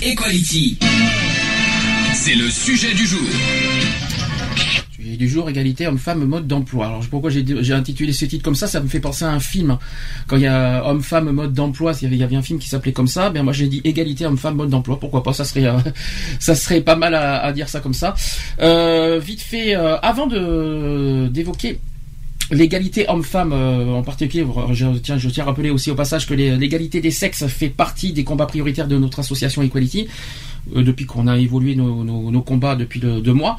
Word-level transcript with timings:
Equality. 0.00 0.78
C'est 2.14 2.36
le 2.36 2.48
sujet 2.50 2.94
du 2.94 3.04
jour. 3.04 3.28
Sujet 4.92 5.16
du 5.16 5.28
jour, 5.28 5.50
égalité 5.50 5.88
homme-femme, 5.88 6.24
mode 6.24 6.46
d'emploi. 6.46 6.86
Alors 6.86 7.04
pourquoi 7.10 7.30
j'ai 7.30 7.72
intitulé 7.72 8.12
ce 8.12 8.24
titre 8.26 8.44
comme 8.44 8.54
ça 8.54 8.68
Ça 8.68 8.80
me 8.80 8.86
fait 8.86 9.00
penser 9.00 9.24
à 9.24 9.30
un 9.30 9.40
film. 9.40 9.76
Quand 10.28 10.36
il 10.36 10.42
y 10.42 10.46
a 10.46 10.88
homme-femme, 10.88 11.32
mode 11.32 11.52
d'emploi, 11.52 11.94
il 12.00 12.14
y 12.14 12.22
avait, 12.22 12.36
un 12.36 12.42
film 12.42 12.60
qui 12.60 12.68
s'appelait 12.68 12.92
comme 12.92 13.08
ça. 13.08 13.30
Ben 13.30 13.42
moi 13.42 13.52
j'ai 13.52 13.66
dit 13.66 13.80
égalité 13.82 14.24
homme-femme, 14.24 14.54
mode 14.54 14.70
d'emploi. 14.70 15.00
Pourquoi 15.00 15.24
pas? 15.24 15.32
Ça 15.32 15.44
serait, 15.44 15.66
euh, 15.66 15.78
ça 16.38 16.54
serait 16.54 16.80
pas 16.80 16.94
mal 16.94 17.14
à, 17.16 17.52
dire 17.52 17.68
ça 17.68 17.80
comme 17.80 17.94
ça. 17.94 18.14
Euh, 18.60 19.18
vite 19.18 19.42
fait, 19.42 19.74
euh, 19.74 19.98
avant 19.98 20.28
de 20.28 21.26
d'évoquer 21.28 21.80
L'égalité 22.50 23.06
homme-femme 23.08 23.52
euh, 23.52 23.92
en 23.92 24.02
particulier, 24.02 24.46
je 24.72 24.86
tiens, 24.98 25.16
à 25.16 25.44
rappeler 25.44 25.70
aussi 25.70 25.90
au 25.90 25.94
passage 25.94 26.26
que 26.26 26.34
l'égalité 26.34 27.00
des 27.00 27.10
sexes 27.10 27.46
fait 27.46 27.68
partie 27.68 28.12
des 28.12 28.24
combats 28.24 28.46
prioritaires 28.46 28.88
de 28.88 28.96
notre 28.96 29.18
association 29.18 29.62
Equality, 29.62 30.08
euh, 30.74 30.82
depuis 30.82 31.04
qu'on 31.04 31.26
a 31.26 31.36
évolué 31.38 31.74
nos, 31.76 32.42
combats 32.42 32.74
depuis 32.74 33.00
deux 33.00 33.32
mois. 33.34 33.58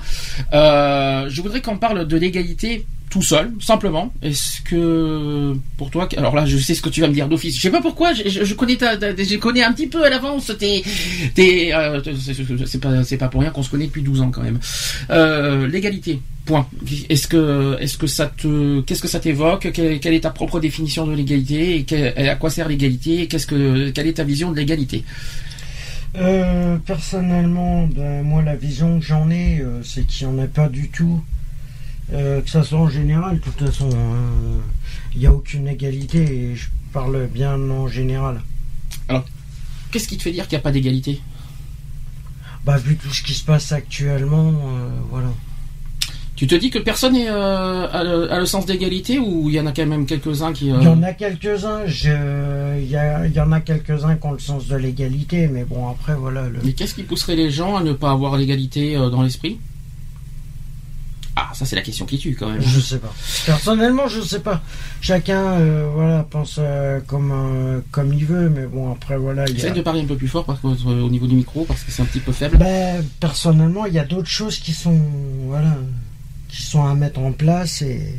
Euh, 0.53 1.27
je 1.29 1.41
voudrais 1.41 1.61
qu'on 1.61 1.77
parle 1.77 2.07
de 2.07 2.17
l'égalité 2.17 2.85
tout 3.11 3.21
seul, 3.21 3.51
simplement. 3.59 4.11
Est-ce 4.23 4.61
que 4.61 5.55
pour 5.77 5.91
toi, 5.91 6.07
alors 6.17 6.35
là, 6.35 6.45
je 6.45 6.57
sais 6.57 6.73
ce 6.73 6.81
que 6.81 6.89
tu 6.89 7.01
vas 7.01 7.07
me 7.07 7.13
dire 7.13 7.27
d'office. 7.27 7.57
Je 7.57 7.61
sais 7.61 7.71
pas 7.71 7.81
pourquoi, 7.81 8.13
je, 8.13 8.53
connais 8.53 8.75
ta, 8.75 8.99
je 8.99 9.37
connais 9.37 9.63
un 9.63 9.73
petit 9.73 9.87
peu 9.87 10.03
à 10.03 10.09
l'avance. 10.09 10.51
T'es, 10.57 10.83
t'es, 11.35 11.71
c'est- 12.65 12.79
pas, 12.79 13.03
pas 13.19 13.27
pour 13.27 13.41
rien 13.41 13.51
qu'on 13.51 13.63
se 13.63 13.69
connaît 13.69 13.87
depuis 13.87 14.03
12 14.03 14.21
ans 14.21 14.31
quand 14.31 14.43
même. 14.43 14.59
L'égalité. 15.69 16.19
Point. 16.49 16.65
Est-ce 17.09 17.27
que, 17.27 17.77
est-ce 17.79 17.95
que 17.95 18.07
ça 18.07 18.25
te, 18.25 18.81
qu'est-ce 18.81 19.03
que 19.03 19.07
ça 19.07 19.19
t'évoque? 19.19 19.71
Quelle, 19.71 19.99
quelle 19.99 20.15
est 20.15 20.21
ta 20.21 20.31
propre 20.31 20.59
définition 20.59 21.05
de 21.05 21.13
l'égalité? 21.13 21.75
Et, 21.77 21.83
que- 21.83 21.95
et 22.19 22.27
à 22.27 22.35
quoi 22.35 22.49
sert 22.49 22.67
l'égalité? 22.67 23.21
Et 23.21 23.27
Qu'est-ce 23.27 23.45
que, 23.45 23.91
quelle 23.91 24.07
est 24.07 24.13
ta 24.13 24.23
vision 24.23 24.51
de 24.51 24.57
l'égalité? 24.57 25.03
Euh, 26.15 26.77
personnellement, 26.77 27.85
ben, 27.85 28.23
moi 28.23 28.41
la 28.41 28.55
vision 28.55 28.99
que 28.99 29.05
j'en 29.05 29.29
ai, 29.29 29.59
euh, 29.61 29.83
c'est 29.83 30.07
qu'il 30.07 30.25
n'y 30.27 30.33
en 30.33 30.43
a 30.43 30.47
pas 30.47 30.69
du 30.69 30.89
tout. 30.89 31.23
Euh, 32.13 32.41
que 32.41 32.49
ça 32.49 32.63
soit 32.63 32.79
en 32.79 32.89
général, 32.89 33.35
de 33.37 33.43
toute 33.43 33.59
façon, 33.67 33.87
hein, 33.93 34.59
il 35.13 35.19
n'y 35.19 35.27
a 35.27 35.31
aucune 35.31 35.67
égalité 35.67 36.17
et 36.23 36.55
je 36.55 36.65
parle 36.91 37.27
bien 37.27 37.53
en 37.69 37.87
général. 37.87 38.41
Qu'est-ce 39.91 40.07
qui 40.07 40.17
te 40.17 40.23
fait 40.23 40.31
dire 40.31 40.47
qu'il 40.47 40.55
n'y 40.57 40.61
a 40.61 40.63
pas 40.63 40.71
d'égalité? 40.71 41.21
Bah, 42.65 42.77
vu 42.77 42.95
tout 42.95 43.13
ce 43.13 43.21
qui 43.21 43.35
se 43.35 43.43
passe 43.45 43.71
actuellement, 43.71 44.51
voilà. 45.11 45.29
Tu 46.39 46.47
te 46.47 46.55
dis 46.55 46.69
que 46.69 46.79
personne 46.79 47.11
n'est, 47.15 47.27
euh, 47.29 47.85
a, 47.91 48.01
le, 48.01 48.31
a 48.31 48.39
le 48.39 48.45
sens 48.45 48.65
d'égalité 48.65 49.19
ou 49.19 49.49
il 49.49 49.55
y 49.55 49.59
en 49.59 49.65
a 49.65 49.73
quand 49.73 49.85
même 49.85 50.05
quelques-uns 50.05 50.53
qui. 50.53 50.71
euh, 50.71 50.77
Il 50.79 50.85
y 50.85 50.87
en 50.87 51.03
a 51.03 51.11
quelques-uns, 51.11 51.85
je- 51.85 52.79
il 52.79 52.89
y, 52.89 52.95
a- 52.95 53.25
il 53.25 53.33
y 53.33 53.41
en 53.41 53.51
a 53.51 53.59
quelques-uns 53.59 54.15
qui 54.15 54.25
ont 54.25 54.31
le 54.31 54.39
sens 54.39 54.65
de 54.67 54.77
l'égalité, 54.77 55.49
mais 55.49 55.65
bon, 55.65 55.89
après, 55.89 56.15
voilà. 56.15 56.47
Le... 56.47 56.59
Mais 56.63 56.71
qu'est-ce 56.71 56.95
qui 56.95 57.03
pousserait 57.03 57.35
les 57.35 57.51
gens 57.51 57.75
à 57.75 57.83
ne 57.83 57.91
pas 57.91 58.11
avoir 58.11 58.37
l'égalité 58.37 58.95
euh, 58.95 59.09
dans 59.09 59.21
l'esprit? 59.21 59.59
Ah, 61.35 61.49
ça 61.53 61.65
c'est 61.65 61.75
la 61.75 61.81
question 61.81 62.05
qui 62.05 62.17
tue 62.17 62.37
quand 62.39 62.49
même. 62.49 62.61
Je 62.61 62.79
sais 62.79 62.99
pas. 62.99 63.13
Personnellement, 63.45 64.07
je 64.07 64.21
sais 64.21 64.39
pas. 64.39 64.61
Chacun, 65.01 65.59
voilà, 65.93 66.23
pense 66.29 66.57
comme 67.05 67.81
comme 67.91 68.13
il 68.13 68.23
veut, 68.25 68.49
mais 68.49 68.65
bon, 68.65 68.93
après, 68.93 69.17
voilà. 69.17 69.41
a- 69.43 69.47
Essaye 69.49 69.73
de 69.73 69.81
parler 69.81 70.01
un 70.03 70.05
peu 70.05 70.15
plus 70.15 70.29
fort 70.29 70.45
parce 70.45 70.61
que, 70.61 70.67
au 70.67 71.09
niveau 71.09 71.27
du 71.27 71.35
micro 71.35 71.65
parce 71.65 71.83
que 71.83 71.91
c'est 71.91 72.01
un 72.01 72.05
petit 72.05 72.19
peu 72.21 72.31
faible. 72.31 72.55
Ben, 72.57 73.03
personnellement, 73.19 73.85
il 73.85 73.93
y 73.93 73.99
a 73.99 74.05
d'autres 74.05 74.29
choses 74.29 74.57
qui 74.57 74.71
sont, 74.71 74.99
voilà, 75.47 75.75
qui 76.49 76.61
sont 76.63 76.85
à 76.85 76.93
mettre 76.95 77.19
en 77.19 77.31
place 77.31 77.81
et 77.81 78.15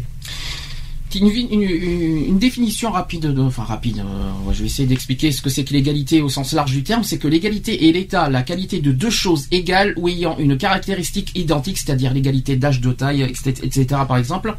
Une, 1.13 2.39
définition 2.39 2.93
rapide, 2.93 3.27
de, 3.27 3.43
enfin 3.43 3.65
rapide, 3.65 3.99
euh, 3.99 4.53
je 4.53 4.61
vais 4.61 4.67
essayer 4.67 4.87
d'expliquer 4.87 5.33
ce 5.33 5.43
que 5.43 5.51
c'est 5.51 5.65
que 5.65 5.73
l'égalité 5.73 6.23
au 6.23 6.29
sens 6.29 6.53
large 6.53 6.71
du 6.71 6.85
terme, 6.85 7.03
c'est 7.03 7.19
que 7.19 7.27
l'égalité 7.27 7.89
est 7.89 7.93
l'état, 7.93 8.31
la 8.31 8.43
qualité 8.43 8.81
de 8.81 8.93
deux 8.93 9.11
choses 9.11 9.49
égales 9.51 9.93
ou 9.97 10.09
ayant 10.09 10.39
une 10.39 10.57
caractéristique 10.57 11.33
identique, 11.35 11.79
c'est-à-dire 11.79 12.15
l'égalité 12.15 12.55
d'âge, 12.55 12.81
de 12.81 12.93
taille, 12.93 13.23
etc., 13.23 13.87
par 14.07 14.19
exemple. 14.19 14.55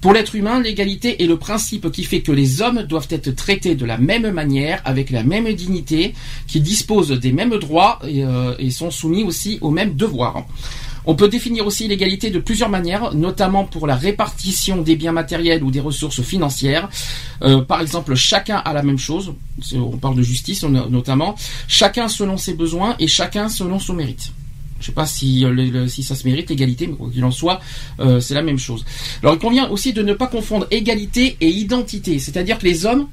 Pour 0.00 0.14
l'être 0.14 0.34
humain, 0.34 0.62
l'égalité 0.62 1.22
est 1.22 1.26
le 1.26 1.36
principe 1.36 1.92
qui 1.92 2.04
fait 2.04 2.22
que 2.22 2.32
les 2.32 2.62
hommes 2.62 2.84
doivent 2.84 3.08
être 3.10 3.30
traités 3.36 3.74
de 3.74 3.84
la 3.84 3.98
même 3.98 4.30
manière, 4.30 4.80
avec 4.86 5.10
la 5.10 5.24
même 5.24 5.52
dignité, 5.52 6.14
qu'ils 6.46 6.62
disposent 6.62 7.10
des 7.10 7.32
mêmes 7.32 7.58
droits 7.58 7.98
et, 8.08 8.24
euh, 8.24 8.54
et 8.58 8.70
sont 8.70 8.90
soumis 8.90 9.24
aussi 9.24 9.58
aux 9.60 9.70
mêmes 9.70 9.94
devoirs. 9.94 10.46
On 11.04 11.14
peut 11.14 11.28
définir 11.28 11.66
aussi 11.66 11.88
l'égalité 11.88 12.30
de 12.30 12.38
plusieurs 12.38 12.68
manières, 12.68 13.12
notamment 13.14 13.64
pour 13.64 13.86
la 13.86 13.96
répartition 13.96 14.82
des 14.82 14.94
biens 14.96 15.12
matériels 15.12 15.62
ou 15.64 15.70
des 15.70 15.80
ressources 15.80 16.22
financières. 16.22 16.88
Euh, 17.42 17.60
par 17.62 17.80
exemple, 17.80 18.14
chacun 18.14 18.56
a 18.58 18.72
la 18.72 18.82
même 18.82 18.98
chose. 18.98 19.34
On 19.74 19.96
parle 19.96 20.16
de 20.16 20.22
justice 20.22 20.62
no- 20.62 20.88
notamment. 20.88 21.34
Chacun 21.66 22.08
selon 22.08 22.36
ses 22.36 22.54
besoins 22.54 22.94
et 23.00 23.08
chacun 23.08 23.48
selon 23.48 23.78
son 23.80 23.94
mérite. 23.94 24.30
Je 24.80 24.86
sais 24.86 24.92
pas 24.92 25.06
si, 25.06 25.44
euh, 25.44 25.86
si 25.86 26.02
ça 26.02 26.14
se 26.16 26.26
mérite 26.26 26.50
l'égalité, 26.50 26.86
mais 26.88 26.94
quoi 26.94 27.08
qu'il 27.12 27.24
en 27.24 27.30
soit, 27.30 27.60
euh, 28.00 28.18
c'est 28.20 28.34
la 28.34 28.42
même 28.42 28.58
chose. 28.58 28.84
Alors 29.22 29.34
il 29.34 29.38
convient 29.38 29.68
aussi 29.70 29.92
de 29.92 30.02
ne 30.02 30.12
pas 30.12 30.26
confondre 30.26 30.66
égalité 30.72 31.36
et 31.40 31.48
identité, 31.48 32.18
c'est-à-dire 32.18 32.58
que 32.58 32.64
les 32.64 32.84
hommes 32.84 33.06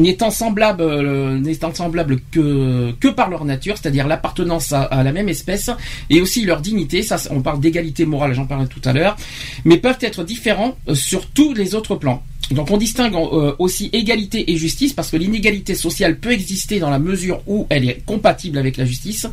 n'étant 0.00 0.30
semblables, 0.30 0.82
euh, 0.82 1.38
n'étant 1.38 1.72
semblables 1.74 2.20
que, 2.30 2.92
que 2.98 3.08
par 3.08 3.30
leur 3.30 3.44
nature, 3.44 3.76
c'est-à-dire 3.76 4.06
l'appartenance 4.06 4.72
à, 4.72 4.82
à 4.82 5.02
la 5.02 5.12
même 5.12 5.28
espèce, 5.28 5.70
et 6.08 6.20
aussi 6.20 6.44
leur 6.44 6.60
dignité, 6.60 7.02
ça 7.02 7.18
on 7.30 7.42
parle 7.42 7.60
d'égalité 7.60 8.06
morale, 8.06 8.34
j'en 8.34 8.46
parlais 8.46 8.66
tout 8.66 8.82
à 8.84 8.92
l'heure, 8.92 9.16
mais 9.64 9.76
peuvent 9.76 9.98
être 10.00 10.24
différents 10.24 10.76
euh, 10.88 10.94
sur 10.94 11.26
tous 11.26 11.54
les 11.54 11.74
autres 11.74 11.96
plans. 11.96 12.22
Donc 12.50 12.70
on 12.70 12.76
distingue 12.76 13.14
euh, 13.14 13.54
aussi 13.58 13.90
égalité 13.92 14.50
et 14.50 14.56
justice 14.56 14.92
parce 14.92 15.10
que 15.10 15.16
l'inégalité 15.16 15.74
sociale 15.74 16.18
peut 16.18 16.32
exister 16.32 16.80
dans 16.80 16.90
la 16.90 16.98
mesure 16.98 17.42
où 17.46 17.66
elle 17.68 17.88
est 17.88 18.04
compatible 18.04 18.58
avec 18.58 18.76
la 18.76 18.84
justice. 18.84 19.28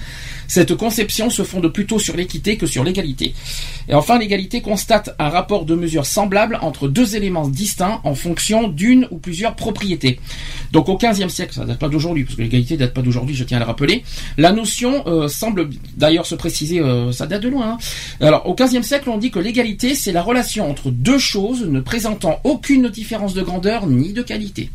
Cette 0.47 0.75
conception 0.75 1.29
se 1.29 1.43
fonde 1.43 1.67
plutôt 1.67 1.99
sur 1.99 2.15
l'équité 2.15 2.57
que 2.57 2.65
sur 2.65 2.83
l'égalité. 2.83 3.33
Et 3.89 3.93
enfin, 3.93 4.17
l'égalité 4.17 4.61
constate 4.61 5.15
un 5.19 5.29
rapport 5.29 5.65
de 5.65 5.75
mesure 5.75 6.05
semblable 6.05 6.57
entre 6.61 6.87
deux 6.87 7.15
éléments 7.15 7.47
distincts 7.47 7.99
en 8.03 8.15
fonction 8.15 8.67
d'une 8.67 9.07
ou 9.11 9.17
plusieurs 9.17 9.55
propriétés. 9.55 10.19
Donc 10.71 10.89
au 10.89 10.97
XVe 10.97 11.29
siècle, 11.29 11.53
ça 11.53 11.65
date 11.65 11.79
pas 11.79 11.89
d'aujourd'hui, 11.89 12.23
parce 12.23 12.35
que 12.35 12.41
l'égalité 12.41 12.77
date 12.77 12.93
pas 12.93 13.01
d'aujourd'hui, 13.01 13.35
je 13.35 13.43
tiens 13.43 13.57
à 13.57 13.59
le 13.61 13.65
rappeler. 13.65 14.03
La 14.37 14.51
notion 14.51 15.03
euh, 15.07 15.27
semble 15.27 15.69
d'ailleurs 15.95 16.25
se 16.25 16.35
préciser, 16.35 16.79
euh, 16.79 17.11
ça 17.11 17.27
date 17.27 17.43
de 17.43 17.49
loin. 17.49 17.71
hein. 17.73 17.77
Alors 18.19 18.47
au 18.47 18.55
XVe 18.55 18.81
siècle, 18.81 19.09
on 19.09 19.17
dit 19.17 19.31
que 19.31 19.39
l'égalité, 19.39 19.95
c'est 19.95 20.11
la 20.11 20.21
relation 20.21 20.69
entre 20.69 20.91
deux 20.91 21.19
choses 21.19 21.65
ne 21.65 21.79
présentant 21.79 22.39
aucune 22.43 22.89
différence 22.89 23.33
de 23.33 23.41
grandeur 23.41 23.87
ni 23.87 24.13
de 24.13 24.21
qualité. 24.21 24.69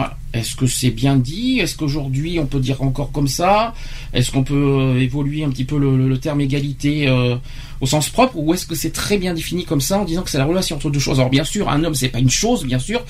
Voilà. 0.00 0.16
Est-ce 0.32 0.56
que 0.56 0.66
c'est 0.66 0.92
bien 0.92 1.16
dit? 1.16 1.58
Est-ce 1.58 1.76
qu'aujourd'hui 1.76 2.38
on 2.40 2.46
peut 2.46 2.58
dire 2.58 2.80
encore 2.80 3.12
comme 3.12 3.28
ça? 3.28 3.74
Est-ce 4.14 4.30
qu'on 4.30 4.44
peut 4.44 4.54
euh, 4.54 4.98
évoluer 4.98 5.44
un 5.44 5.50
petit 5.50 5.66
peu 5.66 5.76
le 5.78 6.16
terme 6.16 6.40
égalité 6.40 7.06
euh, 7.06 7.36
au 7.80 7.86
sens 7.86 8.08
propre 8.10 8.36
ou 8.36 8.52
est-ce 8.54 8.66
que 8.66 8.74
c'est 8.74 8.90
très 8.92 9.16
bien 9.18 9.34
défini 9.34 9.64
comme 9.64 9.80
ça 9.80 9.98
en 9.98 10.04
disant 10.04 10.22
que 10.22 10.30
c'est 10.30 10.38
la 10.38 10.44
relation 10.44 10.76
entre 10.76 10.90
deux 10.90 10.98
choses? 10.98 11.18
Alors 11.18 11.30
bien 11.30 11.44
sûr, 11.44 11.68
un 11.68 11.82
homme 11.84 11.94
c'est 11.94 12.08
pas 12.08 12.18
une 12.18 12.30
chose, 12.30 12.64
bien 12.64 12.78
sûr, 12.78 13.02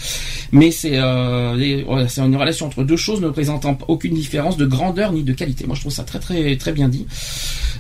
mais 0.53 0.71
c'est 0.71 0.97
euh, 0.97 2.07
c'est 2.09 2.21
une 2.21 2.37
relation 2.37 2.67
entre 2.67 2.83
deux 2.85 2.97
choses 2.97 3.21
ne 3.21 3.29
présentant 3.31 3.77
aucune 3.89 4.15
différence 4.15 4.57
de 4.57 4.67
grandeur 4.67 5.13
ni 5.13 5.23
de 5.23 5.33
qualité. 5.33 5.67
Moi 5.67 5.75
je 5.77 5.81
trouve 5.81 5.93
ça 5.93 6.05
très 6.05 6.19
très 6.19 6.57
très 6.57 6.73
bien 6.73 6.89
dit. 6.89 7.07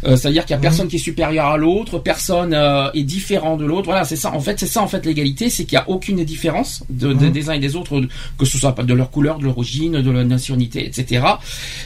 Euh, 0.06 0.16
C'est-à-dire 0.16 0.46
qu'il 0.46 0.54
y 0.54 0.58
a 0.58 0.60
personne 0.60 0.88
qui 0.88 0.96
est 0.96 1.00
supérieur 1.00 1.46
à 1.46 1.56
l'autre, 1.58 1.98
personne 1.98 2.54
euh, 2.54 2.90
est 2.94 3.02
différent 3.02 3.56
de 3.56 3.64
l'autre. 3.66 3.84
Voilà, 3.86 4.04
c'est 4.04 4.16
ça. 4.16 4.32
En 4.32 4.40
fait, 4.40 4.58
c'est 4.58 4.66
ça 4.66 4.82
en 4.82 4.88
fait 4.88 5.04
l'égalité, 5.04 5.50
c'est 5.50 5.64
qu'il 5.64 5.76
n'y 5.76 5.82
a 5.82 5.88
aucune 5.90 6.24
différence 6.24 6.82
de, 6.88 7.12
de- 7.12 7.26
Mhm. 7.26 7.32
des 7.32 7.50
uns 7.50 7.52
et 7.52 7.58
des 7.60 7.76
autres, 7.76 8.00
que 8.38 8.46
ce 8.46 8.56
soit 8.58 8.72
de 8.82 8.94
leur 8.94 9.10
couleur, 9.10 9.38
de 9.38 9.44
leur 9.44 9.58
origine, 9.58 10.00
de 10.00 10.10
leur 10.10 10.24
nationalité, 10.24 10.86
etc. 10.86 11.24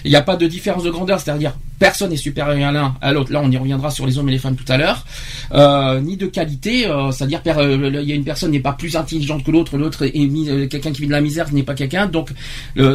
Il 0.04 0.10
n'y 0.10 0.16
a 0.16 0.22
pas 0.22 0.36
de 0.36 0.46
différence 0.46 0.84
de 0.84 0.90
grandeur, 0.90 1.18
c'est-à-dire 1.20 1.54
personne 1.78 2.10
n'est 2.10 2.16
supérieur 2.16 2.68
à 2.68 2.72
l'un 2.72 2.94
à 3.00 3.12
l'autre. 3.12 3.32
Là, 3.32 3.40
on 3.42 3.50
y 3.50 3.56
reviendra 3.56 3.90
sur 3.90 4.06
les 4.06 4.16
hommes 4.18 4.28
et 4.28 4.32
les 4.32 4.38
femmes 4.38 4.56
tout 4.56 4.64
à 4.70 4.76
l'heure. 4.76 5.04
Euh, 5.52 6.00
ni 6.00 6.16
de 6.16 6.26
qualité, 6.26 6.86
euh, 6.86 7.10
c'est-à-dire 7.10 7.42
euh, 7.56 7.90
il 8.02 8.08
y 8.08 8.12
a 8.12 8.14
une 8.14 8.24
personne 8.24 8.50
n'est 8.52 8.60
pas 8.60 8.72
plus 8.72 8.96
intelligente 8.96 9.44
que 9.44 9.50
l'autre, 9.50 9.76
l'autre 9.76 10.04
est 10.04 10.68
quelqu'un 10.68 10.92
qui 10.92 11.02
vit 11.02 11.06
de 11.08 11.12
la 11.12 11.20
misère 11.20 11.52
n'est 11.52 11.62
pas 11.62 11.74
quelqu'un. 11.74 12.06
Donc, 12.06 12.30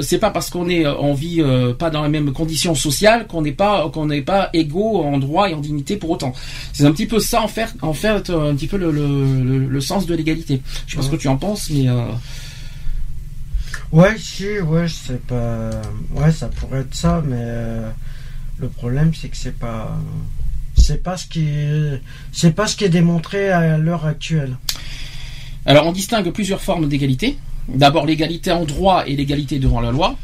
c'est 0.01 0.17
pas 0.19 0.31
parce 0.31 0.49
qu'on 0.49 0.69
est, 0.69 0.85
on 0.87 1.13
vit 1.13 1.41
pas 1.77 1.89
dans 1.89 2.03
les 2.03 2.09
mêmes 2.09 2.31
conditions 2.31 2.75
sociales 2.75 3.27
qu'on 3.27 3.41
n'est 3.41 3.51
pas, 3.51 3.89
qu'on 3.89 4.05
n'est 4.07 4.21
pas 4.21 4.49
égaux 4.53 5.03
en 5.03 5.17
droit 5.17 5.49
et 5.49 5.53
en 5.53 5.59
dignité 5.59 5.97
pour 5.97 6.09
autant. 6.11 6.33
C'est 6.73 6.85
un 6.85 6.91
petit 6.91 7.05
peu 7.07 7.19
ça 7.19 7.41
en 7.41 7.47
fait, 7.47 7.69
en 7.81 7.93
fait 7.93 8.29
un 8.29 8.55
petit 8.55 8.67
peu 8.67 8.77
le, 8.77 8.91
le, 8.91 9.43
le- 9.43 9.67
le 9.67 9.81
sens 9.81 10.05
de 10.05 10.15
l'égalité. 10.15 10.61
Je 10.87 10.91
sais 10.91 10.97
pas 10.97 11.03
ce 11.03 11.09
que 11.09 11.15
tu 11.15 11.27
en 11.27 11.37
penses, 11.37 11.69
mais 11.69 11.87
Ouais, 13.91 14.15
si, 14.19 14.59
ouais, 14.59 14.85
c'est 14.87 15.21
pas. 15.25 15.71
Ouais, 16.13 16.31
ça 16.31 16.47
pourrait 16.47 16.81
être 16.81 16.93
ça, 16.93 17.23
mais 17.27 17.75
le 18.59 18.67
problème, 18.67 19.13
c'est 19.13 19.29
que 19.29 19.37
c'est 19.37 19.57
pas. 19.57 19.97
Ce 20.75 20.93
qui 20.93 21.01
pas 22.51 22.67
ce 22.67 22.75
qui 22.75 22.85
est 22.85 22.89
démontré 22.89 23.49
à 23.51 23.77
l'heure 23.77 24.05
actuelle. 24.05 24.57
Alors, 25.65 25.85
on 25.87 25.91
distingue 25.91 26.31
plusieurs 26.31 26.61
formes 26.61 26.87
d'égalité. 26.87 27.37
D'abord, 27.67 28.05
l'égalité 28.05 28.51
en 28.51 28.65
droit 28.65 29.03
et 29.05 29.15
l'égalité 29.15 29.59
devant 29.59 29.81
la 29.81 29.91
loi. 29.91 30.15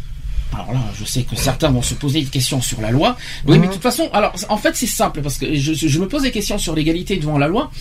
Alors 0.54 0.72
là, 0.72 0.80
je 0.98 1.04
sais 1.04 1.24
que 1.24 1.36
certains 1.36 1.70
vont 1.70 1.82
se 1.82 1.94
poser 1.94 2.22
des 2.22 2.30
questions 2.30 2.62
sur 2.62 2.80
la 2.82 2.92
loi. 2.92 3.18
Oui, 3.46 3.60
mais 3.60 3.68
de 3.68 3.74
toute 3.74 3.82
façon, 3.82 4.10
alors 4.14 4.34
en 4.50 4.58
fait 4.58 4.76
c'est 4.76 4.88
simple 4.88 5.22
parce 5.22 5.38
que 5.38 5.54
je, 5.54 5.74
je 5.74 6.00
me 6.00 6.08
pose 6.08 6.22
des 6.22 6.32
questions 6.32 6.58
sur 6.58 6.76
l'égalité 6.76 7.18
devant 7.18 7.38
la 7.38 7.48
loi 7.48 7.72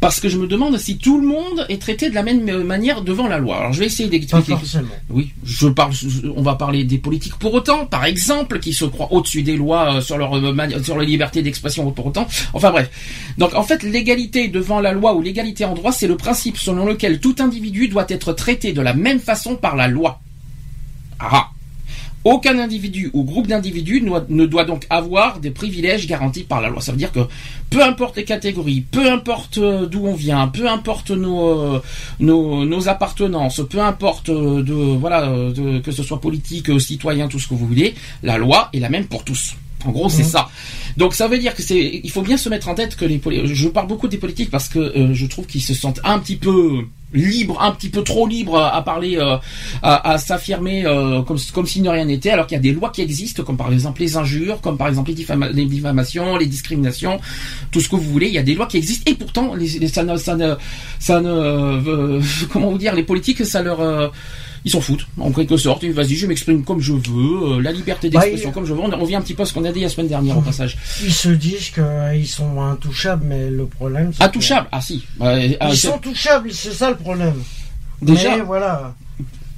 parce 0.00 0.20
que 0.20 0.28
je 0.28 0.38
me 0.38 0.46
demande 0.46 0.76
si 0.78 0.98
tout 0.98 1.20
le 1.20 1.26
monde 1.26 1.64
est 1.68 1.80
traité 1.80 2.10
de 2.10 2.14
la 2.14 2.22
même 2.22 2.62
manière 2.62 3.02
devant 3.02 3.28
la 3.28 3.38
loi. 3.38 3.58
Alors 3.58 3.72
je 3.72 3.80
vais 3.80 3.86
essayer 3.86 4.08
d'expliquer. 4.08 4.54
Oui, 5.10 5.32
je 5.44 5.68
parle. 5.68 5.92
On 6.36 6.42
va 6.42 6.56
parler 6.56 6.84
des 6.84 6.98
politiques 6.98 7.36
pour 7.36 7.54
autant, 7.54 7.86
par 7.86 8.04
exemple, 8.04 8.58
qui 8.58 8.72
se 8.72 8.84
croient 8.84 9.12
au-dessus 9.12 9.42
des 9.42 9.56
lois 9.56 9.96
euh, 9.96 10.00
sur 10.00 10.18
leur 10.18 10.34
euh, 10.36 10.82
sur 10.82 10.98
la 10.98 11.04
liberté 11.04 11.42
d'expression 11.42 11.90
pour 11.92 12.06
autant. 12.06 12.26
Enfin 12.52 12.70
bref. 12.70 12.90
Donc 13.38 13.54
en 13.54 13.62
fait, 13.62 13.82
l'égalité 13.82 14.48
devant 14.48 14.80
la 14.80 14.92
loi 14.92 15.14
ou 15.14 15.22
l'égalité 15.22 15.64
en 15.64 15.74
droit, 15.74 15.92
c'est 15.92 16.08
le 16.08 16.16
principe 16.16 16.58
selon 16.58 16.86
lequel 16.86 17.20
tout 17.20 17.36
individu 17.38 17.88
doit 17.88 18.06
être 18.08 18.32
traité 18.32 18.72
de 18.72 18.80
la 18.80 18.94
même 18.94 19.20
façon 19.20 19.56
par 19.56 19.76
la 19.76 19.86
loi. 19.88 20.20
Ah. 21.20 21.50
Aucun 22.24 22.58
individu 22.58 23.10
ou 23.12 23.22
groupe 23.22 23.46
d'individus 23.46 24.02
ne 24.02 24.46
doit 24.46 24.64
donc 24.64 24.86
avoir 24.88 25.40
des 25.40 25.50
privilèges 25.50 26.06
garantis 26.06 26.42
par 26.42 26.60
la 26.62 26.70
loi. 26.70 26.80
Ça 26.80 26.92
veut 26.92 26.98
dire 26.98 27.12
que 27.12 27.20
peu 27.68 27.82
importe 27.82 28.16
les 28.16 28.24
catégories, 28.24 28.80
peu 28.80 29.10
importe 29.10 29.58
euh, 29.58 29.86
d'où 29.86 30.06
on 30.06 30.14
vient, 30.14 30.48
peu 30.48 30.68
importe 30.68 31.10
nos, 31.10 31.60
euh, 31.60 31.82
nos, 32.20 32.64
nos 32.64 32.88
appartenances, 32.88 33.60
peu 33.68 33.80
importe 33.80 34.30
euh, 34.30 34.62
de 34.62 34.72
voilà 34.72 35.30
que 35.84 35.92
ce 35.92 36.02
soit 36.02 36.20
politique, 36.20 36.80
citoyen, 36.80 37.28
tout 37.28 37.38
ce 37.38 37.48
que 37.48 37.54
vous 37.54 37.66
voulez, 37.66 37.94
la 38.22 38.38
loi 38.38 38.70
est 38.72 38.80
la 38.80 38.88
même 38.88 39.06
pour 39.06 39.24
tous. 39.24 39.54
En 39.86 39.90
gros, 39.90 40.08
c'est 40.08 40.24
ça. 40.24 40.48
Donc 40.96 41.14
ça 41.14 41.28
veut 41.28 41.38
dire 41.38 41.54
que 41.54 41.62
c'est, 41.62 42.00
il 42.02 42.10
faut 42.10 42.22
bien 42.22 42.36
se 42.36 42.48
mettre 42.48 42.68
en 42.68 42.74
tête 42.74 42.96
que 42.96 43.04
les, 43.04 43.20
je 43.44 43.68
parle 43.68 43.86
beaucoup 43.86 44.08
des 44.08 44.18
politiques 44.18 44.50
parce 44.50 44.68
que 44.68 45.12
je 45.12 45.26
trouve 45.26 45.46
qu'ils 45.46 45.62
se 45.62 45.74
sentent 45.74 46.00
un 46.04 46.18
petit 46.18 46.36
peu 46.36 46.84
libre, 47.14 47.62
un 47.62 47.70
petit 47.70 47.88
peu 47.88 48.02
trop 48.02 48.26
libre 48.26 48.58
à 48.58 48.82
parler, 48.82 49.16
euh, 49.16 49.36
à, 49.82 50.18
s'affirmer 50.18 50.84
euh, 50.84 51.22
comme, 51.22 51.38
comme 51.54 51.66
si 51.66 51.80
ne 51.80 51.88
rien 51.88 52.04
n'était, 52.04 52.30
alors 52.30 52.46
qu'il 52.46 52.56
y 52.56 52.58
a 52.58 52.62
des 52.62 52.72
lois 52.72 52.90
qui 52.90 53.00
existent, 53.00 53.42
comme 53.42 53.56
par 53.56 53.72
exemple 53.72 54.00
les 54.00 54.16
injures, 54.16 54.60
comme 54.60 54.76
par 54.76 54.88
exemple 54.88 55.10
les, 55.10 55.64
diffamations, 55.66 56.36
les 56.36 56.46
discriminations, 56.46 57.20
tout 57.70 57.80
ce 57.80 57.88
que 57.88 57.96
vous 57.96 58.10
voulez. 58.10 58.26
Il 58.26 58.34
y 58.34 58.38
a 58.38 58.42
des 58.42 58.54
lois 58.54 58.66
qui 58.66 58.76
existent 58.76 59.10
et 59.10 59.14
pourtant, 59.14 59.54
les, 59.54 59.88
ça 59.88 60.02
ne, 60.02 60.16
ça 60.16 60.34
ne, 60.34 60.54
ça 60.98 61.20
ne, 61.20 61.30
euh, 61.30 62.20
comment 62.52 62.70
vous 62.70 62.78
dire, 62.78 62.94
les 62.94 63.04
politiques, 63.04 63.44
ça 63.46 63.62
leur 63.62 64.12
ils 64.64 64.70
s'en 64.70 64.80
foutent, 64.80 65.06
en 65.18 65.30
quelque 65.30 65.56
sorte. 65.56 65.84
Vas-y, 65.84 66.14
je 66.16 66.26
m'exprime 66.26 66.64
comme 66.64 66.80
je 66.80 66.92
veux, 66.92 67.56
euh, 67.56 67.60
la 67.60 67.70
liberté 67.70 68.08
d'expression 68.08 68.48
bah, 68.48 68.54
comme 68.54 68.64
je 68.64 68.72
veux. 68.72 68.80
On 68.80 68.98
revient 68.98 69.16
un 69.16 69.20
petit 69.20 69.34
peu 69.34 69.42
à 69.42 69.46
ce 69.46 69.52
qu'on 69.52 69.64
a 69.64 69.72
dit 69.72 69.80
la 69.80 69.90
semaine 69.90 70.08
dernière 70.08 70.38
au 70.38 70.40
passage. 70.40 70.78
Ils 71.02 71.12
se 71.12 71.28
disent 71.28 71.70
qu'ils 71.70 72.28
sont 72.28 72.60
intouchables, 72.62 73.24
mais 73.26 73.50
le 73.50 73.66
problème. 73.66 74.12
Intouchables 74.20 74.68
Ah 74.72 74.80
si. 74.80 75.04
Bah, 75.18 75.38
ils 75.38 75.56
ah, 75.60 75.74
sont 75.74 75.98
touchables, 75.98 76.50
c'est 76.52 76.72
ça 76.72 76.90
le 76.90 76.96
problème. 76.96 77.42
Déjà. 78.00 78.36
Mais 78.36 78.42
voilà. 78.42 78.94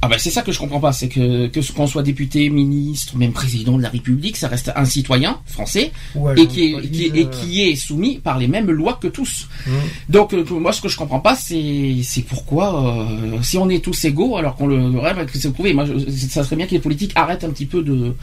Ah 0.02 0.08
ben 0.08 0.19
c'est 0.19 0.31
ça 0.31 0.43
que 0.43 0.52
je 0.52 0.58
comprends 0.58 0.78
pas, 0.81 0.93
c'est 0.93 1.08
que 1.08 1.46
que 1.48 1.72
qu'on 1.72 1.87
soit 1.87 2.02
député, 2.02 2.50
ministre, 2.50 3.16
même 3.16 3.32
président 3.32 3.78
de 3.78 3.82
la 3.82 3.88
République, 3.88 4.37
ça 4.37 4.46
reste 4.46 4.70
un 4.76 4.84
citoyen 4.84 5.40
français 5.46 5.90
et 6.37 6.46
qui 6.46 6.75
est, 6.75 6.90
qui, 6.90 7.04
et 7.06 7.28
qui 7.28 7.62
est 7.62 7.76
soumis 7.76 8.19
par 8.19 8.38
les 8.38 8.46
mêmes 8.46 8.70
lois 8.70 8.98
que 9.00 9.08
tous. 9.08 9.48
Mmh. 9.66 9.70
Donc 10.10 10.34
euh, 10.34 10.44
moi 10.50 10.72
ce 10.72 10.82
que 10.82 10.88
je 10.88 10.96
comprends 10.96 11.20
pas 11.20 11.34
c'est 11.34 11.96
c'est 12.02 12.22
pourquoi 12.22 12.94
euh, 12.98 13.43
si 13.43 13.56
on 13.56 13.70
est 13.70 13.82
tous 13.82 14.04
égaux 14.04 14.37
alors 14.37 14.56
qu'on 14.56 14.66
le 14.66 14.98
rêve 14.98 15.25
que 15.26 15.38
c'est 15.38 15.52
prouvé. 15.52 15.72
Moi 15.72 15.87
ça 16.28 16.44
serait 16.44 16.56
bien 16.56 16.66
que 16.66 16.72
les 16.72 16.78
politiques 16.78 17.12
arrêtent 17.14 17.44
un 17.44 17.50
petit 17.50 17.66
peu 17.66 17.82
de 17.82 18.14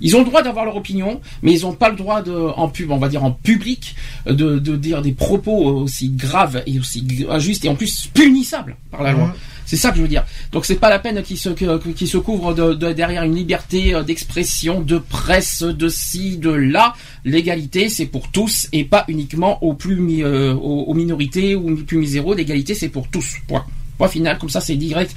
ils 0.00 0.16
ont 0.16 0.20
le 0.20 0.24
droit 0.24 0.42
d'avoir 0.42 0.64
leur 0.64 0.76
opinion, 0.76 1.20
mais 1.42 1.52
ils 1.54 1.62
n'ont 1.62 1.74
pas 1.74 1.88
le 1.90 1.96
droit 1.96 2.22
de, 2.22 2.32
en 2.32 2.68
pub, 2.68 2.90
on 2.90 2.98
va 2.98 3.08
dire 3.08 3.24
en 3.24 3.32
public, 3.32 3.94
de, 4.26 4.58
de 4.58 4.76
dire 4.76 5.02
des 5.02 5.12
propos 5.12 5.56
aussi 5.82 6.10
graves 6.10 6.62
et 6.66 6.78
aussi 6.78 7.06
injustes 7.28 7.64
et 7.64 7.68
en 7.68 7.74
plus 7.74 8.08
punissables 8.12 8.76
par 8.90 9.02
la 9.02 9.12
loi. 9.12 9.26
Mmh. 9.26 9.34
C'est 9.70 9.76
ça 9.76 9.90
que 9.92 9.98
je 9.98 10.02
veux 10.02 10.08
dire. 10.08 10.24
Donc 10.50 10.66
c'est 10.66 10.80
pas 10.80 10.90
la 10.90 10.98
peine 10.98 11.22
qu'ils 11.22 11.38
se, 11.38 11.48
qui 11.50 12.08
se 12.08 12.18
couvrent 12.18 12.52
de, 12.54 12.92
derrière 12.92 13.22
une 13.22 13.36
liberté 13.36 13.94
euh, 13.94 14.02
d'expression, 14.02 14.80
de 14.80 14.98
presse, 14.98 15.62
de 15.62 15.88
ci, 15.88 16.38
de 16.38 16.50
là. 16.50 16.94
L'égalité, 17.24 17.88
c'est 17.88 18.06
pour 18.06 18.32
tous 18.32 18.66
et 18.72 18.82
pas 18.82 19.04
uniquement 19.06 19.62
aux 19.62 19.74
plus 19.74 20.24
euh, 20.24 20.54
aux, 20.54 20.92
minorités 20.94 21.54
ou 21.54 21.70
aux 21.70 21.76
plus 21.76 21.98
miséraux. 21.98 22.34
L'égalité, 22.34 22.74
c'est 22.74 22.88
pour 22.88 23.06
tous. 23.06 23.36
Point. 23.46 23.64
Point 23.96 24.08
final. 24.08 24.38
Comme 24.38 24.50
ça, 24.50 24.60
c'est 24.60 24.74
direct 24.74 25.14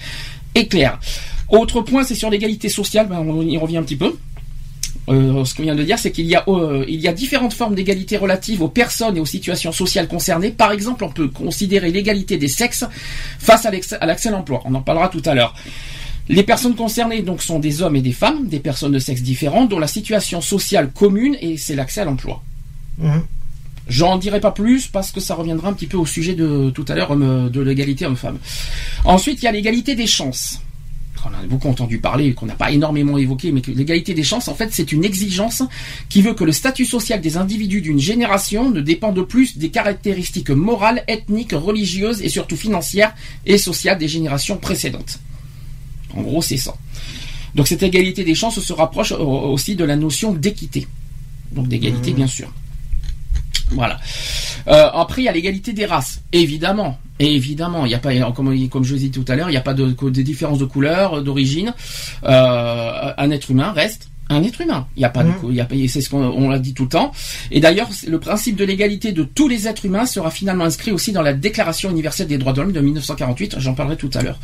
et 0.53 0.68
clair. 0.68 1.00
Autre 1.50 1.81
point, 1.81 2.03
c'est 2.03 2.13
sur 2.13 2.29
l'égalité 2.29 2.69
sociale. 2.69 3.07
Ben, 3.07 3.21
on 3.21 3.41
y 3.41 3.57
revient 3.57 3.77
un 3.77 3.83
petit 3.83 3.95
peu. 3.95 4.15
Euh, 5.10 5.44
ce 5.44 5.54
qu'on 5.54 5.63
vient 5.63 5.75
de 5.75 5.84
dire, 5.84 6.00
c'est 6.00 6.12
qu'il 6.12 6.25
y 6.25 6.36
a 6.36 6.44
euh, 6.48 6.86
il 6.88 7.01
y 7.01 7.07
a 7.07 7.13
différentes 7.13 7.54
formes 7.54 7.75
d'égalité 7.75 8.16
relatives 8.16 8.62
aux 8.62 8.69
personnes 8.69 9.18
et 9.18 9.19
aux 9.19 9.25
situations 9.25 9.72
sociales 9.72 10.07
concernées. 10.07 10.51
Par 10.51 10.72
exemple, 10.72 11.04
on 11.04 11.10
peut 11.10 11.28
considérer 11.28 11.92
l'égalité 11.92 12.38
des 12.38 12.48
sexes 12.48 12.86
face 13.40 13.66
à 13.66 13.72
l'accès 13.72 14.30
à 14.30 14.31
l'emploi. 14.31 14.62
On 14.66 14.74
en 14.75 14.81
parlera 14.81 15.10
tout 15.10 15.22
à 15.25 15.34
l'heure. 15.34 15.56
Les 16.30 16.44
personnes 16.44 16.75
concernées 16.75 17.22
donc 17.22 17.42
sont 17.42 17.60
des 17.60 17.81
hommes 17.81 17.98
et 17.98 18.01
des 18.01 18.13
femmes, 18.13 18.48
des 18.48 18.60
personnes 18.60 18.94
de 18.94 19.00
sexe 19.00 19.22
différents, 19.22 19.66
dont 19.66 19.80
la 19.80 19.88
situation 19.88 20.40
sociale 20.40 20.90
commune 20.92 21.36
et 21.42 21.57
c'est 21.57 21.75
l'accès 21.75 22.01
à 22.01 22.06
l'emploi. 22.06 22.42
Mmh. 22.98 23.19
J'en 23.89 24.18
dirai 24.18 24.39
pas 24.39 24.51
plus 24.51 24.88
parce 24.88 25.12
que 25.12 25.19
ça 25.19 25.36
reviendra 25.36 25.68
un 25.68 25.74
petit 25.74 25.88
peu 25.88 25.98
au 25.98 26.06
sujet 26.06 26.36
de 26.36 26.69
tout 26.69 26.86
à 26.88 26.96
l'heure 26.96 27.12
euh, 27.12 27.50
de 27.50 27.60
l'égalité 27.60 28.06
homme-femme. 28.06 28.38
Ensuite, 29.04 29.42
il 29.42 29.46
y 29.46 29.48
a 29.50 29.51
l'égalité 29.51 29.96
des 29.96 30.07
chances 30.07 30.62
on 31.25 31.33
a 31.33 31.45
beaucoup 31.48 31.69
entendu 31.69 32.00
parler, 32.00 32.33
qu'on 32.33 32.45
n'a 32.45 32.56
pas 32.56 32.71
énormément 32.71 33.18
évoqué, 33.18 33.51
mais 33.51 33.62
que 33.62 33.71
l'égalité 33.71 34.13
des 34.13 34.24
chances, 34.24 34.48
en 34.48 34.56
fait, 34.56 34.69
c'est 34.71 34.92
une 34.92 35.06
exigence 35.06 35.63
qui 36.10 36.21
veut 36.21 36.33
que 36.33 36.44
le 36.44 36.51
statut 36.51 36.86
social 36.86 37.21
des 37.21 37.38
individus 37.38 37.81
d'une 37.81 38.00
génération 38.00 38.69
ne 38.69 38.81
dépende 38.81 39.21
plus 39.27 39.57
des 39.57 39.69
caractéristiques 39.69 40.50
morales, 40.50 41.04
ethniques, 41.07 41.54
religieuses 41.54 42.21
et 42.21 42.30
surtout 42.30 42.57
financières 42.57 43.13
et 43.45 43.57
sociales 43.57 43.98
des 43.98 44.07
générations 44.07 44.57
précédentes. 44.57 45.19
En 46.15 46.21
gros, 46.21 46.42
c'est 46.42 46.57
ça. 46.57 46.75
Donc 47.56 47.68
cette 47.68 47.83
égalité 47.83 48.24
des 48.24 48.36
chances 48.36 48.60
se 48.60 48.74
rapproche 48.74 49.12
aussi 49.12 49.75
de 49.75 49.83
la 49.83 49.95
notion 49.95 50.33
d'équité. 50.33 50.88
Donc 51.51 51.68
d'égalité, 51.68 52.12
mmh. 52.12 52.15
bien 52.15 52.27
sûr. 52.27 52.51
Voilà. 53.71 54.00
Euh, 54.68 54.89
après, 54.94 55.21
il 55.21 55.25
y 55.25 55.30
a 55.30 55.31
l'égalité 55.31 55.74
des 55.74 55.86
races, 55.86 56.21
évidemment. 56.31 57.00
Et 57.19 57.36
évidemment, 57.36 57.86
il 57.86 57.89
n'y 57.89 57.95
a 57.95 58.00
pas, 58.00 58.13
comme, 58.31 58.69
comme 58.69 58.83
je 58.83 58.95
vous 58.95 59.04
ai 59.04 59.10
dit 59.10 59.12
tout 59.12 59.25
à 59.31 59.36
l'heure, 59.36 59.50
il 59.50 59.54
n'y 59.54 59.57
a 59.57 59.62
pas 59.62 59.74
de, 59.74 59.92
de 59.92 60.21
différence 60.21 60.57
de 60.57 60.65
couleur, 60.65 61.21
d'origine. 61.21 61.74
Euh, 62.24 63.13
un 63.18 63.31
être 63.31 63.51
humain 63.51 63.71
reste 63.71 64.10
un 64.30 64.42
être 64.44 64.62
humain. 64.62 64.88
Il 64.95 65.00
n'y 65.00 65.06
a 65.06 65.10
pas 65.10 65.24
de, 65.24 65.30
mmh. 65.30 65.88
c'est 65.88 66.01
ce 66.01 66.10
qu'on 66.10 66.50
l'a 66.50 66.60
dit 66.60 66.74
tout 66.74 66.84
le 66.84 66.89
temps. 66.89 67.12
Et 67.51 67.60
d'ailleurs, 67.60 67.89
le 68.08 68.20
principe 68.20 68.55
de 68.55 68.63
l'égalité 68.63 69.12
de 69.12 69.24
tous 69.24 69.48
les 69.48 69.67
êtres 69.67 69.86
humains 69.86 70.05
sera 70.05 70.32
finalement 70.32 70.63
inscrit 70.63 70.91
aussi 70.91 71.12
dans 71.12 71.22
la 71.22 71.34
Déclaration 71.34 71.91
universelle 71.91 72.27
des 72.27 72.38
droits 72.38 72.53
de 72.53 72.62
l'homme 72.62 72.72
de 72.72 72.79
1948. 72.79 73.55
J'en 73.60 73.74
parlerai 73.74 73.98
tout 73.98 74.10
à 74.13 74.24
l'heure. 74.24 74.39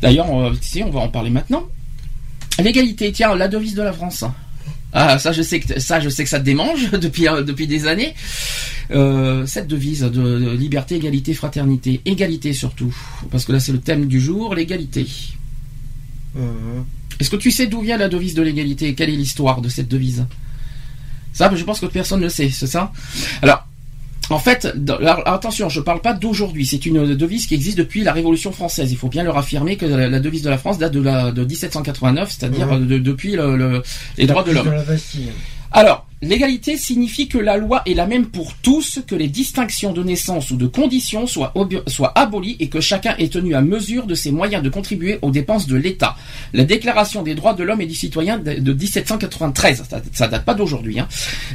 D'ailleurs, 0.00 0.30
on 0.30 0.50
va 0.90 1.00
en 1.00 1.08
parler 1.08 1.30
maintenant. 1.30 1.64
L'égalité, 2.58 3.12
tiens, 3.12 3.34
la 3.34 3.48
devise 3.48 3.74
de 3.74 3.82
la 3.82 3.92
France. 3.92 4.24
Ah, 4.96 5.18
ça, 5.18 5.32
je 5.32 5.42
sais 5.42 5.58
que 5.58 5.80
ça, 5.80 5.98
je 5.98 6.08
sais 6.08 6.22
que 6.22 6.30
ça 6.30 6.38
te 6.38 6.44
démange 6.44 6.90
depuis 6.92 7.28
euh, 7.28 7.42
depuis 7.42 7.66
des 7.66 7.86
années. 7.86 8.14
Euh, 8.92 9.44
cette 9.44 9.66
devise 9.66 10.02
de, 10.02 10.54
liberté, 10.54 10.94
égalité, 10.96 11.34
fraternité, 11.34 12.00
égalité 12.04 12.52
surtout, 12.52 12.94
parce 13.30 13.44
que 13.44 13.52
là 13.52 13.58
c'est 13.58 13.72
le 13.72 13.80
thème 13.80 14.06
du 14.06 14.20
jour, 14.20 14.54
l'égalité. 14.54 15.06
Est-ce 17.20 17.30
que 17.30 17.36
tu 17.36 17.50
sais 17.50 17.66
d'où 17.66 17.80
vient 17.80 17.96
la 17.96 18.08
devise 18.08 18.34
de 18.34 18.42
l'égalité 18.42 18.94
Quelle 18.94 19.10
est 19.10 19.16
l'histoire 19.16 19.60
de 19.60 19.68
cette 19.68 19.88
devise? 19.88 20.26
Ça, 21.32 21.50
je 21.54 21.64
pense 21.64 21.80
que 21.80 21.86
personne 21.86 22.20
ne 22.20 22.28
sait, 22.28 22.50
c'est 22.50 22.66
ça? 22.66 22.92
Alors, 23.42 23.66
en 24.30 24.38
fait, 24.38 24.72
attention, 25.26 25.68
je 25.68 25.80
ne 25.80 25.84
parle 25.84 26.00
pas 26.00 26.14
d'aujourd'hui. 26.14 26.66
C'est 26.66 26.86
une 26.86 27.14
devise 27.14 27.46
qui 27.46 27.54
existe 27.54 27.78
depuis 27.78 28.02
la 28.02 28.12
Révolution 28.12 28.52
française. 28.52 28.90
Il 28.92 28.96
faut 28.96 29.08
bien 29.08 29.22
leur 29.22 29.36
affirmer 29.36 29.76
que 29.76 29.86
la, 29.86 30.20
devise 30.20 30.42
de 30.42 30.50
la 30.50 30.58
France 30.58 30.78
date 30.78 30.92
de, 30.92 31.00
la, 31.00 31.32
de 31.32 31.44
1789, 31.44 32.30
c'est-à-dire 32.30 32.78
depuis 32.78 33.36
les 34.16 34.26
droits 34.26 34.42
de 34.42 34.52
l'homme. 34.52 34.72
Alors, 35.72 36.06
L'égalité 36.24 36.78
signifie 36.78 37.28
que 37.28 37.36
la 37.36 37.58
loi 37.58 37.82
est 37.84 37.92
la 37.92 38.06
même 38.06 38.28
pour 38.28 38.54
tous, 38.54 39.00
que 39.06 39.14
les 39.14 39.28
distinctions 39.28 39.92
de 39.92 40.02
naissance 40.02 40.50
ou 40.50 40.56
de 40.56 40.66
conditions 40.66 41.26
soient, 41.26 41.52
abolies 42.14 42.56
et 42.60 42.68
que 42.68 42.80
chacun 42.80 43.14
est 43.18 43.30
tenu 43.30 43.54
à 43.54 43.60
mesure 43.60 44.06
de 44.06 44.14
ses 44.14 44.30
moyens 44.30 44.62
de 44.62 44.70
contribuer 44.70 45.18
aux 45.20 45.30
dépenses 45.30 45.66
de 45.66 45.76
l'État. 45.76 46.16
La 46.54 46.64
Déclaration 46.64 47.22
des 47.22 47.34
droits 47.34 47.52
de 47.52 47.62
l'homme 47.62 47.82
et 47.82 47.86
du 47.86 47.94
citoyen 47.94 48.38
de 48.38 48.72
1793, 48.72 49.84
ça, 50.12 50.28
date 50.28 50.44
pas 50.46 50.54
d'aujourd'hui. 50.54 50.98
Hein. 50.98 51.08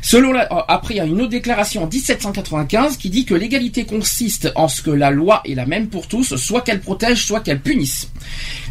Selon 0.03 0.35
euh, 0.35 0.43
après, 0.67 0.93
il 0.93 0.97
y 0.97 0.99
a 0.99 1.05
une 1.05 1.19
autre 1.19 1.31
déclaration 1.31 1.83
en 1.83 1.87
1795 1.87 2.97
qui 2.97 3.09
dit 3.09 3.25
que 3.25 3.33
l'égalité 3.33 3.85
consiste 3.85 4.51
en 4.53 4.67
ce 4.67 4.83
que 4.83 4.91
la 4.91 5.09
loi 5.09 5.41
est 5.45 5.55
la 5.55 5.65
même 5.65 5.87
pour 5.87 6.07
tous, 6.07 6.35
soit 6.35 6.61
qu'elle 6.61 6.81
protège, 6.81 7.25
soit 7.25 7.39
qu'elle 7.39 7.61
punisse. 7.61 8.11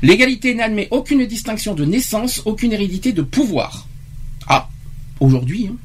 L'égalité 0.03 0.55
n'admet 0.55 0.87
aucune 0.93 1.27
distinction 1.27 1.75
de 1.75 1.85
naissance, 1.85 2.43
aucune 2.45 2.73
hérédité 2.73 3.13
de 3.13 3.23
pouvoir. 3.23 3.89
Ah, 4.47 4.69
aujourd'hui. 5.19 5.71
Hein. 5.73 5.77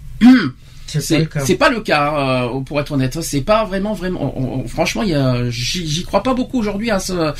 C'est 0.87 1.55
pas, 1.57 1.69
le 1.69 1.81
cas, 1.81 2.13
euh, 2.15 2.59
pour 2.61 2.79
être 2.79 2.91
honnête. 2.91 3.19
C'est 3.21 3.41
pas 3.41 3.65
vraiment, 3.65 3.93
vraiment. 3.93 4.63
franchement, 4.67 5.03
j'y 5.49 6.03
crois 6.03 6.21
pas 6.23 6.33
beaucoup 6.33 6.59
aujourd'hui 6.59 6.91
à 6.91 6.99
ce, 6.99 7.33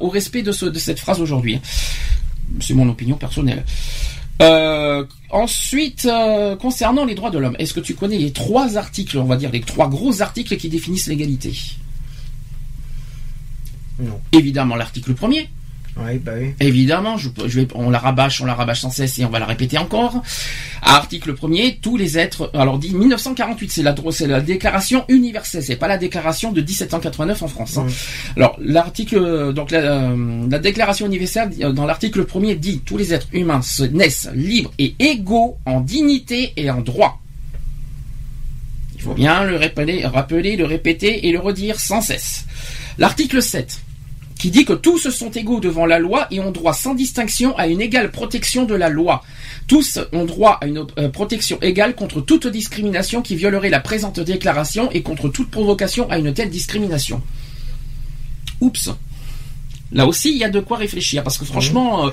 au 0.00 0.08
respect 0.08 0.42
de, 0.42 0.52
ce, 0.52 0.66
de 0.66 0.78
cette 0.78 1.00
phrase 1.00 1.20
aujourd'hui. 1.20 1.60
C'est 2.60 2.74
mon 2.74 2.88
opinion 2.88 3.16
personnelle. 3.16 3.64
Euh, 4.42 5.04
ensuite, 5.30 6.06
euh, 6.06 6.56
concernant 6.56 7.04
les 7.04 7.14
droits 7.14 7.30
de 7.30 7.38
l'homme, 7.38 7.56
est-ce 7.58 7.72
que 7.72 7.80
tu 7.80 7.94
connais 7.94 8.18
les 8.18 8.32
trois 8.32 8.76
articles, 8.76 9.16
on 9.18 9.24
va 9.24 9.36
dire 9.36 9.50
les 9.50 9.62
trois 9.62 9.88
gros 9.88 10.20
articles 10.20 10.56
qui 10.56 10.68
définissent 10.68 11.06
l'égalité? 11.06 11.54
Non. 13.98 14.20
Évidemment, 14.32 14.76
l'article 14.76 15.14
premier, 15.14 15.48
Oui, 15.98 16.18
bah 16.18 16.32
oui. 16.38 16.52
Évidemment, 16.60 17.16
je, 17.16 17.30
vais, 17.46 17.66
on 17.74 17.88
la 17.88 17.98
rabâche, 17.98 18.42
on 18.42 18.44
la 18.44 18.52
rabâche 18.54 18.80
sans 18.80 18.90
cesse 18.90 19.18
et 19.18 19.24
on 19.24 19.30
va 19.30 19.38
la 19.38 19.46
répéter 19.46 19.78
encore. 19.78 20.22
Article 20.82 21.32
premier, 21.34 21.78
tous 21.80 21.96
les 21.96 22.18
êtres. 22.18 22.50
Alors 22.54 22.78
dit 22.78 22.90
1948, 22.94 23.72
c'est 23.72 23.82
la 23.82 23.92
dro- 23.92 24.12
c'est 24.12 24.26
la 24.26 24.42
déclaration 24.42 25.06
universelle, 25.08 25.62
c'est 25.62 25.76
pas 25.76 25.88
la 25.88 25.96
déclaration 25.96 26.52
de 26.52 26.60
1789 26.60 27.42
en 27.42 27.48
France. 27.48 27.78
hein. 27.78 27.86
Alors 28.36 28.56
l'article, 28.60 29.52
donc 29.54 29.70
la, 29.70 29.78
euh, 29.78 30.46
la 30.50 30.58
déclaration 30.58 31.06
universelle 31.06 31.50
euh, 31.62 31.72
dans 31.72 31.86
l'article 31.86 32.24
premier 32.24 32.56
dit 32.56 32.82
tous 32.84 32.98
les 32.98 33.14
êtres 33.14 33.28
humains 33.32 33.62
se 33.62 33.82
naissent 33.84 34.28
libres 34.34 34.72
et 34.78 34.94
égaux 34.98 35.56
en 35.64 35.80
dignité 35.80 36.52
et 36.58 36.70
en 36.70 36.82
droit. 36.82 37.22
Il 38.96 39.02
faut 39.02 39.14
bien 39.14 39.44
le 39.44 39.56
rappeler, 39.56 40.04
rappeler, 40.04 40.56
le 40.56 40.64
répéter 40.66 41.26
et 41.26 41.32
le 41.32 41.38
redire 41.38 41.80
sans 41.80 42.02
cesse. 42.02 42.44
L'article 42.98 43.42
7 43.42 43.80
qui 44.38 44.50
dit 44.50 44.64
que 44.64 44.74
tous 44.74 45.08
sont 45.10 45.30
égaux 45.30 45.60
devant 45.60 45.86
la 45.86 45.98
loi 45.98 46.26
et 46.30 46.40
ont 46.40 46.50
droit 46.50 46.74
sans 46.74 46.94
distinction 46.94 47.56
à 47.56 47.66
une 47.66 47.80
égale 47.80 48.10
protection 48.10 48.64
de 48.64 48.74
la 48.74 48.88
loi. 48.88 49.24
Tous 49.66 49.98
ont 50.12 50.24
droit 50.24 50.58
à 50.60 50.66
une 50.66 50.86
euh, 50.98 51.08
protection 51.08 51.58
égale 51.62 51.94
contre 51.94 52.20
toute 52.20 52.46
discrimination 52.46 53.22
qui 53.22 53.34
violerait 53.34 53.70
la 53.70 53.80
présente 53.80 54.20
déclaration 54.20 54.90
et 54.92 55.02
contre 55.02 55.28
toute 55.28 55.50
provocation 55.50 56.10
à 56.10 56.18
une 56.18 56.32
telle 56.34 56.50
discrimination. 56.50 57.22
Oups. 58.60 58.90
Là 59.92 60.06
aussi, 60.06 60.32
il 60.32 60.38
y 60.38 60.44
a 60.44 60.50
de 60.50 60.60
quoi 60.60 60.76
réfléchir 60.76 61.22
parce 61.22 61.38
que 61.38 61.44
franchement, 61.44 62.06
euh, 62.06 62.10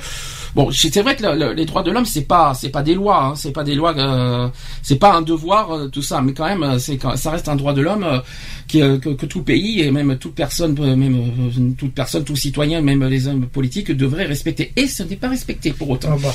bon, 0.56 0.70
c'est 0.72 1.02
vrai 1.02 1.16
que 1.16 1.24
le- 1.24 1.36
le- 1.36 1.54
les 1.54 1.66
droits 1.66 1.84
de 1.84 1.92
l'homme, 1.92 2.06
c'est 2.06 2.22
pas, 2.28 2.54
c'est 2.54 2.70
pas 2.70 2.84
des 2.84 2.94
lois, 2.96 3.24
hein, 3.26 3.34
c'est 3.36 3.52
pas 3.52 3.64
des 3.64 3.76
lois, 3.76 3.94
euh, 3.98 4.48
c'est 4.82 4.98
pas 4.98 5.14
un 5.14 5.22
devoir, 5.22 5.72
euh, 5.72 5.88
tout 5.88 6.02
ça, 6.02 6.22
mais 6.22 6.34
quand 6.34 6.46
même, 6.46 6.64
euh, 6.64 6.80
c'est 6.80 7.00
ça 7.16 7.32
reste 7.32 7.48
un 7.50 7.56
droit 7.56 7.74
de 7.74 7.82
l'homme 7.82 8.04
euh, 8.04 8.98
que, 8.98 9.26
tout 9.26 9.42
pays 9.44 9.82
et 9.82 9.92
même 9.92 10.18
toute 10.18 10.36
personne, 10.36 10.74
même 10.96 11.76
toute 11.78 11.94
personne, 11.94 12.24
tout 12.24 12.36
citoyen, 12.36 12.82
même 12.82 13.04
les 13.06 13.28
hommes 13.28 13.48
politiques 13.48 13.92
devraient 13.92 14.26
respecter. 14.26 14.72
Et 14.76 14.88
ce 14.88 15.04
n'est 15.04 15.16
pas 15.16 15.30
respecté 15.30 15.72
pour 15.72 15.90
autant. 15.90 16.10
Ah 16.14 16.18
bah. 16.22 16.34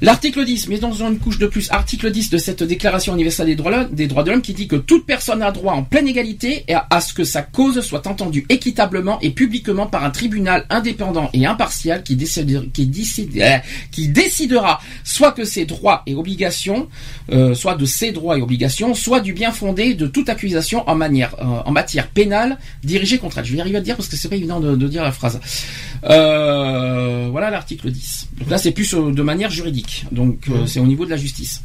L'article 0.00 0.44
10, 0.44 0.68
mais 0.68 0.78
dans 0.78 0.92
une 0.92 1.18
couche 1.18 1.38
de 1.38 1.48
plus, 1.48 1.72
article 1.72 2.12
10 2.12 2.30
de 2.30 2.38
cette 2.38 2.62
Déclaration 2.62 3.14
universelle 3.14 3.46
des 3.46 3.56
droits, 3.56 3.72
de 3.72 3.76
l'homme- 3.78 3.94
des 3.94 4.06
droits 4.06 4.22
de 4.22 4.30
l'homme 4.30 4.42
qui 4.42 4.54
dit 4.54 4.68
que 4.68 4.76
toute 4.76 5.04
personne 5.06 5.42
a 5.42 5.50
droit 5.50 5.72
en 5.72 5.82
pleine 5.82 6.06
égalité 6.06 6.64
à, 6.88 7.00
ce 7.00 7.12
que 7.12 7.24
sa 7.24 7.42
cause 7.42 7.80
soit 7.80 8.06
entendue 8.06 8.46
équitablement 8.48 9.18
et 9.22 9.30
publiquement 9.30 9.86
par 9.86 10.04
un 10.04 10.10
tribunal 10.10 10.66
indépendant 10.70 11.30
et 11.32 11.46
impartial 11.46 12.04
euh, 12.08 13.58
qui 13.90 14.08
décidera 14.08 14.80
soit 15.02 15.32
que 15.32 15.44
ses 15.44 15.64
droits 15.64 16.02
et 16.06 16.14
obligations, 16.14 16.88
euh, 17.32 17.54
soit 17.54 17.74
de 17.74 17.84
ses 17.84 18.12
droits 18.12 18.38
et 18.38 18.40
obligations, 18.42 18.94
soit 18.94 19.18
du 19.20 19.32
bien 19.32 19.50
fondé 19.50 19.94
de 19.94 20.06
toute 20.06 20.28
accusation 20.28 20.88
en, 20.88 21.00
euh, 21.00 21.70
matière 21.72 22.06
pénale 22.08 22.58
dirigée 22.84 23.18
contre 23.18 23.38
elle. 23.38 23.44
Je 23.46 23.50
vais 23.52 23.58
y 23.58 23.60
arriver 23.60 23.76
à 23.78 23.80
le 23.80 23.84
dire 23.84 23.96
parce 23.96 24.08
que 24.08 24.14
c'est 24.16 24.28
pas 24.28 24.36
évident 24.36 24.60
de, 24.60 24.76
de 24.76 24.86
dire 24.86 25.02
la 25.02 25.10
phrase. 25.12 25.40
Euh, 26.04 27.28
voilà 27.30 27.50
l'article 27.50 27.90
10. 27.90 28.28
Donc 28.38 28.50
là, 28.50 28.58
c'est 28.58 28.72
plus 28.72 28.92
euh, 28.94 29.12
de 29.12 29.22
manière 29.22 29.50
juridique. 29.50 30.04
Donc 30.12 30.48
euh, 30.48 30.66
c'est 30.66 30.80
au 30.80 30.86
niveau 30.86 31.04
de 31.04 31.10
la 31.10 31.16
justice. 31.16 31.62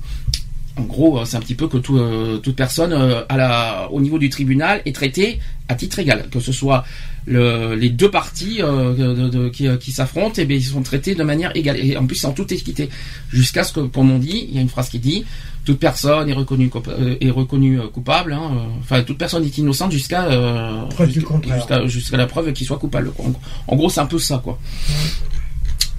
En 0.75 0.83
gros, 0.83 1.23
c'est 1.23 1.37
un 1.37 1.39
petit 1.39 1.53
peu 1.53 1.67
que 1.67 1.77
tout, 1.77 1.97
euh, 1.99 2.37
toute 2.37 2.55
personne 2.55 2.93
à 3.29 3.37
la, 3.37 3.87
au 3.91 4.01
niveau 4.01 4.17
du 4.17 4.29
tribunal 4.29 4.81
est 4.85 4.95
traitée 4.95 5.39
à 5.67 5.75
titre 5.75 5.99
égal, 5.99 6.25
que 6.31 6.39
ce 6.39 6.51
soit 6.51 6.83
le- 7.27 7.75
les 7.75 7.89
deux 7.91 8.09
parties 8.09 8.57
euh, 8.63 8.93
de- 8.95 9.29
de- 9.29 9.49
qui, 9.49 9.67
qui 9.79 9.91
s'affrontent, 9.91 10.41
et 10.41 10.45
bien 10.45 10.57
ils 10.57 10.63
sont 10.63 10.81
traités 10.81 11.13
de 11.13 11.21
manière 11.23 11.55
égale 11.55 11.77
et 11.79 11.95
en 11.95 12.07
plus 12.07 12.25
en 12.25 12.31
toute 12.31 12.51
équité, 12.51 12.89
jusqu'à 13.31 13.63
ce 13.63 13.71
que, 13.71 13.81
comme 13.81 14.09
on 14.09 14.17
dit, 14.17 14.47
il 14.49 14.55
y 14.55 14.57
a 14.57 14.61
une 14.61 14.67
phrase 14.69 14.89
qui 14.89 14.97
dit 14.97 15.25
toute 15.65 15.79
personne 15.79 16.29
est 16.29 16.33
reconnue 16.33 16.69
euh, 16.87 17.15
est 17.21 17.29
reconnue 17.29 17.79
euh, 17.79 17.87
coupable, 17.87 18.33
hein, 18.33 18.51
euh, 18.53 18.59
enfin 18.81 19.01
toute 19.03 19.17
personne 19.17 19.43
est 19.45 19.57
innocente 19.57 19.91
jusqu'à 19.91 20.25
euh, 20.25 20.81
jusqu'à- 21.05 22.17
la 22.17 22.25
preuve 22.27 22.51
qu'il 22.53 22.67
soit 22.67 22.77
coupable. 22.77 23.11
quoi. 23.11 23.25
En, 23.67 23.75
gros, 23.75 23.89
c'est 23.89 24.01
un 24.01 24.05
peu 24.05 24.19
ça, 24.19 24.41
quoi. 24.43 24.59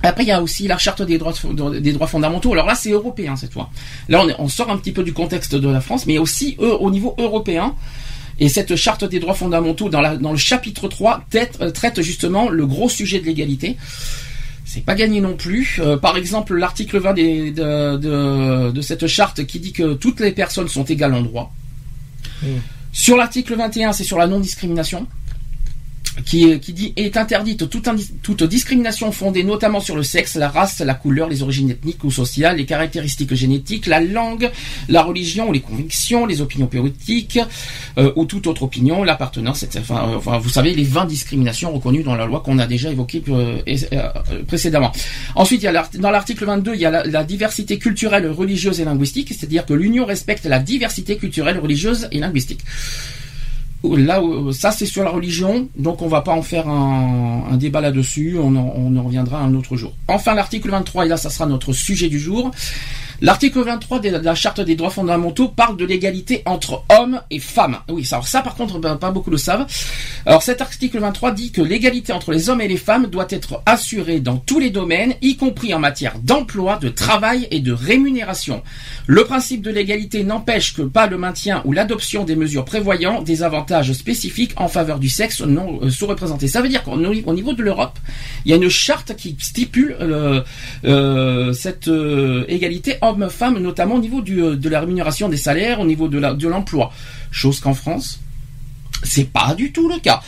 Après, 0.03 0.23
il 0.25 0.29
y 0.29 0.33
a 0.33 0.43
aussi 0.43 0.69
la 0.69 0.77
charte 0.77 1.01
des 1.01 1.17
droits, 1.17 1.33
des 1.81 1.93
droits 1.95 2.07
fondamentaux. 2.07 2.53
Alors 2.53 2.67
là, 2.67 2.75
c'est 2.75 2.91
européen 2.91 3.37
cette 3.37 3.53
fois. 3.55 3.71
Là, 4.11 4.23
on, 4.23 4.29
est- 4.29 4.35
on 4.39 4.49
sort 4.49 4.71
un 4.71 4.77
petit 4.77 4.93
peu 4.93 5.03
du 5.03 5.15
contexte 5.15 5.55
de 5.55 5.69
la 5.69 5.81
France, 5.81 6.05
mais 6.07 6.19
aussi 6.19 6.57
eux, 6.61 6.75
au 6.79 6.91
niveau 6.91 7.15
européen. 7.19 7.75
Et 8.39 8.49
cette 8.51 8.75
charte 8.77 9.05
des 9.05 9.21
droits 9.21 9.35
fondamentaux, 9.35 9.89
dans, 9.89 10.01
la, 10.03 10.17
dans 10.17 10.33
le 10.33 10.37
chapitre 10.37 10.89
3, 10.89 11.25
traite, 11.31 11.57
euh, 11.63 11.71
traite 11.71 12.03
justement 12.03 12.51
le 12.51 12.67
gros 12.67 12.89
sujet 12.91 13.21
de 13.21 13.25
l'égalité. 13.25 13.77
C'est 14.75 14.85
pas 14.85 14.97
gagné 14.97 15.21
non 15.21 15.37
plus. 15.37 15.79
Euh, 15.79 15.97
par 15.97 16.17
exemple, 16.17 16.57
l'article 16.57 16.99
20 16.99 17.15
des- 17.15 17.53
de, 17.53 17.97
de, 17.97 18.73
de 18.73 18.81
cette 18.81 19.07
charte 19.07 19.45
qui 19.47 19.61
dit 19.61 19.73
que 19.73 19.95
toutes 19.95 20.19
les 20.19 20.33
personnes 20.33 20.67
sont 20.67 20.83
égales 20.85 21.15
en 21.15 21.23
droit. 21.23 21.55
Sur 22.93 23.17
l'article 23.17 23.55
21, 23.55 23.93
c'est 23.93 24.03
sur 24.03 24.19
la 24.19 24.27
non-discrimination 24.27 25.07
qui, 26.25 26.59
qui 26.61 26.73
dit 26.73 26.93
est 26.97 27.17
interdite 27.17 27.69
toute, 27.69 27.89
toute 28.23 28.43
discrimination 28.45 29.11
fondée 29.13 29.45
notamment 29.45 29.81
sur 29.81 29.97
le 29.97 30.03
sexe, 30.03 30.37
la 30.37 30.49
race, 30.49 30.81
la 30.81 30.95
couleur, 30.95 31.29
les 31.29 31.43
origines 31.43 31.71
ethniques 31.71 32.05
ou 32.05 32.11
sociales, 32.11 32.57
les 32.57 32.67
caractéristiques 32.67 33.35
génétiques, 33.35 33.87
la 33.87 34.01
langue, 34.01 34.51
la 34.89 35.03
religion 35.03 35.45
les 35.53 35.61
convictions, 35.61 36.27
les 36.27 36.41
opinions 36.41 36.67
politiques 36.67 37.39
euh, 37.99 38.13
ou 38.17 38.25
toute 38.27 38.47
autre 38.47 38.63
opinion, 38.63 39.03
l'appartenance. 39.05 39.65
Enfin, 39.79 40.09
euh, 40.09 40.17
enfin, 40.17 40.39
vous 40.39 40.49
savez, 40.49 40.75
les 40.75 40.85
20 40.85 41.07
discriminations 41.07 41.73
reconnues 41.73 42.03
dans 42.03 42.15
la 42.15 42.27
loi 42.27 42.41
qu'on 42.41 42.59
a 42.59 42.67
déjà 42.67 42.91
évoquées 42.91 43.23
euh, 43.29 43.59
euh, 43.93 44.43
précédemment. 44.47 44.93
Ensuite, 45.35 45.63
il 45.63 45.65
y 45.65 45.69
a 45.69 45.89
dans 45.99 46.11
l'article 46.11 46.45
22, 46.45 46.75
il 46.75 46.81
y 46.81 46.87
a 46.87 47.05
la 47.05 47.25
diversité 47.25 47.79
culturelle, 47.79 48.27
religieuse 48.31 48.81
et 48.81 48.85
linguistique, 48.85 49.29
c'est-à-dire 49.31 49.67
que 49.67 49.75
l'Union 49.75 50.05
respecte 50.05 50.45
la 50.45 50.59
diversité 50.59 51.17
culturelle, 51.17 51.59
religieuse 51.59 52.09
et 52.13 52.19
linguistique. 52.19 52.61
Là, 53.85 54.23
ça 54.53 54.71
c'est 54.71 54.87
sur 54.87 55.05
la 55.05 55.11
religion, 55.11 55.69
donc 55.77 56.01
on 56.01 56.09
va 56.09 56.23
pas 56.23 56.33
en 56.33 56.43
faire 56.43 56.69
un, 56.69 57.57
débat 57.57 57.83
là-dessus, 57.83 58.39
on 58.41 58.57
en 58.57 59.03
reviendra 59.03 59.41
un 59.41 59.55
autre 59.55 59.77
jour. 59.77 59.93
Enfin, 60.09 60.35
l'article 60.35 60.71
23, 60.71 61.05
et 61.05 61.09
là 61.09 61.17
ça 61.17 61.29
sera 61.29 61.47
notre 61.47 61.73
sujet 61.73 62.09
du 62.09 62.19
jour. 62.19 62.51
L'article 63.25 63.63
23 63.63 64.01
de 64.01 64.11
la 64.11 64.35
Charte 64.35 64.61
des 64.61 64.77
droits 64.77 64.91
fondamentaux 64.91 65.49
parle 65.49 65.79
de 65.79 65.87
l'égalité 65.87 66.43
entre 66.45 66.85
hommes 66.91 67.23
et 67.31 67.39
femmes. 67.39 67.79
Oui, 67.89 68.07
alors 68.13 68.29
ça 68.29 68.43
par 68.43 68.55
contre, 68.55 68.79
ben, 68.79 68.97
pas 68.97 69.13
beaucoup 69.13 69.31
le 69.31 69.39
savent. 69.39 69.65
Alors 70.27 70.43
cet 70.43 70.61
article 70.61 70.99
23 70.99 71.31
dit 71.33 71.51
que 71.51 71.63
l'égalité 71.63 72.13
entre 72.13 72.33
les 72.33 72.51
hommes 72.51 72.61
et 72.61 72.69
les 72.69 72.77
femmes 72.77 73.07
doit 73.07 73.27
être 73.31 73.63
assurée 73.65 74.21
dans 74.21 74.37
tous 74.37 74.59
les 74.59 74.69
domaines, 74.69 75.15
y 75.23 75.39
compris 75.39 75.73
en 75.73 75.79
matière 75.79 76.19
d'emploi, 76.19 76.77
de 76.77 76.91
travail 76.91 77.49
et 77.51 77.61
de 77.61 77.73
rémunération. 77.73 78.63
Le 79.07 79.25
principe 79.25 79.63
de 79.63 79.71
l'égalité 79.71 80.23
n'empêche 80.23 80.75
que 80.75 80.83
pas 80.83 81.07
le 81.07 81.17
maintien 81.17 81.63
ou 81.65 81.73
l'adoption 81.73 82.25
des 82.25 82.37
mesures 82.37 82.67
prévoyant 82.67 83.23
des 83.23 83.43
avantages 83.43 83.95
spécifiques 83.95 84.53
en 84.57 84.69
faveur 84.69 84.99
du 84.99 85.09
sexe 85.09 85.41
non 85.41 85.81
euh, 85.81 85.89
sous-représenté. 85.89 86.47
Ça 86.47 86.61
veut 86.61 86.69
dire 86.69 86.83
qu'au 86.83 86.93
au 86.93 87.35
niveau 87.35 87.55
de 87.55 87.63
l'Europe, 87.63 87.99
il 88.45 88.51
y 88.51 88.53
a 88.53 88.57
une 88.57 88.69
charte 88.69 89.17
qui 89.17 89.35
stipule 89.41 89.97
euh, 89.99 90.43
euh, 90.85 91.55
cette 91.55 91.89
euh, 91.89 92.45
égalité 92.49 92.99
homme-femme, 93.23 93.59
notamment 93.59 93.95
au 93.97 94.01
niveau 94.01 94.21
du, 94.21 94.43
euh, 94.43 94.57
de 94.57 94.69
la 94.69 94.81
rémunération 94.81 95.29
des 95.29 95.37
salaires, 95.37 95.81
au 95.81 95.87
niveau 95.87 96.09
de 96.09 96.19
la- 96.19 96.35
de 96.35 96.49
l'emploi. 96.49 96.93
Chose 97.31 97.61
qu'en 97.61 97.75
France, 97.75 98.21
c'est 99.03 99.31
pas 99.31 99.55
du 99.55 99.71
tout 99.73 99.89
le 99.89 99.99
cas. 100.01 100.23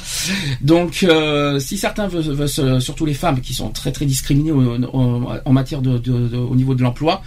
Donc, 0.61 1.03
euh, 1.03 1.59
si 1.61 1.79
certains 1.79 2.09
veulent, 2.09 2.49
surtout 2.81 3.07
les 3.07 3.15
femmes 3.15 3.41
qui 3.41 3.55
sont 3.55 3.71
très 3.71 3.93
très 3.93 4.07
discriminées 4.07 4.53
au- 4.53 4.77
au- 4.93 5.29
en 5.45 5.53
matière 5.53 5.81
de, 5.83 5.99
de- 5.99 6.29
de- 6.29 6.37
au 6.37 6.55
niveau 6.55 6.75
de 6.75 6.83
l'emploi, 6.83 7.23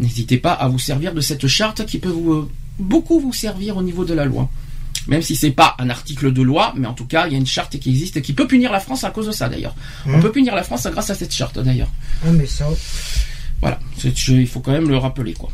n'hésitez 0.00 0.38
pas 0.38 0.52
à 0.52 0.68
vous 0.68 0.78
servir 0.78 1.12
de 1.14 1.20
cette 1.20 1.46
charte 1.46 1.84
qui 1.86 1.98
peut 1.98 2.08
vous, 2.08 2.32
euh, 2.32 2.50
beaucoup 2.78 3.20
vous 3.20 3.32
servir 3.32 3.76
au 3.76 3.82
niveau 3.82 4.04
de 4.04 4.14
la 4.14 4.24
loi. 4.24 4.48
Même 5.08 5.22
si 5.22 5.34
c'est 5.34 5.50
pas 5.50 5.74
un 5.80 5.90
article 5.90 6.32
de 6.32 6.42
loi, 6.42 6.72
mais 6.76 6.86
en 6.86 6.92
tout 6.94 7.06
cas, 7.06 7.26
il 7.26 7.32
y 7.32 7.34
a 7.34 7.38
une 7.38 7.46
charte 7.46 7.76
qui 7.76 7.90
existe 7.90 8.16
et 8.18 8.22
qui 8.22 8.34
peut 8.34 8.46
punir 8.46 8.70
la 8.70 8.78
France 8.78 9.02
à 9.02 9.10
cause 9.10 9.26
de 9.26 9.32
ça 9.32 9.48
d'ailleurs. 9.48 9.74
On 10.06 10.18
Mmh. 10.18 10.20
peut 10.20 10.30
punir 10.30 10.54
la 10.54 10.62
France 10.62 10.86
grâce 10.86 11.10
à 11.10 11.16
cette 11.16 11.34
charte 11.34 11.58
d'ailleurs. 11.58 11.90
Ah, 12.24 12.30
mais 12.30 12.46
ça. 12.46 12.66
Voilà, 13.62 13.78
il 14.28 14.46
faut 14.46 14.60
quand 14.60 14.72
même 14.72 14.88
le 14.88 14.98
rappeler 14.98 15.32
quoi. 15.32 15.48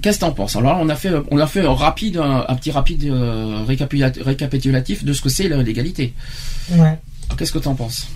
Qu'est-ce 0.00 0.18
que 0.18 0.24
t'en 0.24 0.32
penses? 0.32 0.56
Alors 0.56 0.72
là, 0.74 0.78
on 0.82 0.88
a 0.88 0.96
fait, 0.96 1.10
on 1.30 1.38
a 1.38 1.46
fait 1.46 1.60
un 1.64 1.74
rapide, 1.74 2.16
un, 2.16 2.44
un 2.48 2.54
petit 2.56 2.70
rapide 2.72 3.04
euh, 3.04 3.62
récapitula- 3.68 4.20
récapitulatif 4.22 5.04
de 5.04 5.12
ce 5.12 5.20
que 5.22 5.28
c'est 5.28 5.48
l'égalité. 5.48 6.12
Ouais. 6.70 6.98
Qu'est-ce 7.36 7.52
que 7.52 7.58
t'en 7.60 7.74
penses? 7.76 8.08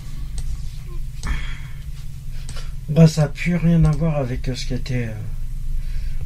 Bah, 2.89 3.07
ça 3.07 3.21
n'a 3.23 3.27
plus 3.27 3.55
rien 3.55 3.83
à 3.85 3.91
voir 3.91 4.17
avec 4.17 4.47
euh, 4.47 4.55
ce 4.55 4.65
qui 4.65 4.73
était. 4.73 5.05
euh, 5.07 5.13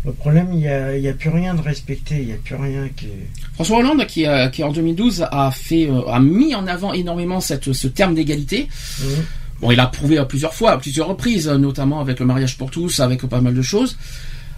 Le 0.05 0.13
problème, 0.13 0.47
il 0.51 0.59
n'y 0.59 0.67
a, 0.67 0.95
il 0.97 1.03
y 1.03 1.07
a 1.09 1.13
plus 1.13 1.29
rien 1.29 1.53
de 1.55 1.61
respecté, 1.61 2.19
il 2.21 2.27
n'y 2.27 2.33
a 2.33 2.37
plus 2.37 2.55
rien 2.55 2.87
qui. 2.95 3.07
François 3.53 3.79
Hollande, 3.79 4.05
qui, 4.07 4.25
qui 4.51 4.63
en 4.63 4.71
2012 4.71 5.27
a 5.31 5.51
fait, 5.51 5.89
a 6.07 6.19
mis 6.19 6.53
en 6.55 6.65
avant 6.67 6.93
énormément 6.93 7.39
cette, 7.39 7.73
ce 7.73 7.87
terme 7.87 8.13
d'égalité. 8.15 8.67
Mhm. 8.99 9.25
Bon, 9.61 9.69
il 9.69 9.79
a 9.79 9.85
prouvé 9.85 10.17
à 10.17 10.25
plusieurs 10.25 10.53
fois, 10.53 10.71
à 10.71 10.77
plusieurs 10.77 11.07
reprises, 11.07 11.47
euh, 11.47 11.57
notamment 11.57 11.99
avec 11.99 12.19
le 12.19 12.25
mariage 12.25 12.57
pour 12.57 12.71
tous, 12.71 12.99
avec 12.99 13.21
pas 13.27 13.41
mal 13.41 13.53
de 13.53 13.61
choses. 13.61 13.95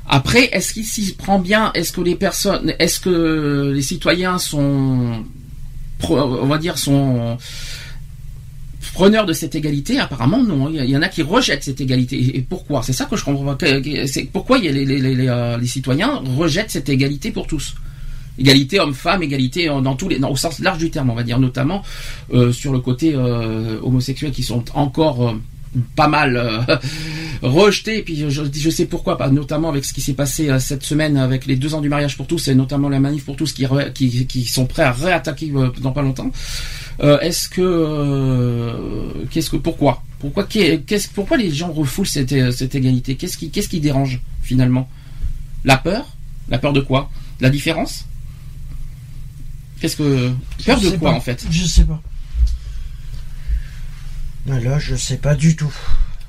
Après, 0.08 0.50
est-ce 0.54 0.74
qu'il 0.74 0.86
s'y 0.86 1.14
prend 1.14 1.40
bien? 1.40 1.72
Est-ce 1.74 1.92
que 1.92 2.02
les 2.02 2.16
personnes, 2.16 2.74
est-ce 2.80 3.00
que 3.00 3.72
les 3.74 3.82
citoyens 3.82 4.38
sont, 4.38 5.24
on 6.10 6.46
va 6.46 6.58
dire, 6.58 6.78
sont 6.78 7.38
preneurs 8.94 9.26
de 9.26 9.34
cette 9.34 9.56
égalité? 9.56 10.00
Apparemment, 10.00 10.44
non. 10.44 10.70
Il 10.70 10.90
y 10.90 10.98
en 10.98 11.02
a 11.02 11.08
qui 11.08 11.22
rejettent 11.22 11.64
cette 11.64 11.80
égalité. 11.82 12.38
Et 12.38 12.42
pourquoi? 12.42 12.84
C'est 12.84 12.94
ça 12.94 13.06
que 13.06 13.16
je 13.16 13.24
comprends. 13.24 13.58
C'est 14.08 14.24
pourquoi 14.26 14.58
euh, 14.60 15.58
les, 15.60 15.68
citoyens 15.68 16.22
rejettent 16.38 16.72
cette 16.72 16.90
égalité 16.90 17.32
pour 17.32 17.48
tous? 17.48 17.76
Égalité 18.40 18.80
homme-femme, 18.80 19.22
égalité 19.24 19.68
dans 19.68 19.96
tous 19.96 20.10
les, 20.10 20.20
au 20.20 20.36
sens 20.36 20.60
large 20.60 20.80
du 20.80 20.90
terme, 20.90 21.10
on 21.10 21.16
va 21.16 21.24
dire, 21.24 21.40
notamment 21.40 21.84
euh, 22.34 22.52
sur 22.52 22.74
le 22.74 22.80
côté 22.80 23.14
euh, 23.14 23.80
homosexuel 23.82 24.32
qui 24.32 24.44
sont 24.44 24.64
encore 24.74 25.30
euh, 25.30 25.34
pas 25.96 26.08
mal 26.08 26.38
euh, 26.38 26.78
rejeté. 27.42 28.00
Et 28.00 28.02
puis 28.04 28.26
je, 28.30 28.70
sais 28.70 28.86
pourquoi, 28.86 29.18
notamment 29.30 29.70
avec 29.70 29.86
ce 29.86 29.94
qui 29.94 30.02
s'est 30.02 30.14
passé 30.14 30.50
euh, 30.50 30.60
cette 30.60 30.84
semaine 30.84 31.18
avec 31.18 31.46
les 31.46 31.56
deux 31.56 31.74
ans 31.76 31.82
du 31.82 31.90
mariage 31.90 32.18
pour 32.18 32.28
tous 32.28 32.48
et 32.48 32.56
notamment 32.56 32.90
la 32.90 33.00
manif 33.00 33.26
pour 33.26 33.36
tous 33.36 33.54
qui, 33.54 33.66
qui, 34.26 34.46
sont 34.46 34.66
prêts 34.66 34.84
à 34.84 34.92
réattaquer 34.92 35.52
euh, 35.56 35.70
dans 35.82 35.92
pas 35.92 36.02
longtemps. 36.02 36.32
Euh, 37.02 37.20
est-ce 37.20 37.50
que 37.50 37.62
euh, 37.62 39.26
qu'est-ce 39.32 39.50
que 39.50 39.58
pourquoi? 39.58 40.04
Pourquoi 40.20 40.48
pourquoi 41.14 41.38
les 41.38 41.52
gens 41.52 41.72
refoulent 41.72 42.08
cette, 42.08 42.52
cette 42.52 42.76
égalité? 42.76 43.16
Qu'est-ce 43.16 43.38
qui 43.38 43.50
qu'est-ce 43.50 43.70
qui 43.70 43.80
dérange 43.80 44.22
finalement? 44.42 44.90
La 45.66 45.78
peur? 45.78 46.06
La 46.50 46.60
peur 46.60 46.74
de 46.74 46.82
quoi? 46.82 47.10
La 47.42 47.50
différence? 47.50 48.06
Qu'est-ce 49.84 49.98
que 49.98 50.32
peur 50.66 50.80
de 50.80 50.92
quoi 50.92 51.12
pas. 51.12 51.18
en 51.18 51.20
fait? 51.20 51.46
Je 51.52 51.66
sais 51.66 51.84
pas. 51.84 52.02
Là, 54.48 54.80
je 54.80 54.96
sais 54.96 55.18
pas 55.18 55.36
du 55.36 55.58
tout. 55.58 55.74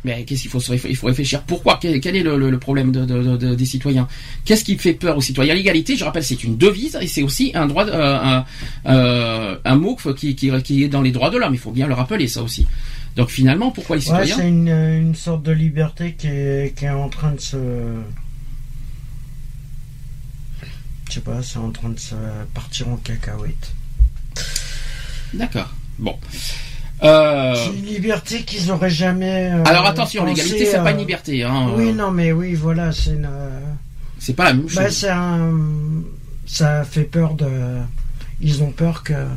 Mais 0.02 0.25
qu'est-ce 0.25 0.42
qu'il 0.42 0.50
faut, 0.50 0.58
il 0.58 0.96
faut 0.96 1.06
réfléchir. 1.06 1.40
Pourquoi? 1.42 1.78
Quel, 1.80 2.00
quel 2.00 2.16
est 2.16 2.25
le, 2.25 2.37
le, 2.37 2.50
le 2.50 2.58
problème 2.58 2.90
de, 2.90 3.04
de, 3.04 3.37
de, 3.37 3.54
des 3.54 3.64
citoyens? 3.64 4.08
Qu'est-ce 4.44 4.64
qui 4.64 4.76
fait 4.76 4.94
peur 4.94 5.16
aux 5.16 5.20
citoyens? 5.20 5.54
L'égalité, 5.54 5.94
je 5.94 6.04
rappelle, 6.04 6.25
c'est 6.25 6.42
une 6.42 6.56
devise 6.56 6.99
et 7.00 7.06
c'est 7.06 7.23
aussi 7.23 7.52
un 7.54 7.66
droit, 7.66 7.87
euh, 7.87 8.18
un, 8.20 8.44
euh, 8.87 9.56
un 9.64 9.76
mot 9.76 9.94
qui, 9.94 10.34
qui, 10.34 10.50
qui, 10.62 10.82
est 10.82 10.88
dans 10.88 11.00
les 11.00 11.12
droits 11.12 11.30
de 11.30 11.38
l'homme. 11.38 11.54
Il 11.54 11.61
faut 11.61 11.70
bien 11.70 11.87
le 11.87 11.94
rappeler, 11.94 12.26
ça 12.26 12.42
aussi. 12.42 12.66
Donc 13.14 13.30
finalement, 13.30 13.70
pourquoi 13.70 13.94
les 13.94 14.02
citoyens 14.02 14.34
ouais, 14.34 14.42
C'est 14.42 14.49
une, 14.49 14.68
une, 14.68 15.14
sorte 15.14 15.44
de 15.44 15.52
liberté 15.52 16.16
qui 16.18 16.26
est, 16.26 16.76
qui 16.76 16.87
est 16.87 16.90
en 16.90 17.08
train 17.08 17.30
de 17.30 17.40
se. 17.40 17.56
Je 21.14 21.21
sais 21.21 21.25
pas, 21.26 21.44
c'est 21.44 21.59
en 21.59 21.71
train 21.71 21.90
de 21.90 21.99
se 22.00 22.16
partir 22.54 22.88
en 22.88 22.97
cacahuète. 22.97 23.73
D'accord. 25.33 25.73
Bon. 25.97 26.18
Euh... 27.04 27.54
C'est 27.54 27.78
une 27.78 27.87
liberté 27.87 28.42
qu'ils 28.42 28.66
n'auraient 28.66 28.90
jamais. 28.90 29.52
Euh, 29.52 29.62
Alors 29.64 29.87
attention, 29.87 30.25
l'égalité, 30.25 30.66
c'est 30.66 30.83
pas 30.83 30.90
une 30.90 30.99
liberté. 30.99 31.44
Hein, 31.44 31.68
oui, 31.76 31.92
non, 31.92 32.11
mais 32.11 32.33
oui, 32.33 32.54
voilà, 32.54 32.90
c'est 32.90 33.11
une. 33.11 33.28
C'est 34.18 34.33
pas 34.33 34.47
la 34.47 34.54
même 34.54 34.68
chose. 34.68 34.83
Bah, 34.83 34.90
c'est 34.90 35.09
un. 35.09 35.52
Ça 36.47 36.83
fait 36.83 37.04
peur 37.04 37.35
de. 37.35 37.49
Ils 38.40 38.64
ont 38.64 38.73
peur 38.73 39.04
que. 39.04 39.28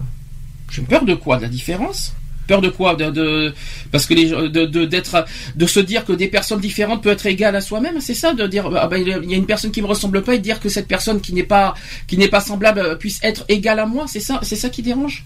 J'ai 0.71 0.81
peur 0.81 1.05
de 1.05 1.13
quoi? 1.13 1.37
De 1.37 1.43
la 1.43 1.47
différence? 1.47 2.15
Peur 2.47 2.61
de 2.61 2.69
quoi 2.69 2.95
de, 2.95 3.09
de, 3.09 3.53
parce 3.91 4.05
que 4.05 4.13
les 4.13 4.29
de 4.29 4.65
de, 4.65 4.85
d'être 4.85 5.25
de 5.55 5.65
se 5.65 5.79
dire 5.79 6.05
que 6.05 6.13
des 6.13 6.27
personnes 6.27 6.59
différentes 6.59 7.03
peuvent 7.03 7.13
être 7.13 7.25
égales 7.25 7.55
à 7.55 7.61
soi-même, 7.61 7.99
c'est 7.99 8.13
ça 8.13 8.33
de 8.33 8.47
dire 8.47 8.69
ah 8.75 8.87
ben, 8.87 9.01
il 9.01 9.31
y 9.31 9.33
a 9.33 9.37
une 9.37 9.45
personne 9.45 9.71
qui 9.71 9.81
me 9.81 9.87
ressemble 9.87 10.23
pas 10.23 10.35
et 10.35 10.39
dire 10.39 10.59
que 10.59 10.69
cette 10.69 10.87
personne 10.87 11.19
qui 11.21 11.33
n'est 11.33 11.43
pas 11.43 11.73
qui 12.07 12.17
n'est 12.17 12.29
pas 12.29 12.39
semblable 12.39 12.97
puisse 12.97 13.19
être 13.23 13.43
égale 13.49 13.79
à 13.79 13.85
moi, 13.85 14.05
c'est 14.07 14.21
ça 14.21 14.39
c'est 14.43 14.55
ça 14.55 14.69
qui 14.69 14.81
dérange? 14.81 15.25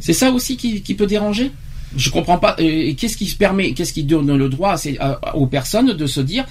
C'est 0.00 0.12
ça 0.12 0.30
aussi 0.30 0.56
qui, 0.56 0.82
qui 0.82 0.94
peut 0.94 1.06
déranger? 1.06 1.50
Je 1.96 2.10
comprends 2.10 2.38
pas. 2.38 2.56
Et 2.58 2.94
qu'est-ce 2.96 3.16
qui 3.16 3.26
se 3.26 3.36
permet, 3.36 3.72
qu'est-ce 3.72 3.92
qui 3.92 4.02
donne 4.02 4.36
le 4.36 4.48
droit 4.48 4.74
aux 5.34 5.46
personnes 5.46 5.92
de 5.92 6.06
se 6.06 6.20
dire, 6.20 6.44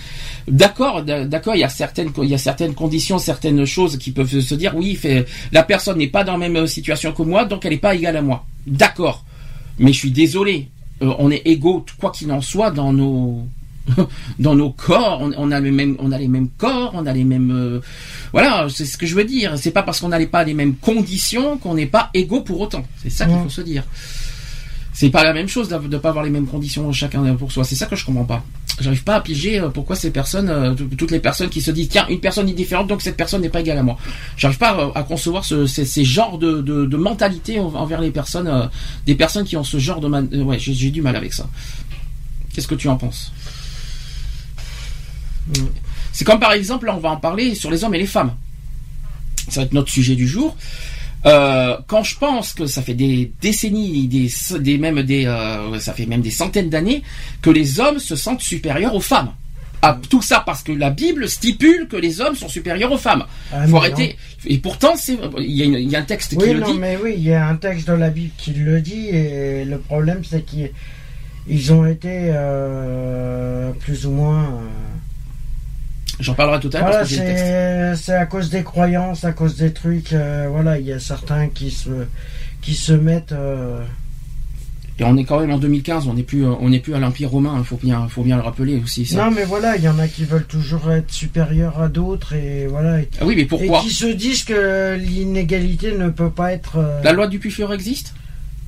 d'accord, 0.48 1.04
d'accord, 1.04 1.56
il 1.56 1.60
y 1.60 1.64
a 1.66 1.70
certaines, 1.70 2.12
il 2.22 2.30
y 2.30 2.34
a 2.34 2.38
certaines 2.38 2.74
conditions, 2.74 3.18
certaines 3.20 3.66
choses 3.66 3.98
qui 3.98 4.12
peuvent 4.12 4.40
se 4.40 4.56
dire, 4.56 4.74
oui, 4.76 4.98
la 5.52 5.64
personne 5.64 5.98
n'est 5.98 6.08
pas 6.08 6.24
dans 6.24 6.38
la 6.38 6.50
même 6.50 6.66
situation 6.68 7.12
que 7.12 7.24
moi, 7.24 7.46
donc 7.46 7.66
elle 7.66 7.72
n'est 7.72 7.78
pas 7.78 7.96
égale 7.96 8.18
à 8.18 8.22
moi. 8.22 8.46
D'accord, 8.66 9.26
mais 9.80 9.94
je 9.94 9.98
suis 9.98 10.12
désolé, 10.12 10.70
euh, 11.01 11.13
on 11.20 11.32
est 11.32 11.42
égaux, 11.46 11.86
quoi 12.00 12.12
qu'il 12.12 12.32
en 12.32 12.42
soit, 12.42 12.72
dans 12.72 12.94
nos 12.94 13.48
dans 14.39 14.56
nos 14.56 14.70
corps, 14.72 15.20
on, 15.22 15.34
on, 15.38 15.51
a 15.51 15.60
les 15.60 15.72
mêmes, 15.72 15.98
on 16.00 16.12
a 16.12 16.18
les 16.18 16.27
mêmes 16.27 16.50
corps, 16.58 16.92
on 16.94 17.06
a 17.06 17.13
les 17.13 17.25
mêmes, 17.25 17.51
euh, 17.51 17.82
voilà, 18.32 18.68
c'est 18.70 18.86
ce 18.86 18.98
que 18.98 19.06
je 19.06 19.13
veux 19.13 19.26
dire. 19.26 19.58
C'est 19.58 19.71
pas 19.71 19.84
parce 19.84 20.00
qu'on 20.00 20.10
n'a 20.10 20.26
pas 20.26 20.43
les 20.43 20.54
mêmes 20.54 20.76
conditions 20.76 21.58
qu'on 21.58 21.74
n'est 21.74 21.86
pas 21.86 22.10
égaux 22.13 22.41
pour 22.41 22.62
autant. 22.62 22.84
C'est 23.02 23.10
ça 23.10 23.26
qu'il 23.26 23.38
faut 23.38 23.50
se 23.50 23.62
dire 23.62 23.84
c'est 24.93 25.10
pas 25.10 25.23
la 25.23 25.34
même 25.34 25.47
chose 25.47 25.69
de 25.69 25.75
ne 25.75 25.97
pas 25.97 26.10
avoir 26.10 26.23
les 26.23 26.29
mêmes 26.29 26.45
conditions 26.45 26.91
chacun 26.91 27.36
pour 27.36 27.51
soi. 27.51 27.63
C'est 27.63 27.75
ça 27.75 27.88
que 27.88 27.95
je 27.95 28.06
comprends 28.06 28.25
pas. 28.25 28.45
J'arrive 28.79 29.03
pas 29.03 29.15
à 29.15 29.21
piger 29.21 29.62
pourquoi 29.73 29.95
ces 29.95 30.12
personnes, 30.12 30.75
toutes 30.97 31.12
les 31.12 31.19
personnes 31.19 31.49
qui 31.49 31.62
se 31.62 31.71
disent 31.71 31.89
tiens 31.89 32.06
une 32.10 32.19
personne 32.19 32.47
est 32.47 32.53
différente 32.53 32.88
donc 32.88 33.01
cette 33.01 33.17
personne 33.17 33.41
n'est 33.41 33.49
pas 33.49 33.62
égale 33.62 33.79
à 33.79 33.84
moi. 33.84 33.97
J'arrive 34.38 34.60
pas 34.60 34.91
à, 34.93 35.03
concevoir 35.03 35.45
ce, 35.45 35.65
ces, 35.65 35.86
ces, 35.86 36.06
genres 36.06 36.38
de, 36.38 36.62
de, 36.62 36.86
de, 36.86 36.97
mentalité 36.97 37.60
envers 37.60 38.01
les 38.01 38.12
personnes, 38.12 38.69
des 39.06 39.15
personnes 39.15 39.45
qui 39.45 39.58
ont 39.58 39.63
ce 39.63 39.79
genre 39.79 39.99
de 39.99 40.08
man... 40.08 40.29
ouais 40.32 40.60
j'ai 40.60 40.91
du 40.91 41.01
mal 41.01 41.15
avec 41.15 41.34
ça. 41.34 41.47
Qu'est-ce 42.53 42.67
que 42.67 42.75
tu 42.75 42.88
en 42.88 42.95
penses? 42.95 43.32
C'est 46.12 46.23
comme 46.23 46.39
par 46.39 46.53
exemple 46.53 46.86
là 46.86 46.95
on 46.95 46.99
va 46.99 47.10
en 47.10 47.17
parler 47.17 47.56
sur 47.56 47.71
les 47.71 47.84
hommes 47.84 47.95
et 47.95 47.99
les 47.99 48.08
femmes. 48.08 48.34
Ça 49.49 49.62
va 49.62 49.65
être 49.65 49.73
notre 49.73 49.91
sujet 49.91 50.15
du 50.15 50.27
jour. 50.27 50.56
Euh, 51.26 51.78
quand 51.88 52.04
je 52.04 52.18
pense 52.18 52.54
que 52.54 52.66
ça 52.66 52.82
fait 52.82 52.94
des 52.94 53.32
décennies, 53.42 54.08
des, 54.08 54.30
des 54.60 54.78
même 54.78 55.04
des, 55.04 55.26
euh, 55.26 55.80
ça 55.80 55.94
fait 55.94 56.06
même 56.06 56.22
des 56.22 56.32
centaines 56.32 56.70
d'années 56.70 57.02
que 57.42 57.50
les 57.50 57.80
hommes 57.80 58.00
se 58.00 58.16
sentent 58.16 58.42
supérieurs 58.42 58.94
aux 58.94 59.02
femmes. 59.02 59.32
Ah, 59.86 60.00
tout 60.10 60.22
ça 60.22 60.42
parce 60.46 60.64
que 60.64 60.72
la 60.72 60.90
Bible 60.92 61.28
stipule 61.28 61.90
que 61.90 61.98
les 61.98 62.22
hommes 62.22 62.36
sont 62.36 62.48
supérieurs 62.48 62.92
aux 62.94 62.98
femmes. 62.98 63.26
Ah, 63.52 63.68
Faut 63.68 63.78
arrêter. 63.78 64.16
Et 64.46 64.58
pourtant, 64.58 64.96
c'est 64.96 65.18
il 65.40 65.90
y, 65.90 65.96
a 65.96 66.00
un 66.00 66.04
texte 66.04 66.36
oui, 66.38 66.48
qui 66.48 66.54
non, 66.54 66.68
le 66.68 66.74
dit. 66.74 66.80
mais 66.80 66.98
oui, 67.04 67.16
il 67.18 67.24
y 67.24 67.34
a 67.34 67.46
un 67.46 67.58
texte 67.58 67.88
dans 67.88 67.98
la 67.98 68.10
Bible 68.10 68.32
qui 68.38 68.54
le 68.54 68.80
dit 68.80 69.10
et 69.10 69.66
le 69.66 69.78
problème 69.80 70.22
c'est 70.24 70.46
qu'ils 70.46 71.74
ont 71.74 71.86
été 71.86 72.30
euh, 72.30 73.72
plus 73.82 74.06
ou 74.06 74.12
moins. 74.12 74.62
Euh, 76.13 76.23
J'en 76.23 76.34
parlerai 76.36 76.60
tout 76.60 76.69
à 76.73 76.80
l'heure 76.80 76.89
voilà, 76.89 77.95
c'est 77.95 78.13
à 78.15 78.26
cause 78.26 78.49
des 78.49 78.63
croyances, 78.63 79.23
à 79.23 79.32
cause 79.32 79.56
des 79.58 79.73
trucs. 79.73 80.13
euh, 80.13 80.47
voilà, 80.52 80.80
il 80.80 80.86
y 80.86 80.93
a 80.93 80.99
certains 80.99 81.47
qui 81.49 81.71
se 81.71 81.89
qui 82.62 82.76
se 82.76 82.93
mettent. 82.93 83.32
euh, 83.34 83.82
Et 84.99 85.04
on 85.04 85.17
est 85.17 85.23
quand 85.26 85.39
même 85.39 85.52
en 85.52 85.58
2015, 85.58 86.08
on 86.08 86.13
n'est 86.13 86.23
plus, 86.23 86.45
on 86.45 86.69
n'est 86.69 86.80
plus 86.80 86.93
à 86.93 86.99
l'Empire 86.99 87.30
romain. 87.32 87.56
Il 87.58 87.65
faut 87.65 87.80
bien, 87.82 88.08
faut 88.08 88.23
bien 88.23 88.36
le 88.38 88.43
rappeler 88.43 88.80
aussi. 88.82 89.06
Ça. 89.06 89.26
Non, 89.26 89.32
mais 89.32 89.43
voilà, 89.43 89.76
il 89.76 89.84
y 89.84 89.89
en 89.89 89.97
a 89.99 90.08
qui 90.08 90.23
veulent 90.23 90.45
toujours 90.45 90.91
être 90.91 91.12
supérieurs 91.12 91.82
à 91.82 91.88
d'autres 91.89 92.34
et 92.34 92.67
voilà. 92.67 92.99
Et, 93.02 93.10
Ah 93.19 93.26
oui, 93.26 93.34
mais 93.36 93.45
pourquoi 93.45 93.80
et 93.80 93.82
qui 93.82 93.89
se 93.93 94.06
disent 94.06 94.43
que 94.43 94.95
l'inégalité 94.97 95.97
ne 95.97 96.10
peut 96.10 96.30
pas 96.30 96.54
être. 96.54 96.78
euh, 96.78 97.02
La 97.04 97.12
loi 97.12 97.28
du 97.28 97.39
plus 97.39 97.52
fort 97.52 97.73
existe? 97.73 98.13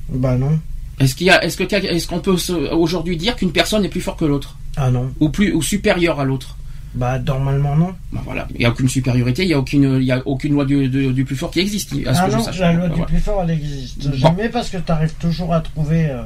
Bah 0.08 0.36
non. 0.36 0.58
Est-ce 1.00 1.14
qu'il 1.14 1.28
est-ce 1.28 1.56
que, 1.56 1.64
est-ce 1.74 2.06
qu'on 2.06 2.20
peut 2.20 2.34
aujourd'hui 2.72 3.16
dire 3.16 3.36
qu'une 3.36 3.52
personne 3.52 3.84
est 3.84 3.88
plus 3.90 4.00
forte 4.00 4.18
que 4.18 4.24
l'autre? 4.24 4.56
Ah 4.76 4.90
non. 4.90 5.10
ou 5.20 5.28
plus 5.30 5.52
ou 5.52 5.62
supérieure 5.62 6.20
à 6.20 6.24
l'autre? 6.24 6.56
Bah 6.96 7.18
normalement 7.18 7.76
non. 7.76 7.94
Ben 8.10 8.20
voilà, 8.24 8.48
il 8.54 8.58
n'y 8.60 8.64
a 8.64 8.70
aucune 8.70 8.88
supériorité, 8.88 9.42
il 9.42 9.48
n'y 9.48 9.54
a 9.54 9.58
aucune, 9.58 9.98
il 10.00 10.04
y 10.04 10.12
a 10.12 10.22
aucune 10.26 10.54
loi 10.54 10.64
du, 10.64 10.88
du, 10.88 11.12
du 11.12 11.24
plus 11.26 11.36
fort 11.36 11.50
qui 11.50 11.60
existe. 11.60 11.92
à 12.06 12.14
ce 12.14 12.20
Ah 12.20 12.24
que 12.26 12.32
je 12.32 12.36
non, 12.38 12.42
sache. 12.44 12.58
la 12.58 12.72
loi 12.72 12.82
Ben 12.84 12.88
du 12.88 12.94
voilà. 12.96 13.06
plus 13.06 13.20
fort 13.20 13.42
elle 13.44 13.50
existe. 13.50 14.08
Bon. 14.08 14.16
Jamais 14.16 14.48
parce 14.48 14.70
que 14.70 14.78
tu 14.78 14.90
arrives 14.92 15.12
toujours 15.20 15.52
à 15.52 15.60
trouver 15.60 16.06
euh, 16.06 16.22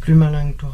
plus 0.00 0.14
malin 0.14 0.50
que 0.52 0.58
toi. 0.58 0.72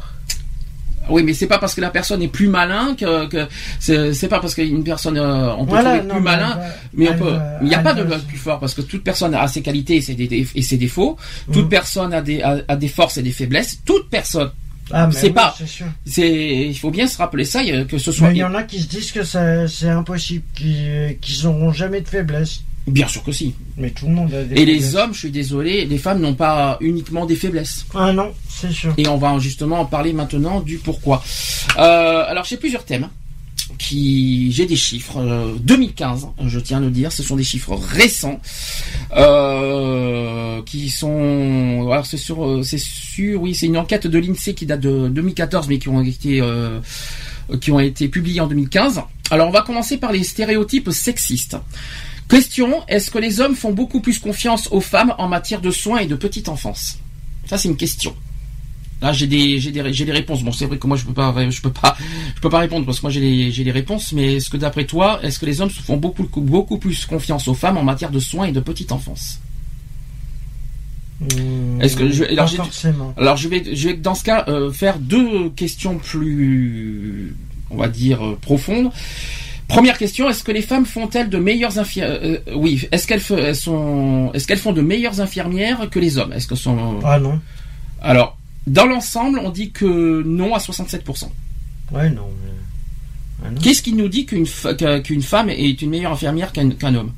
Oui, 1.09 1.21
mais 1.23 1.33
c'est 1.33 1.47
pas 1.47 1.57
parce 1.57 1.75
que 1.75 1.81
la 1.81 1.89
personne 1.89 2.21
est 2.21 2.29
plus 2.29 2.47
malin 2.47 2.95
que, 2.97 3.27
que 3.27 3.47
c'est, 3.79 4.27
pas 4.29 4.39
parce 4.39 4.55
qu'une 4.55 4.85
personne, 4.85 5.17
euh, 5.17 5.53
on 5.57 5.65
peut 5.65 5.71
Voilà, 5.71 5.97
trouver 5.97 6.07
non, 6.07 6.13
plus 6.15 6.23
mais 6.23 6.31
malin, 6.31 6.55
va- 6.55 6.65
mais 6.93 7.09
on 7.09 7.17
peut. 7.17 7.37
Il 7.61 7.67
n'y 7.67 7.75
a 7.75 7.79
pas 7.79 7.93
de 7.93 8.03
loi 8.03 8.17
plus 8.25 8.37
fort 8.37 8.57
parce 8.61 8.73
que 8.73 8.81
toute 8.81 9.03
personne 9.03 9.35
a 9.35 9.45
ses 9.49 9.61
qualités 9.61 9.97
et 9.97 10.01
ses, 10.01 10.15
et 10.55 10.61
ses 10.61 10.77
défauts. 10.77 11.17
Toute 11.51 11.63
Mhm. 11.63 11.69
personne 11.69 12.13
a 12.13 12.21
des, 12.21 12.41
a, 12.41 12.57
a 12.69 12.75
des 12.77 12.87
forces 12.87 13.17
et 13.17 13.21
des 13.21 13.31
faiblesses. 13.33 13.81
Toute 13.83 14.09
personne. 14.09 14.51
Ah, 14.95 15.07
mais 15.07 15.13
c'est 15.13 15.27
oui, 15.27 15.33
pas- 15.33 15.55
C'est 16.05 16.67
il 16.67 16.77
faut 16.77 16.91
bien 16.91 17.07
se 17.07 17.17
rappeler 17.17 17.45
ça, 17.45 17.61
que 17.89 17.97
ce 17.97 18.11
soit. 18.11 18.27
Mais 18.29 18.35
il 18.35 18.39
y 18.39 18.43
en 18.43 18.53
a 18.53 18.63
qui 18.63 18.79
se 18.79 18.87
disent 18.87 19.11
que 19.11 19.23
ça- 19.23 19.67
c'est 19.67 19.89
impossible, 19.89 20.43
qu'ils 20.53 21.43
n'auront 21.43 21.73
jamais 21.73 22.01
de 22.01 22.07
faiblesse. 22.07 22.61
Bien 22.85 23.07
sûr 23.07 23.23
que 23.23 23.31
si. 23.31 23.55
Mais 23.77 23.91
tout 23.91 24.07
le 24.07 24.11
monde 24.13 24.33
a 24.33 24.43
des 24.43 24.61
Et 24.61 24.65
les 24.65 24.95
hommes, 24.97 25.13
je 25.13 25.19
suis 25.19 25.31
désolé, 25.31 25.85
les 25.85 25.97
femmes 25.97 26.19
n'ont 26.19 26.33
pas 26.35 26.77
uniquement 26.81 27.25
des 27.25 27.35
faiblesses. 27.37 27.85
Ah 27.95 28.11
non, 28.11 28.33
c'est 28.49 28.71
sûr. 28.71 28.93
Et 28.97 29.07
on 29.07 29.17
va 29.17 29.39
justement 29.39 29.79
en 29.79 29.85
parler 29.85 30.11
maintenant 30.13 30.59
du 30.59 30.77
pourquoi. 30.77 31.23
Euh, 31.77 32.25
alors 32.27 32.43
j'ai 32.43 32.57
plusieurs 32.57 32.83
thèmes 32.83 33.07
qui 33.83 34.51
j'ai 34.53 34.65
des 34.65 34.77
chiffres 34.77 35.17
euh, 35.17 35.55
2015 35.59 36.27
je 36.47 36.59
tiens 36.59 36.77
à 36.77 36.81
le 36.81 36.89
dire 36.89 37.11
ce 37.11 37.21
sont 37.21 37.35
des 37.35 37.43
chiffres 37.43 37.75
récents 37.75 38.39
euh, 39.15 40.61
qui 40.65 40.89
sont 40.89 41.89
alors 41.91 42.05
c'est 42.05 42.17
sur 42.17 42.45
euh, 42.45 42.63
c'est 42.63 42.77
sûr 42.77 43.41
oui 43.41 43.53
c'est 43.53 43.65
une 43.65 43.77
enquête 43.77 44.07
de 44.07 44.17
l'INSEE 44.17 44.53
qui 44.53 44.65
date 44.65 44.79
de 44.79 45.09
2014 45.09 45.67
mais 45.67 45.79
qui 45.79 45.89
ont 45.89 46.01
été 46.01 46.41
euh, 46.41 46.79
qui 47.59 47.71
ont 47.71 47.79
été 47.79 48.07
publiés 48.07 48.39
en 48.39 48.47
2015 48.47 49.01
alors 49.31 49.49
on 49.49 49.51
va 49.51 49.63
commencer 49.63 49.97
par 49.97 50.11
les 50.11 50.23
stéréotypes 50.23 50.91
sexistes. 50.91 51.57
Question 52.29 52.83
est-ce 52.87 53.11
que 53.11 53.17
les 53.19 53.41
hommes 53.41 53.55
font 53.55 53.73
beaucoup 53.73 53.99
plus 53.99 54.19
confiance 54.19 54.69
aux 54.71 54.81
femmes 54.81 55.13
en 55.17 55.27
matière 55.27 55.59
de 55.59 55.71
soins 55.71 55.99
et 55.99 56.07
de 56.07 56.15
petite 56.15 56.47
enfance? 56.47 56.99
Ça 57.47 57.57
c'est 57.57 57.67
une 57.67 57.77
question 57.77 58.15
Là, 59.03 59.11
j'ai 59.11 59.27
des, 59.27 59.59
j'ai 59.59 59.71
des, 59.71 59.91
j'ai 59.91 60.05
des 60.05 60.11
réponses. 60.13 60.41
Bon, 60.43 60.51
c'est 60.53 60.65
vrai 60.65 60.77
que 60.77 60.87
moi, 60.87 60.95
je 60.95 61.03
peux 61.03 61.11
pas, 61.13 61.35
je 61.49 61.61
peux 61.61 61.71
pas, 61.71 61.95
je 62.35 62.39
peux 62.41 62.49
pas 62.49 62.59
répondre 62.59 62.85
parce 62.85 62.99
que 62.99 63.03
moi, 63.03 63.11
j'ai 63.11 63.19
les, 63.19 63.51
j'ai 63.51 63.63
les 63.65 63.71
réponses. 63.71 64.13
Mais 64.13 64.35
est-ce 64.35 64.49
que 64.49 64.55
d'après 64.57 64.85
toi, 64.85 65.19
est-ce 65.23 65.37
que 65.39 65.45
les 65.45 65.59
hommes 65.59 65.69
se 65.69 65.81
font 65.81 65.97
beaucoup, 65.97 66.25
beaucoup 66.41 66.77
plus 66.77 67.05
confiance 67.05 67.47
aux 67.49 67.53
femmes 67.53 67.77
en 67.77 67.83
matière 67.83 68.11
de 68.11 68.19
soins 68.19 68.45
et 68.45 68.53
de 68.53 68.61
petite 68.61 68.93
enfance? 68.93 69.41
Hmm, 71.19 71.81
Est-ce 71.81 71.95
que 71.95 72.09
je- 72.11 72.23
alors, 72.23 72.49
forcément. 72.49 73.13
Alors 73.17 73.37
je 73.37 73.47
vais, 73.47 73.63
je 73.75 73.89
vais 73.89 73.93
dans 73.95 74.15
ce 74.15 74.23
cas 74.23 74.45
euh, 74.47 74.71
faire 74.71 74.97
deux 74.99 75.49
questions 75.51 75.97
plus, 75.97 77.35
on 77.69 77.77
va 77.77 77.87
dire, 77.87 78.25
euh, 78.25 78.37
profondes. 78.41 78.89
Première 79.67 79.97
question 79.97 80.29
est-ce 80.29 80.43
que 80.43 80.51
les 80.51 80.61
femmes 80.61 80.85
font-elles 80.85 81.29
de 81.29 81.37
meilleures 81.37 81.77
infirmières 81.79 82.39
Oui, 82.55 82.87
est-ce 82.91 83.07
qu'elles 83.07 83.21
sont, 83.55 84.31
est-ce 84.33 84.45
qu'elles 84.47 84.57
font 84.59 84.73
de 84.73 84.81
meilleures 84.81 85.21
infirmières 85.21 85.89
que 85.89 85.99
les 85.99 86.17
hommes? 86.17 86.33
Est-ce 86.33 86.47
que 86.47 86.55
sont 86.55 86.99
Ah 87.05 87.19
non. 87.19 87.39
Alors 88.01 88.37
dans 88.67 88.85
l'ensemble, 88.85 89.39
on 89.43 89.49
dit 89.49 89.71
que 89.71 90.23
non 90.25 90.55
à 90.55 90.59
67%. 90.59 91.31
Ouais, 91.91 92.09
non. 92.09 92.27
mais- 92.43 92.51
Ah 93.45 93.51
non. 93.51 93.59
Qu'est-ce 93.61 93.81
qui 93.81 93.93
nous 93.93 94.07
dit 94.07 94.25
qu'une 94.25 94.45
fa- 94.45 94.73
qu'un- 94.73 95.01
qu'une 95.01 95.21
femme 95.21 95.49
est 95.49 95.81
une 95.81 95.89
meilleure 95.89 96.13
infirmière 96.13 96.51
qu'un 96.53 96.69
qu'un 96.71 96.95
homme? 96.95 97.11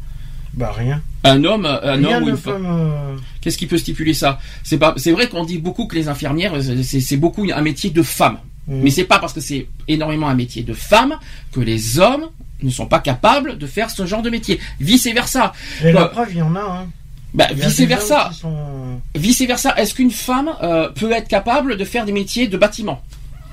Bah 0.54 0.72
rien. 0.76 1.02
Un 1.24 1.44
homme, 1.44 1.66
un 1.66 1.78
Rien 1.98 2.18
homme 2.18 2.24
ou 2.24 2.26
ne 2.28 2.32
une 2.32 2.38
femme? 2.38 2.64
me- 2.64 3.20
Qu'est-ce 3.42 3.58
qui 3.58 3.68
peut 3.68 3.78
stipuler 3.78 4.14
ça? 4.14 4.40
C'est 4.64 4.78
pas, 4.78 4.94
c'est 4.98 5.12
vrai 5.12 5.28
qu'on 5.30 5.44
dit 5.44 5.58
beaucoup 5.60 5.86
que 5.86 5.96
les 5.96 6.08
infirmières, 6.08 6.54
c'est 6.84 7.02
c'est 7.02 7.18
beaucoup 7.18 7.46
un 7.54 7.62
métier 7.62 7.90
de 7.92 8.02
femme. 8.02 8.40
Mhm. 8.68 8.82
Mais 8.82 8.90
c'est 8.90 9.04
pas 9.04 9.20
parce 9.20 9.34
que 9.34 9.42
c'est 9.42 9.68
énormément 9.88 10.28
un 10.30 10.34
métier 10.36 10.64
de 10.64 10.74
femme 10.74 11.16
que 11.52 11.60
les 11.60 12.00
hommes 12.00 12.28
ne 12.64 12.70
sont 12.72 12.88
pas 12.88 13.00
capables 13.00 13.58
de 13.60 13.68
faire 13.68 13.90
ce 13.92 14.06
genre 14.08 14.22
de 14.24 14.30
métier. 14.32 14.60
Vice 14.80 15.06
versa. 15.14 15.54
Et 15.84 15.92
la 15.92 16.06
preuve, 16.08 16.30
il 16.32 16.38
y 16.38 16.42
en 16.42 16.56
a. 16.56 16.60
Hein. 16.62 16.88
Bah, 17.36 17.48
vice 17.54 17.82
versa. 17.82 18.32
sont- 18.34 19.00
Vice 19.14 19.42
versa. 19.42 19.74
Est-ce 19.78 19.94
qu'une 19.94 20.12
femme 20.12 20.50
euh, 20.64 20.90
peut 20.90 21.12
être 21.12 21.28
capable 21.28 21.78
de 21.78 21.86
faire 21.86 22.06
des 22.06 22.12
métiers 22.14 22.48
de 22.48 22.58
bâtiment? 22.58 23.02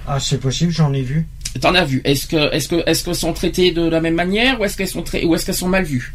Ah, 0.06 0.18
c'est 0.20 0.38
possible, 0.38 0.72
j'en 0.72 0.92
ai 0.92 1.02
vu. 1.02 1.26
T'en 1.60 1.74
as 1.74 1.84
vu. 1.84 2.00
Est-ce 2.04 2.26
que, 2.26 2.52
est-ce 2.54 2.68
que, 2.68 2.82
est-ce 2.88 3.04
qu'elles 3.04 3.14
sont 3.14 3.32
traitées 3.32 3.72
de 3.72 3.82
la 3.86 4.00
même 4.00 4.14
manière 4.14 4.58
ou 4.60 4.64
est-ce 4.64 4.76
qu'elles 4.76 4.88
sont 4.88 5.02
tra- 5.02 5.22
ou 5.24 5.34
est-ce 5.34 5.44
qu'elles 5.44 5.54
sont 5.54 5.68
mal 5.68 5.84
vues? 5.84 6.14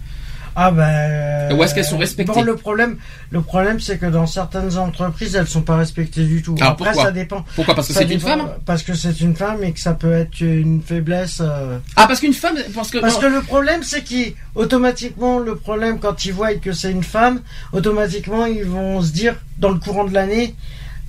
Ah 0.60 0.72
ben. 0.72 1.56
Ou 1.56 1.64
est-ce 1.64 1.76
qu'elles 1.76 1.86
sont 1.86 2.00
respectées 2.00 2.34
Bon, 2.34 2.42
le 2.42 2.56
problème, 2.56 2.98
le 3.30 3.42
problème, 3.42 3.80
c'est 3.80 4.00
que 4.00 4.08
dans 4.08 4.26
certaines 4.26 4.76
entreprises, 4.80 5.36
elles 5.36 5.48
sont 5.48 5.62
pas 5.62 5.76
respectées 5.78 6.24
du 6.24 6.42
tout. 6.42 6.56
Alors, 6.60 6.72
Après, 6.72 6.86
pourquoi 6.86 7.04
ça 7.06 7.12
dépend. 7.12 7.46
Pourquoi 7.56 7.76
Parce 7.76 7.88
que 7.90 7.94
c'est 7.94 8.12
une 8.12 8.20
femme 8.20 8.50
Parce 8.66 8.82
que 8.82 8.96
c'est 8.96 9.20
une 9.22 9.36
femme 9.36 9.64
et 9.64 9.72
que 9.72 9.80
ça 9.80 9.94
peut 9.94 10.12
être 10.12 10.42
une 10.42 10.82
faiblesse. 10.82 11.42
euh. 11.42 11.78
Ah, 11.96 12.08
parce 12.08 12.20
qu'une 12.22 12.34
femme, 12.34 12.56
parce 12.74 12.90
que, 12.90 12.98
Parce 12.98 13.20
que 13.20 13.28
le 13.28 13.42
problème, 13.44 13.84
c'est 13.84 14.04
qu'automatiquement, 14.04 15.38
le 15.38 15.56
problème, 15.56 16.00
quand 16.00 16.26
ils 16.26 16.34
voient 16.34 16.56
que 16.56 16.72
c'est 16.74 16.92
une 16.92 17.04
femme, 17.04 17.42
automatiquement, 17.72 18.48
ils 18.48 18.66
vont 18.66 19.02
se 19.02 19.12
dire, 19.12 19.36
dans 19.60 19.70
le 19.70 19.78
courant 19.80 20.06
de 20.06 20.14
l'année, 20.14 20.56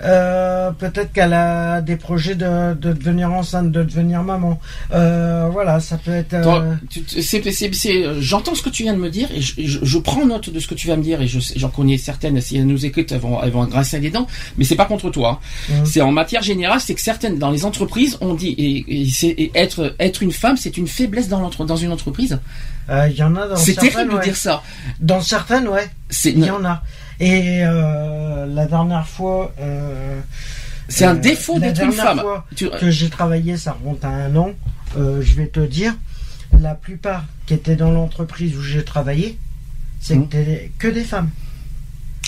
euh, 0.02 0.70
peut-être 0.72 1.12
qu'elle 1.12 1.32
a 1.32 1.80
des 1.80 1.96
projets 1.96 2.34
de, 2.34 2.74
de 2.74 2.92
devenir 2.92 3.32
enceinte, 3.32 3.72
de 3.72 3.82
devenir 3.82 4.22
maman. 4.22 4.60
Euh, 4.92 5.48
voilà, 5.52 5.80
ça 5.80 5.98
peut 5.98 6.12
être. 6.12 6.34
euh, 6.34 6.74
c'est- 7.08 7.50
c'est- 7.50 7.74
c'est- 7.74 8.04
euh, 8.06 8.20
J'entends 8.20 8.54
ce 8.54 8.62
que 8.62 8.68
tu 8.70 8.82
viens 8.84 8.94
de 8.94 8.98
me 8.98 9.10
dire 9.10 9.28
et 9.34 9.40
je, 9.40 9.54
je- 9.58 9.78
je 9.82 9.98
prends 9.98 10.24
note 10.24 10.50
de 10.50 10.60
ce 10.60 10.68
que 10.68 10.74
tu 10.74 10.86
vas 10.88 10.96
me 10.96 11.02
dire 11.02 11.20
et 11.20 11.26
je 11.26 11.38
j'en 11.56 11.68
connais 11.68 11.98
certaines. 11.98 12.40
Si 12.40 12.56
elles 12.56 12.66
nous 12.66 12.84
écoutent, 12.86 13.10
elles 13.12 13.18
vont, 13.20 13.42
elles 13.42 13.50
vont 13.50 13.64
grincer 13.66 13.98
des 14.00 14.10
dents. 14.10 14.26
Mais 14.56 14.64
c'est 14.64 14.76
pas 14.76 14.84
contre 14.86 15.10
toi. 15.10 15.40
hein. 15.70 15.74
Mhm. 15.80 15.86
C'est 15.86 16.00
en 16.00 16.12
matière 16.12 16.42
générale, 16.42 16.80
c'est 16.80 16.94
que 16.94 17.00
certaines 17.00 17.38
dans 17.38 17.50
les 17.50 17.64
entreprises 17.64 18.16
on 18.20 18.34
dit 18.34 18.54
et, 18.58 19.02
et 19.02 19.06
c'est 19.10 19.28
et 19.28 19.50
être 19.54 19.94
être 19.98 20.22
une 20.22 20.32
femme, 20.32 20.56
c'est 20.56 20.76
une 20.76 20.86
faiblesse 20.88 21.28
dans 21.28 21.40
l'entre 21.40 21.64
dans 21.64 21.76
une 21.76 21.92
entreprise. 21.92 22.38
euh, 22.90 23.08
Il 23.10 23.16
y 23.16 23.22
en 23.22 23.34
a 23.36 23.46
dans 23.48 23.56
C'est 23.56 23.74
certaines. 23.74 23.92
terrible 23.92 24.18
de 24.18 24.22
dire 24.22 24.36
ça. 24.36 24.62
Dans 25.00 25.20
certaines, 25.20 25.68
ouais. 25.68 25.88
C'est 26.08 26.30
Il 26.30 26.44
y 26.44 26.50
en 26.50 26.64
a. 26.64 26.82
Et 27.20 27.60
euh, 27.64 28.46
la 28.46 28.66
dernière 28.66 29.06
fois. 29.08 29.52
euh, 29.60 30.20
c'est 30.88 31.04
un 31.04 31.16
euh, 31.16 31.18
défaut 31.18 31.58
d'être 31.58 31.82
une 31.82 31.90
dernière 31.90 32.04
femme. 32.04 32.20
fois 32.20 32.46
Tu- 32.56 32.70
que 32.70 32.90
j'ai 32.90 33.10
travaillé, 33.10 33.56
ça 33.56 33.72
remonte 33.72 34.04
à 34.04 34.08
un 34.08 34.34
an. 34.36 34.50
je 34.96 35.34
vais 35.34 35.48
te 35.48 35.60
dire, 35.60 35.94
la 36.58 36.74
plupart 36.74 37.24
qui 37.46 37.54
étaient 37.54 37.76
dans 37.76 37.90
l'entreprise 37.90 38.56
où 38.56 38.62
j'ai 38.62 38.84
travaillé, 38.84 39.38
c'était 40.00 40.70
que 40.78 40.88
des 40.88 41.04
femmes. 41.04 41.30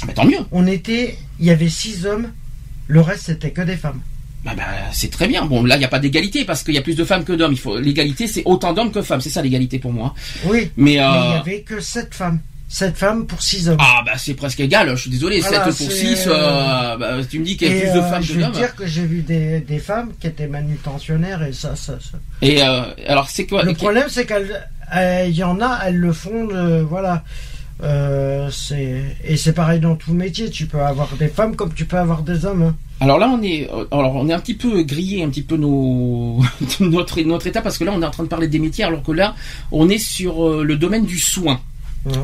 Ah, 0.03 0.07
bah, 0.07 0.13
tant 0.15 0.25
mieux. 0.25 0.39
On 0.51 0.67
était, 0.67 1.17
il 1.39 1.47
y 1.47 1.51
avait 1.51 1.69
six 1.69 2.05
hommes, 2.07 2.31
le 2.87 3.01
reste 3.01 3.25
c'était 3.27 3.51
que 3.51 3.63
des 3.63 3.77
femmes. 3.77 4.01
Bah, 4.45 4.53
bah, 4.57 4.65
c'est 4.93 5.11
très 5.11 5.29
bien. 5.29 5.45
Bon, 5.45 5.63
là, 5.65 5.77
il 5.77 5.81
n'y 5.81 5.85
a 5.85 5.89
pas 5.89 5.99
d'égalité 5.99 6.45
parce 6.47 6.63
qu'il 6.63 6.75
y 6.75 6.79
a 6.79 6.83
plus 6.83 6.97
de 6.97 7.05
femmes 7.05 7.25
que 7.25 7.33
d'hommes. 7.35 7.53
Il 7.53 7.59
faut 7.59 7.79
l'égalité, 7.79 8.27
c'est 8.27 8.43
autant 8.47 8.73
d'hommes 8.73 8.91
que 8.91 9.03
femmes. 9.03 9.21
C'est 9.21 9.29
ça 9.31 9.43
l'égalité 9.43 9.79
pour 9.79 9.93
moi. 9.93 10.15
Oui, 10.47 10.71
Mais, 10.77 10.99
euh, 10.99 11.03
il 11.03 11.31
y 11.31 11.35
avait 11.41 11.61
que 11.63 11.81
sept 11.81 12.15
femmes. 12.15 12.41
Sept 12.73 12.97
femmes 12.97 13.27
pour 13.27 13.43
six 13.43 13.69
hommes. 13.69 13.79
Ah 13.81 14.03
bah 14.07 14.13
c'est 14.17 14.35
presque 14.35 14.61
égal, 14.61 14.89
je 14.95 15.01
suis 15.03 15.11
désolé, 15.11 15.41
Voilà, 15.41 15.65
7 15.65 15.77
pour 15.77 15.91
c'est, 15.91 16.07
6, 16.15 16.25
euh, 16.29 16.97
bah, 16.97 17.15
tu 17.29 17.41
me 17.41 17.45
dis 17.45 17.57
qu'il 17.57 17.67
y 17.67 17.73
a 17.73 17.75
Et, 17.77 17.81
plus 17.81 17.91
de 17.95 17.99
euh, 17.99 18.03
femmes 18.11 18.23
je 18.23 18.33
que 18.35 18.39
d'hommes. 18.39 18.53
te 18.53 18.57
dire 18.59 18.75
que 18.77 18.87
j'ai 18.87 19.05
vu 19.07 19.23
des, 19.23 19.59
des 19.59 19.79
femmes 19.81 20.11
qui 20.21 20.29
étaient 20.29 20.47
manutentionnaires 20.47 21.43
et 21.43 21.53
ça, 21.53 21.75
ça, 21.75 21.95
ça. 22.01 22.19
Et 22.43 22.63
euh, 22.63 22.83
alors 23.09 23.29
c'est 23.29 23.47
quoi 23.47 23.65
Le 23.65 23.75
problème, 23.75 24.07
c'est 24.09 24.25
qu'elles, 24.25 24.65
euh, 24.95 25.25
il 25.29 25.35
y 25.35 25.43
en 25.43 25.61
a, 25.61 25.81
elles 25.87 25.97
le 25.99 26.13
font, 26.13 26.49
voilà. 26.89 27.25
Euh, 27.83 28.51
et 29.25 29.37
c'est 29.37 29.53
pareil 29.53 29.81
dans 29.81 29.97
tout 29.97 30.13
métier. 30.13 30.51
Tu 30.51 30.67
peux 30.67 30.81
avoir 30.81 31.09
des 31.19 31.29
femmes 31.29 31.57
comme 31.57 31.73
tu 31.73 31.87
peux 31.87 31.97
avoir 31.99 32.23
des 32.23 32.45
hommes. 32.45 32.63
hein. 32.63 32.77
Alors 33.01 33.19
là 33.19 33.29
on 33.33 33.43
est 33.43 33.69
euh, 33.73 33.85
alors 33.91 34.15
on 34.17 34.29
est 34.29 34.33
un 34.35 34.39
petit 34.39 34.53
peu 34.55 34.83
grillé 34.83 35.23
un 35.25 35.31
petit 35.31 35.41
peu 35.43 35.57
nos 35.57 36.43
notre 36.81 37.19
notre 37.23 37.47
état 37.47 37.63
parce 37.63 37.79
que 37.79 37.85
là 37.85 37.93
on 37.97 38.03
est 38.03 38.05
en 38.05 38.11
train 38.11 38.25
de 38.25 38.29
parler 38.29 38.49
des 38.49 38.59
métiers 38.59 38.85
alors 38.85 39.03
que 39.03 39.13
là 39.13 39.35
on 39.73 39.89
est 39.89 39.97
sur 39.97 40.47
euh, 40.47 40.63
le 40.63 40.77
domaine 40.77 41.07
du 41.07 41.19
soin. 41.19 41.59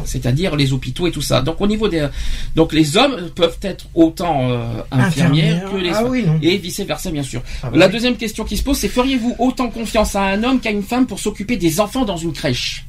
C'est-à-dire 0.05 0.57
les 0.57 0.73
hôpitaux 0.73 1.07
et 1.07 1.11
tout 1.11 1.21
ça. 1.21 1.43
Donc 1.43 1.61
au 1.61 1.67
niveau 1.67 1.87
des 1.89 2.09
donc 2.55 2.73
les 2.73 2.97
hommes 2.97 3.29
peuvent 3.35 3.59
être 3.63 3.87
autant 3.95 4.51
euh, 4.51 4.65
infirmières 4.91 5.57
Infirmière. 5.67 5.71
que 5.71 5.77
les 5.77 5.91
Ah 5.91 5.95
femmes. 6.01 6.09
oui, 6.09 6.25
et 6.43 6.57
vice 6.57 6.81
versa 6.81 7.11
bien 7.11 7.23
sûr. 7.23 7.43
Ah 7.63 7.69
bah 7.71 7.77
La 7.77 7.87
oui. 7.87 7.93
deuxième 7.93 8.17
question 8.17 8.45
qui 8.45 8.57
se 8.57 8.63
pose 8.63 8.79
c'est 8.79 8.89
feriez-vous 8.89 9.37
autant 9.39 9.69
confiance 9.69 10.17
à 10.17 10.23
un 10.23 10.43
homme 10.45 10.61
qu'à 10.61 10.71
une 10.71 10.83
femme 10.83 11.07
pour 11.07 11.21
s'occuper 11.21 11.57
des 11.59 11.79
enfants 11.79 12.05
dans 12.07 12.17
une 12.17 12.33
crèche? 12.33 12.87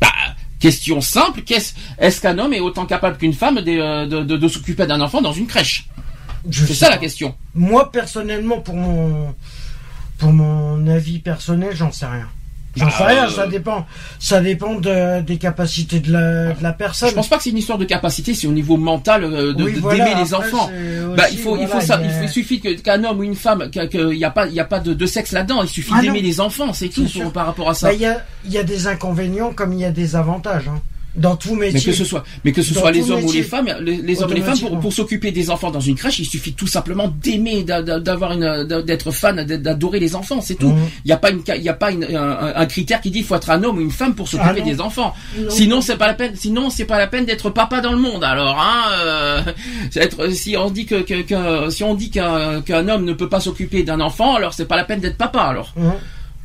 Bah, 0.00 0.08
question 0.58 1.00
simple, 1.00 1.42
qu'est-ce, 1.42 1.72
est-ce 1.98 2.20
qu'un 2.20 2.38
homme 2.38 2.52
est 2.52 2.60
autant 2.60 2.86
capable 2.86 3.16
qu'une 3.18 3.32
femme 3.32 3.56
de, 3.60 3.70
euh, 3.72 4.06
de, 4.06 4.22
de- 4.22 4.36
de 4.36 4.48
s'occuper 4.48 4.86
d'un 4.86 5.00
enfant 5.00 5.22
dans 5.22 5.32
une 5.32 5.46
crèche? 5.46 5.88
C'est 6.50 6.74
ça 6.74 6.90
la 6.90 6.98
question. 6.98 7.34
Moi 7.54 7.90
personnellement, 7.92 8.60
pour 8.60 8.74
mon 8.74 9.34
pour 10.18 10.32
mon 10.32 10.86
avis 10.88 11.20
personnel, 11.20 11.74
j'en 11.74 11.90
sais 11.92 12.06
rien. 12.06 12.28
J'en 12.74 12.86
Bah, 12.86 12.92
sais 12.96 13.04
rien. 13.04 13.26
euh, 13.26 13.30
Ça 13.30 13.46
dépend. 13.46 13.86
Ça 14.18 14.40
dépend 14.40 14.74
de- 14.76 15.20
des 15.20 15.36
capacités 15.36 16.00
de 16.00 16.10
la, 16.12 16.52
de 16.54 16.62
la 16.62 16.72
personne. 16.72 17.10
Je 17.10 17.14
pense 17.14 17.28
pas 17.28 17.36
que 17.36 17.42
c'est 17.42 17.50
une 17.50 17.58
histoire 17.58 17.76
de 17.78 17.84
capacité, 17.84 18.32
c'est 18.34 18.46
au 18.46 18.52
niveau 18.52 18.76
mental 18.78 19.24
euh, 19.24 19.52
de, 19.52 19.64
Oui, 19.64 19.74
de- 19.74 19.80
voilà, 19.80 20.04
d'aimer 20.04 20.20
les 20.22 20.32
enfants. 20.34 20.70
Bah, 21.16 21.24
il 21.30 21.38
faut, 21.38 21.56
il 21.56 21.66
voilà, 21.66 21.80
faut 21.80 21.86
ça, 21.86 21.98
il 22.00 22.06
y 22.06 22.08
il, 22.08 22.10
a- 22.14 22.18
faut- 22.18 22.24
il 22.24 22.28
suffit 22.30 22.60
qu'un 22.60 23.04
homme 23.04 23.18
ou 23.18 23.22
une 23.24 23.34
femme, 23.34 23.68
qu'il 23.70 24.06
n'y 24.16 24.24
a 24.24 24.30
pas, 24.30 24.46
il 24.46 24.54
y 24.54 24.60
a 24.60 24.64
pas 24.64 24.80
de, 24.80 24.94
de 24.94 25.06
sexe 25.06 25.32
là-dedans. 25.32 25.62
Il 25.62 25.68
suffit 25.68 25.92
Ah 25.94 26.00
d'aimer 26.00 26.22
les 26.22 26.40
enfants, 26.40 26.72
c'est 26.72 26.88
tout 26.88 27.06
pour- 27.06 27.32
par 27.32 27.44
rapport 27.46 27.68
à 27.68 27.74
ça. 27.74 27.88
Bah, 27.88 27.92
Il 27.94 28.00
y, 28.00 28.06
a, 28.06 28.24
il 28.46 28.52
y 28.52 28.58
a 28.58 28.62
des 28.64 28.86
inconvénients 28.86 29.52
comme 29.52 29.72
il 29.74 29.80
y 29.80 29.84
a 29.84 29.90
des 29.90 30.16
avantages. 30.16 30.68
hein. 30.68 30.80
Dans 31.14 31.36
tout 31.36 31.54
métier. 31.54 31.74
Mais 31.74 31.80
que 31.84 31.92
ce 31.92 32.04
soit, 32.04 32.24
mais 32.44 32.52
que 32.52 32.62
ce 32.62 32.72
Dans 32.72 32.80
soit 32.80 32.90
les 32.90 33.10
hommes 33.10 33.24
ou 33.24 33.32
les 33.32 33.42
femmes, 33.42 33.68
les, 33.82 33.96
les 33.98 34.22
hommes 34.22 34.30
et 34.32 34.34
les 34.36 34.40
femmes 34.42 34.80
pour, 34.80 34.92
s'occuper 34.92 35.30
des 35.30 35.50
enfants 35.50 35.70
dans 35.70 35.80
une 35.80 35.94
crèche, 35.94 36.18
il 36.20 36.24
suffit 36.24 36.54
tout 36.54 36.66
simplement 36.66 37.08
d'aimer, 37.22 37.64
d'a- 37.64 37.82
d'a- 37.82 38.00
d'avoir 38.00 38.32
une, 38.32 38.64
d'être 38.86 39.10
fan, 39.10 39.44
d'a- 39.44 39.56
d'adorer 39.58 40.00
les 40.00 40.14
enfants, 40.14 40.40
c'est 40.40 40.54
tout. 40.54 40.70
Mhm. 40.70 40.78
Il 41.04 41.08
n'y 41.08 41.12
a 41.12 41.16
pas 41.18 41.30
une, 41.30 41.42
il 41.56 41.62
y 41.62 41.68
a 41.68 41.74
pas 41.74 41.90
une- 41.90 42.04
un, 42.04 42.52
un 42.56 42.66
critère 42.66 43.00
qui 43.02 43.10
dit 43.10 43.18
il 43.18 43.24
faut 43.24 43.34
être 43.34 43.50
un 43.50 43.62
homme 43.62 43.76
ou 43.78 43.80
une 43.82 43.90
femme 43.90 44.14
pour 44.14 44.26
s'occuper 44.26 44.60
Ah 44.62 44.64
des 44.64 44.80
enfants. 44.80 45.14
Non. 45.38 45.50
Sinon 45.50 45.80
c'est 45.82 45.96
pas 45.96 46.06
la 46.06 46.14
peine, 46.14 46.32
sinon 46.34 46.70
c'est 46.70 46.86
pas 46.86 46.98
la 46.98 47.06
peine 47.08 47.26
d'être 47.26 47.50
papa 47.50 47.80
dans 47.82 47.92
le 47.92 47.98
monde. 47.98 48.24
Alors 48.24 48.58
hein, 48.58 48.90
euh, 49.04 49.40
être, 49.96 50.30
si 50.32 50.56
on 50.56 50.70
dit 50.70 50.86
que, 50.86 51.02
que, 51.02 51.22
que- 51.22 51.70
si 51.70 51.84
on 51.84 51.94
dit 51.94 52.10
qu'un 52.10 52.88
homme 52.88 53.04
ne 53.04 53.12
peut 53.12 53.28
pas 53.28 53.40
s'occuper 53.40 53.82
d'un 53.82 54.00
enfant, 54.00 54.34
alors 54.36 54.54
c'est 54.54 54.66
pas 54.66 54.76
la 54.76 54.84
peine 54.84 55.00
d'être 55.00 55.18
papa. 55.18 55.40
Alors 55.42 55.74
Hein. 55.78 55.94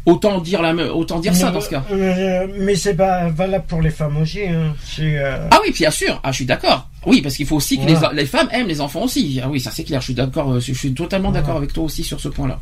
Autant 0.07 0.39
dire 0.39 0.61
la, 0.61 0.73
autant 0.93 1.19
dire 1.19 1.35
ça 1.35 1.51
dans 1.51 1.59
ce 1.61 1.69
cas. 1.69 1.83
euh, 1.91 2.47
mais 2.59 2.75
c'est 2.75 2.93
pas 2.95 3.27
valable 3.29 3.65
pour 3.67 3.81
les 3.81 3.89
femmes 3.91 4.17
aussi. 4.17 4.41
hein. 4.43 4.73
Euh, 4.99 5.47
Ah 5.51 5.59
oui, 5.63 5.71
bien 5.73 5.91
sûr. 5.91 6.19
Ah, 6.23 6.31
je 6.31 6.37
suis 6.37 6.45
d'accord. 6.45 6.89
Oui, 7.05 7.21
parce 7.21 7.35
qu'il 7.35 7.45
faut 7.45 7.57
aussi 7.57 7.77
que 7.77 7.83
Voilà. 7.91 8.11
les, 8.13 8.21
les 8.21 8.25
femmes 8.25 8.47
aiment 8.51 8.67
les 8.69 8.79
enfants 8.81 9.03
aussi. 9.03 9.39
Ah 9.43 9.49
oui, 9.49 9.59
ça 9.59 9.69
c'est 9.71 9.83
clair. 9.83 9.99
Je 9.99 10.05
suis 10.05 10.13
d'accord. 10.13 10.53
euh, 10.53 10.59
Je 10.61 10.73
suis 10.73 10.93
totalement 10.93 11.29
Voilà. 11.29 11.41
d'accord 11.41 11.57
avec 11.57 11.73
toi 11.73 11.83
aussi 11.83 12.03
sur 12.03 12.19
ce 12.21 12.29
point-là. 12.29 12.59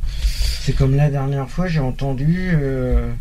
C'est 0.61 0.73
comme 0.75 0.95
la 0.95 1.09
dernière 1.09 1.47
fois, 1.49 1.67
j'ai 1.67 1.79
entendu. 1.79 2.49
euh, 2.55 3.11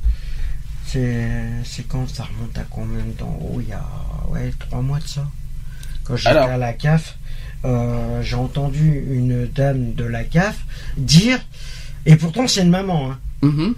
c'est, 0.87 1.87
quand 1.89 2.09
ça 2.09 2.25
remonte 2.25 2.57
à 2.57 2.63
combien 2.71 3.05
de 3.05 3.13
temps? 3.13 3.39
Oh, 3.43 3.61
il 3.61 3.69
y 3.69 3.73
a 3.73 3.85
ouais, 4.31 4.53
trois 4.59 4.81
mois 4.81 4.99
de 5.01 5.07
ça. 5.09 5.27
Quand 6.05 6.17
j'étais 6.17 6.37
à 6.37 6.57
la 6.57 6.73
CAF, 6.73 7.17
j'ai 8.23 8.37
entendu 8.37 9.05
une 9.11 9.47
dame 9.49 9.93
de 9.95 10.05
la 10.05 10.25
CAF 10.25 10.57
dire, 10.97 11.39
et 12.07 12.17
pourtant 12.17 12.47
c'est 12.47 12.63
une 12.63 12.71
maman, 12.71 13.11
hein, 13.11 13.19
Mhm. 13.43 13.75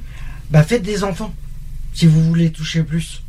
Bah 0.50 0.62
faites 0.62 0.82
des 0.82 1.04
enfants 1.04 1.34
si 1.92 2.06
vous 2.06 2.22
voulez 2.22 2.50
toucher 2.50 2.82
plus. 2.82 3.22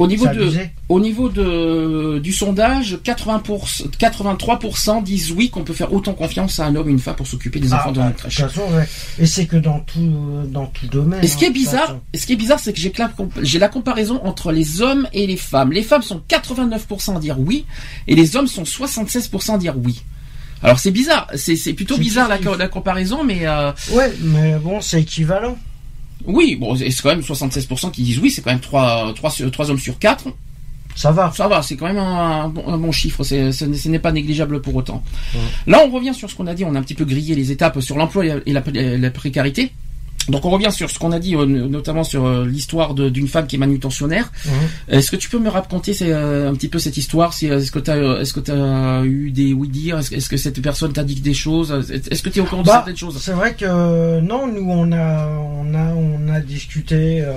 Au 0.00 0.08
niveau 0.08 0.26
de, 0.26 0.52
au 0.88 0.98
niveau 0.98 1.28
de 1.28 2.18
du 2.20 2.32
sondage, 2.32 2.98
80%, 3.04 3.90
83% 3.96 5.04
disent 5.04 5.30
oui 5.30 5.50
qu'on 5.50 5.62
peut 5.62 5.72
faire 5.72 5.92
autant 5.92 6.14
confiance 6.14 6.58
à 6.58 6.66
un 6.66 6.74
homme 6.74 6.88
et 6.88 6.90
une 6.92 6.98
femme 6.98 7.14
pour 7.14 7.28
s'occuper 7.28 7.60
des 7.60 7.72
enfants 7.72 7.90
Ah, 7.90 7.92
dans 7.92 8.00
bah, 8.00 8.06
une 8.08 8.12
de 8.12 8.16
toute 8.16 8.22
crèche. 8.22 8.40
façon, 8.40 8.62
ouais. 8.72 8.88
Et 9.20 9.26
c'est 9.26 9.46
que 9.46 9.56
dans 9.56 9.78
tout, 9.78 10.10
dans 10.50 10.66
tout 10.66 10.88
domaine. 10.88 11.22
Et 11.22 11.28
ce 11.28 11.36
qui 11.36 11.44
hein, 11.44 11.48
est 11.48 11.50
de 11.52 11.54
toute 11.54 11.62
bizarre, 11.64 11.96
ce 12.12 12.26
qui 12.26 12.32
est 12.32 12.36
bizarre, 12.36 12.58
c'est 12.58 12.72
que 12.72 12.80
j'ai 12.80 12.92
la, 12.98 13.12
la 13.60 13.68
comparaison 13.68 14.20
entre 14.24 14.50
les 14.50 14.82
hommes 14.82 15.06
et 15.12 15.28
les 15.28 15.36
femmes. 15.36 15.70
Les 15.70 15.84
femmes 15.84 16.02
sont 16.02 16.20
89% 16.28 17.16
à 17.16 17.20
dire 17.20 17.38
oui, 17.38 17.64
et 18.08 18.16
les 18.16 18.34
hommes 18.34 18.48
sont 18.48 18.64
76% 18.64 19.54
à 19.54 19.58
dire 19.58 19.74
oui. 19.78 20.02
Alors 20.64 20.78
c'est 20.78 20.90
bizarre, 20.90 21.28
c'est, 21.36 21.74
plutôt 21.74 21.98
bizarre 21.98 22.28
la, 22.28 22.68
comparaison, 22.68 23.22
mais 23.22 23.46
euh, 23.46 23.70
Ouais, 23.92 24.12
mais 24.22 24.56
bon, 24.58 24.80
c'est 24.80 25.02
équivalent. 25.02 25.56
oui, 26.26 26.56
bon, 26.56 26.74
c'est 26.74 26.88
quand 27.02 27.10
même 27.10 27.20
76% 27.20 27.90
qui 27.92 28.02
disent 28.02 28.18
oui, 28.18 28.30
c'est 28.30 28.40
quand 28.42 28.50
même 28.50 28.60
3, 28.60 29.12
trois, 29.14 29.30
sur- 29.30 29.50
trois 29.50 29.70
hommes 29.70 29.78
sur 29.78 29.98
4. 29.98 30.24
Ça 30.96 31.10
va. 31.10 31.32
Ça 31.36 31.48
va, 31.48 31.60
c'est 31.60 31.76
quand 31.76 31.86
même 31.86 31.98
un, 31.98 32.48
bon, 32.48 32.66
un 32.68 32.78
bon 32.78 32.92
chiffre, 32.92 33.22
ce 33.24 33.88
n'est- 33.88 33.98
pas 33.98 34.12
négligeable 34.12 34.62
pour 34.62 34.74
autant. 34.76 35.02
Là, 35.66 35.82
on 35.86 35.90
revient 35.90 36.14
sur 36.14 36.30
ce 36.30 36.34
qu'on 36.36 36.46
a 36.46 36.54
dit, 36.54 36.64
on 36.64 36.74
a 36.74 36.78
un 36.78 36.82
petit 36.82 36.94
peu 36.94 37.04
grillé 37.04 37.34
les 37.34 37.50
étapes 37.52 37.80
sur 37.80 37.96
l'emploi 37.96 38.24
et 38.24 38.28
la, 38.52 38.62
et 38.74 38.96
la 38.98 39.10
précarité. 39.10 39.70
Donc 40.28 40.44
on 40.46 40.50
revient 40.50 40.72
sur 40.72 40.90
ce 40.90 40.98
qu'on 40.98 41.12
a 41.12 41.18
dit, 41.18 41.34
euh, 41.36 41.44
notamment 41.44 42.02
sur 42.04 42.24
euh, 42.24 42.46
l'histoire 42.46 42.94
d'une 42.94 43.28
femme 43.28 43.46
qui 43.46 43.56
est 43.56 43.58
manutentionnaire. 43.58 44.32
Mhm. 44.46 44.52
Est-ce 44.88 45.10
que 45.10 45.16
tu 45.16 45.28
peux 45.28 45.38
me 45.38 45.50
raconter 45.50 45.94
euh, 46.02 46.50
un 46.50 46.54
petit 46.54 46.68
peu 46.68 46.78
cette 46.78 46.96
histoire 46.96 47.32
Est-ce 47.42 47.70
que 47.70 47.78
tu 47.78 47.90
as, 47.90 48.20
est-ce 48.20 48.32
que 48.32 48.50
as 48.50 49.04
eu 49.04 49.30
des 49.30 49.52
oui-dire 49.52 49.98
Est-ce 49.98 50.28
que- 50.28 50.36
cette 50.38 50.62
personne 50.62 50.92
t'a 50.92 51.04
dit 51.04 51.20
des 51.20 51.34
choses 51.34 51.72
Est-ce 52.10 52.22
que 52.22 52.30
tu 52.30 52.38
es 52.38 52.42
au 52.42 52.46
courant 52.46 52.62
de 52.62 52.66
Bah, 52.66 52.72
certaines 52.76 52.96
choses? 52.96 53.20
C'est 53.22 53.32
vrai 53.32 53.54
que 53.54 54.20
non, 54.20 54.46
nous 54.46 54.66
on 54.70 54.92
a 54.92 55.28
on 55.28 55.74
a 55.74 55.92
on 55.94 56.28
a 56.32 56.40
discuté 56.40 57.20
euh, 57.20 57.32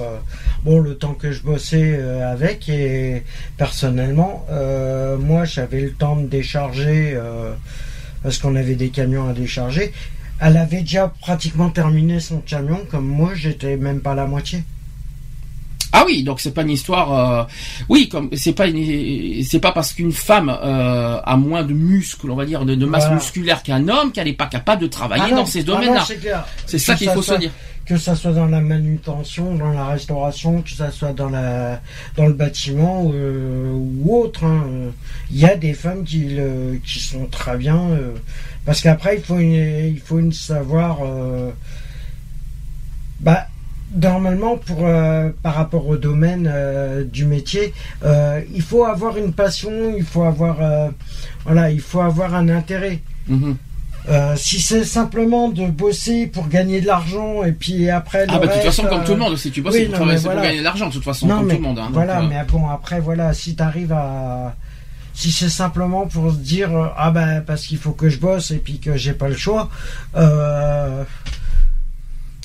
bon 0.64 0.80
le 0.80 0.96
temps 0.96 1.14
que 1.14 1.32
je 1.32 1.42
bossais 1.44 1.96
euh, 2.00 2.32
avec 2.32 2.70
et 2.70 3.24
personnellement 3.58 4.46
euh, 4.50 5.18
moi 5.18 5.44
j'avais 5.46 5.82
le 5.82 5.92
temps 5.92 6.16
de 6.16 6.28
décharger 6.28 7.18
parce 8.24 8.38
qu'on 8.40 8.56
avait 8.56 8.76
des 8.76 8.90
camions 8.90 9.28
à 9.30 9.34
décharger. 9.34 9.92
Elle 10.40 10.58
avait 10.58 10.82
déjà 10.82 11.08
pratiquement 11.22 11.70
terminé 11.70 12.20
son 12.20 12.42
camion 12.42 12.80
comme 12.92 13.08
moi 13.08 13.34
j'étais 13.34 13.76
même 13.76 14.02
pas 14.02 14.14
la 14.14 14.28
moitié. 14.28 14.64
Ah 15.94 16.04
oui, 16.06 16.24
donc 16.24 16.40
c'est 16.42 16.52
pas 16.54 16.64
une 16.64 16.70
histoire. 16.72 17.14
euh, 17.14 17.44
Oui, 17.90 18.10
comme 18.10 18.30
c'est 18.34 18.54
pas 18.54 18.68
une- 18.68 19.44
c'est 19.44 19.60
pas 19.60 19.72
parce 19.72 19.94
qu'une 19.94 20.12
femme 20.12 20.50
euh, 20.50 21.20
a 21.24 21.38
moins 21.38 21.64
de 21.64 21.74
muscles, 21.74 22.30
on 22.30 22.36
va 22.36 22.46
dire, 22.46 22.66
de, 22.66 22.76
de 22.76 22.86
masse 22.86 23.04
Voilà. 23.06 23.16
musculaire 23.16 23.64
qu'un 23.64 23.88
homme 23.88 24.12
qu'elle 24.12 24.28
n'est 24.28 24.34
pas 24.34 24.48
capable 24.48 24.82
de 24.82 24.88
travailler 24.88 25.24
Ah 25.28 25.30
non, 25.32 25.36
dans 25.38 25.46
ces 25.46 25.62
ah 25.62 25.64
domaines-là. 25.64 26.06
c'est 26.66 26.78
ça 26.80 26.96
qu'il 26.96 27.10
faut 27.10 27.22
se 27.22 27.36
dire. 27.36 27.52
que 27.86 27.96
ça 27.96 28.16
soit 28.16 28.34
dans 28.34 28.48
la 28.48 28.60
manutention, 28.60 29.56
dans 29.56 29.72
la 29.72 29.86
restauration, 29.88 30.62
que 30.62 30.72
ça 30.72 30.92
soit 30.92 31.14
dans 31.14 31.30
la 31.30 31.80
dans 32.18 32.26
le 32.28 32.34
bâtiment 32.34 33.10
euh, 33.14 33.72
ou 33.74 34.14
autre. 34.24 34.44
hein. 34.44 34.66
Il 35.32 35.38
y 35.40 35.46
a 35.46 35.56
des 35.56 35.74
femmes 35.74 36.04
qui 36.04 36.26
le- 36.26 36.80
qui 36.86 37.00
sont 37.00 37.28
très 37.28 37.58
bien 37.58 37.80
euh, 37.92 38.12
parce 38.66 38.82
qu'après 38.82 39.16
il 39.18 39.24
faut 39.24 39.38
une, 39.40 39.54
il 39.96 40.02
faut 40.04 40.20
une 40.20 40.34
savoir. 40.34 40.98
euh, 41.06 41.50
bah 43.22 43.48
normalement 43.96 44.58
pour 44.58 44.80
euh, 44.86 45.30
par 45.44 45.56
rapport 45.56 45.88
au 45.88 45.98
domaine 45.98 46.50
euh, 46.54 47.04
du 47.04 47.26
métier, 47.26 47.74
euh, 48.04 48.42
il 48.54 48.62
faut 48.62 48.84
avoir 48.86 49.18
une 49.18 49.34
passion, 49.34 49.72
il 49.98 50.04
faut 50.04 50.24
avoir 50.24 50.58
voilà, 51.46 51.72
il 51.72 51.82
faut 51.82 52.02
avoir 52.02 52.36
un 52.36 52.50
intérêt. 52.50 53.02
Mhm. 53.28 53.58
Si 54.38 54.62
c'est 54.62 54.86
simplement 54.86 55.50
de 55.50 55.68
bosser 55.68 56.28
pour 56.28 56.48
gagner 56.48 56.80
de 56.80 56.88
l'argent 56.88 57.44
et 57.44 57.52
puis 57.52 57.90
après 57.90 58.26
le 58.26 58.32
Ah 58.34 58.40
bah 58.40 58.48
de 58.48 58.54
toute 58.54 58.62
façon, 58.62 58.84
comme 58.84 59.04
tout 59.04 59.12
le 59.12 59.18
monde, 59.20 59.36
si 59.36 59.52
tu 59.52 59.62
bosses, 59.62 59.74
oui, 59.74 59.88
c'est 59.92 59.98
pour, 59.98 60.06
non, 60.06 60.12
c'est 60.14 60.24
pour 60.24 60.32
voilà. 60.32 60.48
gagner 60.48 60.60
de 60.60 60.64
l'argent, 60.64 60.88
de 60.88 60.94
toute 60.94 61.04
façon, 61.04 61.28
non 61.28 61.38
comme 61.40 61.48
mais 61.48 61.56
tout 61.56 61.62
le 61.62 61.68
monde. 61.68 61.80
hein. 61.80 61.90
voilà, 61.92 62.22
Donc, 62.22 62.30
mais 62.30 62.42
bon 62.50 62.70
après 62.70 63.02
voilà, 63.02 63.34
si 63.34 63.56
t'arrives 63.56 63.92
à 63.92 64.56
si 65.14 65.32
c'est 65.32 65.50
simplement 65.50 66.06
pour 66.08 66.32
se 66.32 66.38
dire 66.38 66.70
ah 66.96 67.12
ben 67.12 67.42
parce 67.46 67.66
qu'il 67.66 67.80
faut 67.80 67.92
que 67.92 68.08
je 68.08 68.20
bosse 68.20 68.52
et 68.52 68.60
puis 68.60 68.80
que 68.80 68.96
j'ai 68.96 69.14
pas 69.14 69.28
le 69.28 69.36
choix, 69.36 69.70
euh, 70.16 71.04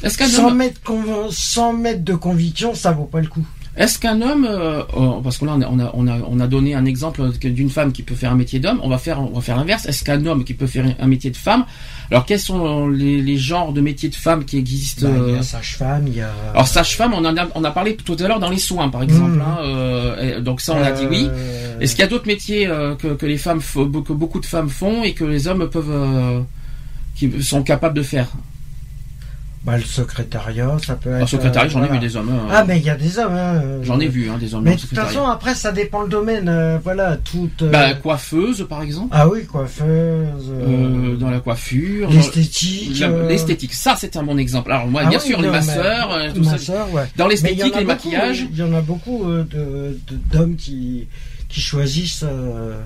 Est-ce 0.02 0.18
qu'un 0.18 0.26
sans 0.28 0.48
homme, 0.48 0.56
mettre 0.56 0.80
conv- 0.82 1.30
sans 1.30 1.72
mettre 1.72 2.02
de 2.04 2.14
conviction, 2.14 2.74
ça 2.74 2.92
vaut 2.92 3.04
pas 3.04 3.20
le 3.20 3.28
coup. 3.28 3.44
est-ce 3.76 3.98
qu'un 3.98 4.20
homme, 4.20 4.44
euh, 4.48 4.82
euh, 4.96 5.20
parce 5.24 5.38
que 5.38 5.44
là 5.46 5.54
on 5.56 5.62
a, 5.62 5.66
on 5.68 5.78
a, 5.78 5.90
on 5.94 6.06
a, 6.06 6.18
on 6.28 6.40
a 6.40 6.46
donné 6.46 6.74
un 6.74 6.84
exemple 6.84 7.22
que 7.40 7.48
d'une 7.48 7.70
femme 7.70 7.92
qui 7.92 8.02
peut 8.02 8.14
faire 8.14 8.30
un 8.32 8.34
métier 8.34 8.58
d'homme, 8.60 8.80
on 8.82 8.88
va 8.90 8.98
faire, 8.98 9.20
on 9.20 9.34
va 9.36 9.40
faire 9.40 9.56
l'inverse. 9.56 9.86
Est-ce 9.86 10.04
qu'un 10.04 10.24
homme 10.26 10.44
qui 10.44 10.52
peut 10.54 10.66
faire 10.66 10.84
un 11.00 11.06
métier 11.06 11.30
de 11.30 11.36
femme 11.36 11.64
Alors 12.10 12.26
quels 12.26 12.38
sont 12.40 12.86
les, 12.88 13.22
les 13.22 13.38
genres 13.38 13.72
de 13.72 13.80
métiers 13.80 14.10
de 14.10 14.14
femmes 14.14 14.44
qui 14.44 14.58
existent 14.58 15.08
Bah, 15.08 15.14
il 15.28 15.32
y 15.32 15.36
euh, 15.36 15.40
a 15.40 15.42
sage-femme, 15.42 16.04
il 16.08 16.16
y 16.16 16.20
a 16.20 16.30
Alors 16.52 16.66
sage-femme, 16.68 17.14
on 17.14 17.24
en 17.24 17.34
a, 17.36 17.48
on 17.54 17.64
a 17.64 17.70
parlé 17.70 17.96
tout 17.96 18.16
à 18.18 18.28
l'heure 18.28 18.40
dans 18.40 18.50
les 18.50 18.58
soins, 18.58 18.90
par 18.90 19.02
exemple. 19.04 19.36
Mhm. 19.36 19.40
hein, 19.40 19.58
euh, 19.62 20.40
donc 20.40 20.60
ça, 20.60 20.74
on 20.74 20.82
a 20.82 20.90
dit 20.92 21.06
oui. 21.08 21.28
euh, 21.30 21.78
Est-ce 21.80 21.92
qu'il 21.94 22.02
y 22.02 22.06
a 22.06 22.08
d'autres 22.10 22.26
métiers 22.26 22.66
euh, 22.66 22.94
que, 22.96 23.14
que 23.14 23.24
les 23.24 23.38
femmes, 23.38 23.60
que 23.62 24.12
beaucoup 24.12 24.40
de 24.40 24.46
femmes 24.46 24.68
font 24.68 25.02
et 25.04 25.14
que 25.14 25.24
les 25.24 25.46
hommes 25.48 25.70
peuvent, 25.70 25.86
euh, 25.90 26.40
qui 27.14 27.30
sont 27.42 27.62
capables 27.62 27.96
de 27.96 28.02
faire? 28.02 28.28
Bah, 29.64 29.76
le 29.76 29.82
secrétariat, 29.84 30.76
ça 30.84 30.96
peut 30.96 31.10
être. 31.10 31.16
Alors 31.16 31.28
secrétariat, 31.28 31.68
j'en 31.68 31.78
ai 31.82 31.86
voilà. 31.86 32.00
vu 32.00 32.06
des 32.08 32.16
hommes. 32.16 32.30
hein. 32.30 32.48
Ah 32.50 32.64
mais 32.66 32.78
il 32.78 32.84
y 32.84 32.90
a 32.90 32.96
des 32.96 33.18
hommes. 33.18 33.32
hein, 33.32 33.60
euh, 33.62 33.78
J'en 33.84 34.00
ai 34.00 34.08
vu 34.08 34.28
hein, 34.28 34.36
des 34.38 34.54
hommes. 34.54 34.64
Mais 34.64 34.74
de 34.74 34.80
toute 34.80 34.94
façon, 34.94 35.24
après, 35.24 35.54
ça 35.54 35.70
dépend 35.70 36.02
le 36.02 36.08
domaine. 36.08 36.48
euh, 36.48 36.78
voilà, 36.82 37.16
tout. 37.16 37.48
euh, 37.62 37.70
Bah, 37.70 37.94
coiffeuse, 37.94 38.66
par 38.68 38.82
exemple. 38.82 39.08
Ah 39.12 39.28
oui, 39.28 39.46
coiffeuse. 39.46 39.86
Euh, 40.50 41.12
euh, 41.12 41.16
dans 41.16 41.30
la 41.30 41.38
coiffure. 41.40 42.10
L'esthétique. 42.10 43.00
euh, 43.02 43.28
L'esthétique, 43.28 43.74
ça 43.74 43.94
c'est 43.96 44.16
un 44.16 44.22
bon 44.24 44.36
exemple. 44.38 44.72
Alors 44.72 44.86
moi, 44.88 45.02
ah 45.04 45.08
bien 45.08 45.18
oui, 45.20 45.26
sûr, 45.28 45.38
les 45.40 45.46
non, 45.46 45.52
mais- 45.52 45.58
masseurs, 45.58 46.12
euh, 46.12 46.30
tout 46.34 46.42
ça. 46.44 46.50
masseurs, 46.52 46.92
ouais. 46.92 47.02
Dans 47.16 47.24
Mais 47.24 47.24
en 47.24 47.28
l'esthétique, 47.28 47.64
les 47.64 47.70
beaucoup, 47.70 47.86
maquillages. 47.86 48.46
Il 48.50 48.58
y 48.58 48.62
en 48.62 48.72
a 48.74 48.80
beaucoup 48.80 49.24
euh, 49.30 49.92
d'hommes 50.32 50.56
qui 50.56 51.06
qui 51.48 51.60
choisissent 51.60 52.24
euh, 52.26 52.80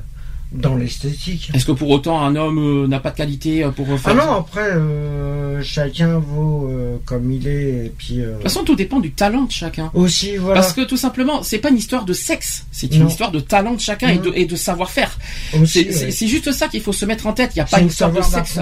dans 0.52 0.76
l'esthétique. 0.76 1.50
Est-ce 1.54 1.66
que 1.66 1.72
pour 1.72 1.90
autant 1.90 2.20
un 2.20 2.36
homme 2.36 2.58
euh, 2.84 2.86
n'a 2.86 3.00
pas 3.00 3.10
de 3.10 3.16
qualité 3.16 3.64
euh, 3.64 3.70
pour 3.70 3.86
faire 3.98 4.00
Ah 4.06 4.14
non, 4.14 4.32
après, 4.32 4.70
euh, 4.72 5.60
chacun 5.62 6.18
vaut 6.18 6.68
euh, 6.70 6.96
comme 7.04 7.30
il 7.32 7.48
est, 7.48 7.86
et 7.86 7.92
puis 7.96 8.20
euh, 8.20 8.28
De 8.28 8.32
toute 8.34 8.42
façon, 8.44 8.64
tout 8.64 8.76
dépend 8.76 9.00
du 9.00 9.10
talent 9.12 9.42
de 9.42 9.50
chacun. 9.50 9.90
aussi, 9.94 10.36
voilà. 10.36 10.60
Parce 10.60 10.72
que 10.72 10.82
tout 10.82 10.96
simplement, 10.96 11.42
c'est 11.42 11.58
pas 11.58 11.70
une 11.70 11.76
histoire 11.76 12.04
de 12.04 12.12
sexe, 12.12 12.64
c'est 12.70 12.94
une 12.94 13.02
Non. 13.02 13.08
histoire 13.08 13.32
de 13.32 13.40
talent 13.40 13.74
de 13.74 13.80
chacun 13.80 14.08
et 14.34 14.46
de, 14.46 14.56
savoir-faire. 14.56 15.18
C'est 15.66 15.88
ouais. 15.88 16.28
juste 16.28 16.52
ça 16.52 16.68
qu'il 16.68 16.80
faut 16.80 16.92
se 16.92 17.04
mettre 17.04 17.26
en 17.26 17.32
tête. 17.32 17.50
Il 17.54 17.58
n'y 17.58 17.62
a 17.62 17.66
pas 17.66 17.80
une 17.80 17.88
histoire 17.88 18.12
de 18.12 18.22
sexe. 18.22 18.58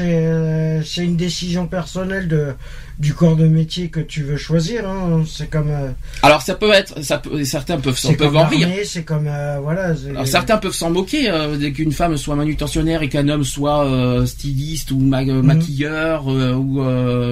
euh, 0.00 0.82
c'est 0.84 1.04
une 1.04 1.16
décision 1.16 1.66
personnelle 1.66 2.28
de 2.28 2.54
du 2.98 3.14
corps 3.14 3.36
de 3.36 3.46
métier 3.46 3.90
que 3.90 4.00
tu 4.00 4.24
veux 4.24 4.36
choisir. 4.36 4.88
hein. 4.88 5.22
C'est 5.28 5.48
comme 5.48 5.70
euh, 5.70 5.90
Alors 6.22 6.42
ça 6.42 6.54
peut 6.56 6.72
être, 6.72 7.00
ça 7.04 7.18
peut, 7.18 7.44
certains 7.44 7.78
peuvent, 7.78 7.96
s'en- 7.98 8.14
peuvent 8.14 8.36
en 8.36 8.46
rire. 8.46 8.68
c'est 8.84 9.04
comme 9.04 9.26
euh, 9.28 9.60
voilà. 9.62 9.94
Alors 10.10 10.26
certains 10.26 10.56
peuvent 10.56 10.74
s'en 10.74 10.90
moquer 10.90 11.30
euh, 11.30 11.56
dès 11.56 11.70
qu'une 11.70 11.92
femme 11.92 12.16
soit 12.16 12.34
manutentionnaire 12.34 13.02
et 13.02 13.08
qu'un 13.08 13.28
homme 13.28 13.44
soit 13.44 13.84
euh, 13.86 14.26
styliste 14.26 14.90
ou 14.90 14.98
ma- 14.98 15.22
euh, 15.22 15.42
maquilleur 15.42 16.26
ou 16.26 16.82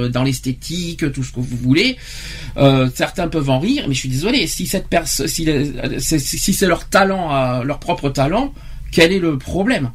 dans 0.09 0.23
l'esthétique, 0.23 1.11
tout 1.13 1.25
ce 1.25 1.33
que 1.33 1.41
vous 1.41 1.57
voulez. 1.57 1.97
Certains 2.95 3.29
peuvent 3.29 3.51
en 3.51 3.59
rire, 3.59 3.85
mais 3.89 3.95
je 3.95 3.99
suis 4.01 4.09
désolé. 4.09 4.47
Si 4.47 4.67
cette 4.67 4.87
personne, 4.89 5.27
si, 5.27 5.45
c'est- 5.99 6.19
si 6.19 6.39
si 6.39 6.55
c'est 6.55 6.67
leur 6.67 6.89
talent, 6.89 7.63
leur 7.65 7.79
propre 7.81 8.09
talent, 8.11 8.55
quel 8.93 9.13
est 9.13 9.19
le 9.19 9.37
problème? 9.37 9.91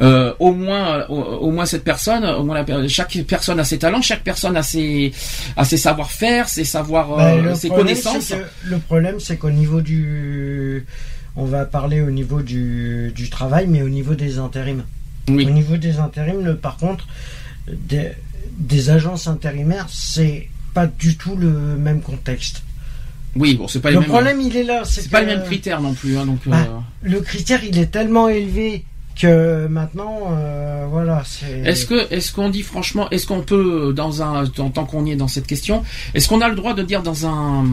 Euh, 0.00 0.32
au 0.38 0.52
moins, 0.52 1.04
au, 1.10 1.14
au 1.20 1.50
moins 1.50 1.66
cette 1.66 1.84
personne, 1.84 2.24
au 2.24 2.42
moins 2.42 2.62
la- 2.62 2.88
chaque 2.88 3.18
personne 3.28 3.60
a 3.60 3.64
ses 3.64 3.78
talents, 3.78 4.00
chaque 4.00 4.22
personne 4.24 4.56
a 4.56 4.62
ses, 4.62 5.12
a 5.58 5.64
ses 5.64 5.76
savoir-faire, 5.76 6.48
ses 6.48 6.64
savoirs, 6.64 7.16
Bah, 7.16 7.32
euh, 7.34 7.54
ses 7.54 7.68
problème, 7.68 7.88
connaissances. 7.88 8.28
que- 8.30 8.68
le 8.70 8.78
problème, 8.78 9.20
c'est 9.20 9.36
qu'au 9.36 9.50
niveau 9.50 9.82
du, 9.82 10.86
on 11.36 11.44
va 11.44 11.66
parler 11.66 12.00
au 12.00 12.10
niveau 12.10 12.40
du, 12.40 13.12
du 13.14 13.28
travail, 13.28 13.66
mais 13.68 13.82
au 13.82 13.90
niveau 13.90 14.14
des 14.14 14.38
intérims. 14.38 14.84
Oui. 15.28 15.46
Au 15.46 15.50
niveau 15.50 15.76
des 15.76 15.98
intérims, 15.98 16.42
le- 16.44 16.56
par 16.56 16.78
contre, 16.78 17.06
des, 17.68 18.12
des 18.58 18.88
agences 18.88 19.28
intérimaires, 19.28 19.86
c'est 19.90 20.48
pas 20.72 20.86
du 20.86 21.16
tout 21.18 21.36
le 21.36 21.50
même 21.50 22.00
contexte. 22.00 22.62
Oui, 23.36 23.54
bon, 23.54 23.68
c'est 23.68 23.80
pas 23.80 23.90
les 23.90 23.94
Le 23.96 24.00
mêmes. 24.00 24.08
problème, 24.08 24.40
il 24.40 24.56
est 24.56 24.64
là. 24.64 24.82
C'est 24.84 25.08
pas 25.10 25.20
les 25.20 25.26
mêmes 25.26 25.44
critères 25.44 25.80
non 25.82 25.92
plus, 25.92 26.16
hein, 26.16 26.24
donc. 26.26 26.40
Bah, 26.46 26.56
euh, 26.68 26.78
Le 27.02 27.20
critère, 27.20 27.62
il 27.62 27.78
est 27.78 27.86
tellement 27.92 28.28
élevé 28.28 28.84
que 29.20 29.66
maintenant, 29.68 30.18
euh, 30.32 30.86
voilà, 30.90 31.22
c'est. 31.24 31.60
Est-ce 31.60 31.86
que, 31.86 32.12
est-ce 32.12 32.32
qu'on 32.32 32.48
dit 32.50 32.62
franchement, 32.62 33.08
est-ce 33.10 33.26
qu'on 33.26 33.42
peut, 33.42 33.92
dans 33.94 34.22
un, 34.22 34.44
en 34.58 34.70
tant 34.70 34.84
qu'on 34.84 35.04
y 35.06 35.12
est 35.12 35.16
dans 35.16 35.28
cette 35.28 35.46
question, 35.46 35.82
est-ce 36.14 36.28
qu'on 36.28 36.40
a 36.40 36.48
le 36.48 36.54
droit 36.54 36.74
de 36.74 36.82
dire 36.82 37.02
dans 37.02 37.26
un, 37.26 37.64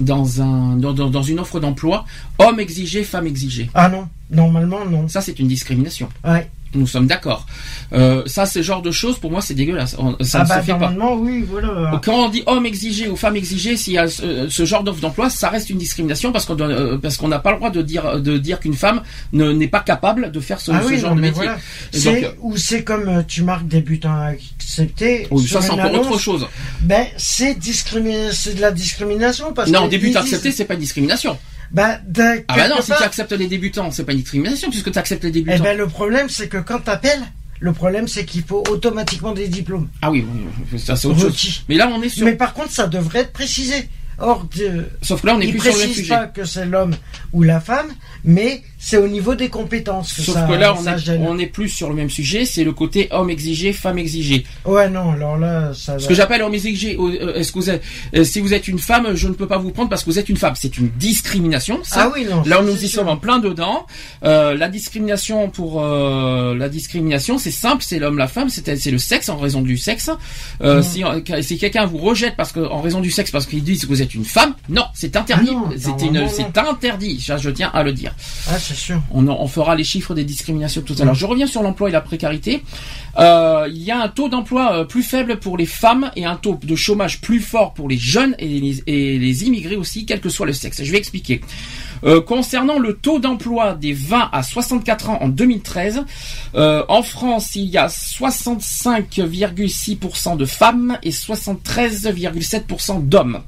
dans 0.00 0.42
un, 0.42 0.76
dans, 0.76 0.92
dans- 0.92 1.10
dans 1.10 1.22
une 1.22 1.40
offre 1.40 1.58
d'emploi, 1.60 2.04
homme 2.38 2.60
exigé, 2.60 3.02
femme 3.04 3.26
exigée? 3.26 3.70
Ah 3.74 3.88
non, 3.88 4.08
normalement 4.30 4.84
non. 4.84 5.08
Ça, 5.08 5.20
c'est 5.20 5.38
une 5.38 5.48
discrimination. 5.48 6.08
Ouais. 6.24 6.48
Nous 6.74 6.86
sommes 6.86 7.06
d'accord. 7.06 7.46
Euh, 7.94 8.22
ça, 8.26 8.44
ce 8.44 8.60
genre 8.60 8.82
de 8.82 8.90
choses, 8.90 9.18
pour 9.18 9.30
moi, 9.30 9.40
c'est 9.40 9.54
dégueulasse. 9.54 9.92
Ça 9.92 10.40
ah 10.40 10.42
ne 10.42 10.48
bah 10.48 10.60
se 10.60 10.66
fait 10.66 10.72
pas. 10.72 10.78
normalement, 10.90 11.14
oui, 11.14 11.42
voilà. 11.48 11.98
Quand 12.04 12.26
on 12.26 12.28
dit 12.28 12.42
homme 12.46 12.66
exigé 12.66 13.08
ou 13.08 13.16
femme 13.16 13.36
exigée, 13.36 13.76
s'il 13.78 13.94
y 13.94 13.98
a 13.98 14.08
ce, 14.08 14.48
ce 14.50 14.64
genre 14.66 14.82
d'offre 14.84 15.00
d'emploi, 15.00 15.30
ça 15.30 15.48
reste 15.48 15.70
une 15.70 15.78
discrimination 15.78 16.32
parce 16.32 16.44
qu'on 16.44 16.54
doit- 16.56 16.66
euh, 16.66 16.98
parce 16.98 17.16
qu'on 17.16 17.28
n'a 17.28 17.38
pas 17.38 17.52
le 17.52 17.56
droit 17.58 17.70
de 17.70 17.80
dire 17.82 18.20
de 18.20 18.36
dire 18.36 18.60
qu'une 18.60 18.74
femme 18.74 19.02
ne- 19.32 19.52
n'est 19.52 19.68
pas 19.68 19.80
capable 19.80 20.30
de 20.32 20.40
faire 20.40 20.60
ce, 20.60 20.72
Ah 20.72 20.82
ce 20.82 20.88
oui, 20.88 20.98
genre 20.98 21.10
non, 21.10 21.16
de 21.16 21.20
métier. 21.22 21.44
voilà. 21.44 21.58
Donc, 22.20 22.34
ou 22.40 22.56
c'est 22.58 22.82
comme 22.84 23.08
euh, 23.08 23.22
tu 23.26 23.42
marques 23.42 23.68
débutant 23.68 24.12
accepté. 24.20 25.28
sur 25.30 25.62
ça, 25.62 25.62
c'est 25.62 25.70
encore 25.72 25.94
autre 25.94 26.18
chose. 26.18 26.46
Ben, 26.82 27.06
c'est 27.16 27.54
de 27.54 28.60
la 28.60 28.72
discrimination 28.72 29.52
parce 29.54 29.70
Non, 29.70 29.84
que 29.86 29.90
début 29.90 30.06
ils 30.08 30.08
disent- 30.08 30.16
accepté, 30.18 30.52
c'est 30.52 30.64
pas 30.64 30.74
une 30.74 30.80
discrimination. 30.80 31.38
D'un- 31.72 31.98
Ah 32.48 32.56
bah 32.56 32.68
non, 32.68 32.76
si 32.80 32.92
tu 32.96 33.02
acceptes 33.02 33.32
les 33.32 33.48
débutants, 33.48 33.90
c'est 33.90 34.04
pas 34.04 34.12
une 34.12 34.18
discrimination 34.18 34.70
puisque 34.70 34.90
tu 34.92 34.98
acceptes 34.98 35.24
les 35.24 35.30
eh 35.30 35.32
débutants. 35.32 35.62
ben, 35.64 35.76
le 35.76 35.86
problème, 35.86 36.28
c'est 36.28 36.48
que 36.48 36.58
quand 36.58 36.78
t'appelles, 36.80 37.22
le 37.60 37.72
problème, 37.72 38.06
c'est 38.08 38.24
qu'il 38.24 38.42
faut 38.42 38.62
automatiquement 38.70 39.32
des 39.32 39.48
diplômes. 39.48 39.88
Ah 40.02 40.10
oui, 40.10 40.24
ça 40.78 40.96
c'est 40.96 41.08
autre 41.08 41.20
chose. 41.20 41.64
Mais 41.68 41.76
là, 41.76 41.88
on 41.92 42.02
est 42.02 42.08
sur. 42.08 42.24
Mais 42.24 42.34
par 42.34 42.54
contre, 42.54 42.70
ça 42.70 42.86
devrait 42.86 43.20
être 43.20 43.32
précisé. 43.32 43.88
Or, 44.18 44.48
de- 44.56 44.86
Sauf 45.02 45.20
que 45.20 45.26
là, 45.26 45.34
on 45.36 45.40
est 45.40 45.46
il 45.46 45.50
plus 45.50 45.60
sur 45.60 45.72
le 45.72 45.78
précise 45.84 46.08
pas 46.08 46.26
que 46.26 46.44
c'est 46.46 46.64
l'homme 46.64 46.96
ou 47.34 47.42
la 47.42 47.60
femme, 47.60 47.88
mais 48.24 48.62
c'est 48.88 48.98
au 48.98 49.08
niveau 49.08 49.34
des 49.34 49.48
compétences 49.48 50.12
que 50.12 50.22
Sauf 50.22 50.36
ça, 50.36 50.42
que 50.42 50.52
là, 50.52 50.72
on 50.78 50.84
ça 50.84 50.94
est, 50.94 50.98
gêne. 50.98 51.26
on 51.26 51.36
est 51.40 51.48
plus 51.48 51.68
sur 51.68 51.88
le 51.88 51.96
même 51.96 52.08
sujet, 52.08 52.44
c'est 52.44 52.62
le 52.62 52.72
côté 52.72 53.08
homme 53.10 53.30
exigé, 53.30 53.72
femme 53.72 53.98
exigée. 53.98 54.46
Ouais, 54.64 54.88
non, 54.88 55.10
alors 55.10 55.36
là, 55.36 55.72
ça 55.74 55.98
Ce 55.98 56.06
que 56.06 56.14
j'appelle 56.14 56.40
homme 56.42 56.54
exigé, 56.54 56.96
euh, 56.96 57.34
est-ce 57.34 57.50
que 57.50 57.58
vous 57.58 57.68
êtes, 57.70 57.82
euh, 58.14 58.22
si 58.22 58.38
vous 58.38 58.54
êtes 58.54 58.68
une 58.68 58.78
femme, 58.78 59.16
je 59.16 59.26
ne 59.26 59.32
peux 59.32 59.48
pas 59.48 59.58
vous 59.58 59.72
prendre 59.72 59.88
parce 59.90 60.04
que 60.04 60.10
vous 60.10 60.20
êtes 60.20 60.28
une 60.28 60.36
femme. 60.36 60.54
C'est 60.56 60.78
une 60.78 60.88
discrimination. 60.90 61.80
Ça. 61.82 62.04
Ah 62.04 62.12
oui, 62.14 62.26
non. 62.30 62.44
Là, 62.46 62.62
nous 62.62 62.84
y 62.84 62.88
sommes 62.88 63.08
en 63.08 63.16
plein 63.16 63.40
dedans. 63.40 63.86
Euh, 64.22 64.54
la 64.54 64.68
discrimination 64.68 65.50
pour 65.50 65.82
euh, 65.82 66.54
la 66.54 66.68
discrimination, 66.68 67.38
c'est 67.38 67.50
simple, 67.50 67.82
c'est 67.84 67.98
l'homme, 67.98 68.18
la 68.18 68.28
femme, 68.28 68.50
c'est 68.50 68.86
le 68.90 68.98
sexe 68.98 69.28
en 69.28 69.36
raison 69.36 69.62
du 69.62 69.76
sexe. 69.78 70.10
Euh, 70.62 70.76
Mhm. 70.76 70.82
Si, 70.82 71.02
si 71.42 71.58
quelqu'un 71.58 71.86
vous 71.86 71.98
rejette 71.98 72.36
parce 72.36 72.52
que 72.52 72.60
en 72.60 72.80
raison 72.82 73.00
du 73.00 73.10
sexe, 73.10 73.30
parce 73.32 73.46
qu'il 73.46 73.64
dit 73.64 73.78
que 73.78 73.86
vous 73.86 74.02
êtes 74.02 74.14
une 74.14 74.24
femme, 74.24 74.54
non, 74.68 74.84
c'est 74.94 75.16
interdit. 75.16 75.50
Ah 75.52 75.70
c'est 76.28 76.58
interdit. 76.58 77.20
Ça, 77.20 77.36
je 77.36 77.50
tiens 77.50 77.70
à 77.72 77.82
le 77.82 77.92
dire. 77.92 78.14
Ah, 78.48 78.58
sûr. 78.76 79.02
On, 79.10 79.48
fera 79.48 79.74
les 79.74 79.82
chiffres 79.82 80.14
des 80.14 80.22
discriminations 80.22 80.82
tout 80.82 80.94
à 81.00 81.04
l'heure. 81.04 81.14
Je 81.14 81.26
reviens 81.26 81.48
sur 81.48 81.62
l'emploi 81.62 81.88
et 81.88 81.92
la 81.92 82.00
précarité. 82.00 82.62
Euh, 83.18 83.68
il 83.68 83.82
y 83.82 83.90
a 83.90 84.00
un 84.00 84.08
taux 84.08 84.28
d'emploi 84.28 84.72
euh, 84.72 84.84
plus 84.84 85.02
faible 85.02 85.38
pour 85.38 85.56
les 85.56 85.66
femmes 85.66 86.12
et 86.14 86.24
un 86.24 86.36
taux 86.36 86.58
de 86.62 86.76
chômage 86.76 87.20
plus 87.20 87.40
fort 87.40 87.74
pour 87.74 87.88
les 87.88 87.98
jeunes 87.98 88.36
et 88.38 88.46
les, 88.46 88.82
et 88.86 89.18
les 89.18 89.44
immigrés 89.44 89.76
aussi, 89.76 90.06
quel 90.06 90.20
que 90.20 90.28
soit 90.28 90.46
le 90.46 90.52
sexe. 90.52 90.84
Je 90.84 90.92
vais 90.92 90.98
expliquer. 90.98 91.40
Euh, 92.04 92.20
concernant 92.20 92.78
le 92.78 92.94
taux 92.94 93.18
d'emploi 93.18 93.74
des 93.74 93.92
20 93.92 94.28
à 94.32 94.42
64 94.42 95.10
ans 95.10 95.18
en 95.22 95.28
2013, 95.28 96.04
euh, 96.54 96.84
en 96.88 97.02
France, 97.02 97.56
il 97.56 97.64
y 97.64 97.76
a 97.78 97.88
65,6% 97.88 100.36
de 100.36 100.44
femmes 100.44 100.98
et 101.02 101.10
73,7% 101.10 103.04
d'hommes. 103.06 103.40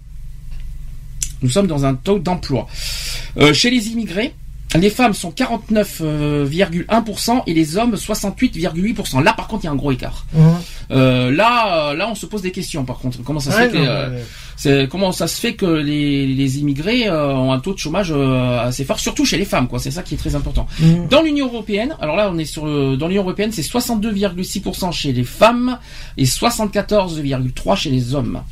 Nous 1.42 1.50
sommes 1.50 1.68
dans 1.68 1.84
un 1.84 1.94
taux 1.94 2.18
d'emploi. 2.18 2.66
Euh, 3.36 3.52
chez 3.52 3.68
les 3.70 3.88
immigrés, 3.88 4.34
les 4.74 4.90
femmes 4.90 5.14
sont 5.14 5.30
49,1% 5.30 7.42
et 7.46 7.54
les 7.54 7.76
hommes 7.76 7.94
68,8%. 7.94 9.22
Là, 9.22 9.32
par 9.32 9.48
contre, 9.48 9.64
il 9.64 9.66
y 9.66 9.68
a 9.68 9.72
un 9.72 9.76
gros 9.76 9.92
écart. 9.92 10.26
Ouais. 10.34 10.42
Euh, 10.90 11.30
là, 11.30 11.94
là, 11.94 12.08
on 12.10 12.14
se 12.14 12.26
pose 12.26 12.42
des 12.42 12.52
questions. 12.52 12.84
Par 12.84 12.98
contre, 12.98 13.18
comment 13.24 13.40
ça 13.40 13.50
se 13.50 13.56
Ouais, 13.56 13.64
fait 13.66 13.72
que, 13.72 13.76
non, 13.78 13.84
euh, 13.86 14.08
mais- 14.12 14.22
c'est 14.56 14.88
comment 14.90 15.12
ça 15.12 15.26
se 15.26 15.40
fait 15.40 15.54
que 15.54 15.64
les, 15.66 16.26
les 16.26 16.58
immigrés 16.58 17.08
euh, 17.08 17.32
ont 17.34 17.52
un 17.52 17.60
taux 17.60 17.72
de 17.72 17.78
chômage 17.78 18.12
euh, 18.14 18.58
assez 18.60 18.84
fort, 18.84 19.00
surtout 19.00 19.24
chez 19.24 19.38
les 19.38 19.44
femmes, 19.46 19.68
quoi. 19.68 19.78
C'est 19.78 19.90
ça 19.90 20.02
qui 20.02 20.14
est 20.14 20.18
très 20.18 20.34
important. 20.34 20.66
Mm. 20.80 21.08
Dans 21.08 21.22
l'Union 21.22 21.46
européenne, 21.46 21.94
alors 22.00 22.16
là, 22.16 22.30
on 22.32 22.38
est 22.38 22.44
sur 22.44 22.66
le- 22.66 22.96
dans 22.96 23.08
l'Union 23.08 23.22
européenne, 23.22 23.52
c'est 23.52 23.62
62,6% 23.62 24.92
chez 24.92 25.12
les 25.12 25.24
femmes 25.24 25.78
et 26.16 26.26
74,3% 26.26 27.76
chez 27.76 27.90
les 27.90 28.14
hommes. 28.14 28.42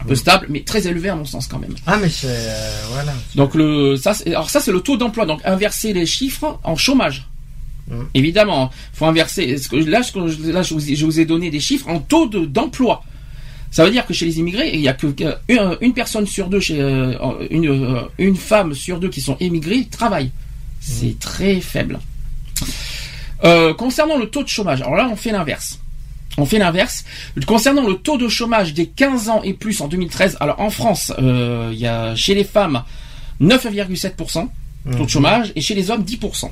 Un 0.00 0.04
peu 0.04 0.14
stable, 0.14 0.46
mais 0.50 0.60
très 0.60 0.86
élevé 0.86 1.08
à 1.08 1.14
mon 1.16 1.24
sens 1.24 1.46
quand 1.46 1.58
même. 1.58 1.74
Ah, 1.86 1.96
mais 2.00 2.08
c'est. 2.10 2.26
euh, 2.28 2.84
voilà. 2.92 3.12
Donc 3.34 3.54
le 3.54 3.96
ça 3.96 4.12
c'est- 4.14 4.28
alors 4.28 4.50
ça 4.50 4.60
c'est 4.60 4.72
le 4.72 4.80
taux 4.80 4.96
d'emploi 4.96 5.24
donc 5.26 5.40
inverser 5.44 5.92
les 5.94 6.04
chiffres 6.06 6.58
en 6.64 6.76
chômage. 6.76 7.26
Mm. 7.88 8.02
Évidemment, 8.14 8.70
faut 8.92 9.06
inverser 9.06 9.46
là 9.86 10.02
ce 10.02 10.12
que 10.12 10.28
je- 10.28 10.50
là 10.50 10.62
je 10.62 10.74
vous, 10.74 10.90
ai- 10.90 10.96
je 10.96 11.04
vous 11.06 11.18
ai 11.20 11.24
donné 11.24 11.50
des 11.50 11.60
chiffres 11.60 11.88
en 11.88 11.98
taux 12.00 12.26
de 12.26 12.44
d'emploi. 12.44 13.04
Ça 13.70 13.84
veut 13.84 13.90
dire 13.90 14.06
que 14.06 14.12
chez 14.14 14.26
les 14.26 14.38
immigrés, 14.38 14.70
il 14.74 14.80
y 14.80 14.88
a 14.88 14.92
que 14.94 15.06
que 15.08 15.34
une, 15.48 15.76
une 15.80 15.92
personne 15.94 16.26
sur 16.26 16.48
deux 16.48 16.60
chez 16.60 16.80
euh, 16.80 17.12
une 17.50 17.68
euh, 17.68 18.02
une 18.18 18.36
femme 18.36 18.74
sur 18.74 18.98
deux 19.00 19.08
qui 19.08 19.20
sont 19.20 19.36
émigrés 19.40 19.86
travaillent. 19.90 20.30
C'est 20.80 21.18
très 21.18 21.60
faible. 21.60 21.98
Euh, 23.44 23.74
concernant 23.74 24.18
le 24.18 24.26
taux 24.30 24.42
de 24.42 24.48
chômage, 24.48 24.80
alors 24.82 24.96
là 24.96 25.08
on 25.10 25.16
fait 25.16 25.30
l'inverse. 25.32 25.78
On 26.38 26.44
fait 26.44 26.58
l'inverse. 26.58 27.04
Concernant 27.46 27.86
le 27.86 27.94
taux 27.94 28.18
de 28.18 28.28
chômage 28.28 28.74
des 28.74 28.86
15 28.86 29.28
ans 29.28 29.42
et 29.42 29.54
plus 29.54 29.80
en 29.80 29.88
2013, 29.88 30.36
alors 30.40 30.60
en 30.60 30.70
France, 30.70 31.12
euh, 31.18 31.70
il 31.72 31.78
y 31.78 31.86
a 31.86 32.14
chez 32.14 32.34
les 32.34 32.44
femmes 32.44 32.82
9,7% 33.40 34.48
taux 34.96 35.04
de 35.04 35.10
chômage 35.10 35.52
et 35.56 35.60
chez 35.60 35.74
les 35.74 35.90
hommes 35.90 36.02
10%. 36.02 36.50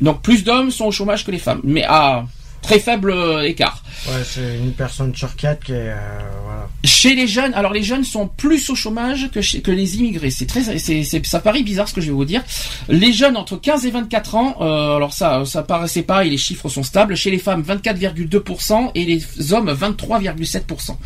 Donc 0.00 0.22
plus 0.22 0.44
d'hommes 0.44 0.70
sont 0.70 0.86
au 0.86 0.92
chômage 0.92 1.24
que 1.24 1.30
les 1.30 1.38
femmes, 1.38 1.60
mais 1.64 1.84
à 1.84 2.26
très 2.62 2.78
faible 2.78 3.10
euh, 3.10 3.42
écart. 3.42 3.82
Ouais, 4.06 4.22
c'est 4.24 4.56
une 4.58 4.72
personne 4.72 5.14
sur 5.14 5.34
quatre 5.36 5.64
qui 5.64 5.72
est. 5.72 5.90
euh, 5.90 5.96
voilà. 6.44 6.68
Chez 6.84 7.14
les 7.14 7.26
jeunes, 7.26 7.52
alors 7.54 7.72
les 7.72 7.82
jeunes 7.82 8.04
sont 8.04 8.28
plus 8.28 8.70
au 8.70 8.74
chômage 8.74 9.30
que, 9.32 9.40
chez, 9.40 9.60
que 9.60 9.70
les 9.70 9.96
immigrés. 9.96 10.30
C'est 10.30 10.46
très, 10.46 10.62
c'est, 10.78 11.02
c'est- 11.04 11.26
ça 11.26 11.40
paraît 11.40 11.62
bizarre 11.62 11.88
ce 11.88 11.94
que 11.94 12.00
je 12.00 12.06
vais 12.06 12.12
vous 12.12 12.24
dire. 12.24 12.42
Les 12.88 13.12
jeunes 13.12 13.36
entre 13.36 13.56
15 13.56 13.86
et 13.86 13.90
24 13.90 14.34
ans, 14.36 14.56
euh, 14.60 14.96
alors 14.96 15.12
ça, 15.12 15.44
ça 15.44 15.62
paraissait 15.62 16.02
pareil, 16.02 16.30
les 16.30 16.36
chiffres 16.38 16.68
sont 16.68 16.82
stables. 16.82 17.16
Chez 17.16 17.30
les 17.30 17.38
femmes, 17.38 17.62
24,2% 17.62 18.90
et 18.94 19.04
les 19.04 19.52
hommes, 19.52 19.70
23,7%. 19.72 20.96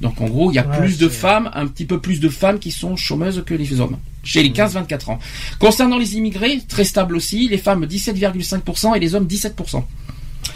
Donc 0.00 0.20
en 0.20 0.26
gros, 0.26 0.50
il 0.50 0.56
y 0.56 0.58
a 0.58 0.66
Ouais, 0.66 0.78
plus 0.78 0.98
de 0.98 1.08
femmes, 1.08 1.50
un 1.54 1.66
petit 1.68 1.84
peu 1.84 2.00
plus 2.00 2.18
de 2.20 2.28
femmes 2.28 2.58
qui 2.58 2.72
sont 2.72 2.96
chômeuses 2.96 3.42
que 3.46 3.54
les 3.54 3.80
hommes. 3.80 3.96
Chez 4.24 4.42
les 4.42 4.50
15-24 4.50 5.10
ans. 5.10 5.18
Concernant 5.58 5.98
les 5.98 6.16
immigrés, 6.16 6.60
très 6.68 6.84
stable 6.84 7.16
aussi. 7.16 7.48
Les 7.48 7.58
femmes 7.58 7.86
17,5% 7.86 8.96
et 8.96 9.00
les 9.00 9.14
hommes 9.14 9.26
17%. 9.26 9.84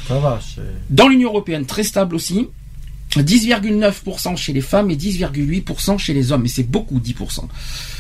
Ça 0.09 0.19
va, 0.19 0.41
c'est. 0.43 0.63
Dans 0.91 1.09
l'Union 1.09 1.31
européenne, 1.31 1.67
très 1.67 1.83
stable 1.83 2.15
aussi. 2.15 2.49
10,9% 3.15 4.37
chez 4.37 4.53
les 4.53 4.61
femmes 4.61 4.91
et 4.91 4.97
10,8% 4.97 5.99
chez 5.99 6.13
les 6.13 6.33
hommes. 6.33 6.45
Et 6.45 6.49
c'est 6.49 6.69
beaucoup, 6.69 6.99
10%. 6.99 7.45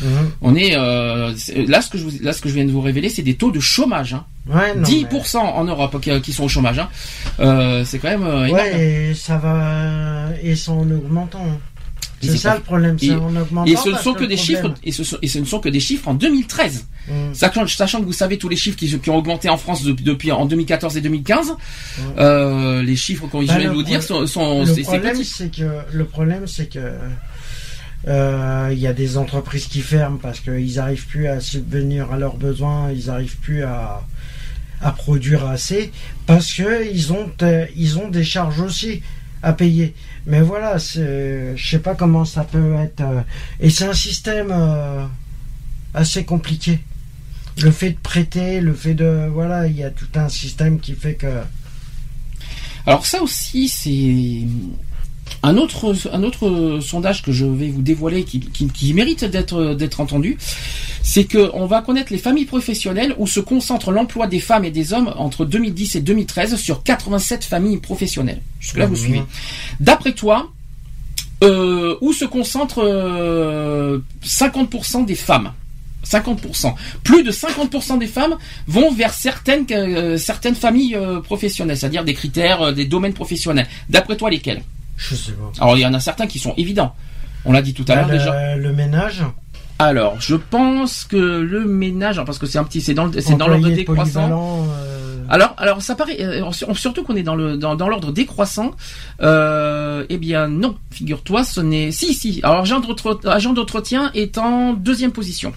Mhm. 0.02 0.08
On 0.42 0.54
est 0.54 0.76
euh, 0.76 1.32
là 1.66 1.80
ce 1.80 1.90
que 1.90 1.98
je 1.98 2.04
vous, 2.04 2.10
là 2.20 2.32
ce 2.32 2.40
que 2.42 2.48
je 2.48 2.54
viens 2.54 2.64
de 2.64 2.70
vous 2.70 2.80
révéler, 2.80 3.08
c'est 3.08 3.22
des 3.22 3.34
taux 3.34 3.50
de 3.50 3.60
chômage. 3.60 4.14
Hein. 4.14 4.24
Ouais, 4.48 4.74
non. 4.76 4.82
10% 4.82 5.38
en 5.38 5.64
Europe 5.64 6.00
qui, 6.00 6.20
qui 6.20 6.32
sont 6.32 6.44
au 6.44 6.48
chômage. 6.48 6.78
Hein. 6.78 6.88
Euh, 7.40 7.84
c'est 7.84 7.98
quand 7.98 8.10
même 8.10 8.24
euh, 8.24 8.46
énorme. 8.46 8.60
Ouais, 8.60 9.10
et 9.10 9.14
ça 9.14 9.38
va. 9.38 10.28
Et 10.42 10.54
c'est 10.54 10.70
en 10.70 10.90
augmentant. 10.90 11.46
C'est 12.22 12.36
ça 12.38 12.54
le 12.54 12.60
problème, 12.62 12.98
c'est 12.98 13.06
et- 13.06 13.12
en 13.14 13.34
augmentant. 13.36 13.64
Et 13.70 13.76
ce 13.76 13.90
ne 13.90 13.96
sont 13.96 14.14
que 14.14 14.24
des 14.24 14.36
problème- 14.36 14.38
chiffres 14.38 14.74
et 14.84 14.92
ce, 14.92 15.04
sont- 15.04 15.18
et 15.22 15.28
ce 15.28 15.38
ne 15.38 15.44
sont 15.44 15.60
que 15.60 15.68
des 15.68 15.80
chiffres 15.80 16.08
en 16.08 16.14
2013. 16.14 16.86
Mhm. 17.08 17.34
Sachant, 17.34 17.66
sachant 17.66 18.00
que 18.00 18.06
vous 18.06 18.12
savez 18.12 18.38
tous 18.38 18.48
les 18.48 18.56
chiffres 18.56 18.76
qui, 18.76 18.98
qui 18.98 19.10
ont 19.10 19.16
augmenté 19.16 19.48
en 19.48 19.56
France 19.58 19.82
de- 19.84 19.92
depuis 19.92 20.32
en 20.32 20.46
2014 20.46 20.96
et 20.96 21.00
2015, 21.02 21.52
euh, 22.18 22.82
les 22.82 22.96
chiffres 22.96 23.26
qu'on 23.28 23.42
je 23.42 23.52
vais 23.52 23.64
le 23.64 23.70
vous 23.70 23.82
dire 23.82 24.02
sont, 24.02 24.26
sont 24.26 24.64
Le 24.64 24.82
problème, 24.82 25.22
c'est 25.24 25.50
que 25.54 25.70
le 25.92 26.04
problème, 26.04 26.46
c'est 26.46 26.66
que 26.72 26.92
euh, 28.08 28.68
il 28.72 28.78
y 28.78 28.86
a 28.86 28.92
des 28.92 29.16
entreprises 29.16 29.66
qui 29.66 29.80
ferment 29.80 30.18
parce 30.20 30.40
qu'ils 30.40 30.74
n'arrivent 30.76 31.06
plus 31.06 31.26
à 31.26 31.40
subvenir 31.40 32.12
à 32.12 32.18
leurs 32.18 32.36
besoins, 32.36 32.90
ils 32.92 33.06
n'arrivent 33.06 33.36
plus 33.38 33.62
à, 33.64 34.02
à 34.80 34.92
produire 34.92 35.46
assez 35.46 35.90
parce 36.26 36.52
que 36.52 36.90
ils 36.92 37.12
ont 37.12 37.30
euh, 37.42 37.66
ils 37.76 37.98
ont 37.98 38.08
des 38.08 38.24
charges 38.24 38.60
aussi 38.60 39.02
à 39.42 39.52
payer. 39.52 39.94
Mais 40.26 40.40
voilà, 40.40 40.76
je 40.76 41.54
sais 41.56 41.78
pas 41.78 41.94
comment 41.94 42.24
ça 42.24 42.42
peut 42.42 42.74
être 42.74 43.00
euh, 43.00 43.20
et 43.60 43.70
c'est 43.70 43.84
un 43.84 43.94
système 43.94 44.50
euh, 44.50 45.06
assez 45.94 46.24
compliqué. 46.24 46.80
Le 47.62 47.70
fait 47.70 47.90
de 47.90 47.98
prêter, 47.98 48.60
le 48.60 48.74
fait 48.74 48.94
de 48.94 49.28
voilà, 49.32 49.68
il 49.68 49.76
y 49.76 49.84
a 49.84 49.90
tout 49.90 50.08
un 50.16 50.28
système 50.28 50.80
qui 50.80 50.94
fait 50.94 51.14
que 51.14 51.42
Alors 52.86 53.06
ça 53.06 53.22
aussi, 53.22 53.68
c'est 53.68 54.48
un 55.46 55.56
autre, 55.56 55.94
un 56.12 56.22
autre 56.22 56.80
sondage 56.82 57.22
que 57.22 57.32
je 57.32 57.46
vais 57.46 57.68
vous 57.68 57.82
dévoiler 57.82 58.24
qui, 58.24 58.40
qui, 58.40 58.66
qui 58.66 58.92
mérite 58.94 59.24
d'être 59.24 59.74
d'être 59.74 60.00
entendu. 60.00 60.38
C'est 61.02 61.24
que 61.24 61.50
on 61.54 61.66
va 61.66 61.82
connaître 61.82 62.12
les 62.12 62.18
familles 62.18 62.46
professionnelles 62.46 63.14
où 63.18 63.26
se 63.26 63.40
concentre 63.40 63.92
l'emploi 63.92 64.26
des 64.26 64.40
femmes 64.40 64.64
et 64.64 64.72
des 64.72 64.92
hommes 64.92 65.12
entre 65.16 65.44
2010 65.44 65.96
et 65.96 66.00
2013 66.00 66.56
sur 66.56 66.82
87 66.82 67.44
familles 67.44 67.78
professionnelles. 67.78 68.42
Jusque 68.60 68.78
là, 68.78 68.86
vous 68.86 68.96
suivez. 68.96 69.22
D'après 69.78 70.12
toi, 70.12 70.50
euh, 71.44 71.96
où 72.00 72.12
se 72.12 72.24
concentre 72.24 72.82
euh, 72.82 74.00
50% 74.24 75.04
des 75.04 75.14
femmes? 75.14 75.52
50%. 76.04 76.74
Plus 77.02 77.22
de 77.22 77.30
50% 77.30 77.98
des 77.98 78.06
femmes 78.06 78.36
vont 78.66 78.92
vers 78.92 79.12
certaines, 79.12 79.66
euh, 79.70 80.16
certaines 80.16 80.54
familles 80.54 80.94
euh, 80.94 81.20
professionnelles, 81.20 81.76
c'est-à-dire 81.76 82.04
des 82.04 82.14
critères, 82.14 82.62
euh, 82.62 82.72
des 82.72 82.84
domaines 82.84 83.14
professionnels. 83.14 83.66
D'après 83.88 84.16
toi, 84.16 84.30
lesquels? 84.30 84.62
Je 84.96 85.14
sais 85.14 85.32
pas. 85.32 85.50
Alors, 85.62 85.76
il 85.76 85.80
y 85.80 85.86
en 85.86 85.94
a 85.94 86.00
certains 86.00 86.26
qui 86.26 86.38
sont 86.38 86.54
évidents. 86.56 86.94
On 87.44 87.52
l'a 87.52 87.62
dit 87.62 87.74
tout 87.74 87.84
à 87.88 87.94
Bah, 87.94 88.00
l'heure 88.02 88.10
déjà. 88.10 88.56
le 88.56 88.72
ménage, 88.72 89.22
Alors, 89.78 90.20
je 90.20 90.34
pense 90.36 91.04
que 91.04 91.16
le 91.16 91.64
ménage, 91.66 92.20
parce 92.24 92.38
que 92.38 92.46
c'est 92.46 92.58
un 92.58 92.64
petit, 92.64 92.80
c'est 92.80 92.94
dans, 92.94 93.10
c'est 93.12 93.36
dans 93.36 93.46
l'ordre 93.46 93.68
décroissant. 93.68 94.64
euh, 94.70 95.22
Alors, 95.28 95.54
alors 95.58 95.82
ça 95.82 95.94
paraît, 95.94 96.20
euh, 96.20 96.50
sur- 96.52 96.76
surtout 96.78 97.02
qu'on 97.04 97.14
est 97.16 97.22
dans 97.22 97.34
le 97.36 97.56
dans, 97.56 97.74
dans 97.76 97.88
l'ordre 97.88 98.10
décroissant. 98.12 98.70
Euh, 99.22 100.04
eh 100.08 100.18
bien 100.18 100.48
non, 100.48 100.76
figure-toi, 100.90 101.44
ce 101.44 101.60
n'est. 101.60 101.90
Si 101.92 102.14
si. 102.14 102.40
Alors 102.42 102.60
agent 102.60 103.52
d'entretien 103.52 104.10
est 104.14 104.38
en 104.38 104.72
deuxième 104.72 105.12
position. 105.12 105.52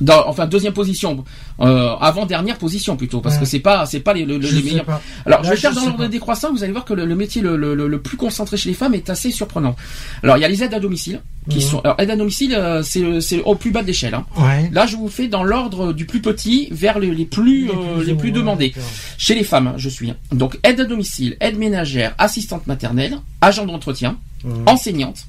Dans, 0.00 0.26
enfin 0.26 0.46
deuxième 0.46 0.72
position, 0.72 1.24
euh, 1.60 1.90
avant 2.00 2.26
dernière 2.26 2.58
position 2.58 2.96
plutôt, 2.96 3.20
parce 3.20 3.36
Ouais. 3.36 3.42
que 3.42 3.46
c'est 3.46 3.60
pas 3.60 3.86
c'est 3.86 4.00
pas 4.00 4.12
les, 4.12 4.26
les 4.26 4.42
sais 4.48 4.60
meilleurs. 4.62 4.84
pas. 4.84 5.00
Alors, 5.24 5.42
Là, 5.42 5.46
je 5.46 5.50
vais 5.50 5.56
faire 5.56 5.72
dans 5.72 5.84
l'ordre 5.86 6.06
décroissant, 6.08 6.50
vous 6.52 6.64
allez 6.64 6.72
voir 6.72 6.84
que 6.84 6.94
le, 6.94 7.06
le 7.06 7.14
métier 7.14 7.40
le, 7.42 7.56
le- 7.56 7.76
le- 7.76 8.00
plus 8.00 8.16
concentré 8.16 8.56
chez 8.56 8.68
les 8.70 8.74
femmes 8.74 8.94
est 8.94 9.08
assez 9.08 9.30
surprenant. 9.30 9.76
Alors, 10.24 10.36
il 10.36 10.40
y 10.40 10.44
a 10.44 10.48
les 10.48 10.64
aides 10.64 10.74
à 10.74 10.80
domicile, 10.80 11.20
qui 11.48 11.58
Mhm. 11.58 11.62
sont... 11.62 11.78
Alors, 11.84 11.94
aides 12.00 12.10
à 12.10 12.16
domicile, 12.16 12.54
euh, 12.56 12.82
c'est 12.82 13.20
c'est 13.20 13.40
au 13.42 13.54
plus 13.54 13.70
bas 13.70 13.82
de 13.82 13.86
l'échelle. 13.86 14.14
Hein. 14.14 14.26
Ouais. 14.36 14.68
Là, 14.72 14.86
je 14.86 14.96
vous 14.96 15.08
fais 15.08 15.28
dans 15.28 15.44
l'ordre 15.44 15.92
du 15.92 16.06
plus 16.06 16.20
petit 16.20 16.66
vers 16.72 16.98
les, 16.98 17.12
les 17.14 17.24
plus, 17.24 17.70
euh, 17.70 18.02
les 18.04 18.14
plus 18.14 18.30
ouais, 18.30 18.34
demandés. 18.34 18.74
Chez 19.16 19.36
les 19.36 19.44
femmes, 19.44 19.74
je 19.76 19.88
suis. 19.88 20.12
Donc, 20.32 20.58
aide 20.64 20.80
à 20.80 20.84
domicile, 20.86 21.36
aide 21.40 21.56
ménagère, 21.56 22.16
assistante 22.18 22.66
maternelle, 22.66 23.18
agent 23.40 23.64
d'entretien, 23.64 24.16
Mhm. 24.42 24.64
enseignante. 24.66 25.24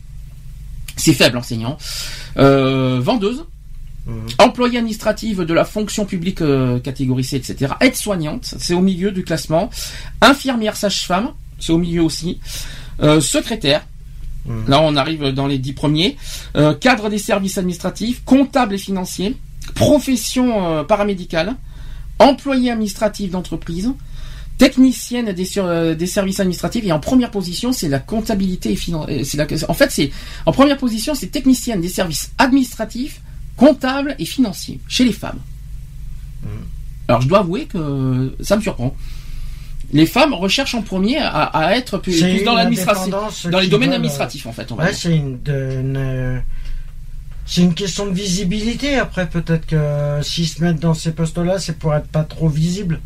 C'est 0.97 1.13
faible, 1.13 1.37
enseignant. 1.37 1.77
Euh, 2.37 2.99
vendeuse. 2.99 3.43
Mhm. 4.05 4.27
Employée 4.39 4.77
administrative 4.77 5.41
de 5.41 5.53
la 5.53 5.65
fonction 5.65 6.05
publique 6.05 6.41
euh, 6.41 6.79
catégorie 6.79 7.23
C, 7.23 7.37
etc. 7.37 7.73
Aide-soignante, 7.81 8.53
c'est 8.59 8.73
au 8.75 8.81
milieu 8.81 9.11
du 9.11 9.23
classement. 9.23 9.69
Infirmière 10.21 10.75
sage-femme, 10.77 11.29
c'est 11.59 11.71
au 11.71 11.77
milieu 11.79 12.03
aussi. 12.03 12.39
Euh, 13.01 13.19
secrétaire, 13.19 13.85
Mhm. 14.45 14.65
là 14.67 14.79
on 14.81 14.95
arrive 14.95 15.23
dans 15.29 15.47
les 15.47 15.57
dix 15.57 15.73
premiers. 15.73 16.17
Euh, 16.55 16.73
cadre 16.75 17.09
des 17.09 17.17
services 17.17 17.57
administratifs, 17.57 18.23
comptable 18.25 18.75
et 18.75 18.77
financier. 18.77 19.35
Profession 19.73 20.67
euh, 20.79 20.83
paramédicale. 20.83 21.55
Employée 22.19 22.69
administrative 22.71 23.31
d'entreprise. 23.31 23.91
Technicienne 24.57 25.33
des, 25.33 25.43
sur- 25.43 25.65
euh, 25.65 25.95
des 25.95 26.07
services 26.07 26.39
administratifs 26.39 26.85
et 26.85 26.91
en 26.93 26.99
première 27.01 27.29
position 27.29 27.73
c'est 27.73 27.89
la 27.89 27.99
comptabilité 27.99 28.71
et 28.71 29.23
En 29.67 29.73
fait 29.73 29.91
c'est 29.91 30.11
en 30.45 30.53
première 30.53 30.77
position 30.77 31.13
c'est 31.13 31.27
technicienne 31.27 31.81
des 31.81 31.89
services 31.89 32.31
administratifs, 32.37 33.19
comptables 33.57 34.15
et 34.19 34.25
financiers 34.25 34.79
chez 34.87 35.05
les 35.05 35.13
femmes. 35.13 35.39
Alors 37.07 37.21
je 37.21 37.27
dois 37.27 37.39
avouer 37.39 37.65
que 37.65 38.35
ça 38.41 38.55
me 38.55 38.61
surprend. 38.61 38.95
Les 39.93 40.05
femmes 40.07 40.33
recherchent 40.33 40.75
en 40.75 40.81
premier 40.81 41.17
à, 41.17 41.43
à 41.43 41.75
être 41.75 41.99
plus, 41.99 42.19
C'est 42.19 42.35
plus 42.35 42.43
dans 42.43 42.55
l'administration, 42.55 43.11
dans 43.51 43.59
les 43.59 43.67
domaines 43.67 43.93
administratifs 43.93 44.47
en 44.47 44.51
fait. 44.51 44.71
On 44.71 44.75
va 44.75 44.85
Ouais, 44.85 44.93
c'est 44.93 45.15
une, 45.15 45.39
euh, 45.47 46.39
c'est 47.45 47.61
une 47.61 47.75
question 47.75 48.07
de 48.07 48.11
visibilité. 48.11 48.95
Après, 48.95 49.29
peut-être 49.29 49.67
que 49.67 50.19
s'ils 50.23 50.47
se 50.47 50.63
mettent 50.63 50.79
dans 50.79 50.95
ces 50.95 51.11
postes-là, 51.11 51.59
c'est 51.59 51.77
pour 51.77 51.93
être 51.93 52.07
pas 52.07 52.23
trop 52.23 52.49
visible. 52.49 52.99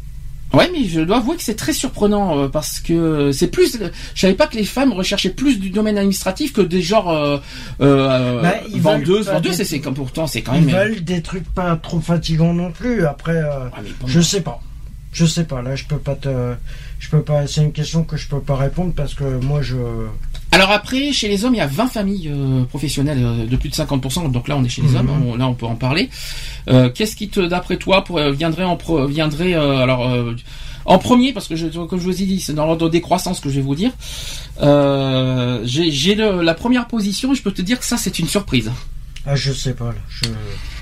Ouais, 0.52 0.70
mais 0.74 0.86
je 0.86 1.02
dois 1.02 1.18
avouer 1.18 1.36
que 1.36 1.43
c'est 1.43 1.56
très 1.56 1.74
surprenant 1.74 2.38
euh, 2.39 2.47
parce 2.47 2.80
que 2.80 3.32
c'est 3.32 3.50
plus. 3.50 3.78
Je 4.16 4.20
savais 4.20 4.34
pas 4.34 4.47
que 4.47 4.56
les 4.56 4.64
femmes 4.64 4.93
recherchaient 4.93 5.30
plus 5.30 5.60
du 5.60 5.70
domaine 5.70 5.97
administratif 5.97 6.54
que 6.54 6.62
des 6.62 6.82
genres 6.82 7.12
euh, 7.12 7.38
euh, 7.82 8.41
Bah, 8.41 8.56
ils 8.74 8.82
vendeuses. 8.82 9.28
Vendeuses, 9.28 9.62
c'est 9.62 9.80
comme 9.80 9.93
pourtant 9.93 10.26
c'est 10.26 10.41
quand 10.41 10.56
Ils 10.56 10.66
même. 10.66 10.76
veulent 10.76 11.04
des 11.04 11.22
trucs 11.22 11.47
pas 11.54 11.76
trop 11.76 12.00
fatigants 12.00 12.54
non 12.54 12.72
plus. 12.72 13.06
Après, 13.06 13.36
euh, 13.38 13.70
bon. 14.02 14.08
je 14.08 14.20
sais 14.22 14.41
pas. 14.41 14.60
Je 15.12 15.26
sais 15.26 15.43
pas. 15.43 15.62
Là, 15.62 15.76
je 15.76 15.86
peux 15.86 15.97
pas 15.97 16.16
te, 16.16 16.30
je 17.00 17.10
peux 17.10 17.22
pas. 17.22 17.45
C'est 17.47 17.62
une 17.62 17.72
question 17.72 18.04
que 18.04 18.18
je 18.18 18.28
peux 18.28 18.41
pas 18.41 18.56
répondre 18.56 18.93
parce 18.95 19.14
que 19.14 19.24
moi, 19.24 19.62
je. 19.62 19.76
Alors 20.52 20.72
après, 20.72 21.12
chez 21.14 21.28
les 21.28 21.45
hommes, 21.45 21.54
il 21.54 21.60
y 21.60 21.62
a 21.62 21.68
20 21.68 21.88
familles 21.88 22.30
euh, 22.34 22.64
professionnelles 22.64 23.22
euh, 23.24 23.45
de 23.45 23.56
plus 23.56 23.70
de 23.70 23.76
50%. 23.76 24.32
Donc 24.32 24.47
là, 24.47 24.58
on 24.58 24.64
est 24.64 24.70
chez 24.70 24.82
les 24.82 24.89
Mhm. 24.89 24.95
hommes. 24.97 25.10
on- 25.28 25.36
là, 25.36 25.47
on 25.47 25.54
peut 25.54 25.66
en 25.68 25.76
parler. 25.76 26.10
Euh, 26.70 26.89
Qu'est-ce 26.89 27.16
qui 27.16 27.30
te, 27.30 27.39
d'après 27.39 27.78
toi, 27.78 28.04
pour, 28.04 28.20
viendrait 28.32 28.64
en 28.64 28.76
pro- 28.76 29.06
viendrait 29.08 29.54
alors 29.54 30.10
en 30.86 30.97
premier 30.97 31.34
parce 31.34 31.47
que 31.47 31.56
je, 31.56 31.68
comme 31.68 32.00
je 32.00 32.04
vous 32.06 32.22
ai 32.22 32.26
dit, 32.26 32.39
c'est 32.39 32.54
dans 32.54 32.66
l'ordre 32.66 32.86
de 32.88 32.91
décroissance 32.91 33.39
que 33.39 33.50
je 33.50 33.56
vais 33.56 33.62
vous 33.62 33.76
dire. 33.76 33.91
J'ai 35.66 36.16
la 36.16 36.54
première 36.56 36.88
position. 36.88 37.32
et 37.32 37.36
Je 37.36 37.41
peux 37.43 37.52
te 37.52 37.62
dire 37.62 37.78
que 37.80 37.86
ça, 37.86 37.97
c'est 37.97 38.18
une 38.20 38.28
surprise. 38.28 38.72
Ah, 39.26 39.36
je 39.36 39.52
sais 39.52 39.74
pas. 39.74 39.86
Là. 39.89 39.95
Je... 40.10 40.26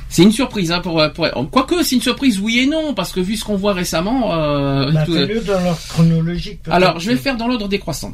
C'est 0.10 0.24
une 0.24 0.32
surprise, 0.32 0.72
hein, 0.72 0.80
pour, 0.80 1.04
pour 1.14 1.28
quoique 1.52 1.84
c'est 1.84 1.96
une 1.96 2.02
surprise, 2.02 2.40
oui 2.40 2.60
et 2.60 2.66
non, 2.68 2.94
parce 2.94 3.12
que 3.12 3.20
vu 3.20 3.36
ce 3.36 3.44
qu'on 3.44 3.58
voit 3.58 3.74
récemment. 3.74 4.34
Euh, 4.34 4.90
Bah, 4.92 5.04
tout- 5.06 5.14
dans 5.46 5.60
l'ordre 5.62 5.80
chronologique. 5.90 6.60
alors, 6.70 7.00
je 7.02 7.10
vais 7.10 7.18
faire 7.18 7.36
dans 7.36 7.48
l'ordre 7.48 7.68
décroissant. 7.68 8.14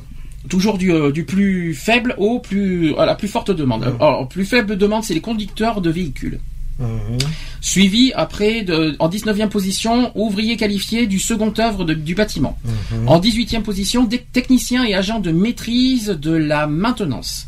Toujours 0.50 0.78
du, 0.78 0.92
euh, 0.92 1.12
du 1.12 1.24
plus 1.24 1.74
faible 1.74 2.16
au 2.18 2.40
plus 2.40 2.96
à 2.98 3.06
la 3.06 3.16
plus 3.16 3.28
forte 3.30 3.50
demande. 3.52 3.86
Mhm. 3.86 3.96
Alors, 4.02 4.28
plus 4.28 4.46
faible 4.46 4.78
demande, 4.78 5.04
c'est 5.04 5.14
les 5.14 5.22
conducteurs 5.22 5.80
de 5.82 5.90
véhicules. 5.90 6.40
Mhm. 6.80 7.18
Suivi 7.62 8.12
après 8.16 8.64
de, 8.64 8.96
en 9.00 9.08
19e 9.08 9.48
position, 9.50 10.12
ouvrier 10.16 10.58
qualifié 10.58 11.06
du 11.08 11.20
second 11.20 11.54
œuvre 11.60 11.86
de- 11.86 11.94
du 11.94 12.14
bâtiment. 12.16 12.58
Mhm. 12.66 13.08
En 13.08 13.20
18e 13.20 13.62
position, 13.64 14.08
technicien 14.34 14.84
et 14.84 14.94
agent 14.96 15.20
de 15.20 15.32
maîtrise 15.32 16.08
de 16.08 16.32
la 16.32 16.68
maintenance. 16.68 17.46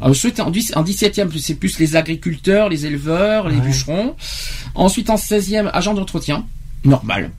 Alors, 0.00 0.16
en, 0.40 0.50
dix- 0.50 0.72
en 0.74 0.82
17e, 0.82 1.30
c'est 1.38 1.54
plus 1.54 1.78
les 1.78 1.94
agriculteurs, 1.96 2.68
les 2.70 2.86
éleveurs, 2.86 3.48
les 3.48 3.58
bûcherons. 3.60 4.16
Ensuite, 4.74 5.10
en 5.10 5.16
16e, 5.16 5.70
agent 5.72 5.94
d'entretien. 5.94 6.44
Normal. 6.84 7.30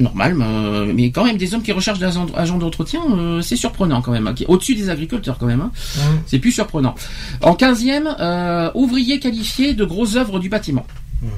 Normal, 0.00 0.34
mais, 0.34 0.44
euh, 0.46 0.92
mais 0.94 1.10
quand 1.10 1.24
même 1.24 1.36
des 1.36 1.54
hommes 1.54 1.62
qui 1.62 1.72
recherchent 1.72 1.98
des 1.98 2.06
agents 2.34 2.58
d'entretien, 2.58 3.02
euh, 3.10 3.40
c'est 3.42 3.54
surprenant 3.56 4.00
quand 4.02 4.12
même. 4.12 4.26
hein, 4.26 4.34
Au-dessus 4.48 4.74
des 4.74 4.88
agriculteurs 4.88 5.36
quand 5.38 5.46
même. 5.46 5.60
hein. 5.60 5.70
Mhm. 5.96 6.20
C'est 6.26 6.38
plus 6.38 6.52
surprenant. 6.52 6.94
En 7.42 7.54
15e, 7.54 8.08
euh, 8.18 8.70
ouvrier 8.74 9.20
qualifié 9.20 9.74
de 9.74 9.84
grosses 9.84 10.16
œuvres 10.16 10.38
du 10.40 10.48
bâtiment. 10.48 10.86
Mhm. 11.22 11.30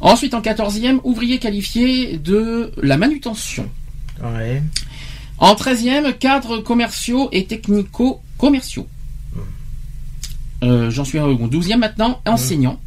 Ensuite, 0.00 0.34
en 0.34 0.40
14e, 0.42 1.00
ouvrier 1.04 1.38
qualifié 1.38 2.18
de 2.18 2.72
la 2.82 2.96
manutention. 2.98 3.68
Ouais. 4.22 4.62
En 5.38 5.54
13e, 5.54 6.12
cadres 6.18 6.58
commerciaux 6.58 7.28
et 7.32 7.46
technico-commerciaux. 7.46 8.86
Euh, 10.62 10.90
J'en 10.90 11.04
suis 11.04 11.18
au 11.18 11.48
12e 11.48 11.78
maintenant, 11.78 12.20
enseignant. 12.26 12.78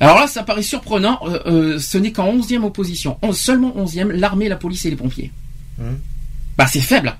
Alors 0.00 0.18
là, 0.18 0.26
ça 0.26 0.42
paraît 0.42 0.62
surprenant, 0.62 1.20
euh, 1.26 1.38
euh, 1.46 1.78
ce 1.78 1.98
n'est 1.98 2.12
qu'en 2.12 2.26
11e 2.32 2.64
opposition. 2.64 3.18
On- 3.22 3.32
seulement 3.32 3.72
11e, 3.76 4.10
l'armée, 4.10 4.48
la 4.48 4.56
police 4.56 4.84
et 4.86 4.90
les 4.90 4.96
pompiers. 4.96 5.30
Mhm. 5.78 5.98
Bah 6.56 6.66
c'est 6.66 6.80
faible. 6.80 7.14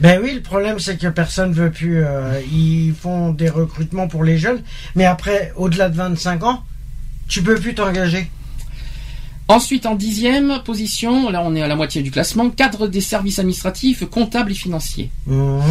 Ben 0.00 0.20
oui, 0.22 0.32
le 0.34 0.40
problème 0.42 0.78
c'est 0.78 0.96
que 0.96 1.08
personne 1.08 1.52
veut 1.52 1.70
plus. 1.70 2.02
euh, 2.04 2.40
ils 2.52 2.94
font 2.94 3.30
des 3.32 3.48
recrutements 3.50 4.08
pour 4.08 4.24
les 4.24 4.38
jeunes, 4.38 4.62
mais 4.94 5.04
après, 5.04 5.52
au-delà 5.56 5.88
de 5.88 5.96
25 5.96 6.42
ans, 6.44 6.62
tu 7.28 7.42
peux 7.42 7.54
plus 7.56 7.74
t'engager. 7.74 8.30
Ensuite, 9.48 9.86
en 9.86 9.94
10e 9.94 10.62
position, 10.62 11.30
là 11.30 11.42
on 11.44 11.54
est 11.54 11.62
à 11.62 11.68
la 11.68 11.76
moitié 11.76 12.02
du 12.02 12.10
classement, 12.10 12.50
cadre 12.50 12.86
des 12.86 13.00
services 13.00 13.38
administratifs, 13.38 14.04
comptables 14.04 14.52
et 14.52 14.54
financiers. 14.54 15.10
Mhm. 15.26 15.62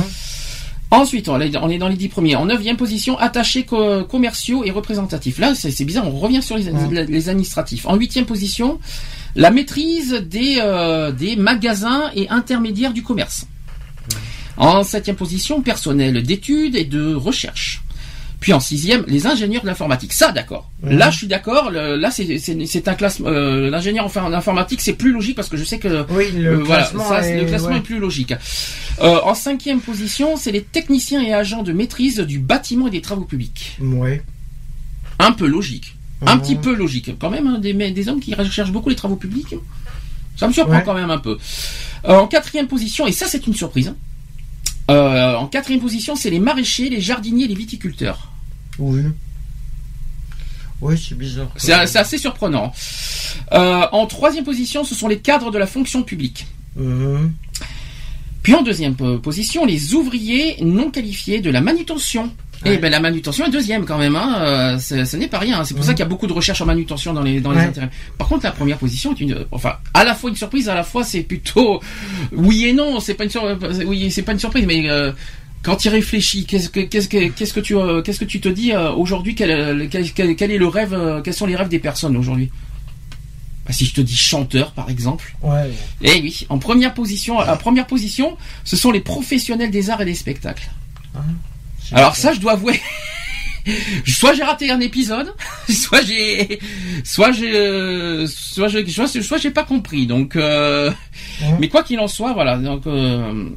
Ensuite, 0.89 1.27
on 1.27 1.39
est 1.41 1.49
dans 1.49 1.87
les 1.89 1.95
10 1.97 2.07
premiers. 2.07 2.35
En 2.37 2.45
9e 2.47 2.77
position, 2.77 3.17
attachés 3.17 3.63
co- 3.65 4.03
commerciaux 4.05 4.63
et 4.63 4.71
représentatifs. 4.71 5.37
Là, 5.37 5.53
c'est 5.53 5.83
bizarre, 5.83 6.07
on 6.07 6.17
revient 6.17 6.41
sur 6.41 6.57
les, 6.57 6.69
Ouais. 6.69 7.05
les 7.05 7.29
administratifs. 7.29 7.85
En 7.85 7.97
8e 7.97 8.23
position, 8.25 8.79
la 9.35 9.51
maîtrise 9.51 10.13
des, 10.13 10.57
euh, 10.61 11.11
des 11.11 11.35
magasins 11.35 12.09
et 12.15 12.29
intermédiaires 12.29 12.93
du 12.93 13.03
commerce. 13.03 13.47
En 14.55 14.81
7e 14.83 15.15
position, 15.15 15.61
personnel 15.61 16.23
d'études 16.23 16.75
et 16.75 16.85
de 16.85 17.13
recherche. 17.13 17.83
Puis 18.39 18.53
en 18.53 18.59
sixième, 18.59 19.03
les 19.07 19.25
ingénieurs 19.25 19.63
de 19.63 19.67
l'informatique. 19.67 20.13
Ça, 20.13 20.31
d'accord. 20.31 20.69
Mhm. 20.83 20.97
Là, 20.97 21.09
je 21.09 21.17
suis 21.17 21.27
d'accord. 21.27 21.71
Là, 21.71 22.11
c'est 22.11 22.87
un 22.87 22.93
classement. 22.93 23.29
euh, 23.29 23.69
L'ingénieur 23.71 24.05
en 24.05 24.21
en 24.25 24.31
informatique, 24.33 24.79
c'est 24.81 24.93
plus 24.93 25.11
logique 25.11 25.35
parce 25.35 25.49
que 25.49 25.57
je 25.57 25.63
sais 25.63 25.79
que 25.79 26.05
Oui, 26.11 26.31
le 26.33 26.51
euh, 26.51 26.57
voilà, 26.63 26.83
classement, 26.83 27.09
ça, 27.09 27.27
est, 27.27 27.41
le 27.41 27.45
classement 27.47 27.69
ouais. 27.69 27.77
est 27.77 27.81
plus 27.81 27.97
logique. 27.99 28.33
Euh, 29.01 29.19
en 29.23 29.33
cinquième 29.33 29.79
position, 29.81 30.37
c'est 30.37 30.51
les 30.51 30.61
techniciens 30.61 31.21
et 31.21 31.33
agents 31.33 31.63
de 31.63 31.73
maîtrise 31.73 32.19
du 32.19 32.37
bâtiment 32.39 32.87
et 32.87 32.91
des 32.91 33.01
travaux 33.01 33.25
publics. 33.25 33.75
Ouais. 33.81 34.21
Un 35.19 35.31
peu 35.31 35.47
logique. 35.47 35.95
Un 36.25 36.35
Mhm. 36.35 36.41
petit 36.41 36.55
peu 36.55 36.75
logique. 36.75 37.17
Quand 37.19 37.29
même, 37.31 37.47
hein, 37.47 37.59
des, 37.59 38.07
hommes 38.09 38.19
qui 38.19 38.35
recherchent 38.35 38.71
beaucoup 38.71 38.89
les 38.89 38.95
travaux 38.95 39.15
publics. 39.15 39.55
Ça 40.35 40.47
me 40.47 40.53
surprend 40.53 40.75
Ouais. 40.75 40.83
quand 40.85 40.93
même 40.93 41.09
un 41.09 41.17
peu. 41.17 41.37
En 42.03 42.27
quatrième 42.27 42.67
position, 42.67 43.07
et 43.07 43.11
ça 43.11 43.25
c'est 43.27 43.45
une 43.47 43.55
surprise. 43.55 43.87
hein. 43.87 43.95
Euh, 44.89 45.35
en 45.35 45.47
quatrième 45.47 45.81
position, 45.81 46.15
c'est 46.15 46.29
les 46.29 46.39
maraîchers, 46.39 46.89
les 46.89 47.01
jardiniers 47.01 47.47
les 47.47 47.55
viticulteurs. 47.55 48.31
Oui. 48.79 49.01
Oui, 50.79 50.95
c'est 50.97 51.17
bizarre. 51.17 51.49
C'est 51.57 51.73
assez 51.99 52.17
surprenant. 52.17 52.71
Euh, 53.51 53.85
en 53.91 54.05
troisième 54.05 54.43
position, 54.45 54.83
ce 54.83 54.93
sont 54.95 55.07
les 55.07 55.17
cadres 55.19 55.51
de 55.51 55.57
la 55.57 55.65
fonction 55.67 56.03
publique. 56.03 56.45
Puis 58.43 58.53
en 58.53 58.61
deuxième 58.61 58.95
po- 58.95 59.17
position, 59.17 59.65
les 59.65 59.93
ouvriers 59.95 60.57
non 60.63 60.91
qualifiés 60.91 61.39
de 61.41 61.49
la 61.49 61.59
manutention. 61.61 62.31
Ouais. 62.65 62.73
Et 62.75 62.77
ben 62.79 62.89
la 62.91 62.99
manutention 62.99 63.45
est 63.45 63.51
deuxième 63.51 63.85
quand 63.85 63.97
même, 63.99 64.15
hein. 64.15 64.35
euh, 64.39 64.79
ce 64.79 65.15
n'est 65.15 65.27
pas 65.27 65.37
rien. 65.39 65.59
hein. 65.59 65.63
C'est 65.63 65.75
pour 65.75 65.83
ça 65.83 65.91
qu'il 65.93 65.99
y 65.99 66.03
a 66.03 66.07
beaucoup 66.07 66.25
de 66.27 66.33
recherches 66.33 66.59
en 66.61 66.65
manutention 66.65 67.13
dans 67.13 67.21
les 67.21 67.39
dans 67.39 67.51
les 67.51 67.59
Ouais. 67.59 67.65
intérêts. 67.65 67.89
Par 68.17 68.27
contre, 68.27 68.45
la 68.45 68.51
première 68.51 68.77
position 68.77 69.13
est 69.13 69.19
une, 69.21 69.45
enfin, 69.51 69.75
à 69.93 70.03
la 70.03 70.15
fois 70.15 70.29
une 70.31 70.35
surprise, 70.35 70.67
à 70.67 70.73
la 70.75 70.83
fois 70.83 71.03
c'est 71.03 71.21
plutôt 71.21 71.81
oui 72.31 72.65
et 72.65 72.73
non. 72.73 72.99
C'est 72.99 73.13
pas 73.13 73.25
une 73.25 73.29
sur... 73.29 73.43
oui, 73.85 74.09
c'est 74.11 74.23
pas 74.23 74.31
une 74.31 74.39
surprise, 74.39 74.65
mais 74.65 74.89
euh, 74.89 75.11
quand 75.61 75.75
tu 75.75 75.87
y 75.87 75.91
réfléchis, 75.91 76.45
qu'est-ce 76.45 76.69
que 76.69 76.79
qu'est-ce 76.79 77.07
que 77.09 77.27
qu'est-ce 77.29 77.53
que 77.53 77.59
tu 77.59 77.75
euh, 77.77 78.01
qu'est-ce 78.01 78.19
que 78.19 78.25
tu 78.25 78.39
te 78.41 78.49
dis 78.49 78.71
euh, 78.73 78.91
aujourd'hui 78.91 79.35
quel, 79.35 79.51
euh, 79.51 79.87
quel, 79.89 80.11
quel- 80.11 80.35
quel 80.35 80.51
est 80.51 80.57
le 80.57 80.67
rêve 80.67 80.93
euh, 80.93 81.21
Quels 81.21 81.33
sont 81.35 81.45
les 81.45 81.55
rêves 81.55 81.69
des 81.69 81.79
personnes 81.79 82.17
aujourd'hui? 82.17 82.49
Bah, 83.67 83.73
Si 83.73 83.85
je 83.85 83.93
te 83.93 84.01
dis 84.01 84.15
chanteur, 84.15 84.71
par 84.71 84.89
exemple. 84.89 85.35
Ouais. 85.43 85.69
Eh 86.01 86.21
oui, 86.21 86.45
en 86.49 86.57
première 86.57 86.93
position, 86.95 87.37
en 87.37 87.57
première 87.57 87.85
position, 87.85 88.35
ce 88.63 88.75
sont 88.75 88.91
les 88.91 89.01
professionnels 89.01 89.69
des 89.71 89.89
arts 89.91 90.01
et 90.01 90.05
des 90.05 90.15
spectacles. 90.15 90.69
Alors 91.91 92.15
ça, 92.15 92.33
je 92.33 92.39
dois 92.39 92.53
avouer, 92.53 92.79
soit 94.05 94.33
j'ai 94.33 94.43
raté 94.43 94.69
un 94.71 94.79
épisode, 94.79 95.33
soit 95.69 96.01
j'ai, 96.01 96.59
soit 97.03 97.31
j'ai, 97.31 97.51
euh, 97.55 98.27
soit 98.27 98.67
j'ai, 98.67 98.85
soit, 98.87 99.37
j'ai 99.37 99.51
pas 99.51 99.63
compris. 99.63 100.07
Donc, 100.07 100.35
euh, 100.35 100.91
Ouais. 101.41 101.57
mais 101.59 101.69
quoi 101.69 101.83
qu'il 101.83 101.99
en 101.99 102.07
soit, 102.07 102.33
voilà. 102.33 102.57
Donc, 102.57 102.87
euh, 102.87 103.49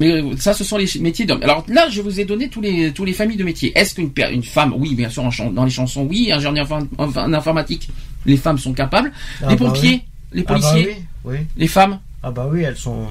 mais 0.00 0.22
ça, 0.38 0.54
ce 0.54 0.64
sont 0.64 0.78
les 0.78 0.88
métiers 1.00 1.26
d'hommes. 1.26 1.42
Alors 1.42 1.64
là, 1.68 1.88
je 1.90 2.00
vous 2.00 2.20
ai 2.20 2.24
donné 2.24 2.48
tous 2.48 2.60
les 2.60 2.92
tous 2.92 3.04
les 3.04 3.12
familles 3.12 3.36
de 3.36 3.44
métiers. 3.44 3.72
Est-ce 3.76 3.94
qu'une 3.94 4.10
une 4.30 4.42
femme, 4.44 4.72
oui, 4.76 4.94
bien 4.94 5.10
sûr, 5.10 5.24
en 5.24 5.50
dans 5.50 5.64
les 5.64 5.70
chansons, 5.70 6.06
oui, 6.08 6.30
ingénieur 6.32 6.66
inform- 6.66 6.88
en 6.98 7.32
informatique, 7.34 7.88
les 8.24 8.36
femmes 8.36 8.58
sont 8.58 8.72
capables. 8.72 9.12
Ah 9.42 9.50
les 9.50 9.56
bah 9.56 9.66
pompiers, 9.66 10.02
les 10.32 10.40
oui. 10.42 10.44
Ah 10.48 10.52
bah 10.52 10.60
policiers, 10.60 10.96
oui. 11.24 11.32
oui. 11.32 11.38
les 11.56 11.68
femmes. 11.68 11.98
Ah 12.22 12.30
bah 12.30 12.48
oui, 12.50 12.62
elles 12.62 12.76
sont. 12.76 13.06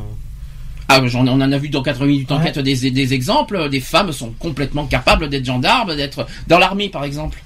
Ah, 0.90 1.02
j'en, 1.06 1.28
on 1.28 1.42
en 1.42 1.52
a 1.52 1.58
vu 1.58 1.70
dans 1.70 1.84
80 1.84 2.06
minutes 2.06 2.32
Ouais. 2.32 2.38
enquête 2.38 2.60
des, 2.60 2.92
des 2.92 3.14
exemples. 3.14 3.70
Des 3.70 3.82
femmes 3.82 4.12
sont 4.12 4.32
complètement 4.40 4.86
capables 4.86 5.30
d'être 5.30 5.46
gendarmes, 5.46 5.96
d'être 5.96 6.26
dans 6.48 6.60
l'armée, 6.60 6.90
par 6.90 7.04
exemple. 7.04 7.44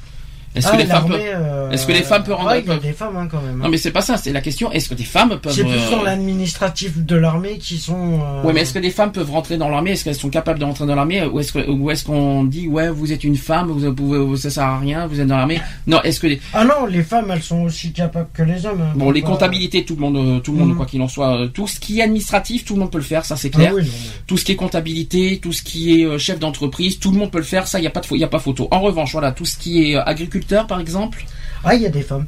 Est-ce 0.54 0.68
Ah, 0.68 0.72
que 0.74 0.78
les 0.82 0.86
femmes 0.86 1.08
peuvent... 1.08 1.22
euh, 1.24 1.72
est-ce 1.72 1.88
que 1.88 1.91
les 1.93 2.04
femmes 2.04 2.24
peuvent 2.24 2.36
rendre- 2.36 2.49
ouais, 2.49 2.60
il 2.60 2.68
y 2.68 2.70
a 2.70 2.74
peuvent- 2.74 2.84
des 2.84 2.91
femmes 2.93 3.16
hein, 3.16 3.28
quand 3.32 3.41
même. 3.41 3.56
hein. 3.62 3.64
Non 3.64 3.70
mais 3.70 3.78
c'est 3.78 3.91
pas 3.91 4.02
ça, 4.02 4.18
c'est 4.18 4.34
la 4.34 4.41
question. 4.41 4.70
Est-ce 4.72 4.89
que 4.89 4.95
des 4.95 5.06
femmes 5.06 5.39
peuvent... 5.41 5.54
C'est 5.54 5.64
plus 5.64 5.72
euh, 5.74 6.04
l'administratif 6.04 6.97
de 6.97 7.16
l'armée 7.16 7.58
qui 7.58 7.78
sont. 7.78 8.20
euh, 8.22 8.43
Ouais, 8.43 8.52
mais 8.54 8.62
est-ce 8.62 8.74
que 8.74 8.80
des 8.80 8.89
femmes 8.91 9.12
peuvent 9.12 9.32
rentrer 9.32 9.58
dans 9.58 9.70
l'armée? 9.70 9.91
Est-ce 9.91 10.04
qu'elles 10.04 10.16
sont 10.16 10.30
capables 10.30 10.60
de 10.60 10.66
rentrer 10.66 10.86
dans 10.86 10.95
l'armée? 10.95 11.24
Ou 11.26 11.39
est-ce 11.39 11.58
est-ce 11.58 12.04
qu'on 12.06 12.43
dit 12.43 12.68
ouais, 12.68 12.89
vous 12.89 13.12
êtes 13.14 13.24
une 13.24 13.38
femme, 13.38 13.70
vous 13.70 13.93
pouvez, 13.93 14.38
ça 14.38 14.49
sert 14.49 14.64
à 14.64 14.80
rien, 14.80 15.08
vous 15.08 15.20
êtes 15.22 15.28
dans 15.28 15.38
l'armée? 15.38 15.62
Non, 15.88 16.02
est-ce 16.04 16.20
que 16.20 16.28
les, 16.28 16.41
Ah 16.54 16.66
non, 16.66 16.86
les 16.86 17.04
femmes, 17.04 17.32
elles 17.32 17.43
sont 17.43 17.62
aussi 17.64 17.93
capables 17.93 18.28
que 18.34 18.43
les 18.43 18.66
hommes. 18.66 18.82
hein. 18.82 18.93
bon, 18.95 19.12
les 19.12 19.22
pas- 19.22 19.28
comptabilités, 19.30 19.86
tout 19.86 19.95
le 19.95 20.02
monde, 20.02 20.18
euh, 20.18 20.39
tout 20.39 20.52
le 20.52 20.58
monde, 20.60 20.70
Mhm. 20.72 20.76
quoi 20.78 20.86
qu'il 20.86 21.02
en 21.02 21.08
soit, 21.08 21.38
euh, 21.38 21.47
tout 21.47 21.68
ce 21.68 21.80
qui 21.80 21.99
est 21.99 22.04
administratif, 22.04 22.66
tout 22.66 22.74
le 22.74 22.82
monde 22.82 22.91
peut 22.91 22.97
le 22.97 23.04
faire, 23.04 23.24
ça 23.26 23.36
c'est 23.38 23.52
Ah 23.54 23.58
clair. 23.58 23.74
oui, 23.74 23.82
non, 23.84 23.88
mais- 23.89 24.10
Tout 24.28 24.38
ce 24.38 24.45
qui 24.45 24.52
est 24.52 24.56
comptabilité, 24.56 25.39
tout 25.41 25.52
ce 25.54 25.62
qui 25.64 26.02
est 26.02 26.06
euh, 26.06 26.18
chef 26.18 26.39
d'entreprise, 26.39 26.99
tout 26.99 27.12
le 27.12 27.18
monde 27.18 27.32
peut 27.32 27.38
le 27.38 27.43
faire, 27.43 27.68
ça 27.68 27.80
il 27.80 27.84
y 27.84 27.88
a 27.88 27.91
pas 27.91 28.02
de, 28.02 28.18
y 28.18 28.24
a 28.24 28.28
pas 28.28 28.39
photo. 28.39 28.68
En 28.72 28.80
revanche, 28.82 29.12
voilà, 29.14 29.32
tout 29.32 29.45
ce 29.45 29.58
qui 29.58 29.91
est 29.91 29.95
euh, 29.95 30.04
par 30.68 30.80
exemple. 30.80 31.26
Ah, 31.64 31.76
il 31.76 31.82
y 31.82 31.86
a 31.86 31.89
des 31.89 32.02
femmes. 32.02 32.26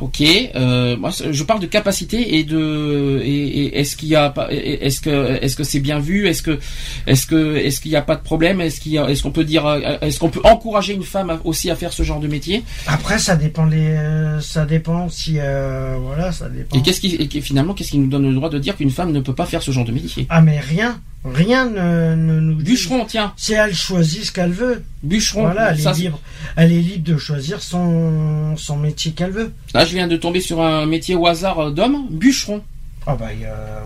Ok, 0.00 0.22
euh, 0.54 0.96
moi 0.96 1.10
je 1.30 1.44
parle 1.44 1.60
de 1.60 1.66
capacité 1.66 2.38
et 2.38 2.44
de 2.44 3.20
et, 3.22 3.64
et 3.64 3.78
est-ce 3.80 3.94
qu'il 3.94 4.08
y 4.08 4.16
a 4.16 4.32
est-ce 4.50 5.02
que 5.02 5.38
est-ce 5.42 5.54
que 5.54 5.64
c'est 5.64 5.80
bien 5.80 5.98
vu 5.98 6.26
est-ce 6.26 6.42
que 6.42 6.58
est-ce 7.06 7.26
que 7.26 7.56
est-ce 7.56 7.78
qu'il 7.80 7.90
n'y 7.90 7.96
a 7.96 8.02
pas 8.02 8.16
de 8.16 8.22
problème 8.22 8.62
est-ce 8.62 8.80
qu'il 8.80 8.96
est-ce 8.96 9.22
qu'on 9.22 9.32
peut 9.32 9.44
dire 9.44 9.66
euh, 9.66 9.98
est-ce 10.00 10.18
qu'on 10.18 10.30
peut 10.30 10.40
encourager 10.44 10.94
une 10.94 11.02
femme 11.02 11.38
aussi 11.44 11.70
à 11.70 11.76
faire 11.76 11.92
ce 11.92 12.02
genre 12.04 12.20
de 12.20 12.26
métier? 12.26 12.64
Après, 12.86 13.18
ça 13.18 13.36
dépend 13.36 13.66
les, 13.66 13.88
euh, 13.88 14.40
ça 14.40 14.64
dépend 14.64 15.10
si, 15.10 15.34
euh, 15.38 15.98
voilà, 16.00 16.32
ça 16.32 16.48
dépend. 16.48 16.74
et 16.74 16.82
qu'est-ce 16.82 17.00
qui 17.00 17.14
et 17.16 17.40
finalement 17.42 17.74
qu'est-ce 17.74 17.90
qui 17.90 17.98
nous 17.98 18.08
donne 18.08 18.26
le 18.26 18.34
droit 18.34 18.48
de 18.48 18.58
dire 18.58 18.76
qu'une 18.76 18.90
femme 18.90 19.12
ne 19.12 19.20
peut 19.20 19.34
pas 19.34 19.46
faire 19.46 19.62
ce 19.62 19.72
genre 19.72 19.84
de 19.84 19.92
métier? 19.92 20.26
Ah, 20.30 20.40
mais 20.40 20.58
rien, 20.58 20.98
rien 21.24 21.68
ne, 21.70 22.14
ne 22.14 22.40
nous 22.40 22.54
dit. 22.56 22.64
Bûcheron 22.72 23.04
tiens 23.04 23.32
Si 23.36 23.52
elle 23.52 23.74
choisit 23.74 24.24
ce 24.24 24.32
qu'elle 24.32 24.52
veut, 24.52 24.82
bûcheron 25.02 25.42
voilà, 25.42 25.70
elle 25.72 25.80
ça, 25.80 25.90
est 25.90 25.94
c'est- 25.94 26.00
libre. 26.02 26.20
Elle 26.56 26.72
est 26.72 26.80
libre 26.80 27.04
de 27.12 27.16
choisir 27.18 27.62
son, 27.62 28.56
son 28.56 28.76
métier 28.76 29.12
qu'elle 29.12 29.30
veut. 29.30 29.52
là 29.74 29.84
je 29.84 29.94
viens 29.94 30.08
de 30.08 30.16
tomber 30.16 30.40
sur 30.40 30.60
un 30.62 30.86
métier 30.86 31.14
au 31.14 31.26
hasard 31.26 31.58
euh, 31.60 31.70
d'homme 31.70 32.06
bûcheron 32.10 32.62
Ah 33.06 33.14
bah, 33.16 33.26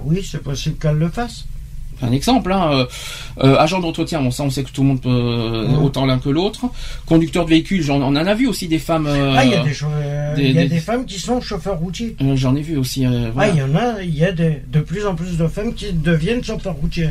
oui, 0.04 0.26
c'est 0.28 0.42
possible 0.42 0.76
qu'elle 0.78 0.96
le 0.96 1.08
fasse. 1.08 1.44
Un 2.02 2.12
exemple, 2.12 2.52
hein, 2.52 2.70
euh, 2.72 2.86
euh, 3.44 3.56
agent 3.58 3.80
d'entretien, 3.80 4.20
bon 4.22 4.30
ça 4.30 4.42
on 4.42 4.50
sait 4.50 4.62
que 4.64 4.70
tout 4.70 4.82
le 4.82 4.88
monde 4.88 5.00
peut 5.00 5.66
autant 5.82 6.06
l'un 6.06 6.18
que 6.18 6.28
l'autre. 6.28 6.66
Conducteur 7.06 7.44
de 7.44 7.50
véhicule, 7.50 7.82
j'en- 7.82 8.00
on 8.00 8.06
en 8.06 8.16
a 8.16 8.34
vu 8.34 8.46
aussi 8.46 8.68
des 8.68 8.78
femmes. 8.78 9.06
euh, 9.06 9.34
ah, 9.36 9.44
il 9.44 9.50
y 9.50 9.54
a 9.54 9.62
des, 9.62 9.74
cho- 9.74 9.86
euh, 9.90 10.34
des- 10.34 10.42
il 10.42 10.54
y 10.54 10.58
a 10.58 10.62
des- 10.62 10.68
des 10.68 10.80
femmes 10.80 11.04
qui 11.06 11.18
sont 11.20 11.40
chauffeurs 11.40 11.78
routiers. 11.78 12.16
J'en 12.34 12.54
ai 12.56 12.62
vu 12.62 12.76
aussi. 12.76 13.04
Ah, 13.04 13.48
il 13.48 13.56
y 13.58 13.62
en 13.62 13.74
a, 13.74 14.02
il 14.02 14.14
y 14.16 14.24
a 14.24 14.32
des- 14.32 14.62
de 14.70 14.80
plus 14.80 15.06
en 15.06 15.14
plus 15.14 15.36
de 15.36 15.46
femmes 15.48 15.74
qui 15.74 15.92
deviennent 15.92 16.42
chauffeurs 16.44 16.74
routiers. 16.74 17.10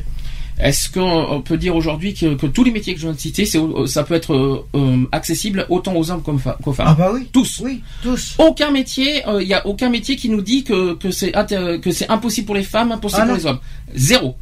Est-ce 0.58 0.90
qu'on 0.90 1.02
on 1.02 1.42
peut 1.42 1.58
dire 1.58 1.76
aujourd'hui 1.76 2.14
que, 2.14 2.34
que 2.36 2.46
tous 2.48 2.64
les 2.64 2.72
métiers 2.72 2.94
que 2.94 3.00
je 3.02 3.06
viens 3.08 3.14
de 3.14 3.20
citer, 3.20 3.46
ça 3.46 4.04
peut 4.06 4.14
être 4.14 4.64
euh, 4.74 4.98
accessible 5.12 5.66
autant 5.70 5.94
aux 5.98 6.12
hommes 6.12 6.22
qu'aux 6.24 6.38
femmes 6.72 6.86
Ah 6.88 6.96
bah 6.98 7.12
oui. 7.14 7.28
Tous. 7.34 7.60
Oui, 7.62 7.82
tous. 8.02 8.36
Aucun 8.38 8.72
métier, 8.72 9.28
euh, 9.28 9.42
il 9.42 9.50
y 9.50 9.54
a 9.54 9.68
aucun 9.68 9.90
métier 9.90 10.16
qui 10.16 10.30
nous 10.30 10.42
dit 10.42 10.64
que, 10.64 10.94
que 10.94 11.12
c'est 11.12 11.36
inter- 11.36 11.80
que 11.82 11.92
c'est 11.92 12.10
impossible 12.10 12.46
pour 12.46 12.56
les 12.56 12.64
femmes, 12.64 12.94
impossible 12.94 13.24
Ah 13.26 13.28
pour 13.28 13.36
les 13.36 13.46
hommes. 13.46 13.60
Zéro. 13.96 14.36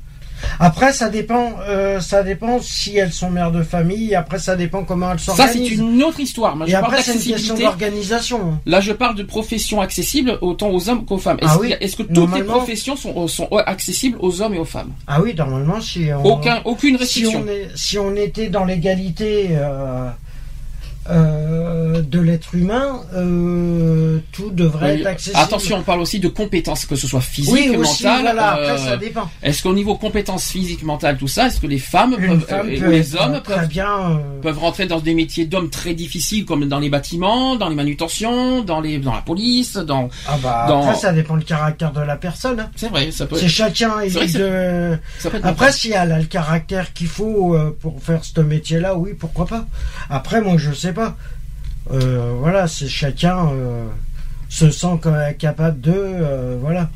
Après, 0.60 0.94
ça 0.94 1.10
dépend, 1.10 1.54
euh, 1.68 2.00
ça 2.00 2.24
dépend 2.24 2.60
si 2.62 2.98
elles 2.98 3.14
sont 3.14 3.30
mères 3.30 3.52
de 3.52 3.64
famille. 3.64 4.16
Après, 4.16 4.39
ça 4.39 4.56
dépend 4.56 4.84
comment 4.84 5.12
elles 5.12 5.20
Ça 5.20 5.36
s'organisent. 5.36 5.70
c'est 5.70 5.76
une 5.76 6.04
autre 6.04 6.20
histoire. 6.20 6.56
Moi, 6.56 6.68
Et 6.68 6.72
je 6.72 6.76
parle 6.76 6.86
après, 6.86 7.02
c'est 7.04 7.14
une 7.16 7.34
question 7.36 7.56
d'organisation. 7.58 8.60
Là, 8.66 8.80
je 8.82 8.91
parle 8.94 9.16
de 9.16 9.24
professions 9.24 9.82
accessibles 9.82 10.38
autant 10.41 10.70
aux 10.70 10.89
hommes 10.89 11.06
qu'aux 11.06 11.18
femmes. 11.18 11.38
Est-ce, 11.41 11.52
Ah 11.52 11.58
oui. 11.60 11.74
est-ce 11.80 11.96
que 11.96 12.04
toutes 12.04 12.34
les 12.36 12.44
professions 12.44 12.96
sont, 12.96 13.28
sont 13.28 13.48
accessibles 13.66 14.18
aux 14.22 14.41
hommes 14.41 14.54
et 14.54 14.60
aux 14.60 14.66
femmes? 14.66 14.91
Ah 15.08 15.22
oui, 15.22 15.34
normalement, 15.36 15.82
si 15.82 16.08
on, 16.18 16.24
Aucun, 16.26 16.62
aucune 16.66 16.96
si 16.98 17.04
restriction. 17.26 17.44
on, 17.46 17.48
est- 17.50 17.70
si 17.76 17.98
on 17.98 18.16
était 18.16 18.48
dans 18.50 18.66
l'égalité 18.66 19.50
euh, 19.52 20.10
euh, 21.10 22.01
de 22.01 22.20
l'être 22.20 22.56
humain, 22.56 23.01
euh, 23.14 24.20
tout 24.32 24.51
devrait 24.51 24.93
Oui, 24.95 25.01
être 25.01 25.08
accessible. 25.08 25.38
Attention, 25.41 25.78
on 25.78 25.82
parle 25.84 26.01
aussi 26.01 26.20
de 26.20 26.28
compétences, 26.28 26.86
que 26.86 26.95
ce 26.95 27.08
soit 27.08 27.22
physique, 27.22 27.54
oui, 27.54 27.76
aussi, 27.76 28.04
mentale. 28.04 28.22
voilà, 28.22 28.51
après, 28.51 28.72
euh, 28.72 28.78
ça 28.78 28.97
dépend. 28.97 29.30
Est-ce 29.41 29.64
qu'au 29.64 29.74
niveau 29.74 29.95
compétences 29.95 30.49
physiques, 30.49 30.84
mentales, 30.84 31.18
tout 31.18 31.28
ça, 31.28 31.47
est-ce 31.47 31.60
que 31.60 31.68
les 31.68 31.78
femmes 31.80 32.16
Une 32.20 32.39
peuvent, 32.39 32.47
femme 32.47 32.68
peut 32.70 32.88
ou 32.88 32.91
les 32.91 33.16
hommes 33.16 33.41
peuvent, 33.43 33.68
bien. 33.68 34.22
peuvent 34.41 34.60
rentrer 34.60 34.86
dans 34.86 34.99
des 34.99 35.14
métiers 35.14 35.45
d'hommes 35.45 35.70
très 35.70 35.93
difficiles, 35.93 36.45
comme 36.45 36.66
dans 36.68 36.80
les 36.80 36.89
bâtiments, 36.89 37.56
dans 37.56 37.70
les 37.70 37.76
manutentions, 37.76 38.62
dans 38.62 38.80
les, 38.82 38.97
dans 38.99 39.14
la 39.14 39.22
police, 39.22 39.76
dans. 39.76 40.10
Ah 40.28 40.38
bah, 40.41 40.66
dans- 40.68 40.84
après, 40.84 40.95
ça 40.95 41.12
dépend 41.14 41.38
du 41.38 41.45
caractère 41.45 41.91
de 41.91 42.01
la 42.01 42.16
personne. 42.16 42.60
hein. 42.60 42.70
C'est 42.76 42.89
vrai, 42.89 43.12
ça 43.12 43.26
peut. 43.26 43.38
C'est 43.38 43.47
chacun 43.49 43.99
est 43.99 44.10
vrai 44.10 44.28
de. 44.28 44.97
Ça 45.20 45.30
peut 45.30 45.38
être 45.38 45.45
Après, 45.45 45.72
si 45.72 45.91
elle 45.91 46.12
a 46.12 46.20
le 46.20 46.26
caractère 46.26 46.93
qu'il 46.93 47.08
faut 47.08 47.56
pour 47.82 48.01
faire 48.01 48.24
ce 48.24 48.39
métier-là, 48.41 48.95
oui, 48.95 49.12
pourquoi 49.18 49.45
pas. 49.45 49.66
Après, 50.10 50.41
moi, 50.41 50.56
je 50.58 50.72
sais 50.72 50.93
pas. 50.94 51.18
Euh, 51.91 52.34
voilà, 52.39 52.68
c'est 52.68 52.88
chacun 52.88 53.50
euh, 53.50 53.88
se 54.50 54.70
sent 54.72 55.00
ca- 55.04 55.34
capable 55.34 55.82
de. 55.82 55.91
euh, 55.96 56.58
voilà. 56.62 56.89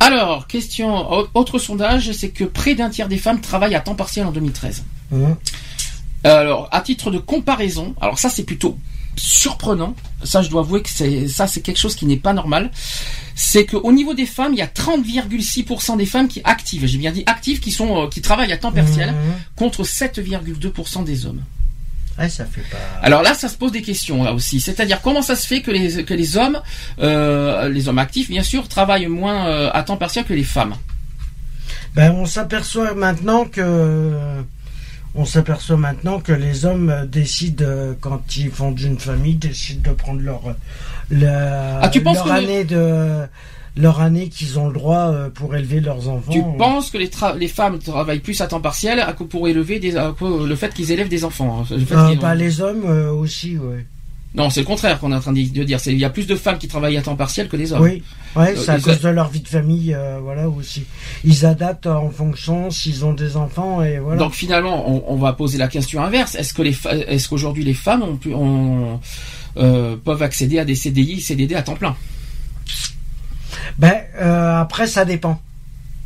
Alors, 0.00 0.46
question, 0.46 1.12
au- 1.12 1.28
autre 1.34 1.58
sondage, 1.58 2.10
c'est 2.12 2.30
que 2.30 2.44
près 2.44 2.74
d'un 2.74 2.90
tiers 2.90 3.08
des 3.08 3.18
femmes 3.18 3.40
travaillent 3.40 3.74
à 3.76 3.80
temps 3.80 3.94
partiel 3.94 4.26
en 4.26 4.32
2013. 4.32 4.84
Hein. 5.14 5.36
Alors, 6.24 6.68
à 6.72 6.80
titre 6.80 7.10
de 7.10 7.18
comparaison, 7.18 7.94
alors 8.00 8.18
ça 8.18 8.28
c'est 8.28 8.44
plutôt 8.44 8.78
surprenant. 9.16 9.94
Ça, 10.24 10.40
je 10.42 10.48
dois 10.48 10.62
avouer 10.62 10.82
que 10.82 10.88
c'est 10.88 11.28
ça, 11.28 11.46
c'est 11.46 11.60
quelque 11.60 11.78
chose 11.78 11.94
qui 11.94 12.06
n'est 12.06 12.16
pas 12.16 12.32
normal. 12.32 12.70
C'est 13.34 13.66
qu'au 13.66 13.92
niveau 13.92 14.14
des 14.14 14.26
femmes, 14.26 14.52
il 14.54 14.58
y 14.58 14.62
a 14.62 14.66
30,6% 14.66 15.96
des 15.96 16.06
femmes 16.06 16.28
qui 16.28 16.40
actives, 16.44 16.86
j'ai 16.86 16.98
bien 16.98 17.12
dit 17.12 17.22
actives, 17.26 17.60
qui 17.60 17.70
sont 17.70 18.08
qui 18.08 18.22
travaillent 18.22 18.52
à 18.52 18.56
temps 18.56 18.72
partiel, 18.72 19.10
Mhm. 19.10 19.16
contre 19.56 19.84
7,2% 19.84 21.02
des 21.04 21.26
hommes. 21.26 21.42
Ouais, 22.18 22.28
ça 22.28 22.44
fait 22.44 22.60
pas. 22.70 22.76
Alors 23.02 23.22
là, 23.22 23.34
ça 23.34 23.48
se 23.48 23.56
pose 23.56 23.72
des 23.72 23.82
questions 23.82 24.22
là 24.22 24.32
aussi. 24.34 24.60
C'est-à-dire 24.60 25.00
comment 25.00 25.22
ça 25.22 25.34
se 25.36 25.46
fait 25.46 25.62
que 25.62 25.70
les 25.70 26.04
que 26.04 26.14
les 26.14 26.36
hommes, 26.36 26.60
euh, 27.00 27.68
les 27.68 27.88
hommes 27.88 27.98
actifs 27.98 28.28
bien 28.28 28.42
sûr, 28.42 28.68
travaillent 28.68 29.06
moins 29.06 29.46
euh, 29.46 29.70
à 29.72 29.82
temps 29.82 29.96
partiel 29.96 30.24
que 30.24 30.34
les 30.34 30.44
femmes? 30.44 30.74
Ben, 31.94 32.12
on 32.12 32.26
s'aperçoit 32.26 32.94
maintenant 32.94 33.44
que. 33.46 34.12
On 35.14 35.26
s'aperçoit 35.26 35.76
maintenant 35.76 36.20
que 36.20 36.32
les 36.32 36.64
hommes 36.64 36.88
euh, 36.90 37.04
décident, 37.04 37.94
quand 38.00 38.22
ils 38.36 38.50
fondent 38.50 38.80
une 38.80 38.98
famille, 38.98 39.34
décident 39.34 39.90
de 39.90 39.94
prendre 39.94 40.20
leur, 40.22 40.40
Ah, 41.82 41.88
tu 41.90 42.02
penses 42.02 42.16
leur 42.16 42.24
que 42.24 42.30
les- 42.30 42.36
année 42.44 42.64
de 42.64 43.26
leur 43.76 44.00
année 44.00 44.28
qu'ils 44.28 44.58
ont 44.58 44.66
le 44.68 44.74
droit 44.74 45.10
euh, 45.10 45.30
pour 45.30 45.54
élever 45.54 45.80
leurs 45.80 46.08
enfants. 46.08 46.32
Tu 46.32 46.42
penses 46.58 46.90
que 46.90 46.98
les, 46.98 47.10
les 47.38 47.48
femmes 47.48 47.78
travaillent 47.78 48.20
plus 48.20 48.40
à 48.40 48.46
temps 48.46 48.60
partiel 48.60 49.00
à 49.00 49.12
pour 49.14 49.48
élever 49.48 49.78
des, 49.78 49.96
à 49.96 50.14
le 50.20 50.56
fait 50.56 50.74
qu'ils 50.74 50.90
élèvent 50.92 51.08
des 51.08 51.24
enfants 51.24 51.60
hein, 51.62 51.66
le 51.74 51.84
fait 51.84 51.94
Euh, 51.94 52.14
bah, 52.20 52.34
les 52.34 52.60
hommes 52.60 52.84
euh, 52.84 53.10
aussi, 53.12 53.56
ouais. 53.56 53.86
Non, 54.34 54.48
c'est 54.48 54.60
le 54.60 54.66
contraire 54.66 54.98
qu'on 54.98 55.12
est 55.12 55.14
en 55.14 55.20
train 55.20 55.32
de 55.32 55.40
dire. 55.42 55.78
Il 55.86 55.98
y 55.98 56.04
a 56.06 56.10
plus 56.10 56.26
de 56.26 56.34
femmes 56.36 56.56
qui 56.56 56.66
travaillent 56.66 56.96
à 56.96 57.02
temps 57.02 57.16
partiel 57.16 57.48
que 57.48 57.56
des 57.56 57.74
hommes. 57.74 57.82
Oui, 57.82 58.02
ouais, 58.34 58.54
Euh, 58.56 58.56
c'est 58.56 58.70
à 58.70 58.80
cause 58.80 59.00
de 59.00 59.10
leur 59.10 59.28
vie 59.28 59.40
de 59.40 59.48
famille, 59.48 59.92
euh, 59.92 60.20
voilà 60.22 60.48
aussi. 60.48 60.84
Ils 61.22 61.44
adaptent 61.44 61.86
en 61.86 62.08
fonction 62.08 62.70
s'ils 62.70 63.04
ont 63.04 63.12
des 63.12 63.36
enfants 63.36 63.82
et 63.82 63.98
voilà. 63.98 64.18
Donc 64.18 64.32
finalement, 64.32 64.88
on, 64.90 65.04
on 65.06 65.16
va 65.16 65.34
poser 65.34 65.58
la 65.58 65.68
question 65.68 66.02
inverse. 66.02 66.34
Est-ce 66.34 66.54
que 66.54 66.62
les 66.62 66.74
est-ce 67.08 67.28
qu'aujourd'hui 67.28 67.62
les 67.64 67.74
femmes 67.74 68.02
ont 68.02 68.16
pu, 68.16 68.32
ont, 68.32 69.00
euh, 69.58 69.96
peuvent 70.02 70.22
accéder 70.22 70.58
à 70.58 70.64
des 70.64 70.76
CDI, 70.76 71.20
CDD 71.20 71.54
à 71.54 71.62
temps 71.62 71.74
plein? 71.76 71.94
Ben 73.78 73.94
euh, 74.20 74.60
après 74.60 74.86
ça 74.86 75.04
dépend, 75.04 75.40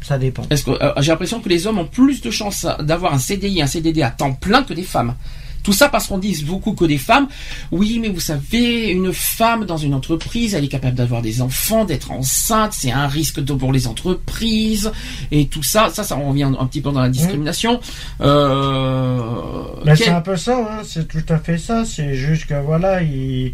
ça 0.03 0.19
dépend. 0.19 0.43
Est-ce 0.51 0.65
que 0.65 0.71
euh, 0.71 0.93
j'ai 1.01 1.11
l'impression 1.13 1.41
que 1.41 1.49
les 1.49 1.67
hommes 1.67 1.79
ont 1.79 1.87
plus 1.87 2.21
de 2.21 2.31
chances 2.31 2.67
d'avoir 2.81 3.13
un 3.15 3.19
CDI, 3.19 3.63
un 3.63 3.67
CDD 3.67 4.03
à 4.03 4.11
temps 4.11 4.33
plein 4.33 4.63
que 4.63 4.73
des 4.75 4.83
femmes. 4.85 5.15
Tout 5.63 5.73
ça 5.73 5.89
parce 5.89 6.07
qu'on 6.07 6.19
dit 6.19 6.45
beaucoup 6.47 6.75
que 6.75 6.85
des 6.85 6.97
femmes, 6.97 7.27
oui, 7.73 7.99
mais 8.01 8.09
vous 8.09 8.21
savez, 8.21 8.87
une 8.89 9.13
femme 9.13 9.65
dans 9.65 9.77
une 9.77 9.95
entreprise, 9.95 10.55
elle 10.55 10.63
est 10.63 10.69
capable 10.69 10.95
d'avoir 10.95 11.23
des 11.23 11.43
enfants, 11.43 11.85
d'être 11.85 12.13
enceinte, 12.13 12.73
c'est 12.73 12.93
un 12.93 13.09
risque 13.09 13.41
de- 13.41 13.53
pour 13.53 13.73
les 13.73 13.89
entreprises, 13.89 14.93
et 15.33 15.47
tout 15.49 15.65
ça, 15.65 15.89
ça, 15.93 16.05
ça 16.05 16.17
on 16.19 16.29
revient 16.29 16.45
un 16.57 16.67
petit 16.67 16.81
peu 16.81 16.93
dans 16.93 17.01
la 17.01 17.09
discrimination. 17.09 17.81
Euh, 18.21 19.19
Ben, 19.85 19.97
quel- 19.97 20.07
c'est 20.07 20.11
un 20.13 20.21
peu 20.21 20.37
ça, 20.37 20.57
hein, 20.57 20.83
c'est 20.85 21.09
tout 21.09 21.25
à 21.29 21.39
fait 21.39 21.59
ça. 21.59 21.85
C'est 21.85 22.15
juste 22.15 22.47
que 22.47 22.55
voilà, 22.55 23.03
il 23.03 23.53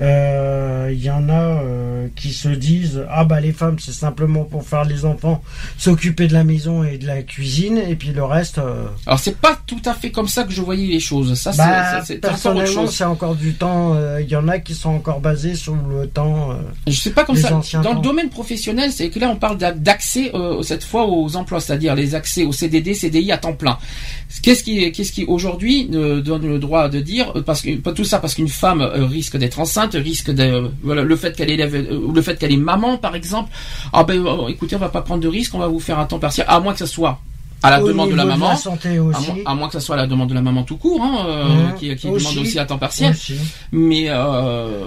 il 0.00 1.02
y 1.02 1.10
en 1.10 1.28
a 1.28 1.62
euh, 1.62 2.08
qui 2.16 2.30
se 2.32 2.48
disent 2.48 3.02
ah 3.10 3.24
bah 3.24 3.40
les 3.40 3.52
femmes 3.52 3.76
c'est 3.78 3.92
simplement 3.92 4.44
pour 4.44 4.62
faire 4.66 4.84
les 4.84 5.04
enfants, 5.04 5.42
s'occuper 5.78 6.28
de 6.28 6.32
la 6.34 6.44
maison 6.44 6.84
et 6.84 6.98
de 6.98 7.06
la 7.06 7.22
cuisine 7.22 7.78
et 7.78 7.96
puis 7.96 8.10
le 8.10 8.22
reste. 8.24 8.58
euh, 8.58 8.86
Alors 9.06 9.18
c'est 9.18 9.36
pas 9.38 9.58
tout 9.66 9.80
à 9.84 9.94
fait 9.94 10.10
comme 10.10 10.28
ça 10.28 10.44
que 10.44 10.52
je 10.52 10.60
voyais 10.62 10.86
les 10.86 11.00
choses. 11.00 11.34
Ça, 11.34 11.52
c'est- 11.52 11.58
bah, 11.58 12.02
c'est 12.04 12.14
personnellement 12.30 12.86
c'est 12.92 13.04
encore 13.04 13.34
du 13.34 13.54
temps. 13.54 13.94
euh, 13.94 14.20
Il 14.22 14.28
y 14.28 14.36
en 14.36 14.48
a 14.48 14.58
qui 14.58 14.74
sont 14.74 14.90
encore 14.90 15.20
basés 15.20 15.54
sur 15.54 15.74
le 15.74 16.06
temps. 16.06 16.52
euh, 16.52 16.54
Je 16.86 16.92
sais 16.96 17.10
pas 17.10 17.24
comme 17.24 17.36
ça. 17.42 17.48
Dans 17.82 17.94
le 17.94 18.00
domaine 18.02 18.28
professionnel, 18.28 18.92
c'est 18.92 19.08
que 19.10 19.18
là 19.18 19.28
on 19.30 19.36
parle 19.36 19.58
d'a- 19.58 19.72
d'accès 19.72 20.30
euh, 20.34 20.62
cette 20.62 20.84
fois 20.84 21.06
aux 21.06 21.36
emplois, 21.36 21.60
c'est-à-dire 21.60 21.94
les 21.94 22.14
accès 22.14 22.44
au 22.44 22.52
CDD, 22.52 22.94
CDI 22.94 23.32
à 23.32 23.38
temps 23.38 23.52
plein. 23.54 23.78
Qu'est-ce 24.42 24.62
qui, 24.64 24.90
qu'est-ce 24.92 25.12
qui 25.12 25.24
aujourd'hui 25.24 25.88
euh, 25.94 26.20
donne 26.20 26.46
le 26.46 26.58
droit 26.58 26.88
de 26.88 27.00
dire 27.00 27.32
euh, 27.36 27.42
parce 27.42 27.62
que 27.62 27.76
pas 27.76 27.92
tout 27.92 28.04
ça 28.04 28.18
parce 28.18 28.34
qu'une 28.34 28.48
femme 28.48 28.80
euh, 28.82 29.04
risque 29.06 29.36
d'être 29.36 29.58
enceinte, 29.60 29.85
risque 29.94 30.30
de 30.30 30.70
voilà 30.82 31.02
le 31.02 31.16
fait 31.16 31.34
qu'elle 31.36 31.50
ou 31.94 32.12
le 32.12 32.22
fait 32.22 32.36
qu'elle 32.38 32.52
est 32.52 32.56
maman 32.56 32.96
par 32.98 33.14
exemple. 33.14 33.50
Ah 33.92 34.04
ben 34.04 34.24
euh, 34.26 34.48
écoutez, 34.48 34.76
on 34.76 34.78
va 34.80 34.88
pas 34.88 35.02
prendre 35.02 35.22
de 35.22 35.28
risque, 35.28 35.54
on 35.54 35.58
va 35.58 35.68
vous 35.68 35.80
faire 35.80 35.98
un 35.98 36.06
temps 36.06 36.18
partiel, 36.18 36.46
à 36.48 36.58
moins 36.60 36.72
que 36.72 36.78
ce 36.80 36.86
soit 36.86 37.18
à 37.62 37.70
la 37.70 37.82
Au 37.82 37.88
demande 37.88 38.10
de 38.10 38.14
la 38.16 38.24
maman. 38.26 38.50
la 38.50 38.56
santé 38.56 38.96
À 38.98 39.02
aussi. 39.02 39.26
moins, 39.32 39.36
à 39.46 39.54
moins 39.54 39.66
que 39.68 39.72
ça 39.74 39.80
soit 39.80 39.94
à 39.96 39.98
la 39.98 40.06
demande 40.06 40.28
de 40.28 40.34
la 40.34 40.42
maman 40.42 40.62
tout 40.62 40.76
court, 40.76 41.02
hein, 41.02 41.24
euh, 41.26 41.44
Mhm. 41.44 41.74
qui, 41.78 41.96
qui 41.96 42.08
Aussi. 42.08 42.24
demande 42.26 42.46
aussi 42.46 42.58
à 42.58 42.66
temps 42.66 42.78
partiel. 42.78 43.12
Aussi. 43.12 43.34
Mais 43.72 44.06
euh, 44.08 44.84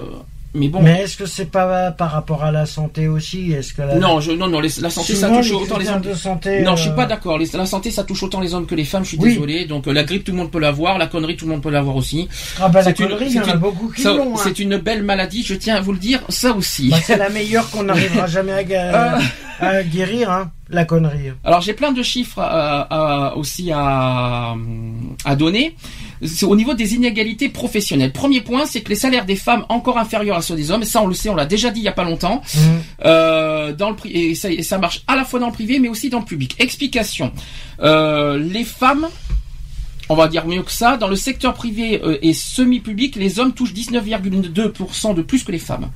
mais 0.54 0.68
bon. 0.68 0.82
Mais 0.82 1.02
est-ce 1.02 1.16
que 1.16 1.26
c'est 1.26 1.50
pas 1.50 1.90
par 1.92 2.10
rapport 2.10 2.42
à 2.44 2.50
la 2.50 2.66
santé 2.66 3.06
aussi 3.08 3.52
Est-ce 3.52 3.72
que 3.74 3.82
la... 3.82 3.94
non, 3.96 4.20
je, 4.20 4.32
non, 4.32 4.48
non, 4.48 4.60
les- 4.60 4.80
la 4.80 4.90
santé, 4.90 5.14
ça 5.14 5.28
touche 5.28 5.52
autant 5.52 5.78
les 5.78 5.88
hommes. 5.88 6.00
de 6.00 6.14
santé. 6.14 6.62
Non, 6.62 6.76
je 6.76 6.82
suis 6.82 6.90
euh, 6.90 6.94
pas 6.94 7.06
d'accord. 7.06 7.38
La 7.38 7.66
santé, 7.66 7.90
ça 7.90 8.04
touche 8.04 8.22
autant 8.22 8.40
les 8.40 8.52
hommes 8.54 8.66
que 8.66 8.74
les 8.74 8.84
femmes. 8.84 9.04
Je 9.04 9.10
suis 9.10 9.18
Oui. 9.18 9.34
désolé. 9.34 9.64
Donc 9.66 9.86
euh, 9.88 9.92
la 9.92 10.02
grippe, 10.04 10.24
tout 10.24 10.32
le 10.32 10.38
monde 10.38 10.50
peut 10.50 10.58
l'avoir. 10.58 10.98
La 10.98 11.06
connerie, 11.06 11.36
tout 11.36 11.44
le 11.46 11.52
monde 11.52 11.62
peut 11.62 11.70
l'avoir 11.70 11.96
aussi. 11.96 12.28
Ah 12.60 12.68
bah 12.68 12.82
la 12.82 12.92
connerie, 12.92 13.26
il 13.28 13.34
y 13.34 13.40
en 13.40 13.48
a 13.48 13.56
beaucoup 13.56 13.88
qui 13.90 14.02
l'ont. 14.04 14.34
hein. 14.36 14.40
C'est 14.42 14.58
une 14.58 14.76
belle 14.78 15.02
maladie. 15.02 15.42
Je 15.44 15.54
tiens 15.54 15.76
à 15.76 15.80
vous 15.80 15.92
le 15.92 15.98
dire. 15.98 16.20
Ça 16.28 16.52
aussi. 16.52 16.90
Bah, 16.90 16.96
c'est 17.04 17.16
la 17.16 17.28
meilleure 17.30 17.70
qu'on 17.70 17.82
n'arrivera 17.84 18.26
jamais 18.26 18.52
à, 18.74 19.16
Euh. 19.16 19.20
à 19.60 19.82
guérir, 19.82 20.30
hein, 20.30 20.50
la 20.70 20.84
connerie. 20.84 21.32
Alors 21.44 21.60
j'ai 21.60 21.74
plein 21.74 21.92
de 21.92 22.02
chiffres 22.02 22.40
aussi 23.36 23.70
à, 23.72 24.54
à 25.24 25.36
donner. 25.36 25.76
C'est 26.22 26.46
au 26.46 26.56
niveau 26.56 26.74
des 26.74 26.94
inégalités 26.94 27.48
professionnelles. 27.48 28.12
Premier 28.12 28.40
point, 28.40 28.66
c'est 28.66 28.82
que 28.82 28.90
les 28.90 28.94
salaires 28.94 29.24
des 29.24 29.36
femmes 29.36 29.64
encore 29.68 29.98
inférieurs 29.98 30.36
à 30.36 30.42
ceux 30.42 30.54
des 30.54 30.70
hommes. 30.70 30.82
Et 30.82 30.86
ça, 30.86 31.02
on 31.02 31.06
le 31.06 31.14
sait, 31.14 31.28
on 31.28 31.34
l'a 31.34 31.46
déjà 31.46 31.70
dit 31.70 31.80
il 31.80 31.84
y 31.84 31.88
a 31.88 31.92
pas 31.92 32.04
longtemps. 32.04 32.42
Mhm. 32.54 32.60
Euh, 33.04 33.72
dans 33.72 33.90
le 33.90 33.96
et 34.04 34.34
ça, 34.34 34.50
et 34.50 34.62
ça 34.62 34.78
marche 34.78 35.02
à 35.06 35.16
la 35.16 35.24
fois 35.24 35.40
dans 35.40 35.46
le 35.46 35.52
privé, 35.52 35.78
mais 35.78 35.88
aussi 35.88 36.10
dans 36.10 36.20
le 36.20 36.24
public. 36.24 36.56
Explication. 36.58 37.32
Euh, 37.80 38.38
les 38.38 38.64
femmes. 38.64 39.08
On 40.08 40.16
va 40.16 40.26
dire 40.26 40.44
mieux 40.44 40.62
que 40.62 40.72
ça. 40.72 40.96
Dans 40.96 41.06
le 41.06 41.14
secteur 41.14 41.54
privé 41.54 42.00
euh, 42.02 42.18
et 42.20 42.34
semi-public, 42.34 43.14
les 43.14 43.38
hommes 43.38 43.52
touchent 43.52 43.74
19,2% 43.74 45.14
de 45.14 45.22
plus 45.22 45.44
que 45.44 45.52
les 45.52 45.60
femmes. 45.60 45.88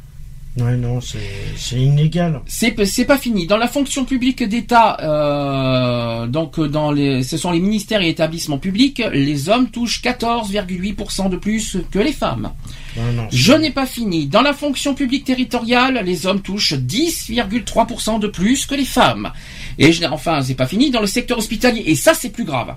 Ouais, 0.56 0.76
non, 0.76 1.00
c'est 1.00 1.18
c'est 1.56 1.80
inégal. 1.80 2.40
C'est 2.46 2.84
c'est 2.84 3.04
pas 3.04 3.18
fini. 3.18 3.48
Dans 3.48 3.56
la 3.56 3.66
fonction 3.66 4.04
publique 4.04 4.40
d'État, 4.44 4.98
euh, 5.02 6.26
donc 6.28 6.60
euh, 6.60 6.68
dans 6.68 6.92
les, 6.92 7.24
ce 7.24 7.36
sont 7.36 7.50
les 7.50 7.58
ministères 7.58 8.02
et 8.02 8.08
établissements 8.08 8.58
publics, 8.58 9.02
les 9.12 9.48
hommes 9.48 9.68
touchent 9.70 10.00
14,8% 10.00 11.28
de 11.28 11.36
plus 11.36 11.78
que 11.90 11.98
les 11.98 12.12
femmes. 12.12 12.52
Non, 12.96 13.12
non, 13.12 13.26
Je 13.32 13.52
n'ai 13.52 13.72
pas 13.72 13.86
fini. 13.86 14.26
Dans 14.26 14.42
la 14.42 14.52
fonction 14.52 14.94
publique 14.94 15.24
territoriale, 15.24 16.00
les 16.04 16.26
hommes 16.26 16.40
touchent 16.40 16.74
10,3% 16.74 18.20
de 18.20 18.28
plus 18.28 18.66
que 18.66 18.76
les 18.76 18.84
femmes. 18.84 19.32
Et 19.78 19.92
je 19.92 20.00
n'ai- 20.02 20.06
enfin, 20.06 20.40
c'est 20.42 20.54
pas 20.54 20.66
fini. 20.68 20.92
Dans 20.92 21.00
le 21.00 21.08
secteur 21.08 21.38
hospitalier, 21.38 21.82
et 21.86 21.96
ça 21.96 22.14
c'est 22.14 22.30
plus 22.30 22.44
grave. 22.44 22.76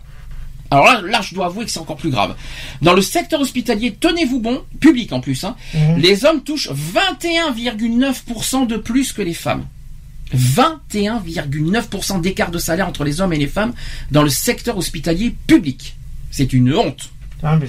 Alors 0.69 0.85
là, 0.85 1.01
là, 1.01 1.21
je 1.21 1.33
dois 1.33 1.45
avouer 1.47 1.65
que 1.65 1.71
c'est 1.71 1.79
encore 1.79 1.95
plus 1.97 2.09
grave. 2.09 2.35
Dans 2.81 2.93
le 2.93 3.01
secteur 3.01 3.39
hospitalier, 3.39 3.95
tenez-vous 3.99 4.39
bon, 4.39 4.63
public 4.79 5.13
en 5.13 5.19
plus, 5.21 5.43
hein, 5.43 5.55
Mhm. 5.73 5.97
les 5.97 6.25
hommes 6.25 6.41
touchent 6.43 6.69
21,9% 6.71 8.65
de 8.65 8.77
plus 8.77 9.13
que 9.13 9.21
les 9.21 9.33
femmes. 9.33 9.65
21,9% 10.33 12.19
d'écart 12.19 12.51
de 12.51 12.57
salaire 12.57 12.87
entre 12.87 13.03
les 13.03 13.21
hommes 13.21 13.33
et 13.33 13.37
les 13.37 13.47
femmes 13.47 13.73
dans 14.11 14.23
le 14.23 14.29
secteur 14.29 14.77
hospitalier 14.77 15.35
public. 15.47 15.95
C'est 16.31 16.51
une 16.53 16.73
honte. 16.73 17.09
Ah. 17.43 17.59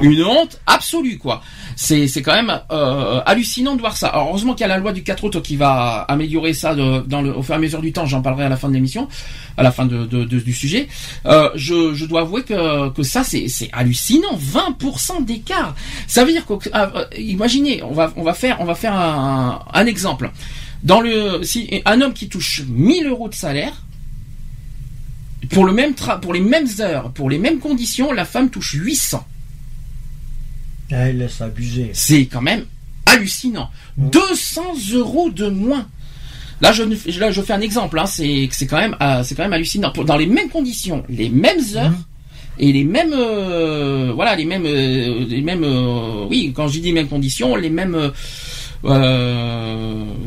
Une 0.00 0.24
honte 0.24 0.60
absolue, 0.66 1.18
quoi. 1.18 1.42
C'est 1.76 2.08
quand 2.22 2.34
même 2.34 2.60
euh, 2.72 3.20
hallucinant 3.26 3.74
de 3.74 3.80
voir 3.80 3.96
ça. 3.96 4.12
Heureusement 4.14 4.54
qu'il 4.54 4.62
y 4.62 4.64
a 4.64 4.68
la 4.68 4.78
loi 4.78 4.92
du 4.92 5.02
4 5.02 5.24
août 5.24 5.42
qui 5.42 5.56
va 5.56 6.06
améliorer 6.08 6.54
ça 6.54 6.72
au 6.74 7.42
fur 7.42 7.54
et 7.54 7.56
à 7.56 7.58
mesure 7.58 7.82
du 7.82 7.92
temps. 7.92 8.06
J'en 8.06 8.22
parlerai 8.22 8.44
à 8.44 8.48
la 8.48 8.56
fin 8.56 8.68
de 8.68 8.74
l'émission, 8.74 9.08
à 9.58 9.62
la 9.62 9.72
fin 9.72 9.86
du 9.86 10.54
sujet. 10.54 10.88
Euh, 11.26 11.50
je, 11.54 12.04
dois 12.06 12.22
avouer 12.22 12.44
que, 12.44 13.02
ça, 13.02 13.22
c'est 13.22 13.48
c'est 13.48 13.68
hallucinant. 13.72 14.38
20% 14.38 15.24
d'écart. 15.24 15.74
Ça 16.06 16.24
veut 16.24 16.32
dire 16.32 16.46
que, 16.46 16.54
ah, 16.72 16.90
euh, 16.94 17.04
imaginez, 17.18 17.82
on 17.82 17.92
va, 17.92 18.12
on 18.16 18.32
faire, 18.32 18.56
on 18.60 18.64
va 18.64 18.74
faire 18.74 18.94
un, 18.94 19.62
un 19.72 19.86
exemple. 19.86 20.30
Dans 20.82 21.02
le, 21.02 21.42
si 21.42 21.82
un 21.84 22.00
homme 22.00 22.14
qui 22.14 22.28
touche 22.28 22.62
1000 22.66 23.06
euros 23.06 23.28
de 23.28 23.34
salaire, 23.34 23.74
pour 25.50 25.64
le 25.64 25.72
même 25.72 25.94
tra 25.94 26.20
pour 26.20 26.32
les 26.34 26.40
mêmes 26.40 26.66
heures, 26.80 27.10
pour 27.12 27.30
les 27.30 27.38
mêmes 27.38 27.58
conditions, 27.58 28.12
la 28.12 28.24
femme 28.24 28.50
touche 28.50 28.74
800. 28.74 29.26
Ah, 30.92 31.08
il 31.08 31.18
laisse 31.18 31.40
abuser. 31.40 31.90
C'est 31.94 32.26
quand 32.26 32.42
même 32.42 32.64
hallucinant. 33.06 33.70
200 33.96 34.62
euros 34.94 35.30
de 35.30 35.48
moins. 35.48 35.86
Là, 36.60 36.72
je, 36.72 36.82
là, 37.18 37.30
je 37.30 37.40
fais 37.42 37.52
un 37.54 37.60
exemple. 37.60 37.98
Hein, 37.98 38.06
c'est 38.06 38.48
quand 38.68 38.76
même, 38.78 38.96
euh, 39.00 39.22
c'est 39.22 39.34
quand 39.34 39.44
même 39.44 39.52
hallucinant. 39.52 39.92
Pour- 39.92 40.04
dans 40.04 40.16
les 40.16 40.26
mêmes 40.26 40.48
conditions, 40.50 41.04
les 41.08 41.30
mêmes 41.30 41.60
heures 41.76 41.90
Mhm. 41.90 42.04
et 42.58 42.72
les 42.72 42.84
mêmes, 42.84 43.14
euh, 43.14 44.12
voilà, 44.14 44.36
les 44.36 44.44
mêmes, 44.44 44.66
euh, 44.66 45.24
les 45.26 45.40
mêmes. 45.40 45.64
euh, 45.64 46.26
oui, 46.28 46.52
quand 46.54 46.68
je 46.68 46.74
dis 46.80 46.82
les 46.82 46.92
mêmes 46.92 47.08
conditions, 47.08 47.56
les 47.56 47.70
mêmes. 47.70 48.12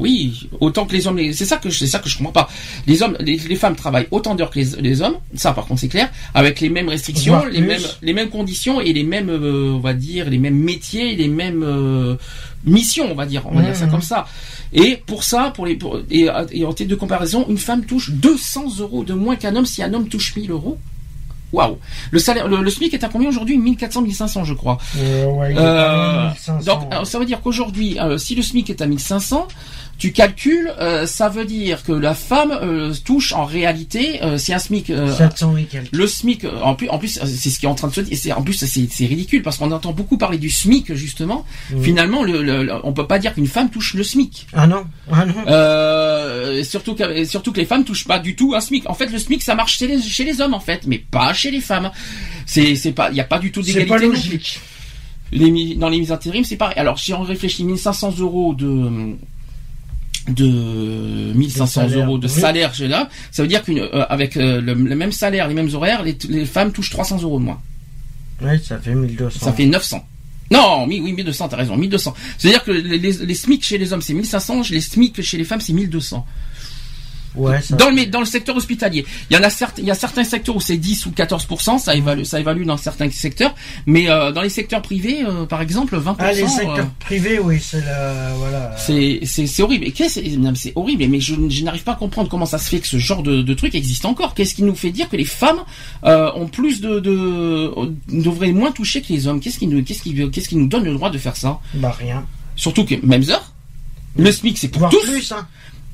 Oui, 0.03 0.49
autant 0.59 0.85
que 0.85 0.93
les 0.93 1.07
hommes. 1.07 1.19
C'est 1.33 1.45
ça 1.45 1.57
que 1.57 1.69
je- 1.69 1.79
c'est 1.79 1.87
ça 1.87 1.99
que 1.99 2.09
je 2.09 2.17
comprends 2.17 2.33
pas. 2.33 2.49
Les 2.87 3.01
hommes, 3.01 3.15
les, 3.19 3.37
les 3.37 3.55
femmes 3.55 3.75
travaillent 3.75 4.07
autant 4.11 4.35
d'heures 4.35 4.49
que 4.51 4.59
les, 4.59 4.69
les 4.81 5.01
hommes. 5.01 5.15
Ça, 5.35 5.53
par 5.53 5.65
contre, 5.65 5.79
c'est 5.81 5.87
clair. 5.87 6.09
Avec 6.33 6.59
les 6.59 6.69
mêmes 6.69 6.89
restrictions, 6.89 7.43
les 7.45 7.59
plus. 7.59 7.67
mêmes, 7.67 7.81
les 8.01 8.13
mêmes 8.13 8.29
conditions 8.29 8.79
et 8.81 8.91
les 8.93 9.03
mêmes, 9.03 9.29
euh, 9.29 9.71
on 9.73 9.79
va 9.79 9.93
dire, 9.93 10.29
les 10.29 10.37
mêmes 10.37 10.57
métiers, 10.57 11.15
les 11.15 11.27
mêmes 11.29 11.63
euh, 11.63 12.15
missions, 12.65 13.07
on 13.11 13.15
va 13.15 13.25
dire. 13.25 13.43
On 13.49 13.55
va 13.55 13.61
dire 13.63 13.75
ça 13.75 13.85
Mhm. 13.85 13.91
comme 13.91 14.01
ça. 14.01 14.25
Et 14.73 14.97
pour 15.05 15.23
ça, 15.23 15.51
pour 15.55 15.65
les, 15.65 15.75
pour, 15.75 15.99
et, 16.11 16.27
et 16.51 16.65
en 16.65 16.73
titre 16.73 16.89
de 16.89 16.95
comparaison, 16.95 17.45
une 17.49 17.57
femme 17.57 17.85
touche 17.85 18.11
200 18.11 18.79
euros 18.79 19.03
de 19.03 19.13
moins 19.13 19.35
qu'un 19.35 19.55
homme 19.55 19.65
si 19.65 19.81
un 19.83 19.93
homme 19.93 20.07
touche 20.09 20.35
1000 20.35 20.51
euros. 20.51 20.77
Waouh. 21.51 21.77
Le 22.09 22.17
salaire, 22.17 22.47
le, 22.47 22.63
le 22.63 22.69
SMIC 22.71 22.95
est 22.95 23.03
à 23.03 23.09
combien 23.09 23.29
aujourd'hui? 23.29 23.59
1400, 23.59 24.01
1500, 24.01 24.43
je 24.43 24.55
crois. 24.55 24.79
Euh, 24.97 25.25
ouais, 25.27 25.51
il 25.51 25.55
est 25.55 25.59
Euh, 25.59 25.63
pas 25.63 25.93
loin 25.93 26.23
de 26.23 26.27
1500. 26.29 26.63
donc, 26.89 27.05
ça 27.05 27.19
veut 27.19 27.25
dire 27.25 27.41
qu'aujourd'hui, 27.41 27.99
euh, 27.99 28.17
si 28.17 28.33
le 28.33 28.41
SMIC 28.41 28.71
est 28.71 28.81
à 28.81 28.87
1500, 28.87 29.47
tu 29.97 30.11
calcules, 30.11 30.73
euh, 30.81 31.05
ça 31.05 31.29
veut 31.29 31.45
dire 31.45 31.83
que 31.83 31.91
la 31.93 32.13
femme 32.13 32.51
euh, 32.51 32.93
touche 33.05 33.31
en 33.31 33.45
réalité, 33.45 34.21
euh, 34.21 34.37
si 34.37 34.53
un 34.53 34.59
SMIC, 34.59 34.89
euh, 34.89 35.15
700 35.15 35.55
et 35.57 35.63
quelques. 35.63 35.89
le 35.93 36.07
SMIC, 36.07 36.45
en 36.61 36.75
plus, 36.75 36.89
en 36.89 36.97
plus, 36.97 37.19
c'est 37.23 37.49
ce 37.49 37.57
qui 37.59 37.65
est 37.65 37.69
en 37.69 37.75
train 37.75 37.87
de 37.87 37.93
se 37.93 38.01
dire. 38.01 38.17
c'est- 38.17 38.31
En 38.33 38.41
plus, 38.41 38.53
c'est 38.53 38.67
c'est 38.67 39.05
ridicule 39.05 39.43
parce 39.43 39.57
qu'on 39.57 39.71
entend 39.71 39.93
beaucoup 39.93 40.17
parler 40.17 40.37
du 40.37 40.49
SMIC 40.49 40.93
justement. 40.95 41.45
Finalement, 41.81 42.23
le, 42.23 42.43
le- 42.43 42.63
le- 42.63 42.85
on 42.85 42.91
peut 42.91 43.07
pas 43.07 43.19
dire 43.19 43.33
qu'une 43.33 43.47
femme 43.47 43.69
touche 43.69 43.93
le 43.93 44.03
SMIC. 44.03 44.47
Ah 44.53 44.67
non, 44.67 44.83
ah 45.11 45.25
non. 45.25 46.63
Surtout 46.63 46.95
que 46.95 47.23
surtout 47.25 47.51
que 47.51 47.59
les 47.59 47.65
femmes 47.65 47.85
touchent 47.85 48.05
pas 48.07 48.19
du 48.19 48.35
tout 48.35 48.53
un 48.55 48.61
SMIC. 48.61 48.89
En 48.89 48.93
fait, 48.93 49.07
le 49.07 49.19
SMIC 49.19 49.41
ça 49.41 49.55
marche 49.55 49.77
chez 49.77 49.87
les, 49.87 50.01
chez 50.01 50.23
les 50.25 50.41
hommes 50.41 50.53
en 50.53 50.59
fait, 50.59 50.81
mais 50.87 50.97
pas 50.97 51.33
chez 51.33 51.51
les 51.51 51.61
femmes. 51.61 51.91
C'est 52.45 52.75
c'est 52.75 52.91
pas 52.91 53.09
il 53.11 53.15
y 53.17 53.21
a 53.21 53.25
pas 53.25 53.39
du 53.39 53.51
tout 53.51 53.61
c'est 53.63 53.73
d'égalité 53.73 53.89
pas 53.95 53.99
logique. 54.13 54.59
Les 55.31 55.75
dans 55.75 55.89
les 55.89 55.99
mises 55.99 56.11
intérim, 56.11 56.43
c'est 56.43 56.57
pareil. 56.57 56.77
Alors, 56.77 56.99
si 56.99 57.11
on 57.13 57.23
réfléchit 57.23 57.63
1500 57.63 58.15
euros 58.19 58.53
de 58.53 59.15
de 60.29 61.33
1500 61.33 61.67
salaire, 61.67 62.05
euros 62.05 62.17
de 62.17 62.27
oui. 62.27 62.33
salaire 62.33 62.73
chez 62.73 62.87
là, 62.87 63.09
ça 63.31 63.41
veut 63.41 63.47
dire 63.47 63.63
qu'une 63.63 63.79
euh, 63.79 64.05
avec 64.09 64.37
euh, 64.37 64.61
le, 64.61 64.73
le 64.73 64.95
même 64.95 65.11
salaire, 65.11 65.47
les 65.47 65.53
mêmes 65.53 65.73
horaires, 65.73 66.03
les, 66.03 66.17
les 66.29 66.45
femmes 66.45 66.71
touchent 66.71 66.91
300 66.91 67.21
euros 67.23 67.39
de 67.39 67.45
moins. 67.45 67.61
Oui, 68.41 68.59
ça 68.63 68.77
fait 68.79 68.95
1200. 68.95 69.45
Ça 69.45 69.53
fait 69.53 69.65
900. 69.65 70.05
Non, 70.51 70.85
oui, 70.87 70.99
1200, 71.01 71.49
t'as 71.49 71.57
raison, 71.57 71.75
1200. 71.75 72.13
C'est-à-dire 72.37 72.63
que 72.63 72.71
les, 72.71 72.97
les, 72.99 73.11
les 73.11 73.35
SMIC 73.35 73.63
chez 73.63 73.77
les 73.77 73.91
hommes, 73.91 74.01
c'est 74.01 74.13
1500, 74.13 74.61
les 74.69 74.81
SMIC 74.81 75.21
chez 75.21 75.37
les 75.37 75.43
femmes, 75.45 75.61
c'est 75.61 75.73
1200. 75.73 76.25
Ouais, 77.35 77.61
ça 77.61 77.75
Dans 77.75 77.89
le, 77.89 78.05
dans 78.05 78.19
le 78.19 78.25
secteur 78.25 78.55
hospitalier, 78.55 79.05
il 79.29 79.35
y 79.35 79.39
en 79.39 79.43
a 79.43 79.49
certes, 79.49 79.75
il 79.79 79.85
y 79.85 79.91
a 79.91 79.95
certains 79.95 80.23
secteurs 80.23 80.55
où 80.55 80.61
c'est 80.61 80.77
10 80.77 81.05
ou 81.07 81.11
14% 81.11 81.79
ça 81.79 81.95
évalue, 81.95 82.23
ça 82.23 82.39
évalue 82.39 82.65
dans 82.65 82.77
certains 82.77 83.09
secteurs, 83.09 83.55
mais 83.85 84.09
euh, 84.09 84.31
dans 84.31 84.41
les 84.41 84.49
secteurs 84.49 84.81
privés, 84.81 85.23
euh, 85.25 85.45
par 85.45 85.61
exemple, 85.61 85.97
20 85.97 86.15
Ah, 86.19 86.31
les 86.33 86.43
euh, 86.43 86.47
secteurs 86.47 86.89
privés, 86.99 87.39
oui, 87.39 87.59
c'est 87.61 87.81
la. 87.83 88.33
Voilà. 88.37 88.75
c'est 88.77 89.19
c'est 89.23 89.47
c'est 89.47 89.63
horrible. 89.63 89.87
C'est 90.55 90.73
horrible. 90.75 91.05
Mais 91.09 91.19
je, 91.19 91.35
je 91.49 91.63
n'arrive 91.63 91.83
pas 91.83 91.93
à 91.93 91.95
comprendre 91.95 92.29
comment 92.29 92.45
ça 92.45 92.57
se 92.57 92.69
fait 92.69 92.79
que 92.79 92.87
ce 92.87 92.97
genre 92.97 93.23
de, 93.23 93.41
de 93.41 93.53
truc 93.53 93.75
existe 93.75 94.05
encore. 94.05 94.33
Qu'est-ce 94.35 94.53
qui 94.55 94.63
nous 94.63 94.75
fait 94.75 94.91
dire 94.91 95.09
que 95.09 95.15
les 95.17 95.25
femmes 95.25 95.59
euh, 96.03 96.31
ont 96.35 96.47
plus 96.47 96.81
de, 96.81 96.99
de 96.99 97.71
devraient 98.09 98.51
moins 98.51 98.71
toucher 98.71 99.01
que 99.01 99.11
les 99.11 99.27
hommes? 99.27 99.39
Qu'est-ce 99.39 99.59
qui 99.59 99.67
nous 99.67 99.83
qu'est-ce 99.83 100.01
qui 100.03 100.29
qu'est-ce 100.31 100.49
qui 100.49 100.55
nous 100.55 100.67
donne 100.67 100.83
le 100.83 100.93
droit 100.93 101.09
de 101.09 101.17
faire 101.17 101.35
ça? 101.35 101.59
Bah, 101.75 101.95
rien. 101.97 102.25
Surtout 102.55 102.85
que 102.85 102.95
mêmes 103.05 103.23
heures. 103.29 103.53
Le 104.17 104.31
SMIC 104.31 104.57
c'est 104.57 104.67
pour 104.67 104.79
Voire 104.79 104.91
tous. 104.91 105.05
plus, 105.09 105.31
hein. 105.31 105.47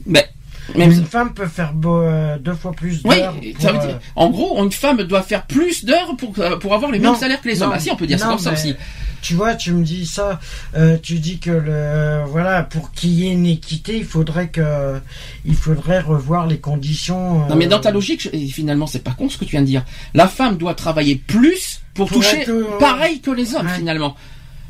Mais 0.06 0.28
même 0.76 0.92
Une 0.92 1.06
femme 1.06 1.34
peut 1.34 1.48
faire 1.48 1.74
beau- 1.74 2.02
euh, 2.02 2.38
deux 2.38 2.54
fois 2.54 2.72
plus 2.72 3.02
oui, 3.06 3.16
d'heures. 3.18 3.36
ça 3.60 3.72
pour, 3.72 3.80
veut 3.82 3.86
euh, 3.86 3.92
dire, 3.92 4.00
en 4.16 4.30
gros, 4.30 4.64
une 4.64 4.72
femme 4.72 5.02
doit 5.04 5.22
faire 5.24 5.46
plus 5.46 5.86
d'heures 5.86 6.16
pour, 6.18 6.34
euh, 6.40 6.58
pour 6.58 6.74
avoir 6.74 6.92
les 6.92 7.00
Non, 7.00 7.12
mêmes 7.12 7.20
salaires 7.20 7.42
que 7.42 7.48
les 7.48 7.62
hommes. 7.62 7.70
non, 7.70 7.76
Ah 7.78 7.80
si, 7.80 7.92
on 7.92 7.96
peut 7.96 8.08
dire 8.08 8.20
ça 8.20 8.28
comme 8.28 8.40
ça 8.40 8.54
aussi. 8.54 8.76
Tu 9.22 9.34
vois, 9.34 9.56
tu 9.56 9.74
me 9.74 9.84
dis 9.84 10.06
ça, 10.06 10.40
euh, 10.78 10.98
tu 11.02 11.16
dis 11.20 11.40
que 11.40 11.50
le 11.52 12.24
voilà, 12.28 12.64
pour 12.64 12.92
qu'il 12.94 13.10
y 13.12 13.28
ait 13.28 13.34
une 13.34 13.46
équité, 13.48 13.98
il 13.98 14.06
faudrait 14.06 14.48
que 14.48 15.00
il 15.44 15.56
faudrait 15.56 16.00
revoir 16.00 16.48
les 16.48 16.58
conditions. 16.60 17.46
Non 17.50 17.56
mais 17.58 17.66
euh, 17.66 17.70
dans 17.70 17.80
ta 17.80 17.92
logique, 17.92 18.30
finalement, 18.52 18.88
c'est 18.88 19.04
pas 19.04 19.12
con 19.12 19.28
ce 19.28 19.38
que 19.38 19.44
tu 19.44 19.52
viens 19.52 19.62
de 19.62 19.66
dire. 19.66 19.84
La 20.14 20.30
femme 20.30 20.56
doit 20.58 20.74
travailler 20.74 21.16
plus 21.18 21.82
pour, 21.94 22.08
Pour 22.08 22.20
toucher 22.20 22.42
être, 22.44 22.50
euh, 22.50 22.66
pareil 22.80 23.20
que 23.20 23.32
les 23.32 23.56
hommes 23.56 23.68
ouais. 23.68 23.74
finalement. 23.76 24.16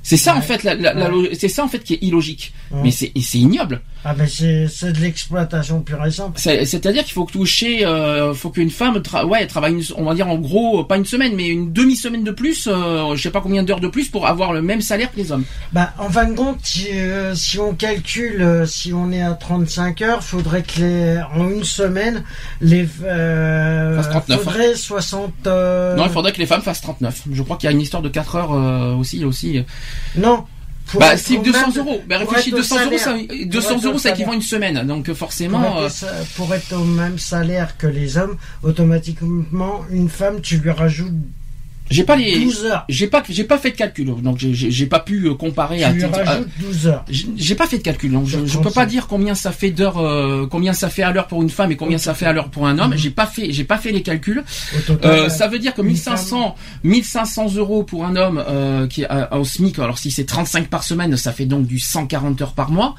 C'est 0.02 0.18
ça 0.18 0.36
en 0.36 0.41
fait, 0.41 0.64
la, 0.64 0.74
Ouais. 0.76 1.30
c'est 1.38 1.50
ça 1.50 1.64
en 1.64 1.68
fait 1.68 1.84
qui 1.84 1.93
est 1.93 2.00
illogique. 2.02 2.52
Mais 2.72 2.89
c'est 2.89 3.12
ignoble. 3.36 3.82
Ah 4.06 4.14
ben 4.14 4.28
c'est 4.28 4.93
de 4.93 5.00
l'exploitation 5.02 5.82
pure 5.82 6.06
et 6.06 6.12
simple. 6.12 6.39
C'est- 6.39 6.64
C'est-à-dire 6.64 7.04
qu'il 7.04 7.12
faut 7.14 7.26
toucher, 7.26 7.86
euh, 7.86 8.34
faut 8.34 8.50
qu'une 8.50 8.70
femme, 8.70 8.97
tra- 9.00 9.26
ouais, 9.26 9.45
travaille, 9.45 9.74
une- 9.74 9.84
on 9.97 10.06
va 10.06 10.16
dire 10.16 10.28
en 10.30 10.36
gros, 10.38 10.86
pas 10.86 10.95
une 10.95 11.06
semaine, 11.06 11.34
mais 11.36 11.47
une 11.47 11.74
demi-semaine 11.74 12.24
de 12.24 12.32
plus, 12.32 12.68
euh, 12.72 13.14
je 13.16 13.22
sais 13.22 13.30
pas 13.30 13.41
combien 13.41 13.62
d'heures 13.64 13.82
de 13.82 13.89
plus 13.89 14.08
pour 14.08 14.26
avoir 14.26 14.54
le 14.54 14.62
même 14.62 14.80
salaire 14.82 15.12
que 15.12 15.18
les 15.18 15.34
hommes. 15.34 15.43
Bah 15.74 15.91
en 15.97 16.10
fin 16.10 16.26
de 16.30 16.34
compte, 16.34 16.60
si, 16.64 16.88
euh, 16.91 17.36
si 17.36 17.60
on 17.60 17.74
calcule, 17.74 18.41
euh, 18.41 18.66
si 18.66 18.93
on 18.93 19.12
est 19.12 19.22
à 19.22 19.34
35 19.34 20.02
heures, 20.02 20.24
faudrait 20.24 20.64
que 20.64 20.80
les, 20.80 21.22
en 21.36 21.50
une 21.50 21.66
semaine, 21.66 22.24
les 22.62 22.88
euh, 23.04 23.97
Fasse 23.97 24.10
39, 24.12 24.43
faudrait 24.43 24.76
60. 24.76 25.34
euh, 25.47 25.95
Non, 25.97 26.06
il 26.06 26.12
faudrait 26.12 26.32
que 26.32 26.39
les 26.39 26.45
femmes 26.45 26.62
fassent 26.62 26.82
39. 26.82 27.24
Je 27.32 27.43
crois 27.43 27.58
qu'il 27.58 27.68
y 27.68 27.70
a 27.70 27.74
une 27.76 27.82
histoire 27.82 28.02
de 28.02 28.10
4 28.10 28.36
heures 28.38 28.52
aussi, 28.97 29.26
aussi. 29.26 29.62
Non. 30.16 30.45
Pour 30.92 31.00
Bah, 31.00 31.18
si 31.18 31.38
au 31.38 31.42
200 31.44 31.68
même- 31.68 31.78
euros. 31.78 32.02
Bah, 32.08 32.20
pour 32.20 32.30
réfléchis, 32.30 32.50
être 32.50 32.56
au 32.56 32.58
200 32.58 32.76
euros, 32.86 32.98
ça, 32.98 33.04
salaire. 33.06 33.26
200 33.48 33.68
Pour 33.70 33.78
être 33.78 33.86
euros, 33.86 33.98
ça 34.00 34.10
équivaut 34.12 34.34
une 34.34 34.42
semaine. 34.42 34.86
Donc, 34.88 35.06
Pour 35.06 35.18
forcément, 35.18 35.86
être, 35.86 36.04
euh, 36.04 36.24
pour 36.36 36.54
être 36.54 36.74
au 36.74 36.84
même 36.84 37.18
salaire 37.20 37.78
que 37.78 37.88
les 37.88 38.18
hommes, 38.18 38.38
automatiquement, 38.64 39.86
une 39.92 40.10
femme, 40.10 40.42
tu 40.42 40.58
lui 40.58 40.72
rajoutes 40.72 41.14
j'ai 41.90 42.04
pas 42.04 42.16
les, 42.16 42.40
12 42.40 42.66
heures. 42.66 42.86
j'ai 42.90 43.08
pas, 43.08 43.24
j'ai 43.30 43.44
pas 43.44 43.58
fait 43.58 43.72
de 43.72 43.76
calcul. 43.76 44.14
Donc, 44.22 44.38
j'ai- 44.38 44.86
pas 44.86 45.00
pu 45.00 45.28
euh, 45.28 45.34
comparer 45.36 45.84
à 45.84 45.92
Tu 45.94 46.04
à- 46.04 46.08
rajoutes 46.10 46.48
12 46.60 46.88
heures. 46.88 47.06
J'ai 47.10 47.56
pas 47.56 47.68
fait 47.68 47.78
de 47.78 47.84
calcul, 47.84 48.12
donc 48.12 48.28
je, 48.28 48.46
je 48.46 48.58
peux 48.58 48.64
pas 48.66 48.86
35. 48.86 48.86
dire 48.88 49.08
combien 49.08 49.36
ça 49.36 49.52
fait 49.52 49.72
d'heures, 49.72 49.98
euh, 50.00 50.48
combien 50.50 50.74
ça 50.74 50.90
fait 50.90 51.04
à 51.04 51.12
l'heure 51.12 51.28
pour 51.28 51.42
une 51.42 51.50
femme 51.50 51.72
et 51.72 51.76
combien 51.76 51.98
ça 51.98 52.14
fait 52.14 52.26
à 52.26 52.34
l'heure 52.34 52.50
pour 52.50 52.68
un 52.68 52.78
homme. 52.80 52.92
Mhm. 52.92 52.98
J'ai 52.98 53.10
pas 53.12 53.26
fait, 53.28 53.52
j'ai 53.52 53.64
pas 53.64 53.78
fait 53.78 53.92
les 53.92 54.02
calculs. 54.02 54.44
Total, 54.88 55.12
Euh, 55.12 55.30
ça 55.30 55.48
veut 55.48 55.60
dire 55.60 55.74
que 55.74 55.82
une 55.82 55.88
1500, 55.88 56.56
1500 56.84 57.56
euros 57.56 57.84
pour 57.84 58.06
un 58.06 58.16
homme 58.16 58.44
euh, 58.48 58.88
qui 58.88 59.02
est 59.04 59.08
à- 59.10 59.38
au 59.38 59.44
SMIC. 59.44 59.78
Alors 59.80 59.98
si 59.98 60.12
c'est 60.12 60.26
35 60.26 60.68
par 60.68 60.84
semaine, 60.84 61.16
ça 61.18 61.32
fait 61.34 61.46
donc 61.46 61.66
du 61.68 61.80
140 61.80 62.42
heures 62.42 62.54
par 62.54 62.72
mois. 62.72 62.96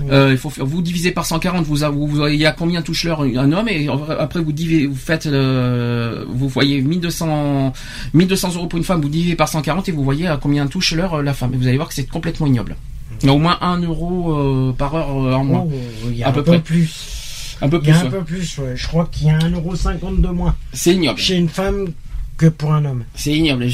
Ouais. 0.00 0.08
Euh, 0.12 0.28
il 0.32 0.38
faut 0.38 0.50
faire- 0.50 0.66
vous 0.66 0.82
divisez 0.82 1.10
par 1.12 1.24
140, 1.26 1.64
vous 1.66 1.82
avez, 1.82 1.94
vous 1.94 2.06
voyez 2.08 2.46
à 2.46 2.52
combien 2.52 2.82
touche 2.82 3.04
l'heure 3.04 3.22
un 3.22 3.52
homme 3.52 3.68
et 3.68 3.88
après 4.18 4.40
vous 4.40 4.52
divisez, 4.52 4.86
vous 4.86 4.94
faites, 4.96 5.26
vous 5.26 6.48
voyez 6.48 6.80
1200, 6.80 7.72
1200 8.12 8.33
euros 8.56 8.66
pour 8.66 8.78
une 8.78 8.84
femme, 8.84 9.00
vous 9.00 9.08
divisez 9.08 9.36
par 9.36 9.48
140 9.48 9.88
et 9.88 9.92
vous 9.92 10.04
voyez 10.04 10.26
à 10.26 10.36
combien 10.36 10.66
touche 10.66 10.92
l'heure 10.92 11.14
euh, 11.14 11.22
la 11.22 11.34
femme. 11.34 11.52
Et 11.54 11.56
vous 11.56 11.66
allez 11.66 11.76
voir 11.76 11.88
que 11.88 11.94
c'est 11.94 12.06
complètement 12.08 12.46
ignoble. 12.46 12.76
Il 13.22 13.26
y 13.26 13.30
a 13.30 13.32
au 13.32 13.38
moins 13.38 13.58
1 13.60 13.78
euro 13.82 14.34
euh, 14.36 14.72
par 14.72 14.94
heure 14.94 15.10
euh, 15.10 15.32
en 15.34 15.44
moins. 15.44 15.64
Oh, 15.66 15.72
il 16.10 16.16
y 16.16 16.22
a 16.22 16.26
à 16.26 16.30
un 16.30 16.32
peu 16.32 16.42
peu 16.42 16.52
près. 16.52 16.60
plus. 16.60 17.56
Un 17.62 17.68
peu 17.68 17.78
Il 17.82 17.88
y 17.88 17.92
plus. 17.92 17.92
a 17.92 18.00
un 18.00 18.04
ouais. 18.04 18.10
peu 18.10 18.24
plus, 18.24 18.58
ouais. 18.58 18.72
Je 18.76 18.86
crois 18.88 19.06
qu'il 19.10 19.28
y 19.28 19.30
a 19.30 19.38
1,50€ 19.38 20.20
de 20.20 20.28
moins 20.28 20.54
C'est 20.72 20.94
ignoble. 20.94 21.18
chez 21.18 21.36
une 21.36 21.48
femme 21.48 21.88
que 22.36 22.46
pour 22.46 22.72
un 22.72 22.84
homme. 22.84 23.04
C'est 23.14 23.32
ignoble. 23.32 23.64
Euh, 23.64 23.68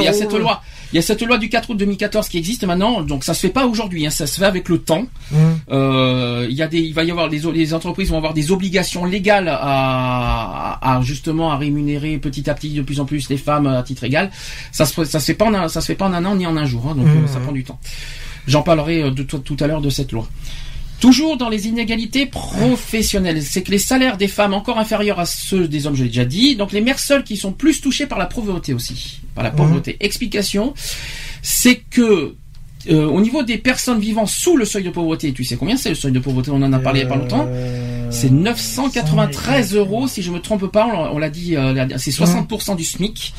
Il 0.00 0.04
y 0.04 0.08
a 0.08 0.12
cette 0.12 0.32
loi. 0.42 0.62
Il 0.92 0.96
y 0.96 0.98
a 0.98 1.02
cette 1.02 1.22
loi 1.22 1.38
du 1.38 1.48
4 1.48 1.70
août 1.70 1.76
2014 1.78 2.28
qui 2.28 2.36
existe 2.38 2.64
maintenant, 2.64 3.00
donc 3.02 3.24
ça 3.24 3.32
se 3.32 3.40
fait 3.40 3.48
pas 3.48 3.66
aujourd'hui, 3.66 4.06
hein, 4.06 4.10
ça 4.10 4.26
se 4.26 4.38
fait 4.38 4.44
avec 4.44 4.68
le 4.68 4.78
temps. 4.78 5.06
Hein. 5.34 5.36
Euh, 5.70 6.46
il 6.50 6.54
y 6.54 6.60
a 6.62 6.68
des, 6.68 6.80
il 6.80 6.92
va 6.92 7.02
y 7.02 7.10
avoir 7.10 7.28
les, 7.28 7.38
les 7.40 7.72
entreprises 7.74 8.10
vont 8.10 8.18
avoir 8.18 8.34
des 8.34 8.52
obligations 8.52 9.04
légales 9.06 9.48
à, 9.48 10.78
à 10.96 11.00
justement 11.02 11.50
à 11.50 11.56
rémunérer 11.56 12.18
petit 12.18 12.48
à 12.50 12.54
petit 12.54 12.70
de 12.70 12.82
plus 12.82 13.00
en 13.00 13.06
plus 13.06 13.28
les 13.30 13.38
femmes 13.38 13.66
à 13.66 13.82
titre 13.82 14.04
égal. 14.04 14.30
Ça 14.70 14.84
se, 14.84 15.04
ça 15.04 15.18
se 15.18 15.24
fait 15.24 15.34
pas 15.34 15.46
en 15.46 15.54
un, 15.54 15.68
ça 15.68 15.80
se 15.80 15.86
fait 15.86 15.94
pas 15.94 16.06
en 16.06 16.12
un 16.12 16.24
an 16.26 16.36
ni 16.36 16.46
en 16.46 16.56
un 16.56 16.66
jour, 16.66 16.86
hein, 16.88 16.94
donc 16.94 17.06
Mhm. 17.06 17.24
euh, 17.24 17.26
ça 17.26 17.40
prend 17.40 17.52
du 17.52 17.64
temps. 17.64 17.80
J'en 18.46 18.62
parlerai 18.62 19.10
de, 19.10 19.22
tout- 19.22 19.38
tout 19.38 19.56
à 19.60 19.66
l'heure 19.66 19.80
de 19.80 19.88
cette 19.90 20.12
loi. 20.12 20.28
Toujours 21.02 21.36
dans 21.36 21.48
les 21.48 21.66
inégalités 21.66 22.26
professionnelles, 22.26 23.42
c'est 23.42 23.62
que 23.62 23.72
les 23.72 23.78
salaires 23.78 24.16
des 24.16 24.28
femmes 24.28 24.54
encore 24.54 24.78
inférieurs 24.78 25.18
à 25.18 25.26
ceux 25.26 25.66
des 25.66 25.86
hommes, 25.88 25.96
je 25.96 26.04
l'ai 26.04 26.08
déjà 26.10 26.24
dit. 26.24 26.54
Donc 26.54 26.70
les 26.70 26.80
mères 26.80 27.00
seules 27.00 27.24
qui 27.24 27.36
sont 27.36 27.50
plus 27.52 27.80
touchées 27.80 28.06
par 28.06 28.18
la 28.20 28.26
pauvreté 28.26 28.72
aussi, 28.72 29.20
par 29.34 29.42
la 29.42 29.50
pauvreté. 29.50 29.96
Explication, 29.98 30.74
c'est 31.42 31.76
que 31.90 32.36
euh, 32.90 33.04
au 33.06 33.20
niveau 33.20 33.42
des 33.42 33.58
personnes 33.58 33.98
vivant 34.00 34.26
sous 34.26 34.56
le 34.56 34.64
seuil 34.64 34.84
de 34.84 34.90
pauvreté, 34.90 35.32
tu 35.32 35.42
sais 35.44 35.56
combien 35.56 35.76
c'est 35.76 35.88
le 35.88 35.94
seuil 35.96 36.12
de 36.12 36.18
pauvreté? 36.20 36.50
On 36.52 36.62
en 36.62 36.72
a 36.72 36.78
parlé 36.78 37.00
il 37.00 37.02
y 37.02 37.06
a 37.06 37.08
pas 37.08 37.16
longtemps. 37.16 37.46
Euh, 37.48 38.08
C'est 38.10 38.30
993 38.30 39.74
euros, 39.74 40.06
si 40.06 40.22
je 40.22 40.30
me 40.30 40.38
trompe 40.40 40.66
pas. 40.70 41.10
On 41.12 41.18
l'a- 41.18 41.30
dit, 41.30 41.56
euh, 41.56 41.86
c'est 41.96 42.10
60% 42.12 42.76
du 42.76 42.84
SMIC. 42.84 43.32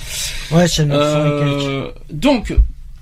Ouais, 0.52 0.68
c'est 0.68 0.86
900 0.86 1.00
et 1.26 1.40
quelques. 1.40 1.70
Euh, 1.70 1.92
donc, 2.12 2.54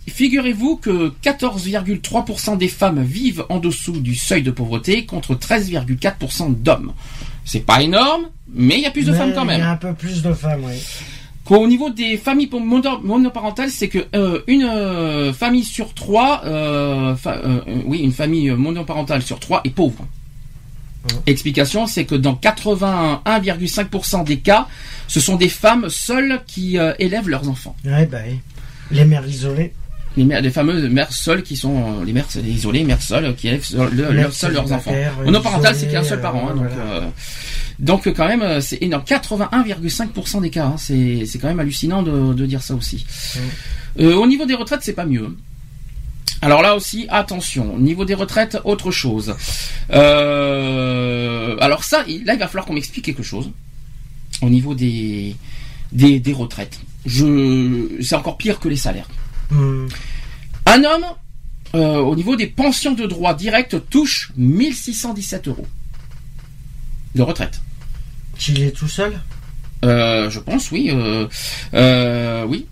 figurez-vous 0.07 0.77
que 0.77 1.13
14,3% 1.23 2.57
des 2.57 2.67
femmes 2.67 3.03
vivent 3.03 3.45
en 3.49 3.59
dessous 3.59 3.99
du 3.99 4.15
seuil 4.15 4.43
de 4.43 4.51
pauvreté 4.51 5.05
contre 5.05 5.35
13,4% 5.35 6.55
d'hommes. 6.61 6.93
C'est 7.45 7.65
pas 7.65 7.81
énorme, 7.81 8.23
mais 8.53 8.75
il 8.77 8.81
y 8.81 8.85
a 8.85 8.91
plus 8.91 9.05
de 9.05 9.11
Mais 9.11 9.17
femmes 9.17 9.33
quand 9.33 9.43
Il 9.45 9.49
y 9.51 9.53
a 9.53 9.57
même. 9.59 9.67
un 9.67 9.75
peu 9.77 9.93
plus 9.93 10.21
de 10.21 10.33
femmes, 10.33 10.63
oui. 10.65 10.73
Qu'au- 11.43 11.57
Au 11.63 11.67
niveau 11.67 11.89
des 11.89 12.17
familles 12.17 12.49
monoparentales, 13.03 13.71
c'est 13.71 13.87
que 13.89 14.05
euh, 14.15 14.41
une 14.47 14.63
euh, 14.63 15.33
famille 15.33 15.63
sur 15.63 15.93
trois, 15.95 16.43
euh, 16.45 17.15
fa- 17.15 17.41
oui, 17.85 17.99
une 17.99 18.11
famille 18.11 18.51
monoparentale 18.51 19.21
sur 19.23 19.39
trois 19.39 19.61
est 19.63 19.71
pauvre. 19.71 20.05
Explication, 21.25 21.87
c'est 21.87 22.05
que 22.05 22.13
dans 22.13 22.35
81,5% 22.35 24.23
des 24.23 24.37
cas, 24.39 24.67
ce 25.07 25.19
sont 25.19 25.35
des 25.35 25.49
femmes 25.49 25.89
seules 25.89 26.41
qui 26.45 26.77
élèvent 26.99 27.27
leurs 27.29 27.49
enfants. 27.49 27.75
Ouais, 27.85 28.05
bah 28.05 28.19
oui. 28.27 28.39
Les 28.91 29.05
mères 29.05 29.25
isolées. 29.27 29.73
Les, 30.17 30.25
mères, 30.25 30.41
les 30.41 30.49
fameuses 30.51 30.83
mères 30.89 31.13
seules 31.13 31.41
qui 31.41 31.55
sont 31.55 32.01
euh, 32.01 32.05
les 32.05 32.11
mères 32.11 32.27
isolées, 32.45 32.83
mères 32.83 33.01
seules 33.01 33.33
qui 33.35 33.47
élèvent 33.47 33.63
seul- 33.63 33.89
le- 33.93 34.11
Mères 34.11 34.31
leurs- 34.53 34.71
enfants. 34.73 34.91
Monoparental, 35.25 35.73
c'est 35.75 35.85
qu'il 35.85 35.93
y 35.93 35.95
a 35.95 36.01
un 36.01 36.03
seul 36.03 36.19
parent. 36.21 36.49
hein, 36.49 36.51
euh, 36.51 36.59
donc, 36.59 36.67
voilà. 36.67 36.91
euh, 36.91 37.09
donc 37.79 38.07
euh, 38.07 38.11
quand 38.13 38.27
même, 38.27 38.41
euh, 38.41 38.59
c'est 38.59 38.77
énorme. 38.81 39.03
81,5% 39.05 40.41
des 40.41 40.49
cas. 40.49 40.65
hein, 40.65 40.75
c'est 40.77 41.25
c'est 41.25 41.39
quand 41.39 41.47
même 41.47 41.59
hallucinant 41.61 42.03
de, 42.03 42.33
de 42.33 42.45
dire 42.45 42.61
ça 42.61 42.75
aussi. 42.75 43.05
Euh, 44.01 44.15
au 44.15 44.27
niveau 44.27 44.45
des 44.45 44.53
retraites, 44.55 44.81
c'est 44.83 44.93
pas 44.93 45.05
mieux. 45.05 45.35
Alors 46.41 46.61
là 46.61 46.75
aussi, 46.75 47.05
attention. 47.09 47.75
Au 47.75 47.79
niveau 47.79 48.03
des 48.03 48.13
retraites, 48.15 48.57
autre 48.65 48.91
chose. 48.91 49.35
Euh, 49.91 51.55
alors 51.61 51.83
ça, 51.83 51.99
là, 51.99 52.33
il 52.33 52.39
va 52.39 52.47
falloir 52.47 52.65
qu'on 52.65 52.73
m'explique 52.73 53.05
quelque 53.05 53.23
chose. 53.23 53.51
Au 54.41 54.49
niveau 54.49 54.73
des 54.73 55.35
des, 55.91 56.19
des 56.19 56.33
retraites, 56.33 56.79
je 57.05 57.87
c'est 58.01 58.15
encore 58.15 58.37
pire 58.37 58.59
que 58.59 58.67
les 58.69 58.75
salaires. 58.75 59.07
Hum. 59.51 59.87
Un 60.65 60.83
homme, 60.83 61.05
euh, 61.75 61.97
au 61.97 62.15
niveau 62.15 62.35
des 62.35 62.47
pensions 62.47 62.93
de 62.93 63.05
droit 63.05 63.33
direct, 63.33 63.77
touche 63.89 64.31
1617 64.37 65.47
euros 65.47 65.67
de 67.15 67.21
retraite. 67.21 67.61
Qu'il 68.37 68.61
est 68.61 68.71
tout 68.71 68.87
seul? 68.87 69.19
Euh, 69.83 70.29
je 70.29 70.39
pense, 70.39 70.71
oui. 70.71 70.91
Euh, 71.73 72.45
oui. 72.45 72.67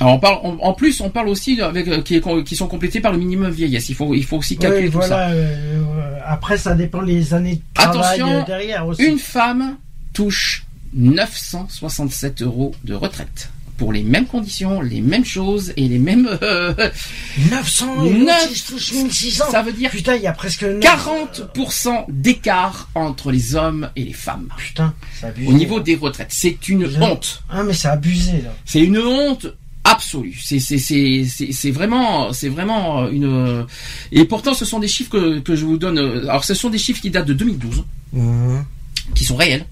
Alors 0.00 0.14
on 0.14 0.18
parle, 0.18 0.38
on- 0.42 0.58
en 0.60 0.72
plus, 0.72 1.00
on 1.00 1.10
parle 1.10 1.28
aussi 1.28 1.60
avec 1.60 2.02
qui, 2.04 2.56
sont 2.56 2.66
complétés 2.66 3.00
par 3.00 3.12
le 3.12 3.18
minimum 3.18 3.50
vieillesse. 3.50 3.88
Il 3.88 3.94
faut, 3.94 4.14
il 4.14 4.24
faut 4.24 4.38
aussi 4.38 4.56
calculer 4.56 4.86
Oui, 4.86 4.92
tout 4.92 5.02
ça. 5.02 5.28
voilà. 5.34 6.22
après, 6.26 6.56
ça 6.56 6.74
dépend 6.74 7.02
les 7.02 7.34
années 7.34 7.56
de 7.56 7.62
travail 7.74 8.20
Attention, 8.20 8.44
derrière 8.44 8.86
aussi. 8.86 9.04
Une 9.04 9.18
femme 9.18 9.76
touche 10.12 10.64
967 10.94 12.42
euros 12.42 12.74
de 12.84 12.94
retraite 12.94 13.50
pour 13.82 13.92
les 13.92 14.04
mêmes 14.04 14.26
conditions, 14.26 14.80
les 14.80 15.00
mêmes 15.00 15.24
choses 15.24 15.72
et 15.76 15.88
les 15.88 15.98
mêmes. 15.98 16.28
euh, 16.42 16.72
900 17.50 18.04
et 18.06 18.10
Neuf- 18.10 18.18
l'autre, 18.20 18.48
il 18.52 18.56
se 18.56 18.72
touche 18.72 18.92
1600. 18.92 19.44
ça 19.50 19.62
veut 19.62 19.72
dire 19.72 19.90
Putain, 19.90 20.14
il 20.14 20.22
y 20.22 20.28
a 20.28 20.32
presque 20.32 20.62
900. 20.62 20.86
40% 21.54 22.04
d'écart 22.08 22.88
entre 22.94 23.32
les 23.32 23.56
hommes 23.56 23.90
et 23.96 24.04
les 24.04 24.12
femmes. 24.12 24.48
Putain, 24.56 24.94
c'est 25.18 25.26
abusé. 25.26 25.48
Au 25.48 25.52
niveau 25.52 25.80
des 25.80 25.96
retraites, 25.96 26.28
c'est 26.30 26.68
une 26.68 26.88
Je- 26.88 27.00
honte. 27.00 27.42
Ah, 27.50 27.64
mais 27.64 27.72
c'est 27.74 27.88
abusé, 27.88 28.32
là. 28.42 28.54
C'est 28.64 28.80
une 28.82 28.98
honte 28.98 29.48
absolue. 29.82 30.38
C'est 30.40 30.60
c'est 30.60 30.78
c'est 30.78 31.24
c'est 31.50 31.70
vraiment 31.72 32.32
c'est 32.32 32.50
vraiment 32.50 33.08
une 33.08 33.66
et 34.12 34.24
pourtant 34.26 34.54
ce 34.54 34.64
sont 34.64 34.78
des 34.78 34.86
chiffres 34.86 35.10
que 35.10 35.40
que 35.40 35.56
je 35.56 35.64
vous 35.64 35.76
donne. 35.76 35.98
Alors 35.98 36.44
ce 36.44 36.54
sont 36.54 36.70
des 36.70 36.78
chiffres 36.78 37.00
qui 37.00 37.10
datent 37.10 37.26
de 37.26 37.34
2012, 37.34 37.82
Hum. 38.16 38.64
qui 39.16 39.24
sont 39.24 39.34
réels. 39.34 39.66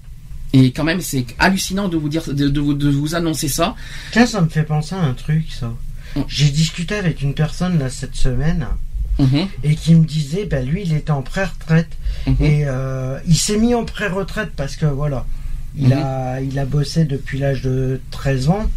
Et 0.53 0.71
quand 0.71 0.83
même, 0.83 1.01
c'est 1.01 1.25
hallucinant 1.39 1.87
de 1.87 1.97
vous 1.97 2.09
dire 2.09 2.23
de, 2.27 2.47
de 2.49 2.59
vous 2.59 2.73
de 2.73 2.89
vous 2.89 3.15
annoncer 3.15 3.47
ça. 3.47 3.75
Tiens, 4.11 4.25
ça 4.25 4.41
me 4.41 4.49
fait 4.49 4.63
penser 4.63 4.95
à 4.95 4.99
un 5.01 5.13
truc, 5.13 5.45
ça. 5.57 5.73
Hum. 6.15 6.25
J'ai 6.27 6.49
discuté 6.49 6.95
avec 6.95 7.21
une 7.21 7.33
personne, 7.33 7.79
là, 7.79 7.89
cette 7.89 8.15
semaine, 8.15 8.67
Mhm, 9.19 9.47
et 9.63 9.75
qui 9.75 9.93
me 9.93 10.03
disait, 10.05 10.45
bah, 10.45 10.61
lui, 10.61 10.83
il 10.85 10.93
était 10.93 11.11
en 11.11 11.21
pré-retraite. 11.21 11.89
mhm. 12.27 12.35
Et 12.39 12.63
euh, 12.65 13.17
il 13.27 13.35
s'est 13.37 13.57
mis 13.57 13.75
en 13.75 13.85
pré-retraite 13.85 14.51
parce 14.55 14.75
que, 14.75 14.85
voilà, 14.85 15.25
il, 15.77 15.87
Mhm. 15.89 15.93
a, 16.03 16.41
il 16.41 16.57
a 16.59 16.65
bossé 16.65 17.05
depuis 17.05 17.37
l'âge 17.39 17.61
de 17.61 18.01
13 18.11 18.49
ans. 18.49 18.69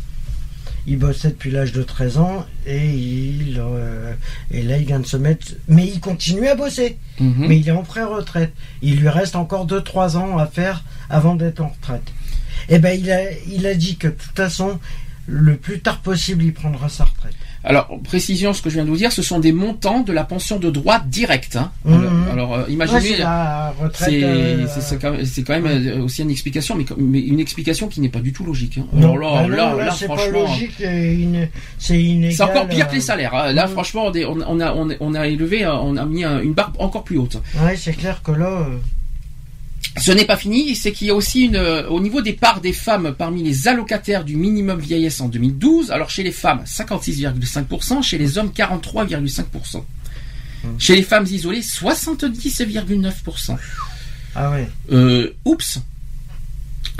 Il 0.87 0.99
bossait 0.99 1.29
depuis 1.29 1.51
l'âge 1.51 1.73
de 1.73 1.83
13 1.83 2.19
ans 2.19 2.47
et 2.67 2.91
il 2.91 3.59
euh, 3.59 4.13
et 4.51 4.63
là 4.63 4.77
il 4.77 4.87
vient 4.87 5.01
de 5.01 5.07
se 5.07 5.17
mettre 5.17 5.47
mais 5.67 5.87
il 5.87 6.01
continue 6.01 6.47
à 6.49 6.55
bosser. 6.55 6.99
Mhm. 7.21 7.47
mais 7.47 7.59
il 7.59 7.69
est 7.69 7.73
en 7.73 7.83
pré-retraite. 7.83 8.53
Il 8.83 9.01
lui 9.01 9.09
reste 9.09 9.37
encore 9.37 9.67
2-3 9.67 10.17
ans 10.17 10.39
à 10.39 10.47
faire 10.47 10.85
avant 11.09 11.37
d'être 11.37 11.61
en 11.61 11.69
retraite. 11.69 12.13
Et 12.69 12.79
ben 12.79 12.99
il 12.99 13.11
a 13.11 13.33
il 13.49 13.67
a 13.67 13.75
dit 13.75 13.97
que 13.97 14.09
de 14.09 14.13
toute 14.13 14.37
façon 14.37 14.79
le 15.27 15.57
plus 15.57 15.81
tard 15.81 16.01
possible 16.01 16.45
il 16.45 16.53
prendra 16.53 16.89
sa 16.89 17.05
retraite 17.05 17.35
Alors, 17.65 17.89
précision, 18.05 18.53
ce 18.53 18.61
que 18.61 18.69
je 18.69 18.75
viens 18.75 18.85
de 18.85 18.91
vous 18.91 18.97
dire, 18.97 19.11
ce 19.11 19.23
sont 19.23 19.39
des 19.41 19.53
montants 19.53 20.01
de 20.01 20.13
la 20.13 20.25
pension 20.25 20.59
de 20.59 20.69
droit 20.71 20.99
direct. 21.01 21.57
hein. 21.57 21.71
Mhm. 21.85 21.95
Alors, 21.95 22.13
alors, 22.33 22.55
euh, 22.55 22.65
Ouais, 22.65 22.73
imaginez, 22.73 23.01
c'est 23.17 23.25
retraite. 23.83 24.11
c'est 24.11 24.23
euh, 24.23 25.43
quand 25.47 25.53
même, 25.55 25.67
euh, 25.67 26.03
aussi 26.03 26.23
une 26.23 26.31
explication, 26.31 26.77
mais, 26.77 26.85
mais 26.99 27.21
une 27.21 27.41
explication 27.41 27.89
qui 27.89 28.01
n'est 28.01 28.09
pas 28.11 28.19
du 28.21 28.33
tout 28.33 28.45
logique. 28.45 28.79
hein. 28.79 28.87
Alors 28.99 29.17
là, 29.17 29.29
bah 29.35 29.43
non, 29.43 29.49
là, 29.49 29.75
là, 29.77 29.85
là, 29.87 29.93
c'est 29.97 30.07
pas 30.09 30.17
franchement, 30.17 30.41
logique. 30.43 30.83
C'est 31.79 32.43
encore 32.43 32.69
pire 32.69 32.89
que 32.89 32.95
les 32.95 33.01
salaires. 33.01 33.35
hein. 33.35 33.53
Là, 33.53 33.67
Mhm. 33.67 33.73
franchement, 33.73 34.05
on, 34.07 34.13
est- 34.13 34.25
on- 34.25 34.39
on 34.47 34.61
a, 34.61 34.75
on, 35.01 35.15
a- 35.15 35.27
élevé, 35.27 35.67
on 35.67 35.97
a 35.97 36.05
mis 36.05 36.25
une 36.25 36.53
barre 36.53 36.73
encore 36.79 37.05
plus 37.05 37.19
haute. 37.19 37.41
Ouais, 37.65 37.77
c'est 37.77 37.93
clair 37.95 38.21
que 38.23 38.33
là. 38.33 38.47
euh, 38.47 38.77
Ce 39.97 40.11
n'est 40.11 40.25
pas 40.25 40.37
fini, 40.37 40.75
c'est 40.75 40.91
qu'il 40.93 41.07
y 41.07 41.11
a 41.11 41.15
aussi 41.15 41.45
une, 41.45 41.55
euh, 41.57 41.89
au 41.89 42.01
niveau 42.01 42.21
des 42.21 42.33
parts 42.33 42.61
des 42.61 42.73
femmes 42.73 43.15
parmi 43.17 43.43
les 43.45 43.69
allocataires 43.69 44.25
du 44.25 44.35
minimum 44.37 44.81
vieillesse 44.81 45.21
en 45.21 45.29
2012. 45.29 45.91
Alors 45.93 46.11
chez 46.11 46.23
les 46.25 46.33
femmes, 46.33 46.63
56,5%, 46.67 48.03
chez 48.03 48.19
les 48.19 48.37
hommes, 48.39 48.51
43,5%. 48.55 49.85
Chez 50.79 50.97
les 50.97 51.03
femmes 51.03 51.27
isolées, 51.31 51.61
70,9%. 51.61 53.57
Ah 54.35 54.51
ouais. 54.51 54.69
Euh, 54.91 55.33
oups. 55.45 55.79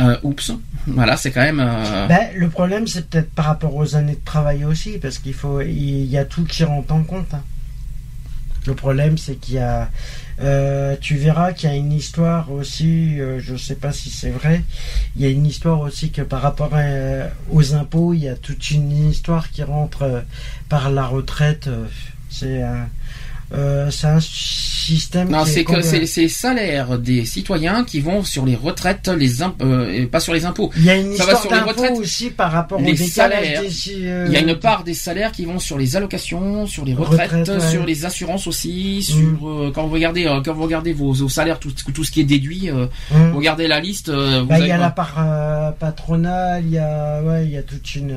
Euh, 0.01 0.17
oups. 0.23 0.53
Voilà, 0.87 1.17
c'est 1.17 1.31
quand 1.31 1.41
même. 1.41 1.61
euh, 1.61 2.07
Ben, 2.07 2.29
le 2.37 2.49
problème, 2.49 2.87
c'est 2.87 3.09
peut-être 3.09 3.31
par 3.31 3.47
rapport 3.47 3.75
aux 3.75 3.97
années 3.97 4.15
de 4.17 4.25
travail 4.25 4.65
aussi, 4.65 4.99
parce 4.99 5.19
qu'il 5.19 5.35
faut, 5.35 5.61
il 5.63 6.05
y 6.05 6.19
a 6.19 6.25
tout 6.25 6.45
qui 6.45 6.63
rentre 6.65 6.93
en 6.95 7.03
compte. 7.03 7.33
hein. 7.33 7.43
Le 8.67 8.75
problème, 8.75 9.19
c'est 9.19 9.37
qu'il 9.37 9.55
y 9.57 9.59
a, 9.59 9.91
euh, 10.41 10.97
tu 11.01 11.17
verras 11.17 11.53
qu'il 11.53 11.69
y 11.71 11.73
a 11.73 11.77
une 11.77 11.93
histoire 11.93 12.51
aussi, 12.51 13.21
euh, 13.21 13.39
je 13.41 13.57
sais 13.57 13.77
pas 13.77 13.93
si 13.93 14.11
c'est 14.11 14.31
vrai, 14.31 14.63
il 15.17 15.23
y 15.23 15.27
a 15.27 15.29
une 15.29 15.47
histoire 15.47 15.81
aussi 15.81 16.11
que 16.11 16.23
par 16.23 16.43
rapport 16.43 16.75
à- 16.75 17.29
aux 17.51 17.75
impôts, 17.75 18.15
il 18.15 18.21
y 18.25 18.29
a 18.29 18.37
toute 18.37 18.71
une 18.71 19.11
histoire 19.11 19.51
qui 19.51 19.63
rentre 19.63 20.03
euh, 20.03 20.21
par 20.69 20.91
la 20.91 21.07
retraite. 21.07 21.69
euh, 21.69 21.87
euh, 23.53 23.91
c'est 23.91 24.07
un 24.09 24.19
système. 24.85 25.29
Non, 25.31 25.45
c'est 25.45 25.65
que 25.65 25.81
c'est 25.83 26.07
c'est 26.07 26.23
les 26.23 26.29
salaires 26.29 26.99
des 26.99 27.25
citoyens 27.25 27.85
qui 27.85 28.01
vont 28.01 28.23
sur 28.25 28.45
les 28.47 28.55
retraites, 28.57 29.09
les 29.09 29.43
imp- 29.43 29.61
euh, 29.63 30.07
pas 30.07 30.21
sur 30.21 30.33
les 30.35 30.45
impôts. 30.45 30.71
Il 30.77 30.85
y 30.85 30.91
a 30.91 30.97
une 30.97 31.15
ça 31.15 31.25
va 31.25 31.33
histoire 31.33 31.41
sur 31.43 31.51
les 31.51 31.57
d'impôts 31.59 31.71
retraites. 31.83 31.99
aussi 31.99 32.31
par 32.31 32.53
rapport 32.53 32.79
au 32.81 32.85
Les 32.85 32.93
décalage 32.93 33.11
salaires. 33.45 33.63
des. 33.63 34.07
euh, 34.07 34.25
Il 34.29 34.33
y 34.33 34.37
a 34.37 34.41
une 34.41 34.55
part 34.57 34.85
des 34.85 34.95
salaires 34.95 35.33
qui 35.33 35.45
vont 35.45 35.59
sur 35.59 35.79
les 35.79 35.97
allocations, 35.97 36.67
sur 36.67 36.85
les 36.85 36.95
retraites, 36.95 37.31
Retraite, 37.31 37.49
ouais. 37.63 37.71
sur 37.71 37.85
les 37.87 38.05
assurances 38.05 38.47
aussi, 38.47 39.03
sur 39.03 39.17
Mm. 39.17 39.39
euh, 39.45 39.71
quand 39.73 39.87
vous 39.87 39.95
regardez 39.95 40.27
euh, 40.27 40.41
quand 40.45 40.55
vous 40.55 40.63
regardez 40.65 40.93
vos, 40.93 41.13
vos 41.13 41.29
salaires, 41.29 41.59
tout, 41.59 41.73
tout 41.95 42.05
ce 42.05 42.11
qui 42.11 42.21
est 42.21 42.25
déduit, 42.25 42.71
euh, 42.71 42.87
Hum. 43.15 43.31
vous 43.31 43.39
regardez 43.39 43.67
la 43.69 43.81
liste. 43.81 44.09
euh, 44.09 44.41
vous 44.43 44.47
Bah, 44.49 44.59
il 44.59 44.67
y 44.67 44.71
a 44.73 44.79
la 44.79 44.91
part 44.91 45.15
euh, 45.19 45.71
patronale, 45.73 46.63
il 46.67 46.73
y 46.73 46.79
a, 46.79 47.23
ouais, 47.23 47.45
il 47.47 47.51
y 47.53 47.57
a 47.57 47.63
toute 47.63 47.95
une. 47.97 48.17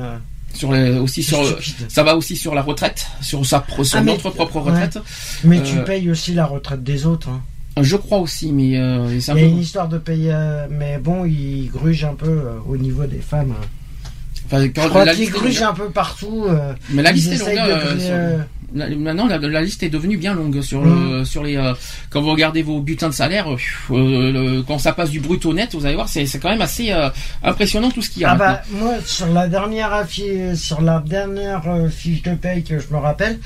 Sur 0.54 0.72
les, 0.72 0.98
aussi 0.98 1.22
sur 1.22 1.44
stupide. 1.62 1.86
ça 1.90 2.02
va 2.02 2.16
aussi 2.16 2.36
sur 2.36 2.54
la 2.54 2.62
retraite, 2.62 3.06
sur 3.20 3.44
sa 3.46 3.64
sur 3.82 3.98
Ah, 3.98 4.02
mais- 4.02 4.12
notre 4.12 4.30
propre 4.30 4.56
ouais. 4.56 4.70
retraite. 4.72 4.98
Mais 5.44 5.62
tu 5.62 5.78
Euh, 5.78 5.82
payes 5.84 6.10
aussi 6.10 6.34
la 6.34 6.46
retraite 6.46 6.82
des 6.82 7.06
autres. 7.06 7.28
hein. 7.28 7.40
Je 7.80 7.94
crois 7.96 8.18
aussi, 8.18 8.52
mais 8.52 8.76
euh, 8.76 9.06
Il 9.08 9.18
y 9.24 9.30
a 9.30 9.34
peu. 9.34 9.40
une 9.40 9.58
histoire 9.58 9.88
de 9.88 9.98
payer, 9.98 10.32
euh, 10.32 10.66
mais 10.68 10.98
bon, 10.98 11.24
ils 11.24 11.68
grugent 11.70 12.04
un 12.04 12.14
peu 12.14 12.26
euh, 12.28 12.58
au 12.68 12.76
niveau 12.76 13.04
des 13.06 13.20
femmes. 13.20 13.52
hein. 13.52 14.08
enfin, 14.46 14.68
quand 14.68 14.82
Je 14.82 14.88
crois 14.88 15.04
grugent 15.30 15.60
longue. 15.60 15.68
un 15.70 15.74
peu 15.74 15.90
partout. 15.90 16.46
euh, 16.48 16.72
Mais 16.90 17.02
la 17.02 17.12
liste 17.12 17.30
est 17.30 17.54
longue. 17.54 18.44
Maintenant, 18.74 19.26
la, 19.26 19.38
la 19.38 19.62
liste 19.62 19.82
est 19.82 19.88
devenue 19.88 20.16
bien 20.16 20.34
longue 20.34 20.60
sur 20.60 20.82
Mm. 20.82 21.18
le, 21.18 21.24
sur 21.24 21.42
les. 21.42 21.56
euh, 21.56 21.74
quand 22.10 22.20
vous 22.22 22.30
regardez 22.30 22.62
vos 22.62 22.80
bulletins 22.80 23.08
de 23.08 23.14
salaire, 23.14 23.50
euh, 23.52 23.56
euh, 23.90 24.32
le- 24.32 24.62
quand 24.62 24.78
ça 24.78 24.92
passe 24.92 25.10
du 25.10 25.20
brut 25.20 25.44
au 25.46 25.54
net, 25.54 25.74
vous 25.74 25.86
allez 25.86 25.94
voir, 25.94 26.08
c'est 26.08 26.26
quand 26.40 26.50
même 26.50 26.60
assez 26.62 26.92
euh, 26.92 27.08
impressionnant 27.42 27.90
tout 27.90 28.02
ce 28.02 28.10
qu'il 28.10 28.22
y 28.22 28.24
a. 28.24 28.32
Ah 28.32 28.36
bah 28.36 28.62
moi 28.72 28.94
sur 29.04 29.26
la 29.28 29.48
dernière 29.48 30.06
sur 30.54 30.80
la 30.82 31.00
dernière 31.06 31.62
fiche 31.90 32.22
de 32.22 32.34
paye 32.34 32.62
que 32.64 32.78
je 32.78 32.86
me 32.92 32.98
rappelle 32.98 33.38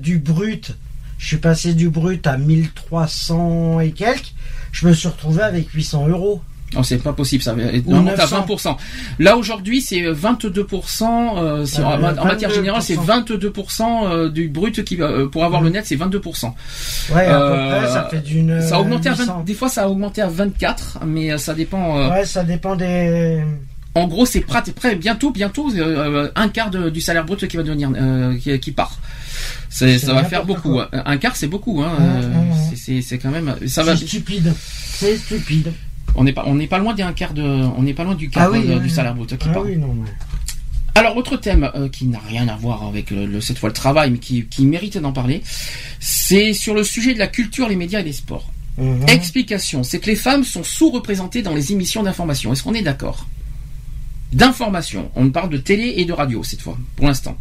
du 0.00 0.18
brut, 0.18 0.72
je 1.18 1.26
suis 1.26 1.36
passé 1.38 1.74
du 1.74 1.88
brut 1.88 2.26
à 2.26 2.36
1300 2.36 3.80
et 3.80 3.92
quelques. 3.92 4.32
Je 4.72 4.86
me 4.86 4.92
suis 4.92 5.08
retrouvé 5.08 5.42
avec 5.42 5.70
800 5.70 6.08
euros. 6.08 6.42
Non, 6.74 6.82
c'est 6.82 6.98
pas 6.98 7.12
possible, 7.12 7.42
ça. 7.44 7.54
Ou 7.54 7.56
Normalement, 7.90 8.10
t'as 8.16 8.24
900. 8.24 8.44
20%. 8.48 8.76
Là, 9.20 9.36
aujourd'hui, 9.36 9.80
c'est 9.80 10.02
22%, 10.12 11.36
euh, 11.38 11.64
si- 11.64 11.80
en, 11.80 11.92
Euh, 11.92 11.96
en 11.96 12.24
matière 12.24 12.50
22%. 12.50 12.54
générale, 12.54 12.82
c'est 12.82 12.96
22% 12.96 14.06
euh, 14.06 14.28
du 14.28 14.48
brut 14.48 14.84
qui 14.84 14.96
va, 14.96 15.06
euh, 15.06 15.28
pour 15.28 15.44
avoir 15.44 15.62
le 15.62 15.70
net, 15.70 15.86
c'est 15.86 15.96
22%. 15.96 16.54
Ouais, 17.14 17.24
à 17.26 17.40
Euh, 17.40 17.50
peu 17.50 17.78
près, 17.84 17.92
ça 17.92 18.08
fait 18.10 18.20
d'une. 18.20 18.60
ça 18.60 18.76
a 18.76 18.80
augmenté 18.80 19.08
à 19.08 19.12
20 19.12 19.22
800. 19.24 19.42
des 19.46 19.54
fois, 19.54 19.68
ça 19.68 19.84
a 19.84 19.88
augmenté 19.88 20.22
à 20.22 20.28
24, 20.28 20.98
mais 21.06 21.38
ça 21.38 21.54
dépend, 21.54 21.98
euh, 21.98 22.10
Ouais, 22.10 22.24
ça 22.24 22.42
dépend 22.42 22.74
des. 22.74 23.40
en 23.94 24.08
gros, 24.08 24.26
c'est 24.26 24.40
prêt, 24.40 24.62
prêt, 24.74 24.96
bientôt, 24.96 25.30
bientôt, 25.30 25.70
un 26.34 26.48
quart 26.48 26.70
de- 26.70 26.90
du 26.90 27.00
salaire 27.00 27.24
brut 27.24 27.46
qui 27.46 27.56
va 27.56 27.62
devenir, 27.62 27.90
qui, 28.42 28.58
qui 28.58 28.72
part. 28.72 28.98
Ça 29.70 29.86
va 30.12 30.24
faire 30.24 30.44
beaucoup. 30.44 30.72
quoi. 30.72 30.88
hein. 30.92 31.02
Un 31.06 31.16
quart, 31.16 31.36
c'est 31.36 31.46
beaucoup, 31.46 31.80
hein. 31.82 31.92
C'est- 32.74 33.18
quand 33.18 33.30
même, 33.30 33.54
ça 33.68 33.84
va, 33.84 33.96
C'est 33.96 34.06
stupide. 34.06 34.52
C'est 34.58 35.16
stupide. 35.16 35.72
On 36.14 36.24
n'est 36.24 36.32
pas, 36.32 36.44
on 36.46 36.54
n'est 36.54 36.66
pas 36.66 36.78
loin 36.78 36.94
d'un 36.94 37.12
quart 37.12 37.34
de, 37.34 37.42
on 37.42 37.82
n'est 37.82 37.94
pas 37.94 38.04
loin 38.04 38.14
du 38.14 38.30
quart 38.30 38.44
Ah 38.46 38.50
oui, 38.50 38.80
du 38.80 38.88
salaire 38.88 39.14
brut 39.14 39.36
qui 39.36 39.48
Ah 39.50 39.54
part. 39.54 39.64
oui, 39.64 39.76
non, 39.76 39.92
mais. 39.94 40.08
Alors, 40.94 41.14
autre 41.18 41.36
thème 41.36 41.70
euh, 41.74 41.90
qui 41.90 42.06
n'a 42.06 42.18
rien 42.20 42.48
à 42.48 42.56
voir 42.56 42.84
avec 42.84 43.10
le, 43.10 43.26
le- 43.26 43.40
cette 43.42 43.58
fois 43.58 43.68
le 43.68 43.74
travail, 43.74 44.10
mais 44.10 44.18
qui, 44.18 44.46
qui 44.46 44.64
mérite 44.64 44.96
d'en 44.96 45.12
parler, 45.12 45.42
c'est 46.00 46.54
sur 46.54 46.74
le 46.74 46.84
sujet 46.84 47.12
de 47.12 47.18
la 47.18 47.26
culture, 47.26 47.68
les 47.68 47.76
médias 47.76 48.00
et 48.00 48.04
les 48.04 48.12
sports. 48.14 48.50
Mhm. 48.78 49.04
Explication, 49.08 49.82
c'est 49.82 50.00
que 50.00 50.06
les 50.06 50.16
femmes 50.16 50.44
sont 50.44 50.62
sous-représentées 50.64 51.42
dans 51.42 51.54
les 51.54 51.72
émissions 51.72 52.02
d'information. 52.02 52.52
Est-ce 52.52 52.62
qu'on 52.62 52.72
est 52.74 52.82
d'accord? 52.82 53.26
D'information, 54.32 55.10
on 55.14 55.30
parle 55.30 55.50
de 55.50 55.56
télé 55.58 55.94
et 55.98 56.04
de 56.04 56.12
radio 56.12 56.42
cette 56.42 56.60
fois, 56.60 56.76
pour 56.96 57.06
l'instant. 57.06 57.36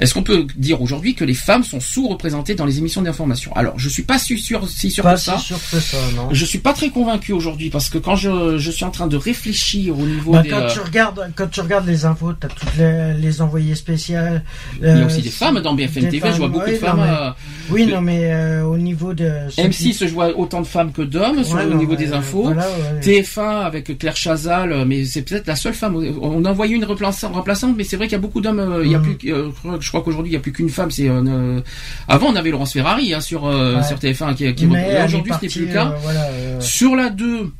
Est-ce 0.00 0.12
qu'on 0.14 0.22
peut 0.22 0.46
dire 0.56 0.82
aujourd'hui 0.82 1.14
que 1.14 1.24
les 1.24 1.34
femmes 1.34 1.62
sont 1.64 1.80
sous-représentées 1.80 2.54
dans 2.54 2.66
les 2.66 2.78
émissions 2.78 3.02
d'information? 3.02 3.54
Alors, 3.56 3.78
je 3.78 3.88
suis 3.88 4.02
pas 4.02 4.18
si 4.18 4.36
sûr, 4.38 4.68
si 4.68 4.90
sûr 4.90 5.04
Pas 5.04 5.14
que 5.14 5.20
ça. 5.20 5.38
sûr 5.38 5.58
que 5.70 5.78
ça, 5.80 5.96
non. 6.16 6.28
Je 6.32 6.44
suis 6.44 6.58
pas 6.58 6.72
très 6.72 6.90
convaincu 6.90 7.32
aujourd'hui 7.32 7.70
parce 7.70 7.88
que 7.90 7.98
quand 7.98 8.16
je, 8.16 8.58
je 8.58 8.70
suis 8.70 8.84
en 8.84 8.90
train 8.90 9.06
de 9.06 9.16
réfléchir 9.16 9.98
au 9.98 10.04
niveau 10.04 10.32
Bah, 10.32 10.42
des, 10.42 10.48
quand, 10.48 10.58
euh, 10.62 10.68
tu 10.72 10.80
regardes, 10.80 11.30
quand 11.36 11.48
tu 11.50 11.60
regardes 11.60 11.86
les 11.86 12.04
infos, 12.04 12.32
tu 12.32 12.46
as 12.46 12.48
toutes 12.50 12.76
les, 12.76 13.14
les 13.14 13.40
envoyées 13.42 13.74
spéciales. 13.74 14.42
il 14.80 14.86
y 14.86 14.90
a 14.90 14.94
euh, 14.96 15.06
aussi 15.06 15.22
des 15.22 15.30
femmes 15.30 15.60
dans 15.60 15.74
BFM 15.74 16.08
TV. 16.08 16.28
Je 16.32 16.38
vois 16.38 16.48
beaucoup 16.48 16.64
oui, 16.66 16.72
de 16.72 16.76
femmes. 16.78 16.96
non, 16.98 17.04
mais- 17.04 17.10
euh, 17.10 17.30
Oui, 17.70 17.86
de- 17.86 17.92
non, 17.92 18.00
mais 18.00 18.32
euh, 18.32 18.64
au 18.64 18.76
niveau 18.78 19.14
de. 19.14 19.30
ceux 19.50 19.62
M6, 19.62 19.72
qui- 19.98 20.08
je 20.08 20.12
vois 20.12 20.36
autant 20.36 20.60
de 20.60 20.66
femmes 20.66 20.92
que 20.92 21.02
d'hommes 21.02 21.38
Ouais, 21.38 21.66
non, 21.66 21.76
niveau 21.78 21.94
des 21.96 22.12
infos. 22.12 22.42
voilà, 22.44 22.66
ouais. 22.68 23.00
TF1 23.00 23.60
avec 23.64 23.96
Claire 23.98 24.16
Chazal, 24.16 24.84
mais 24.86 25.04
c'est 25.04 25.22
peut-être 25.22 25.46
la 25.46 25.56
seule 25.56 25.74
femme. 25.74 25.96
On 26.20 26.44
envoyait 26.44 26.74
une 26.74 26.84
remplaçante, 26.84 27.74
mais 27.76 27.84
c'est 27.84 27.96
vrai 27.96 28.06
qu'il 28.06 28.12
y 28.12 28.16
a 28.16 28.20
beaucoup 28.20 28.40
d'hommes. 28.40 28.80
Il 28.84 28.90
y 28.90 28.94
a 28.94 28.98
Mhm. 28.98 29.16
plus, 29.16 29.32
je 29.80 29.88
crois- 29.88 30.02
qu'aujourd'hui 30.02 30.30
il 30.32 30.34
y 30.34 30.36
a 30.36 30.40
plus 30.40 30.52
qu'une 30.52 30.68
femme. 30.70 30.90
C'est 30.90 31.08
euh, 31.08 31.22
euh, 31.26 31.60
avant 32.08 32.28
on 32.28 32.36
avait 32.36 32.50
Laurence 32.50 32.72
Ferrari 32.72 33.14
hein, 33.14 33.20
sur 33.20 33.46
euh, 33.46 33.76
Ouais. 33.76 33.82
sur 33.82 33.98
TF1 33.98 34.34
qui, 34.34 34.54
qui 34.54 34.66
aujourd'hui 34.66 35.32
ce 35.40 35.44
n'est 35.44 35.50
plus 35.50 35.66
le 35.66 35.72
cas. 35.72 35.94
voilà, 36.02 36.60
Sur 36.60 36.96
la 36.96 37.10
2, 37.10 37.52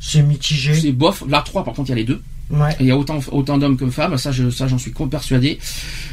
c'est 0.00 0.22
mitigé. 0.22 0.74
c'est 0.74 0.92
bof. 0.92 1.22
La 1.28 1.42
3 1.42 1.64
par 1.64 1.74
contre 1.74 1.88
il 1.88 1.92
y 1.92 1.94
a 1.94 1.96
les 1.96 2.04
deux. 2.04 2.22
Ouais. 2.50 2.74
Il 2.80 2.86
y 2.86 2.90
a 2.90 2.96
autant 2.96 3.20
autant 3.30 3.58
d'hommes 3.58 3.76
que 3.76 3.84
de 3.84 3.90
femmes. 3.90 4.18
Ça 4.18 4.32
je 4.32 4.50
ça 4.50 4.66
j'en 4.66 4.76
suis 4.78 4.92
persuadé. 5.10 5.58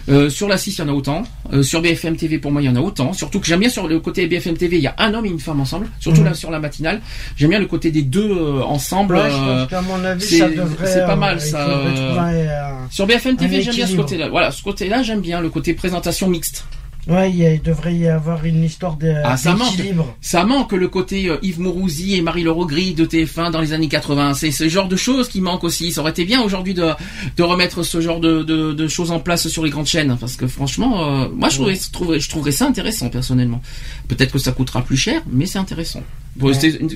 Euh, 0.09 0.29
sur 0.29 0.47
la 0.47 0.57
6 0.57 0.77
il 0.77 0.81
y 0.81 0.83
en 0.83 0.89
a 0.89 0.91
autant. 0.93 1.23
Euh, 1.51 1.63
sur 1.63 1.81
BFM 1.81 2.15
TV 2.15 2.37
pour 2.37 2.51
moi 2.51 2.61
il 2.61 2.65
y 2.65 2.69
en 2.69 2.75
a 2.75 2.79
autant. 2.79 3.11
Surtout 3.13 3.39
que 3.39 3.47
j'aime 3.47 3.59
bien 3.61 3.69
sur 3.69 3.87
le 3.87 3.99
côté 3.99 4.27
BFM 4.27 4.55
TV 4.55 4.77
il 4.77 4.83
y 4.83 4.87
a 4.87 4.95
un 4.99 5.13
homme 5.13 5.25
et 5.25 5.29
une 5.29 5.39
femme 5.39 5.59
ensemble. 5.59 5.87
Surtout 5.99 6.19
Mhm. 6.21 6.25
là 6.27 6.33
sur 6.35 6.51
la 6.51 6.59
matinale. 6.59 7.01
J'aime 7.35 7.49
bien 7.49 7.59
le 7.59 7.65
côté 7.65 7.89
des 7.91 8.03
deux 8.03 8.29
euh, 8.31 8.61
ensemble. 8.63 9.15
Ouais, 9.15 9.29
je 9.31 9.35
pense 9.35 9.67
qu'à 9.69 9.81
mon 9.81 10.03
avis, 10.05 10.21
c'est- 10.23 10.37
ça 10.37 10.49
devrait. 10.49 10.87
c'est 10.87 11.05
pas 11.05 11.13
euh, 11.13 11.15
mal, 11.15 11.41
ça, 11.41 11.67
euh, 11.67 12.19
un- 12.19 12.87
Sur 12.91 13.07
BFM 13.07 13.35
TV, 13.35 13.61
j'aime 13.61 13.75
bien 13.75 13.87
ce 13.87 13.95
côté-là. 13.95 14.29
Voilà, 14.29 14.51
ce 14.51 14.61
côté-là, 14.63 15.01
j'aime 15.03 15.21
bien 15.21 15.41
le 15.41 15.49
côté 15.49 15.73
présentation 15.73 16.27
mixte. 16.29 16.65
Ouais, 17.07 17.29
il, 17.31 17.37
y 17.37 17.45
a- 17.45 17.53
il 17.53 17.61
devrait 17.61 17.95
y 17.95 18.07
avoir 18.07 18.43
une 18.45 18.63
histoire 18.63 18.97
de, 18.97 19.13
Ah, 19.23 19.37
ça 19.37 19.55
manque. 19.55 19.77
d'équilibre. 19.77 20.15
Ça 20.21 20.43
manque 20.43 20.73
le 20.73 20.87
côté 20.89 21.29
euh, 21.29 21.37
Yves 21.41 21.59
Mourouzi 21.61 22.15
et 22.15 22.21
Marie-Laure 22.21 22.67
Gris 22.67 22.93
de 22.95 23.05
TF1 23.05 23.49
dans 23.51 23.61
les 23.61 23.71
années 23.71 23.87
80. 23.87 24.33
C'est 24.33 24.51
ce 24.51 24.67
genre 24.67 24.87
de 24.89 24.95
choses 24.97 25.29
qui 25.29 25.39
manquent 25.39 25.63
aussi. 25.63 25.91
Ça 25.93 26.01
aurait 26.01 26.11
été 26.11 26.25
bien 26.25 26.41
aujourd'hui 26.41 26.73
de, 26.73 26.89
de 27.37 27.43
remettre 27.43 27.83
ce 27.83 28.01
genre 28.01 28.19
de, 28.19 28.43
de, 28.43 28.73
de 28.73 28.87
choses 28.87 29.11
en 29.11 29.19
place 29.19 29.47
sur 29.47 29.63
les 29.63 29.69
grandes 29.69 29.85
chaînes. 29.87 30.17
Parce 30.19 30.35
que 30.35 30.47
franchement, 30.47 31.23
euh, 31.23 31.29
moi 31.33 31.47
je 31.49 31.55
trouverais, 31.55 31.75
je 31.75 31.91
trouverais, 31.91 32.19
je 32.19 32.29
trouverais 32.29 32.51
ça 32.51 32.65
intéressant 32.65 33.09
personnellement. 33.09 33.61
Peut-être 34.09 34.33
que 34.33 34.39
ça 34.39 34.51
coûtera 34.51 34.81
plus 34.81 34.97
cher, 34.97 35.21
mais 35.31 35.45
c'est 35.45 35.59
intéressant. 35.59 36.03
Ouais. 36.41 36.51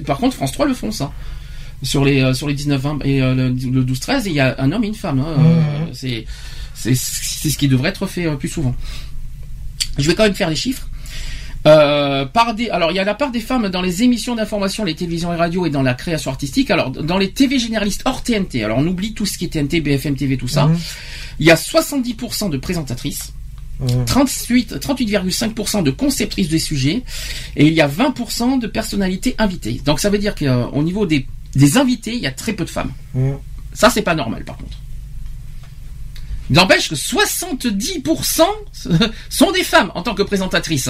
Par 0.05 0.18
contre, 0.18 0.36
France 0.36 0.51
3 0.51 0.66
le 0.66 0.74
font 0.74 0.91
ça. 0.91 1.12
Sur 1.84 2.05
les, 2.05 2.22
euh, 2.22 2.34
sur 2.34 2.47
les 2.47 2.53
19-20 2.53 2.99
et 3.05 3.22
euh, 3.24 3.34
le, 3.34 3.47
le 3.49 3.84
12-13, 3.84 4.24
il 4.28 4.34
y 4.34 4.39
a 4.39 4.55
un 4.59 4.72
homme 4.72 4.84
et 4.84 4.88
une 4.88 4.93
femme. 4.93 5.20
hein. 5.20 5.36
Euh, 5.39 5.62
c'est 5.93 6.26
c'est 6.76 6.93
c'est 6.95 7.49
ce 7.49 7.57
qui 7.57 7.68
devrait 7.68 7.89
être 7.89 8.05
fait 8.07 8.30
plus 8.38 8.49
souvent. 8.49 8.76
Je 9.97 10.07
vais 10.07 10.15
quand 10.15 10.23
même 10.23 10.35
faire 10.35 10.49
les 10.49 10.55
chiffres. 10.55 10.87
Euh, 11.67 12.25
par 12.25 12.55
des, 12.55 12.69
alors 12.71 12.91
il 12.91 12.95
y 12.95 12.99
a 12.99 13.03
la 13.03 13.13
part 13.13 13.29
des 13.29 13.39
femmes 13.39 13.69
dans 13.69 13.83
les 13.83 14.01
émissions 14.01 14.33
d'information, 14.33 14.83
les 14.83 14.95
télévisions 14.95 15.31
et 15.31 15.35
radios 15.35 15.67
et 15.67 15.69
dans 15.69 15.83
la 15.83 15.93
création 15.93 16.31
artistique. 16.31 16.71
Alors 16.71 16.89
dans 16.89 17.19
les 17.19 17.31
TV 17.31 17.59
généralistes 17.59 18.01
hors 18.05 18.23
TNT, 18.23 18.63
alors 18.63 18.79
on 18.79 18.87
oublie 18.87 19.13
tout 19.13 19.27
ce 19.27 19.37
qui 19.37 19.45
est 19.45 19.49
TNT, 19.49 19.79
BFM 19.81 20.15
TV, 20.15 20.37
tout 20.37 20.47
ça. 20.47 20.65
Mhm. 20.65 20.79
Il 21.39 21.45
y 21.45 21.51
a 21.51 21.55
70% 21.55 22.49
de 22.49 22.57
présentatrices, 22.57 23.31
Mhm. 23.79 24.05
38, 24.05 24.79
38,5% 24.79 25.81
de 25.83 25.91
conceptrices 25.91 26.49
des 26.49 26.59
sujets, 26.59 27.03
et 27.55 27.65
il 27.67 27.73
y 27.73 27.81
a 27.81 27.87
20% 27.87 28.57
de 28.57 28.67
personnalités 28.67 29.35
invitées. 29.39 29.81
Donc 29.85 29.99
ça 29.99 30.09
veut 30.09 30.19
dire 30.19 30.33
qu'au 30.35 30.83
niveau 30.83 31.05
des, 31.05 31.27
des 31.55 31.77
invités, 31.77 32.13
il 32.13 32.21
y 32.21 32.27
a 32.27 32.31
très 32.31 32.53
peu 32.53 32.63
de 32.65 32.69
femmes. 32.69 32.91
Mhm. 33.13 33.37
Ça 33.73 33.89
c'est 33.91 34.01
pas 34.01 34.15
normal 34.15 34.43
par 34.45 34.57
contre. 34.57 34.77
N'empêche 36.52 36.89
que 36.89 36.95
70% 36.95 38.41
sont 39.30 39.52
des 39.52 39.64
femmes 39.64 39.91
en 39.95 40.04
tant 40.04 40.14
que 40.14 40.24
présentatrices. 40.24 40.89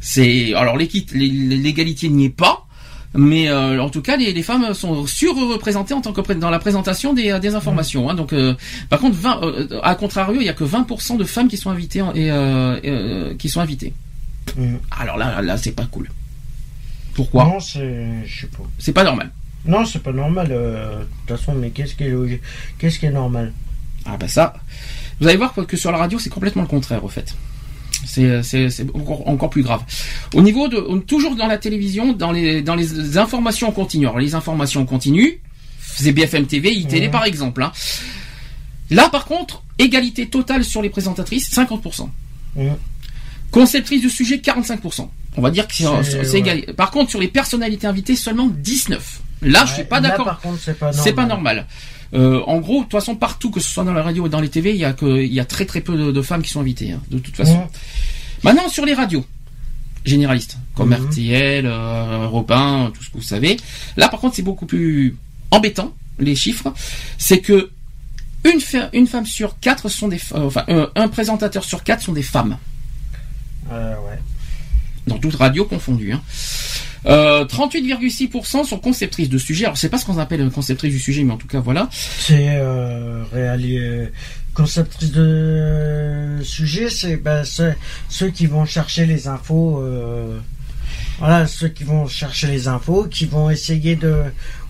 C'est 0.00 0.52
alors 0.54 0.76
l'égalité 0.76 2.08
n'y 2.08 2.24
est 2.24 2.28
pas, 2.30 2.66
mais 3.14 3.48
euh, 3.48 3.80
en 3.80 3.88
tout 3.88 4.02
cas 4.02 4.16
les, 4.16 4.42
femmes 4.42 4.74
sont 4.74 5.06
surreprésentées 5.06 5.94
en 5.94 6.00
tant 6.00 6.12
que 6.12 6.32
dans 6.32 6.50
la 6.50 6.58
présentation 6.58 7.12
des, 7.12 7.38
des 7.38 7.54
informations. 7.54 8.10
Hein. 8.10 8.14
donc, 8.14 8.32
euh, 8.32 8.54
par 8.88 8.98
contre, 8.98 9.16
20, 9.16 9.40
euh, 9.42 9.80
à 9.82 9.94
contrario, 9.94 10.40
il 10.40 10.46
y 10.46 10.48
a 10.48 10.54
que 10.54 10.64
20% 10.64 11.16
de 11.18 11.24
femmes 11.24 11.48
qui 11.48 11.56
sont 11.56 11.70
invitées 11.70 12.02
et 12.14 13.36
qui 13.36 13.48
sont 13.48 13.60
invitées. 13.60 13.92
Mm. 14.56 14.76
Alors 14.98 15.16
là, 15.16 15.40
là, 15.40 15.56
c'est 15.56 15.72
pas 15.72 15.86
cool. 15.86 16.10
Pourquoi? 17.14 17.44
Non, 17.44 17.60
c'est, 17.60 18.24
je 18.24 18.40
sais 18.40 18.46
pas. 18.48 18.62
C'est 18.78 18.92
pas 18.92 19.04
normal. 19.04 19.30
Non, 19.66 19.84
c'est 19.84 20.02
pas 20.02 20.12
normal. 20.12 20.48
De 20.48 21.06
toute 21.26 21.38
façon, 21.38 21.54
mais 21.54 21.70
qu'est-ce 21.70 21.94
qui 21.94 22.04
est 22.04 22.40
qu'est-ce 22.78 22.98
qui 22.98 23.06
est 23.06 23.10
normal? 23.10 23.52
Ah 24.06 24.16
bah 24.16 24.28
ça, 24.28 24.54
vous 25.20 25.28
allez 25.28 25.36
voir 25.36 25.54
que 25.54 25.76
sur 25.76 25.92
la 25.92 25.98
radio, 25.98 26.18
c'est 26.18 26.30
complètement 26.30 26.62
le 26.62 26.68
contraire, 26.68 27.04
au 27.04 27.08
fait. 27.08 27.34
C'est 28.04 28.86
encore, 28.94 29.28
encore, 29.28 29.50
plus 29.50 29.62
grave. 29.62 29.82
Au 30.34 30.42
niveau 30.42 30.68
de 30.68 30.98
toujours 31.00 31.36
dans 31.36 31.46
la 31.46 31.58
télévision, 31.58 32.12
dans 32.12 32.32
les 32.32 32.62
dans 32.62 32.74
les 32.74 33.18
informations 33.18 33.70
continues. 33.72 34.06
Alors 34.06 34.18
les 34.18 34.34
informations 34.34 34.84
continues, 34.86 35.40
c'est 35.80 36.12
BFM 36.12 36.46
TV, 36.46 36.74
ITélé 36.74 37.08
par 37.08 37.24
exemple. 37.24 37.62
Hein. 37.62 37.72
Là 38.90 39.08
par 39.10 39.26
contre, 39.26 39.62
égalité 39.78 40.26
totale 40.26 40.64
sur 40.64 40.82
les 40.82 40.88
présentatrices, 40.88 41.50
50%. 41.52 42.08
Conceptrice 43.50 44.00
du 44.00 44.10
sujet, 44.10 44.38
45%. 44.38 45.08
On 45.36 45.42
va 45.42 45.50
dire 45.50 45.68
que 45.68 45.74
c'est 45.74 46.38
égal. 46.38 46.74
Par 46.76 46.90
contre, 46.90 47.10
sur 47.10 47.20
les 47.20 47.28
personnalités 47.28 47.86
invitées, 47.86 48.16
seulement 48.16 48.48
19. 48.48 49.20
Là, 49.42 49.64
je 49.66 49.74
suis 49.74 49.84
pas 49.84 50.00
d'accord. 50.00 50.26
Par 50.26 50.40
contre, 50.40 50.58
c'est 50.58 51.12
pas 51.12 51.26
normal. 51.26 51.66
Euh, 52.12 52.40
en 52.46 52.58
gros, 52.58 52.78
de 52.78 52.82
toute 52.84 52.92
façon, 52.92 53.14
partout, 53.14 53.50
que 53.50 53.60
ce 53.60 53.68
soit 53.68 53.84
dans 53.84 53.92
la 53.92 54.02
radio 54.02 54.24
ou 54.24 54.28
dans 54.28 54.40
les 54.40 54.48
TV, 54.48 54.70
il 54.70 54.76
y 54.76 54.84
a 54.84 54.92
que, 54.92 55.22
il 55.22 55.32
y 55.32 55.40
a 55.40 55.44
très 55.44 55.64
très 55.64 55.80
peu 55.80 56.12
de, 56.12 56.22
femmes 56.22 56.42
qui 56.42 56.50
sont 56.50 56.60
invitées, 56.60 56.92
hein, 56.92 57.02
de 57.10 57.18
toute 57.18 57.36
façon. 57.36 57.68
Maintenant, 58.42 58.68
sur 58.68 58.84
les 58.84 58.94
radios 58.94 59.24
généralistes, 60.04 60.56
comme 60.74 60.90
mmh. 60.90 61.08
RTL, 61.08 61.66
euh, 61.66 62.42
1, 62.48 62.90
tout 62.94 63.02
ce 63.02 63.10
que 63.10 63.18
vous 63.18 63.22
savez. 63.22 63.58
Là, 63.96 64.08
par 64.08 64.18
contre, 64.20 64.34
c'est 64.34 64.42
beaucoup 64.42 64.66
plus 64.66 65.16
embêtant, 65.50 65.94
les 66.18 66.34
chiffres. 66.34 66.72
C'est 67.18 67.40
que 67.40 67.70
une, 68.44 68.60
une 68.94 69.06
femme 69.06 69.26
sur 69.26 69.58
quatre 69.60 69.88
sont 69.88 70.08
des, 70.08 70.20
euh, 70.32 70.46
enfin, 70.46 70.64
un 70.94 71.08
présentateur 71.08 71.64
sur 71.64 71.84
quatre 71.84 72.02
sont 72.02 72.12
des 72.12 72.22
femmes. 72.22 72.56
Ouais. 73.70 74.18
Dans 75.06 75.18
toute 75.18 75.34
radio 75.34 75.64
confondue. 75.64 76.12
Hein. 76.12 76.22
38,6% 77.04 78.60
euh, 78.60 78.64
sont 78.64 78.78
conceptrices 78.78 79.28
de 79.28 79.38
sujets. 79.38 79.64
Alors, 79.64 79.76
c'est 79.76 79.88
pas 79.88 79.98
ce 79.98 80.04
qu'on 80.04 80.18
appelle 80.18 80.48
conceptrice 80.50 80.92
du 80.92 80.98
sujet, 80.98 81.24
mais 81.24 81.32
en 81.32 81.38
tout 81.38 81.48
cas, 81.48 81.60
voilà. 81.60 81.88
C'est 81.92 82.48
euh, 82.50 84.06
conceptrice 84.54 85.12
de 85.12 86.38
sujet, 86.42 86.90
c'est 86.90 87.16
ben, 87.16 87.42
ceux 88.08 88.28
qui 88.30 88.46
vont 88.46 88.64
chercher 88.64 89.06
les 89.06 89.28
infos. 89.28 89.80
Euh, 89.80 90.38
voilà, 91.18 91.46
ceux 91.46 91.68
qui 91.68 91.84
vont 91.84 92.06
chercher 92.08 92.46
les 92.46 92.66
infos, 92.66 93.04
qui 93.04 93.26
vont 93.26 93.50
essayer 93.50 93.94
de 93.94 94.22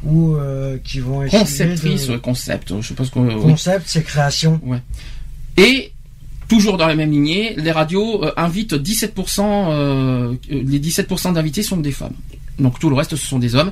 ou 0.05 0.35
euh, 0.35 0.79
qui 0.83 0.99
vont 0.99 1.23
essayer 1.23 1.43
conceptrice, 1.43 2.11
concept. 2.23 2.81
Je 2.81 2.89
sais 2.89 2.95
pas 2.95 3.05
ce 3.05 3.11
qu'on. 3.11 3.41
Concept, 3.41 3.85
c'est 3.87 4.03
création. 4.03 4.61
Ouais. 4.65 4.83
Et 5.57 5.93
Toujours 6.51 6.77
dans 6.77 6.89
la 6.89 6.97
même 6.97 7.13
lignée, 7.13 7.55
les 7.57 7.71
radios 7.71 8.25
euh, 8.25 8.33
invitent 8.37 8.75
17%, 8.75 9.69
euh, 9.71 10.35
les 10.49 10.81
17% 10.81 11.33
d'invités 11.33 11.63
sont 11.63 11.77
des 11.77 11.93
femmes. 11.93 12.15
Donc 12.59 12.81
tout 12.81 12.91
le 12.91 12.97
reste 12.97 13.15
ce 13.15 13.25
sont 13.25 13.39
des 13.39 13.55
hommes. 13.55 13.71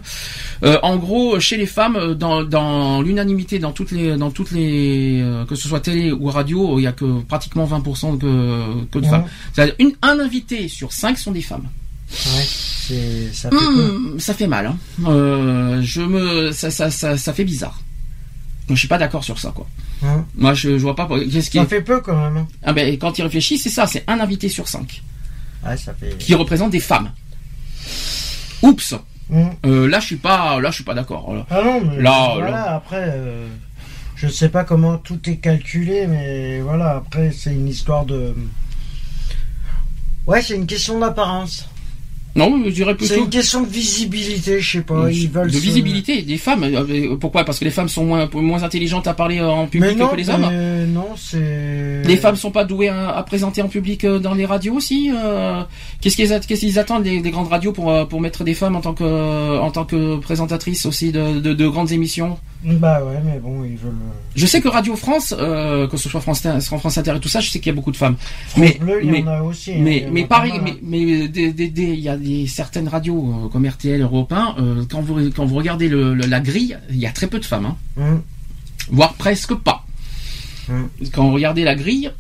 Euh, 0.62 0.79
en 0.85 0.97
gros, 0.97 1.41
chez 1.41 1.57
les 1.57 1.66
femmes, 1.66 2.14
dans, 2.14 3.03
l'unanimité, 3.03 3.59
dans 3.59 3.72
toutes 3.72 3.91
les, 3.91 4.16
dans 4.16 4.31
toutes 4.31 4.53
les, 4.53 5.24
que 5.49 5.57
ce 5.57 5.66
soit 5.66 5.81
télé 5.81 6.12
ou 6.12 6.26
radio, 6.26 6.79
il 6.79 6.83
y 6.83 6.87
a 6.87 6.93
que 6.93 7.20
pratiquement 7.22 7.66
20% 7.66 8.16
que, 8.16 8.85
que 8.93 9.01
de 9.01 9.07
femmes. 9.07 9.24
Une, 9.81 9.95
un 10.03 10.20
invité 10.20 10.68
sur 10.68 10.93
cinq 10.93 11.18
sont 11.18 11.33
des 11.33 11.43
femmes. 11.43 11.66
Ouais, 12.11 12.45
ça, 13.33 13.51
fait 13.51 13.57
mmh, 13.57 14.20
ça 14.20 14.35
fait 14.35 14.47
mal. 14.47 14.66
Hein. 14.66 15.81
je 15.83 16.01
me, 16.01 16.53
ça, 16.53 16.70
ça, 16.70 16.93
ça, 16.93 17.16
ça 17.16 17.33
fait 17.33 17.45
bizarre. 17.45 17.81
Je 18.69 18.75
suis 18.75 18.89
pas 18.89 18.99
d'accord 18.99 19.25
sur 19.25 19.39
ça, 19.39 19.53
quoi. 19.55 19.66
Hein 20.05 20.25
Moi, 20.37 20.55
je, 20.55 20.71
vois 20.71 20.95
pas. 20.95 21.09
Qu'est-ce 21.31 21.51
qui... 21.51 21.59
Ça 21.59 21.66
fait 21.66 21.83
peu 21.83 22.01
quand 22.01 22.16
même. 22.16 22.37
Hein. 22.39 22.49
Ah 22.62 22.73
ben, 22.73 22.97
quand 22.99 23.19
il 23.19 23.23
réfléchit, 23.23 23.59
c'est 23.59 23.71
ça, 23.71 23.87
c'est 23.87 24.05
un 24.07 24.21
invité 24.21 24.49
sur 24.49 24.69
cinq. 24.69 25.03
Ouais, 25.64 25.77
ça 25.77 25.95
fait... 25.95 26.16
Qui 26.19 26.35
représente 26.35 26.71
des 26.71 26.81
femmes. 26.81 27.11
Oups. 28.62 28.95
Hum. 29.31 29.51
Euh, 29.66 29.89
là, 29.89 30.01
je 30.01 30.07
suis 30.07 30.16
pas, 30.16 30.61
là, 30.61 30.71
je 30.71 30.77
suis 30.77 30.85
pas 30.85 30.95
d'accord. 30.95 31.47
Ah 31.51 31.62
non, 31.62 31.83
mais 31.83 32.01
là, 32.01 32.33
voilà, 32.35 32.75
après, 32.75 33.05
euh, 33.09 33.47
je 34.16 34.27
sais 34.27 34.49
pas 34.49 34.64
comment 34.64 34.97
tout 34.97 35.29
est 35.29 35.37
calculé, 35.37 36.07
mais 36.07 36.61
voilà, 36.61 36.97
après, 36.97 37.31
c'est 37.31 37.53
une 37.53 37.69
histoire 37.69 38.07
de. 38.07 38.35
Ouais, 40.27 40.41
c'est 40.41 40.57
une 40.57 40.66
question 40.66 40.99
d'apparence. 40.99 41.69
Non, 42.39 42.62
je 42.64 42.70
dirais 42.70 42.95
plutôt. 42.95 43.14
C'est 43.14 43.20
une 43.20 43.28
question 43.28 43.62
de 43.62 43.68
visibilité, 43.68 44.61
je 44.61 44.78
sais 44.78 44.84
pas. 44.84 45.11
Ils 45.11 45.28
veulent 45.28 45.51
de 45.51 45.59
visibilité 45.59 46.22
des 46.22 46.39
femmes. 46.39 46.64
Euh, 46.64 47.16
pourquoi? 47.16 47.45
Parce 47.45 47.59
que 47.59 47.64
les 47.64 47.70
femmes 47.70 47.89
sont 47.89 48.05
moins, 48.05 48.28
moins 48.32 48.62
intelligentes 48.62 49.07
à 49.07 49.14
parler 49.14 49.41
en 49.41 49.66
public 49.66 49.99
que 49.99 50.16
les 50.16 50.30
hommes. 50.30 50.49
non, 50.93 51.09
c'est. 51.16 52.03
Les 52.05 52.16
femmes 52.16 52.36
sont 52.36 52.51
pas 52.51 52.64
douées 52.64 52.89
à, 52.89 53.22
présenter 53.26 53.62
en 53.62 53.68
public 53.68 54.05
euh, 54.05 54.18
dans 54.18 54.34
les 54.34 54.47
radios 54.47 54.74
aussi. 54.74 55.11
Euh, 55.12 55.62
qu'est-ce 56.01 56.16
qu'ils 56.16 56.28
qu'est-ce 56.28 56.61
qu'ils 56.61 56.78
attendent 56.78 57.03
des, 57.03 57.20
grandes 57.30 57.49
radios 57.49 57.72
pour 57.72 58.09
pour 58.09 58.20
mettre 58.20 58.45
des 58.45 58.55
femmes 58.55 58.76
en 58.76 58.80
tant 58.80 58.95
que 58.95 59.59
en 59.59 59.70
tant 59.70 59.84
que 59.84 60.16
présentatrices 60.16 60.86
aussi 60.86 61.12
de, 61.12 61.41
de, 61.41 61.53
de 61.53 61.68
grandes 61.68 61.93
émissions? 61.93 62.39
Bah 62.64 63.01
ouais, 63.05 63.20
mais 63.24 63.39
bon, 63.39 63.62
ils 63.64 63.76
veulent. 63.76 63.93
Euh, 63.93 64.14
je 64.34 64.45
sais 64.45 64.61
que 64.61 64.66
Radio 64.66 64.97
France, 64.97 65.32
euh, 65.39 65.86
que 65.86 65.97
ce 65.97 66.09
soit 66.09 66.20
France, 66.20 66.45
France 66.61 66.99
Inter 66.99 67.14
et 67.14 67.20
tout 67.20 67.28
ça, 67.28 67.39
je 67.39 67.51
sais 67.51 67.61
qu'il 67.61 67.70
y 67.70 67.72
a 67.72 67.76
beaucoup 67.76 67.93
de 67.93 67.97
femmes. 67.97 68.16
France 68.49 68.61
mais 68.61 68.76
Bleu, 68.80 68.99
il 69.05 69.14
y 69.14 69.22
en 69.22 69.28
a 69.28 69.43
aussi. 69.43 69.74
Hein, 69.74 69.80
mais, 69.80 70.09
mais 70.11 70.24
pareil, 70.24 70.55
mais, 70.64 70.76
mais 70.82 71.01
il 71.01 72.01
y 72.01 72.09
a 72.09 72.16
des 72.16 72.28
certaines 72.47 72.89
radios 72.89 73.47
euh, 73.47 73.49
comme 73.49 73.66
RTL, 73.66 74.01
Europe 74.01 74.33
1, 74.33 74.87
quand 74.91 75.01
vous 75.01 75.31
quand 75.31 75.47
vous 75.47 75.57
regardez 75.57 75.89
le, 75.89 76.14
la 76.14 76.41
grille, 76.41 76.79
il 76.91 76.97
y 76.97 77.07
a 77.07 77.11
très 77.11 77.26
peu 77.26 77.39
de 77.39 77.45
femmes, 77.45 77.66
hein. 77.66 77.76
Hum. 77.97 78.22
voire 78.91 79.14
presque 79.14 79.55
pas. 79.55 79.85
Hum. 80.68 80.89
Quand 81.12 81.29
vous 81.29 81.35
regardez 81.35 81.64
la 81.64 81.74
grille, 81.74 82.11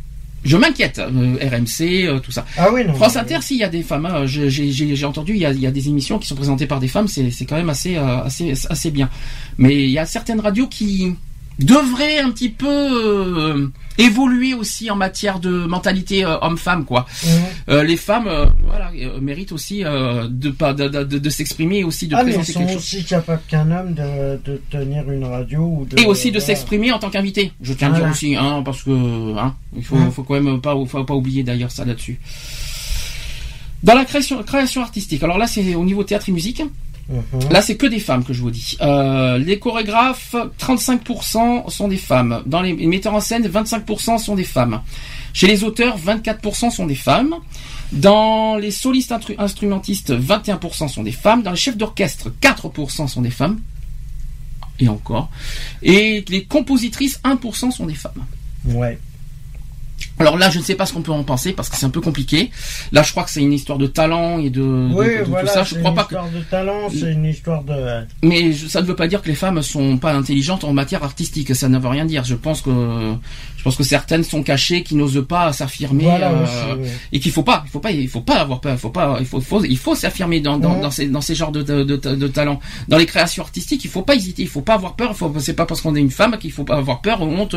je 0.44 0.56
m'inquiète, 0.56 0.98
euh, 0.98 1.36
RMC, 1.42 2.06
euh, 2.06 2.20
tout 2.20 2.30
ça. 2.30 2.46
Ah 2.56 2.68
oui, 2.72 2.84
non, 2.84 2.94
France 2.94 3.16
Inter, 3.16 3.38
s'il 3.40 3.58
y 3.58 3.64
a 3.64 3.68
des 3.68 3.82
femmes, 3.82 4.06
hein, 4.06 4.24
j'ai 4.26 5.04
entendu, 5.04 5.32
il 5.32 5.38
y, 5.38 5.46
a, 5.46 5.50
il 5.50 5.60
y, 5.60 5.66
a, 5.66 5.70
des 5.70 5.88
émissions 5.88 6.18
qui 6.18 6.28
sont 6.28 6.36
présentées 6.36 6.66
par 6.66 6.80
des 6.80 6.88
femmes, 6.88 7.08
c'est 7.08 7.44
quand 7.44 7.56
même 7.56 7.70
assez, 7.70 7.96
euh, 7.96 8.22
assez, 8.22 8.54
assez 8.70 8.90
bien. 8.90 9.10
Mais 9.58 9.84
il 9.84 9.90
y 9.90 9.98
a 9.98 10.06
certaines 10.06 10.40
radios 10.40 10.68
qui 10.68 11.14
devraient 11.58 12.18
un 12.20 12.30
petit 12.30 12.50
peu 12.50 13.70
évoluer 13.98 14.54
aussi 14.54 14.90
en 14.90 14.96
matière 14.96 15.40
de 15.40 15.50
mentalité 15.50 16.24
euh, 16.24 16.38
homme-femme 16.40 16.84
quoi. 16.84 17.06
Mhm. 17.24 17.30
Euh, 17.68 17.82
les 17.82 17.96
femmes 17.96 18.28
euh, 18.28 18.46
voilà 18.64 18.90
méritent 19.20 19.52
aussi 19.52 19.80
de, 19.80 20.26
de, 20.28 20.88
de, 21.04 21.18
de 21.18 21.30
s'exprimer 21.30 21.84
aussi 21.84 22.06
de 22.06 22.14
ah, 22.14 22.22
présenter 22.22 22.54
mais 22.58 22.68
sont 22.68 22.76
aussi 22.76 23.04
capables 23.04 23.42
qu'un 23.48 23.70
homme 23.70 23.94
de, 23.94 24.40
de, 24.44 24.62
tenir 24.70 25.10
une 25.10 25.24
radio 25.24 25.60
ou 25.60 25.88
et 25.96 26.06
aussi 26.06 26.30
de 26.30 26.38
s'exprimer 26.38 26.92
en 26.92 26.98
tant 26.98 27.10
qu'invité. 27.10 27.52
Je 27.60 27.72
tiens 27.72 27.92
à 27.92 27.98
dire 27.98 28.08
aussi 28.08 28.36
hein 28.36 28.62
parce 28.64 28.84
que 28.84 29.36
hein 29.36 29.54
il 29.76 29.84
faut 29.84 29.96
mhm. 29.96 30.12
faut 30.12 30.22
quand 30.22 30.40
même 30.40 30.60
pas 30.60 30.74
faut 30.86 31.04
pas 31.04 31.14
oublier 31.14 31.42
d'ailleurs 31.42 31.72
ça 31.72 31.84
là-dessus. 31.84 32.20
Dans 33.82 33.94
la 33.94 34.04
création 34.04 34.42
création 34.44 34.82
artistique. 34.82 35.22
Alors 35.22 35.38
là 35.38 35.46
c'est 35.48 35.74
au 35.74 35.84
niveau 35.84 36.04
théâtre 36.04 36.28
et 36.28 36.32
musique. 36.32 36.62
Mhm. 37.08 37.48
Là, 37.50 37.62
c'est 37.62 37.76
que 37.76 37.86
des 37.86 38.00
femmes 38.00 38.22
que 38.24 38.32
je 38.32 38.42
vous 38.42 38.50
dis. 38.50 38.76
Euh, 38.80 39.38
les 39.38 39.58
chorégraphes, 39.58 40.36
35% 40.58 41.70
sont 41.70 41.88
des 41.88 41.96
femmes. 41.96 42.42
Dans 42.46 42.60
les 42.60 42.74
metteurs 42.74 43.14
en 43.14 43.20
scène, 43.20 43.46
25% 43.46 44.18
sont 44.18 44.34
des 44.34 44.44
femmes. 44.44 44.82
Chez 45.32 45.46
les 45.46 45.64
auteurs, 45.64 45.98
24% 45.98 46.70
sont 46.70 46.86
des 46.86 46.94
femmes. 46.94 47.34
Dans 47.92 48.56
les 48.56 48.70
solistes 48.70 49.14
instrumentistes, 49.38 50.12
21% 50.12 50.88
sont 50.88 51.02
des 51.02 51.12
femmes. 51.12 51.42
Dans 51.42 51.52
les 51.52 51.56
chefs 51.56 51.76
d'orchestre, 51.76 52.30
4% 52.40 53.08
sont 53.08 53.22
des 53.22 53.30
femmes. 53.30 53.58
Et 54.78 54.88
encore. 54.88 55.30
Et 55.82 56.24
les 56.28 56.44
compositrices, 56.44 57.20
1% 57.24 57.70
sont 57.70 57.86
des 57.86 57.94
femmes. 57.94 58.24
Ouais. 58.66 58.98
Alors 60.18 60.36
là, 60.36 60.50
je 60.50 60.58
ne 60.58 60.64
sais 60.64 60.74
pas 60.74 60.86
ce 60.86 60.92
qu'on 60.92 61.02
peut 61.02 61.12
en 61.12 61.24
penser 61.24 61.52
parce 61.52 61.68
que 61.68 61.76
c'est 61.76 61.86
un 61.86 61.90
peu 61.90 62.00
compliqué. 62.00 62.50
Là, 62.92 63.02
je 63.02 63.10
crois 63.12 63.24
que 63.24 63.30
c'est 63.30 63.40
une 63.42 63.52
histoire 63.52 63.78
de 63.78 63.86
talent 63.86 64.38
et 64.38 64.50
de, 64.50 64.62
oui, 64.62 65.06
voilà, 65.26 65.46
tout 65.46 65.52
ça. 65.52 65.62
Je 65.62 65.76
crois 65.76 65.94
pas 65.94 66.04
que. 66.04 66.14
C'est 66.14 66.20
une 66.20 66.26
histoire 66.26 66.32
de 66.32 66.50
talent, 66.50 66.88
c'est 66.90 67.12
une 67.12 67.24
histoire 67.24 67.64
de. 67.64 68.06
Mais 68.22 68.52
ça 68.52 68.80
ne 68.82 68.86
veut 68.86 68.96
pas 68.96 69.06
dire 69.06 69.22
que 69.22 69.28
les 69.28 69.34
femmes 69.34 69.62
sont 69.62 69.96
pas 69.98 70.12
intelligentes 70.12 70.64
en 70.64 70.72
matière 70.72 71.04
artistique. 71.04 71.54
Ça 71.54 71.68
ne 71.68 71.78
veut 71.78 71.88
rien 71.88 72.04
dire. 72.04 72.24
Je 72.24 72.34
pense 72.34 72.62
que 72.62 72.70
je 73.56 73.62
pense 73.62 73.76
que 73.76 73.82
certaines 73.84 74.24
sont 74.24 74.42
cachées, 74.42 74.82
qui 74.82 74.94
n'osent 74.94 75.24
pas 75.26 75.52
s'affirmer 75.52 76.08
euh, 76.08 76.76
et 77.12 77.20
qu'il 77.20 77.32
faut 77.32 77.42
pas, 77.42 77.62
il 77.66 77.70
faut 77.70 77.80
pas, 77.80 77.90
il 77.90 78.08
faut 78.08 78.20
pas 78.20 78.36
avoir 78.36 78.60
peur. 78.60 78.74
Il 78.74 78.78
faut 78.78 78.90
pas, 78.90 79.16
il 79.20 79.26
faut, 79.26 79.40
faut 79.40 79.64
il 79.64 79.78
faut 79.78 79.94
s'affirmer 79.94 80.40
dans, 80.40 80.58
dans, 80.58 80.80
dans, 80.80 80.90
ces 80.90 81.06
dans 81.08 81.20
ces 81.20 81.34
genres 81.34 81.52
de, 81.52 81.62
de, 81.62 81.82
de, 81.82 81.96
de 81.96 82.28
talents. 82.28 82.60
Dans 82.88 82.98
les 82.98 83.06
créations 83.06 83.42
artistiques, 83.42 83.84
il 83.84 83.90
faut 83.90 84.02
pas 84.02 84.14
hésiter. 84.14 84.42
Il 84.42 84.48
faut 84.48 84.62
pas 84.62 84.74
avoir 84.74 84.94
peur. 84.94 85.14
C'est 85.38 85.54
pas 85.54 85.66
parce 85.66 85.80
qu'on 85.80 85.94
est 85.96 86.00
une 86.00 86.10
femme 86.10 86.36
qu'il 86.38 86.52
faut 86.52 86.64
pas 86.64 86.76
avoir 86.76 87.00
peur 87.00 87.22
ou 87.22 87.26
honte. 87.26 87.56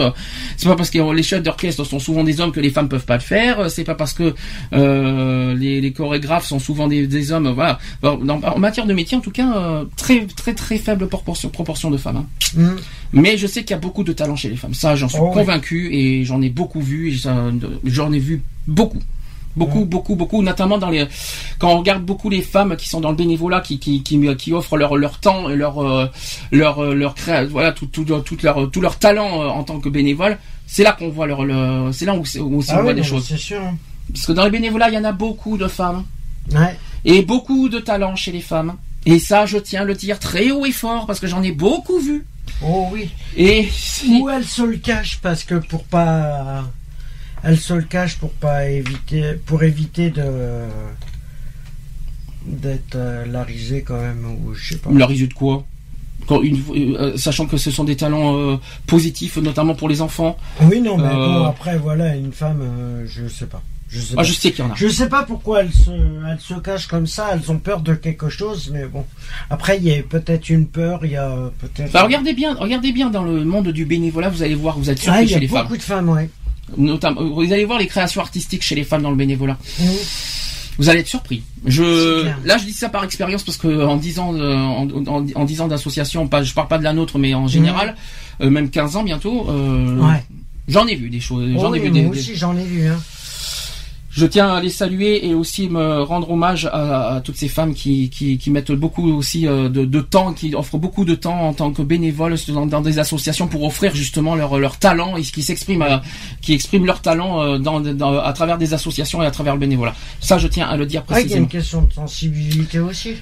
C'est 0.57 0.67
pas 0.67 0.75
parce 0.75 0.89
que 0.89 1.13
les 1.13 1.23
chefs 1.23 1.43
d'orchestre 1.43 1.83
sont 1.83 1.99
souvent 1.99 2.23
des 2.23 2.39
hommes 2.39 2.50
que 2.51 2.59
les 2.59 2.69
femmes 2.69 2.89
peuvent 2.89 3.05
pas 3.05 3.15
le 3.15 3.21
faire. 3.21 3.69
C'est 3.71 3.83
pas 3.83 3.95
parce 3.95 4.13
que 4.13 4.33
euh, 4.73 5.55
les, 5.55 5.81
les 5.81 5.91
chorégraphes 5.93 6.45
sont 6.45 6.59
souvent 6.59 6.87
des, 6.87 7.07
des 7.07 7.31
hommes. 7.31 7.49
Voilà. 7.51 7.79
Bon, 8.01 8.15
dans- 8.17 8.41
en 8.41 8.59
matière 8.59 8.85
de 8.85 8.93
métier, 8.93 9.17
en 9.17 9.21
tout 9.21 9.31
cas, 9.31 9.55
euh, 9.57 9.85
très 9.95 10.25
très 10.25 10.53
très 10.53 10.77
faible 10.77 11.07
proportion, 11.07 11.49
proportion 11.49 11.89
de 11.91 11.97
femmes. 11.97 12.17
hein. 12.17 12.25
Mm. 12.55 12.69
Mais 13.13 13.37
je 13.37 13.47
sais 13.47 13.61
qu'il 13.61 13.71
y 13.71 13.73
a 13.73 13.79
beaucoup 13.79 14.03
de 14.03 14.13
talent 14.13 14.35
chez 14.35 14.49
les 14.49 14.55
femmes. 14.55 14.73
Ça, 14.73 14.95
j'en 14.95 15.09
suis 15.09 15.19
Oh 15.21 15.27
oui. 15.29 15.33
convaincu 15.33 15.93
et 15.93 16.23
j'en 16.25 16.41
ai 16.41 16.49
beaucoup 16.49 16.81
vu. 16.81 17.11
J'en 17.83 18.11
ai 18.11 18.19
vu 18.19 18.41
beaucoup. 18.67 18.99
Beaucoup, 19.55 19.85
beaucoup, 19.85 20.15
beaucoup, 20.15 20.41
notamment 20.41 20.77
dans 20.77 20.89
les 20.89 21.07
quand 21.59 21.69
on 21.73 21.77
regarde 21.79 22.03
beaucoup 22.03 22.29
les 22.29 22.41
femmes 22.41 22.75
qui 22.77 22.87
sont 22.87 23.01
dans 23.01 23.09
le 23.09 23.15
bénévolat, 23.17 23.59
qui 23.61 23.79
qui 23.79 24.01
qui, 24.03 24.19
qui 24.37 24.53
offrent 24.53 24.77
leur 24.77 24.95
leur 24.95 25.19
temps, 25.19 25.49
et 25.49 25.55
leur 25.55 25.83
euh, 25.85 26.07
leur 26.51 26.79
euh, 26.79 26.93
leur 26.93 27.15
voilà 27.49 27.71
tout 27.73 27.87
tout 27.87 28.05
tout 28.05 28.37
leur 28.43 28.71
tout 28.71 28.81
leur 28.81 28.97
talent 28.97 29.41
euh, 29.41 29.47
en 29.47 29.63
tant 29.63 29.79
que 29.79 29.89
bénévole. 29.89 30.37
C'est 30.67 30.83
là 30.83 30.93
qu'on 30.93 31.09
voit 31.09 31.27
leur, 31.27 31.39
c'est 31.93 32.05
là 32.05 32.13
où, 32.15 32.19
où 32.39 32.57
aussi 32.59 32.71
Ah 32.73 32.79
on 32.79 32.83
voit 32.83 32.93
des 32.93 33.03
choses. 33.03 33.25
c'est 33.27 33.37
sûr. 33.37 33.59
hein. 33.61 33.75
Parce 34.13 34.25
que 34.25 34.31
dans 34.31 34.45
les 34.45 34.51
bénévolats, 34.51 34.87
il 34.89 34.95
y 34.95 34.97
en 34.97 35.03
a 35.03 35.11
beaucoup 35.11 35.57
de 35.57 35.67
femmes 35.67 36.05
Ouais. 36.53 36.75
et 37.05 37.21
beaucoup 37.23 37.67
de 37.69 37.79
talent 37.79 38.15
chez 38.15 38.31
les 38.31 38.41
femmes. 38.41 38.75
Et 39.05 39.19
ça, 39.19 39.45
je 39.45 39.57
tiens 39.57 39.81
à 39.81 39.83
le 39.85 39.95
dire 39.95 40.17
très 40.19 40.51
haut 40.51 40.65
et 40.65 40.71
fort 40.71 41.05
parce 41.07 41.19
que 41.19 41.27
j'en 41.27 41.43
ai 41.43 41.51
beaucoup 41.51 41.99
vu. 41.99 42.25
Oh 42.63 42.87
oui. 42.91 43.09
Et 43.35 43.67
Ou 44.09 44.29
elle 44.29 44.45
se 44.45 44.61
le 44.61 44.77
cache 44.77 45.19
parce 45.21 45.43
que 45.43 45.55
pour 45.55 45.83
pas. 45.83 46.63
Elle 47.43 47.57
se 47.59 47.73
le 47.73 47.83
cache 47.83 48.17
pour 48.17 48.31
pas 48.31 48.67
éviter. 48.69 49.33
Pour 49.45 49.63
éviter 49.63 50.09
de. 50.09 50.23
D'être 52.45 52.95
euh, 52.95 53.25
la 53.27 53.43
risée 53.43 53.83
quand 53.83 53.99
même, 54.01 54.25
ou 54.25 54.53
je 54.55 54.73
sais 54.73 54.79
pas. 54.79 54.89
La 54.91 55.05
risée 55.05 55.27
de 55.27 55.33
quoi? 55.33 55.63
Quand 56.27 56.41
une, 56.41 56.59
euh, 56.75 57.15
Sachant 57.15 57.45
que 57.45 57.57
ce 57.57 57.69
sont 57.69 57.83
des 57.83 57.95
talents 57.95 58.35
euh, 58.35 58.57
positifs, 58.87 59.37
notamment 59.37 59.75
pour 59.75 59.89
les 59.89 60.01
enfants. 60.01 60.37
Oui, 60.61 60.81
non, 60.81 60.97
mais 60.97 61.05
Euh, 61.05 61.11
bon, 61.13 61.43
après, 61.45 61.77
voilà, 61.77 62.15
une 62.15 62.31
femme, 62.31 62.61
euh, 62.63 63.05
je 63.07 63.27
sais 63.27 63.45
pas. 63.45 63.61
Je 63.89 63.99
sais 63.99 64.13
Ah, 64.13 64.17
pas. 64.17 64.23
je 64.23 64.33
sais 64.33 64.51
qu'il 64.51 64.65
y 64.65 64.67
en 64.67 64.71
a. 64.71 64.75
Je 64.75 64.87
sais 64.87 65.07
pas 65.09 65.21
pourquoi 65.23 65.61
elles 65.61 65.71
se, 65.73 65.91
elles 65.91 66.39
se 66.39 66.55
cachent 66.55 66.87
comme 66.87 67.05
ça, 67.05 67.29
elles 67.33 67.51
ont 67.51 67.59
peur 67.59 67.81
de 67.81 67.93
quelque 67.93 68.29
chose, 68.29 68.71
mais 68.73 68.85
bon. 68.85 69.05
Après, 69.51 69.77
il 69.77 69.83
y 69.83 69.93
a 69.93 70.01
peut-être 70.01 70.49
une 70.49 70.65
peur, 70.65 71.01
il 71.05 71.11
y 71.11 71.17
a 71.17 71.29
euh, 71.29 71.49
peut-être. 71.59 71.89
Enfin, 71.89 72.03
regardez 72.05 72.33
bien, 72.33 72.55
regardez 72.55 72.91
bien 72.91 73.11
dans 73.11 73.23
le 73.23 73.43
monde 73.45 73.67
du 73.67 73.85
bénévolat, 73.85 74.29
vous 74.29 74.41
allez 74.41 74.55
voir, 74.55 74.79
vous 74.79 74.89
êtes 74.89 74.97
surpris 74.99 75.19
Ah, 75.19 75.21
il 75.23 75.29
y 75.29 75.33
chez 75.33 75.45
a 75.45 75.47
femmes. 75.47 75.61
beaucoup 75.63 75.77
de 75.77 75.81
femmes, 75.83 76.09
ouais. 76.09 76.29
Notamment, 76.77 77.23
vous 77.23 77.51
allez 77.53 77.65
voir 77.65 77.79
les 77.79 77.87
créations 77.87 78.21
artistiques 78.21 78.61
chez 78.63 78.75
les 78.75 78.83
femmes 78.83 79.01
dans 79.01 79.09
le 79.11 79.15
bénévolat. 79.17 79.57
Vous 80.77 80.89
allez 80.89 81.01
être 81.01 81.07
surpris. 81.07 81.43
Je, 81.65 82.25
là, 82.45 82.57
je 82.57 82.63
dis 82.65 82.71
ça 82.71 82.89
par 82.89 83.03
expérience 83.03 83.43
parce 83.43 83.57
que 83.57 83.83
en 83.85 83.97
10 83.97 84.19
ans, 84.19 84.33
euh, 84.33 84.55
en, 84.55 84.87
en, 85.07 85.25
en 85.35 85.45
10 85.45 85.61
ans 85.61 85.67
d'association, 85.67 86.27
pas, 86.27 86.41
je 86.43 86.53
parle 86.53 86.67
pas 86.69 86.77
de 86.79 86.83
la 86.83 86.93
nôtre, 86.93 87.19
mais 87.19 87.33
en 87.33 87.47
général, 87.47 87.95
euh, 88.41 88.49
même 88.49 88.69
15 88.69 88.95
ans 88.95 89.03
bientôt, 89.03 89.45
euh, 89.49 89.97
Ouais. 89.99 90.23
j'en 90.67 90.87
ai 90.87 90.95
vu 90.95 91.09
des 91.09 91.19
choses. 91.19 91.51
J'en 91.53 91.69
Oh 91.71 91.75
ai 91.75 91.79
oui, 91.79 91.85
vu 91.85 91.91
des, 91.91 92.01
moi 92.03 92.13
des- 92.15 92.19
aussi, 92.19 92.35
j'en 92.35 92.57
ai 92.57 92.63
vu, 92.63 92.87
hein. 92.87 92.97
Je 94.13 94.25
tiens 94.25 94.49
à 94.55 94.59
les 94.61 94.69
saluer 94.69 95.25
et 95.25 95.33
aussi 95.33 95.69
me 95.69 96.01
rendre 96.03 96.29
hommage 96.31 96.65
à, 96.65 97.15
à 97.15 97.21
toutes 97.21 97.37
ces 97.37 97.47
femmes 97.47 97.73
qui, 97.73 98.09
qui, 98.09 98.37
qui 98.37 98.51
mettent 98.51 98.73
beaucoup 98.73 99.09
aussi 99.09 99.47
euh, 99.47 99.69
de, 99.69 99.85
de 99.85 100.01
temps, 100.01 100.33
qui 100.33 100.53
offrent 100.53 100.77
beaucoup 100.77 101.05
de 101.05 101.15
temps 101.15 101.47
en 101.47 101.53
tant 101.53 101.71
que 101.71 101.81
bénévoles 101.81 102.35
dans, 102.49 102.65
dans 102.65 102.81
des 102.81 102.99
associations 102.99 103.47
pour 103.47 103.63
offrir 103.63 103.95
justement 103.95 104.35
leur, 104.35 104.59
leur 104.59 104.77
talent 104.77 105.15
et 105.15 105.23
ce 105.23 105.31
qui 105.31 105.41
s'exprime, 105.43 105.81
euh, 105.83 105.97
qui 106.41 106.51
expriment 106.51 106.85
leur 106.85 107.01
talent 107.01 107.41
euh, 107.41 107.57
dans, 107.57 107.79
dans- 107.79 108.19
à 108.19 108.33
travers 108.33 108.57
des 108.57 108.73
associations 108.73 109.23
et 109.23 109.25
à 109.25 109.31
travers 109.31 109.53
le 109.53 109.61
bénévolat. 109.61 109.95
Ça, 110.19 110.37
je 110.37 110.47
tiens 110.49 110.67
à 110.67 110.75
le 110.75 110.85
dire 110.85 111.03
Ouais, 111.03 111.05
il 111.07 111.13
y 111.13 111.13
a 111.13 111.21
précisément. 111.21 111.43
une 111.43 111.49
question 111.49 111.81
de 111.83 111.93
sensibilité 111.93 112.79
aussi. 112.79 113.13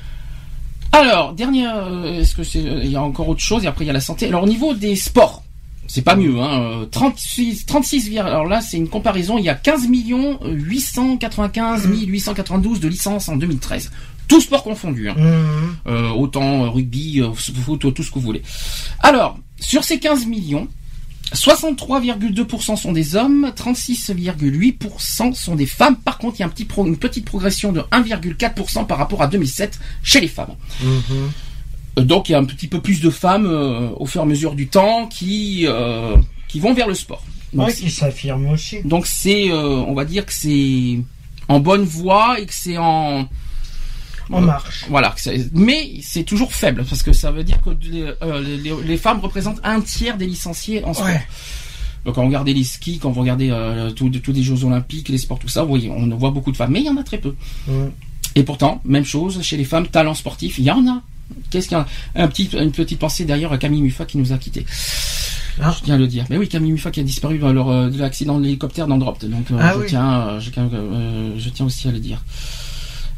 Alors, 0.91 1.33
dernière, 1.33 1.87
est-ce 2.17 2.33
que 2.35 2.41
c'est, 2.43 2.61
il 2.63 2.89
y 2.91 2.95
a 2.95 3.03
encore 3.03 3.29
autre 3.29 3.41
chose 3.41 3.63
et 3.63 3.67
après 3.67 3.85
il 3.85 3.87
y 3.87 3.91
a 3.91 3.93
la 3.93 4.01
santé. 4.01 4.27
Alors 4.27 4.41
au 4.43 4.47
niveau 4.47 4.73
des 4.73 4.95
sports, 4.95 5.43
c'est 5.91 6.03
pas 6.03 6.15
mieux, 6.15 6.39
hein. 6.39 6.61
euh, 6.61 6.85
36, 6.85 7.65
36, 7.65 8.09
vir- 8.09 8.25
alors 8.25 8.45
là 8.45 8.61
c'est 8.61 8.77
une 8.77 8.87
comparaison, 8.87 9.37
il 9.37 9.43
y 9.43 9.49
a 9.49 9.55
15 9.55 9.87
millions 9.89 10.39
895 10.45 11.87
892 11.87 12.79
de 12.79 12.87
licences 12.87 13.27
en 13.27 13.35
2013. 13.35 13.91
Tout 14.27 14.39
sport 14.39 14.63
confondu, 14.63 15.09
hein. 15.09 15.15
Mhm. 15.17 15.75
Euh, 15.87 16.09
autant 16.11 16.63
euh, 16.65 16.69
rugby, 16.69 17.19
euh, 17.21 17.33
foot, 17.33 17.93
tout 17.93 18.03
ce 18.03 18.09
que 18.11 18.15
vous 18.19 18.25
voulez. 18.25 18.43
Alors, 18.99 19.39
sur 19.59 19.83
ces 19.83 19.97
15 19.99 20.27
millions, 20.27 20.67
63,2% 21.33 22.75
sont 22.75 22.91
des 22.91 23.15
hommes, 23.15 23.51
36,8% 23.55 25.33
sont 25.33 25.55
des 25.55 25.65
femmes. 25.65 25.95
Par 25.97 26.17
contre, 26.17 26.37
il 26.37 26.39
y 26.41 26.43
a 26.43 26.45
un 26.45 26.49
petit 26.49 26.65
pro- 26.65 26.85
une 26.85 26.97
petite 26.97 27.25
progression 27.25 27.71
de 27.71 27.81
1,4% 27.91 28.85
par 28.85 28.97
rapport 28.97 29.21
à 29.21 29.27
2007 29.27 29.79
chez 30.03 30.21
les 30.21 30.27
femmes. 30.27 30.55
Mhm. 30.83 31.31
Euh, 31.97 32.03
Donc 32.03 32.29
il 32.29 32.33
y 32.33 32.35
a 32.35 32.39
un 32.39 32.45
petit 32.45 32.67
peu 32.67 32.81
plus 32.81 33.01
de 33.01 33.09
femmes 33.09 33.45
euh, 33.47 33.89
au 33.97 34.05
fur 34.05 34.21
et 34.21 34.23
à 34.23 34.27
mesure 34.27 34.53
du 34.55 34.67
temps 34.67 35.07
qui 35.07 35.65
euh, 35.67 36.15
qui 36.47 36.59
vont 36.59 36.73
vers 36.73 36.87
le 36.87 36.93
sport. 36.93 37.23
Donc 37.53 37.67
Ouais, 37.67 37.73
qui 37.73 37.89
s'affirme 37.89 38.47
aussi. 38.49 38.81
donc 38.83 39.07
c'est, 39.07 39.49
euh, 39.51 39.57
on 39.87 39.93
va 39.95 40.05
dire 40.05 40.25
que 40.25 40.33
c'est 40.33 40.99
en 41.47 41.59
bonne 41.59 41.83
voie 41.83 42.39
et 42.39 42.45
que 42.45 42.53
c'est 42.53 42.77
en 42.77 43.27
En 44.29 44.41
marche. 44.41 44.85
voilà. 44.89 45.15
Mais 45.53 45.93
c'est 46.03 46.23
toujours 46.23 46.53
faible 46.53 46.85
parce 46.87 47.01
que 47.01 47.11
ça 47.11 47.31
veut 47.31 47.43
dire 47.43 47.59
que 47.61 47.71
les, 47.81 48.13
les, 48.57 48.73
les 48.85 48.97
femmes 48.97 49.19
représentent 49.19 49.59
un 49.63 49.81
tiers 49.81 50.15
des 50.17 50.27
licenciés 50.27 50.83
en 50.83 50.93
sport. 50.93 51.07
Ouais. 51.07 51.21
Donc, 52.05 52.15
quand 52.15 52.21
vous 52.21 52.27
regardez 52.27 52.53
les 52.53 52.63
skis, 52.63 52.99
quand 52.99 53.09
vous 53.11 53.19
regardez 53.21 53.49
tous 53.95 54.31
les 54.31 54.43
Jeux 54.43 54.63
Olympiques, 54.63 55.09
les 55.09 55.17
sports, 55.17 55.39
tout 55.39 55.49
ça, 55.49 55.63
vous 55.63 55.69
voyez, 55.69 55.89
on 55.89 56.07
voit 56.15 56.29
beaucoup 56.31 56.51
de 56.51 56.55
femmes, 56.57 56.71
mais 56.71 56.79
il 56.81 56.85
y 56.85 56.89
en 56.89 56.97
a 56.97 57.03
très 57.03 57.17
peu. 57.17 57.35
Et 58.35 58.43
pourtant, 58.43 58.79
même 58.85 59.03
chose 59.05 59.41
chez 59.41 59.57
les 59.57 59.65
femmes, 59.65 59.87
talent 59.87 60.13
sportif, 60.13 60.59
il 60.59 60.65
y 60.65 60.71
en 60.71 60.87
a. 60.87 61.01
Qu'est-ce 61.49 61.67
qu'il 61.67 61.77
y 61.77 61.79
a 61.79 61.85
un 62.15 62.27
petit, 62.27 62.49
Une 62.53 62.71
petite 62.71 62.99
pensée 62.99 63.25
d'ailleurs 63.25 63.53
à 63.53 63.57
Camille 63.57 63.81
Muffat 63.81 64.05
qui 64.05 64.17
nous 64.17 64.31
a 64.33 64.37
quittés. 64.37 64.65
Ah. 65.61 65.75
Je 65.77 65.83
tiens 65.83 65.95
à 65.95 65.97
le 65.97 66.07
dire. 66.07 66.25
Mais 66.29 66.37
oui, 66.37 66.47
Camille 66.47 66.71
Muffat 66.71 66.91
qui 66.91 66.99
a 66.99 67.03
disparu 67.03 67.37
lors 67.37 67.69
euh, 67.71 67.89
de 67.89 67.97
l'accident 67.99 68.37
de 68.37 68.43
l'hélicoptère 68.43 68.87
d'Andropt. 68.87 69.25
Donc 69.25 69.51
euh, 69.51 69.57
Ah 69.59 69.73
je, 69.75 69.79
oui. 69.79 69.85
tiens, 69.87 70.27
euh, 70.27 70.39
je, 70.39 70.49
tiens, 70.51 70.69
je 71.37 71.49
tiens 71.49 71.65
aussi 71.65 71.87
à 71.87 71.91
le 71.91 71.99
dire. 71.99 72.23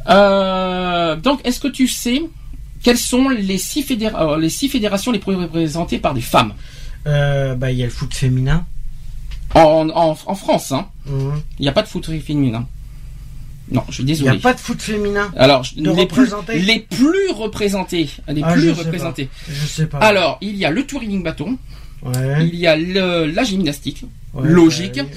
Euh, 0.09 1.15
donc, 1.15 1.41
est-ce 1.43 1.59
que 1.59 1.67
tu 1.67 1.87
sais 1.87 2.21
quelles 2.83 2.97
sont 2.97 3.29
les 3.29 3.57
six, 3.59 3.83
fédéra- 3.83 4.39
les 4.39 4.49
six 4.49 4.67
fédérations 4.69 5.11
les 5.11 5.19
plus 5.19 5.35
représentées 5.35 5.99
par 5.99 6.13
des 6.13 6.21
femmes? 6.21 6.53
Euh, 7.07 7.55
bah, 7.55 7.71
il 7.71 7.77
y 7.77 7.83
a 7.83 7.85
le 7.85 7.91
foot 7.91 8.13
féminin. 8.13 8.65
en, 9.53 9.89
en, 9.93 10.17
en 10.25 10.35
France 10.35 10.71
hein 10.71 10.87
Mhm. 11.05 11.41
Il 11.59 11.63
n'y 11.63 11.67
a 11.67 11.71
pas 11.71 11.81
de 11.81 11.87
foot 11.87 12.05
féminin. 12.21 12.67
Non, 13.71 13.83
je 13.87 13.93
suis 13.93 14.03
Il 14.03 14.05
n'y 14.07 14.11
désolé. 14.13 14.37
a 14.37 14.39
pas 14.41 14.53
de 14.53 14.59
foot 14.59 14.81
féminin. 14.81 15.31
Alors, 15.37 15.63
de 15.77 15.91
les, 15.91 16.05
plus, 16.05 16.21
représentés 16.23 16.59
les 16.59 16.79
plus 16.79 17.29
représentés, 17.33 18.09
les 18.27 18.41
Ah, 18.43 18.51
plus 18.51 18.61
je 18.69 18.73
sais 18.73 18.81
représentés. 18.83 19.29
Je 19.49 19.65
sais 19.65 19.85
pas. 19.87 19.97
Alors, 19.99 20.37
il 20.41 20.55
y 20.57 20.65
a 20.65 20.71
le 20.71 20.85
touring 20.85 21.23
bâton, 21.23 21.57
Ouais. 22.03 22.45
il 22.47 22.55
y 22.55 22.67
a 22.67 22.75
le- 22.75 23.27
la 23.27 23.43
gymnastique, 23.43 24.03
Ouais, 24.33 24.49
logique. 24.49 24.95
ouais. 24.97 25.07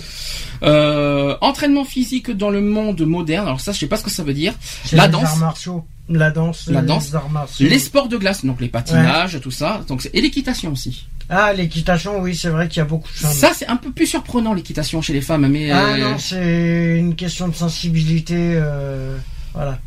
euh, 0.62 1.36
entraînement 1.40 1.84
physique 1.84 2.30
dans 2.30 2.50
le 2.50 2.60
monde 2.60 3.00
moderne. 3.02 3.46
Alors 3.46 3.60
ça, 3.60 3.72
je 3.72 3.78
sais 3.78 3.86
pas 3.86 3.96
ce 3.96 4.04
que 4.04 4.10
ça 4.10 4.22
veut 4.22 4.34
dire. 4.34 4.54
La 4.92 5.06
les 5.06 5.12
danse. 5.12 5.24
arts 5.24 5.36
martiaux. 5.38 5.84
La 6.08 6.30
danse. 6.30 6.66
La 6.68 6.80
les 6.80 6.86
danse. 6.86 7.14
arts 7.14 7.30
martiaux. 7.30 7.66
Les 7.68 7.78
sports 7.78 8.08
de 8.08 8.16
glace, 8.18 8.44
donc 8.44 8.60
les 8.60 8.68
patinages, 8.68 9.40
tout 9.42 9.50
ça. 9.50 9.82
Donc 9.88 10.02
c'est- 10.02 10.10
et 10.14 10.20
l'équitation 10.20 10.72
aussi. 10.72 11.06
Ah, 11.30 11.52
l'équitation, 11.54 12.20
oui, 12.20 12.36
c'est 12.36 12.50
vrai 12.50 12.68
qu'il 12.68 12.78
y 12.78 12.80
a 12.80 12.84
beaucoup 12.84 13.08
de 13.10 13.16
femmes. 13.16 13.32
Ça, 13.32 13.52
c'est 13.54 13.66
un 13.66 13.76
peu 13.76 13.90
plus 13.90 14.06
surprenant 14.06 14.52
l'équitation 14.52 15.00
chez 15.00 15.12
les 15.14 15.22
femmes, 15.22 15.48
mais 15.48 15.70
Ah 15.70 15.94
euh, 15.94 15.98
non, 15.98 16.18
c'est 16.18 16.98
une 16.98 17.14
question 17.16 17.48
de 17.48 17.54
sensibilité. 17.54 18.34
euh, 18.36 19.16
Voilà. 19.54 19.80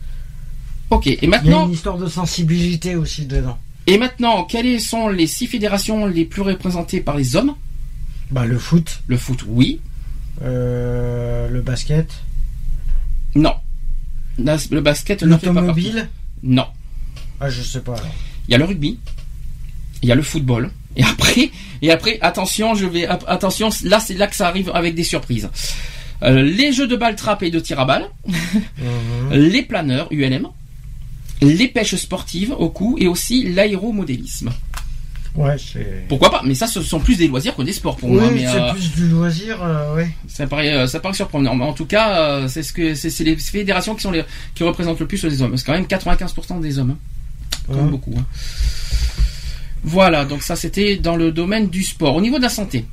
ok. 0.90 1.06
Et 1.08 1.20
Il 1.22 1.24
y 1.24 1.26
a 1.28 1.30
maintenant, 1.30 1.66
une 1.68 1.74
histoire 1.74 1.98
de 1.98 2.08
sensibilité 2.08 2.96
aussi 2.96 3.26
dedans. 3.28 3.58
et 3.86 3.98
maintenant, 4.00 4.46
quelles 4.46 4.82
sont 4.82 5.10
les 5.10 5.28
six 5.28 5.46
fédérations 5.48 6.08
les 6.08 6.26
plus 6.26 6.42
représentées 6.42 7.02
par 7.02 7.16
les 7.18 7.36
hommes? 7.36 7.54
Bah, 8.32 8.46
le 8.46 8.58
foot, 8.58 9.02
Le 9.08 9.16
foot, 9.18 9.44
oui. 9.48 9.80
euh, 10.42 11.48
le 11.50 11.62
basket, 11.62 12.10
Non. 13.36 13.54
Le 14.40 14.80
basket 14.82 15.22
l'automobile. 15.22 16.10
Non. 16.44 16.66
Ah, 17.40 17.50
je 17.50 17.62
sais 17.62 17.82
pas. 17.82 17.94
alors. 17.94 18.08
Il 18.48 18.52
y 18.52 18.56
a 18.56 18.58
le 18.58 18.66
rugby, 18.66 19.00
il 20.04 20.10
y 20.10 20.12
a 20.12 20.16
le 20.16 20.22
football, 20.22 20.72
et 20.98 21.04
après, 21.04 21.52
et 21.82 21.92
après, 21.92 22.18
attention, 22.22 22.76
je 22.76 22.86
vais, 22.86 23.06
attention, 23.08 23.70
là 23.84 24.00
c'est 24.00 24.16
là 24.16 24.28
que 24.28 24.36
ça 24.36 24.48
arrive 24.48 24.70
avec 24.74 24.96
des 24.96 25.04
surprises. 25.04 25.50
Euh, 26.24 26.42
les 26.42 26.74
jeux 26.74 26.88
de 26.88 26.96
balle 26.96 27.16
trappe 27.16 27.44
et 27.44 27.52
de 27.52 27.60
tir 27.60 27.80
à 27.80 27.86
balle, 27.86 28.06
Mhm. 28.28 29.34
les 29.34 29.62
planeurs 29.62 30.08
ULM, 30.12 30.48
les 31.42 31.68
pêches 31.68 31.96
sportives 31.96 32.52
au 32.58 32.70
cou 32.70 32.98
et 33.00 33.08
aussi 33.08 33.44
l'aéromodélisme. 33.54 34.50
Ouais. 35.36 35.56
Pourquoi 36.10 36.32
pas 36.32 36.42
Mais 36.44 36.56
ça, 36.56 36.66
ce 36.66 36.82
sont 36.82 37.00
plus 37.00 37.16
des 37.16 37.28
loisirs 37.28 37.56
que 37.56 37.62
des 37.62 37.72
sports 37.74 37.96
pour 37.98 38.10
Oui, 38.10 38.16
moi. 38.18 38.30
C'est 38.36 38.60
euh, 38.60 38.72
plus 38.74 38.92
du 38.96 39.08
loisir, 39.08 39.62
euh, 39.62 39.96
ouais. 39.96 40.10
ça 40.28 40.48
paraît, 40.48 40.74
euh, 40.74 40.88
ça 40.88 41.00
paraît 41.00 41.14
surprenant. 41.14 41.54
Mais 41.54 41.64
en 41.66 41.74
tout 41.74 41.86
cas, 41.86 42.48
c'est 42.48 42.64
ce 42.64 42.74
que 42.74 42.96
c'est 42.96 43.24
les 43.24 43.36
fédérations 43.36 43.94
qui 43.94 44.02
sont 44.02 44.10
les 44.10 44.24
qui 44.56 44.64
représentent 44.64 45.00
le 45.00 45.06
plus 45.06 45.24
les 45.26 45.40
hommes. 45.44 45.56
C'est 45.56 45.66
quand 45.66 45.74
même 45.74 45.86
95% 45.86 46.60
des 46.60 46.80
hommes. 46.80 46.92
hein. 46.92 47.54
Quand 47.68 47.76
même 47.76 47.90
beaucoup. 47.92 48.16
hein. 48.18 48.26
Voilà, 49.84 50.26
donc 50.26 50.44
ça 50.44 50.56
c'était 50.56 50.98
dans 50.98 51.16
le 51.16 51.32
domaine 51.32 51.70
du 51.70 51.84
sport. 51.84 52.16
Au 52.16 52.22
niveau 52.22 52.38
de 52.38 52.44
la 52.44 52.50
santé, 52.50 52.86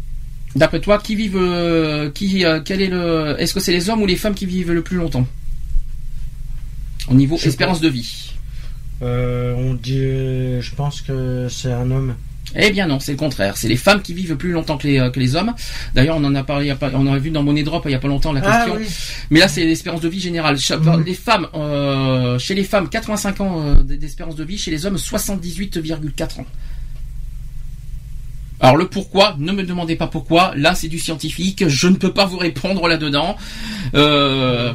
d'après 0.54 0.80
toi, 0.80 0.98
qui 0.98 1.16
vivent, 1.16 1.36
euh, 1.36 2.10
qui, 2.10 2.44
euh, 2.44 2.60
quel 2.64 2.80
est 2.82 2.88
le, 2.88 3.36
est-ce 3.38 3.54
que 3.54 3.60
c'est 3.60 3.72
les 3.72 3.90
hommes 3.90 4.02
ou 4.02 4.06
les 4.06 4.16
femmes 4.16 4.34
qui 4.34 4.46
vivent 4.46 4.72
le 4.72 4.82
plus 4.82 4.96
longtemps 4.96 5.26
Au 7.08 7.14
niveau 7.14 7.36
Je 7.40 7.48
espérance 7.48 7.80
de 7.80 7.88
vie. 7.88 8.30
Euh, 9.02 9.54
on 9.56 9.74
dit, 9.74 9.98
je 10.60 10.74
pense 10.76 11.00
que 11.00 11.48
c'est 11.50 11.72
un 11.72 11.90
homme. 11.90 12.14
Eh 12.56 12.70
bien 12.70 12.86
non, 12.86 13.00
c'est 13.00 13.10
le 13.12 13.18
contraire. 13.18 13.56
C'est 13.56 13.66
les 13.68 13.76
femmes 13.76 14.00
qui 14.00 14.14
vivent 14.14 14.36
plus 14.36 14.52
longtemps 14.52 14.76
que 14.78 14.86
les, 14.86 15.10
que 15.12 15.18
les 15.18 15.34
hommes. 15.34 15.52
D'ailleurs, 15.94 16.16
on 16.18 16.24
en 16.24 16.34
a 16.36 16.44
parlé, 16.44 16.72
on 16.92 17.06
en 17.08 17.12
a 17.12 17.18
vu 17.18 17.30
dans 17.30 17.42
Money 17.42 17.64
Drop 17.64 17.82
il 17.86 17.90
y 17.90 17.94
a 17.94 17.98
pas 17.98 18.06
longtemps 18.06 18.32
la 18.32 18.42
Ah 18.44 18.64
question. 18.66 18.76
oui. 18.80 18.86
Mais 19.30 19.40
là, 19.40 19.48
c'est 19.48 19.64
l'espérance 19.64 20.00
de 20.02 20.08
vie 20.08 20.20
générale. 20.20 20.56
Mhm. 20.56 21.02
Les 21.04 21.14
femmes, 21.14 21.48
euh, 21.54 22.38
chez 22.38 22.54
les 22.54 22.62
femmes, 22.62 22.88
85 22.88 23.40
ans 23.40 23.74
d'espérance 23.82 24.36
de 24.36 24.44
vie. 24.44 24.56
Chez 24.58 24.70
les 24.70 24.86
hommes, 24.86 24.98
78,4 24.98 26.38
ans. 26.40 26.46
Alors 28.60 28.76
le 28.76 28.86
pourquoi, 28.88 29.36
ne 29.38 29.52
me 29.52 29.62
demandez 29.64 29.96
pas 29.96 30.06
pourquoi. 30.06 30.52
Là, 30.56 30.74
c'est 30.74 30.88
du 30.88 30.98
scientifique. 30.98 31.68
Je 31.68 31.88
ne 31.88 31.96
peux 31.96 32.12
pas 32.12 32.24
vous 32.26 32.38
répondre 32.38 32.86
là-dedans. 32.88 33.36
Euh, 33.94 34.72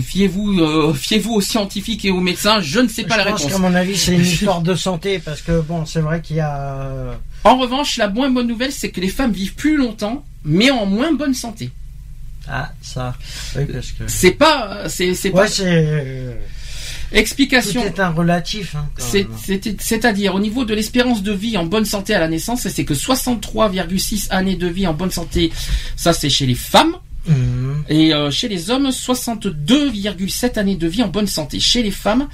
fiez-vous, 0.00 0.58
euh, 0.60 0.92
fiez-vous 0.92 1.32
aux 1.34 1.40
scientifiques 1.40 2.04
et 2.04 2.10
aux 2.10 2.20
médecins. 2.20 2.60
Je 2.60 2.80
ne 2.80 2.88
sais 2.88 3.04
pas 3.04 3.14
je 3.14 3.18
la 3.24 3.30
pense 3.30 3.40
réponse. 3.44 3.52
qu'à 3.52 3.58
mon 3.58 3.74
avis, 3.74 3.96
c'est 3.96 4.14
une 4.14 4.20
histoire 4.26 4.60
de 4.60 4.74
santé 4.74 5.18
parce 5.18 5.40
que 5.42 5.60
bon, 5.60 5.86
c'est 5.86 6.00
vrai 6.00 6.20
qu'il 6.20 6.36
y 6.36 6.40
a. 6.40 6.80
euh, 6.82 7.14
En 7.44 7.56
revanche, 7.56 7.96
la 7.96 8.08
moins 8.08 8.30
bonne 8.30 8.48
nouvelle, 8.48 8.72
c'est 8.72 8.90
que 8.90 9.00
les 9.00 9.08
femmes 9.08 9.32
vivent 9.32 9.54
plus 9.54 9.76
longtemps, 9.76 10.24
mais 10.44 10.70
en 10.70 10.84
moins 10.86 11.12
bonne 11.12 11.34
santé. 11.34 11.70
Ah, 12.48 12.72
ça. 12.82 13.14
Oui, 13.56 13.64
parce 13.72 13.92
que. 13.92 14.02
C'est 14.08 14.32
pas, 14.32 14.88
c'est, 14.88 15.14
c'est 15.14 15.30
pas 15.30 15.46
C'est. 17.12 17.18
explication. 17.20 17.84
est 17.84 18.00
un 18.00 18.10
relatif. 18.10 18.74
Hein, 18.74 18.88
C'est- 18.98 19.26
c'est- 19.44 19.80
C'est-à-dire 19.80 20.34
au 20.34 20.40
niveau 20.40 20.64
de 20.64 20.74
l'espérance 20.74 21.22
de 21.22 21.32
vie 21.32 21.56
en 21.56 21.64
bonne 21.66 21.84
santé 21.84 22.14
à 22.14 22.18
la 22.20 22.28
naissance, 22.28 22.66
c'est 22.68 22.84
que 22.84 22.94
63,6 22.94 24.28
années 24.30 24.56
de 24.56 24.66
vie 24.66 24.86
en 24.86 24.94
bonne 24.94 25.10
santé, 25.10 25.52
ça 25.96 26.12
c'est 26.12 26.30
chez 26.30 26.46
les 26.46 26.54
femmes, 26.54 26.96
Mhm. 27.26 27.84
et 27.88 28.12
euh, 28.14 28.30
chez 28.30 28.48
les 28.48 28.70
hommes 28.70 28.90
62,7 28.90 30.58
années 30.58 30.76
de 30.76 30.88
vie 30.88 31.02
en 31.02 31.08
bonne 31.08 31.26
santé. 31.28 31.60
Chez 31.60 31.82
les 31.82 31.90
femmes, 31.92 32.28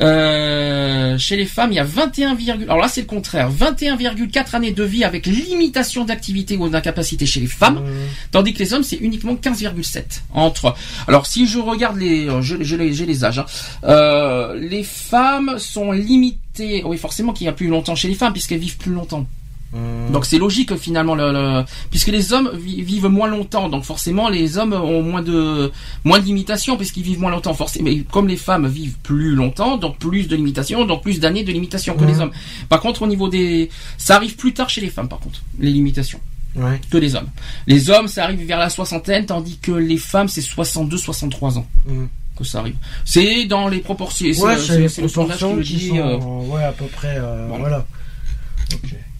euh, 0.00 1.18
chez 1.18 1.36
les 1.36 1.44
femmes 1.46 1.72
il 1.72 1.76
y 1.76 1.78
a 1.78 1.84
21, 1.84 2.36
alors 2.62 2.78
là 2.78 2.88
c'est 2.88 3.00
le 3.02 3.06
contraire, 3.06 3.50
21,4 3.50 4.54
années 4.56 4.72
de 4.72 4.82
vie 4.84 5.04
avec 5.04 5.26
limitation 5.26 6.04
d'activité 6.04 6.56
ou 6.56 6.68
d'incapacité 6.68 7.26
chez 7.26 7.40
les 7.40 7.46
femmes. 7.46 7.80
Mhm. 7.80 7.90
Tandis 8.30 8.52
que 8.54 8.58
les 8.60 8.74
hommes, 8.74 8.82
c'est 8.84 8.96
uniquement 8.96 9.34
15,7 9.34 10.22
entre. 10.32 10.74
Alors 11.06 11.26
si 11.26 11.46
je 11.46 11.58
regarde 11.58 11.96
les, 11.98 12.28
euh, 12.28 12.42
je, 12.42 12.56
je 12.62 12.76
les- 12.76 12.92
j'ai 12.92 13.06
les 13.06 13.24
âges. 13.24 13.38
hein. 13.40 13.46
Euh, 13.84 14.54
les 14.58 14.82
femmes 14.84 15.56
sont 15.58 15.92
limitées. 15.92 16.82
Oui, 16.84 16.96
forcément 16.98 17.32
qu'il 17.32 17.44
y 17.46 17.48
a 17.48 17.52
plus 17.52 17.68
longtemps 17.68 17.94
chez 17.94 18.08
les 18.08 18.14
femmes 18.14 18.32
puisqu'elles 18.32 18.58
vivent 18.58 18.78
plus 18.78 18.92
longtemps. 18.92 19.26
Mhm. 19.72 20.12
Donc 20.12 20.24
c'est 20.24 20.38
logique 20.38 20.74
finalement, 20.76 21.14
le, 21.14 21.30
le- 21.32 21.64
puisque 21.90 22.08
les 22.08 22.32
hommes 22.32 22.50
vi- 22.54 22.82
vivent 22.82 23.08
moins 23.08 23.28
longtemps. 23.28 23.68
Donc 23.68 23.84
forcément 23.84 24.28
les 24.30 24.56
hommes 24.56 24.72
ont 24.72 25.02
moins 25.02 25.20
de 25.22 25.70
moins 26.04 26.18
de 26.20 26.24
limitations 26.24 26.76
puisqu'ils 26.78 27.02
vivent 27.02 27.20
moins 27.20 27.30
longtemps. 27.30 27.52
Forcément, 27.52 27.84
mais 27.90 27.98
comme 28.10 28.28
les 28.28 28.36
femmes 28.38 28.66
vivent 28.66 28.96
plus 29.02 29.34
longtemps, 29.34 29.76
donc 29.76 29.98
plus 29.98 30.26
de 30.26 30.36
limitations, 30.36 30.84
donc 30.86 31.02
plus 31.02 31.20
d'années 31.20 31.44
de 31.44 31.52
limitations 31.52 31.94
que 31.96 32.04
les 32.04 32.18
hommes. 32.20 32.30
Par 32.70 32.80
contre, 32.80 33.02
au 33.02 33.06
niveau 33.06 33.28
des, 33.28 33.68
ça 33.98 34.16
arrive 34.16 34.36
plus 34.36 34.54
tard 34.54 34.70
chez 34.70 34.80
les 34.80 34.88
femmes. 34.90 35.08
Par 35.08 35.18
contre, 35.20 35.42
les 35.58 35.70
limitations 35.70 36.20
Ouais. 36.56 36.80
que 36.90 36.96
les 36.96 37.14
hommes. 37.14 37.28
Les 37.66 37.90
hommes, 37.90 38.08
ça 38.08 38.24
arrive 38.24 38.42
vers 38.46 38.58
la 38.58 38.70
soixantaine, 38.70 39.26
tandis 39.26 39.58
que 39.58 39.70
les 39.72 39.98
femmes, 39.98 40.28
c'est 40.28 40.40
62-63 40.40 41.58
ans 41.58 41.66
Mhm. 41.86 42.08
que 42.36 42.42
ça 42.42 42.60
arrive. 42.60 42.76
C'est 43.04 43.44
dans 43.44 43.68
les 43.68 43.80
proportions. 43.80 44.26
Ouais, 44.26 44.56
c'est 44.56 44.78
les 44.78 44.88
qui 44.88 45.02
proportions 45.02 45.56
le 45.56 45.62
qui 45.62 45.74
dit. 45.76 45.88
sont. 45.88 45.96
euh, 45.98 46.16
Ouais, 46.54 46.64
à 46.64 46.72
peu 46.72 46.86
près. 46.86 47.16
euh, 47.18 47.48
Voilà. 47.58 47.84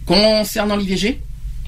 Concernant 0.09 0.75
l'IVG, 0.75 1.19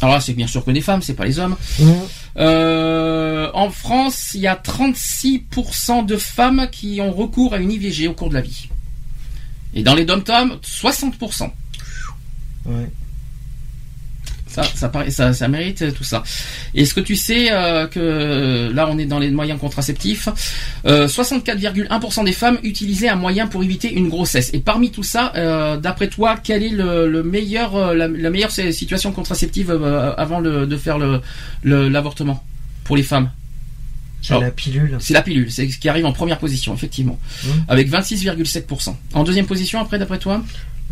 alors 0.01 0.15
là, 0.15 0.21
c'est 0.21 0.33
bien 0.33 0.47
sûr 0.47 0.65
que 0.65 0.71
des 0.71 0.81
femmes, 0.81 1.01
c'est 1.03 1.13
pas 1.13 1.25
les 1.25 1.37
hommes. 1.37 1.55
Mhm. 1.79 1.93
Euh, 2.37 3.51
en 3.53 3.69
France, 3.69 4.31
il 4.33 4.41
y 4.41 4.47
a 4.47 4.55
36% 4.55 6.05
de 6.05 6.17
femmes 6.17 6.67
qui 6.71 6.99
ont 7.01 7.11
recours 7.11 7.53
à 7.53 7.57
une 7.57 7.71
IVG 7.71 8.07
au 8.07 8.13
cours 8.13 8.29
de 8.29 8.33
la 8.33 8.41
vie. 8.41 8.67
Et 9.75 9.83
dans 9.83 9.93
les 9.93 10.05
dom-toms, 10.05 10.57
60%. 10.63 11.51
Ouais. 12.65 12.89
Ça, 14.51 14.63
ça, 14.63 14.89
paraît- 14.89 15.11
ça, 15.11 15.31
ça 15.33 15.47
mérite 15.47 15.81
euh, 15.81 15.91
tout 15.91 16.03
ça. 16.03 16.23
Est-ce 16.75 16.93
que 16.93 16.99
tu 16.99 17.15
sais 17.15 17.47
euh, 17.51 17.87
que 17.87 18.69
là, 18.73 18.87
on 18.89 18.97
est 18.97 19.05
dans 19.05 19.19
les 19.19 19.31
moyens 19.31 19.59
contraceptifs 19.59 20.27
euh, 20.85 21.07
64,1% 21.07 22.25
des 22.25 22.33
femmes 22.33 22.57
utilisaient 22.63 23.09
un 23.09 23.15
moyen 23.15 23.47
pour 23.47 23.63
éviter 23.63 23.91
une 23.93 24.09
grossesse. 24.09 24.49
Et 24.53 24.59
parmi 24.59 24.91
tout 24.91 25.03
ça, 25.03 25.31
euh, 25.35 25.77
d'après 25.77 26.09
toi, 26.09 26.35
quelle 26.43 26.63
est 26.63 26.69
le, 26.69 27.09
le 27.09 27.23
meilleur, 27.23 27.75
euh, 27.75 27.93
la, 27.93 28.07
la 28.07 28.29
meilleure 28.29 28.51
situation 28.51 29.11
contraceptive 29.11 29.71
euh, 29.71 30.13
avant 30.17 30.39
le- 30.39 30.67
de 30.67 30.77
faire 30.77 30.97
le- 30.97 31.21
l'avortement 31.63 32.43
pour 32.83 32.95
les 32.97 33.03
femmes? 33.03 33.29
C'est 34.21 34.39
la 34.39 34.51
pilule. 34.51 34.97
C'est 34.99 35.13
la 35.15 35.21
pilule, 35.23 35.51
c'est 35.51 35.67
ce 35.69 35.79
qui 35.79 35.89
arrive 35.89 36.05
en 36.05 36.11
première 36.13 36.37
position, 36.37 36.73
effectivement, 36.75 37.17
Mhm. 37.43 37.63
avec 37.69 37.89
26,7%. 37.89 38.95
En 39.13 39.23
deuxième 39.23 39.47
position, 39.47 39.79
après, 39.79 39.97
d'après 39.97 40.19
toi? 40.19 40.43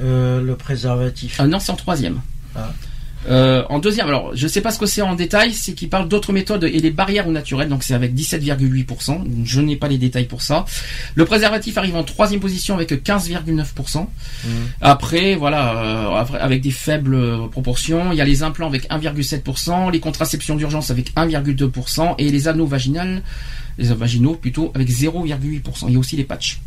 Euh, 0.02 0.42
le 0.42 0.56
préservatif. 0.56 1.36
Ah 1.40 1.46
non, 1.46 1.60
c'est 1.60 1.72
en 1.72 1.76
troisième. 1.76 2.22
Ah. 2.56 2.72
Euh, 3.28 3.64
en 3.70 3.80
deuxième, 3.80 4.08
alors 4.08 4.32
je 4.34 4.48
sais 4.48 4.62
pas 4.62 4.72
ce 4.72 4.80
que 4.80 4.86
c'est 4.86 5.02
en 5.02 5.16
détail, 5.16 5.54
c'est 5.54 5.74
qu'il 5.74 5.90
parle 5.90 6.08
d'autres 6.08 6.32
méthodes 6.32 6.64
et 6.64 6.80
les 6.80 6.92
barrières 6.92 7.28
ou 7.28 7.32
naturelles, 7.32 7.68
donc 7.68 7.84
c'est 7.84 7.94
avec 7.94 8.14
17,8%. 8.14 9.24
Je 9.44 9.62
n'ai 9.62 9.76
pas 9.76 9.88
les 9.88 9.98
détails 9.98 10.26
pour 10.26 10.42
ça. 10.42 10.66
Le 11.16 11.26
préservatif 11.26 11.78
arrive 11.78 11.96
en 11.96 12.04
troisième 12.04 12.40
position 12.40 12.76
avec 12.76 12.92
15,9%. 12.92 14.00
Mhm. 14.00 14.52
Après, 14.82 15.36
voilà, 15.36 16.24
euh, 16.24 16.38
avec 16.40 16.62
des 16.62 16.72
faibles 16.72 17.16
euh, 17.16 17.48
proportions, 17.48 18.12
il 18.12 18.18
y 18.18 18.22
a 18.22 18.26
les 18.26 18.44
implants 18.44 18.68
avec 18.68 18.90
1,7%, 18.90 19.92
les 19.92 20.00
contraceptions 20.00 20.56
d'urgence 20.56 20.90
avec 20.92 21.14
1,2% 21.16 22.16
et 22.18 22.30
les 22.30 22.48
anneaux 22.48 22.68
vaginales, 22.68 23.22
les 23.78 23.94
vaginaux 23.94 24.36
plutôt 24.36 24.72
avec 24.76 24.90
0,8%. 24.90 25.86
Il 25.88 25.94
y 25.94 25.96
a 25.96 26.00
aussi 26.00 26.16
les 26.16 26.24
patchs. 26.24 26.60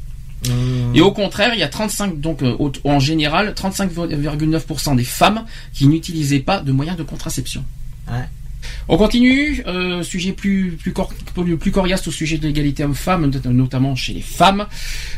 Et 0.94 1.00
au 1.00 1.12
contraire, 1.12 1.52
il 1.54 1.60
y 1.60 1.62
a 1.62 1.68
35, 1.68 2.20
donc 2.20 2.42
euh, 2.42 2.56
en 2.84 2.98
général, 2.98 3.54
35,9% 3.54 4.96
des 4.96 5.04
femmes 5.04 5.44
qui 5.72 5.86
n'utilisaient 5.86 6.40
pas 6.40 6.60
de 6.60 6.72
moyens 6.72 6.96
de 6.98 7.02
contraception. 7.04 7.64
Ouais. 8.08 8.24
On 8.88 8.96
continue, 8.96 9.62
euh, 9.66 10.02
sujet 10.02 10.32
plus 10.32 10.76
plus, 10.80 10.92
cor- 10.92 11.12
plus 11.34 11.56
plus 11.56 11.70
coriace 11.72 12.06
au 12.06 12.12
sujet 12.12 12.38
de 12.38 12.46
l'égalité 12.46 12.84
homme-femme, 12.84 13.26
not- 13.26 13.50
notamment 13.52 13.94
chez 13.96 14.12
les 14.14 14.20
femmes. 14.20 14.66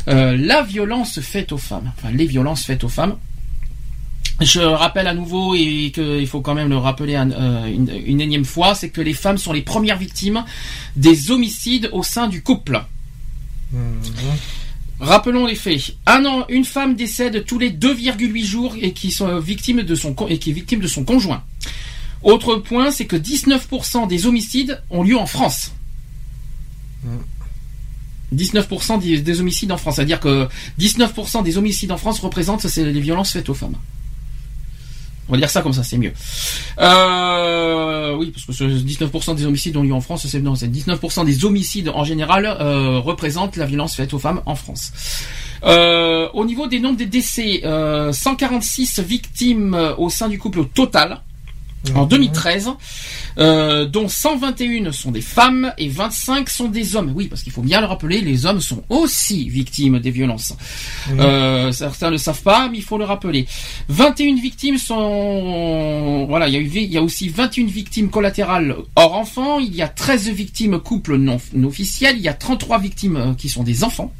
Euh, 0.08 0.36
la 0.38 0.62
violence 0.62 1.20
faite 1.20 1.52
aux 1.52 1.58
femmes, 1.58 1.92
enfin 1.96 2.10
les 2.10 2.26
violences 2.26 2.64
faites 2.64 2.84
aux 2.84 2.88
femmes. 2.88 3.16
Je 4.40 4.60
rappelle 4.60 5.06
à 5.06 5.14
nouveau 5.14 5.54
et 5.54 5.92
qu'il 5.94 6.26
faut 6.26 6.40
quand 6.40 6.54
même 6.54 6.68
le 6.68 6.76
rappeler 6.78 7.14
un- 7.16 7.30
euh, 7.30 7.66
une, 7.66 7.88
une 8.06 8.20
énième 8.20 8.44
fois, 8.44 8.74
c'est 8.74 8.88
que 8.90 9.00
les 9.00 9.12
femmes 9.14 9.38
sont 9.38 9.52
les 9.52 9.62
premières 9.62 9.98
victimes 9.98 10.44
des 10.96 11.30
homicides 11.30 11.88
au 11.92 12.02
sein 12.02 12.26
du 12.28 12.42
couple. 12.42 12.82
Mhm. 13.72 13.78
Rappelons 15.00 15.46
les 15.46 15.54
faits. 15.56 15.96
Un 16.06 16.24
an, 16.24 16.46
une 16.48 16.64
femme 16.64 16.94
décède 16.94 17.44
tous 17.44 17.58
les 17.58 17.70
2,8 17.70 18.44
jours 18.44 18.74
et 18.80 18.92
qui 18.92 19.10
sont 19.10 19.38
victimes 19.40 19.82
de 19.82 19.94
son 19.94 20.14
con- 20.14 20.28
et 20.28 20.38
qui 20.38 20.50
est 20.50 20.54
victime 20.54 20.80
de 20.80 20.86
son 20.86 21.04
conjoint. 21.04 21.42
Autre 22.22 22.56
point, 22.56 22.90
c'est 22.90 23.04
que 23.06 23.16
19% 23.16 24.06
des 24.06 24.26
homicides 24.26 24.80
ont 24.90 25.02
lieu 25.02 25.16
en 25.18 25.26
France. 25.26 25.72
19% 28.34 29.00
des, 29.00 29.20
des 29.20 29.40
homicides 29.40 29.70
en 29.72 29.76
France, 29.76 29.96
c'est-à-dire 29.96 30.20
que 30.20 30.48
19% 30.80 31.42
des 31.44 31.58
homicides 31.58 31.92
en 31.92 31.98
France 31.98 32.20
représentent 32.20 32.64
les 32.76 33.00
violences 33.00 33.32
faites 33.32 33.48
aux 33.48 33.54
femmes. 33.54 33.76
On 35.28 35.32
va 35.32 35.38
dire 35.38 35.50
ça 35.50 35.62
comme 35.62 35.72
ça, 35.72 35.82
c'est 35.82 35.98
mieux. 35.98 36.12
Euh, 36.78 38.14
oui, 38.16 38.30
parce 38.30 38.46
que 38.46 38.52
ce 38.52 38.64
19% 38.64 39.34
des 39.34 39.46
homicides 39.46 39.76
ont 39.76 39.82
lieu 39.82 39.92
en 39.92 40.00
France, 40.00 40.26
c'est 40.26 40.40
non, 40.40 40.54
c'est 40.54 40.68
19% 40.68 41.24
des 41.24 41.44
homicides 41.44 41.88
en 41.88 42.04
général 42.04 42.46
euh, 42.46 42.98
représentent 42.98 43.56
la 43.56 43.66
violence 43.66 43.94
faite 43.94 44.12
aux 44.14 44.18
femmes 44.18 44.42
en 44.46 44.54
France. 44.54 44.92
Euh, 45.64 46.28
au 46.34 46.44
niveau 46.44 46.66
des 46.66 46.78
nombres 46.78 46.98
des 46.98 47.06
décès, 47.06 47.62
euh, 47.64 48.12
146 48.12 49.00
victimes 49.00 49.74
euh, 49.74 49.94
au 49.96 50.10
sein 50.10 50.28
du 50.28 50.38
couple 50.38 50.60
au 50.60 50.64
total 50.64 51.22
en 51.94 52.06
2013, 52.06 52.70
euh, 53.38 53.86
dont 53.86 54.08
121 54.08 54.92
sont 54.92 55.10
des 55.10 55.20
femmes 55.20 55.72
et 55.78 55.88
25 55.88 56.48
sont 56.48 56.68
des 56.68 56.96
hommes. 56.96 57.12
Oui, 57.14 57.26
parce 57.26 57.42
qu'il 57.42 57.52
faut 57.52 57.62
bien 57.62 57.80
le 57.80 57.86
rappeler, 57.86 58.20
les 58.20 58.46
hommes 58.46 58.60
sont 58.60 58.82
aussi 58.88 59.48
victimes 59.48 59.98
des 59.98 60.10
violences. 60.10 60.54
Euh, 61.10 61.72
certains 61.72 62.06
ne 62.06 62.12
le 62.12 62.18
savent 62.18 62.42
pas, 62.42 62.68
mais 62.70 62.78
il 62.78 62.84
faut 62.84 62.98
le 62.98 63.04
rappeler. 63.04 63.46
21 63.88 64.36
victimes 64.36 64.78
sont... 64.78 66.26
Voilà, 66.28 66.48
il 66.48 66.54
y 66.54 66.56
a, 66.56 66.60
eu, 66.60 66.70
il 66.74 66.92
y 66.92 66.98
a 66.98 67.02
aussi 67.02 67.28
21 67.28 67.66
victimes 67.66 68.10
collatérales 68.10 68.76
hors 68.96 69.14
enfants, 69.14 69.58
il 69.58 69.74
y 69.74 69.82
a 69.82 69.88
13 69.88 70.30
victimes 70.30 70.78
couples 70.78 71.16
non, 71.16 71.38
non 71.52 71.68
officiels, 71.68 72.16
il 72.16 72.22
y 72.22 72.28
a 72.28 72.34
33 72.34 72.78
victimes 72.78 73.16
euh, 73.16 73.34
qui 73.34 73.48
sont 73.48 73.62
des 73.62 73.84
enfants. 73.84 74.12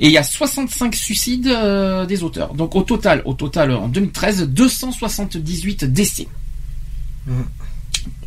Et 0.00 0.06
il 0.06 0.12
y 0.12 0.18
a 0.18 0.22
65 0.22 0.94
suicides 0.94 1.48
euh, 1.48 2.06
des 2.06 2.22
auteurs. 2.22 2.54
Donc 2.54 2.76
au 2.76 2.82
total, 2.82 3.22
au 3.24 3.34
total 3.34 3.72
en 3.72 3.88
2013, 3.88 4.48
278 4.48 5.84
décès. 5.84 6.28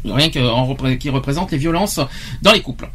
Rien 0.04 0.30
que 0.30 0.40
en 0.40 0.76
qui 0.98 1.10
représente 1.10 1.52
les 1.52 1.58
violences 1.58 2.00
dans 2.42 2.52
les 2.52 2.62
couples. 2.62 2.90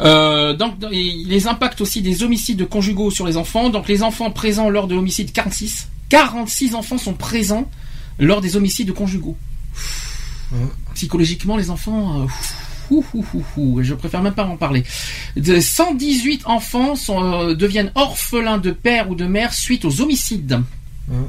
Euh, 0.00 0.54
donc 0.54 0.74
les 0.90 1.46
impacts 1.46 1.80
aussi 1.80 2.02
des 2.02 2.22
homicides 2.22 2.68
conjugaux 2.68 3.10
sur 3.10 3.26
les 3.26 3.36
enfants. 3.36 3.68
Donc 3.68 3.88
les 3.88 4.02
enfants 4.02 4.30
présents 4.30 4.70
lors 4.70 4.86
de 4.86 4.94
l'homicide 4.94 5.32
46, 5.32 5.88
46 6.08 6.74
enfants 6.74 6.98
sont 6.98 7.14
présents 7.14 7.70
lors 8.18 8.40
des 8.40 8.56
homicides 8.56 8.92
conjugaux. 8.92 9.36
Psychologiquement, 10.94 11.56
les 11.56 11.70
enfants. 11.70 12.22
euh, 12.22 12.26
ouh, 12.90 13.04
ouh, 13.14 13.24
ouh, 13.34 13.44
ouh, 13.56 13.82
je 13.82 13.94
préfère 13.94 14.22
même 14.22 14.34
pas 14.34 14.46
en 14.46 14.56
parler. 14.56 14.84
De 15.36 15.60
118 15.60 16.46
enfants 16.46 16.96
sont, 16.96 17.22
euh, 17.22 17.54
deviennent 17.54 17.92
orphelins 17.94 18.58
de 18.58 18.70
père 18.70 19.10
ou 19.10 19.14
de 19.14 19.26
mère 19.26 19.52
suite 19.52 19.84
aux 19.84 20.00
homicides. 20.00 20.60
Mhm. 21.08 21.28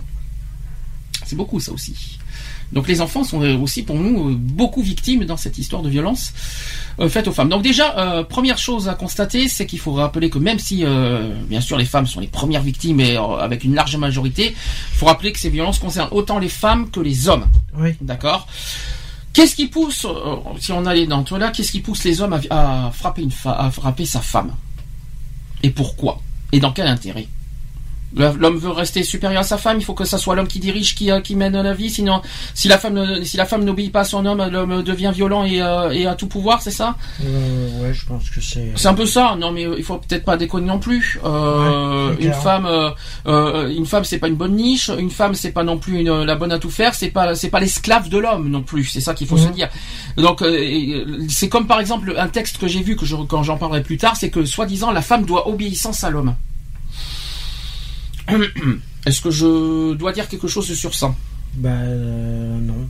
C'est 1.25 1.35
beaucoup 1.35 1.59
ça 1.59 1.73
aussi. 1.73 2.18
Donc 2.71 2.87
les 2.87 3.01
enfants 3.01 3.23
sont 3.23 3.41
euh, 3.41 3.57
aussi 3.57 3.81
pour 3.83 3.95
nous 3.95 4.29
euh, 4.29 4.35
beaucoup 4.35 4.81
victimes 4.81 5.25
dans 5.25 5.37
cette 5.37 5.57
histoire 5.57 5.81
de 5.81 5.89
violence 5.89 6.33
euh, 6.99 7.09
faite 7.09 7.27
aux 7.27 7.31
femmes. 7.31 7.49
Donc 7.49 7.63
déjà, 7.63 7.97
euh, 7.97 8.23
première 8.23 8.59
chose 8.59 8.87
à 8.87 8.93
constater, 8.93 9.47
c'est 9.47 9.65
qu'il 9.65 9.79
faut 9.79 9.93
rappeler 9.93 10.29
que 10.29 10.37
même 10.37 10.59
si, 10.59 10.85
euh, 10.85 11.33
bien 11.47 11.61
sûr, 11.61 11.77
les 11.77 11.85
femmes 11.85 12.05
sont 12.05 12.19
les 12.19 12.27
premières 12.27 12.61
victimes 12.61 12.99
et 12.99 13.17
avec 13.17 13.63
une 13.63 13.73
large 13.73 13.95
majorité, 13.97 14.55
il 14.55 14.97
faut 14.97 15.07
rappeler 15.07 15.31
que 15.31 15.39
ces 15.39 15.49
violences 15.49 15.79
concernent 15.79 16.09
autant 16.11 16.37
les 16.37 16.49
femmes 16.49 16.91
que 16.91 16.99
les 16.99 17.27
hommes. 17.27 17.47
Oui. 17.75 17.95
D'accord? 18.01 18.47
Qu'est-ce 19.33 19.55
qui 19.55 19.67
pousse, 19.67 20.05
si 20.59 20.71
on 20.71 20.85
allait 20.85 21.07
dans 21.07 21.23
toi 21.23 21.39
là, 21.39 21.49
qu'est-ce 21.51 21.71
qui 21.71 21.79
pousse 21.79 22.03
les 22.03 22.21
hommes 22.21 22.33
à, 22.49 22.87
à 22.87 22.91
frapper 22.91 23.21
une 23.21 23.31
à 23.45 23.71
frapper 23.71 24.05
sa 24.05 24.19
femme? 24.19 24.51
Et 25.63 25.69
pourquoi? 25.69 26.21
Et 26.51 26.59
dans 26.59 26.71
quel 26.71 26.87
intérêt? 26.87 27.27
L'homme 28.15 28.57
veut 28.57 28.71
rester 28.71 29.03
supérieur 29.03 29.41
à 29.41 29.43
sa 29.43 29.57
femme, 29.57 29.77
il 29.79 29.85
faut 29.85 29.93
que 29.93 30.03
ça 30.05 30.17
soit 30.17 30.35
l'homme 30.35 30.47
qui 30.47 30.59
dirige, 30.59 30.95
qui, 30.95 31.11
euh, 31.11 31.21
qui 31.21 31.35
mène 31.35 31.61
la 31.61 31.73
vie. 31.73 31.89
Sinon, 31.91 32.21
si 32.55 32.67
la 32.67 32.77
femme, 32.79 33.23
si 33.23 33.37
la 33.37 33.45
femme 33.45 33.63
n'obéit 33.63 33.91
pas 33.91 33.99
à 34.01 34.03
son 34.03 34.25
homme, 34.25 34.43
l'homme 34.51 34.81
devient 34.83 35.11
violent 35.13 35.43
et, 35.45 35.61
euh, 35.61 35.91
et 35.91 36.07
a 36.07 36.15
tout 36.15 36.27
pouvoir, 36.27 36.61
c'est 36.61 36.71
ça? 36.71 36.95
Euh, 37.23 37.81
ouais, 37.83 37.93
je 37.93 38.05
pense 38.05 38.29
que 38.31 38.41
c'est. 38.41 38.71
C'est 38.75 38.87
un 38.87 38.93
peu 38.95 39.05
ça. 39.05 39.35
Non, 39.39 39.51
mais 39.51 39.65
euh, 39.67 39.75
il 39.77 39.83
faut 39.83 39.97
peut-être 39.97 40.25
pas 40.25 40.37
déconner 40.37 40.65
non 40.67 40.79
plus. 40.79 41.19
Euh, 41.23 42.09
Ouais, 42.09 42.15
une 42.25 42.33
femme, 42.33 42.67
une 43.27 43.85
femme, 43.85 44.03
c'est 44.03 44.17
pas 44.17 44.27
une 44.27 44.35
bonne 44.35 44.55
niche. 44.55 44.89
Une 44.97 45.11
femme, 45.11 45.35
c'est 45.35 45.51
pas 45.51 45.63
non 45.63 45.77
plus 45.77 45.99
une- 45.99 46.23
la 46.23 46.35
bonne 46.35 46.51
à 46.51 46.57
tout 46.59 46.69
faire. 46.71 46.95
C'est 46.95 47.09
pas, 47.09 47.35
c'est 47.35 47.49
pas 47.49 47.59
l'esclave 47.59 48.09
de 48.09 48.17
l'homme 48.17 48.49
non 48.49 48.63
plus. 48.63 48.85
C'est 48.85 49.01
ça 49.01 49.13
qu'il 49.13 49.27
faut 49.27 49.37
Mhm. 49.37 49.43
se 49.47 49.49
dire. 49.49 49.69
Donc, 50.17 50.43
c'est 51.29 51.49
comme 51.49 51.67
par 51.67 51.79
exemple 51.79 52.15
un 52.17 52.27
texte 52.27 52.57
que 52.57 52.67
j'ai 52.67 52.81
vu 52.81 52.95
que 52.95 53.05
je, 53.05 53.15
quand 53.15 53.43
j'en 53.43 53.57
parlerai 53.57 53.83
plus 53.83 53.97
tard, 53.97 54.15
c'est 54.15 54.29
que 54.29 54.45
soi-disant 54.45 54.91
la 54.91 55.01
femme 55.01 55.25
doit 55.25 55.47
obéissance 55.47 56.03
à 56.03 56.09
l'homme. 56.09 56.33
Est-ce 59.05 59.21
que 59.21 59.31
je 59.31 59.93
dois 59.93 60.11
dire 60.11 60.27
quelque 60.27 60.47
chose 60.47 60.71
sur 60.73 60.93
ça? 60.93 61.13
Bah, 61.55 61.69
euh, 61.69 62.59
non. 62.59 62.87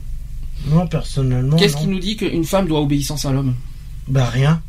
Non, 0.66 0.86
personnellement. 0.86 1.56
Qu'est-ce 1.56 1.76
qui 1.76 1.86
nous 1.86 1.98
dit 2.00 2.16
qu'une 2.16 2.44
femme 2.44 2.66
doit 2.66 2.80
obéissance 2.80 3.24
à 3.24 3.32
l'homme? 3.32 3.54
Bah, 4.08 4.26
rien. 4.26 4.60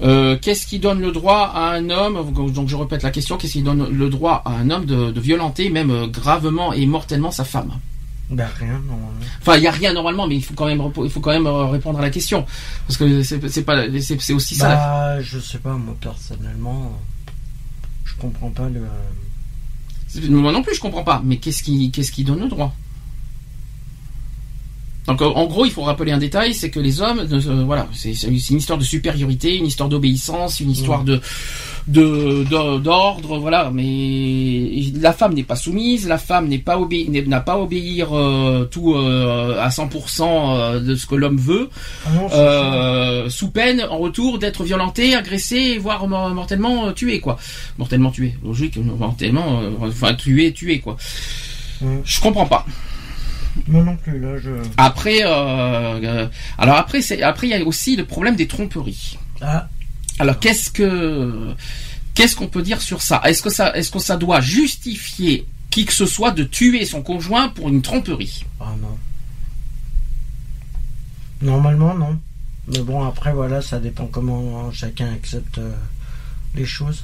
Euh, 0.00 0.38
qu'est-ce 0.40 0.66
qui 0.66 0.78
donne 0.78 1.00
le 1.00 1.10
droit 1.10 1.50
à 1.52 1.72
un 1.72 1.90
homme, 1.90 2.32
donc 2.52 2.68
je 2.68 2.76
répète 2.76 3.02
la 3.02 3.10
question, 3.10 3.36
qu'est-ce 3.36 3.54
qui 3.54 3.62
donne 3.62 3.88
le 3.90 4.08
droit 4.08 4.42
à 4.44 4.52
un 4.52 4.70
homme 4.70 4.84
de, 4.84 5.10
de 5.10 5.20
violenter 5.20 5.70
même 5.70 5.90
euh, 5.90 6.06
gravement 6.06 6.72
et 6.72 6.86
mortellement 6.86 7.32
sa 7.32 7.42
femme? 7.44 7.72
Bah, 8.30 8.46
rien, 8.60 8.74
normalement. 8.86 9.10
Enfin, 9.40 9.56
il 9.56 9.64
y 9.64 9.66
a 9.66 9.72
rien 9.72 9.92
normalement, 9.92 10.28
mais 10.28 10.36
il 10.36 10.44
faut 10.44 10.54
quand 10.54 10.66
même 10.66 10.80
il 11.02 11.10
faut 11.10 11.18
quand 11.20 11.32
même 11.32 11.46
euh, 11.48 11.64
répondre 11.66 11.98
à 11.98 12.02
la 12.02 12.10
question 12.10 12.46
parce 12.86 12.96
que 12.96 13.22
c'est 13.24 13.62
pas 13.64 13.86
c'est 14.00 14.20
c'est 14.20 14.34
aussi 14.34 14.54
ça. 14.54 14.68
la- 14.68 14.74
Bah, 14.76 15.20
je 15.22 15.40
sais 15.40 15.58
pas, 15.58 15.72
moi, 15.74 15.96
personnellement. 16.00 16.92
Je 18.08 18.20
comprends 18.20 18.50
pas 18.50 18.68
le. 18.68 18.82
Moi 20.30 20.52
non 20.52 20.62
plus, 20.62 20.74
je 20.74 20.80
comprends 20.80 21.04
pas. 21.04 21.22
Mais 21.24 21.36
qu'est-ce 21.36 21.62
qui 21.62 21.90
qu'est-ce 21.90 22.12
qui 22.12 22.24
donne 22.24 22.40
le 22.40 22.48
droit? 22.48 22.74
Donc 25.08 25.20
euh, 25.22 25.26
en 25.26 25.46
gros, 25.46 25.64
il 25.64 25.72
faut 25.72 25.82
rappeler 25.82 26.12
un 26.12 26.18
détail, 26.18 26.54
c'est 26.54 26.70
que 26.70 26.78
les 26.78 27.00
hommes, 27.00 27.26
euh, 27.32 27.64
voilà, 27.64 27.88
c'est 27.92 28.12
une 28.12 28.58
histoire 28.58 28.78
de 28.78 28.84
supériorité, 28.84 29.56
une 29.56 29.66
histoire 29.66 29.88
d'obéissance, 29.88 30.60
une 30.60 30.70
histoire 30.70 31.02
de 31.04 31.20
d'ordre, 31.88 33.38
voilà. 33.38 33.70
Mais 33.72 34.70
la 35.00 35.12
femme 35.14 35.32
n'est 35.34 35.42
pas 35.42 35.56
soumise, 35.56 36.06
la 36.06 36.18
femme 36.18 36.46
n'est 36.48 36.58
pas 36.58 36.76
obé- 36.78 37.08
n'a 37.26 37.40
pas 37.40 37.54
à 37.54 37.58
obéir 37.58 38.08
euh, 38.14 38.64
tout 38.66 38.94
euh, 38.94 39.58
à 39.58 39.68
100% 39.70 40.22
euh, 40.22 40.80
de 40.80 40.94
ce 40.94 41.06
que 41.06 41.14
l'homme 41.14 41.38
veut, 41.38 41.70
Ah 42.06 42.10
non, 42.14 42.28
euh, 42.32 43.30
sous 43.30 43.48
peine 43.50 43.82
en 43.90 43.96
retour 43.98 44.38
d'être 44.38 44.64
violenté, 44.64 45.14
agressé, 45.14 45.78
voire 45.78 46.06
mor- 46.06 46.28
mortellement 46.34 46.88
euh, 46.88 46.92
tué, 46.92 47.20
quoi. 47.20 47.38
Mortellement 47.78 48.10
tué, 48.10 48.34
logique, 48.44 48.76
mortellement, 48.76 49.62
enfin 49.80 50.12
tué, 50.14 50.52
tué, 50.52 50.80
quoi. 50.80 50.96
Je 52.04 52.20
comprends 52.20 52.46
pas. 52.46 52.66
Moi 53.66 53.82
non 53.82 53.96
plus, 53.96 54.18
là, 54.18 54.38
je. 54.38 54.50
Après, 54.76 55.24
euh, 55.24 56.00
euh, 56.02 56.28
alors 56.58 56.76
après, 56.76 57.02
c'est 57.02 57.22
après 57.22 57.48
il 57.48 57.50
y 57.50 57.54
a 57.54 57.64
aussi 57.64 57.96
le 57.96 58.04
problème 58.04 58.36
des 58.36 58.46
tromperies. 58.46 59.18
Ah, 59.40 59.68
Alors 60.18 60.38
qu'est-ce 60.38 60.70
que 60.70 61.54
qu'est-ce 62.14 62.36
qu'on 62.36 62.48
peut 62.48 62.62
dire 62.62 62.80
sur 62.80 63.02
ça? 63.02 63.20
Est-ce 63.24 63.42
que 63.42 63.50
ça 63.50 63.76
est-ce 63.76 63.90
que 63.90 63.98
ça 63.98 64.16
doit 64.16 64.40
justifier 64.40 65.46
qui 65.70 65.84
que 65.84 65.92
ce 65.92 66.06
soit 66.06 66.30
de 66.30 66.44
tuer 66.44 66.84
son 66.84 67.02
conjoint 67.02 67.48
pour 67.48 67.68
une 67.68 67.82
tromperie? 67.82 68.44
Ah 68.60 68.74
non. 68.80 68.98
Normalement, 71.40 71.94
non. 71.94 72.18
Mais 72.68 72.80
bon, 72.80 73.04
après, 73.04 73.32
voilà, 73.32 73.62
ça 73.62 73.78
dépend 73.78 74.06
comment 74.06 74.70
chacun 74.72 75.12
accepte 75.12 75.58
euh, 75.58 75.72
les 76.54 76.66
choses. 76.66 77.02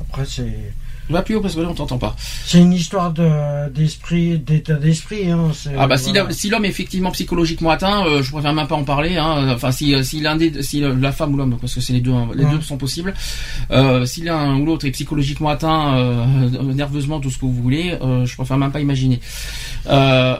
Après, 0.00 0.24
c'est. 0.24 0.72
Va 1.10 1.22
plus 1.22 1.34
haut 1.34 1.40
parce 1.40 1.54
que 1.56 1.60
là 1.60 1.68
on 1.68 1.74
t'entend 1.74 1.98
pas. 1.98 2.14
C'est 2.46 2.58
une 2.60 2.72
histoire 2.72 3.12
de, 3.12 3.68
d'esprit, 3.70 4.38
d'état 4.38 4.74
d'esprit. 4.74 5.30
Hein, 5.30 5.50
Ah 5.76 5.86
bah 5.86 5.96
si 5.98 6.12
l'homme- 6.12 6.30
si 6.30 6.48
est 6.48 6.64
effectivement 6.68 7.10
psychologiquement 7.10 7.70
atteint, 7.70 8.06
euh, 8.06 8.22
je 8.22 8.30
préfère 8.30 8.52
même 8.54 8.66
pas 8.68 8.76
en 8.76 8.84
parler. 8.84 9.16
Hein. 9.16 9.52
Enfin 9.54 9.72
si 9.72 9.94
euh, 9.94 10.02
si 10.04 10.20
l'un 10.20 10.36
des 10.36 10.62
si 10.62 10.82
euh, 10.82 10.94
la 10.98 11.12
femme 11.12 11.34
ou 11.34 11.36
l'homme 11.36 11.58
parce 11.60 11.74
que 11.74 11.80
c'est 11.80 11.92
les 11.92 12.00
deux 12.00 12.12
hein, 12.12 12.28
les 12.34 12.44
Ouais. 12.44 12.50
deux 12.52 12.60
sont 12.60 12.76
possibles. 12.78 13.14
Euh, 13.72 14.06
si 14.06 14.22
l'un 14.22 14.56
ou 14.56 14.64
l'autre 14.64 14.86
est 14.86 14.90
psychologiquement 14.92 15.48
atteint, 15.48 15.96
euh, 15.98 16.72
nerveusement 16.74 17.20
tout 17.20 17.30
ce 17.30 17.36
que 17.38 17.44
vous 17.46 17.52
voulez, 17.62 17.98
je 18.24 18.34
préfère 18.36 18.56
même 18.56 18.72
pas 18.72 18.80
imaginer. 18.80 19.20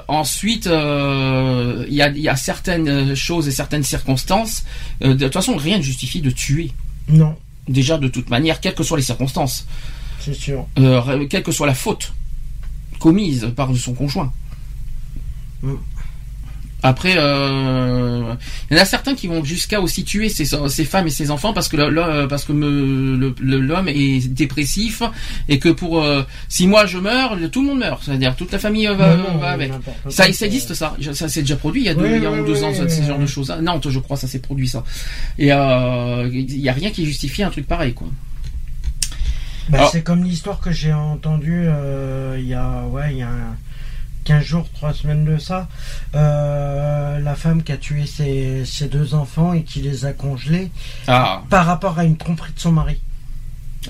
Ensuite, 0.09 0.66
il 0.66 1.94
y 1.94 2.02
a 2.02 2.09
y 2.10 2.28
a 2.28 2.36
certaines 2.36 3.14
choses 3.14 3.48
et 3.48 3.51
certaines 3.51 3.82
circonstances. 3.82 4.64
de 5.01 5.12
toute 5.14 5.32
façon, 5.32 5.56
rien 5.56 5.78
ne 5.78 5.82
justifie 5.82 6.20
de 6.20 6.30
tuer. 6.30 6.70
Non, 7.09 7.34
Déjà 7.68 7.98
de 7.98 8.09
toute 8.09 8.30
manière, 8.30 8.60
quelles 8.60 8.74
que 8.74 8.82
soient 8.82 8.97
les 8.97 9.02
circonstances, 9.05 9.66
c'est 10.24 10.35
sûr. 10.35 10.66
euh, 10.78 11.27
quelle 11.28 11.43
que 11.43 11.53
soit 11.53 11.66
la 11.66 11.74
faute 11.74 12.12
commise 12.99 13.53
par 13.57 13.74
son 13.77 13.94
conjoint. 13.94 14.32
Mm. 15.62 15.74
Après, 16.85 17.15
euh, 17.16 18.35
il 18.70 18.77
y 18.77 18.81
en 18.81 18.82
a 18.82 18.85
certains 18.85 19.15
qui 19.15 19.28
vont 19.28 19.44
jusqu'à 19.44 19.81
aussi 19.81 20.03
tuer 20.03 20.28
ces, 20.28 20.44
ces 20.44 20.85
femmes 20.85 21.07
et 21.07 21.11
ces 21.11 21.31
enfants 21.31 21.53
parce 21.53 21.69
que 21.69 21.77
parce 22.27 22.49
l'homme 22.49 23.89
est 23.89 24.28
dépressif 24.28 25.03
et 25.49 25.61
que 25.61 25.69
pour 25.69 26.03
euh, 26.03 26.23
si 26.49 26.66
moi 26.66 26.86
je 26.86 26.99
meurs, 26.99 27.39
tout 27.53 27.62
le 27.62 27.69
monde 27.69 27.78
meurt, 27.78 28.03
c'est-à-dire 28.05 28.35
toute 28.35 28.51
la 28.51 28.59
famille 28.59 28.89
euh, 28.89 28.94
va, 28.94 29.16
Non, 29.16 29.35
non, 29.35 29.39
va 29.39 29.51
avec. 29.51 29.70
Ça, 30.09 30.27
existe 30.27 30.74
ça, 30.74 30.97
ça 31.12 31.28
s'est 31.28 31.43
déjà 31.43 31.57
produit 31.57 31.82
il 31.82 31.86
y 31.86 31.89
a 31.89 31.94
deux, 31.94 32.03
Oui, 32.03 32.16
il 32.16 32.23
y 32.23 32.27
a 32.27 32.32
oui, 32.32 32.44
deux 32.44 32.59
oui, 32.59 32.65
ans 32.65 32.73
ce, 32.74 33.03
genre 33.03 33.19
de 33.19 33.27
choses. 33.27 33.55
Non, 33.62 33.81
je 33.86 33.99
crois 34.01 34.16
ça 34.16 34.27
s'est 34.27 34.40
produit 34.40 34.66
ça. 34.66 34.82
Et 35.39 35.53
euh, 35.53 36.28
il 36.32 36.61
y 36.61 36.69
a 36.69 36.73
rien 36.73 36.90
qui 36.90 37.07
justifie 37.07 37.44
un 37.44 37.51
truc 37.51 37.69
pareil 37.69 37.94
quoi. 37.94 38.09
Bah, 39.68 39.78
Alors- 39.78 39.90
C'est 39.90 40.02
comme 40.02 40.24
l'histoire 40.24 40.60
que 40.60 40.70
j'ai 40.72 40.93
entendue 40.93 41.64
euh, 41.66 42.36
il 42.39 42.47
y 42.47 42.55
a, 42.55 42.82
ouais, 42.90 43.12
il 43.12 43.18
y 43.18 43.22
a 43.22 43.28
un- 43.28 43.56
15 44.24 44.44
jours, 44.44 44.68
3 44.74 44.93
semaines 44.93 45.24
de 45.24 45.36
ça. 45.39 45.68
Euh, 46.14 47.18
la 47.18 47.34
femme 47.34 47.62
qui 47.62 47.72
a 47.72 47.76
tué 47.76 48.06
ses, 48.06 48.64
ses 48.64 48.86
deux 48.89 49.14
enfants 49.14 49.52
et 49.52 49.62
qui 49.64 49.80
les 49.80 50.05
a 50.05 50.12
congelés 50.12 50.70
Ah. 51.09 51.43
par 51.51 51.66
rapport 51.66 51.98
à 51.98 52.05
une 52.05 52.16
tromperie 52.16 52.52
de 52.52 52.60
son 52.60 52.70
mari. 52.72 53.01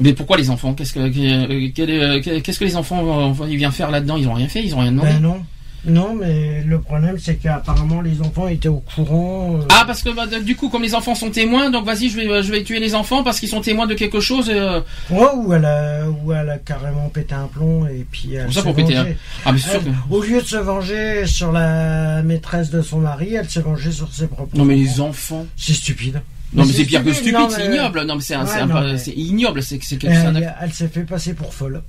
Mais 0.00 0.14
pourquoi 0.14 0.38
les 0.38 0.48
enfants? 0.48 0.72
Qu'est-ce 0.72 0.94
que 0.94 1.00
euh, 1.00 2.40
qu'est-ce 2.40 2.58
que 2.58 2.64
les 2.64 2.76
enfants 2.76 3.34
ils 3.46 3.58
viennent 3.58 3.72
faire 3.72 3.90
là-dedans? 3.90 4.16
Ils 4.16 4.26
ont 4.26 4.32
rien 4.32 4.48
fait, 4.48 4.64
ils 4.64 4.74
ont 4.74 4.78
rien 4.78 4.92
demandé. 4.92 5.10
Ben 5.12 5.20
non. 5.20 5.42
Non, 5.84 6.14
mais 6.14 6.62
le 6.62 6.80
problème 6.80 7.18
c'est 7.18 7.34
qu'apparemment 7.36 8.00
les 8.02 8.20
enfants 8.20 8.46
étaient 8.46 8.68
au 8.68 8.78
courant. 8.94 9.56
euh, 9.56 9.64
Ah 9.70 9.82
parce 9.86 10.02
que 10.02 10.10
bah, 10.10 10.26
du 10.26 10.54
coup 10.54 10.68
comme 10.68 10.82
les 10.82 10.94
enfants 10.94 11.16
sont 11.16 11.30
témoins, 11.30 11.70
donc 11.70 11.84
vas-y 11.86 12.08
je 12.08 12.16
vais 12.16 12.28
euh, 12.28 12.42
je 12.42 12.52
vais 12.52 12.62
tuer 12.62 12.78
les 12.78 12.94
enfants 12.94 13.24
parce 13.24 13.40
qu'ils 13.40 13.48
sont 13.48 13.60
témoins 13.60 13.86
de 13.88 13.94
quelque 13.94 14.20
chose. 14.20 14.48
euh, 14.48 14.80
ouais, 15.10 15.26
ou 15.34 15.52
elle 15.52 15.64
a, 15.64 16.08
ou 16.08 16.32
elle 16.32 16.50
a 16.50 16.58
carrément 16.58 17.08
pété 17.08 17.34
un 17.34 17.48
plomb 17.48 17.86
et 17.88 18.06
puis 18.10 18.34
elle 18.34 18.44
Pour 18.44 18.54
ça, 18.54 18.62
pour 18.62 18.74
péter 18.76 18.94
vengée. 18.94 19.16
Ah 19.44 19.50
mais 19.52 19.58
sûr. 19.58 19.70
Elle, 19.74 19.84
que- 19.84 20.14
Au 20.14 20.22
lieu 20.22 20.40
de 20.40 20.46
se 20.46 20.56
venger 20.56 21.26
sur 21.26 21.50
la 21.50 22.22
maîtresse 22.22 22.70
de 22.70 22.80
son 22.80 22.98
mari, 23.00 23.34
elle 23.34 23.50
s'est 23.50 23.60
vengée 23.60 23.90
sur 23.90 24.12
ses 24.14 24.28
propres. 24.28 24.56
Non 24.56 24.64
mais 24.64 24.76
les 24.76 25.00
enfants. 25.00 25.46
C'est 25.56 25.74
stupide. 25.74 26.22
Non 26.54 26.62
mais 26.62 26.68
Mais 26.68 26.74
c'est 26.74 26.84
pire 26.84 27.02
que 27.02 27.12
stupide, 27.12 27.50
c'est 27.50 27.66
ignoble. 27.66 28.04
Non 28.04 28.14
mais 28.16 28.20
c'est 28.20 28.34
un- 28.34 28.44
Ouais, 28.44 28.52
un- 28.60 28.66
mais- 28.94 28.98
ignoble, 29.16 29.62
c'est 29.62 29.78
quelque- 29.78 30.06
un- 30.06 30.34
Elle, 30.36 30.54
elle 30.60 30.72
s'est 30.72 30.86
fait 30.88 31.02
passer 31.04 31.34
pour 31.34 31.52
folle. 31.54 31.82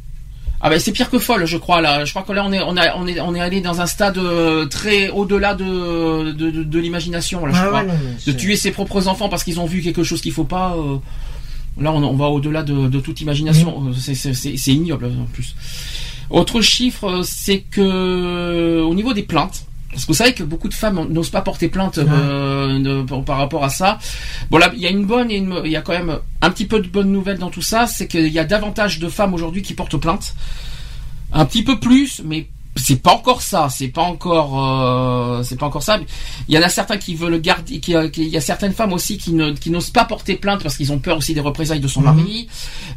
Ah 0.65 0.69
ben 0.69 0.79
c'est 0.79 0.93
pire 0.93 1.09
que 1.09 1.19
folle, 1.19 1.45
je 1.45 1.57
crois 1.57 1.81
là. 1.81 2.05
Je 2.05 2.11
crois 2.11 2.23
que 2.23 2.31
là 2.31 2.43
on 2.45 2.53
est 2.53 2.61
on 2.61 2.77
a 2.77 2.95
on 2.95 3.05
est 3.05 3.19
on 3.19 3.35
est 3.35 3.41
allé 3.41 3.59
dans 3.59 3.81
un 3.81 3.85
stade 3.85 4.17
euh, 4.17 4.65
très 4.65 5.09
au-delà 5.09 5.55
de 5.55 6.31
de, 6.31 6.49
de, 6.51 6.63
de 6.63 6.79
l'imagination 6.79 7.45
là, 7.45 7.51
je 7.53 7.59
Ah 7.61 7.65
crois. 7.67 7.79
ouais, 7.81 7.87
non, 7.87 7.93
mais 8.25 8.31
de 8.31 8.37
tuer 8.37 8.55
ses 8.55 8.71
propres 8.71 9.09
enfants 9.09 9.27
parce 9.27 9.43
qu'ils 9.43 9.59
ont 9.59 9.65
vu 9.65 9.81
quelque 9.81 10.03
chose 10.03 10.21
qu'il 10.21 10.31
faut 10.31 10.45
pas. 10.45 10.73
euh, 10.77 10.97
là, 11.81 11.91
on, 11.91 12.01
on 12.03 12.15
va 12.15 12.27
au-delà 12.27 12.63
de, 12.63 12.87
de 12.87 12.99
toute 13.01 13.19
imagination. 13.19 13.87
Euh, 13.89 13.93
C'est- 13.99 14.15
C'est 14.15 14.33
c'est- 14.33 14.55
c'est 14.55 14.71
ignoble 14.71 15.05
en 15.07 15.25
plus. 15.33 15.53
Autre 16.29 16.61
chiffre, 16.61 17.09
euh, 17.09 17.21
c'est 17.23 17.59
que 17.59 18.81
au 18.83 18.95
niveau 18.95 19.11
des 19.13 19.23
plaintes. 19.23 19.65
Parce 19.93 20.03
que 20.03 20.07
vous 20.07 20.13
savez 20.17 20.33
que 20.33 20.43
beaucoup 20.43 20.67
de 20.67 20.73
femmes 20.73 21.07
n'osent 21.09 21.29
pas 21.29 21.41
porter 21.41 21.69
plainte 21.69 21.97
euh, 21.99 22.79
de- 22.79 23.01
par, 23.03 23.23
par 23.23 23.37
rapport 23.37 23.63
à 23.63 23.69
ça. 23.69 23.99
Bon 24.49 24.57
là, 24.57 24.71
il 24.75 24.81
y 24.81 24.87
a 24.87 24.89
une 24.89 25.05
bonne 25.05 25.29
et 25.31 25.37
une, 25.37 25.61
il 25.65 25.71
y 25.71 25.75
a 25.75 25.81
quand 25.81 25.93
même 25.93 26.17
un 26.41 26.49
petit 26.49 26.65
peu 26.65 26.79
de 26.79 26.87
bonnes 26.87 27.11
nouvelles 27.11 27.37
dans 27.37 27.49
tout 27.49 27.61
ça, 27.61 27.87
c'est 27.87 28.07
qu'il 28.07 28.27
y 28.27 28.39
a 28.39 28.43
davantage 28.43 28.99
de 28.99 29.07
femmes 29.09 29.33
aujourd'hui 29.33 29.61
qui 29.61 29.73
portent 29.73 29.97
plainte. 29.97 30.33
Un 31.31 31.45
petit 31.45 31.63
peu 31.63 31.79
plus, 31.79 32.21
mais 32.25 32.47
c'est 32.75 33.01
pas 33.01 33.11
encore 33.13 33.41
ça, 33.43 33.69
c'est 33.69 33.87
pas 33.87 34.01
encore, 34.01 34.59
euh, 34.59 35.43
c'est 35.43 35.57
pas 35.59 35.67
encore 35.67 35.83
ça. 35.83 35.99
Il 36.47 36.55
y 36.55 36.57
en 36.57 36.61
a 36.63 36.69
certains 36.69 36.97
qui 36.97 37.13
veulent 37.15 37.39
garder, 37.39 37.79
qui, 37.79 37.95
euh, 37.95 38.09
qui- 38.09 38.23
il 38.23 38.29
y 38.29 38.37
a 38.37 38.41
certaines 38.41 38.73
femmes 38.73 38.93
aussi 38.93 39.17
qui 39.19 39.33
ne, 39.33 39.51
qui 39.51 39.69
n'osent 39.69 39.91
pas 39.91 40.05
porter 40.05 40.35
plainte 40.35 40.63
parce 40.63 40.75
qu'ils 40.77 40.91
ont 40.91 40.97
peur 40.99 41.17
aussi 41.17 41.33
des 41.35 41.39
représailles 41.39 41.79
de 41.79 41.87
son 41.87 42.01
Mhm. 42.01 42.05
mari. 42.15 42.47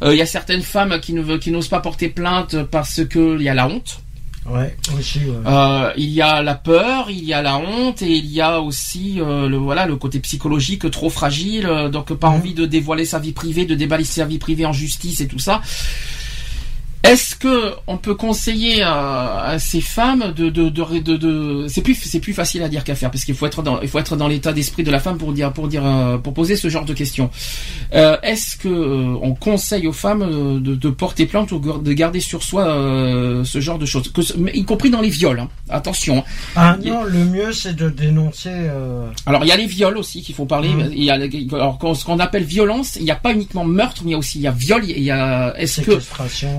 Euh, 0.02 0.14
il 0.14 0.18
y 0.18 0.22
a 0.22 0.26
certaines 0.26 0.62
femmes 0.62 0.98
qui 1.00 1.12
ne 1.12 1.20
veulent, 1.20 1.38
qui 1.40 1.50
n'osent 1.50 1.68
pas 1.68 1.80
porter 1.80 2.08
plainte 2.08 2.62
parce 2.64 3.04
que 3.04 3.36
il 3.38 3.42
y 3.42 3.48
a 3.50 3.54
la 3.54 3.68
honte. 3.68 4.00
Ouais, 4.48 4.76
aussi. 4.96 5.18
Ouais. 5.18 5.36
Euh, 5.46 5.92
il 5.96 6.10
y 6.10 6.22
a 6.22 6.42
la 6.42 6.54
peur, 6.54 7.10
il 7.10 7.24
y 7.24 7.32
a 7.32 7.42
la 7.42 7.58
honte 7.58 8.02
et 8.02 8.12
il 8.12 8.26
y 8.26 8.40
a 8.40 8.60
aussi 8.60 9.20
euh, 9.20 9.48
le 9.48 9.56
voilà 9.56 9.86
le 9.86 9.96
côté 9.96 10.20
psychologique 10.20 10.90
trop 10.90 11.10
fragile, 11.10 11.66
euh, 11.66 11.88
donc 11.88 12.12
pas 12.14 12.28
envie 12.28 12.54
de 12.54 12.64
dévoiler 12.64 13.04
sa 13.04 13.18
vie 13.18 13.32
privée, 13.32 13.64
de 13.64 13.74
déballer 13.74 14.04
sa 14.04 14.24
vie 14.24 14.38
privée 14.38 14.66
en 14.66 14.72
justice 14.72 15.20
et 15.20 15.26
tout 15.26 15.38
ça. 15.38 15.62
Est-ce 17.06 17.36
que 17.36 17.72
on 17.86 17.96
peut 17.98 18.14
conseiller 18.14 18.82
à, 18.82 19.40
à 19.42 19.58
ces 19.58 19.80
femmes 19.80 20.32
de 20.36 20.48
de 20.50 20.68
de, 20.68 20.98
de, 21.00 21.16
de- 21.16 21.66
c'est 21.68 21.82
plus 21.82 21.94
c'est 21.94 22.20
plus 22.20 22.32
facile 22.34 22.62
à 22.62 22.68
dire 22.68 22.84
qu'à 22.84 22.94
faire 22.94 23.10
parce 23.10 23.24
qu'il 23.24 23.34
faut 23.34 23.46
être 23.46 23.62
dans 23.62 23.80
il 23.80 23.88
faut 23.88 23.98
être 23.98 24.16
dans 24.16 24.28
l'état 24.28 24.52
d'esprit 24.52 24.82
de 24.82 24.90
la 24.90 24.98
femme 25.00 25.16
pour 25.18 25.32
dire 25.32 25.52
pour 25.52 25.68
dire 25.68 25.84
euh, 25.86 26.18
pour 26.18 26.34
poser 26.34 26.56
ce 26.56 26.68
genre 26.68 26.84
de 26.84 26.94
questions. 26.94 27.30
Euh, 27.94 28.16
Est-ce 28.22 28.56
que 28.56 28.68
euh, 28.68 29.16
on 29.22 29.34
conseille 29.34 29.86
aux 29.86 29.92
femmes 29.92 30.60
de, 30.60 30.74
de 30.74 30.90
porter 30.90 31.26
plainte 31.26 31.52
ou 31.52 31.58
de 31.58 31.92
garder 31.92 32.20
sur 32.20 32.42
soi 32.42 32.66
euh, 32.66 33.44
ce 33.44 33.60
genre 33.60 33.78
de 33.78 33.86
choses, 33.86 34.10
que, 34.12 34.20
y 34.56 34.64
compris 34.64 34.90
dans 34.90 35.00
les 35.00 35.08
viols. 35.10 35.38
hein. 35.40 35.48
Attention. 35.70 36.24
Ah 36.56 36.76
il- 36.82 36.90
non, 36.92 37.04
le 37.04 37.24
mieux 37.24 37.52
c'est 37.52 37.74
de 37.76 37.88
dénoncer. 37.88 38.50
Alors 39.26 39.44
il 39.44 39.48
y 39.48 39.52
a 39.52 39.56
les 39.56 39.66
viols 39.66 39.96
aussi 39.98 40.22
qu'il 40.22 40.34
faut 40.34 40.46
parler. 40.46 40.68
Mhm. 40.68 40.90
Il 40.94 41.04
y 41.04 41.10
a 41.10 41.14
alors 41.14 41.78
ce 41.96 42.04
qu'on 42.04 42.18
appelle 42.18 42.44
violence, 42.44 42.96
il 42.96 43.04
n'y 43.04 43.10
a 43.10 43.16
pas 43.16 43.32
uniquement 43.32 43.64
meurtre, 43.64 44.02
mais 44.04 44.10
il 44.10 44.12
y 44.12 44.16
a 44.16 44.18
aussi 44.18 44.38
il 44.38 44.42
y 44.42 44.46
a 44.48 44.50
viol. 44.52 44.82
Il 44.86 45.02
y 45.02 45.10
a 45.10 45.54
est-ce 45.58 45.80
que 45.82 45.92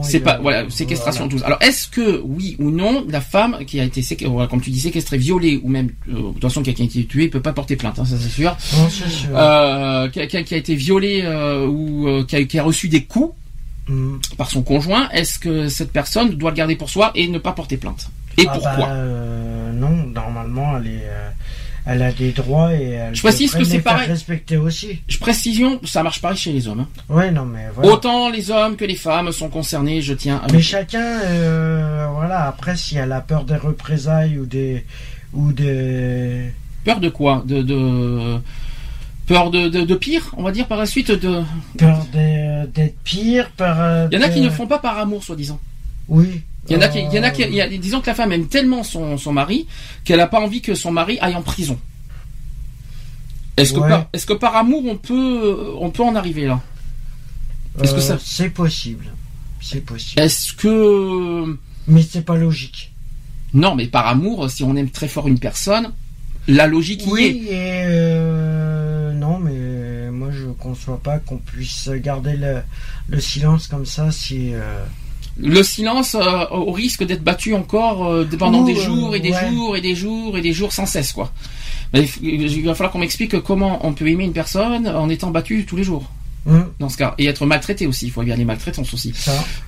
c'est 0.03 0.19
pas 0.21 0.36
voilà 0.41 0.69
séquestration 0.69 1.25
voilà. 1.25 1.39
tous. 1.39 1.45
Alors 1.45 1.61
est-ce 1.61 1.87
que 1.87 2.21
oui 2.23 2.55
ou 2.59 2.71
non 2.71 3.05
la 3.09 3.21
femme 3.21 3.59
qui 3.65 3.79
a 3.79 3.83
été 3.83 4.01
comme 4.49 4.61
tu 4.61 4.69
dis 4.69 4.79
séquestrée, 4.79 5.17
violée 5.17 5.59
ou 5.63 5.69
même 5.69 5.89
euh, 6.09 6.13
de 6.15 6.21
toute 6.33 6.41
façon 6.41 6.63
quelqu'un 6.63 6.87
qui 6.87 6.99
a 6.99 7.01
été 7.01 7.09
tué 7.09 7.27
peut 7.27 7.41
pas 7.41 7.53
porter 7.53 7.75
plainte, 7.75 7.99
hein, 7.99 8.05
ça 8.05 8.15
c'est 8.19 8.29
sûr. 8.29 8.55
Sûr. 8.59 9.29
Euh, 9.35 10.09
quelqu'un 10.09 10.43
qui 10.43 10.53
a 10.53 10.57
été 10.57 10.75
violé 10.75 11.21
euh, 11.23 11.65
ou 11.67 12.07
euh, 12.07 12.23
qui, 12.25 12.35
a, 12.35 12.43
qui 12.43 12.59
a 12.59 12.63
reçu 12.63 12.87
des 12.89 13.03
coups 13.03 13.33
Mm. 13.89 14.17
par 14.37 14.49
son 14.49 14.63
conjoint, 14.63 15.07
est-ce 15.11 15.39
que 15.39 15.69
cette 15.69 15.93
personne 15.93 16.31
doit 16.31 16.49
le 16.51 16.57
garder 16.57 16.75
pour 16.75 16.89
soi 16.89 17.11
et 17.15 17.25
ne 17.29 17.37
pas 17.37 17.53
porter 17.53 17.77
plainte? 17.77 18.09
Et 18.37 18.43
Ah 18.45 18.51
pourquoi? 18.51 18.75
bah, 18.75 18.89
euh, 18.91 19.71
Non, 19.71 20.05
normalement 20.13 20.75
elle 20.77 20.87
est. 20.87 21.07
elle 21.87 22.01
a 22.01 22.11
des 22.11 22.31
droits 22.31 22.73
et 22.73 22.83
elle 22.91 23.15
Je 23.15 23.21
précise 23.21 23.53
que 23.53 23.63
c'est 23.63 23.79
pareil. 23.79 24.07
respecter 24.07 24.57
aussi. 24.57 24.99
Je 25.07 25.17
précision, 25.17 25.79
ça 25.85 26.03
marche 26.03 26.21
pareil 26.21 26.37
chez 26.37 26.51
les 26.51 26.67
hommes. 26.67 26.81
hein. 26.81 27.13
Ouais, 27.13 27.31
non, 27.31 27.45
mais 27.45 27.67
voilà. 27.73 27.91
Autant 27.91 28.29
les 28.29 28.51
hommes 28.51 28.75
que 28.75 28.85
les 28.85 28.95
femmes 28.95 29.31
sont 29.31 29.49
concernés, 29.49 30.01
je 30.01 30.13
tiens 30.13 30.41
à 30.45 30.51
Mais 30.51 30.61
chacun, 30.61 31.21
euh, 31.25 32.07
voilà, 32.13 32.45
après, 32.47 32.75
si 32.75 32.97
elle 32.97 33.11
a 33.11 33.21
peur 33.21 33.43
des 33.45 33.55
représailles 33.55 34.37
ou 34.37 34.45
des. 34.45 34.83
ou 35.33 35.51
des. 35.53 36.51
Peur 36.83 36.99
de 36.99 37.09
quoi? 37.09 37.43
De, 37.45 37.61
de 37.61 38.37
peur 39.25 39.51
de, 39.51 39.67
de, 39.67 39.81
de 39.81 39.95
pire, 39.95 40.33
on 40.37 40.43
va 40.43 40.51
dire 40.51 40.67
par 40.67 40.77
la 40.77 40.85
suite. 40.85 41.11
De 41.11 41.41
peur 41.77 42.05
d'être 42.13 42.97
pire, 43.03 43.49
peur. 43.57 43.75
euh, 43.79 44.07
il 44.11 44.17
y 44.19 44.23
en 44.23 44.25
a 44.25 44.29
qui 44.29 44.41
ne 44.41 44.49
font 44.49 44.67
pas 44.67 44.79
par 44.79 44.97
amour, 44.99 45.23
soi-disant. 45.23 45.59
Oui. 46.07 46.43
Il 46.69 46.73
y 46.75 46.77
en 46.77 46.81
a 46.81 46.87
qui, 46.89 46.99
il 46.99 47.13
y 47.13 47.19
en 47.19 47.23
a 47.23 47.29
qui, 47.31 47.43
Euh, 47.43 47.47
il 47.47 47.55
y 47.55 47.61
a- 47.61 47.69
disons 47.77 48.01
que 48.01 48.07
la 48.07 48.15
femme 48.15 48.31
aime 48.33 48.47
tellement 48.47 48.83
son, 48.83 49.17
son 49.17 49.31
mari 49.33 49.67
qu'elle 50.03 50.17
n'a 50.17 50.27
pas 50.27 50.39
envie 50.41 50.61
que 50.61 50.75
son 50.75 50.91
mari 50.91 51.17
aille 51.21 51.35
en 51.35 51.41
prison. 51.41 51.79
Est-ce 53.57 53.73
que, 53.73 53.79
par, 53.79 54.07
est-ce 54.13 54.25
que 54.25 54.33
par 54.33 54.55
amour 54.55 54.83
on 54.85 54.97
peut, 54.97 55.73
on 55.79 55.89
peut 55.89 56.03
en 56.03 56.15
arriver 56.15 56.45
là? 56.45 56.61
Est-ce 57.81 57.91
que 57.93 57.97
euh, 57.97 58.01
ça- 58.01 58.19
C'est 58.23 58.49
possible. 58.49 59.05
C'est 59.61 59.81
possible. 59.81 60.21
Est-ce 60.21 60.53
que 60.53 61.57
Mais 61.87 62.01
c'est 62.03 62.21
pas 62.25 62.35
logique. 62.37 62.93
non, 63.53 63.73
mais 63.75 63.87
par 63.87 64.05
amour, 64.07 64.49
si 64.49 64.63
on 64.63 64.75
aime 64.75 64.89
très 64.91 65.07
fort 65.07 65.27
une 65.27 65.39
personne, 65.39 65.91
la 66.47 66.67
logique 66.67 67.01
y 67.05 67.09
est. 67.09 67.11
Oui, 67.11 67.47
euh, 67.51 69.11
non, 69.13 69.39
mais 69.39 70.11
moi 70.11 70.29
je 70.31 70.45
conçois 70.47 70.99
pas 71.01 71.17
qu'on 71.19 71.37
puisse 71.37 71.89
garder 71.89 72.35
le, 72.37 72.61
le 73.09 73.19
silence 73.19 73.67
comme 73.67 73.85
ça 73.85 74.11
si. 74.11 74.53
euh, 74.53 74.83
Le 75.39 75.61
silence 75.63 76.15
euh, 76.15 76.45
au 76.51 76.71
risque 76.71 77.03
d'être 77.03 77.23
battu 77.23 77.53
encore 77.53 78.07
euh, 78.07 78.27
pendant 78.39 78.61
Ouh, 78.61 78.65
des 78.65 78.75
jours 78.75 79.15
et 79.15 79.19
des 79.19 79.31
ouais. 79.31 79.49
jours 79.49 79.77
et 79.77 79.81
des 79.81 79.95
jours 79.95 80.37
et 80.37 80.41
des 80.41 80.53
jours 80.53 80.73
sans 80.73 80.85
cesse 80.85 81.13
quoi. 81.13 81.31
Mais 81.93 82.07
il 82.21 82.65
va 82.65 82.75
falloir 82.75 82.91
qu'on 82.91 82.99
m'explique 82.99 83.39
comment 83.41 83.85
on 83.85 83.93
peut 83.93 84.07
aimer 84.07 84.25
une 84.25 84.33
personne 84.33 84.87
en 84.87 85.09
étant 85.09 85.31
battu 85.31 85.65
tous 85.65 85.75
les 85.75 85.83
jours 85.83 86.09
dans 86.79 86.89
ce 86.89 86.97
cas 86.97 87.13
et 87.17 87.25
être 87.25 87.45
maltraité 87.45 87.87
aussi. 87.87 88.05
Il 88.07 88.11
faut 88.11 88.23
bien 88.23 88.35
les 88.35 88.45
maltraitances 88.45 88.93
aussi. 88.93 89.13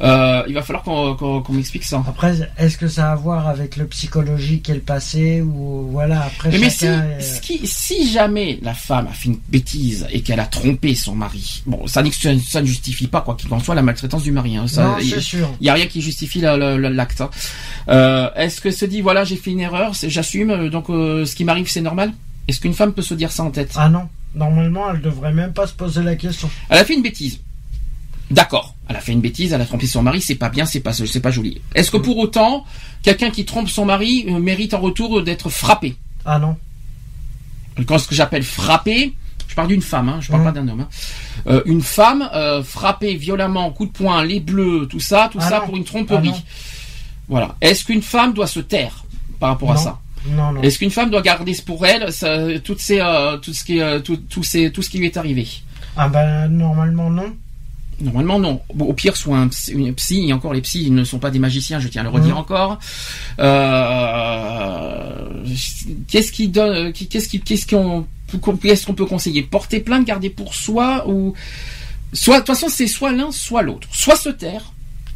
Euh, 0.02 0.44
il 0.48 0.54
va 0.54 0.62
falloir 0.62 0.84
qu'on 0.84 1.42
qu'on 1.42 1.54
m'explique 1.54 1.84
ça. 1.84 2.04
Après, 2.08 2.50
est-ce 2.58 2.78
que 2.78 2.88
ça 2.88 3.10
a 3.10 3.12
à 3.12 3.16
voir 3.16 3.48
avec 3.48 3.76
le 3.78 3.86
psychologique 3.88 4.70
et 4.70 4.74
le 4.74 4.80
passé 4.80 5.42
ou 5.42 5.88
voilà 5.92 6.22
après 6.24 6.50
Mais, 6.52 6.60
mais 6.60 6.70
si, 6.70 6.86
est- 6.86 7.20
si, 7.20 7.60
si 7.68 8.12
jamais 8.12 8.60
la 8.62 8.74
femme 8.74 9.08
a 9.08 9.14
fait 9.14 9.30
une 9.30 9.40
bêtise 9.50 10.08
et 10.12 10.22
qu'elle 10.22 10.40
a 10.40 10.46
trompé 10.46 10.96
son 10.96 11.16
mari, 11.16 11.64
bon, 11.66 11.86
ça, 11.88 12.04
ça, 12.48 12.62
ne 12.62 12.66
justifie 12.66 13.08
pas 13.08 13.22
quoi 13.22 13.36
qu'il 13.36 13.52
en 13.54 13.60
soit 13.60 13.76
la 13.76 13.82
maltraitance 13.82 14.24
du 14.24 14.32
mari. 14.32 14.58
Hein, 14.58 14.68
ça, 14.68 14.84
non, 14.84 14.96
il- 15.02 15.10
c'est 15.10 15.22
sûr. 15.22 15.50
Il 15.60 15.64
n'y 15.64 15.70
a 15.70 15.74
rien 15.74 15.88
qui 15.88 16.02
justifie 16.02 16.42
la- 16.42 16.58
la- 16.58 16.78
la- 16.78 16.90
l'acte. 16.90 17.22
hein. 17.22 17.30
Euh, 17.90 18.30
Est-ce 18.36 18.62
que 18.62 18.72
se 18.72 18.86
dit 18.86 19.02
voilà 19.02 19.24
j'ai 19.24 19.36
fait 19.36 19.52
une 19.52 19.60
erreur, 19.60 19.94
j'assume, 19.94 20.52
euh, 20.52 20.70
donc 20.70 20.90
euh, 20.90 21.26
ce 21.26 21.36
qui 21.36 21.44
m'arrive 21.44 21.68
c'est 21.70 21.82
normal? 21.82 22.14
Est-ce 22.48 22.60
qu'une 22.60 22.74
femme 22.74 22.94
peut 22.94 23.02
se 23.02 23.14
dire 23.14 23.32
ça 23.32 23.44
en 23.44 23.52
tête? 23.52 23.72
Ah 23.76 23.90
non, 23.90 24.08
normalement, 24.36 24.92
elle 24.94 25.02
devrait 25.02 25.34
même 25.34 25.54
pas 25.54 25.68
se 25.68 25.74
poser 25.74 26.04
la 26.04 26.16
question. 26.16 26.50
Elle 26.70 26.78
a 26.80 26.86
fait 26.86 26.94
une 26.96 27.02
bêtise. 27.04 27.40
D'accord, 28.32 28.76
elle 28.88 28.96
a 28.96 29.00
fait 29.02 29.12
une 29.12 29.22
bêtise, 29.22 29.54
elle 29.54 29.62
a 29.62 29.66
trompé 29.66 29.88
son 29.88 30.04
mari, 30.04 30.22
c'est 30.22 30.36
pas 30.36 30.50
bien, 30.50 30.66
c'est 30.66 30.82
pas 30.82 30.94
c'est 30.94 31.20
pas 31.20 31.32
joli. 31.32 31.62
Est-ce 31.74 31.90
que 31.90 31.98
pour 31.98 32.18
autant 32.20 32.64
quelqu'un 33.02 33.32
qui 33.32 33.44
trompe 33.44 33.70
son 33.70 33.86
mari 33.86 34.26
euh, 34.30 34.38
mérite 34.40 34.76
en 34.76 34.80
retour 34.80 35.24
d'être 35.24 35.50
frappé? 35.50 35.96
Ah 36.26 36.38
non. 36.38 36.56
Quand 37.88 37.98
ce 37.98 38.08
que 38.08 38.14
j'appelle 38.14 38.44
frappé, 38.44 39.16
je 39.48 39.56
parle 39.56 39.70
d'une 39.70 39.82
femme, 39.82 40.10
hein, 40.10 40.20
je 40.22 40.28
parle 40.30 40.42
Mhm. 40.44 40.48
pas 40.48 40.52
d'un 40.60 40.68
homme. 40.68 40.82
hein. 40.82 40.90
Euh, 41.48 41.64
une 41.66 41.82
femme 41.82 42.30
euh, 42.36 42.62
frappée 42.62 43.16
violemment, 43.16 43.72
coup 43.72 43.88
de 43.88 43.92
poing, 43.92 44.24
les 44.24 44.40
bleus, 44.40 44.86
tout 44.88 45.00
ça, 45.00 45.30
tout 45.32 45.40
Ah 45.42 45.50
ça 45.50 45.60
non. 45.62 45.66
pour 45.66 45.78
une 45.78 45.84
Ah 45.84 45.88
tromperie. 45.88 46.34
voilà. 47.28 47.56
Est-ce 47.62 47.84
qu'une 47.86 48.02
femme 48.04 48.34
doit 48.34 48.46
se 48.48 48.60
taire 48.60 49.06
par 49.40 49.50
rapport 49.50 49.72
à 49.72 49.78
ça? 49.78 50.00
Non, 50.28 50.52
non. 50.52 50.62
Est-ce 50.62 50.80
qu'une 50.80 50.91
femme 50.91 51.10
doit 51.10 51.22
garder 51.22 51.56
pour 51.66 51.86
elle 51.86 52.12
ça, 52.12 52.38
toutes 52.64 52.82
ces, 52.82 53.00
euh, 53.00 53.38
tout 53.38 53.54
ce 53.54 53.64
qui, 53.64 53.80
euh, 53.80 54.00
tout, 54.00 54.18
tout 54.18 54.44
ces- 54.44 54.72
tout 54.72 54.82
ce 54.82 54.90
qui 54.90 54.98
lui 55.00 55.06
est 55.06 55.18
arrivé? 55.18 55.48
Ah 55.98 56.08
ben 56.10 56.48
normalement 56.50 57.10
non. 57.10 57.34
Normalement 58.02 58.40
non. 58.40 58.62
Bon, 58.74 58.86
au 58.86 58.94
pire, 58.94 59.18
soit 59.18 59.38
un 59.38 59.50
psy, 59.50 59.72
une 59.74 59.94
psy, 59.94 60.30
et 60.30 60.34
encore 60.34 60.54
les 60.54 60.62
psys 60.62 60.90
ne 60.91 61.04
sont 61.04 61.20
pas 61.20 61.32
des 61.32 61.40
magiciens, 61.40 61.80
je 61.82 61.90
tiens 61.90 62.02
à 62.02 62.04
le 62.06 62.10
redire 62.10 62.36
Mhm. 62.36 62.41
encore. 62.41 62.80
Euh, 63.40 65.44
qu'est-ce 66.10 66.32
qui 66.32 66.48
donne, 66.48 66.94
qu'est-ce 66.94 67.28
qui, 67.28 67.41
qu'est-ce 67.41 67.68
qu'on, 67.68 68.06
qu'est-ce 68.62 68.86
qu'on 68.86 68.94
peut 68.94 69.06
conseiller? 69.06 69.44
Porter 69.44 69.82
plainte, 69.82 70.06
garder 70.06 70.30
pour 70.30 70.56
soi 70.56 71.06
ou 71.10 71.34
soit, 72.14 72.36
de 72.36 72.40
toute 72.40 72.48
façon, 72.48 72.68
c'est 72.70 72.88
soit 72.88 73.12
l'un, 73.12 73.32
soit 73.32 73.62
l'autre. 73.62 73.88
Soit 73.91 74.16
se 74.16 74.30
taire, 74.30 74.72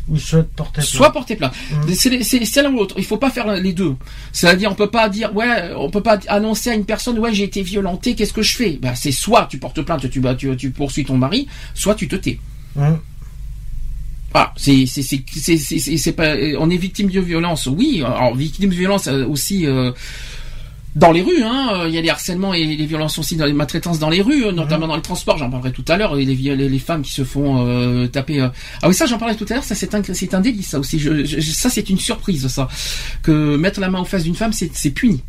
Ou 0.09 0.17
souhaite 0.17 0.49
porter 0.49 0.73
plainte. 0.81 0.85
soit 0.88 1.11
porter 1.13 1.35
plainte. 1.38 1.53
Mhm. 1.88 1.93
C'est 1.93 2.61
l'un 2.61 2.71
ou 2.73 2.75
l'autre. 2.77 2.95
Il 2.97 3.05
faut 3.05 3.17
pas 3.17 3.30
faire 3.30 3.53
les 3.55 3.71
deux. 3.71 3.95
C'est-à-dire, 4.34 4.69
on 4.71 4.75
peut 4.75 4.89
pas 4.89 5.07
dire, 5.07 5.34
ouais, 5.35 5.71
on 5.77 5.89
peut 5.89 6.03
pas 6.03 6.19
annoncer 6.27 6.69
à 6.71 6.73
une 6.73 6.84
personne, 6.85 7.17
ouais, 7.19 7.34
j'ai 7.34 7.45
été 7.45 7.61
violenté, 7.61 8.13
qu'est-ce 8.13 8.34
que 8.34 8.41
je 8.41 8.55
fais? 8.55 8.80
Ben, 8.81 8.95
c'est 8.95 9.13
soit 9.13 9.47
tu 9.49 9.59
portes 9.59 9.81
plainte, 9.81 10.09
tu, 10.09 10.19
bah, 10.19 10.35
tu, 10.35 10.55
tu 10.57 10.71
poursuis 10.71 11.05
ton 11.05 11.17
mari, 11.17 11.47
soit 11.73 11.95
tu 11.95 12.07
te 12.09 12.17
tais. 12.17 12.38
Hum. 12.77 12.99
Ah, 14.35 14.51
c'est 14.57 14.88
c'est 14.88 15.03
c'est 15.03 15.23
c'est 15.31 15.57
c'est 15.57 15.77
c'est- 15.77 15.97
c'est 15.97 16.11
pas 16.13 16.34
on 16.57 16.69
est 16.71 16.77
victime 16.77 17.07
de 17.07 17.19
violence, 17.19 17.67
oui. 17.67 18.01
Alors 18.03 18.34
victime 18.35 18.71
de 18.71 18.75
violence 18.75 19.05
euh, 19.07 19.27
aussi 19.27 19.67
euh, 19.67 19.91
dans 20.95 21.11
les 21.11 21.21
rues, 21.21 21.41
hein. 21.43 21.69
euh, 21.73 21.89
Il 21.89 21.95
y 21.95 21.97
a 21.97 22.01
les 22.01 22.09
harcèlements 22.09 22.53
et 22.53 22.63
les 22.63 22.85
violences 22.85 23.17
aussi 23.17 23.35
dans 23.35 23.45
les 23.45 23.53
maltraitances 23.53 23.97
dans 23.99 24.09
les 24.09 24.21
rues, 24.21 24.45
euh, 24.45 24.51
notamment 24.51 24.87
dans 24.87 24.95
les 24.95 25.01
transports. 25.01 25.37
J'en 25.37 25.49
parlerai 25.49 25.71
tout 25.71 25.85
à 25.87 25.97
l'heure. 25.97 26.17
et 26.19 26.25
Les, 26.25 26.35
les 26.35 26.69
les 26.69 26.79
femmes 26.79 27.01
qui 27.01 27.11
se 27.11 27.23
font 27.23 27.65
euh, 27.67 28.07
taper. 28.07 28.41
euh. 28.41 28.49
Ah 28.81 28.87
oui, 28.89 28.93
ça 28.93 29.05
j'en 29.07 29.17
parlais 29.17 29.35
tout 29.35 29.45
à 29.49 29.55
l'heure. 29.55 29.63
Ça 29.63 29.73
c'est 29.75 29.95
un 29.95 30.01
c'est 30.03 30.33
un 30.33 30.39
délit 30.41 30.61
ça 30.63 30.77
aussi. 30.79 30.99
Je, 30.99 31.23
je- 31.25 31.39
ça 31.41 31.69
c'est 31.69 31.89
une 31.89 31.97
surprise 31.99 32.47
ça. 32.47 32.67
Que 33.23 33.55
mettre 33.57 33.79
la 33.79 33.89
main 33.89 33.99
aux 34.01 34.05
fesses 34.05 34.23
d'une 34.23 34.35
femme 34.35 34.53
c'est 34.53 34.69
c'est 34.73 34.91
puni. 34.91 35.23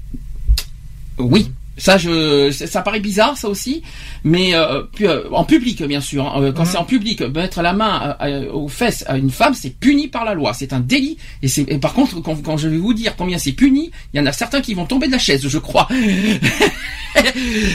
Oui. 1.18 1.50
Ça, 1.76 1.98
je, 1.98 2.52
ça 2.52 2.82
paraît 2.82 3.00
bizarre, 3.00 3.36
ça 3.36 3.48
aussi, 3.48 3.82
mais 4.22 4.54
euh, 4.54 4.82
euh, 5.00 5.24
en 5.32 5.44
public, 5.44 5.82
bien 5.82 6.00
sûr. 6.00 6.24
hein, 6.24 6.40
euh, 6.40 6.52
quand 6.52 6.62
Mhm. 6.62 6.68
c'est 6.70 6.76
en 6.78 6.84
public, 6.84 7.20
mettre 7.22 7.62
la 7.62 7.72
main 7.72 8.16
euh, 8.20 8.48
aux 8.52 8.68
fesses 8.68 9.02
à 9.08 9.16
une 9.18 9.30
femme, 9.30 9.54
c'est 9.54 9.70
puni 9.70 10.06
par 10.06 10.24
la 10.24 10.34
loi. 10.34 10.52
C'est 10.54 10.72
un 10.72 10.78
délit. 10.80 11.16
Et, 11.42 11.48
c'est, 11.48 11.64
par 11.78 11.92
contre, 11.92 12.20
quand, 12.22 12.40
quand 12.42 12.56
je 12.56 12.68
vais 12.68 12.76
vous 12.78 12.94
dire 12.94 13.16
combien 13.16 13.38
c'est 13.38 13.52
puni, 13.52 13.90
il 14.12 14.18
y 14.18 14.20
en 14.20 14.26
a 14.26 14.32
certains 14.32 14.60
qui 14.60 14.74
vont 14.74 14.86
tomber 14.86 15.08
de 15.08 15.12
la 15.12 15.18
chaise, 15.18 15.46
je 15.48 15.58
crois. 15.58 15.88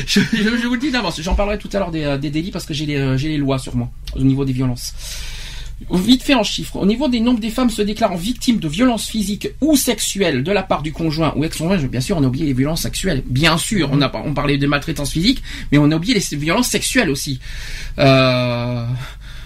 je, 0.08 0.20
je- 0.22 0.58
je 0.62 0.68
vous 0.68 0.74
le 0.76 0.80
dis 0.80 0.92
d'avance. 0.92 1.22
J'en 1.22 1.36
parlerai 1.36 1.58
tout 1.58 1.70
à 1.74 1.80
l'heure 1.80 1.92
des, 1.92 2.18
des 2.22 2.30
délits 2.30 2.52
parce 2.52 2.66
que 2.66 2.74
j'ai 2.74 2.86
les, 2.86 3.18
j'ai 3.18 3.30
les 3.30 3.38
lois 3.38 3.60
sur 3.60 3.76
moi 3.76 3.90
au 4.16 4.22
niveau 4.22 4.46
des 4.46 4.54
violences. 4.54 4.94
Vite 5.92 6.24
fait 6.24 6.36
en 6.36 6.44
chiffres. 6.44 6.76
Au 6.76 6.86
niveau 6.86 7.08
des 7.08 7.20
nombres 7.22 7.40
des 7.40 7.50
femmes 7.50 7.70
se 7.70 7.82
déclarant 7.82 8.16
victimes 8.18 8.60
de 8.60 8.68
violences 8.68 9.08
physiques 9.08 9.48
ou 9.62 9.76
sexuelles 9.78 10.44
de 10.44 10.52
la 10.52 10.62
part 10.62 10.82
du 10.82 10.92
conjoint 10.92 11.34
ou 11.38 11.44
ex-conjoint, 11.46 11.78
bien 11.78 12.02
sûr, 12.02 12.18
on 12.18 12.24
a 12.24 12.28
oublié 12.28 12.46
les 12.46 12.54
violences 12.54 12.82
sexuelles. 12.82 13.24
Bien 13.26 13.58
sûr, 13.58 13.90
on 13.92 14.02
a 14.02 14.12
on 14.26 14.34
parlait 14.34 14.58
de 14.58 14.68
maltraitance 14.68 15.12
physique, 15.12 15.42
mais 15.72 15.78
on 15.78 15.90
a 15.92 15.96
oublié 15.96 16.14
les 16.14 16.38
violences 16.38 16.68
sexuelles 16.68 17.10
aussi. 17.10 17.40
Euh, 17.98 18.86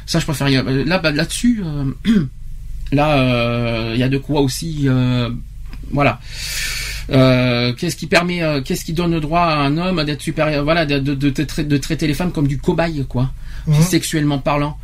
ça, 0.05 0.19
je 0.19 0.25
préfère. 0.25 0.49
Là, 0.63 0.97
bah, 0.99 1.11
là-dessus, 1.11 1.63
euh, 1.63 1.91
là, 2.91 3.19
euh, 3.19 3.91
il 3.93 3.99
y 3.99 4.03
a 4.03 4.09
de 4.09 4.17
quoi 4.17 4.41
aussi. 4.41 4.81
euh, 4.85 5.29
voilà. 5.91 6.19
Euh, 7.11 7.73
qu'est-ce 7.73 7.95
qui 7.95 8.07
permet, 8.07 8.41
euh, 8.41 8.61
qu'est-ce 8.61 8.85
qui 8.85 8.93
donne 8.93 9.11
le 9.11 9.19
droit 9.19 9.41
à 9.41 9.57
un 9.57 9.77
homme 9.77 10.03
d'être 10.03 10.21
supérieur, 10.21 10.63
voilà, 10.63 10.85
de, 10.85 10.99
de, 10.99 11.13
de, 11.13 11.29
de, 11.29 11.63
de 11.63 11.77
traiter 11.77 12.07
les 12.07 12.13
femmes 12.13 12.31
comme 12.31 12.47
du 12.47 12.57
cobaye, 12.57 13.05
quoi, 13.07 13.31
Hum. 13.67 13.81
sexuellement 13.81 14.39
parlant. 14.39 14.77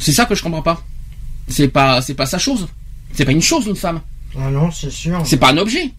C'est 0.00 0.12
ça 0.12 0.24
que 0.24 0.34
je 0.34 0.42
comprends 0.42 0.62
pas. 0.62 0.82
C'est 1.46 1.68
pas, 1.68 2.02
c'est 2.02 2.14
pas 2.14 2.26
sa 2.26 2.38
chose. 2.38 2.66
C'est 3.12 3.24
pas 3.24 3.32
une 3.32 3.42
chose 3.42 3.66
une 3.66 3.76
femme. 3.76 4.00
Ah 4.36 4.50
non, 4.50 4.70
c'est 4.72 4.90
sûr. 4.90 5.20
C'est 5.24 5.36
pas 5.36 5.50
un 5.52 5.58
objet. 5.58 5.92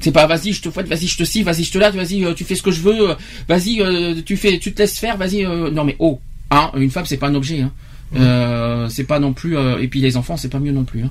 C'est 0.00 0.12
pas 0.12 0.26
vas-y 0.26 0.52
je 0.52 0.62
te 0.62 0.70
fouette, 0.70 0.86
vas-y 0.86 1.08
je 1.08 1.16
te 1.18 1.24
scie, 1.24 1.42
vas-y 1.42 1.64
je 1.64 1.72
te 1.72 1.78
lave, 1.78 1.96
vas-y 1.96 2.24
euh, 2.24 2.32
tu 2.32 2.44
fais 2.44 2.54
ce 2.54 2.62
que 2.62 2.70
je 2.70 2.82
veux, 2.82 3.10
euh, 3.10 3.14
vas-y 3.48 3.80
euh, 3.80 4.14
tu 4.24 4.36
fais, 4.36 4.60
tu 4.60 4.72
te 4.72 4.80
laisses 4.80 4.96
faire, 4.96 5.16
vas-y 5.16 5.44
euh, 5.44 5.72
non 5.72 5.82
mais 5.82 5.96
oh, 5.98 6.20
hein, 6.52 6.70
une 6.76 6.90
femme 6.92 7.04
c'est 7.04 7.16
pas 7.16 7.26
un 7.26 7.34
objet, 7.34 7.62
hein. 7.62 7.72
Euh, 8.14 8.88
c'est 8.88 9.02
pas 9.02 9.18
non 9.18 9.32
plus 9.32 9.56
et 9.80 9.88
puis 9.88 10.00
les 10.00 10.16
enfants 10.16 10.36
c'est 10.36 10.48
pas 10.48 10.60
mieux 10.60 10.70
non 10.70 10.84
plus. 10.84 11.02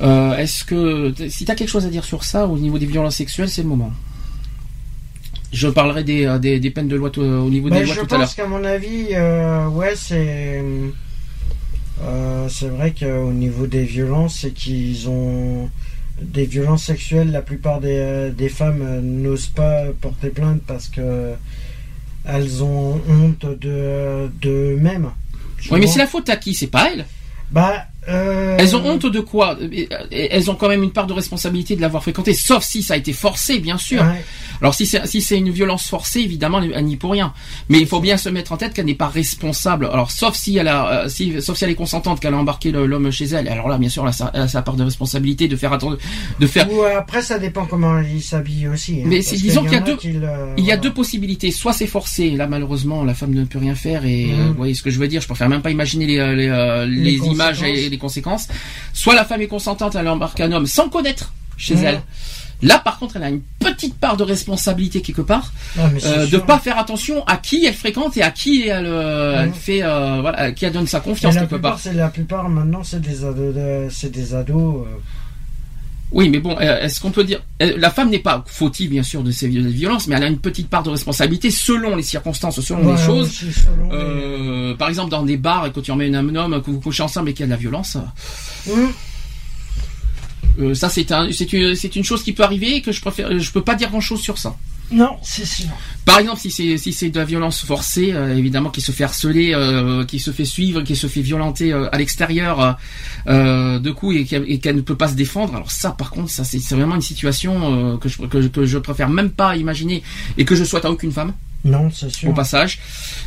Hein. 0.00 0.34
Est-ce 0.36 0.64
que 0.64 1.14
si 1.30 1.46
t'as 1.46 1.54
quelque 1.54 1.70
chose 1.70 1.86
à 1.86 1.88
dire 1.88 2.04
sur 2.04 2.24
ça 2.24 2.46
au 2.46 2.58
niveau 2.58 2.78
des 2.78 2.84
violences 2.84 3.16
sexuelles 3.16 3.48
c'est 3.48 3.62
le 3.62 3.68
moment. 3.68 3.90
Je 5.50 5.68
parlerai 5.68 6.04
des, 6.04 6.36
des, 6.42 6.60
des 6.60 6.70
peines 6.70 6.88
de 6.88 6.96
loi 6.96 7.10
au 7.16 7.48
niveau 7.48 7.70
Mais 7.70 7.80
des 7.80 7.86
lois 7.86 7.94
je 7.94 8.00
tout 8.02 8.14
à 8.14 8.18
l'heure. 8.18 8.26
pense 8.26 8.34
qu'à 8.34 8.46
mon 8.46 8.62
avis, 8.64 9.06
ouais, 9.74 9.94
c'est. 9.96 10.62
Euh, 12.02 12.48
c'est 12.48 12.68
vrai 12.68 12.94
qu'au 12.98 13.32
niveau 13.32 13.66
des 13.66 13.84
violences, 13.84 14.40
c'est 14.40 14.52
qu'ils 14.52 15.08
ont. 15.08 15.70
Des 16.20 16.46
violences 16.46 16.82
sexuelles, 16.82 17.30
la 17.30 17.42
plupart 17.42 17.80
des, 17.80 18.32
des 18.36 18.48
femmes 18.48 18.82
euh, 18.82 19.00
n'osent 19.00 19.46
pas 19.46 19.84
porter 20.00 20.30
plainte 20.30 20.62
parce 20.66 20.88
que. 20.88 21.34
Elles 22.24 22.62
ont 22.62 23.00
honte 23.08 23.46
de 23.58 24.28
d'eux-mêmes. 24.42 25.10
Oui 25.70 25.80
mais 25.80 25.86
c'est 25.86 25.98
la 25.98 26.06
faute 26.06 26.28
à 26.28 26.36
qui? 26.36 26.52
C'est 26.52 26.66
pas 26.66 26.90
elles. 26.92 27.06
Bah. 27.50 27.86
Euh, 28.08 28.56
Elles 28.58 28.74
ont 28.76 28.84
honte 28.84 29.06
de 29.06 29.20
quoi 29.20 29.56
Elles 30.10 30.50
ont 30.50 30.54
quand 30.54 30.68
même 30.68 30.82
une 30.82 30.90
part 30.92 31.06
de 31.06 31.12
responsabilité 31.12 31.76
de 31.76 31.80
l'avoir 31.80 32.02
fréquenté, 32.02 32.32
sauf 32.34 32.64
si 32.64 32.82
ça 32.82 32.94
a 32.94 32.96
été 32.96 33.12
forcé, 33.12 33.58
bien 33.58 33.78
sûr. 33.78 34.02
ouais. 34.02 34.24
Alors 34.60 34.74
si 34.74 34.86
c'est 34.86 35.06
si 35.06 35.20
c'est 35.22 35.38
une 35.38 35.50
violence 35.50 35.86
forcée, 35.88 36.18
évidemment, 36.20 36.60
elle, 36.60 36.84
n'y 36.84 36.96
pour 36.96 37.12
rien. 37.12 37.32
Mais 37.68 37.78
il 37.78 37.86
faut 37.86 38.00
bien 38.00 38.16
se 38.16 38.28
mettre 38.28 38.50
en 38.50 38.56
tête 38.56 38.74
qu'elle 38.74 38.86
n'est 38.86 38.94
pas 38.96 39.06
responsable. 39.06 39.86
Alors 39.92 40.10
sauf 40.10 40.34
si 40.34 40.56
elle 40.56 40.66
a, 40.66 41.04
euh, 41.04 41.08
si, 41.08 41.40
sauf 41.40 41.56
si 41.56 41.62
elle 41.64 41.70
est 41.70 41.74
consentante, 41.76 42.18
qu'elle 42.18 42.34
a 42.34 42.38
embarqué 42.38 42.72
l'homme 42.72 43.10
chez 43.12 43.26
elle. 43.26 43.46
Alors 43.48 43.68
là, 43.68 43.78
bien 43.78 43.88
sûr, 43.88 44.02
elle 44.02 44.08
a, 44.08 44.12
sa, 44.12 44.30
elle 44.34 44.40
a 44.42 44.48
sa 44.48 44.62
part 44.62 44.74
de 44.74 44.82
responsabilité 44.82 45.46
de 45.46 45.54
faire 45.54 45.72
attendre, 45.72 45.96
de 46.40 46.46
faire. 46.48 46.68
Ou 46.72 46.82
euh, 46.82 46.98
après, 46.98 47.22
ça 47.22 47.38
dépend 47.38 47.66
comment 47.66 48.00
ils 48.00 48.20
s'habillent 48.22 48.66
aussi. 48.68 48.94
hein, 49.00 49.06
Mais 49.06 49.20
disons 49.20 49.62
y 49.62 49.66
qu'il 49.66 49.74
y 49.74 49.76
a 49.76 49.80
deux- 49.80 49.96
Il 50.02 50.14
y 50.14 50.16
a 50.16 50.20
voilà. 50.56 50.76
deux 50.78 50.92
possibilités. 50.92 51.52
Soit 51.52 51.72
c'est 51.72 51.86
forcé, 51.86 52.30
là 52.30 52.48
malheureusement 52.48 53.04
la 53.04 53.14
femme 53.14 53.32
ne 53.34 53.44
peut 53.44 53.58
rien 53.60 53.76
faire 53.76 54.04
et 54.06 54.26
Mhm. 54.26 54.40
euh, 54.40 54.44
vous 54.48 54.54
voyez 54.54 54.74
ce 54.74 54.82
que 54.82 54.90
je 54.90 54.98
veux 54.98 55.06
dire. 55.08 55.20
Je 55.20 55.26
préfère 55.28 55.48
même 55.48 55.62
pas 55.62 55.70
imaginer 55.70 56.06
les, 56.06 56.16
les, 56.34 56.86
les 56.88 57.02
Les 57.12 57.26
images 57.26 57.62
et 57.62 57.88
les 57.88 57.97
conséquences. 57.98 58.48
Soit 58.92 59.14
la 59.14 59.24
femme 59.24 59.40
est 59.42 59.46
consentante, 59.48 59.94
elle 59.94 60.08
embarque 60.08 60.40
un 60.40 60.52
homme 60.52 60.66
sans 60.66 60.88
connaître 60.88 61.32
chez 61.56 61.74
Mhm. 61.76 61.84
elle. 61.84 62.02
Là 62.60 62.78
par 62.80 62.98
contre, 62.98 63.16
elle 63.16 63.22
a 63.22 63.28
une 63.28 63.42
petite 63.60 63.96
part 63.98 64.16
de 64.16 64.24
responsabilité 64.24 65.00
quelque 65.00 65.22
part. 65.22 65.52
Ah, 65.78 65.88
Euh, 66.04 66.26
de 66.26 66.38
pas 66.38 66.58
faire 66.58 66.76
attention 66.78 67.24
à 67.26 67.36
qui 67.36 67.64
elle 67.66 67.74
fréquente 67.74 68.16
et 68.16 68.22
à 68.22 68.32
qui 68.32 68.66
elle, 68.66 68.86
euh, 68.86 69.42
elle 69.42 69.48
Mhm. 69.50 69.54
fait 69.54 69.82
euh, 69.84 70.18
voilà 70.20 70.38
à 70.40 70.50
qui 70.52 70.64
elle 70.64 70.72
donne 70.72 70.86
sa 70.88 70.98
confiance 70.98 71.34
quelque 71.34 71.48
plupart, 71.50 71.72
part. 71.72 71.80
c'est 71.80 71.92
la 71.94 72.08
plupart 72.08 72.48
maintenant, 72.48 72.82
c'est 72.82 73.00
des 73.00 73.24
ados, 73.24 73.54
de- 73.54 73.88
c'est 73.90 74.10
des 74.10 74.34
ados. 74.34 74.86
euh, 74.86 74.98
Oui, 76.10 76.30
mais 76.30 76.38
bon, 76.38 76.56
euh, 76.58 76.80
est-ce 76.80 77.00
qu'on 77.00 77.10
peut 77.10 77.22
dire 77.24 77.42
euh, 77.62 77.74
la 77.76 77.90
femme 77.90 78.08
n'est 78.08 78.18
pas 78.18 78.42
fautive 78.46 78.88
bien 78.90 79.02
sûr 79.02 79.22
de 79.22 79.30
ces 79.30 79.46
vi- 79.46 79.66
violences, 79.70 80.06
mais 80.06 80.16
elle 80.16 80.22
a 80.24 80.28
une 80.28 80.38
petite 80.38 80.68
part 80.70 80.82
de 80.82 80.88
responsabilité 80.88 81.50
selon 81.50 81.96
les 81.96 82.02
circonstances, 82.02 82.60
selon 82.62 82.80
les 82.94 82.96
choses. 83.06 83.42
les- 83.42 83.48
Euh, 83.92 84.74
par 84.74 84.88
exemple, 84.88 85.10
dans 85.10 85.22
des 85.22 85.36
bars 85.36 85.66
et 85.66 85.70
quand 85.72 85.82
tu 85.82 85.90
emmènes 85.90 86.14
un 86.14 86.34
homme, 86.34 86.62
que 86.62 86.70
vous 86.70 86.80
couchez 86.80 87.02
ensemble 87.02 87.28
et 87.28 87.32
qu'il 87.34 87.40
y 87.40 87.44
a 87.44 87.46
de 87.46 87.50
la 87.52 87.56
violence, 87.58 87.98
euh, 90.60 90.74
ça 90.74 90.88
c'est 90.88 91.12
un, 91.12 91.30
c'est 91.30 91.52
une, 91.52 91.74
c'est 91.74 91.94
une 91.94 92.04
chose 92.04 92.22
qui 92.22 92.32
peut 92.32 92.42
arriver 92.42 92.76
et 92.76 92.82
que 92.82 92.90
je 92.92 93.00
préfère, 93.00 93.38
je 93.38 93.50
peux 93.52 93.62
pas 93.62 93.74
dire 93.74 93.90
grand 93.90 94.00
chose 94.00 94.20
sur 94.20 94.38
ça. 94.38 94.56
Non, 94.90 95.16
c'est 95.22 95.44
sûr. 95.44 95.66
Par 96.06 96.18
exemple, 96.18 96.40
si 96.40 96.50
c'est 96.50 96.78
si 96.78 96.94
c'est 96.94 97.10
de 97.10 97.18
la 97.18 97.26
violence 97.26 97.62
forcée, 97.62 98.12
euh, 98.12 98.34
évidemment, 98.34 98.70
qui 98.70 98.80
se 98.80 98.90
fait 98.90 99.04
harceler, 99.04 99.52
euh, 99.54 100.04
qui 100.06 100.18
se 100.18 100.30
fait 100.30 100.46
suivre, 100.46 100.80
qui 100.82 100.96
se 100.96 101.06
fait 101.08 101.20
violenter 101.20 101.72
euh, 101.74 101.88
à 101.92 101.98
l'extérieur 101.98 102.78
de 103.26 103.90
coups 103.90 104.16
et 104.16 104.24
qu'elle 104.24 104.44
et 104.50 104.58
qu'elle 104.60 104.76
ne 104.76 104.80
peut 104.80 104.96
pas 104.96 105.08
se 105.08 105.14
défendre. 105.14 105.54
Alors 105.54 105.70
ça, 105.70 105.90
par 105.90 106.10
contre, 106.10 106.30
ça 106.30 106.44
c'est 106.44 106.58
vraiment 106.70 106.94
une 106.94 107.02
situation 107.02 107.98
que 107.98 108.08
je 108.08 108.22
que, 108.22 108.40
je- 108.40 108.48
que 108.48 108.64
je 108.64 108.78
préfère 108.78 109.08
même 109.10 109.30
pas 109.30 109.56
imaginer 109.56 110.02
et 110.38 110.44
que 110.44 110.54
je 110.54 110.64
souhaite 110.64 110.84
à 110.86 110.90
aucune 110.90 111.12
femme 111.12 111.32
Non, 111.64 111.90
c'est 111.94 112.10
sûr. 112.14 112.30
au 112.30 112.32
passage. 112.32 112.78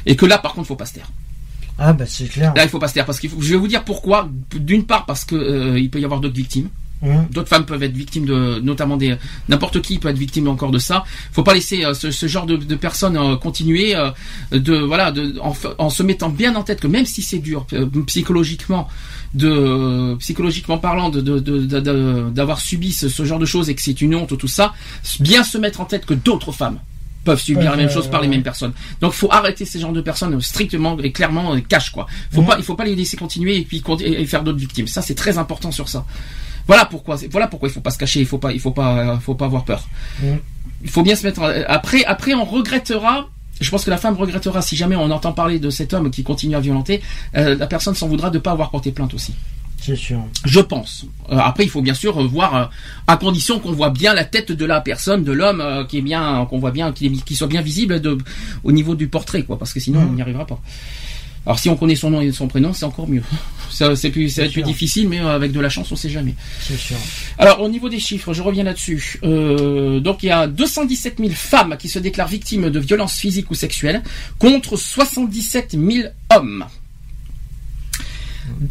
Et 0.06 0.16
que 0.16 0.26
là, 0.26 0.38
par 0.40 0.54
contre, 0.54 0.68
faut 0.68 0.76
pas 0.76 0.86
se 0.88 0.94
taire. 0.96 1.12
Ah, 1.78 1.94
bah 1.94 2.06
c'est 2.08 2.28
clair. 2.28 2.54
Là, 2.56 2.64
il 2.64 2.70
faut 2.70 2.80
pas 2.80 2.88
se 2.88 2.94
taire 2.96 3.06
parce 3.06 3.20
qu'il 3.20 3.30
faut. 3.30 3.42
Je 3.42 3.52
vais 3.52 3.58
vous 3.58 3.68
dire 3.68 3.84
pourquoi. 3.84 4.30
D'une 4.56 4.86
part, 4.86 5.06
parce 5.06 5.26
que 5.26 5.78
il 5.78 5.90
peut 5.92 6.00
y 6.00 6.06
avoir 6.06 6.20
d'autres 6.20 6.36
victimes. 6.36 6.70
Hum, 7.04 7.26
D'autres 7.32 7.50
femmes 7.50 7.66
peuvent 7.66 7.82
être 7.82 7.96
victimes 7.96 8.26
de, 8.26 8.60
notamment 8.60 8.96
des, 8.96 9.16
n'importe 9.50 9.82
qui 9.82 9.98
peut 9.98 10.10
être 10.10 10.18
victime 10.20 10.48
encore 10.48 10.70
de 10.70 10.78
ça. 10.78 11.04
Faut 11.32 11.42
pas 11.42 11.56
laisser 11.56 11.84
euh, 11.84 11.96
ce, 11.96 12.12
ce 12.12 12.28
genre 12.28 12.46
de, 12.46 12.58
de 12.58 12.76
personnes 12.76 13.18
euh, 13.18 13.36
continuer 13.38 13.96
euh, 13.96 14.12
de, 14.52 14.78
voilà, 14.78 15.12
de, 15.12 15.34
en, 15.40 15.90
se 15.90 16.04
mettant 16.04 16.30
bien 16.30 16.56
en 16.56 16.62
tête 16.64 16.80
que 16.80 16.88
même 16.88 17.06
si 17.08 17.24
c'est 17.24 17.40
dur 17.40 17.66
psychologiquement, 18.06 18.88
de, 19.34 20.16
psychologiquement 20.20 20.78
parlant, 20.78 21.10
de, 21.10 21.22
d'avoir 22.30 22.60
subi 22.60 22.92
ce, 22.92 23.10
ce 23.10 23.26
genre 23.26 23.40
de 23.40 23.46
choses 23.46 23.70
et 23.70 23.76
que 23.76 23.82
c'est 23.82 24.02
une 24.02 24.14
honte 24.16 24.38
tout 24.38 24.48
ça, 24.48 24.74
bien 25.20 25.44
se 25.44 25.58
mettre 25.58 25.82
en 25.82 25.86
tête 25.86 26.06
que 26.06 26.14
d'autres 26.14 26.52
femmes 26.52 26.80
peuvent 27.24 27.40
subir 27.42 27.72
la 27.72 27.78
même 27.78 27.90
chose 27.90 28.08
par 28.10 28.22
les 28.22 28.28
mêmes 28.28 28.42
personnes. 28.44 28.74
Donc 29.00 29.14
faut 29.14 29.32
arrêter 29.32 29.64
ces 29.66 29.80
genres 29.80 29.94
de 29.94 30.02
personnes 30.02 30.40
strictement 30.42 30.98
et 31.00 31.12
clairement 31.12 31.60
cash 31.62 31.92
quoi. 31.92 32.08
Faut 32.32 32.42
Mhm. 32.42 32.48
pas 32.48 32.56
il 32.58 32.64
faut 32.64 32.76
pas 32.76 32.84
les 32.86 32.96
laisser 32.96 33.16
continuer 33.16 33.58
et 33.58 33.62
puis 33.62 33.84
et 34.04 34.26
faire 34.26 34.44
d'autres 34.44 34.58
victimes. 34.60 34.88
Ça 34.88 35.02
c'est 35.04 35.16
très 35.16 35.38
important 35.38 35.72
sur 35.72 35.88
ça. 35.88 36.06
Voilà 36.68 36.86
pourquoi 36.86 37.18
voilà 37.30 37.48
pourquoi 37.48 37.70
il 37.70 37.72
faut 37.72 37.82
pas 37.82 37.92
se 37.92 37.98
cacher, 37.98 38.20
il 38.20 38.26
faut 38.26 38.38
pas 38.38 38.52
il 38.52 38.60
faut 38.60 38.72
pas 38.72 38.98
euh, 38.98 39.18
faut 39.20 39.36
pas 39.36 39.46
avoir 39.46 39.64
peur. 39.66 39.88
Mhm. 40.22 40.38
Il 40.84 40.90
faut 40.90 41.04
bien 41.04 41.16
se 41.16 41.26
mettre 41.26 41.42
en- 41.42 41.52
après 41.68 42.04
après 42.06 42.34
on 42.34 42.44
regrettera 42.46 43.28
je 43.60 43.70
pense 43.70 43.84
que 43.86 43.92
la 43.92 43.98
femme 43.98 44.16
regrettera 44.16 44.62
si 44.62 44.76
jamais 44.76 44.96
on 44.96 45.12
entend 45.12 45.34
parler 45.34 45.60
de 45.60 45.70
cet 45.70 45.94
homme 45.94 46.10
qui 46.10 46.24
continue 46.24 46.56
à 46.56 46.60
violenter, 46.60 47.02
euh, 47.38 47.56
la 47.56 47.68
personne 47.68 47.94
s'en 47.94 48.08
voudra 48.08 48.30
de 48.32 48.40
pas 48.40 48.52
avoir 48.52 48.72
porté 48.72 48.92
plainte 48.92 49.14
aussi. 49.14 49.36
c'est 49.80 49.96
sûr. 49.96 50.20
Je 50.46 50.60
pense. 50.62 51.06
Euh, 51.32 51.38
après, 51.38 51.64
il 51.66 51.70
faut 51.70 51.82
bien 51.84 51.94
sûr 51.94 52.20
euh, 52.20 52.26
voir, 52.28 52.56
euh, 52.56 52.66
à 53.08 53.18
condition 53.18 53.60
qu'on 53.60 53.72
voit 53.72 53.90
bien 53.92 54.14
la 54.16 54.26
tête 54.26 54.52
de 54.52 54.66
la 54.66 54.80
personne, 54.82 55.24
de 55.24 55.32
l'homme, 55.32 55.62
euh, 55.62 55.84
qui 55.86 55.98
est 56.00 56.02
bien, 56.02 56.46
qu'on 56.50 56.58
voit 56.60 56.72
bien, 56.72 56.88
est- 56.90 57.24
qu'il 57.26 57.38
soit 57.38 57.48
bien 57.48 57.62
visible 57.62 58.00
de, 58.02 58.18
au 58.64 58.72
niveau 58.72 58.96
du 58.96 59.08
portrait, 59.08 59.44
quoi, 59.44 59.58
parce 59.60 59.74
que 59.74 59.80
sinon 59.80 60.02
Mhm. 60.02 60.08
on 60.10 60.14
n'y 60.14 60.22
arrivera 60.24 60.46
pas. 60.48 60.60
Alors 61.46 61.58
si 61.58 61.70
on 61.70 61.76
connaît 61.76 61.96
son 61.96 62.12
nom 62.12 62.22
et 62.22 62.32
son 62.32 62.48
prénom, 62.48 62.74
c'est 62.74 62.86
encore 62.86 63.08
mieux. 63.08 63.24
Ça, 63.72 63.96
c'est 63.96 64.10
plus, 64.10 64.30
ça 64.30 64.42
va 64.42 64.48
être 64.48 64.54
plus 64.54 64.64
difficile, 64.64 65.08
mais 65.08 65.22
euh, 65.22 65.34
avec 65.34 65.54
de 65.54 65.60
la 65.62 65.70
chance, 65.70 65.90
on 65.94 65.96
sait 65.96 66.10
jamais. 66.10 66.36
C'est 66.60 66.78
sûr. 66.78 66.98
Alors 67.38 67.62
au 67.62 67.70
niveau 67.70 67.88
des 67.88 68.00
chiffres, 68.00 68.34
je 68.34 68.42
reviens 68.42 68.66
là-dessus. 68.66 69.18
Euh, 69.24 70.02
donc 70.02 70.24
il 70.24 70.26
y 70.26 70.30
a 70.30 70.46
217 70.46 71.20
000 71.20 71.30
femmes 71.32 71.78
qui 71.80 71.88
se 71.88 71.98
déclarent 71.98 72.28
victimes 72.28 72.70
de 72.70 72.80
violences 72.80 73.16
physiques 73.16 73.50
ou 73.50 73.56
sexuelles, 73.56 74.04
contre 74.40 74.76
77 74.76 75.78
000 75.80 76.10
hommes. 76.36 76.66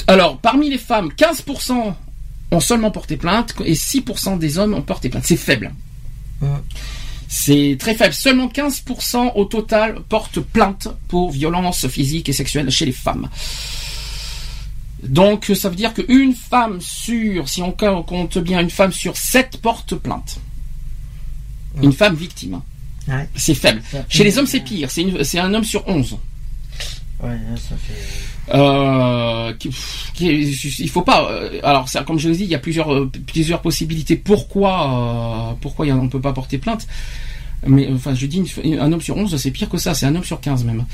Alors 0.07 0.39
parmi 0.39 0.69
les 0.69 0.79
femmes, 0.79 1.11
15% 1.17 1.95
ont 2.51 2.61
seulement 2.61 2.91
porté 2.91 3.17
plainte 3.17 3.55
et 3.65 3.73
6% 3.73 4.39
des 4.39 4.59
hommes 4.59 4.75
ont 4.75 4.83
porté 4.83 5.09
plainte. 5.09 5.25
C'est 5.25 5.37
faible. 5.37 5.73
Hum. 6.43 6.61
C'est 7.33 7.77
très 7.79 7.95
faible. 7.95 8.13
Seulement 8.13 8.49
15% 8.49 9.33
au 9.37 9.45
total 9.45 10.01
portent 10.09 10.41
plainte 10.41 10.89
pour 11.07 11.31
violences 11.31 11.87
physiques 11.87 12.29
et 12.29 12.33
sexuelles 12.33 12.71
chez 12.73 12.87
les 12.87 12.93
femmes. 12.93 13.29
Donc 15.05 15.53
ça 15.55 15.69
veut 15.69 15.77
dire 15.77 15.95
qu'une 15.95 16.35
femme 16.35 16.81
sur, 16.81 17.49
si 17.49 17.63
on 17.63 17.71
compte 17.71 18.39
bien, 18.39 18.61
une 18.61 18.69
femme 18.69 18.93
sur 18.93 19.17
7 19.17 19.59
porte 19.63 19.95
plainte. 19.95 20.41
Une 21.81 21.93
femme 21.93 22.17
victime. 22.17 22.63
Ouais. 23.07 23.29
C'est 23.37 23.55
faible. 23.55 23.81
Chez 24.09 24.25
les 24.25 24.37
hommes 24.37 24.49
c'est 24.49 24.61
pire, 24.61 24.91
c'est 24.91 25.39
un 25.39 25.55
homme 25.55 25.65
sur 25.65 25.87
11. 25.87 26.19
Ouais, 27.23 27.39
ça 27.57 27.75
fait. 27.77 28.55
Euh, 28.55 29.53
qui, 29.59 29.71
qui 30.15 30.29
est- 30.31 30.79
il 30.81 30.89
faut 30.89 31.03
pas. 31.03 31.31
euh, 31.31 31.61
alors, 31.63 31.87
comme 32.07 32.19
je 32.19 32.29
l'ai 32.31 32.37
dit, 32.37 32.45
il 32.45 32.51
y 32.51 32.55
a 32.55 32.59
plusieurs 32.59 32.93
euh, 32.93 33.11
plusieurs 33.27 33.61
possibilités. 33.61 34.17
Pourquoi 34.17 35.51
euh, 35.53 35.55
pourquoi 35.61 35.87
on 35.87 36.09
peut 36.09 36.21
pas 36.21 36.33
porter 36.33 36.57
plainte? 36.59 36.87
Mais 37.67 37.89
enfin, 37.93 38.15
je 38.15 38.25
dis 38.27 38.43
un 38.81 38.91
homme 38.91 39.03
sur 39.03 39.17
11, 39.19 39.37
c'est 39.37 39.51
pire 39.51 39.69
que 39.69 39.77
ça. 39.77 39.93
C'est 39.93 40.07
un 40.07 40.15
homme 40.17 40.25
sur 40.25 40.41
15 40.41 40.65
même. 40.65 40.85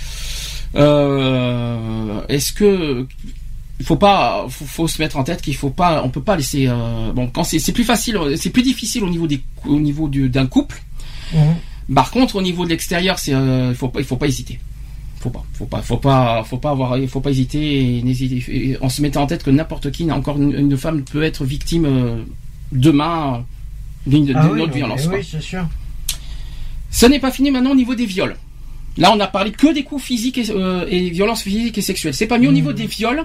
Euh, 0.75 2.21
Est-ce 2.29 2.53
que 2.53 3.07
il 3.79 3.85
faut 3.85 3.97
pas, 3.97 4.47
faut, 4.49 4.65
faut 4.65 4.89
se 4.89 5.01
mettre 5.03 5.17
en 5.19 5.23
tête 5.25 5.43
qu'il 5.43 5.55
faut 5.55 5.71
pas, 5.71 6.03
on 6.03 6.09
peut 6.09 6.23
pas 6.23 6.35
laisser. 6.37 6.67
bon, 7.15 7.29
quand 7.29 7.45
c'est 7.45 7.73
plus 7.73 7.85
facile, 7.85 8.19
c'est 8.37 8.51
plus 8.51 8.63
difficile 8.63 9.05
au 9.05 9.11
niveau 9.11 9.27
des 9.27 9.41
au 9.67 9.79
niveau 9.79 10.09
du- 10.09 10.29
d'un 10.29 10.47
couple. 10.47 10.83
Hum, 11.35 11.55
Par 11.95 12.11
contre, 12.11 12.37
au 12.37 12.43
niveau 12.43 12.65
de 12.65 12.71
l'extérieur, 12.71 13.19
c'est 13.19 13.33
il 13.33 13.75
faut 13.77 13.89
pas 13.89 14.01
il 14.01 14.05
faut 14.07 14.17
pas 14.17 14.27
hésiter. 14.27 14.59
Faut 15.27 15.31
pas, 15.31 15.45
faut 15.55 15.67
pas, 15.67 15.83
faut 15.83 15.97
pas, 15.97 16.45
faut 16.45 16.59
pas 16.59 16.71
avoir, 16.71 16.97
faut 17.09 17.21
pas 17.21 17.31
hésiter 17.31 17.97
et 17.99 18.03
n'hésiter 18.03 18.45
et 18.49 18.77
en 18.81 18.89
se 18.89 19.03
mettant 19.03 19.23
en 19.23 19.27
tête 19.27 19.43
que 19.43 19.51
n'importe 19.51 19.91
qui, 19.91 20.09
encore 20.13 20.41
une, 20.41 20.53
une 20.55 20.77
femme 20.77 21.03
peut 21.03 21.25
être 21.25 21.45
victime 21.45 21.85
euh, 21.85 22.23
demain 22.71 23.39
euh, 23.39 24.11
d'une 24.11 24.33
Ah 24.37 24.49
oui, 24.53 24.61
autre 24.61 24.73
violence. 24.73 25.09
oui, 25.13 25.27
c'est 25.29 25.43
sûr. 25.43 25.67
Ce 26.93 27.07
n'est 27.07 27.19
pas 27.19 27.33
fini 27.33 27.51
maintenant 27.51 27.73
au 27.73 27.75
niveau 27.77 27.97
des 27.97 28.07
viols. 28.07 28.37
Là, 28.99 29.13
on 29.13 29.19
a 29.19 29.27
parlé 29.27 29.51
que 29.51 29.75
des 29.75 29.83
coups 29.83 30.05
physiques 30.05 30.39
et, 30.39 30.51
euh, 30.51 30.87
et 30.89 31.11
violences 31.11 31.43
physiques 31.43 31.77
et 31.77 31.83
sexuelles. 31.83 32.15
C'est 32.15 32.29
pas 32.29 32.39
mieux 32.39 32.49
au 32.49 32.53
niveau 32.53 32.73
des 32.73 32.87
viols. 32.87 33.25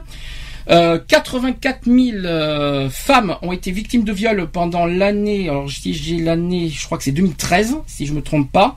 Euh, 0.69 0.99
84 1.07 1.85
000 1.85 2.17
euh, 2.25 2.89
femmes 2.89 3.35
ont 3.41 3.51
été 3.51 3.71
victimes 3.71 4.03
de 4.03 4.11
viols 4.11 4.47
pendant 4.51 4.85
l'année. 4.85 5.49
Alors, 5.49 5.69
si 5.69 5.93
j'ai 5.93 6.17
l'année, 6.17 6.69
je 6.69 6.83
crois 6.83 6.97
que 6.97 7.03
c'est 7.03 7.11
2013, 7.11 7.77
si 7.85 8.05
je 8.07 8.13
me 8.13 8.21
trompe 8.21 8.51
pas. 8.51 8.75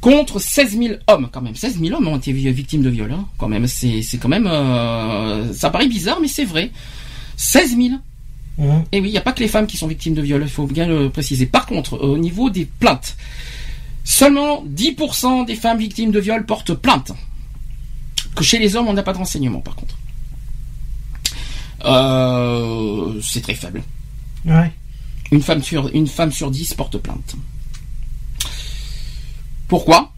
Contre 0.00 0.38
16 0.38 0.78
000 0.78 0.94
hommes, 1.08 1.28
quand 1.30 1.42
même. 1.42 1.54
16 1.54 1.78
000 1.78 1.94
hommes 1.96 2.08
ont 2.08 2.16
été 2.16 2.32
vi- 2.32 2.50
victimes 2.52 2.82
de 2.82 2.88
viols, 2.88 3.12
hein, 3.12 3.26
quand 3.36 3.48
même. 3.48 3.66
C'est, 3.66 4.02
quand 4.18 4.28
même, 4.28 4.46
euh, 4.46 5.52
ça 5.52 5.68
paraît 5.70 5.88
bizarre, 5.88 6.18
mais 6.22 6.28
c'est 6.28 6.44
vrai. 6.46 6.70
16 7.36 7.76
000. 7.76 7.88
Hum. 8.58 8.84
Et 8.92 9.00
oui, 9.00 9.08
il 9.08 9.12
n'y 9.12 9.18
a 9.18 9.22
pas 9.22 9.32
que 9.32 9.40
les 9.40 9.48
femmes 9.48 9.66
qui 9.66 9.76
sont 9.76 9.86
victimes 9.86 10.14
de 10.14 10.22
viol, 10.22 10.40
il 10.42 10.48
faut 10.48 10.66
bien 10.66 10.86
le 10.86 11.10
préciser. 11.10 11.46
Par 11.46 11.66
contre, 11.66 11.98
au 11.98 12.16
niveau 12.18 12.48
des 12.50 12.64
plaintes, 12.64 13.16
seulement 14.04 14.64
10% 14.66 15.44
des 15.46 15.54
femmes 15.54 15.78
victimes 15.78 16.10
de 16.12 16.20
viol 16.20 16.46
portent 16.46 16.74
plainte. 16.74 17.12
Que 18.34 18.44
chez 18.44 18.58
les 18.58 18.76
hommes, 18.76 18.88
on 18.88 18.92
n'a 18.94 19.02
pas 19.02 19.12
de 19.12 19.18
renseignements, 19.18 19.60
par 19.60 19.74
contre. 19.76 19.96
Euh, 21.84 23.20
c'est 23.22 23.40
très 23.42 23.54
faible. 23.54 23.82
Ouais. 24.44 24.70
Une 25.32 25.42
femme 25.42 25.62
sur, 25.62 25.88
une 25.94 26.06
femme 26.06 26.32
sur 26.32 26.50
10 26.50 26.74
porte 26.74 26.98
plainte. 26.98 27.34
Pourquoi? 29.70 30.12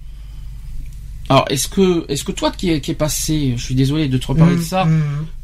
Alors, 1.29 1.45
est-ce 1.51 1.69
que, 1.69 2.05
est-ce 2.11 2.25
que 2.25 2.33
toi 2.33 2.51
qui 2.51 2.71
est, 2.71 2.81
qui 2.81 2.91
est 2.91 2.95
passé, 2.95 3.55
je 3.57 3.63
suis 3.63 3.75
désolé 3.77 4.09
de 4.09 4.19
te 4.19 4.27
reparler 4.27 4.57
de 4.57 4.61
Hum, 4.61 4.67
ça, 4.67 4.83
hum. 4.83 5.03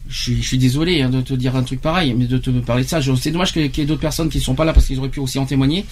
je 0.08 0.20
suis, 0.20 0.42
je 0.42 0.46
suis 0.48 0.58
désolé 0.58 1.00
hein, 1.02 1.08
de 1.10 1.20
te 1.20 1.34
dire 1.34 1.54
un 1.56 1.62
truc 1.62 1.80
pareil, 1.80 2.12
mais 2.14 2.26
de 2.26 2.36
te 2.38 2.50
parler 2.50 2.82
de 2.84 2.88
ça, 2.88 3.00
c'est 3.20 3.30
dommage 3.30 3.52
qu'il 3.52 3.62
y 3.62 3.80
ait- 3.80 3.86
d'autres 3.86 4.00
personnes 4.00 4.28
qui 4.28 4.38
ne 4.38 4.42
sont 4.42 4.54
pas 4.56 4.64
là 4.64 4.72
parce 4.72 4.86
qu'ils 4.86 4.98
auraient 4.98 5.08
pu 5.08 5.20
aussi 5.20 5.38
en 5.38 5.46
témoigner. 5.46 5.86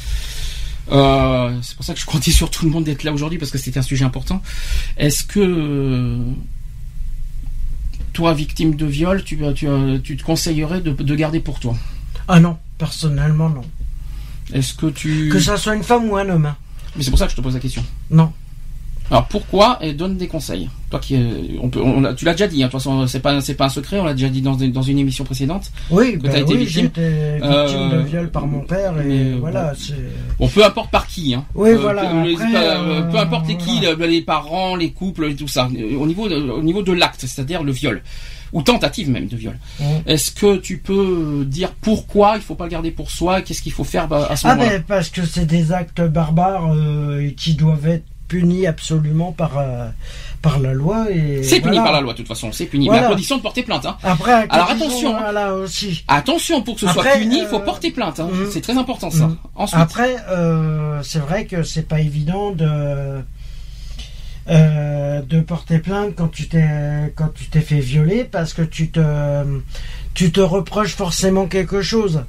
Euh, 0.92 1.56
c'est 1.62 1.76
pour 1.76 1.84
ça 1.84 1.94
que 1.94 2.00
je 2.00 2.06
comptais 2.06 2.30
sur 2.40 2.50
tout 2.50 2.64
le 2.64 2.70
monde 2.70 2.84
d'être 2.84 3.04
là 3.04 3.12
aujourd'hui 3.12 3.38
parce 3.38 3.50
que 3.50 3.58
c'était 3.58 3.78
un 3.78 3.82
sujet 3.82 4.04
important. 4.04 4.42
Est-ce 4.98 5.24
que 5.24 6.18
toi, 8.12 8.32
victime 8.34 8.76
de 8.76 8.86
viol, 8.86 9.22
tu, 9.24 9.38
tu, 9.54 9.68
tu 10.02 10.16
te 10.16 10.22
conseillerais 10.22 10.80
de, 10.80 10.90
de 10.92 11.14
garder 11.14 11.40
pour 11.40 11.60
toi? 11.60 11.76
Ah 12.28 12.40
non, 12.40 12.56
personnellement 12.78 13.50
non. 13.50 13.62
Est-ce 14.52 14.74
que 14.74 14.86
tu... 14.86 15.28
Que 15.30 15.38
ça 15.40 15.56
soit 15.56 15.74
une 15.74 15.82
femme 15.82 16.08
ou 16.08 16.16
un 16.16 16.28
homme. 16.28 16.54
Mais 16.96 17.02
c'est 17.02 17.10
pour 17.10 17.18
ça 17.18 17.26
que 17.26 17.32
je 17.32 17.36
te 17.36 17.40
pose 17.40 17.54
la 17.54 17.60
question. 17.60 17.84
Non. 18.10 18.30
Alors 19.08 19.26
pourquoi 19.28 19.78
et 19.82 19.92
donne 19.92 20.16
des 20.16 20.26
conseils. 20.26 20.68
Toi 20.90 20.98
qui 20.98 21.14
euh, 21.14 21.42
on 21.62 21.68
peut 21.68 21.80
on 21.80 22.12
tu 22.14 22.24
l'as 22.24 22.32
déjà 22.32 22.48
dit 22.48 22.60
hein, 22.64 22.66
de 22.66 22.72
toute 22.72 22.80
façon 22.80 23.06
c'est 23.06 23.20
pas 23.20 23.40
c'est 23.40 23.54
pas 23.54 23.66
un 23.66 23.68
secret, 23.68 24.00
on 24.00 24.04
l'a 24.04 24.14
déjà 24.14 24.28
dit 24.28 24.42
dans, 24.42 24.58
une- 24.58 24.72
dans 24.72 24.82
une 24.82 24.98
émission 24.98 25.22
précédente. 25.22 25.70
Oui, 25.92 26.14
Que 26.14 26.24
bah 26.24 26.30
t'as 26.32 26.40
été 26.40 26.54
oui, 26.54 26.64
victime. 26.64 26.90
Euh, 26.98 28.02
de 28.02 28.08
viol 28.08 28.30
par 28.32 28.48
mon 28.48 28.62
père 28.62 29.00
et 29.00 29.04
mais, 29.04 29.32
voilà, 29.38 29.74
bon. 30.40 30.48
peu 30.48 30.64
importe 30.64 30.90
par 30.90 31.06
qui 31.06 31.34
hein. 31.34 31.44
Oui, 31.54 31.68
Euh, 31.70 31.78
voilà, 31.78 32.02
peu, 32.02 32.32
après, 32.32 32.50
euh, 32.56 33.02
peu 33.02 33.18
importe 33.18 33.46
les 33.46 33.56
qui, 33.56 33.78
voilà. 33.82 34.06
les 34.08 34.22
parents, 34.22 34.74
les 34.74 34.90
couples 34.90 35.26
et 35.26 35.36
tout 35.36 35.46
ça. 35.46 35.68
Euh, 35.78 35.96
Au 35.96 36.06
niveau 36.06 36.28
de, 36.28 36.34
au 36.36 36.62
niveau 36.64 36.82
de 36.82 36.92
l'acte, 36.92 37.20
c'est-à-dire 37.20 37.62
le 37.62 37.70
viol 37.70 38.02
ou 38.52 38.62
tentative 38.62 39.10
même 39.10 39.26
de 39.26 39.36
viol. 39.36 39.58
Mm. 39.80 39.84
Est-ce 40.06 40.30
que 40.30 40.56
tu 40.56 40.78
peux 40.78 41.44
dire 41.46 41.72
pourquoi 41.80 42.34
il 42.36 42.42
faut 42.42 42.54
pas 42.54 42.64
le 42.64 42.70
garder 42.70 42.90
pour 42.90 43.10
soi? 43.10 43.42
Qu'est-ce 43.42 43.62
qu'il 43.62 43.72
faut 43.72 43.84
faire 43.84 44.08
bah, 44.08 44.26
à 44.30 44.36
ce 44.36 44.46
Ah 44.46 44.54
moment-là? 44.54 44.78
ben 44.78 44.84
parce 44.86 45.08
que 45.08 45.24
c'est 45.24 45.46
des 45.46 45.72
actes 45.72 46.00
barbares 46.00 46.72
euh, 46.72 47.30
qui 47.36 47.54
doivent 47.54 47.86
être 47.88 48.04
punis 48.28 48.66
absolument 48.66 49.30
par 49.30 49.58
euh, 49.58 49.88
par 50.42 50.58
la 50.58 50.72
loi 50.72 51.06
et. 51.10 51.42
C'est 51.42 51.60
puni 51.60 51.76
par 51.76 51.92
la 51.92 52.00
loi 52.00 52.12
de 52.12 52.18
toute 52.18 52.28
façon, 52.28 52.50
c'est 52.52 52.66
puni. 52.66 52.86
Voilà. 52.86 53.02
Mais 53.02 53.06
à 53.06 53.10
condition 53.10 53.36
de 53.36 53.42
porter 53.42 53.62
plainte. 53.62 53.86
Hein. 53.86 53.96
Après, 54.02 54.46
Alors, 54.48 54.70
attention, 54.70 55.16
hein. 55.16 55.20
Voilà 55.20 55.54
aussi. 55.54 56.04
Attention 56.08 56.62
pour 56.62 56.74
que 56.74 56.80
ce 56.80 56.88
soit 56.88 57.04
puni, 57.04 57.38
il 57.38 57.46
faut 57.46 57.56
euh, 57.56 57.60
porter 57.60 57.90
plainte. 57.90 58.18
Hein. 58.20 58.28
mm. 58.32 58.50
C'est 58.50 58.60
très 58.60 58.76
important 58.76 59.10
ça. 59.10 59.26
Mm. 59.26 59.38
Ensuite. 59.54 59.80
Après, 59.80 60.16
c'est 61.02 61.20
vrai 61.20 61.46
que 61.46 61.62
c'est 61.62 61.86
pas 61.86 62.00
évident 62.00 62.50
de 62.50 63.22
euh, 64.48 65.22
de 65.22 65.40
porter 65.40 65.78
plainte 65.78 66.14
quand 66.16 66.28
tu 66.28 66.48
t'es 66.48 67.12
quand 67.16 67.28
tu 67.34 67.46
t'es 67.46 67.60
fait 67.60 67.80
violer 67.80 68.24
parce 68.24 68.52
que 68.54 68.62
tu 68.62 68.90
te 68.90 69.00
tu 70.14 70.30
te 70.32 70.40
reproches 70.40 70.94
forcément 70.94 71.46
quelque 71.46 71.82
chose. 71.82 72.24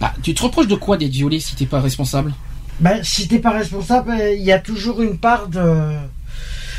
Bah, 0.00 0.12
tu 0.22 0.34
te 0.34 0.42
reproches 0.42 0.68
de 0.68 0.74
quoi 0.76 0.96
d'être 0.96 1.12
violé 1.12 1.40
si 1.40 1.54
t'es 1.56 1.66
pas 1.66 1.80
responsable? 1.80 2.32
Ben, 2.80 3.02
si 3.02 3.26
t'es 3.28 3.38
pas 3.38 3.52
responsable, 3.52 4.14
il 4.36 4.42
y 4.42 4.52
a 4.52 4.58
toujours 4.58 5.02
une 5.02 5.18
part 5.18 5.48
de 5.48 5.92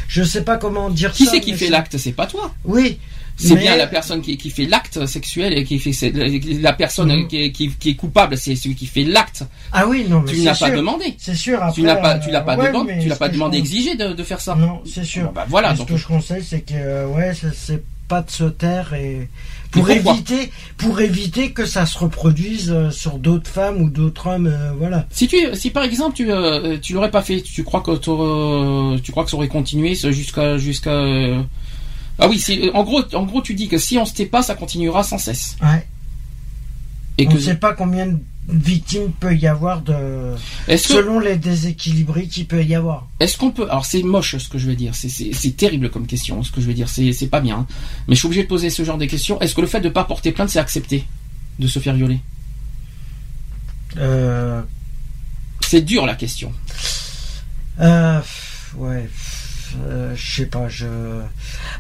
je 0.08 0.24
sais 0.24 0.44
pas 0.44 0.58
comment 0.58 0.90
dire 0.90 1.12
Qui 1.12 1.26
ça. 1.26 1.32
c'est 1.32 1.42
qui 1.42 1.54
fait 1.54 1.70
l'acte? 1.70 1.98
C'est 1.98 2.14
pas 2.14 2.28
toi? 2.28 2.54
Oui. 2.64 3.00
C'est 3.40 3.54
mais- 3.54 3.62
bien 3.62 3.78
la 3.78 3.86
personne 3.88 4.22
qui, 4.22 4.36
qui 4.36 4.50
fait 4.50 4.66
l'acte 4.66 5.06
sexuel 5.06 5.56
et 5.58 5.64
qui 5.64 5.78
fait 5.78 5.94
c'est 5.94 6.12
la, 6.12 6.74
personne 6.74 7.12
Mhm. 7.16 7.28
qui, 7.28 7.38
est- 7.44 7.52
qui- 7.52 7.70
qui 7.70 7.90
est 7.92 7.96
coupable, 7.96 8.36
c'est 8.36 8.56
celui 8.56 8.74
qui 8.76 8.88
fait 8.88 9.04
l'acte. 9.04 9.44
Ah 9.72 9.86
oui, 9.88 10.06
non, 10.10 10.22
mais 10.26 10.32
Tu 10.34 10.42
n'as 10.42 10.56
pas 10.56 10.72
demandé. 10.72 11.16
C'est 11.20 11.36
sûr. 11.36 11.62
Après, 11.62 11.74
Tu 11.74 11.82
n'as 11.84 11.96
pas, 11.98 12.18
tu 12.20 12.32
l'as 12.32 12.42
pas 12.42 12.56
euh, 12.56 12.62
ouais, 12.62 12.68
demandé, 12.70 12.98
tu 13.02 13.08
l'as 13.08 13.16
pas 13.16 13.30
demandé, 13.30 13.58
exigé 13.60 13.96
de, 13.96 14.14
de 14.14 14.24
faire 14.24 14.42
ça. 14.42 14.56
Non, 14.56 14.82
c'est 14.92 15.04
sûr. 15.06 15.32
Bah, 15.32 15.46
voilà. 15.48 15.74
Donc, 15.74 15.88
ce 15.88 15.94
que 15.94 16.00
je 16.00 16.08
conseille, 16.08 16.44
c'est 16.44 16.62
que 16.62 16.74
euh, 16.76 17.08
ouais, 17.08 17.34
c'est- 17.54 17.84
pas 18.08 18.22
de 18.22 18.32
se 18.32 18.46
taire 18.46 18.94
et 18.94 19.28
pour 19.70 19.90
éviter, 19.90 20.50
pour 20.78 21.02
éviter 21.02 21.52
que 21.52 21.66
ça 21.66 21.86
se 21.86 21.98
reproduise 21.98 22.72
euh, 22.72 22.90
sur 22.90 23.18
d'autres 23.20 23.50
femmes 23.50 23.82
ou 23.82 23.90
d'autres 23.90 24.28
hommes, 24.28 24.48
euh, 24.48 24.72
voilà. 24.80 25.06
si 25.12 25.28
tu, 25.28 25.36
si 25.56 25.72
par 25.72 25.84
exemple 25.84 26.16
tu, 26.16 26.32
euh, 26.32 26.78
tu 26.82 26.94
l'aurais 26.94 27.12
pas 27.12 27.22
fait, 27.22 27.42
tu 27.42 27.66
crois 27.66 27.82
que 27.82 27.98
tu 29.02 29.12
crois 29.12 29.26
que 29.26 29.30
ça 29.30 29.36
aurait 29.36 29.50
continué 29.50 29.94
jusqu'à, 29.94 30.58
jusqu'à. 30.58 31.04
Euh, 32.20 32.24
Ah 32.24 32.28
oui, 32.28 32.40
si, 32.40 32.70
en 32.74 32.84
gros, 32.84 33.04
en 33.14 33.24
gros, 33.26 33.42
tu 33.42 33.54
dis 33.54 33.68
que 33.68 33.78
si 33.78 33.98
on 33.98 34.06
se 34.06 34.14
tait 34.14 34.26
pas, 34.26 34.42
ça 34.42 34.56
continuera 34.56 35.04
sans 35.04 35.18
cesse. 35.18 35.56
Ouais. 35.62 35.86
Et 37.18 37.28
On 37.28 37.34
ne 37.34 37.40
sait 37.40 37.56
pas 37.56 37.74
combien 37.74 38.06
de 38.08 38.20
victimes 38.50 39.12
peut 39.20 39.36
y 39.36 39.46
avoir 39.48 39.82
de, 39.82 40.36
que 40.68 40.78
selon 40.78 41.20
les 41.20 41.36
déséquilibres 41.36 42.20
qu'il 42.30 42.46
peut 42.48 42.64
y 42.64 42.76
avoir. 42.76 43.08
Est-ce 43.20 43.38
qu'on 43.38 43.52
peut 43.52 43.64
alors 43.70 43.86
c'est 43.86 44.04
moche 44.04 44.38
ce 44.38 44.48
que 44.48 44.58
je 44.58 44.68
vais 44.68 44.76
dire, 44.78 44.94
c'est 44.96 45.58
terrible 45.58 45.90
comme 45.90 46.06
question 46.08 46.42
ce 46.44 46.52
que 46.52 46.62
je 46.62 46.68
vais 46.68 46.74
dire, 46.74 46.88
c'est 46.88 47.28
pas 47.30 47.42
bien. 47.42 47.58
hein. 47.58 47.68
Mais 48.08 48.16
je 48.16 48.20
suis 48.20 48.28
obligé 48.28 48.44
de 48.44 48.48
poser 48.48 48.70
ce 48.70 48.86
genre 48.86 48.98
de 48.98 49.06
questions. 49.06 49.38
Est-ce 49.42 49.54
que 49.56 49.60
le 49.62 49.68
fait 49.68 49.82
de 49.82 49.90
pas 49.90 50.06
porter 50.06 50.32
plainte 50.32 50.50
c'est 50.50 50.60
accepté 50.60 51.06
de 51.60 51.68
se 51.68 51.80
faire 51.80 51.96
violer? 51.96 52.20
Euh, 53.98 54.62
C'est 55.62 55.82
dur 55.82 56.06
la 56.06 56.16
question. 56.16 56.54
euh, 57.82 58.22
ouais. 58.78 59.10
Euh, 59.88 60.14
je 60.16 60.36
sais 60.36 60.46
pas, 60.46 60.68
je. 60.70 60.86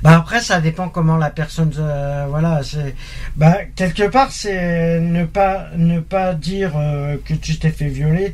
Bah 0.02 0.16
après, 0.18 0.42
ça 0.42 0.60
dépend 0.62 0.90
comment 0.90 1.18
la 1.18 1.30
personne. 1.30 1.72
euh, 1.78 2.26
voilà, 2.30 2.62
c'est. 2.64 2.96
Bah 3.36 3.58
quelque 3.76 4.04
part, 4.10 4.32
c'est 4.32 5.00
ne 5.00 5.26
pas 5.26 5.68
ne 5.76 6.00
pas 6.00 6.34
dire 6.34 6.74
euh, 6.78 7.18
que 7.24 7.34
tu 7.34 7.58
t'es 7.58 7.70
fait 7.72 7.88
violer. 7.90 8.34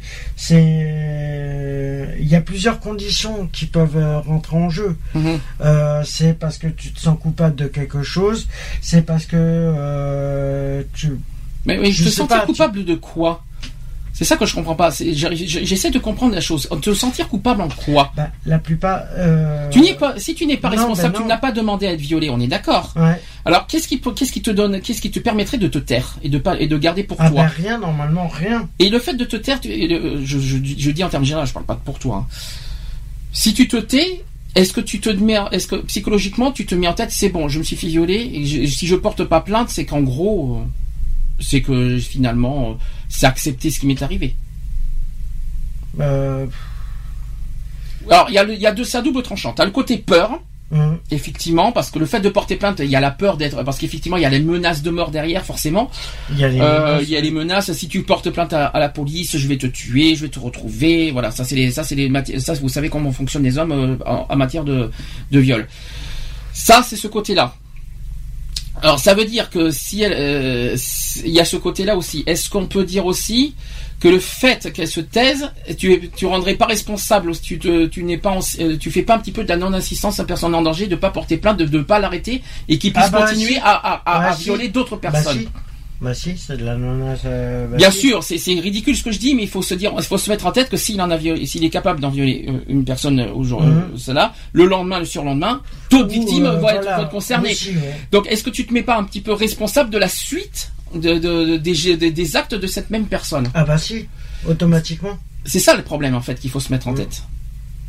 C'est. 0.84 2.16
Il 2.20 2.28
y 2.28 2.36
a 2.36 2.42
plusieurs 2.42 2.80
conditions 2.80 3.48
qui 3.52 3.66
peuvent 3.66 4.22
rentrer 4.26 4.58
en 4.58 4.70
jeu. 4.70 4.98
Mhm. 5.14 5.40
C'est 6.06 6.38
parce 6.38 6.58
que 6.58 6.68
tu 6.68 6.92
te 6.92 7.00
sens 7.00 7.18
coupable 7.20 7.56
de 7.56 7.68
quelque 7.68 8.04
chose. 8.04 8.48
C'est 8.82 9.02
parce 9.04 9.26
que 9.26 10.86
tu. 10.94 11.12
Mais, 11.66 11.78
mais 11.78 11.92
je 11.92 12.04
te 12.04 12.10
tu- 12.10 12.46
coupable 12.46 12.84
de 12.86 12.96
quoi? 12.96 13.44
C'est 14.16 14.26
ça 14.26 14.38
que 14.38 14.46
je 14.46 14.54
comprends 14.54 14.76
pas. 14.76 14.92
J'essaie 14.92 15.90
de 15.90 15.98
comprendre 15.98 16.36
la 16.36 16.40
chose. 16.42 16.70
Te 16.84 16.94
sentir 16.94 17.28
coupable 17.30 17.62
en 17.64 17.68
quoi? 17.68 18.12
Bah, 18.16 18.30
la 18.46 18.60
plupart. 18.60 19.02
euh, 19.18 19.68
Tu 19.72 19.82
n'es 19.82 19.96
pas, 19.96 20.14
si 20.20 20.36
tu 20.36 20.46
n'es 20.46 20.56
pas 20.58 20.70
non, 20.70 20.76
responsable, 20.76 21.14
ben 21.16 21.22
tu 21.22 21.28
n'as 21.28 21.38
pas 21.38 21.52
demandé 21.52 21.88
à 21.88 21.94
être 21.94 22.00
violé. 22.00 22.30
On 22.30 22.40
est 22.40 22.46
d'accord. 22.48 22.94
Ouais. 22.96 23.20
Alors 23.44 23.66
qu'est-ce 23.66 23.88
qui, 23.88 23.98
peut- 23.98 24.14
qu'est-ce 24.14 24.32
qui 24.32 24.44
te 24.44 24.52
donne, 24.52 24.82
qu'est-ce 24.82 25.02
qui 25.02 25.10
te 25.10 25.20
permettrait 25.20 25.58
de 25.58 25.68
te 25.68 25.80
taire 25.80 26.18
et 26.22 26.30
de 26.30 26.38
pas 26.38 26.60
et 26.60 26.68
de 26.68 26.78
garder 26.78 27.04
pour 27.04 27.18
Ah 27.20 27.32
toi? 27.32 27.42
bah 27.42 27.48
rien, 27.58 27.80
normalement 27.80 28.28
rien. 28.28 28.70
Et 28.78 28.90
le 28.90 29.00
fait 29.00 29.16
de 29.16 29.26
te 29.26 29.36
taire, 29.36 29.60
tu- 29.60 29.70
je, 29.72 30.40
je, 30.40 30.58
je 30.78 30.92
dis 30.92 31.04
en 31.04 31.10
termes 31.10 31.26
généraux, 31.26 31.48
je 31.48 31.54
parle 31.54 31.66
pas 31.66 31.76
pour 31.84 31.98
toi. 31.98 32.28
hein. 32.30 32.34
Si 33.32 33.54
tu 33.56 33.68
te 33.68 33.78
tais, 33.78 34.24
est-ce 34.54 34.74
que 34.74 34.82
tu 34.82 35.00
te 35.00 35.10
mets, 35.10 35.38
est-ce 35.52 35.66
que 35.66 35.78
psychologiquement 35.78 36.52
tu 36.52 36.68
te 36.68 36.76
mets 36.76 36.88
en 36.88 36.94
tête, 36.94 37.10
c'est 37.12 37.30
bon, 37.30 37.50
je 37.50 37.58
me 37.58 37.64
suis 37.64 37.76
fait 37.76 37.88
violer, 37.88 38.30
et 38.32 38.46
je- 38.46 38.66
si 38.68 38.86
je 38.86 38.96
porte 38.96 39.24
pas 39.24 39.42
plainte, 39.42 39.70
c'est 39.70 39.86
qu'en 39.86 40.02
gros, 40.02 40.58
euh, 40.62 40.66
c'est 41.44 41.62
que 41.62 41.98
finalement, 42.00 42.78
c'est 43.10 43.26
accepter 43.26 43.70
ce 43.70 43.80
qui 43.80 43.88
m'est 43.88 44.02
arrivé. 44.02 44.36
Euh, 46.00 46.46
Alors 48.10 48.28
il 48.30 48.34
y 48.34 48.62
y 48.62 48.68
a 48.68 48.72
deux, 48.72 48.96
à 48.96 49.02
double 49.02 49.22
tranchant. 49.24 49.54
T'as 49.54 49.66
le 49.66 49.72
côté 49.72 49.98
peur, 49.98 50.42
hum, 50.72 50.98
effectivement, 51.12 51.72
parce 51.72 51.92
que 51.92 52.00
le 52.00 52.06
fait 52.08 52.20
de 52.20 52.30
porter 52.30 52.56
plainte, 52.56 52.80
il 52.80 52.90
y 52.90 52.96
a 52.96 53.00
la 53.00 53.12
peur 53.12 53.38
d'être, 53.38 53.62
parce 53.64 53.78
qu'effectivement 53.78 54.18
il 54.18 54.24
y 54.24 54.26
a 54.26 54.30
les 54.30 54.40
menaces 54.40 54.82
de 54.82 54.90
mort 54.90 55.12
derrière, 55.12 55.46
forcément. 55.46 55.92
Il 56.32 56.40
y 56.40 56.44
a 56.44 56.48
les. 56.48 56.60
Euh, 56.60 57.00
il 57.04 57.10
y 57.10 57.16
a 57.16 57.22
les 57.22 57.32
menaces. 57.32 57.72
Si 57.74 57.88
tu 57.88 58.02
portes 58.04 58.30
plainte 58.32 58.54
à, 58.54 58.66
à 58.68 58.80
la 58.80 58.90
police, 58.90 59.38
je 59.38 59.48
vais 59.48 59.58
te 59.58 59.68
tuer, 59.68 60.16
je 60.16 60.24
vais 60.24 60.30
te 60.30 60.40
retrouver. 60.40 61.12
Voilà, 61.12 61.30
ça 61.32 61.46
c'est 61.46 61.56
les, 61.56 61.70
ça 61.72 61.84
c'est 61.84 61.96
les 61.96 62.10
mati- 62.10 62.40
ça 62.40 62.54
vous 62.56 62.70
savez 62.70 62.90
comment 62.90 63.12
fonctionnent 63.12 63.44
les 63.44 63.58
hommes 63.58 63.72
euh, 63.72 63.98
en, 64.06 64.26
en 64.30 64.36
matière 64.36 64.64
de, 64.64 64.90
de 65.32 65.40
viol. 65.40 65.68
Ça 66.54 66.82
c'est 66.84 66.96
ce 66.98 67.08
côté-là. 67.08 67.56
Alors 68.82 69.00
ça 69.00 69.14
veut 69.14 69.26
dire 69.26 69.50
que 69.50 69.72
si 69.72 70.02
elle, 70.02 70.14
euh, 70.14 70.74
si- 70.78 71.30
y 71.30 71.40
a 71.40 71.46
ce 71.46 71.56
côté-là 71.58 71.96
aussi. 71.96 72.24
Est-ce 72.26 72.50
qu'on 72.50 72.66
peut 72.66 72.84
dire 72.84 73.06
aussi 73.06 73.56
que 74.00 74.08
le 74.10 74.20
fait 74.20 74.74
qu'elle 74.74 74.88
se 74.88 75.00
taise, 75.00 75.52
tu 75.78 76.10
tu 76.16 76.26
rendrais 76.26 76.56
pas 76.56 76.66
responsable, 76.66 77.32
tu 77.40 77.60
te, 77.60 77.86
tu 77.86 78.04
n'es 78.04 78.18
pas, 78.18 78.32
en- 78.32 78.40
euh, 78.60 78.76
tu 78.78 78.92
fais 78.92 79.04
pas 79.04 79.16
un 79.16 79.20
petit 79.20 79.32
peu 79.32 79.44
de 79.44 79.50
la 79.50 79.56
non-assistance 79.58 80.20
à 80.20 80.26
personne 80.26 80.54
en 80.56 80.62
danger, 80.62 80.88
de 80.88 80.96
pas 80.96 81.12
porter 81.12 81.38
plainte, 81.38 81.58
de 81.58 81.78
ne 81.78 81.84
pas 81.84 82.00
l'arrêter 82.00 82.42
et 82.68 82.78
qu'il 82.78 82.92
puisse 82.92 83.06
Ah 83.08 83.10
bah, 83.12 83.26
continuer 83.28 83.54
si. 83.54 83.58
à, 83.60 83.70
à, 83.72 83.94
à- 83.94 84.20
Bah, 84.20 84.28
à 84.30 84.36
si. 84.36 84.44
violer 84.44 84.68
d'autres 84.68 84.98
Bah 84.98 85.12
personnes. 85.12 85.46
Bah 86.04 86.14
si, 86.14 86.38
c'est 86.38 86.58
de 86.58 86.66
la 86.66 86.76
menace. 86.76 87.22
euh, 87.26 87.66
bah 87.68 87.78
Bien 87.78 87.90
sûr, 87.90 88.22
c'est 88.24 88.36
ridicule 88.60 88.96
ce 88.98 89.04
que 89.04 89.12
je 89.14 89.20
dis, 89.20 89.34
mais 89.36 89.44
il 89.44 89.48
faut 89.48 89.62
se 89.62 89.74
dire, 89.74 89.94
il 89.98 90.04
faut 90.04 90.18
se 90.18 90.30
mettre 90.30 90.46
en 90.46 90.52
tête 90.52 90.70
que 90.70 90.76
s'il 90.76 91.00
en 91.02 91.10
a 91.10 91.16
violé, 91.16 91.46
s'il 91.46 91.64
est 91.64 91.70
capable 91.70 92.02
d'en 92.02 92.10
violer 92.10 92.46
euh, 92.50 92.60
une 92.68 92.84
personne 92.84 93.20
euh, 93.22 93.32
aujourd'hui, 93.34 93.70
Mhm. 93.72 93.78
euh, 93.94 93.98
cela, 93.98 94.34
le 94.52 94.66
lendemain, 94.66 95.00
le 95.00 95.06
surlendemain, 95.06 95.62
d'autres 95.90 96.10
victimes 96.10 96.46
euh, 96.46 96.58
vont, 96.60 96.68
être, 96.68 96.82
voilà, 96.82 96.98
vont 96.98 97.04
être 97.04 97.10
concernées. 97.10 97.52
aussi, 97.52 97.70
ouais. 97.70 97.96
Donc, 98.12 98.28
est-ce 98.28 98.44
que 98.44 98.50
tu 98.50 98.66
te 98.66 98.74
mets 98.74 98.84
pas 98.84 98.98
un 98.98 99.06
petit 99.06 99.22
peu 99.22 99.32
responsable 99.32 99.90
de 99.92 99.98
la 99.98 100.10
suite 100.10 100.72
de, 100.94 101.14
de- 101.18 101.58
de- 101.58 102.10
des, 102.10 102.36
actes 102.36 102.54
de 102.54 102.68
cette 102.68 102.90
même 102.90 103.06
personne? 103.06 103.50
Ah 103.54 103.64
bah 103.64 103.78
si, 103.78 104.06
automatiquement. 104.46 105.18
C'est 105.46 105.60
ça 105.60 105.74
le 105.76 105.84
problème 105.84 106.16
en 106.16 106.22
fait 106.22 106.38
qu'il 106.40 106.50
faut 106.52 106.60
se 106.60 106.72
mettre 106.72 106.90
en 106.90 106.92
Mhm. 106.92 106.98
tête. 106.98 107.24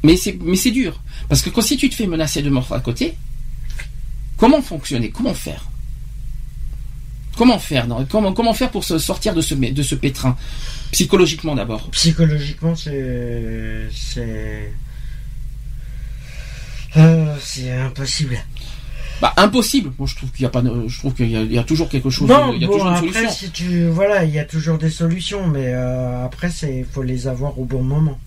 Mais 0.05 0.17
c'est 0.17 0.39
mais 0.41 0.57
c'est 0.57 0.71
dur 0.71 1.01
parce 1.29 1.43
que 1.43 1.51
quand 1.51 1.63
si 1.63 1.77
tu 1.77 1.89
te 1.89 1.95
fais 1.97 2.07
menacer 2.07 2.43
de 2.43 2.51
mort 2.51 2.71
à 2.73 2.79
côté, 2.81 3.15
comment 4.37 4.63
fonctionner, 4.63 5.11
comment 5.11 5.35
faire? 5.35 5.65
Comment 7.37 7.59
faire 7.59 7.87
comment, 8.09 8.33
comment 8.33 8.55
faire 8.55 8.71
pour 8.71 8.85
se 8.85 8.99
sortir 8.99 9.35
de 9.35 9.41
ce, 9.41 9.55
de 9.55 9.83
ce 9.83 9.95
pétrin? 9.95 10.37
Psychologiquement 10.93 11.55
d'abord. 11.55 11.89
Psychologiquement, 11.91 12.77
c'est. 12.77 13.89
C'est. 13.93 14.73
Euh, 16.97 17.35
c'est 17.41 17.73
impossible. 17.73 18.39
Bah, 19.21 19.33
impossible. 19.37 19.93
Moi, 19.99 20.09
je 20.09 20.17
trouve 20.17 20.31
qu'il 20.31 20.43
y 20.43 20.47
a 20.47 20.49
pas, 20.49 20.63
je 20.87 20.99
trouve 20.99 21.15
qu'il 21.15 21.31
y, 21.31 21.59
a 21.59 21.65
toujours 21.65 21.89
quelque 21.89 22.11
chose. 22.11 22.29
Non, 22.29 22.53
il 22.53 22.63
y 22.63 22.65
a 22.65 22.69
bon, 22.69 22.75
toujours 22.75 22.89
une 22.89 22.95
après, 22.95 23.13
solution. 23.13 23.31
si 23.31 23.51
tu, 23.51 23.87
voilà, 23.89 24.25
il 24.25 24.35
y 24.35 24.39
a 24.39 24.45
toujours 24.45 24.79
des 24.79 24.91
solutions, 24.91 25.47
mais 25.47 25.69
euh, 25.69 26.25
après, 26.25 26.51
c'est, 26.51 26.85
faut 26.91 27.03
les 27.03 27.27
avoir 27.27 27.59
au 27.59 27.65
bon 27.65 27.83
moment. 27.83 28.19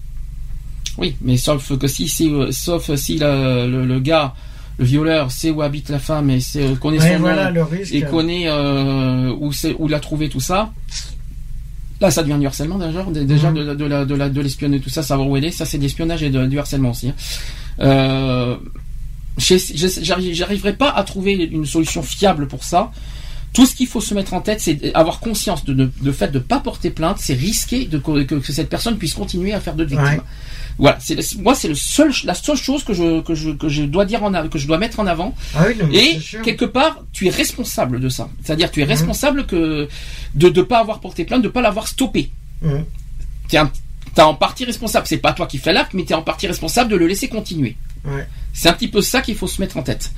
Oui, 0.98 1.16
mais 1.22 1.38
sauf 1.38 1.78
que 1.78 1.88
si, 1.88 2.08
si 2.08 2.30
euh, 2.30 2.52
sauf 2.52 2.94
si 2.96 3.20
le, 3.20 3.68
le, 3.70 3.86
le 3.86 4.00
gars, 4.00 4.34
violeur, 4.80 5.32
sait 5.32 5.49
où 5.52 5.62
habite 5.62 5.90
la 5.90 5.99
femme 5.99 6.30
et 6.30 6.40
sait, 6.40 6.74
connaît 6.80 6.99
Ouais, 6.99 7.14
son 7.14 7.20
voilà, 7.20 7.52
nom 7.52 7.68
le 7.72 7.95
et 7.95 8.02
connaît 8.04 8.44
euh, 8.48 9.34
où 9.40 9.52
c'est 9.52 9.76
où 9.80 9.88
l'a 9.88 9.99
trouvé 9.99 10.30
tout 10.30 10.40
ça. 10.40 10.72
Là, 11.99 12.12
ça 12.12 12.22
devient 12.22 12.38
du 12.40 12.45
harcèlement 12.45 12.78
déjà, 12.78 13.04
Dé- 13.06 13.26
déjà 13.26 13.49
Mhm. 13.49 13.56
de, 13.70 13.74
de 13.74 13.86
la 13.86 14.06
de 14.06 14.14
la 14.16 14.30
de 14.30 14.40
l'espionner 14.41 14.80
tout 14.80 14.90
ça, 14.91 15.02
savoir 15.02 15.28
où 15.28 15.36
elle 15.36 15.45
est, 15.45 15.52
ça 15.52 15.66
c'est 15.66 15.78
de 15.80 15.84
l'espionnage 15.84 16.22
et 16.22 16.30
de- 16.30 16.45
du 16.45 16.60
harcèlement 16.60 16.91
aussi. 16.91 17.10
hein. 17.10 17.16
Euh, 17.80 18.56
j'arriverai 19.40 20.74
pas 20.74 20.90
à 20.90 21.04
trouver 21.04 21.34
une 21.34 21.66
solution 21.66 22.02
fiable 22.04 22.48
pour 22.48 22.64
ça. 22.64 22.91
Tout 23.54 23.66
ce 23.66 23.74
qu'il 23.76 23.88
faut 23.88 24.02
se 24.02 24.14
mettre 24.14 24.34
en 24.34 24.41
tête, 24.41 24.60
c'est 24.62 24.94
avoir 24.94 25.20
conscience 25.20 25.66
de, 25.66 25.74
de, 25.74 25.90
de 26.02 26.12
fait 26.12 26.32
de 26.32 26.38
pas 26.40 26.60
porter 26.60 26.91
plainte, 26.91 27.18
c'est 27.20 27.34
risquer 27.34 27.86
de, 27.86 27.98
que, 27.98 28.24
que 28.24 28.54
cette 28.54 28.70
personne 28.70 28.98
puisse 28.98 29.14
continuer 29.14 29.54
à 29.54 29.60
faire 29.60 29.74
d'autres 29.74 29.90
victimes. 29.90 30.08
Ouais. 30.20 30.22
Voilà, 30.80 30.98
c'est 30.99 31.18
moi 31.38 31.56
c'est 31.56 31.68
le 31.68 31.76
seul 31.76 32.12
la 32.24 32.36
seule 32.36 32.56
chose 32.56 32.84
que 32.84 32.94
je 32.94 33.22
que 33.22 33.34
je 33.34 33.49
que 33.49 33.68
je 33.68 33.84
dois 33.84 34.06
dire 34.06 34.24
en 34.24 34.32
que 34.48 34.60
je 34.60 34.68
dois 34.68 34.78
mettre 34.78 34.99
en 34.99 35.08
avant 35.08 35.34
Ah 35.56 35.66
oui, 35.68 35.76
non, 35.80 35.90
et 35.91 36.20
quelque 36.44 36.66
part, 36.66 37.04
tu 37.14 37.26
es 37.28 37.30
responsable 37.32 37.99
de 37.99 38.10
ça. 38.10 38.30
C'est-à-dire, 38.44 38.70
tu 38.70 38.82
es 38.82 38.84
Mhm. 38.86 38.90
responsable 38.90 39.45
que 39.48 39.88
de 40.36 40.49
ne 40.49 40.62
pas 40.62 40.80
avoir 40.80 40.99
porté 40.99 41.26
plainte, 41.26 41.41
de 41.41 41.48
ne 41.48 41.52
pas 41.52 41.62
l'avoir 41.62 41.88
stoppé. 41.88 42.30
Mhm. 42.62 42.86
Tu 43.49 43.56
es, 43.56 44.22
en 44.22 44.34
partie 44.36 44.66
responsable. 44.66 45.08
C'est 45.08 45.18
pas 45.18 45.34
toi 45.34 45.48
qui 45.48 45.58
fais 45.58 45.74
l'acte, 45.74 45.94
mais 45.94 46.04
tu 46.06 46.12
es 46.12 46.16
en 46.16 46.22
partie 46.24 46.48
responsable 46.48 46.91
de 46.91 46.95
le 46.95 47.08
laisser 47.08 47.28
continuer. 47.28 47.76
Ouais. 48.06 48.28
C'est 48.54 48.70
un 48.70 48.74
petit 48.74 48.88
peu 48.88 49.02
ça 49.02 49.22
qu'il 49.22 49.36
faut 49.36 49.48
se 49.48 49.62
mettre 49.62 49.78
en 49.78 49.84
tête. 49.84 50.12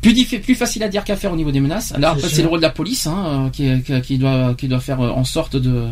Plus, 0.00 0.24
plus 0.40 0.54
facile 0.54 0.82
à 0.84 0.88
dire 0.88 1.04
qu'à 1.04 1.16
faire 1.16 1.32
au 1.32 1.36
niveau 1.36 1.50
des 1.50 1.60
menaces. 1.60 1.92
Là, 1.98 2.16
C'est 2.18 2.40
le 2.42 2.48
rôle 2.48 2.60
de 2.60 2.64
la 2.64 2.70
police 2.70 3.06
hein, 3.06 3.46
euh, 3.46 3.50
qui, 3.50 3.68
qui- 3.82 4.00
qui 4.00 4.18
doit, 4.18 4.54
qui 4.56 4.66
doit 4.66 4.80
faire 4.80 5.00
euh, 5.00 5.10
en 5.10 5.22
sorte 5.24 5.54
de, 5.56 5.84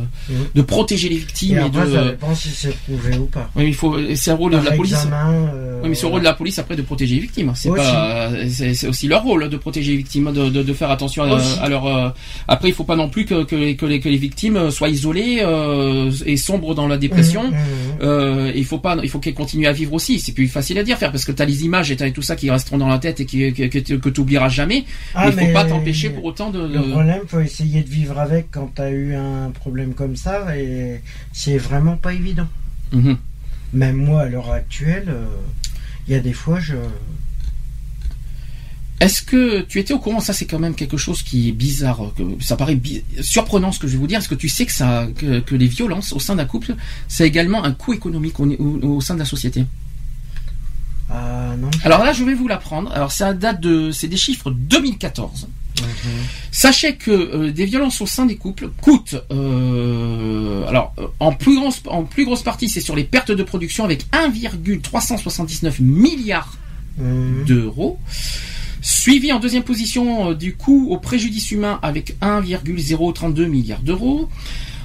de 0.55 0.63
protéger 0.63 1.11
les 1.11 1.17
victimes. 1.19 1.59
Et 1.59 1.61
Et 1.61 1.65
après, 1.65 1.87
de, 1.87 1.93
ça 1.95 2.05
dépend 2.05 2.35
si 2.35 2.49
c'est 2.49 2.75
prouvé 2.79 3.19
ou 3.19 3.27
pas. 3.27 3.51
oui, 3.57 3.67
il 3.69 3.75
faut, 3.75 3.97
c'est 4.15 4.31
le 4.31 4.37
rôle 4.37 4.53
de 4.53 4.57
la 4.57 4.73
police. 4.73 5.07
euh, 5.13 5.81
Oui, 5.83 5.91
mais 5.91 5.95
c'est 5.95 6.07
le 6.07 6.13
rôle 6.13 6.21
de 6.21 6.25
la 6.25 6.33
police 6.33 6.59
après 6.59 6.77
de 6.77 6.83
protéger 6.83 7.17
les 7.17 7.21
victimes. 7.21 7.53
C'est 7.55 7.69
Aussi. 7.69 7.83
pas, 7.83 8.31
c'est 8.49 8.87
aussi 8.89 9.07
leur 9.07 9.23
rôle 9.23 9.49
de 9.51 9.57
protéger 9.59 9.93
les 9.93 9.99
victimes, 9.99 10.33
de, 10.33 10.49
de, 10.49 10.63
de 10.63 10.73
faire 10.73 10.91
attention 10.91 11.23
à, 11.25 11.35
Aussi. 11.35 11.59
à 11.61 11.69
leur. 11.69 11.87
euh, 11.87 12.09
Après, 12.49 12.69
il 12.69 12.75
faut 12.75 12.85
pas 12.85 12.97
non 12.97 13.11
plus 13.11 13.27
que, 13.27 13.45
que, 13.45 13.55
les, 13.55 13.77
que, 13.77 13.85
les, 13.85 14.01
que 14.01 14.09
les 14.09 14.17
victimes 14.17 14.71
soient 14.71 14.89
isolées 14.89 15.41
euh, 15.43 16.11
et 16.25 16.39
sombres 16.39 16.75
dans 16.75 16.89
la 16.89 16.97
dépression. 16.97 17.45
Mhm, 17.45 17.51
mhm. 17.51 17.57
Euh, 18.03 18.53
il 18.57 18.65
faut 18.65 18.79
pas, 18.79 18.97
il 19.03 19.11
faut 19.11 19.19
qu'elles 19.19 19.35
continuent 19.35 19.67
à 19.67 19.73
vivre 19.73 19.93
aussi. 19.93 20.19
C'est 20.21 20.33
plus 20.33 20.49
facile 20.49 20.79
à 20.79 20.83
dire 20.85 20.97
faire 20.97 21.13
parce 21.13 21.27
que 21.27 21.33
t'as 21.33 21.45
les 21.45 21.65
images 21.65 21.91
et 21.91 21.97
t'as 21.97 22.11
tout 22.11 22.23
ça 22.23 22.35
qui 22.35 22.51
resteront 22.51 22.79
dans 22.79 22.89
la 22.89 22.99
tête 22.99 23.21
et 23.21 23.27
qui, 23.27 23.53
que, 23.53 23.65
que, 23.65 23.90
que 23.97 24.09
tu 24.09 24.21
oublieras 24.21 24.49
jamais. 24.49 24.85
Ah, 25.15 25.25
mais 25.27 25.31
il 25.31 25.33
faut 25.33 25.47
mais 25.47 25.53
pas 25.53 25.65
t'empêcher 25.65 26.11
pour 26.11 26.25
autant 26.25 26.51
de. 26.51 26.61
Le 26.67 26.91
problème, 26.91 27.21
faut 27.27 27.41
essayer 27.41 27.83
de 27.83 27.89
vivre 27.89 28.19
avec 28.19 28.51
quand 28.51 28.71
t'as 28.75 28.91
eu 28.91 29.15
un 29.15 29.51
problème 29.51 29.95
comme 29.95 30.17
ça, 30.17 30.57
et 30.57 31.01
c'est 31.33 31.59
vraiment 31.59 31.97
pas 31.97 32.13
évident. 32.13 32.49
Mhm. 32.93 33.17
Même 33.73 33.97
moi, 33.97 34.23
à 34.23 34.27
l'heure 34.27 34.51
actuelle, 34.51 35.07
euh, 35.09 35.25
il 36.09 36.13
y 36.13 36.17
a 36.17 36.21
des 36.21 36.33
fois, 36.33 36.59
je. 36.61 36.75
Est-ce 39.01 39.23
que 39.23 39.63
tu 39.63 39.79
étais 39.79 39.95
au 39.95 39.99
courant 39.99 40.21
Ça, 40.21 40.35
c'est 40.35 40.45
quand 40.45 40.59
même 40.59 40.75
quelque 40.75 40.99
chose 40.99 41.23
qui 41.23 41.49
est 41.49 41.53
bizarre. 41.53 42.13
Que 42.17 42.23
ça 42.41 42.57
paraît 42.57 42.75
bi- 42.75 43.03
surprenant 43.23 43.73
ce 43.73 43.79
que 43.79 43.87
je 43.87 43.93
vais 43.93 43.99
vous 43.99 44.07
dire. 44.07 44.19
Est-ce 44.19 44.29
que 44.29 44.35
tu 44.35 44.49
sais 44.51 44.67
que 44.67 44.73
ça, 44.73 45.09
que, 45.17 45.41
que 45.41 45.55
les 45.55 45.69
violences 45.69 46.13
au 46.13 46.19
sein 46.21 46.37
d'un 46.37 46.45
couple, 46.45 46.75
c'est 47.09 47.27
également 47.27 47.65
un 47.65 47.73
coût 47.73 47.95
économique 47.95 48.39
au, 48.41 48.47
au- 48.47 48.97
au 48.97 49.01
sein 49.01 49.15
de 49.15 49.21
la 49.21 49.25
société? 49.25 49.65
Ah 51.11 51.55
non. 51.59 51.71
Alors 51.85 52.05
là, 52.05 52.13
je 52.13 52.25
vais 52.25 52.35
vous 52.35 52.49
l'apprendre. 52.49 52.91
Alors, 52.93 53.13
ça 53.13 53.33
date 53.35 53.61
de, 53.61 53.91
c'est 53.91 54.09
des 54.09 54.17
chiffres 54.17 54.51
2014. 54.51 55.49
Mhm. 55.81 55.87
Sachez 56.51 56.97
que 56.97 57.11
euh, 57.11 57.53
des 57.53 57.65
violences 57.65 58.01
au 58.01 58.07
sein 58.07 58.27
des 58.27 58.37
couples 58.37 58.69
coûtent, 58.81 59.17
euh, 59.31 60.67
alors 60.67 60.93
euh, 60.99 61.07
en 61.21 61.33
plus 61.33 61.59
en 61.87 62.03
plus 62.05 62.25
grosse 62.25 62.43
partie, 62.43 62.69
c'est 62.69 62.81
sur 62.81 62.95
les 62.97 63.05
pertes 63.05 63.31
de 63.31 63.43
production 63.43 63.85
avec 63.85 64.05
1,379 64.13 65.81
milliards 65.81 66.57
Mhm. 66.99 67.45
d'euros. 67.47 67.99
Suivi 68.83 69.33
en 69.33 69.41
deuxième 69.41 69.63
position 69.63 70.33
du 70.33 70.55
coût 70.55 70.89
au 70.91 70.99
préjudice 70.99 71.51
humain 71.51 71.79
avec 71.83 72.17
1,032 72.21 73.47
milliards 73.47 73.81
d'euros. 73.81 74.29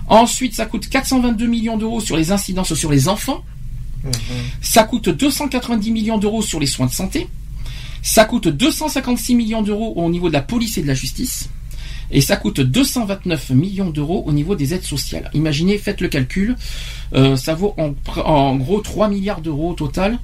Ensuite, 0.08 0.54
ça 0.54 0.66
coûte 0.66 0.88
422 0.90 1.48
millions 1.48 1.78
d'euros 1.78 2.00
sur 2.00 2.16
les 2.16 2.32
incidences 2.32 2.74
sur 2.74 2.92
les 2.92 3.08
enfants. 3.08 3.44
Mhm. 4.06 4.12
Ça 4.62 4.84
coûte 4.84 5.10
290 5.10 5.92
millions 5.92 6.18
d'euros 6.18 6.42
sur 6.42 6.60
les 6.60 6.68
soins 6.68 6.86
de 6.88 6.92
santé. 6.92 7.28
Ça 8.02 8.26
coûte 8.26 8.48
256 8.48 9.36
millions 9.36 9.62
d'euros 9.64 9.94
au 9.96 10.10
niveau 10.10 10.28
de 10.28 10.34
la 10.34 10.42
police 10.42 10.78
et 10.78 10.82
de 10.84 10.88
la 10.88 10.94
justice. 10.94 11.50
Et 12.12 12.22
ça 12.22 12.38
coûte 12.38 12.60
229 12.60 13.50
millions 13.50 13.90
d'euros 13.90 14.24
au 14.28 14.32
niveau 14.32 14.56
des 14.56 14.74
aides 14.76 14.84
sociales. 14.84 15.30
Imaginez, 15.34 15.78
faites 15.78 16.02
le 16.02 16.08
calcul. 16.08 16.56
euh, 17.14 17.36
ça 17.36 17.56
vaut 17.56 17.76
en, 17.78 18.56
gros 18.58 18.80
3 18.82 19.10
milliards 19.10 19.42
d'euros 19.42 19.72
au 19.72 19.74
total 19.74 20.20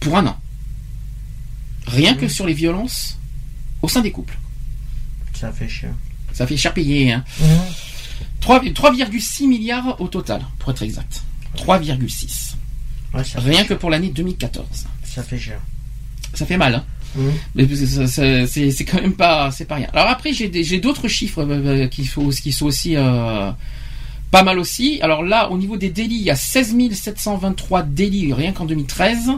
pour 0.00 0.16
un 0.16 0.26
an. 0.26 0.36
Rien 1.86 2.14
que 2.14 2.26
sur 2.28 2.46
les 2.46 2.54
violences 2.54 3.18
au 3.80 3.88
sein 3.88 4.00
des 4.00 4.10
couples. 4.10 4.36
Ça 5.34 5.52
fait 5.52 5.68
cher. 5.68 5.90
Ça 6.32 6.46
fait 6.46 6.56
cher 6.56 6.74
payer. 6.74 7.12
Hein. 7.12 7.24
Mhm. 7.40 7.46
3 8.40 8.60
3,6 8.60 9.46
milliards 9.46 10.00
au 10.00 10.08
total, 10.08 10.42
pour 10.58 10.72
être 10.72 10.82
exact. 10.82 11.22
3,6. 11.56 12.56
Ouais, 13.14 13.22
Rien 13.36 13.64
que 13.64 13.74
pour 13.74 13.90
l'année 13.90 14.08
2014. 14.08 14.66
ça 15.04 15.22
fait 15.22 15.38
cher. 15.38 15.58
Ça 16.34 16.46
fait 16.46 16.56
mal. 16.56 16.74
Hein. 16.76 16.84
Mais 17.54 17.66
c'est- 17.74 18.84
quand 18.86 19.00
même 19.02 19.12
pas, 19.12 19.50
c'est 19.50 19.66
pas 19.66 19.74
rien. 19.74 19.88
Alors 19.92 20.08
après, 20.08 20.32
j'ai 20.32 20.48
des- 20.48 20.64
j'ai 20.64 20.78
d'autres 20.80 21.08
chiffres 21.08 21.44
euh, 21.46 21.86
qui 21.88 22.06
sont, 22.06 22.28
qui 22.30 22.52
sont 22.52 22.64
aussi 22.66 22.96
euh, 22.96 23.50
pas 24.30 24.42
mal 24.42 24.58
aussi. 24.58 24.98
Alors 25.02 25.22
là, 25.22 25.50
au 25.50 25.58
niveau 25.58 25.76
des 25.76 25.90
délits, 25.90 26.16
il 26.16 26.22
y 26.22 26.30
a 26.30 26.36
16 26.36 26.74
723 26.94 27.82
délits 27.82 28.32
rien 28.32 28.52
qu'en 28.52 28.64
2013 28.64 29.28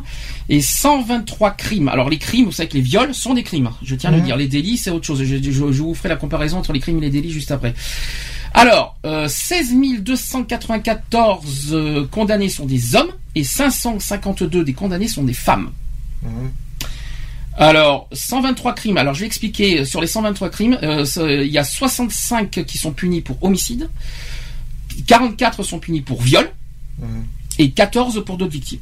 et 0.49 0.61
123 0.61 1.51
crimes. 1.51 1.89
Alors 1.89 2.09
les 2.11 2.19
crimes, 2.19 2.45
vous 2.45 2.53
savez 2.53 2.69
que 2.69 2.75
les 2.75 2.81
viols 2.81 3.13
sont 3.13 3.35
des 3.35 3.43
crimes. 3.43 3.71
Je 3.83 3.97
tiens 3.97 4.11
à 4.11 4.13
le 4.13 4.21
dire. 4.23 4.37
Les 4.37 4.47
délits, 4.47 4.77
c'est 4.77 4.91
autre 4.91 5.05
chose. 5.07 5.25
Je, 5.25 5.37
je- 5.43 5.51
je 5.51 5.83
vous 5.83 5.95
ferai 5.95 6.11
la 6.11 6.17
comparaison 6.17 6.59
entre 6.59 6.73
les 6.73 6.79
crimes 6.79 6.99
et 6.99 7.01
les 7.07 7.11
délits 7.11 7.33
juste 7.33 7.51
après. 7.51 7.75
Alors, 8.55 8.97
euh, 9.05 9.27
16 9.29 9.75
294 10.01 11.69
euh, 11.73 12.07
condamnés 12.07 12.49
sont 12.49 12.67
des 12.67 12.95
hommes 12.95 13.11
et 13.35 13.43
552 13.45 14.65
des 14.65 14.73
condamnés 14.75 15.09
sont 15.09 15.25
des 15.25 15.35
femmes. 15.35 15.73
Mhm. 16.23 16.53
Alors, 17.57 18.09
123 18.13 18.75
crimes. 18.75 18.97
Alors, 18.97 19.15
je 19.15 19.21
vais 19.21 19.27
expliquer. 19.27 19.81
euh, 19.81 19.85
Sur 19.85 20.01
les 20.01 20.07
123 20.07 20.51
crimes, 20.51 20.79
euh, 20.83 21.05
il 21.45 21.51
y 21.53 21.59
a 21.59 21.65
65 21.65 22.65
qui 22.65 22.79
sont 22.79 22.93
punis 22.93 23.21
pour 23.21 23.43
homicide, 23.43 23.89
44 25.07 25.63
sont 25.63 25.79
punis 25.81 26.01
pour 26.01 26.23
viol 26.23 26.51
Mhm. 27.01 27.25
et 27.59 27.71
14 27.73 28.23
pour 28.25 28.37
d'autres 28.39 28.53
victimes. 28.53 28.81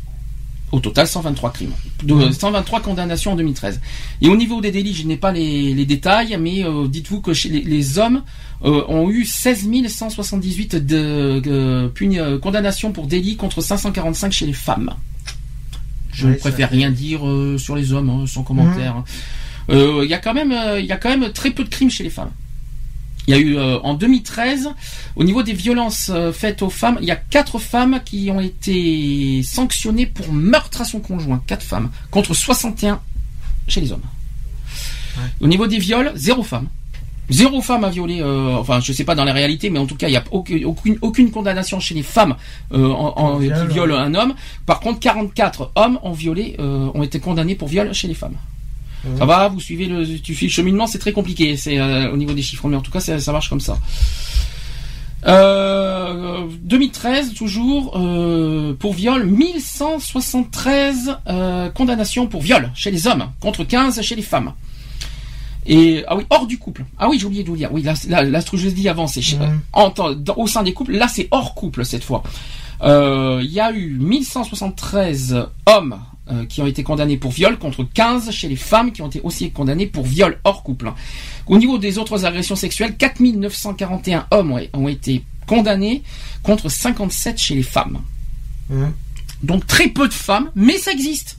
Au 0.73 0.81
total, 0.81 1.07
123 1.07 1.53
crimes. 1.53 1.73
De, 2.03 2.15
123 2.33 2.81
condamnations 2.81 3.33
en 3.33 3.37
2013. 3.37 3.81
Et 4.23 4.29
au 4.29 4.37
niveau 4.37 4.61
des 4.63 4.71
délits, 4.71 4.95
je 4.95 5.07
n'ai 5.07 5.19
pas 5.19 5.31
les, 5.31 5.75
les 5.75 5.85
détails, 5.85 6.37
mais 6.41 6.65
euh, 6.65 6.89
dites-vous 6.89 7.21
que 7.21 7.35
chez 7.35 7.51
les, 7.51 7.61
les 7.61 7.99
hommes 7.99 8.23
euh, 8.65 8.83
ont 8.89 9.11
eu 9.11 9.25
16 9.27 9.69
178 9.89 10.77
de, 10.77 11.41
de 11.41 11.89
puni- 11.95 12.19
euh, 12.19 12.39
condamnations 12.39 12.91
pour 12.93 13.07
délits 13.07 13.37
contre 13.37 13.61
545 13.61 14.33
chez 14.33 14.47
les 14.47 14.53
femmes. 14.55 14.95
Je 16.13 16.27
Ouais, 16.27 16.33
ne 16.35 16.39
préfère 16.39 16.71
rien 16.71 16.91
dire 16.91 17.21
sur 17.59 17.77
les 17.77 17.93
hommes, 17.93 18.09
hein, 18.11 18.25
sans 18.27 18.43
commentaire. 18.43 19.05
Il 19.69 20.09
y 20.09 20.15
a 20.15 20.19
quand 20.19 20.35
même, 20.35 20.53
euh, 20.53 20.81
il 20.81 20.87
y 20.87 20.93
a 20.93 20.97
quand 20.97 21.09
même 21.17 21.33
très 21.33 21.51
peu 21.51 21.65
de 21.65 21.69
crimes 21.69 21.91
chez 21.91 22.05
les 22.05 22.11
femmes. 22.11 22.31
Il 23.29 23.35
y 23.35 23.37
a 23.37 23.41
eu 23.41 23.57
euh, 23.57 23.79
en 23.81 23.95
2013, 23.95 24.71
au 25.15 25.23
niveau 25.25 25.43
des 25.45 25.53
violences 25.53 26.11
euh, 26.13 26.33
faites 26.33 26.61
aux 26.63 26.71
femmes, 26.71 26.99
il 27.01 27.07
y 27.07 27.13
a 27.13 27.17
quatre 27.17 27.59
femmes 27.61 28.01
qui 28.05 28.31
ont 28.33 28.41
été 28.41 29.43
sanctionnées 29.45 30.07
pour 30.07 30.33
meurtre 30.33 30.81
à 30.81 30.85
son 30.85 30.99
conjoint, 31.01 31.41
quatre 31.47 31.63
femmes, 31.63 31.91
contre 32.11 32.35
61 32.35 33.01
chez 33.69 33.81
les 33.81 33.93
hommes. 33.93 34.01
Ouais. 35.17 35.23
Au 35.41 35.47
niveau 35.47 35.67
des 35.67 35.79
viols, 35.79 36.11
zéro 36.17 36.43
femme. 36.43 36.67
Zéro 37.31 37.63
femme 37.63 37.85
a 37.85 37.91
violé, 37.91 38.21
euh, 38.21 38.57
enfin 38.57 38.81
je 38.81 38.93
sais 38.93 39.05
pas 39.05 39.15
dans 39.15 39.25
la 39.25 39.33
réalité, 39.33 39.71
mais 39.71 39.79
en 39.79 39.87
tout 39.87 39.95
cas 39.95 40.09
il 40.09 40.11
n'y 40.11 40.17
a 40.17 40.25
aucune, 40.33 41.31
condamnation 41.31 41.79
chez 41.79 41.95
les 41.95 42.03
femmes 42.03 42.35
euh, 42.73 42.89
en, 42.91 43.09
en- 43.17 43.31
Pour 43.33 43.41
qui 43.41 43.47
viol, 43.47 43.69
violent 43.69 43.97
un 43.99 44.15
homme. 44.15 44.35
Par 44.67 44.81
contre, 44.81 44.99
44 44.99 45.71
hommes 45.77 45.99
ont 46.03 46.13
violé, 46.13 46.57
euh, 46.59 46.91
ont 46.93 47.03
été 47.05 47.21
condamnés 47.21 47.55
pour 47.55 47.69
viol 47.69 47.95
chez 47.95 48.09
les 48.09 48.15
femmes. 48.15 48.35
Mhm. 49.05 49.19
Ça 49.19 49.25
va, 49.27 49.49
vous 49.49 49.61
suivez 49.61 49.87
le, 49.87 50.07
tu 50.21 50.35
suis 50.35 50.47
le 50.47 50.53
cheminement, 50.53 50.87
c'est 50.87 50.99
très 50.99 51.13
compliqué, 51.13 51.57
c'est 51.57 51.79
euh, 51.79 52.11
au 52.13 52.17
niveau 52.17 52.33
des 52.35 52.43
chiffres, 52.43 52.69
mais 52.69 52.77
en 52.77 52.81
tout 52.83 52.91
cas 52.93 53.01
ça, 53.01 53.33
marche 53.33 53.49
comme 53.49 53.61
ça. 53.61 53.79
Euh, 55.25 56.47
2013 56.63 57.35
toujours 57.35 57.97
euh, 57.97 58.75
pour 58.75 58.93
viol 58.93 59.25
1173 59.25 61.17
euh, 61.29 61.71
condamnations 61.71 62.27
pour 62.27 62.43
viol 62.43 62.71
chez 62.75 62.91
les 62.91 63.07
hommes 63.07 63.27
contre 63.41 63.63
15 63.63 64.01
chez 64.03 64.17
les 64.17 64.23
femmes. 64.23 64.53
Et 65.65 66.03
ah 66.09 66.17
oui, 66.17 66.25
hors 66.31 66.49
du 66.49 66.59
couple. 66.59 66.85
Ah 66.99 67.09
oui, 67.09 67.21
j'ai 67.21 67.27
oublié 67.27 67.45
de 67.45 67.49
vous 67.49 67.57
dire. 67.57 67.69
Oui, 67.73 67.83
là, 67.83 67.95
là, 68.09 68.25
là, 68.25 68.41
ce 68.41 68.51
que 68.51 68.57
je 68.57 68.69
dis 68.69 68.89
avant, 68.89 69.07
c'est 69.07 69.21
Mhm. 69.39 69.61
au 70.37 70.47
sein 70.49 70.65
des 70.65 70.73
couples. 70.73 70.93
Là, 70.93 71.07
c'est 71.07 71.29
hors 71.31 71.55
couple 71.55 71.85
cette 71.85 72.03
fois. 72.03 72.25
Euh, 72.83 73.41
Il 73.45 73.53
y 73.53 73.61
a 73.61 73.71
eu 73.73 73.97
1173 74.01 75.37
hommes 75.67 76.01
euh, 76.31 76.47
qui 76.47 76.63
ont 76.63 76.67
été 76.67 76.85
condamnés 76.85 77.17
pour 77.17 77.33
viol 77.33 77.59
contre 77.59 77.83
15 77.83 78.31
chez 78.31 78.49
les 78.49 78.57
femmes 78.57 78.93
qui 78.93 79.03
ont 79.03 79.09
été 79.09 79.21
aussi 79.25 79.51
condamnées 79.51 79.89
pour 79.89 80.05
viol 80.05 80.39
hors 80.45 80.63
couple. 80.63 80.93
Au 81.47 81.59
niveau 81.59 81.79
des 81.79 81.99
autres 81.99 82.25
agressions 82.25 82.55
sexuelles, 82.55 82.97
4941 82.97 84.27
hommes 84.31 84.61
ont, 84.73 84.89
été 84.89 85.25
condamnés 85.49 86.05
contre 86.45 86.69
57 86.69 87.39
chez 87.39 87.57
les 87.57 87.65
femmes. 87.65 87.99
Donc 89.43 89.67
très 89.67 89.89
peu 89.89 90.07
de 90.07 90.13
femmes, 90.13 90.51
mais 90.55 90.79
ça 90.79 90.93
existe. 90.93 91.39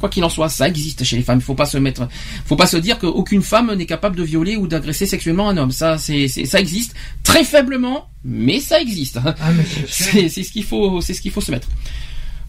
Quoi 0.00 0.08
qu'il 0.08 0.24
en 0.24 0.28
soit, 0.28 0.48
ça 0.48 0.68
existe 0.68 1.04
chez 1.04 1.16
les 1.16 1.22
femmes. 1.22 1.38
Il 1.38 1.44
faut 1.44 1.54
pas 1.54 1.64
se 1.64 1.78
mettre, 1.78 2.08
faut 2.44 2.56
pas 2.56 2.66
se 2.66 2.76
dire 2.76 2.98
qu'aucune 2.98 3.42
femme 3.42 3.72
n'est 3.74 3.86
capable 3.86 4.16
de 4.16 4.24
violer 4.24 4.56
ou 4.56 4.66
d'agresser 4.66 5.06
sexuellement 5.06 5.48
un 5.48 5.56
homme. 5.56 5.70
Ça, 5.70 5.96
c'est, 5.98 6.26
ça 6.28 6.60
existe 6.60 6.94
très 7.22 7.44
faiblement, 7.44 8.08
mais 8.24 8.60
ça 8.60 8.80
existe. 8.80 9.18
Ah, 9.24 9.34
c'est 9.88 10.28
ce 10.28 10.50
qu'il 10.50 10.64
faut, 10.64 11.00
c'est 11.00 11.14
ce 11.14 11.22
qu'il 11.22 11.30
faut 11.30 11.40
se 11.40 11.50
mettre. 11.50 11.68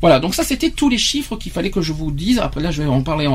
Voilà. 0.01 0.19
Donc 0.19 0.35
ça, 0.35 0.43
c'était 0.43 0.69
tous 0.69 0.89
les 0.89 0.97
chiffres 0.97 1.35
qu'il 1.37 1.51
fallait 1.51 1.71
que 1.71 1.81
je 1.81 1.93
vous 1.93 2.11
dise. 2.11 2.39
Après 2.39 2.61
là, 2.61 2.71
je 2.71 2.83
vais 2.83 2.89
en 2.89 3.01
parler. 3.01 3.25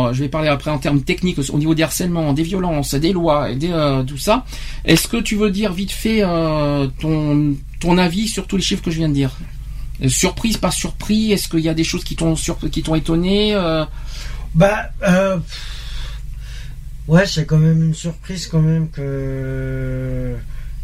après 0.49 0.71
en 0.71 0.79
termes 0.79 1.03
techniques 1.03 1.39
au 1.53 1.59
niveau 1.59 1.75
des 1.75 1.83
harcèlements, 1.83 2.33
des 2.33 2.43
violences, 2.43 2.95
des 2.95 3.13
lois, 3.13 3.51
et 3.51 3.57
des, 3.57 3.71
euh, 3.71 4.03
tout 4.03 4.19
ça. 4.19 4.45
Est-ce 4.85 5.09
que 5.09 5.17
tu 5.17 5.37
veux 5.37 5.51
dire 5.51 5.73
vite 5.73 5.91
fait 5.91 6.23
euh, 6.23 6.87
ton 6.99 7.99
avis 7.99 8.29
sur 8.29 8.47
tous 8.47 8.57
les 8.57 8.63
chiffres 8.63 8.83
que 8.83 8.91
je 8.91 8.99
viens 8.99 9.09
de 9.09 9.15
dire? 9.15 9.37
Surprise, 10.09 10.57
pas 10.57 10.73
surpris 10.73 11.31
Est-ce 11.31 11.49
qu'il 11.49 11.61
y 11.61 11.69
a 11.69 11.75
des 11.75 11.85
choses 11.85 12.03
qui 12.03 12.17
t'ont 12.17 12.35
qui 12.35 12.83
t'ont 12.83 12.95
étonné 12.95 13.55
euh, 13.55 13.85
Bah, 14.55 14.91
ouais, 17.09 17.27
c'est 17.27 17.47
quand 17.47 17.59
même 17.59 17.83
une 17.83 17.95
surprise 17.95 18.47
quand 18.47 18.63
même 18.63 18.89
que 18.91 20.37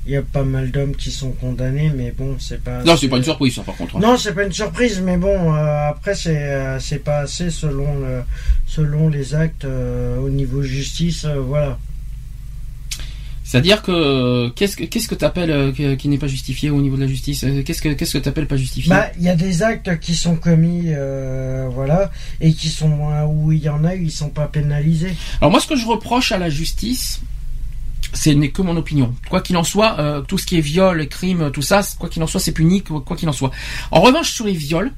il 0.08 0.14
y 0.14 0.16
a 0.16 0.22
pas 0.22 0.42
mal 0.42 0.70
d'hommes 0.70 0.96
qui 0.96 1.10
sont 1.10 1.32
condamnés, 1.32 1.92
mais 1.94 2.12
bon, 2.16 2.36
c'est 2.40 2.62
pas. 2.64 2.82
Non, 2.82 2.96
c'est 2.96 3.08
pas 3.08 3.18
une 3.18 3.24
surprise, 3.24 3.54
ça, 3.56 3.62
par 3.62 3.76
contre. 3.76 3.96
hein. 3.96 4.00
Non, 4.02 4.16
c'est 4.16 4.32
pas 4.34 4.44
une 4.44 4.52
surprise, 4.52 5.02
mais 5.04 5.18
bon, 5.18 5.52
euh, 5.54 5.88
après 5.90 6.14
c'est 6.14 6.34
euh, 6.44 6.80
c'est 6.80 7.04
pas 7.04 7.18
assez 7.18 7.50
selon 7.50 7.98
le, 8.00 8.22
selon 8.66 9.10
les 9.10 9.34
actes 9.34 9.66
euh, 9.66 10.18
au 10.18 10.30
niveau 10.30 10.62
justice, 10.62 11.26
voilà. 11.26 11.78
C'est-à-dire 13.44 13.80
que 13.82 14.50
qu'est-ce 14.50 14.76
que 14.76 14.84
qu'est-ce 14.84 15.08
que 15.08 15.14
t'appelles 15.14 15.72
qui 15.96 16.08
n'est 16.08 16.18
pas 16.18 16.26
justifié 16.26 16.68
au 16.70 16.80
niveau 16.82 16.96
de 16.96 17.02
la 17.02 17.06
justice 17.06 17.46
Qu'est-ce 17.64 17.80
que 17.80 17.88
qu'est-ce 17.90 18.12
que 18.12 18.18
t'appelles 18.18 18.46
pas 18.46 18.56
justifié? 18.58 18.90
Bah, 18.90 19.08
il 19.16 19.22
y 19.22 19.28
a 19.30 19.36
des 19.36 19.62
actes 19.62 19.98
qui 20.00 20.14
sont 20.14 20.36
commis, 20.36 20.84
euh, 20.88 21.66
voilà, 21.72 22.10
et 22.42 22.52
qui 22.52 22.68
sont 22.68 22.98
où 23.26 23.52
il 23.52 23.60
y 23.60 23.68
en 23.70 23.84
a, 23.84 23.94
ils 23.94 24.10
sont 24.10 24.28
pas 24.28 24.48
pénalisés. 24.48 25.14
Alors 25.40 25.50
moi, 25.50 25.60
ce 25.60 25.66
que 25.66 25.76
je 25.76 25.86
reproche 25.86 26.30
à 26.32 26.36
la 26.38 26.50
justice, 26.50 27.20
ce 28.12 28.30
n'est 28.30 28.50
que 28.50 28.62
mon 28.62 28.76
opinion. 28.76 29.14
Quoi 29.28 29.40
qu'il 29.40 29.56
en 29.56 29.64
soit, 29.64 29.98
euh, 29.98 30.22
tout 30.22 30.38
ce 30.38 30.46
qui 30.46 30.56
est 30.56 30.62
viol, 30.62 31.06
crime, 31.08 31.50
tout 31.52 31.62
ça, 31.62 31.82
quoi 31.98 32.08
qu'il 32.08 32.22
en 32.22 32.26
soit, 32.26 32.40
c'est 32.40 32.52
puni, 32.52 32.82
quoi 32.82 33.16
qu'il 33.16 33.28
en 33.28 33.32
soit. 33.32 33.50
En 33.90 34.00
revanche, 34.00 34.30
sur 34.32 34.46
les 34.46 34.52
viols, 34.52 34.92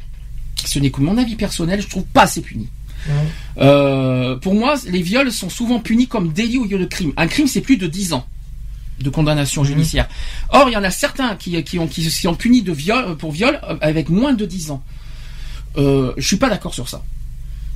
ce 0.65 0.79
n'est 0.79 0.91
que 0.91 1.01
mon 1.01 1.19
avis 1.19 1.37
personnel, 1.37 1.81
je 1.83 1.89
trouve 1.89 2.05
pas 2.05 2.23
assez 2.23 2.41
puni. 2.41 2.69
Euh, 3.59 4.37
pour 4.37 4.55
moi, 4.55 4.75
les 4.87 5.03
viols 5.03 5.33
sont 5.33 5.51
souvent 5.51 5.81
punis 5.81 6.07
comme 6.07 6.33
délit 6.33 6.59
au 6.59 6.65
lieu 6.65 6.79
de 6.79 6.85
crime. 6.85 7.13
Un 7.17 7.27
crime, 7.27 7.47
c'est 7.47 7.61
plus 7.61 7.77
de 7.77 7.87
10 7.87 8.13
ans 8.13 8.27
de 9.01 9.09
condamnation 9.09 9.65
judiciaire. 9.65 10.09
Or, 10.51 10.69
il 10.69 10.73
y 10.73 10.77
en 10.77 10.85
a 10.85 10.91
certains 10.91 11.35
qui, 11.37 11.63
qui 11.65 11.79
ont 11.79 11.87
qui 11.87 12.09
sont 12.11 12.35
punis 12.35 12.63
de 12.63 12.73
viol 12.73 13.17
pour 13.17 13.33
viol 13.33 13.59
euh, 13.65 13.77
avec 13.81 14.11
moins 14.11 14.35
de 14.35 14.45
10 14.45 14.73
ans. 14.73 14.83
Euh, 15.79 16.13
je 16.17 16.27
suis 16.27 16.37
pas 16.37 16.51
d'accord 16.51 16.75
sur 16.75 16.89
ça. 16.89 17.03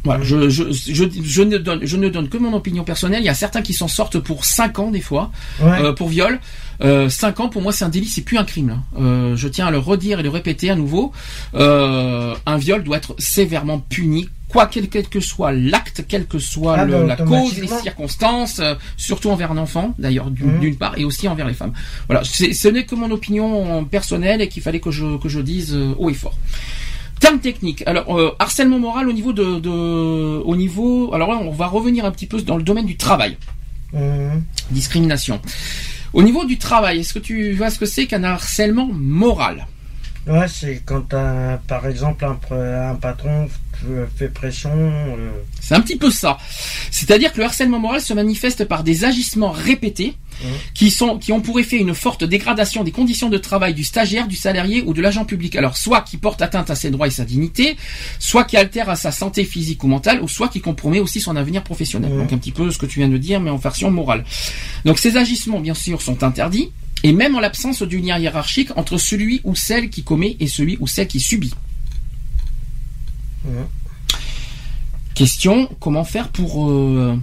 Voilà, 0.04 0.22
je, 0.22 0.48
je, 0.50 0.64
je, 0.70 1.04
je 1.22 1.42
ne 1.42 1.56
donne, 1.58 1.80
je 1.82 1.96
ne 1.96 2.08
donne 2.10 2.28
que 2.28 2.36
mon 2.36 2.52
opinion 2.54 2.84
personnelle. 2.84 3.22
Il 3.22 3.26
y 3.26 3.30
a 3.30 3.34
certains 3.34 3.62
qui 3.62 3.72
s'en 3.72 3.88
sortent 3.88 4.18
pour 4.18 4.44
5 4.44 4.78
ans 4.78 4.90
des 4.90 5.00
fois, 5.00 5.30
Ouais. 5.62 5.82
euh, 5.82 5.92
pour 5.92 6.08
viol. 6.08 6.38
Euh, 6.82 7.08
5 7.08 7.40
ans 7.40 7.48
pour 7.48 7.62
moi 7.62 7.72
c'est 7.72 7.84
un 7.84 7.88
délit, 7.88 8.06
c'est 8.08 8.22
plus 8.22 8.36
un 8.36 8.44
crime. 8.44 8.68
Là. 8.68 8.76
Euh, 9.00 9.36
je 9.36 9.48
tiens 9.48 9.66
à 9.68 9.70
le 9.70 9.78
redire 9.78 10.20
et 10.20 10.22
le 10.22 10.28
répéter 10.28 10.70
à 10.70 10.74
nouveau. 10.76 11.12
Euh, 11.54 12.34
un 12.46 12.56
viol 12.58 12.82
doit 12.82 12.96
être 12.96 13.14
sévèrement 13.18 13.78
puni, 13.78 14.28
quoi 14.48 14.66
quel, 14.66 14.88
quel 14.88 15.08
que 15.08 15.20
soit 15.20 15.52
l'acte, 15.52 16.04
quelle 16.08 16.26
que 16.26 16.38
soit 16.40 16.76
Ah 16.78 16.84
le- 16.84 16.92
bah, 16.92 17.04
la 17.06 17.16
cause, 17.16 17.58
les 17.58 17.68
circonstances, 17.68 18.58
euh, 18.58 18.74
surtout 18.96 19.30
envers 19.30 19.52
un 19.52 19.56
enfant 19.58 19.94
d'ailleurs 19.98 20.30
d'une 20.30 20.54
Mhm. 20.54 20.60
d'une 20.60 20.76
part 20.76 20.98
et 20.98 21.04
aussi 21.04 21.28
envers 21.28 21.46
les 21.46 21.54
femmes. 21.54 21.72
Voilà, 22.08 22.22
ce 22.24 22.68
n'est 22.68 22.84
que 22.84 22.94
mon 22.96 23.10
opinion 23.10 23.84
personnelle 23.84 24.42
et 24.42 24.48
qu'il 24.48 24.62
fallait 24.62 24.80
que 24.80 24.90
je 24.90 25.16
que 25.18 25.28
je 25.28 25.40
dise 25.40 25.74
euh, 25.74 25.94
haut 25.98 26.10
et 26.10 26.14
fort. 26.14 26.34
Terme 27.24 27.38
technique. 27.40 27.82
Alors 27.86 28.18
euh, 28.18 28.32
harcèlement 28.38 28.78
moral 28.78 29.08
au 29.08 29.12
niveau 29.14 29.32
de, 29.32 29.58
de 29.58 29.70
au 29.70 30.56
niveau. 30.56 31.10
Alors 31.14 31.30
là, 31.32 31.38
on 31.40 31.50
va 31.52 31.66
revenir 31.68 32.04
un 32.04 32.10
petit 32.10 32.26
peu 32.26 32.38
dans 32.42 32.58
le 32.58 32.62
domaine 32.62 32.84
du 32.84 32.96
travail 32.98 33.38
Mhm. 33.94 34.42
discrimination. 34.72 35.40
Au 36.12 36.22
niveau 36.22 36.44
du 36.44 36.58
travail, 36.58 36.98
est-ce 37.00 37.14
que 37.14 37.18
tu 37.20 37.52
vois 37.54 37.70
ce 37.70 37.78
que 37.78 37.86
c'est 37.86 38.06
qu'un 38.06 38.24
harcèlement 38.24 38.88
moral? 38.92 39.66
Ouais, 40.26 40.48
c'est 40.48 40.82
quand 40.84 41.14
par 41.66 41.86
exemple 41.86 42.24
un, 42.24 42.94
patron 42.94 43.48
fait 44.16 44.28
pression. 44.28 44.70
euh, 44.74 45.30
C'est 45.60 45.74
un 45.74 45.80
petit 45.80 45.96
peu 45.96 46.10
ça. 46.10 46.38
C'est-à-dire 46.90 47.32
que 47.32 47.38
le 47.38 47.44
harcèlement 47.44 47.78
moral 47.78 48.00
se 48.00 48.14
manifeste 48.14 48.64
par 48.64 48.84
des 48.84 49.04
agissements 49.04 49.50
répétés 49.50 50.16
Mhm. 50.42 50.48
qui 50.74 50.90
sont 50.90 51.18
qui 51.18 51.30
ont 51.32 51.40
pour 51.40 51.60
effet 51.60 51.76
une 51.78 51.94
forte 51.94 52.24
dégradation 52.24 52.82
des 52.82 52.90
conditions 52.90 53.28
de 53.28 53.38
travail 53.38 53.72
du 53.74 53.84
stagiaire, 53.84 54.26
du 54.26 54.34
salarié 54.36 54.82
ou 54.84 54.92
de 54.92 55.00
l'agent 55.00 55.24
public. 55.24 55.54
Alors 55.56 55.76
soit 55.76 56.00
qui 56.00 56.16
porte 56.16 56.42
atteinte 56.42 56.70
à 56.70 56.74
ses 56.74 56.90
droits 56.90 57.06
et 57.06 57.10
sa 57.10 57.24
dignité, 57.24 57.76
soit 58.18 58.44
qui 58.44 58.56
altère 58.56 58.88
à 58.88 58.96
sa 58.96 59.12
santé 59.12 59.44
physique 59.44 59.84
ou 59.84 59.86
mentale, 59.88 60.20
ou 60.22 60.28
soit 60.28 60.48
qui 60.48 60.60
compromet 60.60 61.00
aussi 61.00 61.20
son 61.20 61.36
avenir 61.36 61.62
professionnel. 61.62 62.10
Mhm. 62.12 62.18
Donc 62.18 62.32
un 62.32 62.38
petit 62.38 62.52
peu 62.52 62.70
ce 62.70 62.78
que 62.78 62.86
tu 62.86 62.98
viens 62.98 63.08
de 63.08 63.16
dire, 63.18 63.40
mais 63.40 63.50
en 63.50 63.56
version 63.56 63.90
morale. 63.90 64.24
Donc 64.84 64.98
ces 64.98 65.16
agissements, 65.16 65.60
bien 65.60 65.74
sûr, 65.74 66.02
sont 66.02 66.22
interdits. 66.24 66.70
Et 67.04 67.12
même 67.12 67.36
en 67.36 67.40
l'absence 67.40 67.82
du 67.82 67.98
lien 67.98 68.18
hiérarchique 68.18 68.70
entre 68.76 68.98
celui 68.98 69.40
ou 69.44 69.54
celle 69.54 69.90
qui 69.90 70.02
commet 70.02 70.36
et 70.40 70.48
celui 70.48 70.76
ou 70.80 70.86
celle 70.88 71.06
qui 71.06 71.20
subit. 71.20 71.52
Question, 75.14 75.68
comment 75.80 76.02
faire 76.04 76.28
pour... 76.30 76.70
euh, 76.70 77.16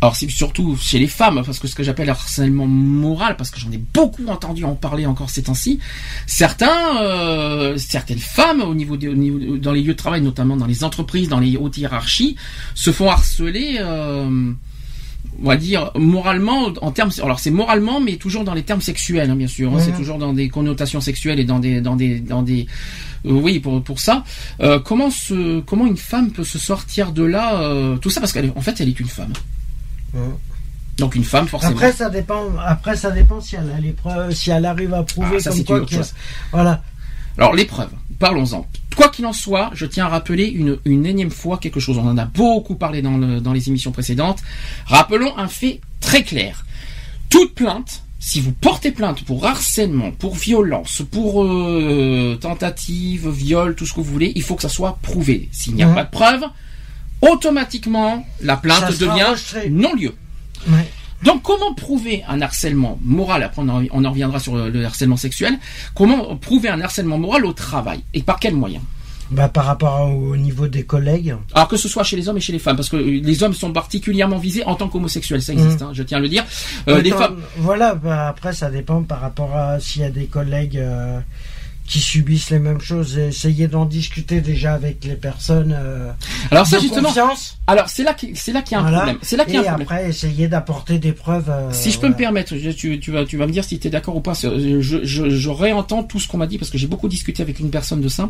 Alors 0.00 0.16
c'est 0.16 0.28
surtout 0.30 0.76
chez 0.80 0.98
les 0.98 1.06
femmes, 1.06 1.42
parce 1.44 1.58
que 1.58 1.68
ce 1.68 1.74
que 1.74 1.82
j'appelle 1.84 2.08
harcèlement 2.10 2.66
moral, 2.66 3.36
parce 3.36 3.50
que 3.50 3.60
j'en 3.60 3.70
ai 3.70 3.78
beaucoup 3.78 4.26
entendu 4.26 4.64
en 4.64 4.74
parler 4.74 5.06
encore 5.06 5.28
ces 5.30 5.42
temps-ci, 5.44 5.78
certains, 6.26 7.02
euh, 7.02 7.76
certaines 7.76 8.18
femmes 8.18 8.62
au 8.62 8.74
niveau, 8.74 8.96
des- 8.96 9.08
au 9.08 9.14
niveau 9.14 9.58
dans 9.58 9.72
les 9.72 9.82
lieux 9.82 9.92
de 9.92 9.98
travail, 9.98 10.22
notamment 10.22 10.56
dans 10.56 10.66
les 10.66 10.82
entreprises, 10.82 11.28
dans 11.28 11.40
les 11.40 11.56
hautes 11.56 11.76
hiérarchies, 11.76 12.36
se 12.74 12.90
font 12.90 13.10
harceler, 13.10 13.76
euh, 13.80 14.52
on 15.42 15.46
va 15.48 15.56
dire 15.56 15.92
moralement 15.94 16.68
en 16.82 16.90
termes. 16.90 17.10
Alors 17.22 17.38
c'est 17.38 17.50
moralement, 17.50 18.00
mais 18.00 18.16
toujours 18.16 18.44
dans 18.44 18.54
les 18.54 18.62
termes 18.64 18.80
sexuels, 18.80 19.30
hein, 19.30 19.36
bien 19.36 19.46
sûr. 19.46 19.72
hein. 19.74 19.78
C'est 19.80 19.92
toujours 19.92 20.18
dans 20.18 20.32
des 20.32 20.48
connotations 20.48 21.00
sexuelles 21.00 21.38
et 21.38 21.44
dans 21.44 21.58
des 21.60 21.80
dans 21.80 21.96
des 21.96 22.18
dans 22.20 22.42
des 22.42 22.66
euh, 23.26 23.32
oui, 23.32 23.58
pour, 23.58 23.82
pour 23.82 24.00
ça. 24.00 24.24
Euh, 24.60 24.78
comment, 24.78 25.10
se, 25.10 25.60
comment 25.60 25.86
une 25.86 25.96
femme 25.96 26.30
peut 26.30 26.44
se 26.44 26.58
sortir 26.58 27.12
de 27.12 27.24
là 27.24 27.60
euh, 27.62 27.96
Tout 27.96 28.10
ça 28.10 28.20
parce 28.20 28.32
qu'en 28.32 28.60
fait, 28.60 28.80
elle 28.80 28.88
est 28.88 29.00
une 29.00 29.08
femme. 29.08 29.32
Donc 30.98 31.14
une 31.14 31.24
femme, 31.24 31.46
forcément. 31.46 31.72
Après, 31.72 31.92
ça 31.92 32.10
dépend. 32.10 32.44
Après, 32.64 32.96
ça 32.96 33.10
dépend 33.10 33.40
si 33.40 33.56
elle 33.56 33.70
a 33.70 33.80
les 33.80 33.92
preuves, 33.92 34.32
si 34.34 34.50
elle 34.50 34.64
arrive 34.64 34.94
à 34.94 35.02
prouver 35.02 35.36
Ah, 35.36 35.40
ça, 35.40 35.50
comme 35.50 35.86
quoi. 35.86 36.00
Voilà. 36.52 36.82
Alors 37.36 37.54
l'épreuve, 37.54 37.90
parlons-en. 38.18 38.66
Quoi 38.96 39.08
qu'il 39.10 39.26
en 39.26 39.32
soit, 39.32 39.70
je 39.74 39.86
tiens 39.86 40.06
à 40.06 40.08
rappeler 40.08 40.46
une, 40.46 40.78
une 40.84 41.06
énième 41.06 41.30
fois 41.30 41.58
quelque 41.58 41.80
chose. 41.80 41.98
On 41.98 42.06
en 42.08 42.18
a 42.18 42.24
beaucoup 42.24 42.74
parlé 42.74 43.00
dans, 43.02 43.16
le- 43.16 43.40
dans 43.40 43.52
les 43.52 43.68
émissions 43.68 43.92
précédentes. 43.92 44.40
Rappelons 44.86 45.36
un 45.38 45.48
fait 45.48 45.80
très 46.00 46.22
clair. 46.24 46.64
Toute 47.30 47.54
plainte, 47.54 48.02
si 48.18 48.40
vous 48.40 48.52
portez 48.52 48.90
plainte 48.90 49.22
pour 49.22 49.46
harcèlement, 49.46 50.10
pour 50.10 50.34
violence, 50.34 51.02
pour 51.10 51.44
euh, 51.44 52.36
tentative, 52.40 53.28
viol, 53.28 53.74
tout 53.76 53.86
ce 53.86 53.92
que 53.92 54.00
vous 54.00 54.10
voulez, 54.12 54.32
il 54.34 54.42
faut 54.42 54.56
que 54.56 54.62
ça 54.62 54.68
soit 54.68 54.98
prouvé. 55.02 55.48
S'il 55.52 55.74
n'y 55.74 55.82
a 55.82 55.88
pas 55.94 56.04
de 56.04 56.10
preuve, 56.10 56.42
automatiquement, 57.20 58.26
la 58.40 58.56
plainte 58.56 58.80
devient 59.10 59.36
non-lieu. 59.70 60.14
Ouais. 60.68 60.88
Donc, 61.24 61.42
comment 61.42 61.74
prouver 61.74 62.22
un 62.28 62.40
harcèlement 62.40 62.98
moral 63.02 63.42
Après, 63.42 63.62
on 63.62 63.68
en, 64.04 64.10
reviendra 64.10 64.38
sur 64.38 64.54
le, 64.56 64.70
le 64.70 64.84
harcèlement 64.84 65.16
sexuel. 65.16 65.58
Comment 65.94 66.36
prouver 66.36 66.68
un 66.68 66.80
harcèlement 66.80 67.18
moral 67.18 67.44
au 67.44 67.52
travail 67.52 68.00
Et 68.14 68.22
par 68.22 68.38
quels 68.38 68.54
moyens? 68.54 68.82
Bah, 69.30 69.48
par 69.48 69.66
rapport 69.66 70.10
au 70.10 70.36
niveau 70.36 70.68
des 70.68 70.84
collègues. 70.84 71.36
Alors 71.52 71.68
que 71.68 71.76
ce 71.76 71.86
soit 71.86 72.02
chez 72.02 72.16
les 72.16 72.30
hommes 72.30 72.38
et 72.38 72.40
chez 72.40 72.52
les 72.52 72.58
femmes, 72.58 72.76
parce 72.76 72.88
que 72.88 72.96
les 72.96 73.42
hommes 73.42 73.52
sont 73.52 73.72
particulièrement 73.72 74.38
visés 74.38 74.64
en 74.64 74.74
tant 74.74 74.88
qu'homosexuels, 74.88 75.42
ça 75.42 75.52
existe, 75.52 75.82
hein, 75.82 75.90
je 75.92 76.02
tiens 76.02 76.16
à 76.16 76.20
le 76.20 76.28
dire. 76.30 76.44
Euh, 76.88 77.02
les 77.02 77.10
femmes, 77.10 77.36
Voilà. 77.58 77.94
bah, 77.94 78.28
après, 78.28 78.54
ça 78.54 78.70
dépend 78.70 79.02
par 79.02 79.20
rapport 79.20 79.54
à 79.54 79.80
s'il 79.80 80.00
y 80.00 80.04
a 80.06 80.10
des 80.10 80.24
collègues 80.26 80.78
euh, 80.78 81.20
qui 81.88 82.00
subissent 82.00 82.50
les 82.50 82.58
mêmes 82.58 82.80
choses. 82.80 83.16
Essayez 83.18 83.66
d'en 83.66 83.86
discuter 83.86 84.40
déjà 84.40 84.74
avec 84.74 85.04
les 85.04 85.14
personnes. 85.14 85.74
Euh, 85.76 86.10
alors 86.50 86.66
ça 86.66 86.78
justement. 86.78 87.12
Alors 87.66 87.88
c'est 87.88 88.04
là 88.04 88.14
qui 88.14 88.36
c'est 88.36 88.52
là 88.52 88.62
qu'il 88.62 88.76
y 88.76 88.80
a 88.80 88.84
un 88.84 88.92
problème. 88.92 89.18
C'est 89.22 89.36
là 89.36 89.44
qu'il 89.44 89.54
y 89.54 89.56
a 89.56 89.60
un 89.60 89.64
problème. 89.64 89.86
après 89.86 90.08
essayez 90.08 90.48
d'apporter 90.48 90.98
des 90.98 91.12
preuves. 91.12 91.48
Euh, 91.48 91.72
si 91.72 91.90
je 91.90 91.98
peux 91.98 92.08
me 92.08 92.14
permettre, 92.14 92.54
tu, 92.54 93.00
tu, 93.00 93.10
vas 93.10 93.24
tu 93.24 93.36
vas 93.36 93.46
me 93.46 93.52
dire 93.52 93.64
si 93.64 93.78
tu 93.78 93.88
es 93.88 93.90
d'accord 93.90 94.16
ou 94.16 94.20
pas. 94.20 94.34
Je, 94.34 94.80
je, 94.80 95.30
je 95.30 95.50
réentends 95.50 96.02
tout 96.02 96.20
ce 96.20 96.28
qu'on 96.28 96.38
m'a 96.38 96.46
dit 96.46 96.58
parce 96.58 96.70
que 96.70 96.78
j'ai 96.78 96.86
beaucoup 96.86 97.08
discuté 97.08 97.42
avec 97.42 97.58
une 97.58 97.70
personne 97.70 98.02
de 98.02 98.08
ça. 98.08 98.28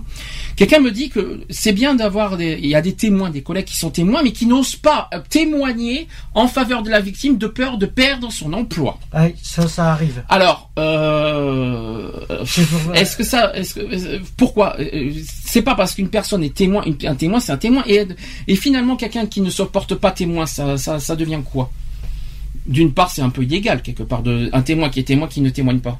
Quelqu'un 0.57 0.79
me 0.79 0.93
dit 0.93 1.11
que 1.11 1.41
c'est 1.51 1.73
bien 1.73 1.95
d'avoir 1.95 2.37
des 2.37 2.59
il 2.63 2.69
y 2.69 2.77
a 2.77 2.81
des 2.81 2.95
témoins, 2.95 3.31
des 3.31 3.43
collègues 3.43 3.67
qui 3.67 3.77
sont 3.77 3.91
témoins 3.91 4.23
mais 4.23 4.33
qui 4.33 4.47
n'osent 4.47 4.77
pas 4.77 5.11
témoigner 5.29 6.07
en 6.35 6.47
faveur 6.47 6.83
de 6.83 6.91
la 6.91 7.01
victime 7.01 7.39
de 7.39 7.49
peur 7.49 7.77
de 7.79 7.87
perdre 7.87 8.31
son 8.31 8.53
emploi. 8.53 8.99
Oui, 9.15 9.35
ça 9.43 9.67
ça 9.67 9.93
arrive. 9.93 10.23
Alors 10.29 10.71
euh, 10.79 12.11
est-ce 12.95 13.17
que 13.17 13.25
ça 13.25 13.48
euh, 13.57 14.19
pourquoi 14.37 14.77
euh, 14.81 15.13
C'est 15.45 15.63
pas 15.63 15.75
parce 15.75 15.95
qu'une 15.95 16.09
personne 16.09 16.43
est 16.43 16.55
témoin, 16.55 16.85
un 17.05 17.15
témoin, 17.15 17.41
c'est 17.41 17.53
un 17.53 17.57
témoin, 17.57 17.83
et, 17.87 18.07
et 18.47 18.57
finalement 18.57 18.97
quelqu'un 18.97 19.27
qui 19.27 19.41
ne 19.41 19.51
se 19.51 19.63
porte 19.63 19.95
pas 19.95 20.11
témoin, 20.11 20.47
ça, 20.47 20.77
ça, 20.77 21.17
devient 21.17 21.41
quoi? 21.45 21.71
D'une 22.67 22.93
part, 22.93 23.11
c'est 23.11 23.23
un 23.23 23.31
peu 23.31 23.43
illégal 23.43 23.83
quelque 23.83 24.03
part 24.03 24.23
de 24.23 24.51
un 24.53 24.63
témoin 24.63 24.91
qui 24.91 25.01
est 25.01 25.05
témoin 25.05 25.29
qui 25.29 25.41
ne 25.41 25.51
témoigne 25.51 25.81
pas. 25.81 25.99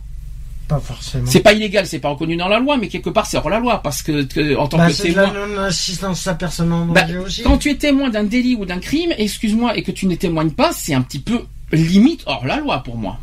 Pas 0.69 0.81
forcément. 0.81 1.27
C'est 1.27 1.41
pas 1.41 1.55
illégal, 1.55 1.87
c'est 1.87 1.99
pas 1.99 2.11
reconnu 2.11 2.37
dans 2.37 2.49
la 2.49 2.59
loi, 2.59 2.77
mais 2.77 2.89
quelque 2.89 3.09
part 3.09 3.25
c'est 3.25 3.39
hors 3.39 3.49
la 3.49 3.59
loi 3.59 3.81
parce 3.83 4.03
que, 4.03 4.57
en 4.57 4.69
tant 4.69 4.77
bah, 4.77 4.91
que 4.91 5.03
témoin. 5.03 5.65
assistance 5.65 6.27
à 6.27 6.35
personne 6.35 6.73
en 6.73 6.87
bah, 6.87 7.07
Quand 7.43 7.57
tu 7.57 7.71
es 7.71 7.77
témoin 7.77 8.11
d'un 8.11 8.25
délit 8.25 8.55
ou 8.55 8.67
d'un 8.67 8.79
crime, 8.79 9.15
excuse-moi, 9.17 9.79
et 9.79 9.83
que 9.83 9.93
tu 9.93 10.07
ne 10.07 10.15
témoignes 10.15 10.51
pas, 10.51 10.73
c'est 10.73 10.93
un 10.93 11.01
petit 11.01 11.21
peu 11.21 11.41
limite 11.73 12.23
hors 12.27 12.47
la 12.47 12.59
loi 12.59 12.83
pour 12.83 12.97
moi. 12.97 13.19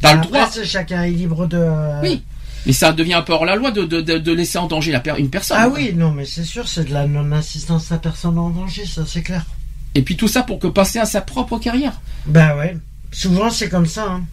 T'as 0.00 0.14
le 0.14 0.22
droit. 0.22 0.50
Chacun 0.64 1.02
est 1.02 1.10
libre 1.10 1.46
de. 1.46 2.00
Oui. 2.02 2.22
Mais 2.66 2.72
ça 2.72 2.92
devient 2.92 3.12
un 3.12 3.22
peu 3.22 3.34
hors 3.34 3.44
la 3.44 3.56
loi 3.56 3.70
de, 3.70 3.84
de, 3.84 4.00
de 4.00 4.32
laisser 4.32 4.56
en 4.56 4.66
danger 4.66 4.90
la 4.90 5.02
une 5.18 5.28
personne. 5.28 5.58
Ah 5.60 5.68
oui, 5.68 5.92
non, 5.94 6.12
mais 6.12 6.24
c'est 6.24 6.44
sûr, 6.44 6.66
c'est 6.66 6.84
de 6.84 6.94
la 6.94 7.06
non-assistance 7.06 7.92
à 7.92 7.98
personne 7.98 8.38
en 8.38 8.48
danger, 8.48 8.86
ça 8.86 9.04
c'est 9.06 9.20
clair. 9.20 9.44
Et 9.94 10.00
puis 10.00 10.16
tout 10.16 10.28
ça 10.28 10.42
pour 10.42 10.58
que 10.58 10.66
passer 10.66 10.98
à 10.98 11.04
sa 11.04 11.20
propre 11.20 11.58
carrière. 11.58 12.00
Ben 12.24 12.56
ouais, 12.56 12.76
souvent 13.12 13.50
c'est 13.50 13.68
comme 13.68 13.84
ça. 13.84 14.04
Hein. 14.12 14.24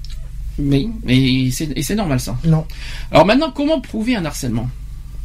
Mais, 0.58 0.88
mais 1.04 1.18
et 1.18 1.52
c'est 1.52 1.96
normal 1.96 2.22
ça. 2.22 2.38
Non. 2.46 2.66
Alors 3.12 3.26
maintenant, 3.26 3.52
comment 3.52 3.82
prouver 3.82 4.16
un 4.16 4.24
harcèlement? 4.24 4.70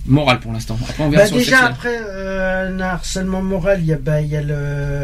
Moral 0.07 0.41
pour 0.41 0.53
l'instant. 0.53 0.79
Bah, 0.99 1.29
déjà 1.29 1.67
après 1.67 1.99
euh, 2.01 2.71
un 2.71 2.81
harcèlement 2.81 3.43
moral, 3.43 3.81
il 3.81 3.87
y 3.87 3.93
a, 3.93 3.99
bah, 3.99 4.21
il 4.21 4.29
y 4.29 4.37
a 4.37 4.43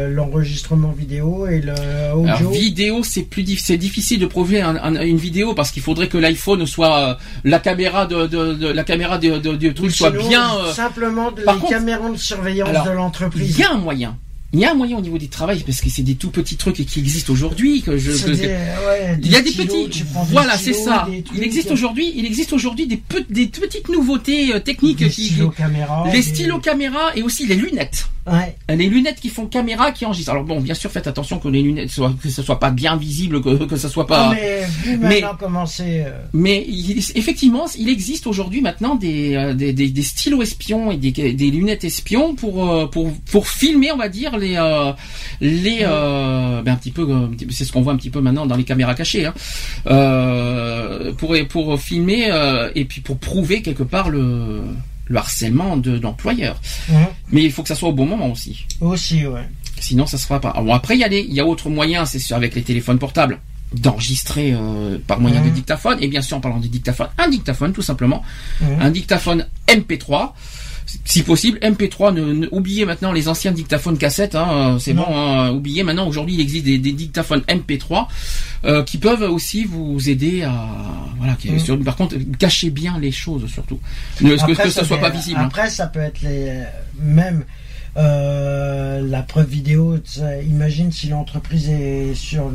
l'enregistrement 0.09 0.91
vidéo 0.91 1.47
et 1.47 1.61
le 1.61 1.73
audio. 2.13 2.33
Alors, 2.33 2.51
vidéo, 2.51 3.03
c'est 3.03 3.23
plus 3.23 3.43
c'est 3.57 3.77
difficile 3.77 4.19
de 4.19 4.25
prouver 4.25 4.61
une 4.61 5.17
vidéo 5.17 5.53
parce 5.53 5.71
qu'il 5.71 5.81
faudrait 5.81 6.07
que 6.07 6.17
l'iPhone 6.17 6.65
soit 6.65 7.09
euh, 7.09 7.13
la 7.43 7.59
caméra 7.59 8.05
de, 8.05 8.27
de, 8.27 8.67
la 8.67 8.83
caméra 8.83 9.17
de, 9.17 9.37
de, 9.37 9.71
truc 9.71 9.91
soit 9.91 10.11
bien. 10.11 10.47
Euh, 10.57 10.71
simplement 10.71 11.31
de 11.31 11.43
la 11.43 11.55
caméra 11.69 12.09
de 12.09 12.17
surveillance 12.17 12.85
de 12.85 12.91
l'entreprise. 12.91 13.57
Il 13.57 13.59
y 13.59 13.63
a 13.63 13.71
un 13.71 13.77
moyen. 13.77 14.17
Il 14.53 14.59
y 14.59 14.65
a 14.65 14.71
un 14.71 14.75
moyen 14.75 14.97
au 14.97 15.01
niveau 15.01 15.17
du 15.17 15.29
travail 15.29 15.63
parce 15.65 15.81
que 15.81 15.89
c'est 15.89 16.03
des 16.03 16.13
tout 16.13 16.29
petits 16.29 16.57
trucs 16.57 16.75
qui 16.75 16.99
existent 16.99 17.33
aujourd'hui 17.33 17.81
que 17.81 17.97
je. 17.97 18.11
il 18.11 19.31
y 19.31 19.35
a 19.35 19.41
des 19.41 19.51
petits. 19.51 20.03
Voilà, 20.29 20.57
c'est 20.57 20.73
ça. 20.73 21.07
il 21.35 21.43
existe 21.43 21.71
aujourd'hui. 21.71 22.13
Il 22.15 22.25
existe 22.25 22.53
aujourd'hui 22.53 22.85
des, 22.85 23.01
des 23.29 23.47
petites 23.47 23.89
nouveautés 23.89 24.53
euh, 24.53 24.59
techniques. 24.59 24.99
Les 24.99 25.09
stylos 25.09 25.49
caméra. 25.49 26.03
Les 26.13 26.21
stylos 26.21 26.59
caméra 26.59 27.15
et 27.15 27.23
aussi 27.23 27.47
les 27.47 27.55
lunettes. 27.55 28.07
Ouais. 28.25 28.55
Les 28.69 28.87
lunettes 28.87 29.19
qui 29.19 29.27
font 29.29 29.47
caméra 29.47 29.91
qui 29.91 30.05
enregistrent. 30.05 30.31
Alors 30.31 30.43
bon, 30.45 30.61
bien 30.61 30.75
sûr, 30.75 30.89
faites 30.91 31.07
attention 31.07 31.39
que 31.39 31.49
les 31.49 31.61
lunettes 31.61 31.89
soient, 31.89 32.13
que 32.21 32.29
ce 32.29 32.41
soit 32.41 32.59
pas 32.59 32.69
bien 32.69 32.95
visible, 32.95 33.41
que 33.41 33.65
que 33.65 33.75
ce 33.75 33.89
soit 33.89 34.07
pas. 34.07 34.29
Mais 34.29 34.65
vu. 34.83 34.99
Euh, 35.81 36.21
mais 36.31 36.65
effectivement, 37.15 37.65
il 37.77 37.89
existe 37.89 38.27
aujourd'hui 38.27 38.61
maintenant 38.61 38.95
des, 38.95 39.35
euh, 39.35 39.53
des, 39.53 39.73
des, 39.73 39.89
des 39.89 40.03
stylos 40.03 40.41
espions 40.41 40.91
et 40.91 40.97
des, 40.97 41.11
des 41.11 41.51
lunettes 41.51 41.83
espions 41.83 42.35
pour 42.35 42.89
pour 42.91 43.11
pour 43.31 43.47
filmer, 43.47 43.91
on 43.91 43.97
va 43.97 44.09
dire 44.09 44.37
les 44.43 44.93
les 45.41 45.79
euh, 45.81 46.61
ben 46.61 46.73
un 46.73 46.75
petit 46.75 46.91
peu 46.91 47.07
c'est 47.49 47.65
ce 47.65 47.71
qu'on 47.71 47.81
voit 47.81 47.93
un 47.93 47.97
petit 47.97 48.09
peu 48.09 48.21
maintenant 48.21 48.45
dans 48.45 48.55
les 48.55 48.63
caméras 48.63 48.95
cachées 48.95 49.25
hein, 49.25 49.33
euh, 49.87 51.13
pour 51.13 51.35
pour 51.49 51.79
filmer 51.79 52.31
euh, 52.31 52.71
et 52.75 52.85
puis 52.85 53.01
pour 53.01 53.17
prouver 53.17 53.61
quelque 53.61 53.83
part 53.83 54.09
le 54.09 54.61
le 55.07 55.17
harcèlement 55.17 55.75
de 55.75 55.99
l'employeur. 55.99 56.61
Mais 57.29 57.43
il 57.43 57.51
faut 57.51 57.61
que 57.61 57.67
ça 57.67 57.75
soit 57.75 57.89
au 57.89 57.93
bon 57.93 58.05
moment 58.05 58.31
aussi. 58.31 58.65
Aussi, 58.79 59.27
ouais. 59.27 59.41
Sinon, 59.77 60.05
ça 60.05 60.17
se 60.17 60.25
fera 60.25 60.39
pas. 60.39 60.53
Bon, 60.53 60.73
après, 60.73 60.95
il 60.95 61.01
y 61.01 61.03
a 61.03 61.11
il 61.11 61.33
y 61.33 61.41
a 61.41 61.45
autre 61.45 61.69
moyen, 61.69 62.05
c'est 62.05 62.33
avec 62.33 62.55
les 62.55 62.61
téléphones 62.61 62.99
portables 62.99 63.39
d'enregistrer 63.73 64.55
par 65.07 65.19
moyen 65.19 65.41
de 65.41 65.49
dictaphone 65.49 65.97
et 65.99 66.07
bien 66.07 66.21
sûr 66.21 66.37
en 66.37 66.39
parlant 66.39 66.59
de 66.59 66.67
dictaphone 66.67 67.07
un 67.17 67.27
dictaphone 67.27 67.73
tout 67.73 67.81
simplement 67.81 68.21
un 68.61 68.91
dictaphone 68.91 69.47
MP3 69.67 70.33
si 71.05 71.23
possible, 71.23 71.57
MP3. 71.59 72.13
Ne, 72.13 72.47
oubliez 72.51 72.85
maintenant 72.85 73.11
les 73.11 73.27
anciens 73.27 73.51
dictaphones 73.51 73.97
cassettes. 73.97 74.35
Hein, 74.35 74.77
c'est 74.79 74.93
bon. 74.93 75.05
Hein, 75.07 75.51
oubliez 75.51 75.83
maintenant. 75.83 76.07
Aujourd'hui, 76.07 76.35
il 76.35 76.41
existe 76.41 76.65
des, 76.65 76.77
dictaphones 76.77 77.41
MP3 77.47 78.07
euh, 78.65 78.83
qui 78.83 78.97
peuvent 78.97 79.23
aussi 79.23 79.65
vous 79.65 80.09
aider 80.09 80.43
à 80.43 80.53
voilà. 81.17 81.37
Mm. 81.45 81.83
par 81.83 81.95
contre, 81.95 82.15
cachez 82.37 82.69
bien 82.69 82.99
les 82.99 83.11
choses 83.11 83.49
surtout. 83.49 83.79
que, 84.17 84.55
que 84.63 84.69
ça, 84.69 84.83
soit 84.83 84.97
pas 84.97 85.09
visible. 85.09 85.39
Hein. 85.39 85.47
Après, 85.47 85.69
ça 85.69 85.87
peut 85.87 85.99
être 85.99 86.21
les 86.21 86.63
même. 86.99 87.45
Euh, 87.95 89.07
la 89.07 89.21
preuve 89.21 89.47
vidéo, 89.47 89.99
imagine 90.47 90.91
si 90.91 91.09
l'entreprise 91.09 91.69
est 91.69 92.15
sur 92.15 92.51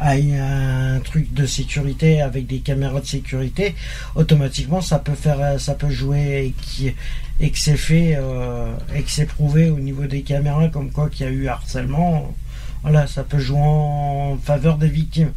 a 0.00 0.12
un 0.12 1.00
truc 1.00 1.32
de 1.32 1.46
sécurité 1.46 2.20
avec 2.20 2.46
des 2.46 2.58
caméras 2.58 3.00
de 3.00 3.06
sécurité, 3.06 3.74
automatiquement 4.14 4.80
ça 4.80 4.98
peut 4.98 5.14
faire 5.14 5.60
ça 5.60 5.74
peut 5.74 5.90
jouer 5.90 6.46
et, 6.46 6.54
qui, 6.62 6.92
et 7.40 7.50
que 7.50 7.58
c'est 7.58 7.76
fait 7.76 8.16
euh, 8.16 8.74
et 8.94 9.02
que 9.02 9.10
c'est 9.10 9.26
prouvé 9.26 9.70
au 9.70 9.78
niveau 9.78 10.06
des 10.06 10.22
caméras 10.22 10.68
comme 10.68 10.90
quoi 10.90 11.08
qu'il 11.08 11.26
y 11.26 11.28
a 11.28 11.32
eu 11.32 11.48
harcèlement. 11.48 12.34
Voilà, 12.82 13.06
ça 13.06 13.24
peut 13.24 13.38
jouer 13.38 13.58
en 13.58 14.38
faveur 14.42 14.76
des 14.76 14.88
victimes. 14.88 15.32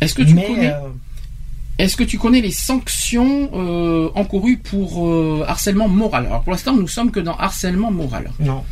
Est-ce 0.00 0.14
que 0.14 0.22
tu 0.22 0.34
connais 0.34 0.72
euh, 0.72 0.88
est-ce 1.78 1.96
que 1.96 2.04
tu 2.04 2.18
connais 2.18 2.40
les 2.40 2.50
sanctions 2.50 3.50
euh, 3.54 4.10
encourues 4.14 4.58
pour 4.58 5.44
harcèlement 5.46 5.88
moral? 5.88 6.26
Alors 6.26 6.42
pour 6.42 6.52
l'instant, 6.52 6.74
nous 6.74 6.88
sommes 6.88 7.10
que 7.10 7.20
dans 7.20 7.36
harcèlement 7.36 7.90
moral. 7.90 8.30
Non. 8.40 8.64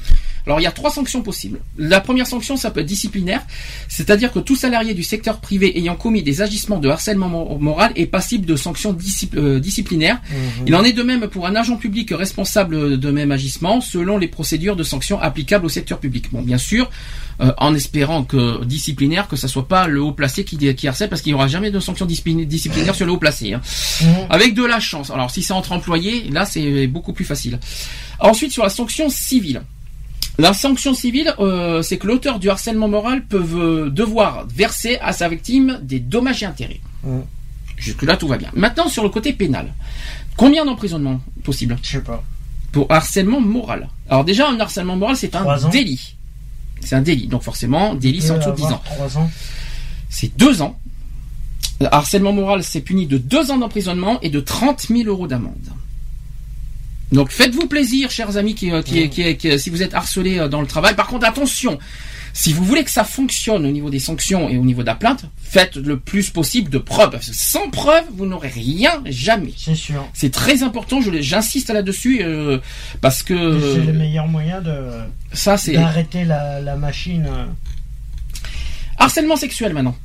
Alors 0.47 0.61
il 0.61 0.65
y 0.65 0.67
a 0.67 0.73
trois 0.73 0.91
sanctions 0.91 1.23
possibles. 1.23 1.61
La 1.77 2.01
première 2.01 2.27
sanction, 2.27 2.57
ça 2.57 2.71
peut 2.71 2.81
être 2.81 2.87
disciplinaire, 2.87 3.43
c'est-à-dire 3.89 4.33
que 4.33 4.39
tout 4.39 4.57
salarié 4.57 4.95
du 4.95 5.03
secteur 5.03 5.41
privé 5.41 5.79
ayant 5.79 5.97
commis 5.97 6.23
des 6.23 6.43
agissements 6.43 6.79
de 6.79 6.89
harcèlement 6.89 7.59
moral 7.59 7.93
est 7.97 8.07
passible 8.07 8.47
de 8.47 8.57
sanctions 8.57 8.97
euh, 9.37 9.61
disciplinaires. 9.61 10.21
Mhm. 10.31 10.67
Il 10.67 10.75
en 10.75 10.85
est 10.85 10.93
de 10.93 11.03
même 11.03 11.29
pour 11.29 11.47
un 11.47 11.57
agent 11.57 11.77
public 11.77 12.11
responsable 12.13 12.99
de 12.99 13.11
même 13.11 13.33
agissement, 13.33 13.81
selon 13.81 14.19
les 14.19 14.29
procédures 14.29 14.77
de 14.77 14.83
sanctions 14.83 15.21
applicables 15.21 15.67
au 15.67 15.69
secteur 15.69 15.99
public. 15.99 16.27
Bon, 16.33 16.43
bien 16.43 16.59
sûr, 16.59 16.91
euh, 17.41 17.53
en 17.59 17.75
espérant 17.75 18.25
que 18.25 18.65
disciplinaire, 18.65 19.29
que 19.29 19.37
ça 19.37 19.49
soit 19.49 19.69
pas 19.69 19.87
le 19.87 20.03
haut 20.03 20.13
placé 20.13 20.45
qui, 20.45 20.57
qui 20.75 20.89
harcèle, 20.89 21.09
parce 21.09 21.23
qu'il 21.23 21.33
n'y 21.33 21.35
aura 21.35 21.49
jamais 21.49 21.71
de 21.71 21.81
sanctions 21.81 22.07
disciplinaires 22.07 22.95
sur 22.95 23.07
le 23.07 23.13
haut 23.13 23.19
placé. 23.19 23.53
Hein. 23.53 23.61
Mhm. 24.03 24.27
Avec 24.31 24.55
de 24.55 24.65
la 24.65 24.81
chance. 24.81 25.11
Alors 25.11 25.31
si 25.31 25.43
c'est 25.43 25.53
entre 25.53 25.73
employés, 25.73 26.25
là 26.31 26.45
c'est 26.45 26.87
beaucoup 26.87 27.13
plus 27.13 27.25
facile. 27.25 27.59
Ensuite 28.19 28.53
sur 28.53 28.63
la 28.63 28.71
sanction 28.71 29.09
civile. 29.09 29.63
La 30.39 30.55
sanction 30.55 30.95
civile, 30.95 31.35
euh, 31.39 31.83
c'est 31.83 31.99
que 31.99 32.07
l'auteur 32.07 32.39
du 32.39 32.49
harcèlement 32.49 32.89
moral 32.89 33.27
peut 33.27 33.45
euh, 33.55 33.91
devoir 33.91 34.47
verser 34.47 34.99
à 35.03 35.13
sa 35.13 35.29
victime 35.29 35.81
des 35.83 36.01
dommages 36.01 36.43
et 36.43 36.47
intérêts. 36.47 36.81
Mm. 37.05 37.21
Jusque-là, 37.77 38.17
tout 38.17 38.29
va 38.29 38.37
bien. 38.37 38.51
Maintenant, 38.55 38.89
sur 38.89 39.03
le 39.03 39.09
côté 39.09 39.33
pénal. 39.33 39.73
Combien 40.37 40.65
d'emprisonnement 40.65 41.21
possible 41.45 41.77
Je 41.83 41.93
sais 41.93 42.01
pas. 42.01 42.23
Pour 42.73 42.91
harcèlement 42.91 43.41
moral? 43.41 43.89
Alors 44.09 44.25
déjà, 44.25 44.49
un 44.49 44.59
harcèlement 44.61 44.97
moral, 44.97 45.17
c'est 45.17 45.35
un 45.35 45.69
délit. 45.71 46.15
C'est 46.81 46.95
un 46.95 47.03
délit. 47.03 47.27
Donc 47.27 47.43
forcément, 47.43 47.95
délit, 47.95 48.23
c'est 48.23 48.31
en 48.31 48.39
dessous 48.39 48.51
de 48.51 48.57
10 48.57 48.65
ans. 48.65 48.83
3 48.85 49.19
ans. 49.19 49.31
C'est 50.09 50.37
2 50.37 50.63
ans. 50.63 50.79
harcèlement 51.91 52.33
moral, 52.33 52.63
c'est 52.63 52.81
puni 52.81 53.07
de 53.07 53.19
2 53.19 53.51
ans 53.51 53.59
d'emprisonnement 53.59 54.21
et 54.21 54.31
de 54.31 54.41
30 54.41 54.87
000 54.89 55.03
euros 55.09 55.27
d'amende. 55.27 55.71
Donc 57.13 57.31
faites-vous 57.31 57.67
plaisir, 57.67 58.11
chers 58.11 58.37
amis, 58.37 58.55
qui, 58.55 58.71
euh, 58.71 58.83
qui, 58.83 59.09
qui, 59.09 59.59
si 59.59 59.71
vous 59.71 59.83
êtes 59.83 59.95
harcelés 59.95 60.39
euh, 60.39 60.49
dans 60.49 60.61
le 60.61 60.67
travail. 60.67 60.95
Par 60.95 61.09
contre, 61.09 61.27
attention, 61.27 61.79
si 62.33 62.53
vous 62.53 62.65
voulez 62.65 62.85
que 62.85 62.91
ça 62.91 63.03
fonctionne 63.03 63.67
au 63.67 63.71
niveau 63.71 63.91
des 63.91 63.99
sanctions 63.99 64.49
et 64.49 64.57
au 64.57 64.65
niveau 64.65 64.83
de 64.83 64.87
la 64.87 64.95
plainte, 64.95 65.25
faites 65.43 65.75
le 65.75 65.99
plus 65.99 66.31
possible 66.31 66.71
de 66.71 66.79
preuves. 66.79 67.19
sans 67.21 67.69
preuve, 67.71 68.05
vous 68.13 68.27
n'aurez 68.27 68.49
rien 68.49 69.03
jamais. 69.07 69.53
C'est 69.57 69.75
sûr. 69.75 70.07
C'est 70.15 70.31
très 70.31 70.63
important. 70.63 71.01
J'insiste 71.01 71.71
là-dessus 71.71 72.21
euh, 72.23 72.59
parce 73.01 73.25
que 73.25 73.75
c'est 73.75 73.87
le 73.87 73.93
meilleur 73.93 74.29
moyen 74.29 74.61
de 74.61 74.73
ça, 75.33 75.57
c'est 75.57 75.73
d'arrêter 75.73 76.25
la, 76.25 76.61
la, 76.61 76.77
machine. 76.77 77.29
Harcèlement 78.99 79.37
sexuel 79.37 79.73
maintenant. 79.73 79.97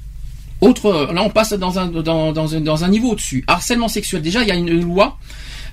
Autre, 0.62 1.12
là 1.14 1.22
on 1.22 1.30
passe 1.30 1.54
dans 1.54 1.78
un 1.78 1.88
dans, 1.88 2.32
dans 2.32 2.56
un, 2.56 2.62
dans 2.62 2.84
un 2.84 2.88
niveau 2.88 3.12
au-dessus. 3.12 3.44
Harcèlement 3.46 3.90
sexuel. 3.90 4.24
Déjà, 4.24 4.42
il 4.42 4.48
y 4.48 4.52
a 4.52 4.56
une 4.56 4.82
loi 4.82 5.18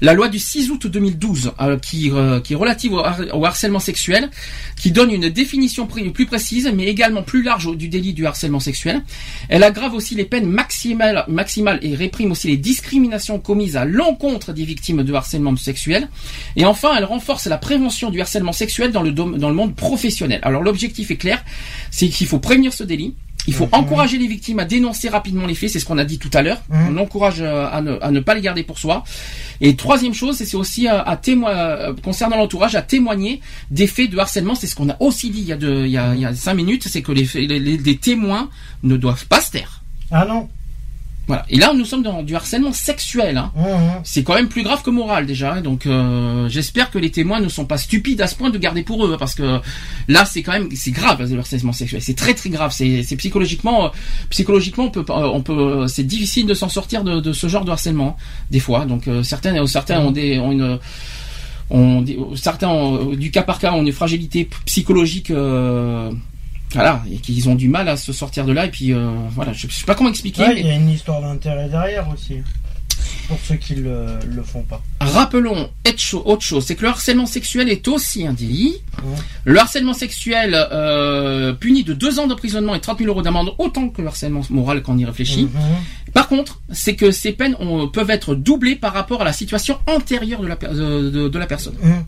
la 0.02 0.14
loi 0.14 0.28
du 0.28 0.40
6 0.40 0.70
août 0.70 0.86
2012 0.88 1.52
euh, 1.60 1.78
qui, 1.78 2.10
euh, 2.10 2.40
qui 2.40 2.52
est 2.52 2.56
relative 2.56 2.92
au, 2.92 3.44
harcèlement 3.44 3.78
sexuel, 3.78 4.28
qui 4.76 4.90
donne 4.90 5.12
une 5.12 5.30
définition 5.30 5.86
plus 5.86 6.26
précise, 6.26 6.70
mais 6.74 6.86
également 6.86 7.22
plus 7.22 7.42
large 7.42 7.74
du 7.76 7.88
délit 7.88 8.12
du 8.12 8.26
harcèlement 8.26 8.58
sexuel. 8.58 9.02
Elle 9.48 9.62
aggrave 9.62 9.94
aussi 9.94 10.16
les 10.16 10.24
peines 10.24 10.46
maximales, 10.46 11.24
et 11.82 11.94
réprime 11.94 12.32
aussi 12.32 12.48
les 12.48 12.56
discriminations 12.56 13.38
commises 13.38 13.76
à 13.76 13.84
l'encontre 13.84 14.52
des 14.52 14.64
victimes 14.64 15.04
de 15.04 15.14
harcèlement 15.14 15.54
sexuel. 15.56 16.08
Et 16.56 16.64
enfin, 16.64 16.90
elle 16.98 17.04
renforce 17.04 17.46
la 17.46 17.56
prévention 17.56 18.10
du 18.10 18.20
harcèlement 18.20 18.52
sexuel 18.52 18.90
dans 18.90 19.02
le 19.02 19.54
monde 19.54 19.76
professionnel. 19.76 20.40
Alors 20.42 20.62
l'objectif 20.62 21.12
est 21.12 21.16
clair, 21.16 21.44
c'est 21.92 22.08
qu'il 22.08 22.26
faut 22.26 22.40
prévenir 22.40 22.72
ce 22.72 22.82
délit. 22.82 23.14
Il 23.48 23.54
faut 23.54 23.68
encourager 23.72 24.18
les 24.18 24.28
victimes 24.28 24.60
à 24.60 24.64
dénoncer 24.64 25.08
rapidement 25.08 25.46
les 25.46 25.54
faits, 25.54 25.70
c'est 25.70 25.80
ce 25.80 25.84
qu'on 25.84 25.98
a 25.98 26.04
dit 26.04 26.18
tout 26.18 26.30
à 26.32 26.42
l'heure. 26.42 26.62
On 26.70 26.96
encourage 26.96 27.40
euh, 27.40 27.66
à 27.70 27.80
ne, 27.80 28.20
pas 28.20 28.34
les 28.34 28.40
garder 28.40 28.62
pour 28.62 28.78
soi. 28.78 29.04
Et 29.60 29.74
troisième 29.74 30.14
chose, 30.14 30.36
c'est 30.36 30.56
aussi 30.56 30.86
à, 30.86 31.00
à 31.02 31.16
témoigner, 31.16 31.56
euh, 31.58 31.92
concernant 32.02 32.36
l'entourage, 32.36 32.76
à 32.76 32.82
témoigner 32.82 33.40
des 33.70 33.86
faits 33.86 34.10
de 34.10 34.18
harcèlement. 34.18 34.54
C'est 34.54 34.66
ce 34.66 34.76
qu'on 34.76 34.90
a 34.90 34.96
aussi 35.00 35.30
dit 35.30 35.40
il 35.40 35.46
y 35.46 35.52
a, 35.52 36.14
il 36.14 36.20
y 36.20 36.24
a, 36.24 36.34
cinq 36.34 36.54
minutes, 36.54 36.86
c'est 36.88 37.02
que 37.02 37.12
les, 37.12 37.24
les, 37.34 37.58
les 37.58 37.96
témoins 37.96 38.48
ne 38.82 38.96
doivent 38.96 39.26
pas 39.26 39.40
se 39.40 39.50
taire. 39.50 39.82
Ah 40.10 40.24
non 40.24 40.48
voilà. 41.32 41.46
Et 41.48 41.56
là, 41.56 41.72
nous 41.74 41.86
sommes 41.86 42.02
dans 42.02 42.22
du 42.22 42.36
harcèlement 42.36 42.74
sexuel. 42.74 43.38
Hein. 43.38 43.52
Mmh, 43.56 43.62
mmh. 43.62 44.00
C'est 44.04 44.22
quand 44.22 44.34
même 44.34 44.48
plus 44.48 44.62
grave 44.62 44.82
que 44.82 44.90
moral 44.90 45.24
déjà. 45.24 45.54
Hein. 45.54 45.60
Donc, 45.62 45.86
euh, 45.86 46.46
j'espère 46.50 46.90
que 46.90 46.98
les 46.98 47.10
témoins 47.10 47.40
ne 47.40 47.48
sont 47.48 47.64
pas 47.64 47.78
stupides 47.78 48.20
à 48.20 48.26
ce 48.26 48.34
point 48.34 48.50
de 48.50 48.58
garder 48.58 48.82
pour 48.82 49.06
eux, 49.06 49.14
hein, 49.14 49.16
parce 49.18 49.34
que 49.34 49.60
là, 50.08 50.26
c'est 50.26 50.42
quand 50.42 50.52
même, 50.52 50.68
c'est 50.74 50.90
grave 50.90 51.26
le 51.26 51.38
harcèlement 51.38 51.72
sexuel. 51.72 52.02
C'est 52.02 52.16
très 52.16 52.34
très 52.34 52.50
grave. 52.50 52.70
C'est, 52.74 53.16
psychologiquement, 53.16 53.86
euh, 53.86 53.88
psychologiquement, 54.28 54.84
on 54.84 54.90
peut, 54.90 55.04
on 55.08 55.40
peut, 55.40 55.86
c'est 55.88 56.02
difficile 56.02 56.44
de 56.44 56.52
s'en 56.52 56.68
sortir 56.68 57.02
de, 57.02 57.32
ce 57.32 57.46
genre 57.48 57.64
de 57.64 57.70
harcèlement 57.70 58.18
des 58.50 58.60
fois. 58.60 58.84
Donc, 58.84 59.08
euh, 59.08 59.22
certains, 59.22 59.66
certains 59.66 60.00
ont 60.00 60.10
des, 60.10 60.38
ont 60.38 60.52
une 60.52 60.78
on, 61.70 62.04
certains, 62.36 63.14
du 63.16 63.30
cas 63.30 63.42
par 63.42 63.58
cas, 63.58 63.72
ont 63.72 63.80
une 63.80 63.92
fragilité 63.92 64.50
psychologique 64.66 65.30
euh, 65.30 66.12
voilà, 66.74 67.02
et 67.10 67.16
qu'ils 67.16 67.48
ont 67.48 67.54
du 67.54 67.68
mal 67.68 67.88
à 67.88 67.96
se 67.96 68.12
sortir 68.12 68.44
de 68.44 68.52
là. 68.52 68.66
Et 68.66 68.70
puis 68.70 68.92
euh, 68.92 69.10
voilà, 69.30 69.52
je, 69.52 69.66
ne 69.66 69.72
sais 69.72 69.84
pas 69.84 69.94
comment 69.94 70.10
expliquer. 70.10 70.44
Il 70.56 70.66
y 70.66 70.70
a 70.70 70.74
une 70.74 70.90
histoire 70.90 71.20
d'intérêt 71.20 71.68
derrière 71.68 72.08
aussi. 72.08 72.38
Pour 73.28 73.38
ceux 73.44 73.56
qui 73.56 73.74
le, 73.76 74.18
le 74.26 74.42
font 74.42 74.62
pas. 74.62 74.82
Rappelons 75.00 75.70
autre 76.24 76.42
chose, 76.42 76.64
c'est 76.66 76.74
que 76.74 76.82
le 76.82 76.88
harcèlement 76.88 77.26
sexuel 77.26 77.68
est 77.68 77.86
aussi 77.88 78.26
un 78.26 78.32
délit. 78.32 78.76
Le 79.44 79.58
harcèlement 79.58 79.94
sexuel 79.94 80.54
euh, 80.54 81.52
puni 81.52 81.84
de 81.84 81.94
deux 81.94 82.18
ans 82.18 82.26
d'emprisonnement 82.26 82.74
et 82.74 82.80
30 82.80 82.98
000 82.98 83.10
euros 83.10 83.22
d'amende, 83.22 83.54
autant 83.58 83.88
que 83.88 84.02
le 84.02 84.08
harcèlement 84.08 84.42
moral 84.50 84.82
quand 84.82 84.94
on 84.94 84.98
y 84.98 85.04
réfléchit. 85.04 85.44
Mhm. 85.44 86.12
Par 86.12 86.28
contre, 86.28 86.60
c'est 86.72 86.94
que 86.96 87.10
ces 87.10 87.32
peines 87.32 87.56
peuvent 87.92 88.10
être 88.10 88.34
doublées 88.34 88.76
par 88.76 88.92
rapport 88.92 89.22
à 89.22 89.24
la 89.24 89.32
situation 89.32 89.78
antérieure 89.86 90.40
de 90.40 90.48
la, 90.48 90.56
de, 90.56 91.38
la 91.38 91.46
personne. 91.46 91.74
Mhm. 91.82 92.04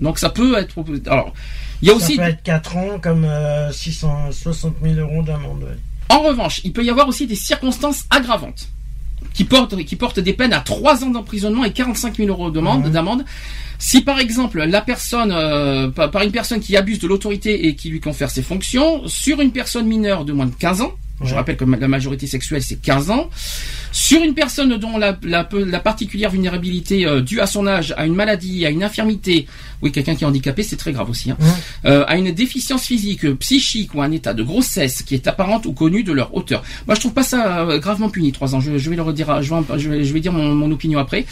Donc 0.00 0.18
ça 0.18 0.30
peut 0.30 0.56
être... 0.58 0.84
Alors, 1.06 1.32
il 1.82 1.88
y 1.88 1.90
a 1.90 1.94
aussi. 1.94 2.16
Ça 2.16 2.22
peut 2.22 2.28
être 2.30 2.42
4 2.42 2.76
ans 2.76 2.98
comme 3.00 3.26
660 3.72 4.74
euh, 4.82 4.94
000 4.94 5.00
euros 5.00 5.22
d'amende. 5.22 5.76
En 6.08 6.20
revanche, 6.20 6.60
il 6.64 6.72
peut 6.72 6.84
y 6.84 6.90
avoir 6.90 7.08
aussi 7.08 7.26
des 7.26 7.34
circonstances 7.34 8.04
aggravantes 8.10 8.68
qui 9.34 9.44
portent, 9.44 9.76
qui 9.84 9.96
portent 9.96 10.20
des 10.20 10.32
peines 10.32 10.52
à 10.52 10.60
3 10.60 11.04
ans 11.04 11.10
d'emprisonnement 11.10 11.64
et 11.64 11.72
45 11.72 12.16
000 12.16 12.28
euros 12.28 12.50
d'amende. 12.50 13.24
Si 13.78 14.00
par 14.00 14.18
exemple 14.18 14.62
la 14.64 14.80
personne, 14.80 15.32
euh, 15.32 15.88
par 15.88 16.22
une 16.22 16.32
personne 16.32 16.60
qui 16.60 16.76
abuse 16.76 16.98
de 16.98 17.06
l'autorité 17.06 17.68
et 17.68 17.76
qui 17.76 17.90
lui 17.90 18.00
confère 18.00 18.30
ses 18.30 18.42
fonctions, 18.42 19.06
sur 19.06 19.40
une 19.40 19.52
personne 19.52 19.86
mineure 19.86 20.24
de 20.24 20.32
moins 20.32 20.46
de 20.46 20.54
15 20.54 20.80
ans, 20.80 20.92
je 21.22 21.34
rappelle 21.34 21.56
que 21.56 21.64
la 21.64 21.88
majorité 21.88 22.26
sexuelle 22.26 22.62
c'est 22.62 22.80
15 22.80 23.10
ans, 23.10 23.28
sur 23.98 24.22
une 24.22 24.32
personne 24.32 24.76
dont 24.76 24.96
la, 24.96 25.18
la, 25.24 25.80
particulière 25.80 26.30
vulnérabilité 26.30 27.04
euh, 27.04 27.20
due 27.20 27.40
à 27.40 27.48
son 27.48 27.66
âge, 27.66 27.92
à 27.96 28.06
une 28.06 28.14
maladie, 28.14 28.64
à 28.64 28.70
une 28.70 28.84
infirmité, 28.84 29.46
oui, 29.82 29.90
quelqu'un 29.90 30.14
qui 30.14 30.22
est 30.22 30.26
handicapé, 30.26 30.62
c'est 30.62 30.76
très 30.76 30.92
grave 30.92 31.10
aussi, 31.10 31.32
hein, 31.32 31.36
euh, 31.84 32.04
à 32.06 32.16
une 32.16 32.30
déficience 32.30 32.84
physique, 32.84 33.28
psychique 33.40 33.92
ou 33.94 34.00
un 34.00 34.12
état 34.12 34.34
de 34.34 34.44
grossesse 34.44 35.02
qui 35.02 35.16
est 35.16 35.26
apparente 35.26 35.66
ou 35.66 35.72
connu 35.72 36.04
de 36.04 36.12
leur 36.12 36.32
auteur. 36.32 36.62
Moi, 36.86 36.94
je 36.94 37.00
trouve 37.00 37.12
pas 37.12 37.24
ça 37.24 37.66
euh, 37.66 37.80
gravement 37.80 38.08
puni, 38.08 38.30
trois 38.30 38.54
ans. 38.54 38.60
Je, 38.60 38.70
vais 38.70 38.94
le 38.94 39.02
redire, 39.02 39.42
je 39.42 39.52
vais, 39.52 40.04
je 40.04 40.12
vais, 40.12 40.20
dire 40.20 40.32
mon, 40.32 40.70
opinion 40.70 41.00
après. 41.00 41.26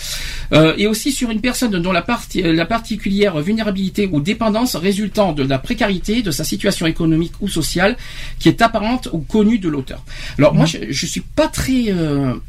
et 0.52 0.88
aussi 0.88 1.12
sur 1.12 1.30
une 1.30 1.40
personne 1.40 1.70
dont 1.70 1.92
la, 1.92 2.02
partie, 2.02 2.42
la 2.42 2.66
particulière 2.66 3.40
vulnérabilité 3.40 4.08
ou 4.10 4.20
dépendance 4.20 4.74
résultant 4.74 5.32
de 5.32 5.44
la 5.44 5.60
précarité 5.60 6.22
de 6.22 6.32
sa 6.32 6.42
situation 6.42 6.86
économique 6.86 7.34
ou 7.40 7.48
sociale 7.48 7.96
qui 8.40 8.48
est 8.48 8.60
apparente 8.60 9.08
ou 9.12 9.20
connue 9.20 9.60
de 9.60 9.68
l'auteur. 9.68 10.02
Alors 10.36 10.52
moi, 10.52 10.66
je, 10.66 10.78
je 10.90 11.06
suis 11.06 11.20
pas 11.20 11.46
très 11.46 11.92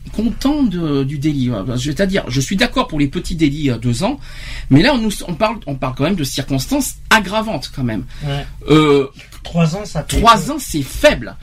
content 0.08 0.64
du 0.64 1.18
délit. 1.20 1.52
C'est-à-dire, 1.78 2.24
je 2.28 2.42
suis 2.42 2.56
d'accord 2.56 2.88
pour 2.88 3.00
les 3.00 3.08
petits 3.08 3.36
délits 3.36 3.70
à 3.70 3.78
deux 3.78 4.04
ans, 4.04 4.20
mais 4.70 4.82
là, 4.82 4.94
on, 4.94 5.10
on, 5.28 5.34
parle, 5.34 5.58
on 5.68 5.76
parle 5.76 5.96
quand 5.96 6.04
même 6.04 6.16
de 6.16 6.24
circonstances 6.24 6.96
aggravantes 7.10 7.72
quand 7.76 7.84
même. 7.84 8.06
Euh, 8.70 9.08
trois 9.44 9.76
ans, 9.76 9.86
ça. 9.86 10.04
Trois 10.04 10.52
ans, 10.52 10.58
c'est 10.60 10.82
faible. 10.82 11.36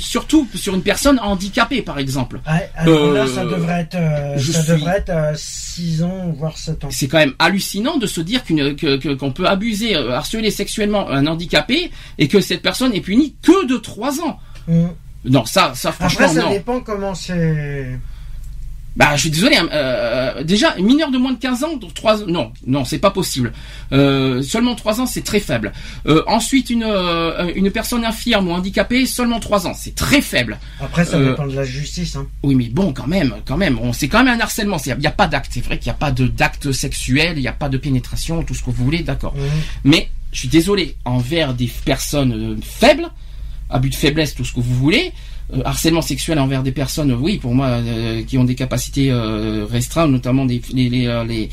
surtout 0.00 0.46
sur 0.54 0.74
une 0.74 0.82
personne 0.82 1.18
handicapée, 1.20 1.82
par 1.82 1.98
exemple. 1.98 2.40
alors 2.76 3.12
là, 3.12 3.26
ça 3.26 3.42
euh, 3.42 3.50
devrait 3.50 3.80
être, 3.80 3.96
euh, 3.96 4.38
ça 4.38 4.74
devrait 4.74 4.98
être 4.98 5.38
6 5.38 6.02
ans, 6.02 6.32
voire 6.36 6.56
7 6.56 6.84
ans. 6.84 6.88
C'est 6.90 7.08
quand 7.08 7.18
même 7.18 7.34
hallucinant 7.38 7.98
de 7.98 8.06
se 8.06 8.20
dire 8.20 8.44
qu'une, 8.44 8.76
qu'on 9.18 9.32
peut 9.32 9.46
abuser, 9.46 9.94
harceler 9.96 10.50
sexuellement 10.50 11.08
un 11.08 11.26
handicapé 11.26 11.90
et 12.18 12.28
que 12.28 12.40
cette 12.40 12.62
personne 12.62 12.94
est 12.94 13.00
punie 13.00 13.34
que 13.42 13.66
de 13.66 13.76
3 13.76 14.20
ans. 14.20 14.38
Mmh. 14.68 14.86
Non, 15.26 15.44
ça, 15.44 15.72
ça 15.74 15.92
franchement, 15.92 16.26
Après, 16.26 16.40
ça 16.40 16.48
dépend 16.48 16.80
comment 16.80 17.14
c'est. 17.14 17.98
Bah, 18.96 19.10
je 19.14 19.22
suis 19.22 19.30
désolé. 19.30 19.56
Hein, 19.56 19.68
euh, 19.72 20.42
déjà, 20.42 20.74
mineur 20.76 21.10
de 21.10 21.18
moins 21.18 21.32
de 21.32 21.38
15 21.38 21.64
ans, 21.64 21.78
3 21.94 22.26
non, 22.26 22.52
non, 22.66 22.84
c'est 22.84 22.98
pas 22.98 23.10
possible. 23.10 23.52
Euh, 23.92 24.42
seulement 24.42 24.74
3 24.74 25.02
ans, 25.02 25.06
c'est 25.06 25.22
très 25.22 25.38
faible. 25.38 25.72
Euh, 26.06 26.22
ensuite, 26.26 26.70
une 26.70 26.86
une 27.54 27.70
personne 27.70 28.04
infirme 28.04 28.48
ou 28.48 28.52
handicapée, 28.52 29.04
seulement 29.04 29.38
3 29.38 29.66
ans, 29.66 29.74
c'est 29.74 29.94
très 29.94 30.22
faible. 30.22 30.58
Après, 30.80 31.04
ça 31.04 31.20
dépend 31.20 31.46
de 31.46 31.54
la 31.54 31.64
justice. 31.64 32.16
Hein. 32.16 32.26
Oui, 32.42 32.54
mais 32.54 32.68
bon, 32.68 32.92
quand 32.94 33.06
même, 33.06 33.34
quand 33.44 33.58
même, 33.58 33.78
c'est 33.92 34.08
quand 34.08 34.24
même 34.24 34.38
un 34.38 34.40
harcèlement. 34.40 34.78
Il 34.86 34.96
n'y 34.96 35.06
a, 35.06 35.10
pas 35.10 35.26
d'acte. 35.26 35.50
C'est 35.52 35.64
vrai 35.64 35.78
qu'il 35.78 35.90
n'y 35.90 35.96
a 35.96 35.98
pas 35.98 36.10
de 36.10 36.26
d'acte 36.26 36.72
sexuel, 36.72 37.34
il 37.36 37.42
n'y 37.42 37.48
a 37.48 37.52
pas 37.52 37.68
de 37.68 37.76
pénétration, 37.76 38.42
tout 38.42 38.54
ce 38.54 38.62
que 38.62 38.70
vous 38.70 38.84
voulez, 38.84 39.00
d'accord. 39.00 39.34
Mhm. 39.34 39.42
Mais 39.84 40.08
je 40.32 40.40
suis 40.40 40.48
désolé 40.48 40.96
envers 41.04 41.52
des 41.52 41.70
personnes 41.84 42.58
faibles 42.62 43.10
abus 43.70 43.90
de 43.90 43.94
faiblesse, 43.94 44.34
tout 44.34 44.44
ce 44.44 44.52
que 44.52 44.60
vous 44.60 44.74
voulez. 44.74 45.12
Euh, 45.54 45.62
harcèlement 45.64 46.02
sexuel 46.02 46.38
envers 46.40 46.62
des 46.62 46.72
personnes, 46.72 47.12
oui, 47.12 47.38
pour 47.38 47.54
moi, 47.54 47.66
euh, 47.66 48.24
qui 48.24 48.36
ont 48.36 48.44
des 48.44 48.56
capacités 48.56 49.12
euh, 49.12 49.64
restreintes, 49.64 50.10
notamment 50.10 50.44
des, 50.44 50.60
les, 50.72 50.88
les, 50.88 51.48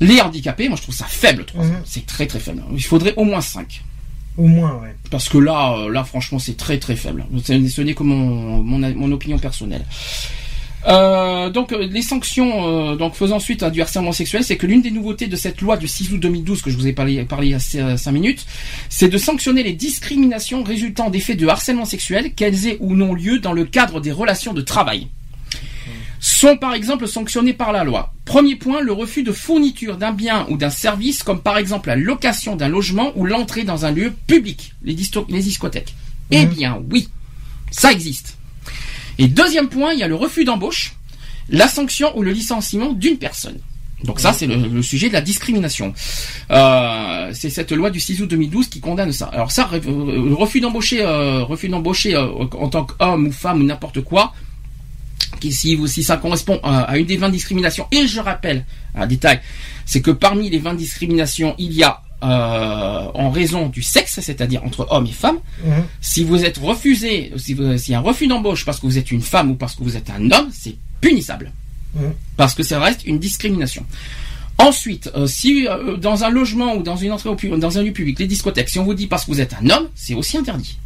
les, 0.00 0.20
handicapés. 0.20 0.68
Moi, 0.68 0.76
je 0.76 0.82
trouve 0.82 0.94
ça 0.94 1.06
faible, 1.06 1.44
mhm. 1.54 1.80
C'est 1.84 2.06
très 2.06 2.26
très 2.26 2.38
faible. 2.38 2.62
Il 2.72 2.84
faudrait 2.84 3.14
au 3.16 3.24
moins 3.24 3.40
5. 3.40 3.82
Au 4.36 4.46
moins, 4.46 4.74
ouais. 4.80 4.94
Parce 5.10 5.28
que 5.28 5.38
là, 5.38 5.88
là, 5.90 6.04
franchement, 6.04 6.38
c'est 6.38 6.56
très 6.56 6.78
très 6.78 6.94
faible. 6.94 7.26
Ce 7.44 7.80
n'est 7.82 7.94
que 7.94 8.04
mon, 8.04 8.62
mon, 8.62 8.78
mon 8.94 9.10
opinion 9.10 9.38
personnelle. 9.38 9.84
Euh, 10.88 11.50
donc 11.50 11.72
euh, 11.72 11.86
les 11.86 12.00
sanctions 12.00 12.92
euh, 12.92 12.96
donc 12.96 13.14
faisant 13.14 13.38
suite 13.38 13.62
à 13.62 13.70
du 13.70 13.82
harcèlement 13.82 14.12
sexuel, 14.12 14.42
c'est 14.42 14.56
que 14.56 14.66
l'une 14.66 14.80
des 14.80 14.90
nouveautés 14.90 15.26
de 15.26 15.36
cette 15.36 15.60
loi 15.60 15.76
du 15.76 15.86
6 15.86 16.12
août 16.12 16.20
2012 16.20 16.62
que 16.62 16.70
je 16.70 16.76
vous 16.76 16.86
ai 16.86 16.94
parlé, 16.94 17.24
parlé 17.24 17.48
il 17.48 17.50
y 17.50 17.80
a 17.80 17.96
5 17.96 18.10
minutes, 18.10 18.46
c'est 18.88 19.08
de 19.08 19.18
sanctionner 19.18 19.62
les 19.62 19.74
discriminations 19.74 20.62
résultant 20.62 21.10
des 21.10 21.20
faits 21.20 21.38
de 21.38 21.46
harcèlement 21.46 21.84
sexuel, 21.84 22.32
qu'elles 22.32 22.66
aient 22.66 22.78
ou 22.80 22.94
non 22.94 23.12
lieu 23.12 23.38
dans 23.38 23.52
le 23.52 23.64
cadre 23.64 24.00
des 24.00 24.12
relations 24.12 24.54
de 24.54 24.62
travail. 24.62 25.08
Sont 26.20 26.56
par 26.56 26.74
exemple 26.74 27.06
sanctionnés 27.06 27.52
par 27.52 27.70
la 27.70 27.84
loi. 27.84 28.12
Premier 28.24 28.56
point, 28.56 28.80
le 28.80 28.92
refus 28.92 29.22
de 29.22 29.30
fourniture 29.30 29.98
d'un 29.98 30.12
bien 30.12 30.46
ou 30.48 30.56
d'un 30.56 30.70
service, 30.70 31.22
comme 31.22 31.42
par 31.42 31.58
exemple 31.58 31.88
la 31.88 31.96
location 31.96 32.56
d'un 32.56 32.68
logement 32.68 33.12
ou 33.14 33.24
l'entrée 33.26 33.62
dans 33.62 33.84
un 33.84 33.92
lieu 33.92 34.12
public, 34.26 34.74
les, 34.82 34.96
les 35.28 35.42
discothèques. 35.42 35.94
Eh 36.30 36.44
mmh. 36.44 36.48
bien 36.48 36.82
oui, 36.90 37.08
ça 37.70 37.92
existe. 37.92 38.37
Et 39.18 39.28
deuxième 39.28 39.68
point, 39.68 39.92
il 39.92 39.98
y 39.98 40.02
a 40.02 40.08
le 40.08 40.14
refus 40.14 40.44
d'embauche, 40.44 40.94
la 41.48 41.68
sanction 41.68 42.16
ou 42.16 42.22
le 42.22 42.32
licenciement 42.32 42.92
d'une 42.92 43.18
personne. 43.18 43.58
Donc 44.04 44.20
ça, 44.20 44.32
c'est 44.32 44.46
le, 44.46 44.80
sujet 44.82 45.08
de 45.08 45.14
la 45.14 45.20
discrimination. 45.20 45.92
Euh, 46.50 47.30
c'est 47.34 47.50
cette 47.50 47.72
loi 47.72 47.90
du 47.90 47.98
6 47.98 48.22
août 48.22 48.30
2012 48.30 48.68
qui 48.68 48.80
condamne 48.80 49.12
ça. 49.12 49.26
Alors 49.26 49.50
ça, 49.50 49.68
le 49.72 50.34
refus 50.34 50.60
d'embaucher, 50.60 51.02
euh, 51.02 51.42
refus 51.42 51.68
d'embaucher 51.68 52.14
euh, 52.14 52.28
en 52.28 52.68
tant 52.68 52.84
qu'homme 52.84 53.26
ou 53.26 53.32
femme 53.32 53.60
ou 53.60 53.64
n'importe 53.64 54.02
quoi, 54.02 54.34
qui, 55.40 55.52
si, 55.52 55.78
si 55.88 56.04
ça 56.04 56.16
correspond 56.16 56.60
à, 56.62 56.96
une 56.96 57.06
des 57.06 57.16
20 57.16 57.30
discriminations, 57.30 57.86
et 57.90 58.06
je 58.06 58.20
rappelle 58.20 58.64
un 58.94 59.06
détail, 59.06 59.40
c'est 59.84 60.00
que 60.00 60.12
parmi 60.12 60.48
les 60.48 60.58
20 60.58 60.74
discriminations, 60.74 61.56
il 61.58 61.72
y 61.72 61.82
a 61.82 62.00
euh, 62.22 63.06
en 63.14 63.30
raison 63.30 63.68
du 63.68 63.82
sexe, 63.82 64.18
c'est-à-dire 64.20 64.64
entre 64.64 64.86
hommes 64.90 65.06
et 65.06 65.12
femmes. 65.12 65.38
Mhm. 65.64 65.84
Si 66.00 66.24
vous 66.24 66.44
êtes 66.44 66.58
refusé, 66.58 67.32
si 67.36 67.56
s'il 67.78 67.92
y 67.92 67.94
a 67.94 67.98
un 67.98 68.02
refus 68.02 68.26
d'embauche 68.26 68.64
parce 68.64 68.80
que 68.80 68.86
vous 68.86 68.98
êtes 68.98 69.10
une 69.12 69.20
femme 69.20 69.52
ou 69.52 69.54
parce 69.54 69.76
que 69.76 69.84
vous 69.84 69.96
êtes 69.96 70.10
un 70.10 70.30
homme, 70.30 70.48
c'est 70.52 70.76
punissable. 71.00 71.52
Mhm. 71.94 72.12
Parce 72.36 72.54
que 72.54 72.62
ça 72.62 72.80
reste 72.80 73.06
une 73.06 73.18
discrimination. 73.18 73.84
Ensuite, 74.58 75.10
euh, 75.14 75.28
si 75.28 75.68
euh, 75.68 75.96
dans 75.96 76.24
un 76.24 76.30
logement 76.30 76.74
ou 76.74 76.82
dans 76.82 76.96
une 76.96 77.12
entrée 77.12 77.28
au 77.28 77.56
dans 77.56 77.78
un 77.78 77.82
lieu 77.82 77.92
public, 77.92 78.18
les 78.18 78.26
discothèques, 78.26 78.68
si 78.68 78.80
on 78.80 78.84
vous 78.84 78.94
dit 78.94 79.06
parce 79.06 79.24
que 79.24 79.30
vous 79.30 79.40
êtes 79.40 79.54
un 79.54 79.70
homme, 79.70 79.88
c'est 79.94 80.14
aussi 80.14 80.36
interdit. 80.36 80.78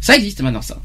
Ça 0.00 0.16
existe 0.16 0.42
maintenant, 0.42 0.62
ça. 0.62 0.78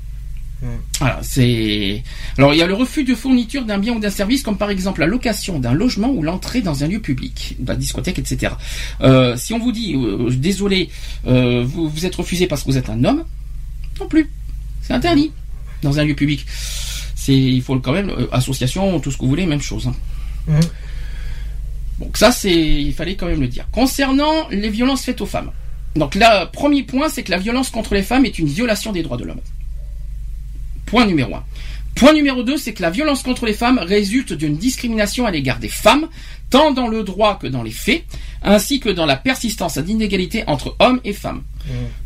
Voilà, 0.99 1.19
c'est. 1.21 2.03
Alors 2.37 2.53
il 2.53 2.57
y 2.57 2.61
a 2.61 2.67
le 2.67 2.73
refus 2.73 3.03
de 3.05 3.15
fourniture 3.15 3.63
d'un 3.63 3.77
bien 3.77 3.93
ou 3.93 3.99
d'un 3.99 4.09
service, 4.09 4.43
comme 4.43 4.57
par 4.57 4.69
exemple 4.69 4.99
la 4.99 5.07
location 5.07 5.59
d'un 5.59 5.73
logement 5.73 6.09
ou 6.09 6.21
l'entrée 6.21 6.61
dans 6.61 6.83
un 6.83 6.87
lieu 6.87 6.99
public, 6.99 7.55
la 7.65 7.75
discothèque, 7.75 8.19
etc. 8.19 8.53
Euh, 9.01 9.37
si 9.37 9.53
on 9.53 9.59
vous 9.59 9.71
dit 9.71 9.95
euh, 9.95 10.29
désolé, 10.31 10.89
euh, 11.27 11.63
vous, 11.63 11.87
vous 11.87 12.05
êtes 12.05 12.15
refusé 12.15 12.47
parce 12.47 12.63
que 12.63 12.71
vous 12.71 12.77
êtes 12.77 12.89
un 12.89 13.03
homme, 13.05 13.23
non 13.99 14.07
plus, 14.07 14.29
c'est 14.81 14.93
interdit 14.93 15.31
dans 15.81 15.97
un 15.99 16.03
lieu 16.03 16.15
public. 16.15 16.45
C'est, 17.15 17.35
il 17.35 17.61
faut 17.61 17.79
quand 17.79 17.93
même 17.93 18.11
association, 18.31 18.99
tout 18.99 19.11
ce 19.11 19.17
que 19.17 19.21
vous 19.21 19.29
voulez, 19.29 19.45
même 19.45 19.61
chose. 19.61 19.87
Hein. 19.87 20.59
Donc 21.99 22.17
ça, 22.17 22.31
c'est, 22.31 22.53
il 22.53 22.93
fallait 22.93 23.15
quand 23.15 23.27
même 23.27 23.41
le 23.41 23.47
dire. 23.47 23.67
Concernant 23.71 24.47
les 24.49 24.69
violences 24.69 25.03
faites 25.03 25.21
aux 25.21 25.25
femmes. 25.25 25.51
Donc 25.95 26.15
là, 26.15 26.45
premier 26.45 26.83
point, 26.83 27.09
c'est 27.09 27.23
que 27.23 27.31
la 27.31 27.37
violence 27.37 27.69
contre 27.69 27.93
les 27.93 28.03
femmes 28.03 28.25
est 28.25 28.39
une 28.39 28.47
violation 28.47 28.91
des 28.91 29.03
droits 29.03 29.17
de 29.17 29.25
l'homme. 29.25 29.41
Point 30.89 31.05
numéro 31.05 31.35
un. 31.35 31.43
Point 31.95 32.13
numéro 32.13 32.43
2, 32.43 32.57
c'est 32.57 32.71
que 32.73 32.81
la 32.81 32.89
violence 32.91 33.23
contre 33.23 33.45
les 33.45 33.53
femmes 33.53 33.77
résulte 33.79 34.31
d'une 34.31 34.55
discrimination 34.55 35.25
à 35.25 35.31
l'égard 35.31 35.59
des 35.59 35.67
femmes, 35.67 36.07
tant 36.49 36.71
dans 36.71 36.87
le 36.87 37.03
droit 37.03 37.37
que 37.37 37.45
dans 37.47 37.61
les 37.61 37.71
faits, 37.71 38.03
ainsi 38.41 38.79
que 38.79 38.87
dans 38.89 39.05
la 39.05 39.17
persistance 39.17 39.77
d'inégalités 39.77 40.43
entre 40.47 40.75
hommes 40.79 41.01
et 41.03 41.11
femmes. 41.13 41.43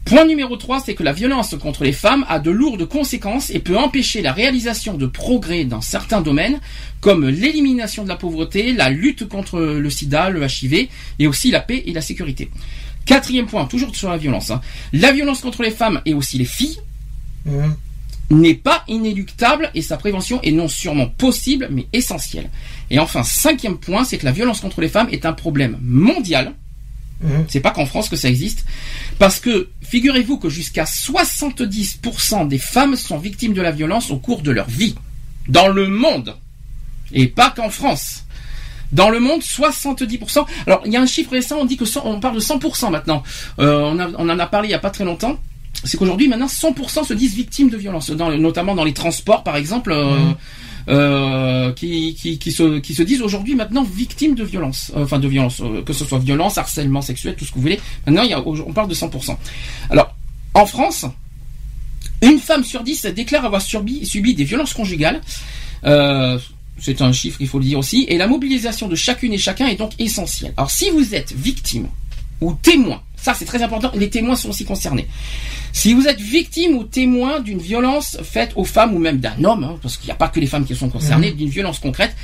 Point 0.06 0.26
numéro 0.26 0.58
3, 0.58 0.80
c'est 0.80 0.96
que 0.96 1.04
la 1.04 1.14
violence 1.14 1.56
contre 1.62 1.84
les 1.84 1.92
femmes 1.94 2.26
a 2.28 2.40
de 2.40 2.50
lourdes 2.50 2.86
conséquences 2.88 3.52
et 3.52 3.60
peut 3.60 3.78
empêcher 3.78 4.22
la 4.24 4.34
réalisation 4.34 4.96
de 4.96 5.06
progrès 5.06 5.64
dans 5.64 5.82
certains 5.82 6.22
domaines, 6.22 6.60
comme 7.00 7.30
l'élimination 7.30 8.04
de 8.04 8.10
la 8.10 8.16
pauvreté, 8.16 8.74
la 8.74 8.90
lutte 8.90 9.28
contre 9.30 9.60
le 9.60 9.90
sida, 9.92 10.30
le 10.32 10.42
HIV, 10.44 10.88
et 11.20 11.28
aussi 11.28 11.52
la 11.52 11.60
paix 11.60 11.84
et 11.86 11.94
la 11.94 12.02
sécurité. 12.02 12.50
Quatrième 13.06 13.46
point, 13.46 13.66
toujours 13.66 13.96
sur 13.96 14.10
la 14.10 14.18
violence. 14.18 14.50
hein. 14.50 14.60
La 14.92 15.12
violence 15.12 15.42
contre 15.42 15.62
les 15.62 15.72
femmes 15.72 16.02
et 16.06 16.14
aussi 16.16 16.38
les 16.40 16.46
filles 16.46 16.80
n'est 18.30 18.54
pas 18.56 18.84
inéluctable 18.88 19.70
et 19.76 19.82
sa 19.82 19.98
prévention 19.98 20.42
est 20.42 20.52
non 20.52 20.68
sûrement 20.68 21.08
possible 21.08 21.68
mais 21.72 21.88
essentielle. 21.94 22.50
Et 22.90 23.00
enfin, 23.00 23.24
cinquième 23.24 23.78
point, 23.78 24.04
c'est 24.06 24.18
que 24.18 24.26
la 24.26 24.32
violence 24.32 24.60
contre 24.62 24.82
les 24.82 24.90
femmes 24.90 25.08
est 25.12 25.26
un 25.26 25.34
problème 25.34 25.78
mondial. 25.82 26.54
C'est 27.48 27.62
pas 27.62 27.72
qu'en 27.72 27.86
France 27.86 28.10
que 28.10 28.18
ça 28.18 28.28
existe. 28.28 28.66
Parce 29.18 29.40
que, 29.40 29.70
figurez-vous 29.82 30.38
que 30.40 30.50
jusqu'à 30.50 30.84
70% 30.84 32.48
des 32.48 32.58
femmes 32.58 32.96
sont 32.96 33.18
victimes 33.18 33.54
de 33.54 33.62
la 33.62 33.72
violence 33.72 34.12
au 34.12 34.18
cours 34.18 34.42
de 34.42 34.52
leur 34.52 34.68
vie. 34.68 34.96
Dans 35.48 35.68
le 35.70 35.88
monde. 35.88 36.36
Et 37.14 37.28
pas 37.28 37.50
qu'en 37.50 37.70
France. 37.70 38.26
Dans 38.92 39.10
le 39.10 39.20
monde, 39.22 39.42
70%. 39.42 40.46
Alors, 40.68 40.82
il 40.86 40.92
y 40.92 40.98
a 40.98 41.02
un 41.02 41.06
chiffre 41.06 41.32
récent, 41.32 41.58
on 41.60 41.66
dit 41.66 41.78
que 41.78 41.86
100 41.86 42.02
on 42.06 42.20
parle 42.20 42.36
de 42.36 42.42
100% 42.42 42.92
maintenant. 42.92 43.24
Euh, 43.60 43.80
on, 43.84 44.00
a- 44.00 44.10
on 44.18 44.30
en 44.30 44.40
a 44.40 44.46
parlé 44.48 44.68
il 44.68 44.72
y 44.72 44.76
a 44.76 44.80
pas 44.80 44.92
très 44.92 45.06
longtemps. 45.06 45.40
C'est 45.84 45.98
qu'aujourd'hui, 45.98 46.28
maintenant, 46.28 46.48
100% 46.48 47.04
se 47.06 47.14
disent 47.14 47.34
victimes 47.36 47.70
de 47.70 47.78
violence, 47.78 48.10
dans- 48.12 48.32
notamment 48.38 48.76
dans 48.76 48.84
les 48.86 48.94
transports, 48.94 49.44
par 49.44 49.58
exemple, 49.58 49.92
euh, 49.92 50.32
euh, 50.90 51.72
qui, 51.74 52.14
qui, 52.16 52.38
qui, 52.38 52.52
se, 52.52 52.80
qui 52.80 52.94
se 52.94 53.04
disent 53.04 53.22
aujourd'hui 53.22 53.56
maintenant 53.56 53.84
victimes 53.84 54.36
de 54.36 54.44
violence, 54.44 54.92
Euh, 54.96 55.04
enfin 55.04 55.20
de 55.20 55.28
violence, 55.28 55.62
euh, 55.62 55.82
que 55.82 55.94
ce 55.94 56.06
soit 56.06 56.20
violence, 56.20 56.58
harcèlement 56.58 57.02
sexuel, 57.02 57.36
tout 57.36 57.46
ce 57.46 57.50
que 57.52 57.56
vous 57.56 57.62
voulez. 57.62 57.80
Maintenant, 58.06 58.24
il 58.24 58.30
y 58.30 58.34
a, 58.34 58.42
on 58.46 58.74
parle 58.74 58.88
de 58.88 58.94
100%. 58.96 59.38
Alors, 59.90 60.16
en 60.54 60.66
France, 60.66 61.06
une 62.22 62.40
femme 62.40 62.64
sur 62.64 62.84
dix 62.84 63.06
déclare 63.08 63.44
avoir 63.46 63.62
subi, 63.62 64.06
subi 64.06 64.36
des 64.36 64.44
violences 64.46 64.74
conjugales. 64.74 65.22
C'est 66.80 67.02
un 67.02 67.12
chiffre, 67.14 67.38
il 67.40 67.48
faut 67.48 67.60
le 67.60 67.66
dire 67.66 67.80
aussi. 67.80 68.06
Et 68.10 68.18
la 68.18 68.28
mobilisation 68.28 68.88
de 68.88 68.96
chacune 68.96 69.32
et 69.34 69.38
chacun 69.38 69.68
est 69.68 69.76
donc 69.76 69.92
essentielle. 70.00 70.54
Alors, 70.58 70.72
si 70.72 70.90
vous 70.90 71.14
êtes 71.16 71.32
victime 71.34 71.88
ou 72.42 72.54
témoin, 72.62 73.02
ça 73.24 73.34
c'est 73.34 73.46
très 73.46 73.64
important, 73.64 73.92
les 73.96 74.10
témoins 74.10 74.36
sont 74.36 74.50
aussi 74.50 74.66
concernés. 74.66 75.08
Si 75.72 75.94
vous 75.94 76.06
êtes 76.08 76.20
victime 76.20 76.76
ou 76.78 76.84
témoin 76.84 77.40
d'une 77.40 77.60
violence 77.60 78.18
faite 78.24 78.52
aux 78.56 78.66
femmes 78.66 78.94
ou 78.94 79.00
même 79.00 79.18
d'un 79.20 79.44
homme, 79.44 79.64
hein, 79.64 79.78
parce 79.82 79.98
qu'il 79.98 80.08
n'y 80.08 80.12
a 80.12 80.16
pas 80.16 80.28
que 80.28 80.40
les 80.40 80.48
femmes 80.48 80.66
qui 80.66 80.76
sont 80.76 80.90
concernées, 80.90 81.32
d'une 81.32 81.50
violence 81.50 81.80
concrète, 81.80 82.16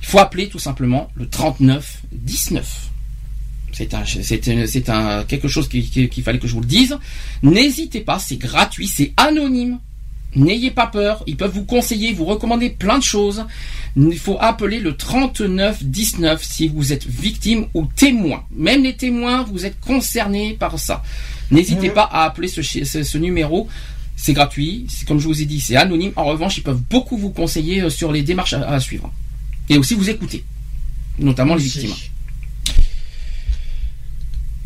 il 0.00 0.06
faut 0.06 0.20
appeler 0.20 0.48
tout 0.48 0.60
simplement 0.60 1.10
le 1.14 1.28
39 1.28 2.02
19. 2.12 2.90
C'est 3.72 3.92
un, 3.94 4.04
c'est 4.06 4.48
un, 4.48 4.66
c'est 4.66 4.88
un 4.88 5.24
quelque 5.24 5.46
chose 5.48 5.68
qui- 5.68 5.82
qui- 5.90 6.08
qu'il 6.08 6.22
fallait 6.24 6.38
que 6.38 6.48
je 6.48 6.54
vous 6.54 6.60
le 6.60 6.66
dise. 6.66 6.96
N'hésitez 7.42 8.00
pas, 8.00 8.18
c'est 8.18 8.36
gratuit, 8.38 8.86
c'est 8.88 9.12
anonyme. 9.16 9.78
N'ayez 10.36 10.70
pas 10.70 10.86
peur, 10.86 11.24
ils 11.26 11.36
peuvent 11.36 11.52
vous 11.54 11.64
conseiller, 11.64 12.12
vous 12.12 12.26
recommander 12.26 12.68
plein 12.70 12.98
de 12.98 13.02
choses. 13.02 13.44
Il 13.96 14.18
faut 14.18 14.36
appeler 14.40 14.78
le 14.78 14.94
39 14.96 15.82
19 15.84 16.42
si 16.44 16.68
vous 16.68 16.92
êtes 16.92 17.06
victime 17.06 17.66
ou 17.74 17.86
témoin. 17.96 18.44
Même 18.54 18.84
les 18.84 18.94
témoins, 18.94 19.42
vous 19.44 19.64
êtes 19.64 19.80
concernés 19.80 20.52
par 20.58 20.78
ça. 20.78 21.02
N'hésitez 21.50 21.88
Mhm. 21.88 21.94
pas 21.94 22.02
à 22.12 22.24
appeler 22.24 22.48
ce, 22.48 22.60
chi- 22.60 22.84
ce, 22.84 23.02
ce 23.02 23.18
numéro. 23.18 23.68
C'est 24.16 24.32
gratuit, 24.34 24.84
c'est 24.88 25.06
comme 25.08 25.18
je 25.20 25.26
vous 25.28 25.40
ai 25.40 25.44
dit, 25.46 25.60
c'est 25.60 25.76
anonyme. 25.76 26.12
En 26.16 26.24
revanche, 26.24 26.58
ils 26.58 26.62
peuvent 26.62 26.82
beaucoup 26.90 27.16
vous 27.16 27.30
conseiller 27.30 27.82
euh, 27.82 27.88
sur 27.90 28.12
les 28.12 28.22
démarches 28.22 28.52
à, 28.52 28.68
à 28.68 28.80
suivre. 28.80 29.10
Et 29.68 29.78
aussi 29.78 29.94
vous 29.94 30.10
écouter, 30.10 30.44
notamment 31.18 31.54
les 31.54 31.62
victimes. 31.62 31.94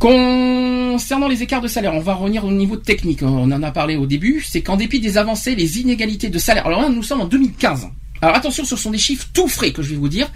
Concernant 0.02 1.28
les 1.28 1.44
écarts 1.44 1.60
de 1.60 1.68
salaire, 1.68 1.94
on 1.94 2.00
va 2.00 2.14
revenir 2.14 2.44
au 2.44 2.50
niveau 2.50 2.74
technique. 2.74 3.22
hein. 3.22 3.28
On 3.28 3.52
en 3.52 3.62
a 3.62 3.70
parlé 3.70 3.94
au 3.94 4.04
début. 4.04 4.44
C'est 4.44 4.60
qu'en 4.60 4.76
dépit 4.76 4.98
des 4.98 5.16
avancées, 5.16 5.54
les 5.54 5.78
inégalités 5.78 6.28
de 6.28 6.38
salaire. 6.40 6.66
Alors 6.66 6.80
là, 6.82 6.88
nous 6.88 7.04
sommes 7.04 7.20
en 7.20 7.26
2015. 7.26 7.86
Alors 8.20 8.34
attention, 8.34 8.64
ce 8.64 8.74
sont 8.74 8.90
des 8.90 8.98
chiffres 8.98 9.28
tout 9.32 9.46
frais 9.46 9.70
que 9.70 9.80
je 9.80 9.90
vais 9.90 9.96
vous 9.96 10.08
dire, 10.08 10.28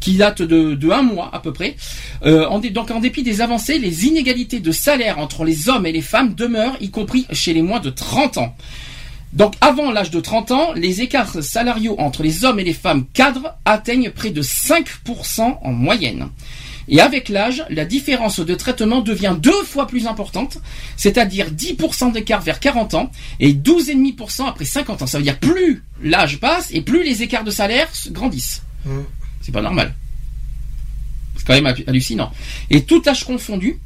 qui 0.00 0.14
datent 0.14 0.40
de, 0.40 0.90
un 0.90 1.02
mois 1.02 1.28
à 1.34 1.40
peu 1.40 1.52
près. 1.52 1.76
Euh, 2.24 2.48
donc 2.70 2.90
en 2.90 3.00
dépit 3.00 3.22
des 3.22 3.42
avancées, 3.42 3.78
les 3.78 4.06
inégalités 4.06 4.60
de 4.60 4.72
salaire 4.72 5.18
entre 5.18 5.44
les 5.44 5.68
hommes 5.68 5.84
et 5.84 5.92
les 5.92 6.00
femmes 6.00 6.32
demeurent, 6.32 6.78
y 6.80 6.90
compris 6.90 7.26
chez 7.32 7.52
les 7.52 7.60
moins 7.60 7.80
de 7.80 7.90
30 7.90 8.38
ans. 8.38 8.56
Donc 9.34 9.56
avant 9.60 9.90
l'âge 9.90 10.10
de 10.10 10.20
30 10.20 10.52
ans, 10.52 10.72
les 10.74 11.02
écarts 11.02 11.42
salariaux 11.42 11.96
entre 11.98 12.22
les 12.22 12.46
hommes 12.46 12.60
et 12.60 12.64
les 12.64 12.72
femmes 12.72 13.04
cadres 13.12 13.58
atteignent 13.66 14.10
près 14.10 14.30
de 14.30 14.40
5% 14.40 15.58
en 15.62 15.72
moyenne. 15.72 16.28
Et 16.88 17.00
avec 17.00 17.28
l'âge, 17.28 17.64
la 17.70 17.84
différence 17.84 18.40
de 18.40 18.54
traitement 18.54 19.00
devient 19.00 19.36
deux 19.38 19.62
fois 19.64 19.86
plus 19.86 20.06
importante, 20.06 20.58
c'est-à-dire 20.96 21.50
10% 21.50 22.12
d'écart 22.12 22.40
vers 22.40 22.60
40 22.60 22.94
ans 22.94 23.10
et 23.40 23.52
12,5% 23.52 24.46
après 24.48 24.64
50 24.64 25.02
ans. 25.02 25.06
Ça 25.06 25.18
veut 25.18 25.24
dire 25.24 25.38
plus 25.38 25.82
l'âge 26.02 26.38
passe 26.40 26.68
et 26.72 26.80
plus 26.80 27.02
les 27.04 27.22
écarts 27.22 27.44
de 27.44 27.50
salaire 27.50 27.88
grandissent. 28.10 28.62
Mhm. 28.84 29.04
C'est 29.40 29.52
pas 29.52 29.62
normal. 29.62 29.94
C'est 31.36 31.46
quand 31.46 31.54
même 31.54 31.66
hallu- 31.66 31.84
hallucinant. 31.86 32.30
Et 32.70 32.82
tout 32.84 33.02
âge 33.06 33.24
confondu. 33.24 33.78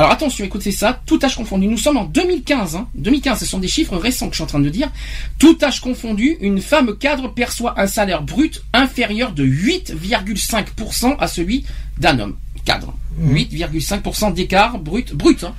Alors 0.00 0.12
attention, 0.12 0.46
écoutez 0.46 0.72
ça, 0.72 1.02
tout 1.04 1.18
âge 1.22 1.36
confondu. 1.36 1.66
Nous 1.66 1.76
sommes 1.76 1.98
en 1.98 2.06
2015. 2.06 2.74
Hein. 2.74 2.88
2015, 2.94 3.40
ce 3.40 3.44
sont 3.44 3.58
des 3.58 3.68
chiffres 3.68 3.98
récents 3.98 4.28
que 4.28 4.32
je 4.32 4.36
suis 4.36 4.44
en 4.44 4.46
train 4.46 4.58
de 4.58 4.70
dire. 4.70 4.90
Tout 5.38 5.58
âge 5.62 5.82
confondu, 5.82 6.38
une 6.40 6.62
femme 6.62 6.96
cadre 6.96 7.28
perçoit 7.28 7.78
un 7.78 7.86
salaire 7.86 8.22
brut 8.22 8.62
inférieur 8.72 9.32
de 9.32 9.44
8,5% 9.44 11.18
à 11.18 11.26
celui 11.26 11.66
d'un 11.98 12.18
homme 12.18 12.38
cadre. 12.64 12.96
8,5% 13.22 14.32
d'écart 14.32 14.78
brut, 14.78 15.12
brut, 15.12 15.44
hein, 15.44 15.54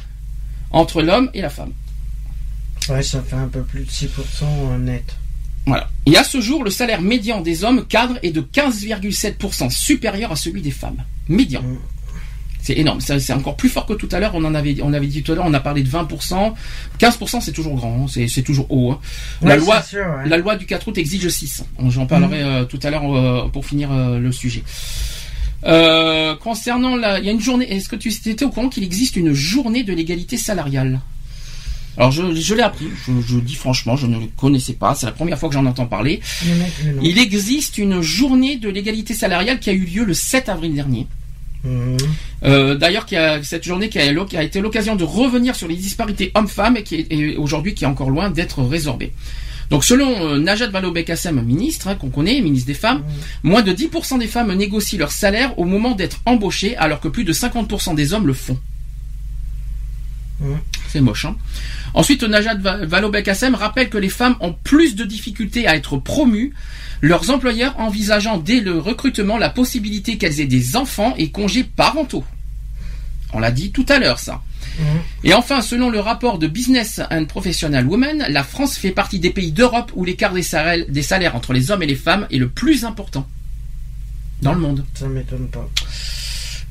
entre 0.72 1.04
l'homme 1.04 1.30
et 1.36 1.42
la 1.42 1.52
femme. 1.52 1.74
Ouais, 2.90 3.04
ça 3.04 3.22
fait 3.22 3.36
un 3.36 3.48
peu 3.48 3.62
plus 3.62 3.82
de 3.82 3.92
6% 3.92 4.80
net. 4.80 5.18
Voilà. 5.68 5.88
Et 6.08 6.18
à 6.18 6.24
ce 6.24 6.42
jour, 6.42 6.64
le 6.64 6.72
salaire 6.72 7.04
médian 7.04 7.42
des 7.42 7.64
hommes 7.64 7.86
cadres 7.86 8.18
est 8.24 8.32
de 8.32 8.42
15,7% 8.42 9.70
supérieur 9.70 10.32
à 10.32 10.36
celui 10.36 10.64
des 10.64 10.72
femmes. 10.72 11.04
Médian. 11.30 11.62
Mm. 11.62 11.78
C'est 12.64 12.78
énorme. 12.78 13.02
C'est 13.02 13.34
encore 13.34 13.56
plus 13.58 13.70
fort 13.70 13.86
que 13.88 13.94
tout 13.94 14.08
à 14.12 14.20
l'heure. 14.20 14.32
On 14.36 14.44
en 14.46 14.54
avait, 14.54 14.78
on 14.84 14.94
avait 14.94 15.08
dit 15.08 15.24
tout 15.24 15.32
à 15.32 15.36
l'heure, 15.36 15.46
on 15.48 15.54
a 15.54 15.60
parlé 15.60 15.82
de 15.82 15.90
20%. 15.90 16.54
15%, 17.00 17.42
c'est 17.42 17.52
toujours 17.52 17.76
grand. 17.76 18.06
hein. 18.08 18.26
C'est, 18.28 18.44
toujours 18.44 18.68
haut. 18.70 18.92
hein. 18.92 19.00
La 19.42 19.56
Ouais, 19.56 19.58
loi, 19.58 19.82
c'est 19.82 19.98
sûr, 19.98 20.06
ouais. 20.06 20.30
la 20.30 20.38
loi 20.38 20.56
du 20.58 20.66
4 20.68 20.88
août 20.88 20.98
exige 20.98 21.28
6. 21.28 21.64
J'en 21.90 22.06
parlerai 22.06 22.42
euh, 22.44 22.66
tout 22.66 22.80
à 22.84 22.92
l'heure 22.92 23.12
euh, 23.16 23.48
pour 23.48 23.66
finir 23.66 23.92
euh, 23.92 24.20
le 24.20 24.32
sujet. 24.32 24.64
Concernant 26.40 26.96
la, 26.96 27.20
il 27.20 27.26
y 27.26 27.30
a 27.30 27.32
une 27.32 27.40
journée. 27.42 27.72
Est-ce 27.74 27.90
que 27.90 27.96
tu 27.96 28.10
étais 28.10 28.46
au 28.46 28.50
courant 28.50 28.70
qu'il 28.70 28.84
existe 28.84 29.16
une 29.16 29.34
journée 29.34 29.84
de 29.84 29.94
l'égalité 29.94 30.38
salariale? 30.38 31.00
Alors 31.98 32.12
je, 32.12 32.34
je 32.34 32.56
l'ai 32.56 32.62
appris. 32.64 32.88
Je, 33.06 33.12
je 33.28 33.38
dis 33.40 33.56
franchement, 33.56 33.96
je 33.98 34.08
ne 34.08 34.18
le 34.20 34.28
connaissais 34.38 34.74
pas. 34.74 34.96
C'est 34.96 35.06
la 35.08 35.12
première 35.12 35.38
fois 35.38 35.50
que 35.50 35.56
j'en 35.56 35.66
entends 35.66 35.86
parler. 35.88 36.22
Il 37.02 37.18
existe 37.20 37.78
une 37.78 38.02
journée 38.02 38.56
de 38.58 38.70
l'égalité 38.70 39.14
salariale 39.14 39.60
qui 39.60 39.70
a 39.70 39.74
eu 39.74 39.84
lieu 39.86 40.04
le 40.06 40.14
7 40.14 40.50
avril 40.50 40.74
dernier. 40.74 41.08
Euh, 41.66 42.76
D'ailleurs, 42.76 43.06
cette 43.44 43.64
journée 43.64 43.90
qui 43.90 44.00
a, 44.00 44.26
qui 44.26 44.38
a 44.38 44.44
été 44.44 44.62
l'occasion 44.62 44.96
de 44.96 45.04
revenir 45.04 45.56
sur 45.56 45.68
les 45.68 45.76
disparités 45.76 46.32
hommes-femmes 46.34 46.78
et 46.78 46.84
qui 46.84 47.36
aujourd'hui 47.38 47.74
qui 47.74 47.84
est 47.84 47.88
encore 47.88 48.10
loin 48.10 48.30
d'être 48.30 48.62
résorbée. 48.64 49.12
Donc 49.72 49.86
selon 49.86 50.28
euh, 50.28 50.38
Najat 50.38 50.68
Vallaud-Belkacem, 50.68 51.42
ministre 51.42 51.88
hein, 51.88 51.96
qu'on 51.96 52.10
connaît, 52.10 52.42
ministre 52.42 52.68
des 52.68 52.74
Femmes, 52.74 53.04
moins 53.42 53.62
de 53.62 53.72
10% 53.72 54.20
des 54.20 54.28
femmes 54.28 54.54
négocient 54.54 55.00
leur 55.00 55.14
salaire 55.14 55.58
au 55.58 55.64
moment 55.64 55.92
d'être 55.92 56.20
embauchées, 56.26 56.76
alors 56.76 57.00
que 57.00 57.08
plus 57.08 57.24
de 57.24 57.32
50% 57.32 57.96
des 57.96 58.14
hommes 58.14 58.28
le 58.28 58.34
font. 58.34 58.60
Mhm. 60.42 60.58
C'est 60.90 61.02
moche. 61.02 61.26
Hein 61.26 61.36
Ensuite, 61.94 62.24
Najat 62.24 62.56
Va- 62.56 62.86
Vallaud-Belkacem 62.86 63.56
rappelle 63.56 63.90
que 63.90 63.98
les 63.98 64.10
femmes 64.10 64.36
ont 64.42 64.54
plus 64.54 64.96
de 64.96 65.06
difficultés 65.06 65.68
à 65.68 65.76
être 65.76 65.98
promues, 65.98 66.54
leurs 67.02 67.30
employeurs 67.30 67.80
envisageant 67.80 68.38
dès 68.38 68.60
le 68.60 68.78
recrutement 68.78 69.38
la 69.38 69.50
possibilité 69.50 70.18
qu'elles 70.18 70.40
aient 70.42 70.46
des 70.48 70.76
enfants 70.76 71.14
et 71.18 71.32
congés 71.32 71.64
parentaux. 71.64 72.24
On 73.34 73.40
l'a 73.40 73.52
dit 73.52 73.72
tout 73.72 73.86
à 73.88 74.00
l'heure, 74.00 74.20
ça. 74.20 74.42
Et 75.24 75.34
enfin, 75.34 75.62
selon 75.62 75.90
le 75.90 76.00
rapport 76.00 76.40
de 76.40 76.48
Business 76.48 77.02
and 77.12 77.26
Professional 77.26 77.86
Women, 77.86 78.26
la 78.30 78.44
France 78.44 78.78
fait 78.78 78.92
partie 78.92 79.20
des 79.20 79.30
pays 79.30 79.52
d'Europe 79.52 79.92
où 79.96 80.06
l'écart 80.06 80.34
des 80.34 80.44
salaires, 80.44 80.86
des 80.88 81.02
salaires 81.02 81.36
entre 81.36 81.54
les 81.54 81.72
hommes 81.72 81.84
et 81.84 81.88
les 81.88 81.96
femmes 81.96 82.26
est 82.32 82.38
le 82.38 82.50
plus 82.50 82.84
important 82.86 83.28
dans 84.42 84.54
le 84.54 84.60
monde. 84.60 84.86
Ça 84.96 85.08
m'étonne 85.08 85.48
pas. 85.50 85.70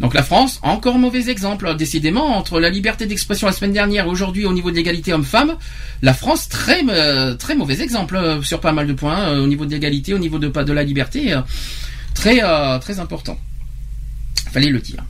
Donc 0.00 0.14
la 0.14 0.22
France, 0.22 0.58
encore 0.62 0.98
mauvais 0.98 1.28
exemple. 1.28 1.76
Décidément, 1.76 2.36
entre 2.36 2.58
la 2.58 2.70
liberté 2.70 3.06
d'expression 3.06 3.46
la 3.46 3.52
semaine 3.52 3.72
dernière 3.72 4.06
et 4.06 4.08
aujourd'hui 4.08 4.46
au 4.46 4.52
niveau 4.52 4.70
de 4.70 4.76
l'égalité 4.76 5.12
homme-femme, 5.12 5.56
la 6.00 6.14
France, 6.14 6.48
très, 6.48 6.82
euh, 6.88 7.36
mauvais 7.56 7.82
exemple 7.82 8.16
euh, 8.16 8.42
sur 8.42 8.60
pas 8.60 8.72
mal 8.72 8.86
de 8.86 8.94
points, 8.94 9.28
euh, 9.28 9.44
au 9.44 9.46
niveau 9.46 9.66
de 9.66 9.70
l'égalité, 9.70 10.14
au 10.14 10.18
niveau 10.18 10.38
de, 10.38 10.48
de 10.48 10.72
la 10.72 10.82
liberté, 10.82 11.38
très, 12.14 12.40
très 12.80 12.98
important. 12.98 13.38
Fallait 14.50 14.70
le 14.70 14.80
dire. 14.80 15.04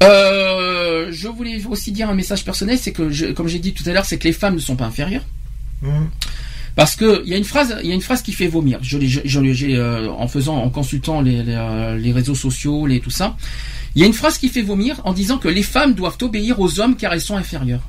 je 0.00 1.28
voulais 1.28 1.64
aussi 1.66 1.92
dire 1.92 2.10
un 2.10 2.14
message 2.14 2.44
personnel, 2.44 2.78
c'est 2.78 2.92
que, 2.92 3.32
comme 3.32 3.46
j'ai 3.46 3.60
dit 3.60 3.74
tout 3.74 3.88
à 3.88 3.92
l'heure, 3.92 4.04
c'est 4.04 4.18
que 4.18 4.24
les 4.24 4.32
femmes 4.32 4.56
ne 4.56 4.60
sont 4.60 4.76
pas 4.76 4.86
inférieures. 4.86 5.24
Mmh. 5.82 6.06
Parce 6.74 6.96
que 6.96 7.22
il 7.24 7.30
y 7.30 7.34
a 7.34 7.36
une 7.36 7.44
phrase, 7.44 7.76
il 7.82 7.88
y 7.88 7.92
a 7.92 7.94
une 7.94 8.00
phrase 8.00 8.22
qui 8.22 8.32
fait 8.32 8.48
vomir. 8.48 8.78
Je, 8.82 8.98
j'ai 9.00 9.76
euh, 9.76 10.10
en 10.10 10.26
faisant, 10.26 10.56
en 10.56 10.70
consultant 10.70 11.20
les, 11.20 11.42
les, 11.42 11.54
euh, 11.54 11.98
les, 11.98 12.12
réseaux 12.12 12.34
sociaux, 12.34 12.86
les 12.86 13.00
tout 13.00 13.10
ça. 13.10 13.36
Il 13.94 14.00
y 14.00 14.04
a 14.04 14.06
une 14.06 14.14
phrase 14.14 14.38
qui 14.38 14.48
fait 14.48 14.62
vomir 14.62 15.00
en 15.04 15.12
disant 15.12 15.38
que 15.38 15.48
les 15.48 15.62
femmes 15.62 15.94
doivent 15.94 16.16
obéir 16.22 16.60
aux 16.60 16.80
hommes 16.80 16.96
car 16.96 17.12
elles 17.12 17.20
sont 17.20 17.36
inférieures. 17.36 17.86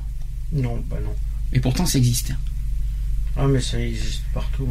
Non, 0.52 0.82
bah 0.88 0.98
non. 1.02 1.14
Et 1.52 1.60
pourtant, 1.60 1.86
ça 1.86 1.98
existe. 1.98 2.32
Ah, 3.36 3.46
mais 3.46 3.60
ça 3.60 3.80
existe 3.80 4.22
partout. 4.34 4.68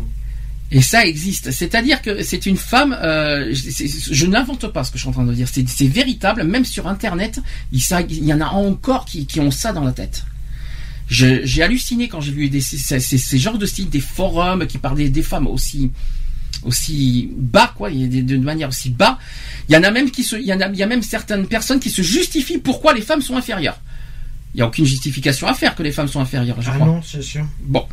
Et 0.71 0.81
ça 0.81 1.05
existe. 1.05 1.51
C'est-à-dire 1.51 2.01
que 2.01 2.23
c'est 2.23 2.45
une 2.45 2.57
femme. 2.57 2.97
Euh, 3.01 3.51
je 3.53 4.25
n'invente 4.25 4.67
pas 4.67 4.83
ce 4.83 4.91
que 4.91 4.97
je 4.97 5.03
suis 5.03 5.09
en 5.09 5.13
train 5.13 5.25
de 5.25 5.33
dire. 5.33 5.47
C'est 5.47 5.87
véritable. 5.87 6.43
Même 6.43 6.65
sur 6.65 6.87
Internet, 6.87 7.39
il, 7.71 7.81
il 8.09 8.25
y 8.25 8.33
en 8.33 8.41
a 8.41 8.47
encore 8.47 9.05
qui, 9.05 9.25
qui 9.25 9.39
ont 9.39 9.51
ça 9.51 9.73
dans 9.73 9.83
la 9.83 9.91
tête. 9.91 10.23
J'ai 11.07 11.61
halluciné 11.61 12.07
quand 12.07 12.21
j'ai 12.21 12.31
vu 12.31 12.49
des, 12.49 12.61
ces, 12.61 12.99
ces, 12.99 13.37
genres 13.37 13.57
de 13.57 13.65
styles, 13.65 13.89
des 13.89 13.99
forums 13.99 14.65
qui 14.67 14.77
parlaient 14.77 15.09
des 15.09 15.23
femmes 15.23 15.47
aussi 15.47 15.91
aussi 16.63 17.29
bas 17.35 17.73
quoi, 17.75 17.89
de 17.89 18.37
manière 18.37 18.69
aussi 18.69 18.89
bas. 18.89 19.19
Il 19.67 19.75
y 19.75 19.77
en 19.77 19.83
a 19.83 19.91
même 19.91 20.11
qui 20.11 20.23
se, 20.23 20.35
il 20.35 20.45
y 20.45 20.53
en 20.53 20.61
a, 20.61 20.67
il 20.69 20.75
y 20.77 20.83
a 20.83 20.87
même 20.87 21.01
certaines 21.01 21.45
personnes 21.47 21.79
qui 21.79 21.89
se 21.89 22.01
justifient 22.01 22.57
pourquoi 22.57 22.93
les 22.93 23.01
femmes 23.01 23.21
sont 23.21 23.35
inférieures. 23.35 23.79
Il 24.53 24.57
n'y 24.57 24.61
a 24.61 24.67
aucune 24.67 24.85
justification 24.85 25.47
à 25.47 25.53
faire 25.53 25.75
que 25.75 25.83
les 25.83 25.91
femmes 25.91 26.07
sont 26.07 26.21
inférieures, 26.21 26.61
je 26.61 26.69
ah 26.69 26.75
crois. 26.75 26.85
non, 26.85 27.01
c'est 27.01 27.23
sûr. 27.23 27.45
Bon, 27.63 27.85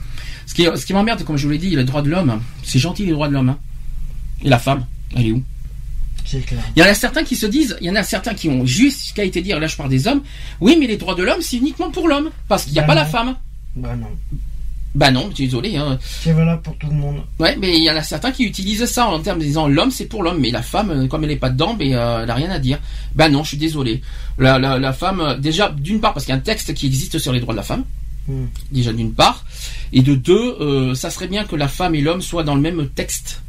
ce 0.47 0.55
qui, 0.55 0.65
ce 0.65 0.85
qui 0.85 0.93
m'emmerde, 0.93 1.25
comme 1.25 1.37
je 1.37 1.47
vous 1.47 1.53
l'ai 1.53 1.59
dit, 1.59 1.71
le 1.71 1.85
droit 1.85 2.03
de 2.03 2.11
l'homme, 2.11 2.41
c'est 2.63 2.79
gentil 2.79 3.07
les 3.07 3.13
droits 3.13 3.29
de 3.29 3.33
l'homme. 3.33 3.49
Hein. 3.49 3.59
Et 4.43 4.49
la 4.49 4.59
femme, 4.59 4.85
elle 5.17 5.27
est 5.27 5.33
où? 5.33 5.43
Il 6.33 6.81
y 6.81 6.83
en 6.83 6.87
a 6.87 6.95
certains 6.95 7.25
qui 7.25 7.37
se 7.37 7.47
disent, 7.47 7.77
il 7.81 7.87
y 7.87 7.91
en 7.91 7.97
a 7.97 8.03
certains 8.03 8.35
qui 8.35 8.49
ont 8.49 8.65
juste 8.67 9.13
qu'à 9.15 9.25
été 9.25 9.43
dire, 9.43 9.59
là 9.59 9.67
je 9.67 9.77
parle 9.77 9.91
des 9.91 10.07
hommes, 10.07 10.23
oui 10.61 10.77
mais 10.79 10.87
les 10.87 10.97
droits 10.97 11.15
de 11.15 11.23
l'homme 11.23 11.41
c'est 11.41 11.57
uniquement 11.57 11.91
pour 11.91 12.09
l'homme, 12.09 12.31
parce 12.49 12.65
qu'il 12.65 12.73
n'y 12.73 12.79
a 12.79 12.83
bah 12.83 12.89
pas 12.89 12.95
la 12.95 13.07
femme. 13.07 13.37
Bah 13.77 13.97
non. 13.97 14.09
Bah 14.95 15.13
non, 15.13 15.29
désolé. 15.29 15.77
Hein. 15.77 15.99
C'est 16.03 16.33
valable 16.33 16.63
pour 16.63 16.77
tout 16.77 16.89
le 16.89 16.97
monde. 16.97 17.23
Ouais, 17.39 17.57
mais 17.61 17.77
il 17.77 17.85
y 17.85 17.91
en 17.91 17.97
a 17.97 18.03
certains 18.03 18.33
qui 18.33 18.45
utilisent 18.45 18.87
ça 18.87 19.07
en 19.07 19.21
termes 19.21 19.39
de 19.39 19.45
disant 19.45 19.69
l'homme 19.69 19.93
c'est 19.93 20.07
pour 20.07 20.23
l'homme, 20.23 20.41
mais 20.41 20.51
la 20.51 20.63
femme, 20.63 20.91
euh, 20.91 21.07
comme 21.07 21.23
elle 21.23 21.31
n'est 21.31 21.37
pas 21.37 21.51
dedans, 21.51 21.77
mais, 21.79 21.95
euh, 21.95 22.21
elle 22.21 22.27
n'a 22.27 22.35
rien 22.35 22.51
à 22.51 22.59
dire. 22.59 22.81
Bah 23.15 23.29
non, 23.29 23.45
je 23.45 23.49
suis 23.51 23.57
désolé. 23.57 24.03
La, 24.39 24.59
la, 24.59 24.93
femme, 24.93 25.21
euh, 25.21 25.37
déjà, 25.37 25.69
d'une 25.71 26.01
part, 26.01 26.13
parce 26.13 26.27
qu'il 26.27 26.33
y 26.33 26.37
a 26.37 26.39
un 26.39 26.43
texte 26.43 26.75
qui 26.75 26.87
existe 26.87 27.19
sur 27.19 27.33
les 27.33 27.39
droits 27.39 27.55
de 27.55 27.59
la 27.59 27.63
femme, 27.65 27.85
hmm. 28.27 28.47
déjà 28.73 28.93
d'une 28.93 29.13
part, 29.13 29.45
et 29.93 30.03
de 30.03 30.15
deux, 30.15 30.95
ça 30.95 31.11
serait 31.11 31.29
bien 31.29 31.45
que 31.45 31.57
la 31.57 31.69
femme 31.69 31.95
et 31.95 32.01
l'homme 32.01 32.23
soient 32.23 32.45
dans 32.45 32.55
le 32.55 32.61
même 32.61 32.89
texte 32.89 33.43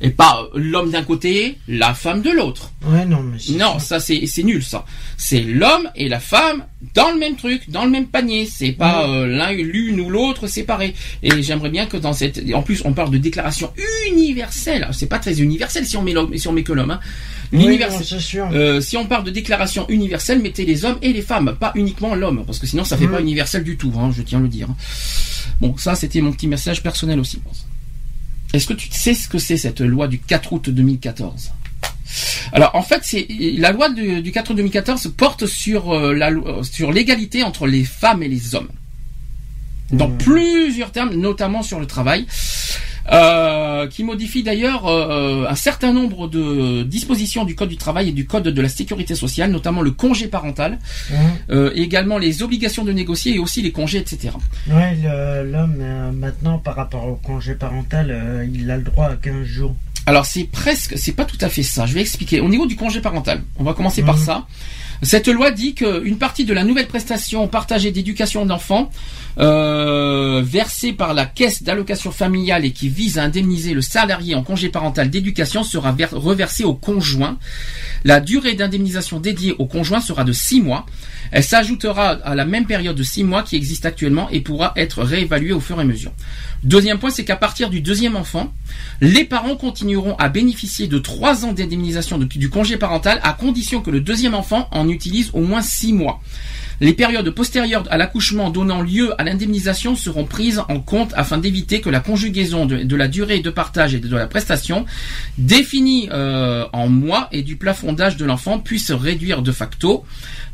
et 0.00 0.10
pas 0.10 0.48
l'homme 0.54 0.90
d'un 0.90 1.02
côté, 1.02 1.58
la 1.66 1.94
femme 1.94 2.22
de 2.22 2.30
l'autre. 2.30 2.72
Ouais, 2.86 3.04
non, 3.04 3.22
mais 3.22 3.38
non, 3.56 3.78
ça, 3.78 3.98
c'est 4.00 4.26
c'est 4.26 4.42
nul 4.42 4.62
ça. 4.62 4.84
C'est 5.16 5.40
l'homme 5.40 5.88
et 5.96 6.08
la 6.08 6.20
femme 6.20 6.64
dans 6.94 7.10
le 7.10 7.18
même 7.18 7.36
truc, 7.36 7.68
dans 7.70 7.84
le 7.84 7.90
même 7.90 8.06
panier. 8.06 8.46
C'est 8.46 8.72
pas 8.72 9.08
euh, 9.08 9.26
l'un 9.26 9.52
l'une 9.52 10.00
ou 10.00 10.10
l'autre 10.10 10.46
séparé. 10.46 10.94
Et 11.22 11.42
j'aimerais 11.42 11.70
bien 11.70 11.86
que 11.86 11.96
dans 11.96 12.12
cette, 12.12 12.42
en 12.54 12.62
plus, 12.62 12.82
on 12.84 12.92
parle 12.92 13.10
de 13.10 13.18
déclaration 13.18 13.72
universelle. 14.10 14.88
C'est 14.92 15.08
pas 15.08 15.18
très 15.18 15.40
universel 15.40 15.84
si 15.86 15.96
on 15.96 16.02
met 16.02 16.12
l'homme, 16.12 16.36
si 16.36 16.46
on 16.48 16.52
met 16.52 16.62
que 16.62 16.72
l'homme. 16.72 16.92
Hein. 16.92 17.00
Euh, 18.52 18.80
si 18.80 18.96
on 18.96 19.06
parle 19.06 19.24
de 19.24 19.30
déclaration 19.30 19.86
universelle, 19.88 20.40
mettez 20.40 20.64
les 20.64 20.84
hommes 20.84 20.98
et 21.02 21.12
les 21.12 21.22
femmes, 21.22 21.56
pas 21.58 21.72
uniquement 21.74 22.14
l'homme, 22.14 22.44
parce 22.44 22.58
que 22.58 22.66
sinon 22.66 22.84
ça 22.84 22.96
fait 22.96 23.06
mm. 23.06 23.12
pas 23.12 23.20
universel 23.20 23.64
du 23.64 23.76
tout. 23.76 23.92
Hein, 23.98 24.12
je 24.16 24.22
tiens 24.22 24.38
à 24.38 24.42
le 24.42 24.48
dire. 24.48 24.68
Bon, 25.60 25.76
ça 25.76 25.94
c'était 25.94 26.20
mon 26.20 26.32
petit 26.32 26.46
message 26.46 26.82
personnel 26.82 27.18
aussi. 27.18 27.40
Est-ce 28.54 28.66
que 28.66 28.74
tu 28.74 28.88
sais 28.90 29.14
ce 29.14 29.28
que 29.28 29.38
c'est 29.38 29.56
cette 29.56 29.80
loi 29.80 30.08
du 30.08 30.18
4 30.18 30.52
août 30.52 30.70
2014 30.70 31.52
alors 32.52 32.74
en 32.74 32.80
fait, 32.82 33.00
c'est 33.02 33.26
la 33.58 33.70
loi 33.70 33.90
du, 33.90 34.32
4 34.32 34.50
août 34.50 34.54
2014 34.54 35.12
porte 35.14 35.44
sur 35.44 35.94
euh, 35.94 36.14
la 36.14 36.30
sur 36.62 36.90
l'égalité 36.90 37.42
entre 37.42 37.66
les 37.66 37.84
femmes 37.84 38.22
et 38.22 38.28
les 38.28 38.54
hommes 38.54 38.70
dans 39.90 40.08
mmh. 40.08 40.18
plusieurs 40.18 40.92
termes, 40.92 41.14
notamment 41.14 41.62
sur 41.62 41.80
le 41.80 41.86
travail. 41.86 42.26
Euh, 43.10 43.86
qui 43.86 44.04
modifie 44.04 44.42
d'ailleurs 44.42 44.86
euh, 44.86 45.46
un 45.48 45.54
certain 45.54 45.92
nombre 45.92 46.28
de 46.28 46.82
dispositions 46.82 47.44
du 47.44 47.54
Code 47.54 47.70
du 47.70 47.78
travail 47.78 48.10
et 48.10 48.12
du 48.12 48.26
Code 48.26 48.48
de 48.48 48.62
la 48.62 48.68
sécurité 48.68 49.14
sociale, 49.14 49.50
notamment 49.50 49.80
le 49.80 49.92
congé 49.92 50.28
parental, 50.28 50.78
mmh. 51.10 51.14
euh, 51.50 51.70
également 51.74 52.18
les 52.18 52.42
obligations 52.42 52.84
de 52.84 52.92
négocier 52.92 53.36
et 53.36 53.38
aussi 53.38 53.62
les 53.62 53.72
congés, 53.72 53.98
etc. 53.98 54.34
Ouais, 54.68 54.96
l'homme 55.44 55.82
maintenant 56.12 56.58
par 56.58 56.76
rapport 56.76 57.06
au 57.06 57.14
congé 57.14 57.54
parental, 57.54 58.46
il 58.52 58.70
a 58.70 58.76
le 58.76 58.82
droit 58.82 59.06
à 59.06 59.16
15 59.16 59.44
jours. 59.44 59.74
Alors 60.04 60.26
c'est 60.26 60.44
presque, 60.44 60.98
c'est 60.98 61.12
pas 61.12 61.24
tout 61.24 61.38
à 61.40 61.48
fait 61.48 61.62
ça. 61.62 61.86
Je 61.86 61.94
vais 61.94 62.00
expliquer. 62.00 62.40
Au 62.40 62.48
niveau 62.48 62.66
du 62.66 62.76
congé 62.76 63.00
parental, 63.00 63.42
on 63.58 63.64
va 63.64 63.72
commencer 63.72 64.02
par 64.02 64.16
mmh. 64.16 64.20
ça. 64.20 64.46
Cette 65.02 65.28
loi 65.28 65.52
dit 65.52 65.74
qu'une 65.74 66.18
partie 66.18 66.44
de 66.44 66.52
la 66.52 66.64
nouvelle 66.64 66.88
prestation 66.88 67.46
partagée 67.46 67.92
d'éducation 67.92 68.44
d'enfants 68.44 68.90
euh, 69.38 70.42
versée 70.44 70.92
par 70.92 71.14
la 71.14 71.24
caisse 71.24 71.62
d'allocation 71.62 72.10
familiale 72.10 72.64
et 72.64 72.72
qui 72.72 72.88
vise 72.88 73.18
à 73.18 73.22
indemniser 73.22 73.74
le 73.74 73.80
salarié 73.80 74.34
en 74.34 74.42
congé 74.42 74.68
parental 74.68 75.08
d'éducation 75.08 75.62
sera 75.62 75.94
reversée 76.12 76.64
au 76.64 76.74
conjoint. 76.74 77.38
La 78.04 78.18
durée 78.18 78.54
d'indemnisation 78.54 79.20
dédiée 79.20 79.54
au 79.58 79.66
conjoint 79.66 80.00
sera 80.00 80.24
de 80.24 80.32
6 80.32 80.62
mois. 80.62 80.86
Elle 81.30 81.44
s'ajoutera 81.44 82.10
à 82.10 82.34
la 82.34 82.44
même 82.44 82.66
période 82.66 82.96
de 82.96 83.02
6 83.04 83.22
mois 83.22 83.44
qui 83.44 83.54
existe 83.54 83.86
actuellement 83.86 84.28
et 84.30 84.40
pourra 84.40 84.72
être 84.74 85.04
réévaluée 85.04 85.52
au 85.52 85.60
fur 85.60 85.78
et 85.78 85.82
à 85.82 85.84
mesure. 85.84 86.12
Deuxième 86.64 86.98
point, 86.98 87.10
c'est 87.10 87.24
qu'à 87.24 87.36
partir 87.36 87.70
du 87.70 87.80
deuxième 87.80 88.16
enfant, 88.16 88.52
les 89.00 89.24
parents 89.24 89.56
continueront 89.56 90.16
à 90.16 90.28
bénéficier 90.28 90.88
de 90.88 90.98
3 90.98 91.44
ans 91.44 91.52
d'indemnisation 91.52 92.18
du 92.18 92.50
congé 92.50 92.76
parental 92.76 93.20
à 93.22 93.32
condition 93.32 93.80
que 93.80 93.90
le 93.90 94.00
deuxième 94.00 94.34
enfant 94.34 94.68
en 94.72 94.88
utilise 94.88 95.30
au 95.34 95.40
moins 95.40 95.62
6 95.62 95.92
mois. 95.92 96.20
Les 96.80 96.92
périodes 96.92 97.28
postérieures 97.30 97.84
à 97.90 97.96
l'accouchement 97.96 98.50
donnant 98.50 98.82
lieu 98.82 99.20
à 99.20 99.24
l'indemnisation 99.24 99.96
seront 99.96 100.24
prises 100.24 100.62
en 100.68 100.78
compte 100.78 101.12
afin 101.16 101.38
d'éviter 101.38 101.80
que 101.80 101.90
la 101.90 101.98
conjugaison 101.98 102.66
de, 102.66 102.96
la 102.96 103.08
durée 103.08 103.40
de 103.40 103.50
partage 103.50 103.94
et 103.94 103.98
de, 103.98 104.16
la 104.16 104.28
prestation 104.28 104.86
définie 105.38 106.08
euh, 106.12 106.66
en 106.72 106.88
mois 106.88 107.28
et 107.32 107.42
du 107.42 107.56
plafond 107.56 107.92
d'âge 107.92 108.16
de 108.16 108.24
l'enfant 108.24 108.60
puisse 108.60 108.92
réduire 108.92 109.42
de 109.42 109.50
facto 109.50 110.04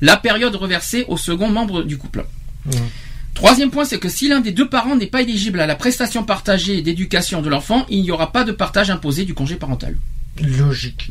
la 0.00 0.16
période 0.16 0.54
reversée 0.56 1.04
au 1.08 1.18
second 1.18 1.48
membre 1.48 1.82
du 1.82 1.98
couple. 1.98 2.24
Mmh. 2.66 2.72
Troisième 3.34 3.70
point, 3.70 3.84
c'est 3.84 3.98
que 3.98 4.08
si 4.08 4.28
l'un 4.28 4.40
des 4.40 4.52
deux 4.52 4.68
parents 4.68 4.96
n'est 4.96 5.06
pas 5.06 5.22
éligible 5.22 5.60
à 5.60 5.66
la 5.66 5.74
prestation 5.74 6.22
partagée 6.22 6.82
d'éducation 6.82 7.42
de 7.42 7.48
l'enfant, 7.48 7.84
il 7.90 8.02
n'y 8.02 8.10
aura 8.10 8.32
pas 8.32 8.44
de 8.44 8.52
partage 8.52 8.90
imposé 8.90 9.24
du 9.24 9.34
congé 9.34 9.56
parental. 9.56 9.96
Logique. 10.40 11.10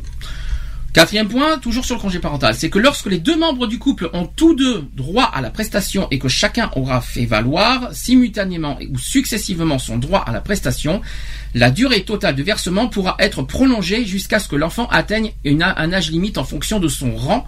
Quatrième 0.93 1.27
point, 1.27 1.57
toujours 1.57 1.85
sur 1.85 1.95
le 1.95 2.01
congé 2.01 2.19
parental, 2.19 2.53
c'est 2.53 2.69
que 2.69 2.77
lorsque 2.77 3.07
les 3.07 3.17
deux 3.17 3.35
membres 3.35 3.65
du 3.65 3.79
couple 3.79 4.11
ont 4.13 4.27
tous 4.27 4.53
deux 4.53 4.87
droit 4.93 5.23
à 5.23 5.41
la 5.41 5.49
prestation 5.49 6.07
et 6.11 6.19
que 6.19 6.27
chacun 6.27 6.69
aura 6.75 7.01
fait 7.01 7.25
valoir 7.25 7.89
simultanément 7.91 8.77
ou 8.91 8.99
successivement 8.99 9.79
son 9.79 9.97
droit 9.97 10.19
à 10.19 10.31
la 10.31 10.39
prestation, 10.39 11.01
la 11.55 11.71
durée 11.71 12.03
totale 12.03 12.35
de 12.35 12.43
versement 12.43 12.89
pourra 12.89 13.15
être 13.17 13.41
prolongée 13.41 14.05
jusqu'à 14.05 14.37
ce 14.37 14.47
que 14.47 14.55
l'enfant 14.55 14.87
atteigne 14.91 15.31
un 15.43 15.93
âge 15.93 16.11
limite 16.11 16.37
en 16.37 16.43
fonction 16.43 16.79
de 16.79 16.87
son 16.87 17.15
rang 17.15 17.47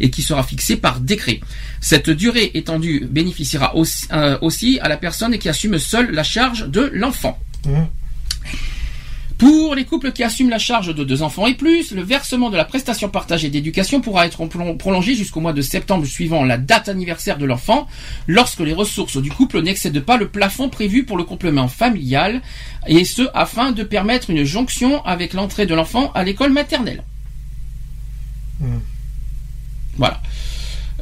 et 0.00 0.08
qui 0.08 0.22
sera 0.22 0.42
fixé 0.42 0.76
par 0.76 1.00
décret. 1.00 1.40
Cette 1.82 2.08
durée 2.08 2.52
étendue 2.54 3.06
bénéficiera 3.10 3.76
aussi, 3.76 4.06
euh, 4.10 4.82
à 4.82 4.88
la 4.88 4.96
personne 4.96 5.36
qui 5.36 5.50
assume 5.50 5.78
seule 5.78 6.12
la 6.12 6.22
charge 6.22 6.66
de 6.66 6.90
l'enfant. 6.94 7.38
Mmh. 7.66 7.82
Pour 9.38 9.74
les 9.74 9.84
couples 9.84 10.12
qui 10.12 10.22
assument 10.22 10.48
la 10.48 10.58
charge 10.58 10.94
de 10.94 11.04
deux 11.04 11.20
enfants 11.22 11.46
et 11.46 11.54
plus, 11.54 11.92
le 11.92 12.02
versement 12.02 12.48
de 12.48 12.56
la 12.56 12.64
prestation 12.64 13.10
partagée 13.10 13.50
d'éducation 13.50 14.00
pourra 14.00 14.26
être 14.26 14.46
prolongé 14.78 15.14
jusqu'au 15.14 15.40
mois 15.40 15.52
de 15.52 15.60
septembre 15.60 16.06
suivant 16.06 16.42
la 16.42 16.56
date 16.56 16.88
anniversaire 16.88 17.36
de 17.36 17.44
l'enfant, 17.44 17.86
lorsque 18.26 18.60
les 18.60 18.72
ressources 18.72 19.18
du 19.18 19.30
couple 19.30 19.60
n'excèdent 19.60 20.00
pas 20.00 20.16
le 20.16 20.28
plafond 20.28 20.70
prévu 20.70 21.04
pour 21.04 21.18
le 21.18 21.24
complément 21.24 21.68
familial, 21.68 22.40
et 22.86 23.04
ce 23.04 23.28
afin 23.34 23.72
de 23.72 23.82
permettre 23.82 24.30
une 24.30 24.44
jonction 24.44 25.04
avec 25.04 25.34
l'entrée 25.34 25.66
de 25.66 25.74
l'enfant 25.74 26.12
à 26.14 26.24
l'école 26.24 26.52
maternelle. 26.52 27.02
Hmm. 28.60 28.78
Voilà. 29.98 30.22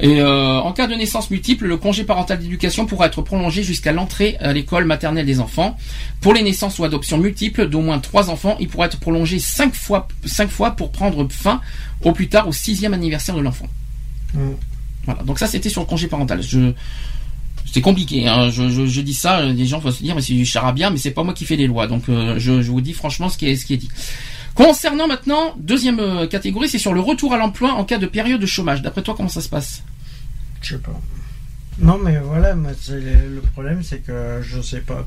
Et 0.01 0.21
euh, 0.21 0.59
en 0.61 0.73
cas 0.73 0.87
de 0.87 0.95
naissance 0.95 1.31
multiple, 1.31 1.67
le 1.67 1.77
congé 1.77 2.05
parental 2.05 2.39
d'éducation 2.39 2.85
pourra 2.85 3.07
être 3.07 3.23
prolongé 3.23 3.63
jusqu'à 3.63 3.93
l'entrée 3.93 4.37
à 4.41 4.53
l'école 4.53 4.85
maternelle 4.87 5.27
des 5.27 5.39
enfants. 5.39 5.77
Pour 6.21 6.35
les 6.35 6.43
naissances 6.43 6.79
ou 6.79 6.85
adoptions 6.85 7.19
multiples 7.19 7.69
d'au 7.69 7.81
moins 7.81 7.99
trois 8.01 8.29
enfants, 8.29 8.57
il 8.59 8.69
pourra 8.69 8.87
être 8.87 8.99
prolongé 8.99 9.39
cinq 9.39 9.75
fois, 9.75 10.09
cinq 10.25 10.51
fois 10.51 10.73
pour 10.73 10.91
prendre 10.91 11.27
fin 11.31 11.61
au 12.03 12.13
plus 12.13 12.29
tard 12.29 12.49
au 12.49 12.53
sixième 12.53 12.93
anniversaire 12.93 13.37
de 13.37 13.41
l'enfant. 13.41 13.69
Mmh. 14.35 14.39
Voilà. 15.05 15.23
Donc 15.23 15.39
ça, 15.39 15.47
c'était 15.47 15.69
sur 15.69 15.83
le 15.83 15.87
congé 15.87 16.09
parental. 16.09 16.43
Je 16.43 16.73
c'est 17.73 17.81
compliqué. 17.81 18.29
Hein. 18.29 18.51
Je, 18.51 18.69
je, 18.69 18.87
je, 18.87 19.01
dis 19.01 19.15
ça, 19.15 19.43
les 19.43 19.67
gens 19.67 19.81
vont 19.81 19.91
se 19.91 20.01
dire 20.01 20.15
mais 20.15 20.23
c'est 20.23 20.33
du 20.33 20.45
charabia, 20.45 20.91
mais 20.91 20.99
c'est 20.99 21.11
pas 21.11 21.25
moi 21.25 21.35
qui 21.35 21.45
fais 21.45 21.57
les 21.57 21.67
lois. 21.67 21.89
Donc 21.89 22.09
euh, 22.09 22.39
je, 22.39 22.63
je, 22.63 22.71
vous 22.71 22.81
dis 22.81 22.93
franchement 22.93 23.29
ce 23.29 23.37
qui 23.37 23.49
est 23.49 23.57
ce 23.57 23.67
qui 23.67 23.75
est 23.75 23.79
dit. 23.79 23.89
Concernant 24.55 25.09
maintenant 25.09 25.55
deuxième 25.59 25.99
euh, 25.99 26.27
catégorie, 26.27 26.69
c'est 26.69 26.79
sur 26.79 26.95
le 26.95 27.01
retour 27.01 27.35
à 27.35 27.39
l'emploi 27.39 27.73
en 27.73 27.85
cas 27.85 27.99
de 27.99 28.07
période 28.07 28.41
de 28.41 28.47
chômage. 28.47 28.83
D'après 28.83 29.03
toi, 29.03 29.15
comment 29.17 29.29
ça 29.29 29.41
se 29.41 29.49
passe? 29.49 29.83
Je 30.63 30.75
sais 30.75 30.81
pas. 30.81 30.99
Non, 31.81 31.99
mais 31.99 32.19
voilà, 32.19 32.55
moi, 32.55 32.71
le 32.89 33.41
problème, 33.53 33.83
c'est 33.83 33.99
que 33.99 34.41
je 34.43 34.61
sais 34.61 34.81
pas. 34.81 35.07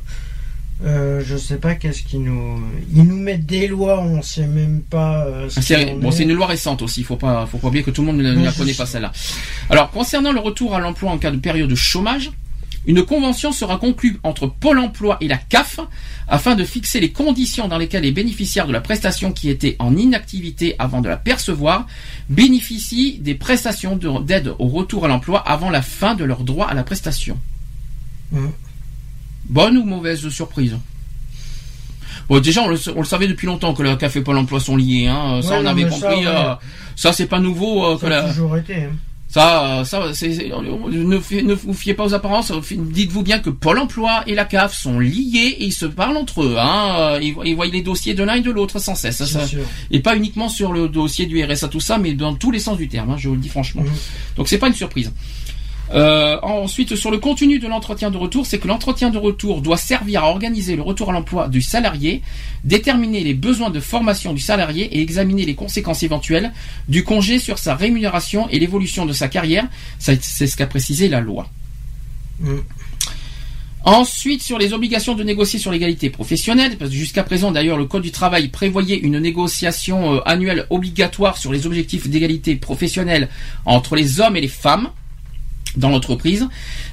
Euh, 0.83 1.23
je 1.25 1.37
sais 1.37 1.57
pas 1.57 1.75
qu'est-ce 1.75 2.03
qu'ils 2.03 2.23
nous. 2.23 2.61
Ils 2.93 3.03
nous 3.03 3.15
mettent 3.15 3.45
des 3.45 3.67
lois, 3.67 3.99
on 3.99 4.21
sait 4.21 4.45
même 4.45 4.81
pas. 4.81 5.25
Euh, 5.25 5.49
c'est 5.49 5.95
bon, 5.95 6.11
c'est 6.11 6.23
une 6.23 6.33
loi 6.33 6.45
récente 6.45 6.81
aussi. 6.81 7.01
Il 7.01 7.05
faut 7.05 7.15
pas, 7.15 7.47
faut 7.47 7.57
pas 7.57 7.69
oublier 7.69 7.83
que 7.83 7.89
tout 7.89 8.01
le 8.01 8.07
monde 8.07 8.17
ne 8.17 8.43
la 8.43 8.51
connaît 8.51 8.73
pas 8.73 8.85
celle-là. 8.85 9.11
Alors, 9.69 9.89
concernant 9.89 10.31
le 10.31 10.39
retour 10.39 10.75
à 10.75 10.79
l'emploi 10.79 11.11
en 11.11 11.17
cas 11.17 11.31
de 11.31 11.37
période 11.37 11.69
de 11.69 11.75
chômage, 11.75 12.31
une 12.87 13.03
convention 13.03 13.51
sera 13.51 13.77
conclue 13.77 14.17
entre 14.23 14.47
Pôle 14.47 14.79
emploi 14.79 15.17
et 15.19 15.27
la 15.27 15.37
CAF 15.37 15.81
afin 16.27 16.55
de 16.55 16.63
fixer 16.63 17.01
les 17.01 17.11
conditions 17.11 17.67
dans 17.67 17.77
lesquelles 17.77 18.03
les 18.03 18.13
bénéficiaires 18.13 18.65
de 18.65 18.71
la 18.71 18.79
prestation 18.79 19.33
qui 19.33 19.49
étaient 19.49 19.75
en 19.79 19.95
inactivité 19.95 20.75
avant 20.79 21.01
de 21.01 21.09
la 21.09 21.17
percevoir 21.17 21.85
bénéficient 22.29 23.19
des 23.19 23.35
prestations 23.35 23.97
d'aide 23.97 24.53
au 24.57 24.67
retour 24.67 25.03
à 25.03 25.09
l'emploi 25.09 25.39
avant 25.39 25.69
la 25.69 25.81
fin 25.81 26.15
de 26.15 26.23
leur 26.23 26.43
droit 26.43 26.67
à 26.67 26.73
la 26.73 26.83
prestation. 26.83 27.37
Mmh. 28.31 28.47
Bonne 29.49 29.77
ou 29.77 29.83
mauvaise 29.83 30.27
surprise? 30.29 30.77
Bon, 32.29 32.39
déjà, 32.39 32.63
on 32.63 32.69
le, 32.69 33.05
savait 33.05 33.27
depuis 33.27 33.47
longtemps 33.47 33.73
que 33.73 33.83
le 33.83 33.95
café 33.95 34.21
Pôle 34.21 34.37
emploi 34.37 34.59
sont 34.59 34.75
liés. 34.75 35.07
Hein. 35.07 35.41
Ça, 35.41 35.59
on 35.61 35.65
avait 35.65 35.83
compris. 35.87 36.23
Ça, 36.23 36.51
euh, 36.51 36.55
ça 36.95 37.13
c'est 37.13 37.27
pas 37.27 37.39
nouveau. 37.39 37.85
Euh, 37.85 37.97
ça 37.97 38.07
a 38.07 38.29
toujours 38.29 38.57
été. 38.57 38.75
Hein. 38.75 38.91
Ça, 39.29 39.83
ça, 39.85 39.99
ne, 39.99 41.53
vous 41.53 41.73
fiez 41.73 41.93
pas 41.93 42.05
aux 42.05 42.13
apparences. 42.13 42.51
Dites-vous 42.71 43.23
bien 43.23 43.39
que 43.39 43.49
Pôle 43.49 43.77
Emploi 43.77 44.23
et 44.25 44.33
la 44.33 44.45
CAF 44.45 44.73
sont 44.73 44.99
liés 44.99 45.55
et 45.59 45.65
ils 45.65 45.73
se 45.73 45.85
parlent 45.85 46.15
entre 46.15 46.43
eux. 46.43 46.55
Hein. 46.57 47.19
Ils, 47.21 47.55
voient 47.55 47.67
les 47.67 47.81
dossiers 47.81 48.13
de 48.13 48.23
l'un 48.23 48.35
et 48.35 48.41
de 48.41 48.51
l'autre 48.51 48.79
sans 48.79 48.95
cesse. 48.95 49.21
et 49.91 49.99
pas 49.99 50.15
uniquement 50.15 50.47
sur 50.47 50.71
le 50.71 50.87
dossier 50.87 51.25
du 51.25 51.43
RSA 51.43 51.67
tout 51.67 51.81
ça, 51.81 51.97
mais 51.97 52.13
dans 52.13 52.35
tous 52.35 52.51
les 52.51 52.59
sens 52.59 52.77
du 52.77 52.87
terme. 52.87 53.11
Hein, 53.11 53.17
je 53.17 53.27
vous 53.27 53.35
le 53.35 53.41
dis 53.41 53.49
franchement. 53.49 53.83
Mhm. 53.83 53.91
Donc 54.37 54.47
c'est 54.47 54.59
pas 54.59 54.67
une 54.67 54.73
surprise. 54.73 55.11
Euh, 55.93 56.37
ensuite, 56.41 56.95
sur 56.95 57.11
le 57.11 57.17
contenu 57.17 57.59
de 57.59 57.67
l'entretien 57.67 58.11
de 58.11 58.17
retour, 58.17 58.45
c'est 58.45 58.59
que 58.59 58.67
l'entretien 58.67 59.09
de 59.09 59.17
retour 59.17 59.61
doit 59.61 59.77
servir 59.77 60.23
à 60.23 60.29
organiser 60.29 60.75
le 60.75 60.81
retour 60.81 61.09
à 61.09 61.13
l'emploi 61.13 61.47
du 61.47 61.61
salarié, 61.61 62.21
déterminer 62.63 63.23
les 63.23 63.33
besoins 63.33 63.69
de 63.69 63.79
formation 63.79 64.33
du 64.33 64.41
salarié 64.41 64.97
et 64.97 65.01
examiner 65.01 65.45
les 65.45 65.55
conséquences 65.55 66.03
éventuelles 66.03 66.51
du 66.89 67.03
congé 67.03 67.39
sur 67.39 67.57
sa 67.57 67.75
rémunération 67.75 68.49
et 68.49 68.59
l'évolution 68.59 69.05
de 69.05 69.13
sa 69.13 69.27
carrière. 69.27 69.67
C'est 69.99 70.21
ce 70.21 70.55
qu'a 70.57 70.67
précisé 70.67 71.07
la 71.07 71.21
loi. 71.21 71.47
Mm. 72.39 72.57
Ensuite, 73.85 74.43
sur 74.43 74.57
les 74.57 74.73
obligations 74.73 75.15
de 75.15 75.23
négocier 75.23 75.59
sur 75.59 75.71
l'égalité 75.71 76.09
professionnelle, 76.09 76.77
parce 76.77 76.91
que 76.91 76.97
jusqu'à 76.97 77.23
présent 77.23 77.51
d'ailleurs 77.51 77.77
le 77.77 77.85
Code 77.85 78.03
du 78.03 78.11
travail 78.11 78.49
prévoyait 78.49 78.97
une 78.97 79.17
négociation 79.17 80.15
euh, 80.15 80.19
annuelle 80.25 80.67
obligatoire 80.69 81.37
sur 81.37 81.53
les 81.53 81.65
objectifs 81.65 82.09
d'égalité 82.09 82.57
professionnelle 82.57 83.29
entre 83.63 83.95
les 83.95 84.19
hommes 84.19 84.35
et 84.35 84.41
les 84.41 84.49
femmes 84.49 84.89
dans 85.77 85.89
l'entreprise 85.89 86.47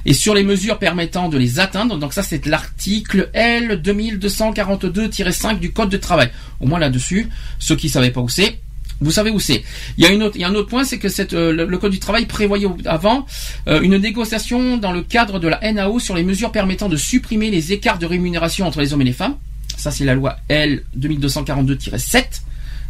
et 0.05 0.13
sur 0.13 0.33
les 0.33 0.43
mesures 0.43 0.79
permettant 0.79 1.29
de 1.29 1.37
les 1.37 1.59
atteindre. 1.59 1.97
Donc 1.97 2.13
ça 2.13 2.23
c'est 2.23 2.45
l'article 2.45 3.29
L 3.33 3.81
2242-5 3.83 5.59
du 5.59 5.73
code 5.73 5.89
de 5.89 5.97
travail. 5.97 6.29
Au 6.59 6.67
moins 6.67 6.79
là-dessus, 6.79 7.29
ceux 7.59 7.75
qui 7.75 7.87
ne 7.87 7.91
savaient 7.91 8.11
pas 8.11 8.21
où 8.21 8.29
c'est, 8.29 8.59
vous 9.01 9.11
savez 9.11 9.29
où 9.29 9.39
c'est. 9.39 9.63
Il 9.97 10.05
y 10.05 10.43
a 10.43 10.47
un 10.47 10.55
autre 10.55 10.67
point, 10.67 10.83
c'est 10.83 10.99
que 10.99 11.07
euh, 11.35 11.51
le, 11.51 11.77
code 11.77 11.91
du 11.91 11.99
travail 11.99 12.25
prévoyait 12.25 12.67
avant 12.85 13.25
euh, 13.67 13.81
une 13.81 13.97
négociation 13.97 14.77
dans 14.77 14.93
le 14.93 15.01
cadre 15.01 15.39
de 15.39 15.47
la 15.49 15.59
NAO 15.73 15.99
sur 15.99 16.15
les 16.15 16.23
mesures 16.23 16.51
permettant 16.51 16.87
de 16.87 16.95
supprimer 16.95 17.51
les 17.51 17.73
écarts 17.73 17.99
de 17.99 18.05
rémunération 18.05 18.65
entre 18.65 18.79
les 18.79 18.93
hommes 18.93 19.01
et 19.01 19.05
les 19.05 19.13
femmes. 19.13 19.35
Ça 19.77 19.91
c'est 19.91 20.05
la 20.05 20.15
loi 20.15 20.37
L 20.47 20.83
2242-7 20.97 22.41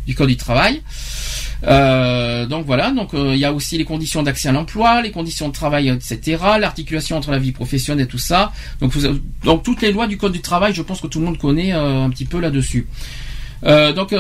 du 0.06 0.15
code 0.15 0.30
du 0.30 0.38
travail. 0.38 0.82
Euh, 1.64 2.45
donc 2.45 2.65
voilà, 2.65 2.91
donc 2.91 3.14
euh, 3.14 3.32
il 3.34 3.40
y 3.40 3.45
a 3.45 3.53
aussi 3.53 3.77
les 3.77 3.86
conditions 3.86 4.23
d'accès 4.23 4.49
à 4.49 4.52
l'emploi, 4.52 5.02
les 5.02 5.11
conditions 5.11 5.48
de 5.48 5.53
travail, 5.53 5.90
etc., 5.90 6.38
l'articulation 6.60 7.18
entre 7.18 7.32
la 7.32 7.40
vie 7.40 7.52
professionnelle 7.52 8.06
et 8.06 8.07
tout 8.07 8.18
ça. 8.18 8.52
Donc, 8.82 8.94
donc 9.44 9.64
toutes 9.64 9.82
les 9.82 9.91
lois 9.91 10.07
du 10.07 10.18
code 10.18 10.34
du 10.34 10.41
travail, 10.41 10.73
je 10.73 10.82
pense 10.82 11.02
que 11.02 11.07
tout 11.07 11.19
le 11.19 11.26
monde 11.26 11.38
connaît 11.38 11.73
euh, 11.73 12.03
un 12.03 12.10
petit 12.10 12.26
peu 12.26 12.40
là-dessus. 12.40 12.88
donc, 13.64 14.14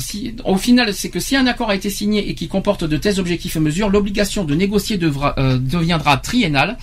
si, 0.00 0.36
au 0.44 0.56
final, 0.58 0.92
c'est 0.92 1.08
que 1.08 1.20
si 1.20 1.34
un 1.34 1.46
accord 1.46 1.70
a 1.70 1.74
été 1.74 1.88
signé 1.88 2.28
et 2.28 2.34
qui 2.34 2.46
comporte 2.46 2.84
de 2.84 2.96
tels 2.98 3.18
objectifs 3.20 3.56
et 3.56 3.60
mesures, 3.60 3.88
l'obligation 3.88 4.44
de 4.44 4.54
négocier 4.54 4.98
deviendra 4.98 6.18
triennale. 6.18 6.76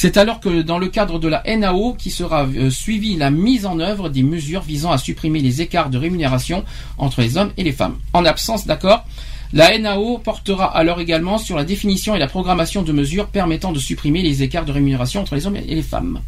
C'est 0.00 0.16
alors 0.16 0.38
que 0.38 0.62
dans 0.62 0.78
le 0.78 0.86
cadre 0.86 1.18
de 1.18 1.26
la 1.26 1.42
NAO 1.56 1.94
qui 1.94 2.12
sera 2.12 2.46
suivie 2.70 3.16
la 3.16 3.32
mise 3.32 3.66
en 3.66 3.80
œuvre 3.80 4.08
des 4.08 4.22
mesures 4.22 4.62
visant 4.62 4.92
à 4.92 4.96
supprimer 4.96 5.40
les 5.40 5.60
écarts 5.60 5.90
de 5.90 5.98
rémunération 5.98 6.64
entre 6.98 7.20
les 7.20 7.36
hommes 7.36 7.50
et 7.56 7.64
les 7.64 7.72
femmes. 7.72 7.96
En 8.12 8.24
absence 8.24 8.64
d'accord, 8.64 9.04
la 9.52 9.76
NAO 9.76 10.18
portera 10.18 10.66
alors 10.66 11.00
également 11.00 11.36
sur 11.36 11.56
la 11.56 11.64
définition 11.64 12.14
et 12.14 12.20
la 12.20 12.28
programmation 12.28 12.82
de 12.82 12.92
mesures 12.92 13.26
permettant 13.26 13.72
de 13.72 13.80
supprimer 13.80 14.22
les 14.22 14.44
écarts 14.44 14.64
de 14.64 14.70
rémunération 14.70 15.22
entre 15.22 15.34
les 15.34 15.48
hommes 15.48 15.56
et 15.56 15.74
les 15.74 15.82
femmes. 15.82 16.20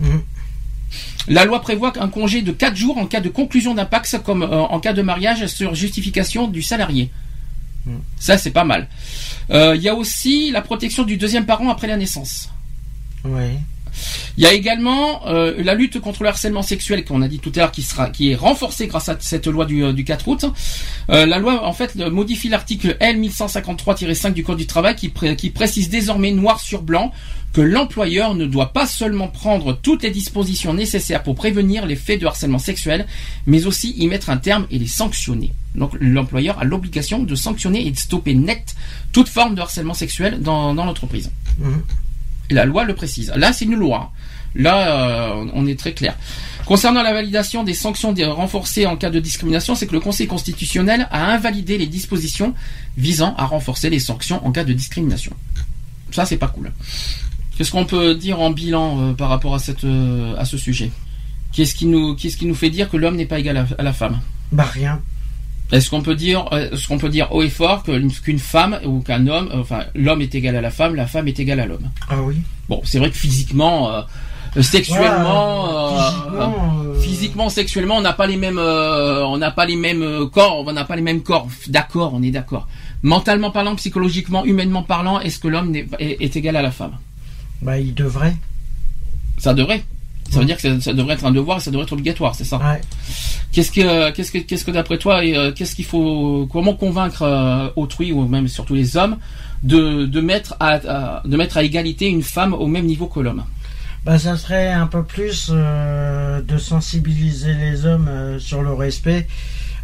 Mhm. 0.00 0.20
La 1.28 1.46
loi 1.46 1.62
prévoit 1.62 1.94
un 1.98 2.08
congé 2.08 2.42
de 2.42 2.52
4 2.52 2.76
jours 2.76 2.98
en 2.98 3.06
cas 3.06 3.22
de 3.22 3.30
conclusion 3.30 3.72
d'un 3.72 3.86
Pax 3.86 4.18
comme 4.22 4.42
euh, 4.42 4.60
en 4.64 4.80
cas 4.80 4.92
de 4.92 5.00
mariage 5.00 5.46
sur 5.46 5.74
justification 5.74 6.46
du 6.46 6.60
salarié. 6.60 7.08
Mhm. 7.86 8.00
Ça, 8.18 8.36
c'est 8.36 8.50
pas 8.50 8.64
mal. 8.64 8.86
Euh, 9.48 9.74
il 9.76 9.82
y 9.82 9.88
a 9.88 9.94
aussi 9.94 10.50
la 10.50 10.60
protection 10.60 11.04
du 11.04 11.16
deuxième 11.16 11.46
parent 11.46 11.70
après 11.70 11.86
la 11.86 11.96
naissance. 11.96 12.50
Oui. 13.24 13.58
Il 14.36 14.42
y 14.42 14.46
a 14.46 14.52
également 14.52 15.26
euh, 15.28 15.54
la 15.62 15.74
lutte 15.74 16.00
contre 16.00 16.22
le 16.24 16.28
harcèlement 16.28 16.62
sexuel 16.62 17.04
qu'on 17.04 17.22
a 17.22 17.28
dit 17.28 17.38
tout 17.38 17.52
à 17.54 17.60
l'heure 17.60 17.72
qui 17.72 17.82
sera 17.82 18.10
qui 18.10 18.30
est 18.30 18.34
renforcée 18.34 18.88
grâce 18.88 19.08
à 19.08 19.16
cette 19.20 19.46
loi 19.46 19.64
du, 19.64 19.84
euh, 19.84 19.92
du 19.92 20.04
4 20.04 20.28
août. 20.28 20.44
Euh, 21.10 21.26
la 21.26 21.38
loi 21.38 21.64
en 21.64 21.72
fait 21.72 21.94
modifie 21.96 22.48
l'article 22.48 22.96
L 22.98 23.20
1153-5 23.20 24.32
du 24.32 24.42
Code 24.42 24.58
du 24.58 24.66
travail 24.66 24.96
qui, 24.96 25.12
qui 25.36 25.50
précise 25.50 25.88
désormais 25.88 26.32
noir 26.32 26.58
sur 26.58 26.82
blanc 26.82 27.12
que 27.52 27.60
l'employeur 27.60 28.34
ne 28.34 28.46
doit 28.46 28.72
pas 28.72 28.88
seulement 28.88 29.28
prendre 29.28 29.78
toutes 29.80 30.02
les 30.02 30.10
dispositions 30.10 30.74
nécessaires 30.74 31.22
pour 31.22 31.36
prévenir 31.36 31.86
les 31.86 31.94
faits 31.94 32.20
de 32.20 32.26
harcèlement 32.26 32.58
sexuel, 32.58 33.06
mais 33.46 33.66
aussi 33.66 33.94
y 33.96 34.08
mettre 34.08 34.30
un 34.30 34.38
terme 34.38 34.66
et 34.72 34.78
les 34.80 34.88
sanctionner. 34.88 35.52
Donc 35.76 35.92
l'employeur 36.00 36.58
a 36.58 36.64
l'obligation 36.64 37.22
de 37.22 37.34
sanctionner 37.36 37.86
et 37.86 37.92
de 37.92 37.96
stopper 37.96 38.34
net 38.34 38.74
toute 39.12 39.28
forme 39.28 39.54
de 39.54 39.60
harcèlement 39.60 39.94
sexuel 39.94 40.40
dans, 40.40 40.74
dans 40.74 40.84
l'entreprise. 40.84 41.30
Mmh 41.58 41.74
la 42.50 42.64
loi 42.64 42.84
le 42.84 42.94
précise. 42.94 43.32
Là, 43.36 43.52
c'est 43.52 43.64
une 43.64 43.74
loi. 43.74 44.12
Là, 44.54 45.34
euh, 45.36 45.46
on 45.54 45.66
est 45.66 45.78
très 45.78 45.92
clair. 45.92 46.16
Concernant 46.64 47.02
la 47.02 47.12
validation 47.12 47.64
des 47.64 47.74
sanctions 47.74 48.14
renforcées 48.14 48.86
en 48.86 48.96
cas 48.96 49.10
de 49.10 49.20
discrimination, 49.20 49.74
c'est 49.74 49.86
que 49.86 49.92
le 49.92 50.00
Conseil 50.00 50.26
constitutionnel 50.26 51.08
a 51.10 51.32
invalidé 51.32 51.76
les 51.76 51.86
dispositions 51.86 52.54
visant 52.96 53.34
à 53.36 53.44
renforcer 53.44 53.90
les 53.90 53.98
sanctions 53.98 54.44
en 54.46 54.52
cas 54.52 54.64
de 54.64 54.72
discrimination. 54.72 55.32
Ça, 56.10 56.24
c'est 56.24 56.36
pas 56.36 56.48
cool. 56.48 56.72
Qu'est-ce 57.56 57.72
qu'on 57.72 57.84
peut 57.84 58.14
dire 58.14 58.40
en 58.40 58.50
bilan 58.50 59.00
euh, 59.00 59.12
par 59.12 59.28
rapport 59.28 59.54
à, 59.54 59.58
euh, 59.84 60.44
ce 60.44 60.56
sujet? 60.56 60.90
Qu'est-ce 61.52 61.74
qui, 61.74 61.86
nous, 61.86 62.14
qui 62.14 62.46
nous 62.46 62.54
fait 62.54 62.70
dire 62.70 62.88
que 62.90 62.96
l'homme 62.96 63.16
n'est 63.16 63.26
pas 63.26 63.38
égal 63.38 63.56
à, 63.56 63.66
à 63.78 63.82
la 63.82 63.92
femme? 63.92 64.20
Bah 64.52 64.64
rien. 64.64 65.00
Est-ce 65.72 65.90
qu'on 65.90 66.02
peut 66.02 66.14
dire, 66.14 66.48
ce 66.74 66.86
qu'on 66.86 66.98
peut 66.98 67.08
dire 67.08 67.32
haut 67.32 67.42
et 67.42 67.48
fort 67.48 67.82
qu'une 67.82 68.38
femme 68.38 68.78
ou 68.84 69.00
qu'un 69.00 69.26
homme, 69.26 69.48
enfin 69.54 69.84
l'homme 69.94 70.20
est 70.20 70.34
égal 70.34 70.56
à 70.56 70.60
la 70.60 70.70
femme, 70.70 70.94
la 70.94 71.06
femme 71.06 71.26
est 71.26 71.38
égale 71.40 71.60
à 71.60 71.66
l'homme? 71.66 71.90
Ah 72.08 72.20
oui. 72.22 72.36
Bon, 72.68 72.80
c'est 72.84 72.98
vrai 72.98 73.10
que 73.10 73.16
physiquement, 73.16 73.90
euh, 73.90 74.02
sexuellement, 74.62 75.68
euh, 76.32 76.94
physiquement, 77.00 77.48
sexuellement, 77.48 77.96
on 77.96 78.00
n'a 78.00 78.12
pas 78.12 78.26
les 78.26 78.36
mêmes, 78.36 78.58
euh, 78.58 79.24
on 79.26 79.36
n'a 79.36 79.50
pas 79.50 79.66
les 79.66 79.76
mêmes 79.76 80.28
corps, 80.30 80.64
on 80.66 80.72
n'a 80.72 80.84
pas 80.84 80.96
les 80.96 81.02
mêmes 81.02 81.22
corps. 81.22 81.48
D'accord, 81.68 82.12
on 82.14 82.22
est 82.22 82.30
d'accord. 82.30 82.66
Mentalement 83.02 83.50
parlant, 83.50 83.74
psychologiquement, 83.76 84.44
humainement 84.44 84.82
parlant, 84.82 85.20
est-ce 85.20 85.38
que 85.38 85.48
l'homme 85.48 85.74
est, 85.74 85.88
est, 85.98 86.36
égal 86.36 86.56
à 86.56 86.62
la 86.62 86.70
femme? 86.70 86.96
Bah, 87.60 87.78
il 87.78 87.94
devrait. 87.94 88.36
Ça 89.38 89.52
devrait. 89.52 89.84
Ça 90.30 90.40
veut 90.40 90.46
dire 90.46 90.56
que 90.56 90.80
ça, 90.80 90.92
devrait 90.92 91.14
être 91.14 91.24
un 91.26 91.32
devoir 91.32 91.58
et 91.58 91.60
ça 91.60 91.70
devrait 91.70 91.84
être 91.84 91.92
obligatoire, 91.92 92.34
c'est 92.34 92.44
ça 92.44 92.60
Qu'est-ce 93.52 93.70
que, 93.70 94.10
qu'est-ce 94.10 94.32
que, 94.32 94.38
qu'est-ce 94.38 94.64
que 94.64 94.70
d'après 94.72 94.98
toi, 94.98 95.22
euh, 95.24 95.52
qu'est-ce 95.52 95.76
qu'il 95.76 95.84
faut, 95.84 96.48
comment 96.50 96.74
convaincre 96.74 97.22
euh, 97.22 97.68
autrui 97.76 98.10
ou 98.10 98.26
même 98.26 98.48
surtout 98.48 98.74
les 98.74 98.96
hommes 98.96 99.18
de, 99.62 100.06
de 100.06 100.20
mettre 100.20 100.56
à, 100.58 101.22
de 101.24 101.36
mettre 101.36 101.56
à 101.56 101.62
égalité 101.62 102.08
une 102.08 102.22
femme 102.22 102.52
au 102.52 102.66
même 102.66 102.86
niveau 102.86 103.06
que 103.06 103.20
l'homme? 103.20 103.44
Bah, 104.04 104.18
ça 104.18 104.36
serait 104.36 104.72
un 104.72 104.88
peu 104.88 105.04
plus 105.04 105.50
euh, 105.52 106.42
de 106.42 106.58
sensibiliser 106.58 107.54
les 107.54 107.86
hommes 107.86 108.10
sur 108.40 108.62
le 108.62 108.72
respect 108.72 109.28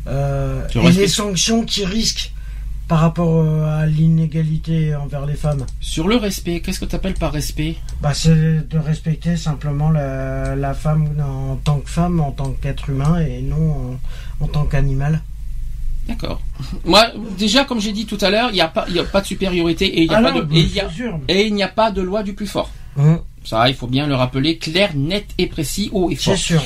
et 0.08 0.92
les 0.92 1.08
sanctions 1.08 1.64
qui 1.64 1.84
risquent 1.84 2.32
par 2.88 2.98
rapport 2.98 3.46
à 3.64 3.86
l'inégalité 3.86 4.96
envers 4.96 5.24
les 5.26 5.36
femmes. 5.36 5.64
Sur 5.80 6.08
le 6.08 6.16
respect, 6.16 6.58
qu'est-ce 6.58 6.80
que 6.80 6.86
tu 6.86 6.96
appelles 6.96 7.14
par 7.14 7.32
respect? 7.32 7.76
Bah, 8.01 8.14
C'est 8.14 8.68
de 8.68 8.78
respecter 8.78 9.36
simplement 9.36 9.90
la, 9.90 10.74
femme 10.74 11.09
en 11.20 11.56
tant 11.56 11.81
que 11.81 11.90
femme, 11.90 12.20
en 12.20 12.32
tant 12.32 12.52
qu'être 12.52 12.90
humain 12.90 13.20
et 13.20 13.43
non 13.43 13.98
en, 14.40 14.47
tant 14.47 14.64
qu'animal. 14.64 15.20
D'accord. 16.09 16.40
Moi, 16.85 17.06
déjà, 17.39 17.64
comme 17.64 17.81
j'ai 17.81 17.93
dit 17.93 18.06
tout 18.06 18.18
à 18.20 18.31
l'heure, 18.31 18.51
il 18.51 18.55
n'y 18.55 18.60
a 18.60 18.68
pas, 18.68 18.89
y 18.89 18.98
a 18.98 19.05
pas 19.05 19.20
de 19.20 19.27
supériorité 19.27 19.86
et 19.86 20.02
il 20.02 20.09
n'y 20.09 20.14
a 20.14 20.18
Ah 20.18 20.20
a- 20.20 20.32
c'est 21.28 21.74
pas 21.74 21.90
de 21.90 22.02
loi 22.02 22.22
du 22.22 22.32
plus 22.32 22.47
fort. 22.47 22.70
Hein, 22.98 23.20
Ça, 23.44 23.68
il 23.68 23.74
faut 23.74 23.86
bien 23.86 24.06
le 24.06 24.14
rappeler, 24.14 24.59
clair, 24.59 24.90
net 24.97 25.27
et 25.39 25.47
précis, 25.47 25.90
haut 25.93 26.10
et 26.10 26.16
C'est 26.16 26.31
fort. 26.31 26.36
sûr. 26.36 26.62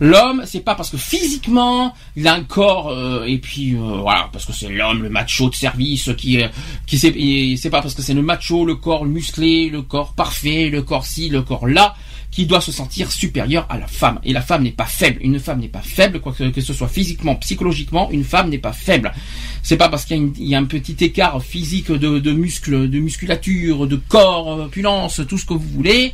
L'homme, 0.00 0.42
c'est 0.46 0.60
pas 0.60 0.74
parce 0.74 0.90
que 0.90 0.96
physiquement 0.96 1.94
il 2.16 2.26
a 2.26 2.34
un 2.34 2.42
corps 2.42 2.88
euh, 2.90 3.24
et 3.24 3.38
puis 3.38 3.74
euh, 3.74 3.98
voilà 4.00 4.28
parce 4.32 4.44
que 4.44 4.52
c'est 4.52 4.68
l'homme, 4.68 5.02
le 5.02 5.08
macho 5.08 5.48
de 5.48 5.54
service 5.54 6.10
qui 6.16 6.42
euh, 6.42 6.48
qui 6.86 6.98
c'est 6.98 7.14
c'est 7.56 7.70
pas 7.70 7.80
parce 7.80 7.94
que 7.94 8.02
c'est 8.02 8.14
le 8.14 8.22
macho, 8.22 8.64
le 8.64 8.74
corps 8.74 9.04
musclé, 9.04 9.68
le 9.68 9.82
corps 9.82 10.14
parfait, 10.14 10.68
le 10.68 10.82
corps 10.82 11.06
ci, 11.06 11.28
le 11.28 11.42
corps 11.42 11.66
là 11.66 11.94
qui 12.34 12.46
doit 12.46 12.60
se 12.60 12.72
sentir 12.72 13.12
supérieur 13.12 13.64
à 13.70 13.78
la 13.78 13.86
femme. 13.86 14.18
Et 14.24 14.32
la 14.32 14.42
femme 14.42 14.64
n'est 14.64 14.72
pas 14.72 14.86
faible. 14.86 15.20
Une 15.22 15.38
femme 15.38 15.60
n'est 15.60 15.68
pas 15.68 15.82
faible, 15.82 16.20
quoi 16.20 16.32
que, 16.32 16.60
ce 16.60 16.74
soit 16.74 16.88
physiquement, 16.88 17.36
psychologiquement, 17.36 18.10
une 18.10 18.24
femme 18.24 18.50
n'est 18.50 18.58
pas 18.58 18.72
faible. 18.72 19.12
C'est 19.62 19.76
pas 19.76 19.88
parce 19.88 20.04
qu'il 20.04 20.32
y, 20.38 20.54
a 20.56 20.58
un 20.58 20.64
petit 20.64 20.96
écart 21.04 21.40
physique 21.40 21.92
de, 21.92 22.18
de 22.18 22.32
muscles, 22.32 22.90
de 22.90 22.98
musculature, 22.98 23.86
de 23.86 23.96
corps, 23.96 24.52
euh, 24.52 24.66
puissance, 24.66 25.20
tout 25.28 25.38
ce 25.38 25.46
que 25.46 25.54
vous 25.54 25.68
voulez, 25.68 26.12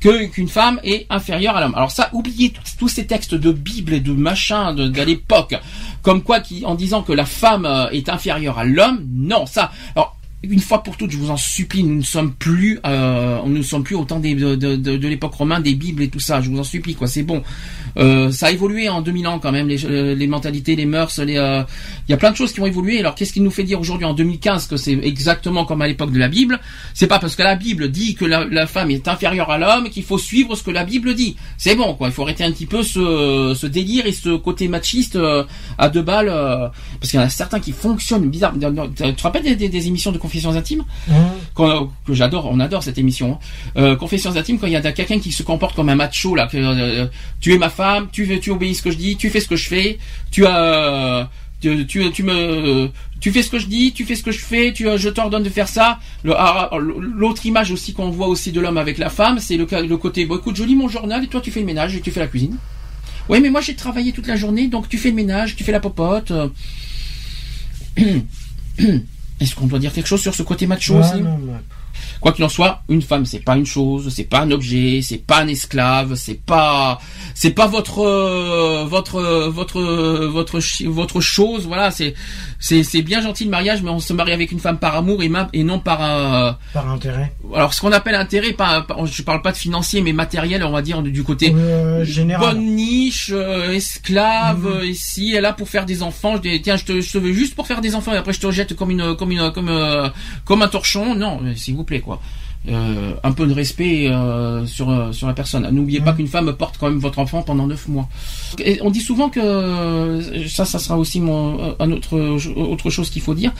qu'une 0.00 0.48
femme 0.48 0.80
est 0.82 1.06
inférieure 1.10 1.56
à 1.56 1.60
l'homme. 1.60 1.74
Alors 1.74 1.90
ça, 1.90 2.08
oubliez 2.12 2.52
tous- 2.78 2.88
ces 2.88 3.06
textes 3.06 3.34
de 3.34 3.52
Bible 3.52 3.92
et 3.94 4.00
de 4.00 4.12
machin 4.12 4.74
de, 4.74 5.02
l'époque, 5.02 5.54
comme 6.02 6.22
quoi 6.22 6.40
en 6.64 6.74
disant 6.74 7.02
que 7.02 7.12
la 7.12 7.26
femme 7.26 7.66
euh, 7.66 7.88
est 7.90 8.08
inférieure 8.08 8.58
à 8.58 8.64
l'homme. 8.64 9.06
Non, 9.12 9.46
ça. 9.46 9.70
Alors 9.94 10.16
une 10.42 10.60
fois 10.60 10.82
pour 10.82 10.96
toutes, 10.96 11.10
je 11.10 11.18
vous 11.18 11.30
en 11.30 11.36
supplie, 11.36 11.84
nous 11.84 11.96
ne 11.96 12.02
sommes 12.02 12.32
plus, 12.32 12.80
euh, 12.86 13.38
nous 13.44 13.58
ne 13.58 13.62
sommes 13.62 13.82
plus 13.84 13.94
au 13.94 14.04
temps 14.04 14.20
de, 14.20 14.54
de, 14.54 15.08
l'époque 15.08 15.34
romaine, 15.34 15.62
des 15.62 15.74
Bibles 15.74 16.02
et 16.02 16.08
tout 16.08 16.20
ça. 16.20 16.40
Je 16.40 16.48
vous 16.48 16.58
en 16.58 16.64
supplie, 16.64 16.94
quoi. 16.94 17.06
C'est 17.08 17.22
bon. 17.22 17.42
Euh, 17.98 18.30
ça 18.30 18.46
a 18.46 18.50
évolué 18.50 18.88
en 18.88 19.02
2000 19.02 19.26
ans 19.26 19.38
quand 19.38 19.52
même, 19.52 19.68
les, 19.68 19.84
euh, 19.84 20.14
les 20.14 20.26
mentalités, 20.26 20.76
les 20.76 20.86
mœurs, 20.86 21.18
les. 21.18 21.36
Il 22.10 22.12
y 22.12 22.14
a 22.14 22.16
plein 22.16 22.32
de 22.32 22.36
choses 22.36 22.52
qui 22.52 22.58
ont 22.58 22.66
évolué. 22.66 22.98
Alors 22.98 23.14
qu'est-ce 23.14 23.32
qui 23.32 23.40
nous 23.40 23.52
fait 23.52 23.62
dire 23.62 23.80
aujourd'hui 23.80 24.04
en 24.04 24.14
2015 24.14 24.66
que 24.66 24.76
c'est 24.76 24.98
exactement 25.04 25.64
comme 25.64 25.80
à 25.80 25.86
l'époque 25.86 26.10
de 26.10 26.18
la 26.18 26.26
Bible? 26.26 26.58
C'est 26.92 27.06
pas 27.06 27.20
parce 27.20 27.36
que 27.36 27.42
la 27.44 27.54
Bible 27.54 27.88
dit 27.88 28.16
que 28.16 28.24
la, 28.24 28.44
la 28.46 28.66
femme 28.66 28.90
est 28.90 29.06
inférieure 29.06 29.48
à 29.48 29.58
l'homme 29.58 29.90
qu'il 29.90 30.02
faut 30.02 30.18
suivre 30.18 30.56
ce 30.56 30.64
que 30.64 30.72
la 30.72 30.82
Bible 30.82 31.14
dit. 31.14 31.36
C'est 31.56 31.76
bon, 31.76 31.94
quoi. 31.94 32.08
Il 32.08 32.12
faut 32.12 32.24
arrêter 32.24 32.42
un 32.42 32.50
petit 32.50 32.66
peu 32.66 32.82
ce, 32.82 33.54
ce 33.56 33.64
délire 33.68 34.06
et 34.06 34.12
ce 34.12 34.36
côté 34.36 34.66
machiste 34.66 35.14
euh, 35.14 35.44
à 35.78 35.88
deux 35.88 36.02
balles, 36.02 36.30
euh, 36.30 36.66
parce 36.98 37.12
qu'il 37.12 37.20
y 37.20 37.22
en 37.22 37.26
a 37.26 37.28
certains 37.28 37.60
qui 37.60 37.70
fonctionnent 37.70 38.28
bizarre. 38.28 38.54
Tu 38.54 39.14
te 39.14 39.22
rappelles 39.22 39.44
des, 39.44 39.54
des- 39.54 39.68
des 39.68 39.86
émissions 39.86 40.10
de 40.10 40.18
confessions 40.18 40.50
intimes? 40.56 40.82
Quand- 41.54 41.92
que 42.04 42.12
j'adore, 42.12 42.48
on 42.50 42.58
adore 42.58 42.82
cette 42.82 42.98
émission. 42.98 43.34
hein. 43.34 43.38
Euh, 43.80 43.94
confessions 43.94 44.34
intimes, 44.36 44.58
quand 44.58 44.66
il 44.66 44.72
y 44.72 44.76
a 44.76 44.92
quelqu'un 44.92 45.20
qui 45.20 45.30
se 45.30 45.44
comporte 45.44 45.76
comme 45.76 45.88
un 45.88 45.94
macho 45.94 46.34
là, 46.34 46.48
que 46.48 46.56
euh, 46.56 47.06
tu 47.40 47.54
es 47.54 47.58
ma 47.58 47.70
femme, 47.70 48.08
tu 48.10 48.40
tu 48.40 48.50
obéis 48.50 48.74
ce 48.74 48.82
que 48.82 48.90
je 48.90 48.96
dis, 48.96 49.16
tu 49.16 49.30
fais 49.30 49.38
ce 49.38 49.46
que 49.46 49.54
je 49.54 49.68
fais, 49.68 49.98
tu 50.32 50.44
as 50.44 51.30
tu, 51.60 51.86
tu, 51.86 52.10
tu 52.10 52.22
me 52.22 52.90
tu 53.20 53.30
fais 53.32 53.42
ce 53.42 53.50
que 53.50 53.58
je 53.58 53.66
dis, 53.66 53.92
tu 53.92 54.04
fais 54.06 54.14
ce 54.14 54.22
que 54.22 54.32
je 54.32 54.40
fais, 54.40 54.72
tu 54.72 54.88
je 54.96 55.08
t'ordonne 55.08 55.42
de 55.42 55.50
faire 55.50 55.68
ça. 55.68 55.98
Ah, 56.28 56.70
ah, 56.72 56.78
L'autre 56.78 57.44
image 57.46 57.70
aussi 57.70 57.92
qu'on 57.92 58.10
voit 58.10 58.28
aussi 58.28 58.50
de 58.50 58.60
l'homme 58.60 58.78
avec 58.78 58.98
la 58.98 59.10
femme, 59.10 59.38
c'est 59.38 59.56
le, 59.56 59.66
côté 59.96 60.24
bon 60.24 60.38
écoute, 60.38 60.56
je 60.56 60.64
lis 60.64 60.76
mon 60.76 60.88
journal 60.88 61.22
et 61.22 61.26
toi 61.26 61.40
tu 61.40 61.50
fais 61.50 61.60
le 61.60 61.66
ménage 61.66 61.94
et 61.94 62.00
tu 62.00 62.10
fais 62.10 62.20
la 62.20 62.26
cuisine. 62.26 62.56
Oui, 63.28 63.40
mais 63.40 63.50
moi 63.50 63.60
j'ai 63.60 63.74
travaillé 63.74 64.12
toute 64.12 64.26
la 64.26 64.36
journée, 64.36 64.68
donc 64.68 64.88
tu 64.88 64.96
fais 64.98 65.10
le 65.10 65.16
ménage, 65.16 65.54
tu 65.54 65.64
fais 65.64 65.72
la 65.72 65.80
popote. 65.80 66.32
Est-ce 69.40 69.54
qu'on 69.54 69.66
doit 69.66 69.78
dire 69.78 69.92
quelque 69.92 70.08
chose 70.08 70.22
sur 70.22 70.34
ce 70.34 70.42
côté 70.42 70.66
macho 70.66 70.96
aussi? 70.96 71.20
non, 71.20 71.38
Quoi 72.20 72.32
qu'il 72.32 72.44
en 72.44 72.48
soit, 72.48 72.82
une 72.88 73.02
femme 73.02 73.24
c'est 73.26 73.40
pas 73.40 73.56
une 73.56 73.66
chose, 73.66 74.12
c'est 74.14 74.24
pas 74.24 74.40
un 74.40 74.50
objet, 74.50 75.00
c'est 75.02 75.18
pas 75.18 75.38
un 75.40 75.48
esclave, 75.48 76.14
c'est 76.16 76.40
pas 76.44 76.98
c'est 77.34 77.50
pas 77.52 77.66
votre 77.66 78.00
euh, 78.00 78.84
votre 78.86 79.16
euh, 79.16 79.48
votre 79.48 79.78
euh, 79.80 80.28
votre 80.28 80.60
chi- 80.60 80.86
votre 80.86 81.20
chose, 81.20 81.66
voilà, 81.66 81.90
c'est 81.90 82.14
c'est 82.60 83.02
bien 83.02 83.20
gentil 83.22 83.44
le 83.44 83.50
mariage 83.50 83.82
mais 83.82 83.90
on 83.90 83.98
se 84.00 84.12
marie 84.12 84.32
avec 84.32 84.52
une 84.52 84.60
femme 84.60 84.78
par 84.78 84.94
amour 84.94 85.22
et, 85.22 85.30
et 85.54 85.64
non 85.64 85.78
par 85.80 85.98
euh, 86.04 86.52
Par 86.74 86.88
intérêt. 86.90 87.32
alors 87.54 87.72
ce 87.74 87.80
qu'on 87.80 87.90
appelle 87.92 88.14
intérêt 88.14 88.52
pas, 88.52 88.82
pas- 88.82 88.96
je 89.06 89.22
parle 89.22 89.40
pas 89.42 89.50
de 89.52 89.56
financier 89.56 90.02
mais 90.02 90.12
matériel, 90.12 90.62
on 90.62 90.70
va 90.70 90.82
dire 90.82 91.00
du 91.02 91.22
côté 91.24 91.54
Euh, 91.56 92.04
général. 92.04 92.54
bonne 92.54 92.66
niche, 92.76 93.30
euh, 93.32 93.72
esclave, 93.72 94.64
Mhm. 94.64 94.72
euh, 94.80 94.86
ici 94.86 95.34
et 95.34 95.40
là 95.40 95.52
pour 95.54 95.68
faire 95.68 95.86
des 95.86 96.02
enfants. 96.02 96.36
Je 96.36 96.42
dis 96.42 96.60
tiens, 96.62 96.76
je 96.76 96.84
te, 96.84 97.00
je 97.00 97.10
te 97.12 97.18
veux 97.18 97.32
juste 97.32 97.54
pour 97.54 97.66
faire 97.66 97.80
des 97.80 97.94
enfants 97.94 98.12
et 98.12 98.16
après 98.18 98.32
je 98.34 98.40
te 98.40 98.50
jette 98.50 98.76
comme 98.76 98.90
une, 98.90 99.16
comme 99.16 99.32
une, 99.32 99.50
comme 99.52 99.68
euh, 99.68 100.08
comme 100.44 100.62
un 100.62 100.68
torchon. 100.68 101.14
Non, 101.14 101.40
s'il 101.56 101.74
vous 101.76 101.84
plaît 101.84 102.00
quoi. 102.00 102.20
Euh, 102.68 103.14
un 103.24 103.32
peu 103.32 103.46
de 103.46 103.54
respect 103.54 104.08
euh, 104.10 104.66
sur 104.66 104.90
euh, 104.90 105.12
sur 105.12 105.26
la 105.26 105.32
personne. 105.32 105.66
N'oubliez 105.70 106.00
pas 106.02 106.10
Mhm. 106.10 106.16
qu'une 106.18 106.26
femme 106.28 106.52
porte 106.52 106.76
quand 106.78 106.90
même 106.90 106.98
votre 106.98 107.18
enfant 107.18 107.40
pendant 107.42 107.66
neuf 107.66 107.88
mois. 107.88 108.06
Et 108.58 108.78
on 108.82 108.90
dit 108.90 109.00
souvent 109.00 109.30
que 109.30 109.40
euh, 109.40 110.46
ça, 110.46 110.66
ça 110.66 110.78
sera 110.78 110.98
aussi 110.98 111.20
mon, 111.20 111.74
un 111.80 111.90
autre 111.90 112.18
autre 112.54 112.90
chose 112.90 113.08
qu'il 113.08 113.22
faut 113.22 113.34
dire. 113.34 113.52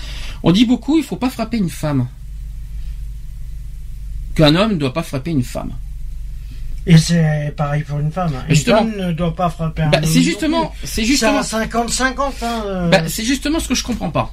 On 0.42 0.52
dit 0.52 0.66
beaucoup, 0.66 0.98
il 0.98 1.02
faut 1.04 1.16
pas 1.16 1.30
frapper 1.30 1.56
une 1.56 1.70
femme. 1.70 2.08
Qu'un 4.34 4.54
homme 4.54 4.72
ne 4.72 4.76
doit 4.76 4.92
pas 4.92 5.02
frapper 5.02 5.30
une 5.30 5.42
femme. 5.42 5.72
Et 6.86 6.96
c'est 6.96 7.52
pareil 7.56 7.82
pour 7.84 7.98
une 8.00 8.10
femme. 8.12 8.32
Une 8.48 8.54
Justement. 8.54 8.78
femme 8.78 8.96
ne 8.96 9.12
doit 9.12 9.34
pas 9.34 9.50
frapper 9.50 9.82
un 9.82 9.88
Bah, 9.90 9.98
homme 9.98 10.04
c'est 10.04 10.22
justement, 10.22 10.74
c'est 10.84 11.04
justement. 11.04 11.38
à 11.38 11.42
50-50. 11.42 12.32
Hein, 12.42 12.62
euh. 12.66 12.88
Bah, 12.90 13.08
c'est 13.08 13.24
justement 13.24 13.60
ce 13.60 13.68
que 13.68 13.74
je 13.74 13.82
comprends 13.84 14.10
pas. 14.10 14.32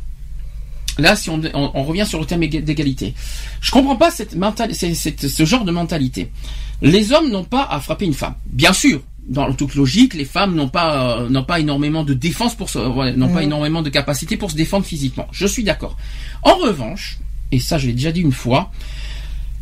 Là, 0.97 1.15
si 1.15 1.29
on, 1.29 1.41
on, 1.53 1.71
on 1.73 1.83
revient 1.83 2.05
sur 2.07 2.19
le 2.19 2.25
thème 2.25 2.41
éga- 2.41 2.63
d'égalité, 2.63 3.13
je 3.61 3.71
comprends 3.71 3.95
pas 3.95 4.09
cette 4.11 4.35
ce 4.35 5.45
genre 5.45 5.63
de 5.65 5.71
mentalité. 5.71 6.31
Les 6.81 7.11
hommes 7.11 7.29
n'ont 7.31 7.43
pas 7.43 7.63
à 7.63 7.79
frapper 7.79 8.05
une 8.05 8.13
femme. 8.13 8.35
Bien 8.47 8.73
sûr, 8.73 9.01
dans 9.27 9.51
toute 9.53 9.75
logique, 9.75 10.13
les 10.13 10.25
femmes 10.25 10.55
n'ont 10.55 10.69
pas 10.69 11.19
euh, 11.19 11.29
n'ont 11.29 11.43
pas 11.43 11.59
énormément 11.59 12.03
de 12.03 12.13
défense 12.13 12.55
pour 12.55 12.69
se, 12.69 12.79
n'ont 12.79 13.27
pas 13.29 13.39
Mhm. 13.41 13.47
énormément 13.47 13.81
de 13.81 13.89
capacité 13.89 14.37
pour 14.37 14.51
se 14.51 14.55
défendre 14.55 14.85
physiquement. 14.85 15.27
Je 15.31 15.45
suis 15.47 15.63
d'accord. 15.63 15.97
En 16.43 16.55
revanche, 16.55 17.17
et 17.51 17.59
ça, 17.59 17.77
je 17.77 17.87
l'ai 17.87 17.93
déjà 17.93 18.11
dit 18.11 18.21
une 18.21 18.31
fois, 18.31 18.71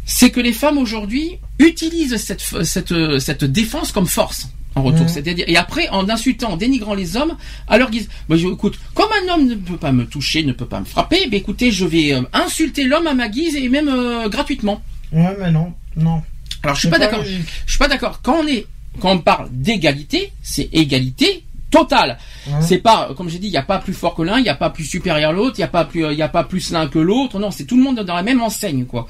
c'est 0.05 0.29
que 0.29 0.39
les 0.39 0.53
femmes 0.53 0.77
aujourd'hui 0.77 1.37
utilisent 1.59 2.17
cette, 2.17 2.43
cette, 2.63 2.93
cette 3.19 3.43
défense 3.43 3.91
comme 3.91 4.05
force 4.07 4.49
en 4.75 4.83
retour. 4.83 5.03
Mhm. 5.03 5.07
C'est-à-dire, 5.07 5.45
et 5.47 5.57
après, 5.57 5.89
en 5.89 6.09
insultant, 6.09 6.51
en 6.51 6.57
dénigrant 6.57 6.93
les 6.93 7.17
hommes, 7.17 7.35
à 7.67 7.77
leur 7.77 7.89
guise, 7.89 8.09
bah, 8.29 8.35
je, 8.35 8.47
écoute, 8.47 8.77
comme 8.93 9.09
un 9.23 9.33
homme 9.33 9.47
ne 9.47 9.55
peut 9.55 9.77
pas 9.77 9.91
me 9.91 10.05
toucher, 10.05 10.43
ne 10.43 10.51
peut 10.51 10.65
pas 10.65 10.79
me 10.79 10.85
frapper, 10.85 11.27
bah, 11.29 11.37
écoutez, 11.37 11.71
je 11.71 11.85
vais 11.85 12.13
euh, 12.13 12.21
insulter 12.33 12.83
l'homme 12.83 13.07
à 13.07 13.13
ma 13.13 13.29
guise 13.29 13.55
et 13.55 13.69
même 13.69 13.89
euh, 13.89 14.29
gratuitement. 14.29 14.81
Ouais, 15.11 15.35
mais 15.39 15.51
non. 15.51 15.73
Non. 15.95 16.21
Alors, 16.63 16.75
je 16.75 16.81
suis 16.81 16.89
C'est 16.89 16.91
pas 16.91 16.99
d'accord. 16.99 17.23
Je 17.23 17.71
suis 17.71 17.79
pas 17.79 17.87
d'accord. 17.87 18.19
Quand 18.21 18.41
on 18.43 18.47
est, 18.47 18.67
quand 18.99 19.11
on 19.11 19.19
parle 19.19 19.49
d'égalité, 19.51 20.31
c'est 20.41 20.69
égalité 20.73 21.44
totale. 21.75 22.17
Hein. 22.49 22.61
C'est 22.61 22.77
pas, 22.77 23.09
comme 23.17 23.29
j'ai 23.29 23.39
dit, 23.39 23.47
il 23.47 23.51
n'y 23.51 23.57
a 23.57 23.63
pas 23.63 23.79
plus 23.79 23.93
fort 23.93 24.15
que 24.15 24.21
l'un, 24.21 24.37
il 24.37 24.43
n'y 24.43 24.49
a 24.49 24.55
pas 24.55 24.69
plus 24.69 24.83
supérieur 24.85 25.33
l'autre, 25.33 25.55
il 25.57 25.61
n'y 25.61 25.65
a 25.65 25.67
pas 25.67 25.85
plus, 25.85 26.05
il 26.11 26.17
y 26.17 26.21
a 26.21 26.27
pas 26.29 26.43
plus 26.43 26.71
l'un 26.71 26.87
que 26.87 26.99
l'autre. 26.99 27.39
Non, 27.39 27.51
c'est 27.51 27.65
tout 27.65 27.75
le 27.77 27.83
monde 27.83 27.99
dans 27.99 28.15
la 28.15 28.23
même 28.23 28.41
enseigne, 28.41 28.85
quoi. 28.85 29.07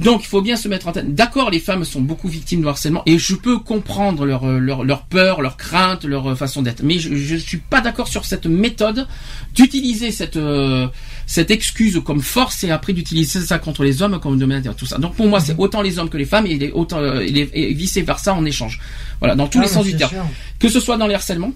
Donc, 0.00 0.22
il 0.22 0.26
faut 0.26 0.42
bien 0.42 0.56
se 0.56 0.68
mettre 0.68 0.88
en 0.88 0.92
tête. 0.92 1.14
D'accord, 1.14 1.50
les 1.50 1.60
femmes 1.60 1.84
sont 1.84 2.00
beaucoup 2.00 2.28
victimes 2.28 2.62
de 2.62 2.66
harcèlement 2.66 3.02
et 3.06 3.18
je 3.18 3.34
peux 3.34 3.58
comprendre 3.58 4.24
leur, 4.26 4.44
euh, 4.48 4.58
leur, 4.58 4.84
leur 4.84 5.02
peur, 5.02 5.42
leur 5.42 5.56
crainte, 5.56 6.04
leur 6.04 6.30
euh, 6.30 6.34
façon 6.34 6.62
d'être. 6.62 6.82
Mais 6.82 6.98
je, 6.98 7.14
je 7.14 7.36
suis 7.36 7.58
pas 7.58 7.80
d'accord 7.80 8.08
sur 8.08 8.24
cette 8.24 8.46
méthode 8.46 9.06
d'utiliser 9.54 10.10
cette, 10.10 10.36
euh, 10.36 10.86
cette 11.26 11.50
excuse 11.50 12.00
comme 12.04 12.20
force 12.20 12.64
et 12.64 12.70
après 12.70 12.92
d'utiliser 12.92 13.40
ça 13.40 13.58
contre 13.58 13.84
les 13.84 14.02
hommes 14.02 14.18
comme 14.20 14.38
dominateur, 14.38 14.74
tout 14.74 14.86
ça. 14.86 14.98
Donc, 14.98 15.14
pour 15.14 15.26
moi, 15.26 15.40
c'est 15.40 15.54
autant 15.58 15.82
les 15.82 15.98
hommes 15.98 16.08
que 16.08 16.16
les 16.18 16.24
femmes 16.24 16.46
et, 16.46 16.56
les, 16.58 16.70
autant, 16.72 16.98
euh, 16.98 17.20
les- 17.20 17.50
et 17.52 17.72
vice 17.74 17.96
versa 17.98 18.34
en 18.34 18.44
échange. 18.44 18.80
Voilà, 19.20 19.34
dans 19.34 19.46
tous 19.46 19.58
Ah, 19.58 19.62
les 19.62 19.68
mais 19.68 19.72
sens 19.74 19.84
du 19.84 19.96
terme. 19.96 20.10
sûr. 20.10 20.24
Que 20.58 20.68
ce 20.68 20.80
soit 20.80 20.96
dans 20.96 21.06
les 21.06 21.14
harcèlements, 21.14 21.52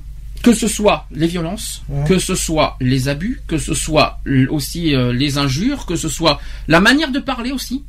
que 0.46 0.54
ce 0.54 0.68
soit 0.68 1.06
les 1.10 1.26
violences, 1.26 1.82
Ouais. 1.88 2.04
que 2.06 2.18
ce 2.18 2.34
soit 2.36 2.76
les 2.80 3.08
abus, 3.08 3.42
que 3.48 3.58
ce 3.58 3.74
soit 3.74 4.20
aussi 4.50 4.94
euh, 4.94 5.12
les 5.12 5.38
injures, 5.38 5.86
que 5.86 5.96
ce 5.96 6.08
soit 6.08 6.38
la 6.68 6.80
manière 6.80 7.10
de 7.10 7.18
parler 7.18 7.50
aussi. 7.52 7.82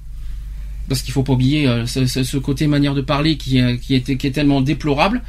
Parce 0.89 1.01
qu'il 1.03 1.13
faut 1.13 1.21
pas 1.23 1.33
oublier 1.33 1.67
euh, 1.67 1.85
ce, 1.85 2.37
côté 2.37 2.65
manière 2.65 2.95
de 2.95 3.01
parler 3.01 3.37
qui, 3.37 3.59
est- 3.59 3.77
qui, 3.77 3.93
est, 3.95 4.17
qui 4.17 4.25
est 4.27 4.31
tellement 4.31 4.61
déplorable. 4.61 5.21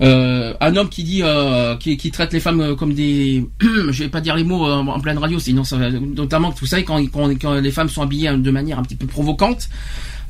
Euh, 0.00 0.54
un 0.60 0.74
homme 0.74 0.88
qui 0.88 1.04
dit, 1.04 1.22
euh, 1.22 1.76
qui, 1.76 1.96
qui 1.96 2.10
traite 2.10 2.32
les 2.32 2.40
femmes 2.40 2.60
euh, 2.60 2.74
comme 2.74 2.94
des, 2.94 3.46
je 3.60 4.02
vais 4.02 4.08
pas 4.08 4.20
dire 4.20 4.34
les 4.34 4.42
mots 4.42 4.66
euh, 4.66 4.74
en 4.78 4.98
pleine 4.98 5.18
radio, 5.18 5.38
sinon 5.38 5.62
ça 5.62 5.76
va, 5.76 5.90
notamment 5.90 6.50
que 6.50 6.58
vous 6.58 6.66
savez 6.66 6.82
quand, 6.82 7.00
quand, 7.12 7.28
quand 7.40 7.54
les 7.60 7.70
femmes 7.70 7.88
sont 7.88 8.02
habillées 8.02 8.36
de 8.36 8.50
manière 8.50 8.80
un 8.80 8.82
petit 8.82 8.96
peu 8.96 9.06
provocante, 9.06 9.68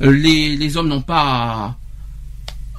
euh, 0.02 0.10
les, 0.12 0.56
les 0.58 0.76
hommes 0.76 0.88
n'ont 0.88 1.00
pas 1.00 1.76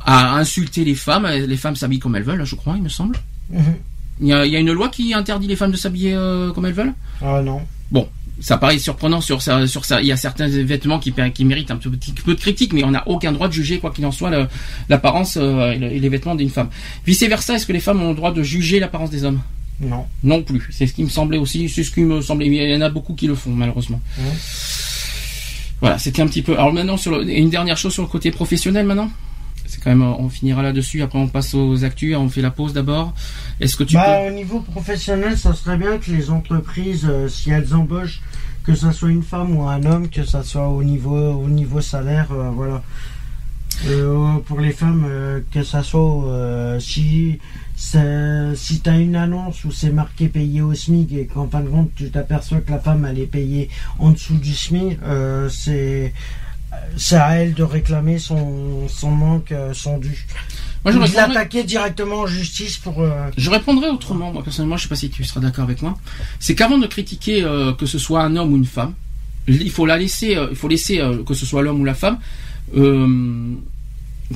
à, 0.06 0.36
à 0.36 0.38
insulter 0.38 0.84
les 0.86 0.94
femmes. 0.94 1.26
Les 1.28 1.58
femmes 1.58 1.76
s'habillent 1.76 1.98
comme 1.98 2.16
elles 2.16 2.24
veulent, 2.24 2.46
je 2.46 2.54
crois, 2.56 2.76
il 2.78 2.84
me 2.84 2.90
semble. 2.90 3.18
Mhm. 3.52 3.76
Il 4.22 4.28
y 4.28 4.34
a, 4.34 4.46
il 4.46 4.52
y 4.52 4.56
a 4.56 4.60
une 4.60 4.72
loi 4.72 4.88
qui 4.90 5.14
interdit 5.14 5.48
les 5.48 5.56
femmes 5.58 5.72
de 5.72 5.78
s'habiller 5.78 6.14
euh, 6.14 6.52
comme 6.54 6.66
elles 6.66 6.74
veulent? 6.74 6.94
Ah 7.22 7.42
non. 7.42 7.62
Ça 8.42 8.58
paraît 8.58 8.78
surprenant 8.80 9.22
sur 9.22 9.42
ça, 9.42 9.66
sur 9.66 9.86
ça. 9.86 10.02
Il 10.02 10.08
y 10.08 10.12
a 10.12 10.18
certains 10.18 10.50
vêtements 10.50 11.00
qui, 11.00 11.14
qui 11.34 11.46
méritent 11.46 11.72
un 11.72 11.78
petit 11.78 12.12
peu 12.12 12.36
de 12.36 12.40
critique, 12.40 12.74
mais 12.74 12.84
on 12.84 12.92
n'a 12.92 13.08
aucun 13.08 13.32
droit 13.32 13.48
de 13.48 13.54
juger, 13.54 13.80
quoi 13.80 13.92
qu'il 13.92 14.06
en 14.06 14.12
soit, 14.12 14.30
l'apparence 14.90 15.38
euh, 15.38 15.72
et, 15.72 15.78
le- 15.80 15.90
et 15.94 16.00
les 16.00 16.10
vêtements 16.10 16.36
d'une 16.36 16.50
femme. 16.50 16.68
Vice 17.06 17.24
versa, 17.24 17.54
est-ce 17.56 17.66
que 17.66 17.72
les 17.72 17.80
femmes 17.80 18.02
ont 18.04 18.10
le 18.10 18.16
droit 18.16 18.34
de 18.34 18.44
juger 18.44 18.82
l'apparence 18.82 19.10
des 19.10 19.24
hommes? 19.24 19.40
Non. 19.80 20.06
Non 20.22 20.44
plus. 20.44 20.68
C'est 20.72 20.86
ce 20.86 20.94
qui 20.94 21.04
me 21.06 21.10
semblait 21.10 21.38
aussi. 21.38 21.70
C'est 21.70 21.84
ce 21.86 21.92
qui 21.92 22.02
me 22.02 22.20
semblait. 22.22 22.48
Il 22.48 22.54
y 22.56 22.76
en 22.76 22.82
a 22.82 22.90
beaucoup 22.90 23.14
qui 23.14 23.28
le 23.28 23.36
font, 23.36 23.52
malheureusement. 23.52 24.02
Voilà, 25.80 25.98
c'était 25.98 26.22
un 26.22 26.28
petit 26.28 26.42
peu. 26.42 26.54
Alors 26.54 26.74
maintenant, 26.74 26.98
sur 26.98 27.12
le- 27.18 27.30
une 27.30 27.50
dernière 27.50 27.78
chose 27.78 27.94
sur 27.94 28.02
le 28.04 28.08
côté 28.10 28.32
professionnel, 28.32 28.86
maintenant? 28.86 29.10
C'est 29.76 29.84
quand 29.84 29.90
même, 29.90 30.04
on 30.04 30.30
finira 30.30 30.64
là-dessus. 30.64 31.02
Après, 31.02 31.20
on 31.20 31.28
passe 31.28 31.54
aux 31.54 31.84
actus. 31.84 32.16
On 32.16 32.30
fait 32.30 32.42
la 32.42 32.50
pause 32.52 32.72
d'abord. 32.72 33.14
Est-ce 33.60 33.76
que 33.76 33.84
tu 33.84 33.96
bah, 33.96 34.22
peux 34.22 34.30
Au 34.30 34.32
niveau 34.34 34.62
professionnel, 34.62 35.38
ça 35.38 35.54
serait 35.54 35.76
bien 35.76 35.98
que 35.98 36.10
les 36.12 36.30
entreprises, 36.30 37.06
euh, 37.10 37.28
si 37.28 37.52
elles 37.52 37.76
embauchent, 37.76 38.22
que 38.64 38.74
ça 38.74 38.94
soit 38.94 39.10
une 39.10 39.22
femme 39.24 39.54
ou 39.56 39.64
un 39.68 39.84
homme, 39.84 40.08
que 40.10 40.24
ça 40.24 40.44
soit 40.44 40.70
au 40.70 40.82
niveau, 40.82 41.18
au 41.34 41.50
niveau 41.50 41.82
salaire, 41.82 42.28
euh, 42.32 42.52
voilà. 42.54 42.84
Euh, 43.88 44.38
pour 44.46 44.62
les 44.62 44.72
femmes, 44.72 45.06
que 45.52 45.62
ça 45.62 45.84
soit 45.84 46.78
si 46.80 47.40
c'est- 47.76 48.56
si 48.56 48.80
tu 48.80 48.90
as 48.90 48.98
une 48.98 49.18
annonce 49.18 49.66
où 49.66 49.72
c'est 49.72 49.90
marqué 49.92 50.30
payé 50.30 50.62
au 50.62 50.74
SMIC 50.74 51.12
et 51.12 51.26
qu'en 51.26 51.50
fin 51.50 51.60
de 51.60 51.68
compte 51.68 51.92
tu 51.94 52.10
t'aperçois 52.10 52.60
que 52.62 52.72
la 52.72 52.80
femme 52.80 53.06
elle 53.06 53.20
est 53.20 53.26
payée 53.26 53.70
en 54.00 54.12
dessous 54.12 54.38
du 54.38 54.54
SMIC, 54.54 54.98
c'est 55.50 56.14
c'est 56.98 57.16
à 57.18 57.36
elle 57.38 57.54
de 57.54 57.64
réclamer 57.64 58.20
son, 58.20 58.88
son 58.88 59.12
manque, 59.12 59.52
euh, 59.52 59.74
son 59.74 59.98
dû. 59.98 60.26
Moi, 60.84 60.92
je 60.94 61.00
répondrais- 61.00 61.28
l'attaquer 61.28 61.64
directement 61.64 62.20
en 62.22 62.28
justice 62.28 62.78
pour. 62.78 63.02
euh, 63.02 63.10
Je 63.38 63.50
répondrai 63.50 63.90
autrement, 63.90 64.32
moi 64.32 64.44
personnellement, 64.44 64.78
je 64.78 64.84
sais 64.84 64.90
pas 64.90 64.96
si 64.96 65.10
tu 65.10 65.24
seras 65.24 65.40
d'accord 65.42 65.64
avec 65.64 65.82
moi. 65.82 65.98
C'est 66.40 66.54
qu'avant 66.56 66.78
de 66.78 66.88
critiquer 66.88 67.44
euh, 67.44 67.74
que 67.74 67.86
ce 67.88 67.98
soit 67.98 68.22
un 68.24 68.36
homme 68.36 68.54
ou 68.54 68.58
une 68.58 68.66
femme, 68.66 68.94
il 69.48 69.72
faut 69.72 69.86
la 69.86 69.98
laisser, 69.98 70.36
euh, 70.36 70.48
il 70.52 70.56
faut 70.56 70.68
laisser 70.68 71.02
que 71.26 71.34
ce 71.34 71.46
soit 71.46 71.62
l'homme 71.64 71.82
ou 71.82 71.86
la 71.86 71.96
femme, 71.96 72.20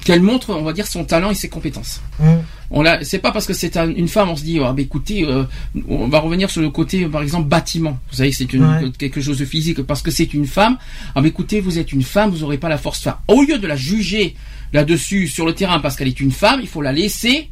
qu'elle 0.03 0.21
montre, 0.21 0.51
on 0.51 0.61
va 0.63 0.73
dire, 0.73 0.85
son 0.87 1.03
talent 1.03 1.31
et 1.31 1.35
ses 1.35 1.49
compétences. 1.49 2.01
hum, 2.21 2.41
On 2.71 2.83
l'a, 2.83 3.03
c'est 3.03 3.17
pas 3.17 3.31
parce 3.31 3.47
que 3.47 3.53
c'est 3.53 3.77
un- 3.77 3.89
une 3.89 4.07
femme, 4.07 4.29
on 4.29 4.35
se 4.35 4.43
dit, 4.43 4.59
ah, 4.63 4.73
bah, 4.73 4.81
écoutez, 4.83 5.23
euh, 5.25 5.43
on 5.87 6.07
va 6.07 6.19
revenir 6.19 6.51
sur 6.51 6.61
le 6.61 6.69
côté, 6.69 7.05
par 7.07 7.23
exemple, 7.23 7.47
bâtiment. 7.49 7.97
Vous 8.11 8.17
savez, 8.17 8.31
c'est 8.31 8.53
une, 8.53 8.63
Ouais. 8.63 8.91
quelque 8.97 9.21
chose 9.21 9.39
de 9.39 9.45
physique 9.45 9.81
parce 9.81 10.03
que 10.03 10.11
c'est 10.11 10.31
une 10.35 10.45
femme. 10.45 10.77
Ah, 11.15 11.21
bah, 11.21 11.27
écoutez, 11.27 11.59
vous 11.61 11.79
êtes 11.79 11.91
une 11.91 12.03
femme, 12.03 12.29
vous 12.29 12.43
aurez 12.43 12.59
pas 12.59 12.69
la 12.69 12.77
force. 12.77 12.99
Enfin, 12.99 13.17
au 13.27 13.41
lieu 13.41 13.57
de 13.57 13.65
la 13.65 13.75
juger 13.75 14.35
là-dessus 14.73 15.27
sur 15.27 15.47
le 15.47 15.53
terrain 15.53 15.79
parce 15.79 15.95
qu'elle 15.95 16.07
est 16.07 16.19
une 16.19 16.31
femme, 16.31 16.59
il 16.61 16.67
faut 16.67 16.83
la 16.83 16.91
laisser 16.93 17.49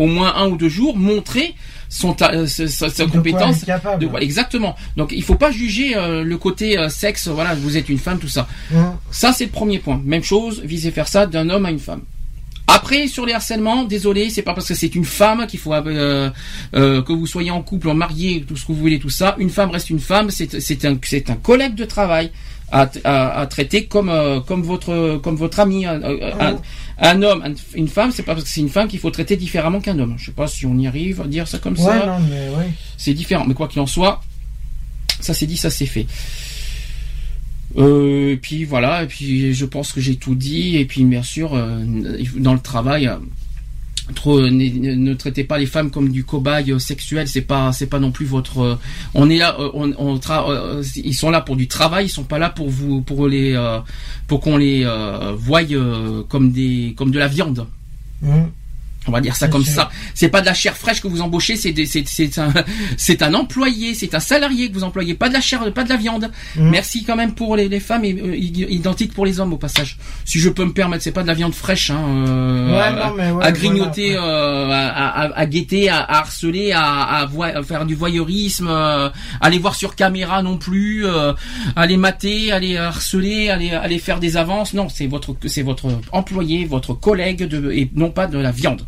au 0.00 0.06
moins 0.06 0.34
un 0.36 0.48
ou 0.48 0.56
deux 0.56 0.68
jours 0.68 0.96
montrer 0.96 1.54
son 1.88 2.14
ta- 2.14 2.32
euh, 2.32 2.46
sa, 2.46 2.88
de 2.88 2.92
compétence. 3.18 3.56
De 3.98 4.06
quoi- 4.06 4.22
exactement. 4.22 4.74
Donc, 4.96 5.12
il 5.12 5.22
faut 5.22 5.34
pas 5.34 5.50
juger 5.50 5.94
euh, 5.96 6.22
le 6.24 6.36
côté 6.38 6.78
euh, 6.78 6.88
sexe. 6.88 7.28
Voilà, 7.28 7.54
vous 7.54 7.76
êtes 7.76 7.88
une 7.88 7.98
femme, 7.98 8.18
tout 8.18 8.28
ça. 8.28 8.48
Hum, 8.74 8.96
Ça, 9.10 9.32
c'est 9.32 9.44
le 9.44 9.50
premier 9.50 9.78
point. 9.78 10.00
Même 10.04 10.22
chose, 10.24 10.62
viser 10.64 10.90
faire 10.90 11.08
ça 11.08 11.26
d'un 11.26 11.50
homme 11.50 11.66
à 11.66 11.70
une 11.70 11.78
femme. 11.80 12.02
Après, 12.68 13.08
sur 13.08 13.26
les 13.26 13.32
harcèlements, 13.32 13.82
désolé, 13.84 14.30
c'est 14.30 14.42
pas 14.42 14.54
parce 14.54 14.68
que 14.68 14.74
c'est 14.74 14.94
une 14.94 15.04
femme 15.04 15.46
qu'il 15.48 15.58
faut 15.58 15.74
euh, 15.74 16.30
euh, 16.74 17.02
que 17.02 17.12
vous 17.12 17.26
soyez 17.26 17.50
en 17.50 17.62
couple, 17.62 17.88
en 17.88 17.94
marié, 17.94 18.44
tout 18.46 18.56
ce 18.56 18.62
que 18.64 18.72
vous 18.72 18.78
voulez, 18.78 19.00
tout 19.00 19.10
ça. 19.10 19.34
Une 19.38 19.50
femme 19.50 19.70
reste 19.70 19.90
une 19.90 19.98
femme. 20.00 20.30
C'est 20.30 20.60
c'est 20.60 20.84
un 20.84 20.96
c'est 21.02 21.28
un 21.30 21.34
collègue 21.34 21.74
de 21.74 21.84
travail 21.84 22.30
à, 22.70 22.88
à, 23.04 23.40
à 23.40 23.46
traiter 23.46 23.86
comme 23.86 24.08
euh, 24.08 24.40
comme 24.40 24.62
votre 24.62 25.18
comme 25.22 25.36
votre 25.36 25.60
ami. 25.60 25.86
Un, 25.86 26.02
un- 26.02 26.58
un 27.02 27.22
homme, 27.22 27.42
un- 27.42 27.54
une 27.78 27.88
femme, 27.88 28.10
c'est 28.12 28.22
pas 28.22 28.34
parce 28.34 28.44
que 28.44 28.50
c'est 28.50 28.60
une 28.60 28.68
femme 28.68 28.86
qu'il 28.86 28.98
faut 29.00 29.10
traiter 29.10 29.36
différemment 29.36 29.80
qu'un 29.80 29.98
homme. 29.98 30.16
Je 30.18 30.26
sais 30.26 30.32
pas 30.32 30.46
si 30.46 30.66
on 30.66 30.76
y 30.78 30.86
arrive 30.86 31.20
à 31.22 31.26
dire 31.26 31.48
ça 31.48 31.58
comme 31.58 31.72
Ouais, 31.78 31.82
ça 31.84 32.06
non, 32.06 32.18
mais 32.28 32.48
ouais. 32.56 32.70
c'est 32.98 33.14
différent. 33.14 33.44
Mais 33.46 33.54
quoi 33.54 33.68
qu'il 33.68 33.80
en 33.80 33.86
soit, 33.86 34.20
ça 35.20 35.32
c'est 35.32 35.46
dit, 35.46 35.56
ça 35.56 35.70
c'est 35.70 35.86
fait. 35.86 36.06
Euh, 37.78 38.32
et 38.32 38.36
puis 38.36 38.64
voilà, 38.64 39.04
et 39.04 39.06
puis 39.06 39.54
je 39.54 39.64
pense 39.64 39.92
que 39.92 40.00
j'ai 40.00 40.16
tout 40.16 40.34
dit. 40.34 40.76
Et 40.76 40.84
puis 40.84 41.04
bien 41.04 41.22
sûr, 41.22 41.54
euh, 41.54 41.78
dans 42.36 42.52
le 42.54 42.60
travail, 42.60 43.06
euh, 43.06 43.16
trop 44.14 44.38
euh, 44.38 44.50
ne, 44.50 44.94
ne 44.94 45.14
traitez 45.14 45.44
pas 45.44 45.58
les 45.58 45.66
femmes 45.66 45.90
comme 45.90 46.10
du 46.10 46.24
cobaye 46.24 46.72
euh, 46.72 46.78
sexuel. 46.78 47.28
C'est 47.28 47.42
pas, 47.42 47.72
c'est 47.72 47.86
pas 47.86 47.98
non 47.98 48.10
plus 48.10 48.26
votre. 48.26 48.60
euh, 48.60 48.78
on 49.14 49.28
est 49.30 49.38
là, 49.38 49.56
on, 49.74 50.18
ils 50.96 51.14
sont 51.14 51.30
là 51.30 51.40
pour 51.40 51.56
du 51.56 51.68
travail. 51.68 52.06
Ils 52.06 52.10
sont 52.10 52.24
pas 52.24 52.38
là 52.38 52.50
pour 52.50 52.68
vous, 52.68 53.02
pour 53.02 53.28
les, 53.28 53.56
pour 54.26 54.40
qu'on 54.40 54.56
les 54.56 54.84
voie 55.36 55.62
comme 56.28 56.52
des, 56.52 56.94
comme 56.96 57.10
de 57.10 57.18
la 57.18 57.28
viande. 57.28 57.66
Hum, 58.22 58.50
On 59.06 59.12
va 59.12 59.20
dire 59.22 59.34
ça 59.34 59.48
comme 59.48 59.64
ça. 59.64 59.90
C'est 60.14 60.28
pas 60.28 60.42
de 60.42 60.46
la 60.46 60.52
chair 60.54 60.76
fraîche 60.76 61.00
que 61.00 61.08
vous 61.08 61.22
embauchez, 61.22 61.56
c'est 61.56 61.72
des- 61.72 61.86
c'est 61.86 62.06
c'est 62.06 62.38
un 62.38 62.52
c'est 62.98 63.22
un 63.22 63.32
employé, 63.32 63.94
c'est 63.94 64.14
un 64.14 64.20
salarié 64.20 64.68
que 64.68 64.74
vous 64.74 64.84
employez, 64.84 65.14
pas 65.14 65.28
de 65.30 65.34
la 65.34 65.40
chair, 65.40 65.72
pas 65.72 65.84
de 65.84 65.88
la 65.88 65.96
viande. 65.96 66.30
hum. 66.58 66.68
Merci 66.70 67.02
quand 67.04 67.16
même 67.16 67.32
pour 67.34 67.56
les, 67.56 67.68
les 67.68 67.80
femmes 67.80 68.04
et 68.04 68.12
euh, 68.12 68.36
identique 68.36 69.14
pour 69.14 69.24
les 69.24 69.40
hommes 69.40 69.54
au 69.54 69.56
passage. 69.56 69.96
Si 70.26 70.38
je 70.38 70.50
peux 70.50 70.64
me 70.66 70.72
permettre, 70.74 71.02
c'est 71.02 71.12
pas 71.12 71.22
de 71.22 71.28
la 71.28 71.34
viande 71.34 71.54
fraîche, 71.54 71.90
hein, 71.90 71.98
euh, 72.28 72.72
Ouais, 72.72 72.78
à, 72.82 72.92
non, 72.92 73.14
mais 73.16 73.30
ouais, 73.30 73.44
à 73.44 73.52
grignoter, 73.52 74.10
voilà, 74.12 74.26
euh, 74.26 74.70
à, 74.70 75.08
à- 75.22 75.38
à 75.38 75.46
guetter, 75.46 75.88
à, 75.88 76.00
à 76.00 76.18
harceler, 76.18 76.72
à, 76.72 77.02
à 77.02 77.24
voi- 77.26 77.56
à 77.56 77.62
faire 77.62 77.86
du 77.86 77.94
voyeurisme, 77.94 78.68
euh, 78.70 79.08
les 79.50 79.58
voir 79.58 79.74
sur 79.74 79.96
caméra 79.96 80.42
non 80.42 80.58
plus, 80.58 81.06
euh, 81.06 81.32
les 81.88 81.96
mater, 81.96 82.52
les 82.60 82.76
harceler, 82.76 83.48
à 83.48 83.56
les 83.88 83.98
faire 83.98 84.20
des 84.20 84.36
avances. 84.36 84.74
Non, 84.74 84.88
c'est 84.90 85.06
votre 85.06 85.34
c'est 85.46 85.62
votre 85.62 85.88
employé, 86.12 86.66
votre 86.66 86.92
collègue 86.92 87.44
de, 87.48 87.70
et 87.72 87.90
non 87.94 88.10
pas 88.10 88.26
de 88.26 88.36
la 88.38 88.50
viande. 88.52 88.82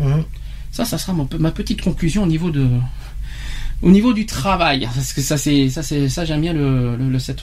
Hum. 0.00 0.24
Ça, 0.72 0.84
ça 0.84 0.98
sera 0.98 1.12
mon- 1.12 1.28
ma 1.38 1.52
petite 1.52 1.82
conclusion 1.82 2.24
au 2.24 2.26
niveau 2.26 2.50
de, 2.50 2.66
au 3.82 3.90
niveau 3.90 4.12
du 4.12 4.26
travail. 4.26 4.88
Parce 4.94 5.12
que 5.12 5.20
ça, 5.20 5.36
c'est, 5.38 5.68
ça, 5.70 5.82
c'est, 5.84 6.08
ça, 6.08 6.24
j'aime 6.24 6.40
bien 6.40 6.52
le, 6.52 6.96
le- 6.96 7.08
le- 7.10 7.18
cette, 7.20 7.42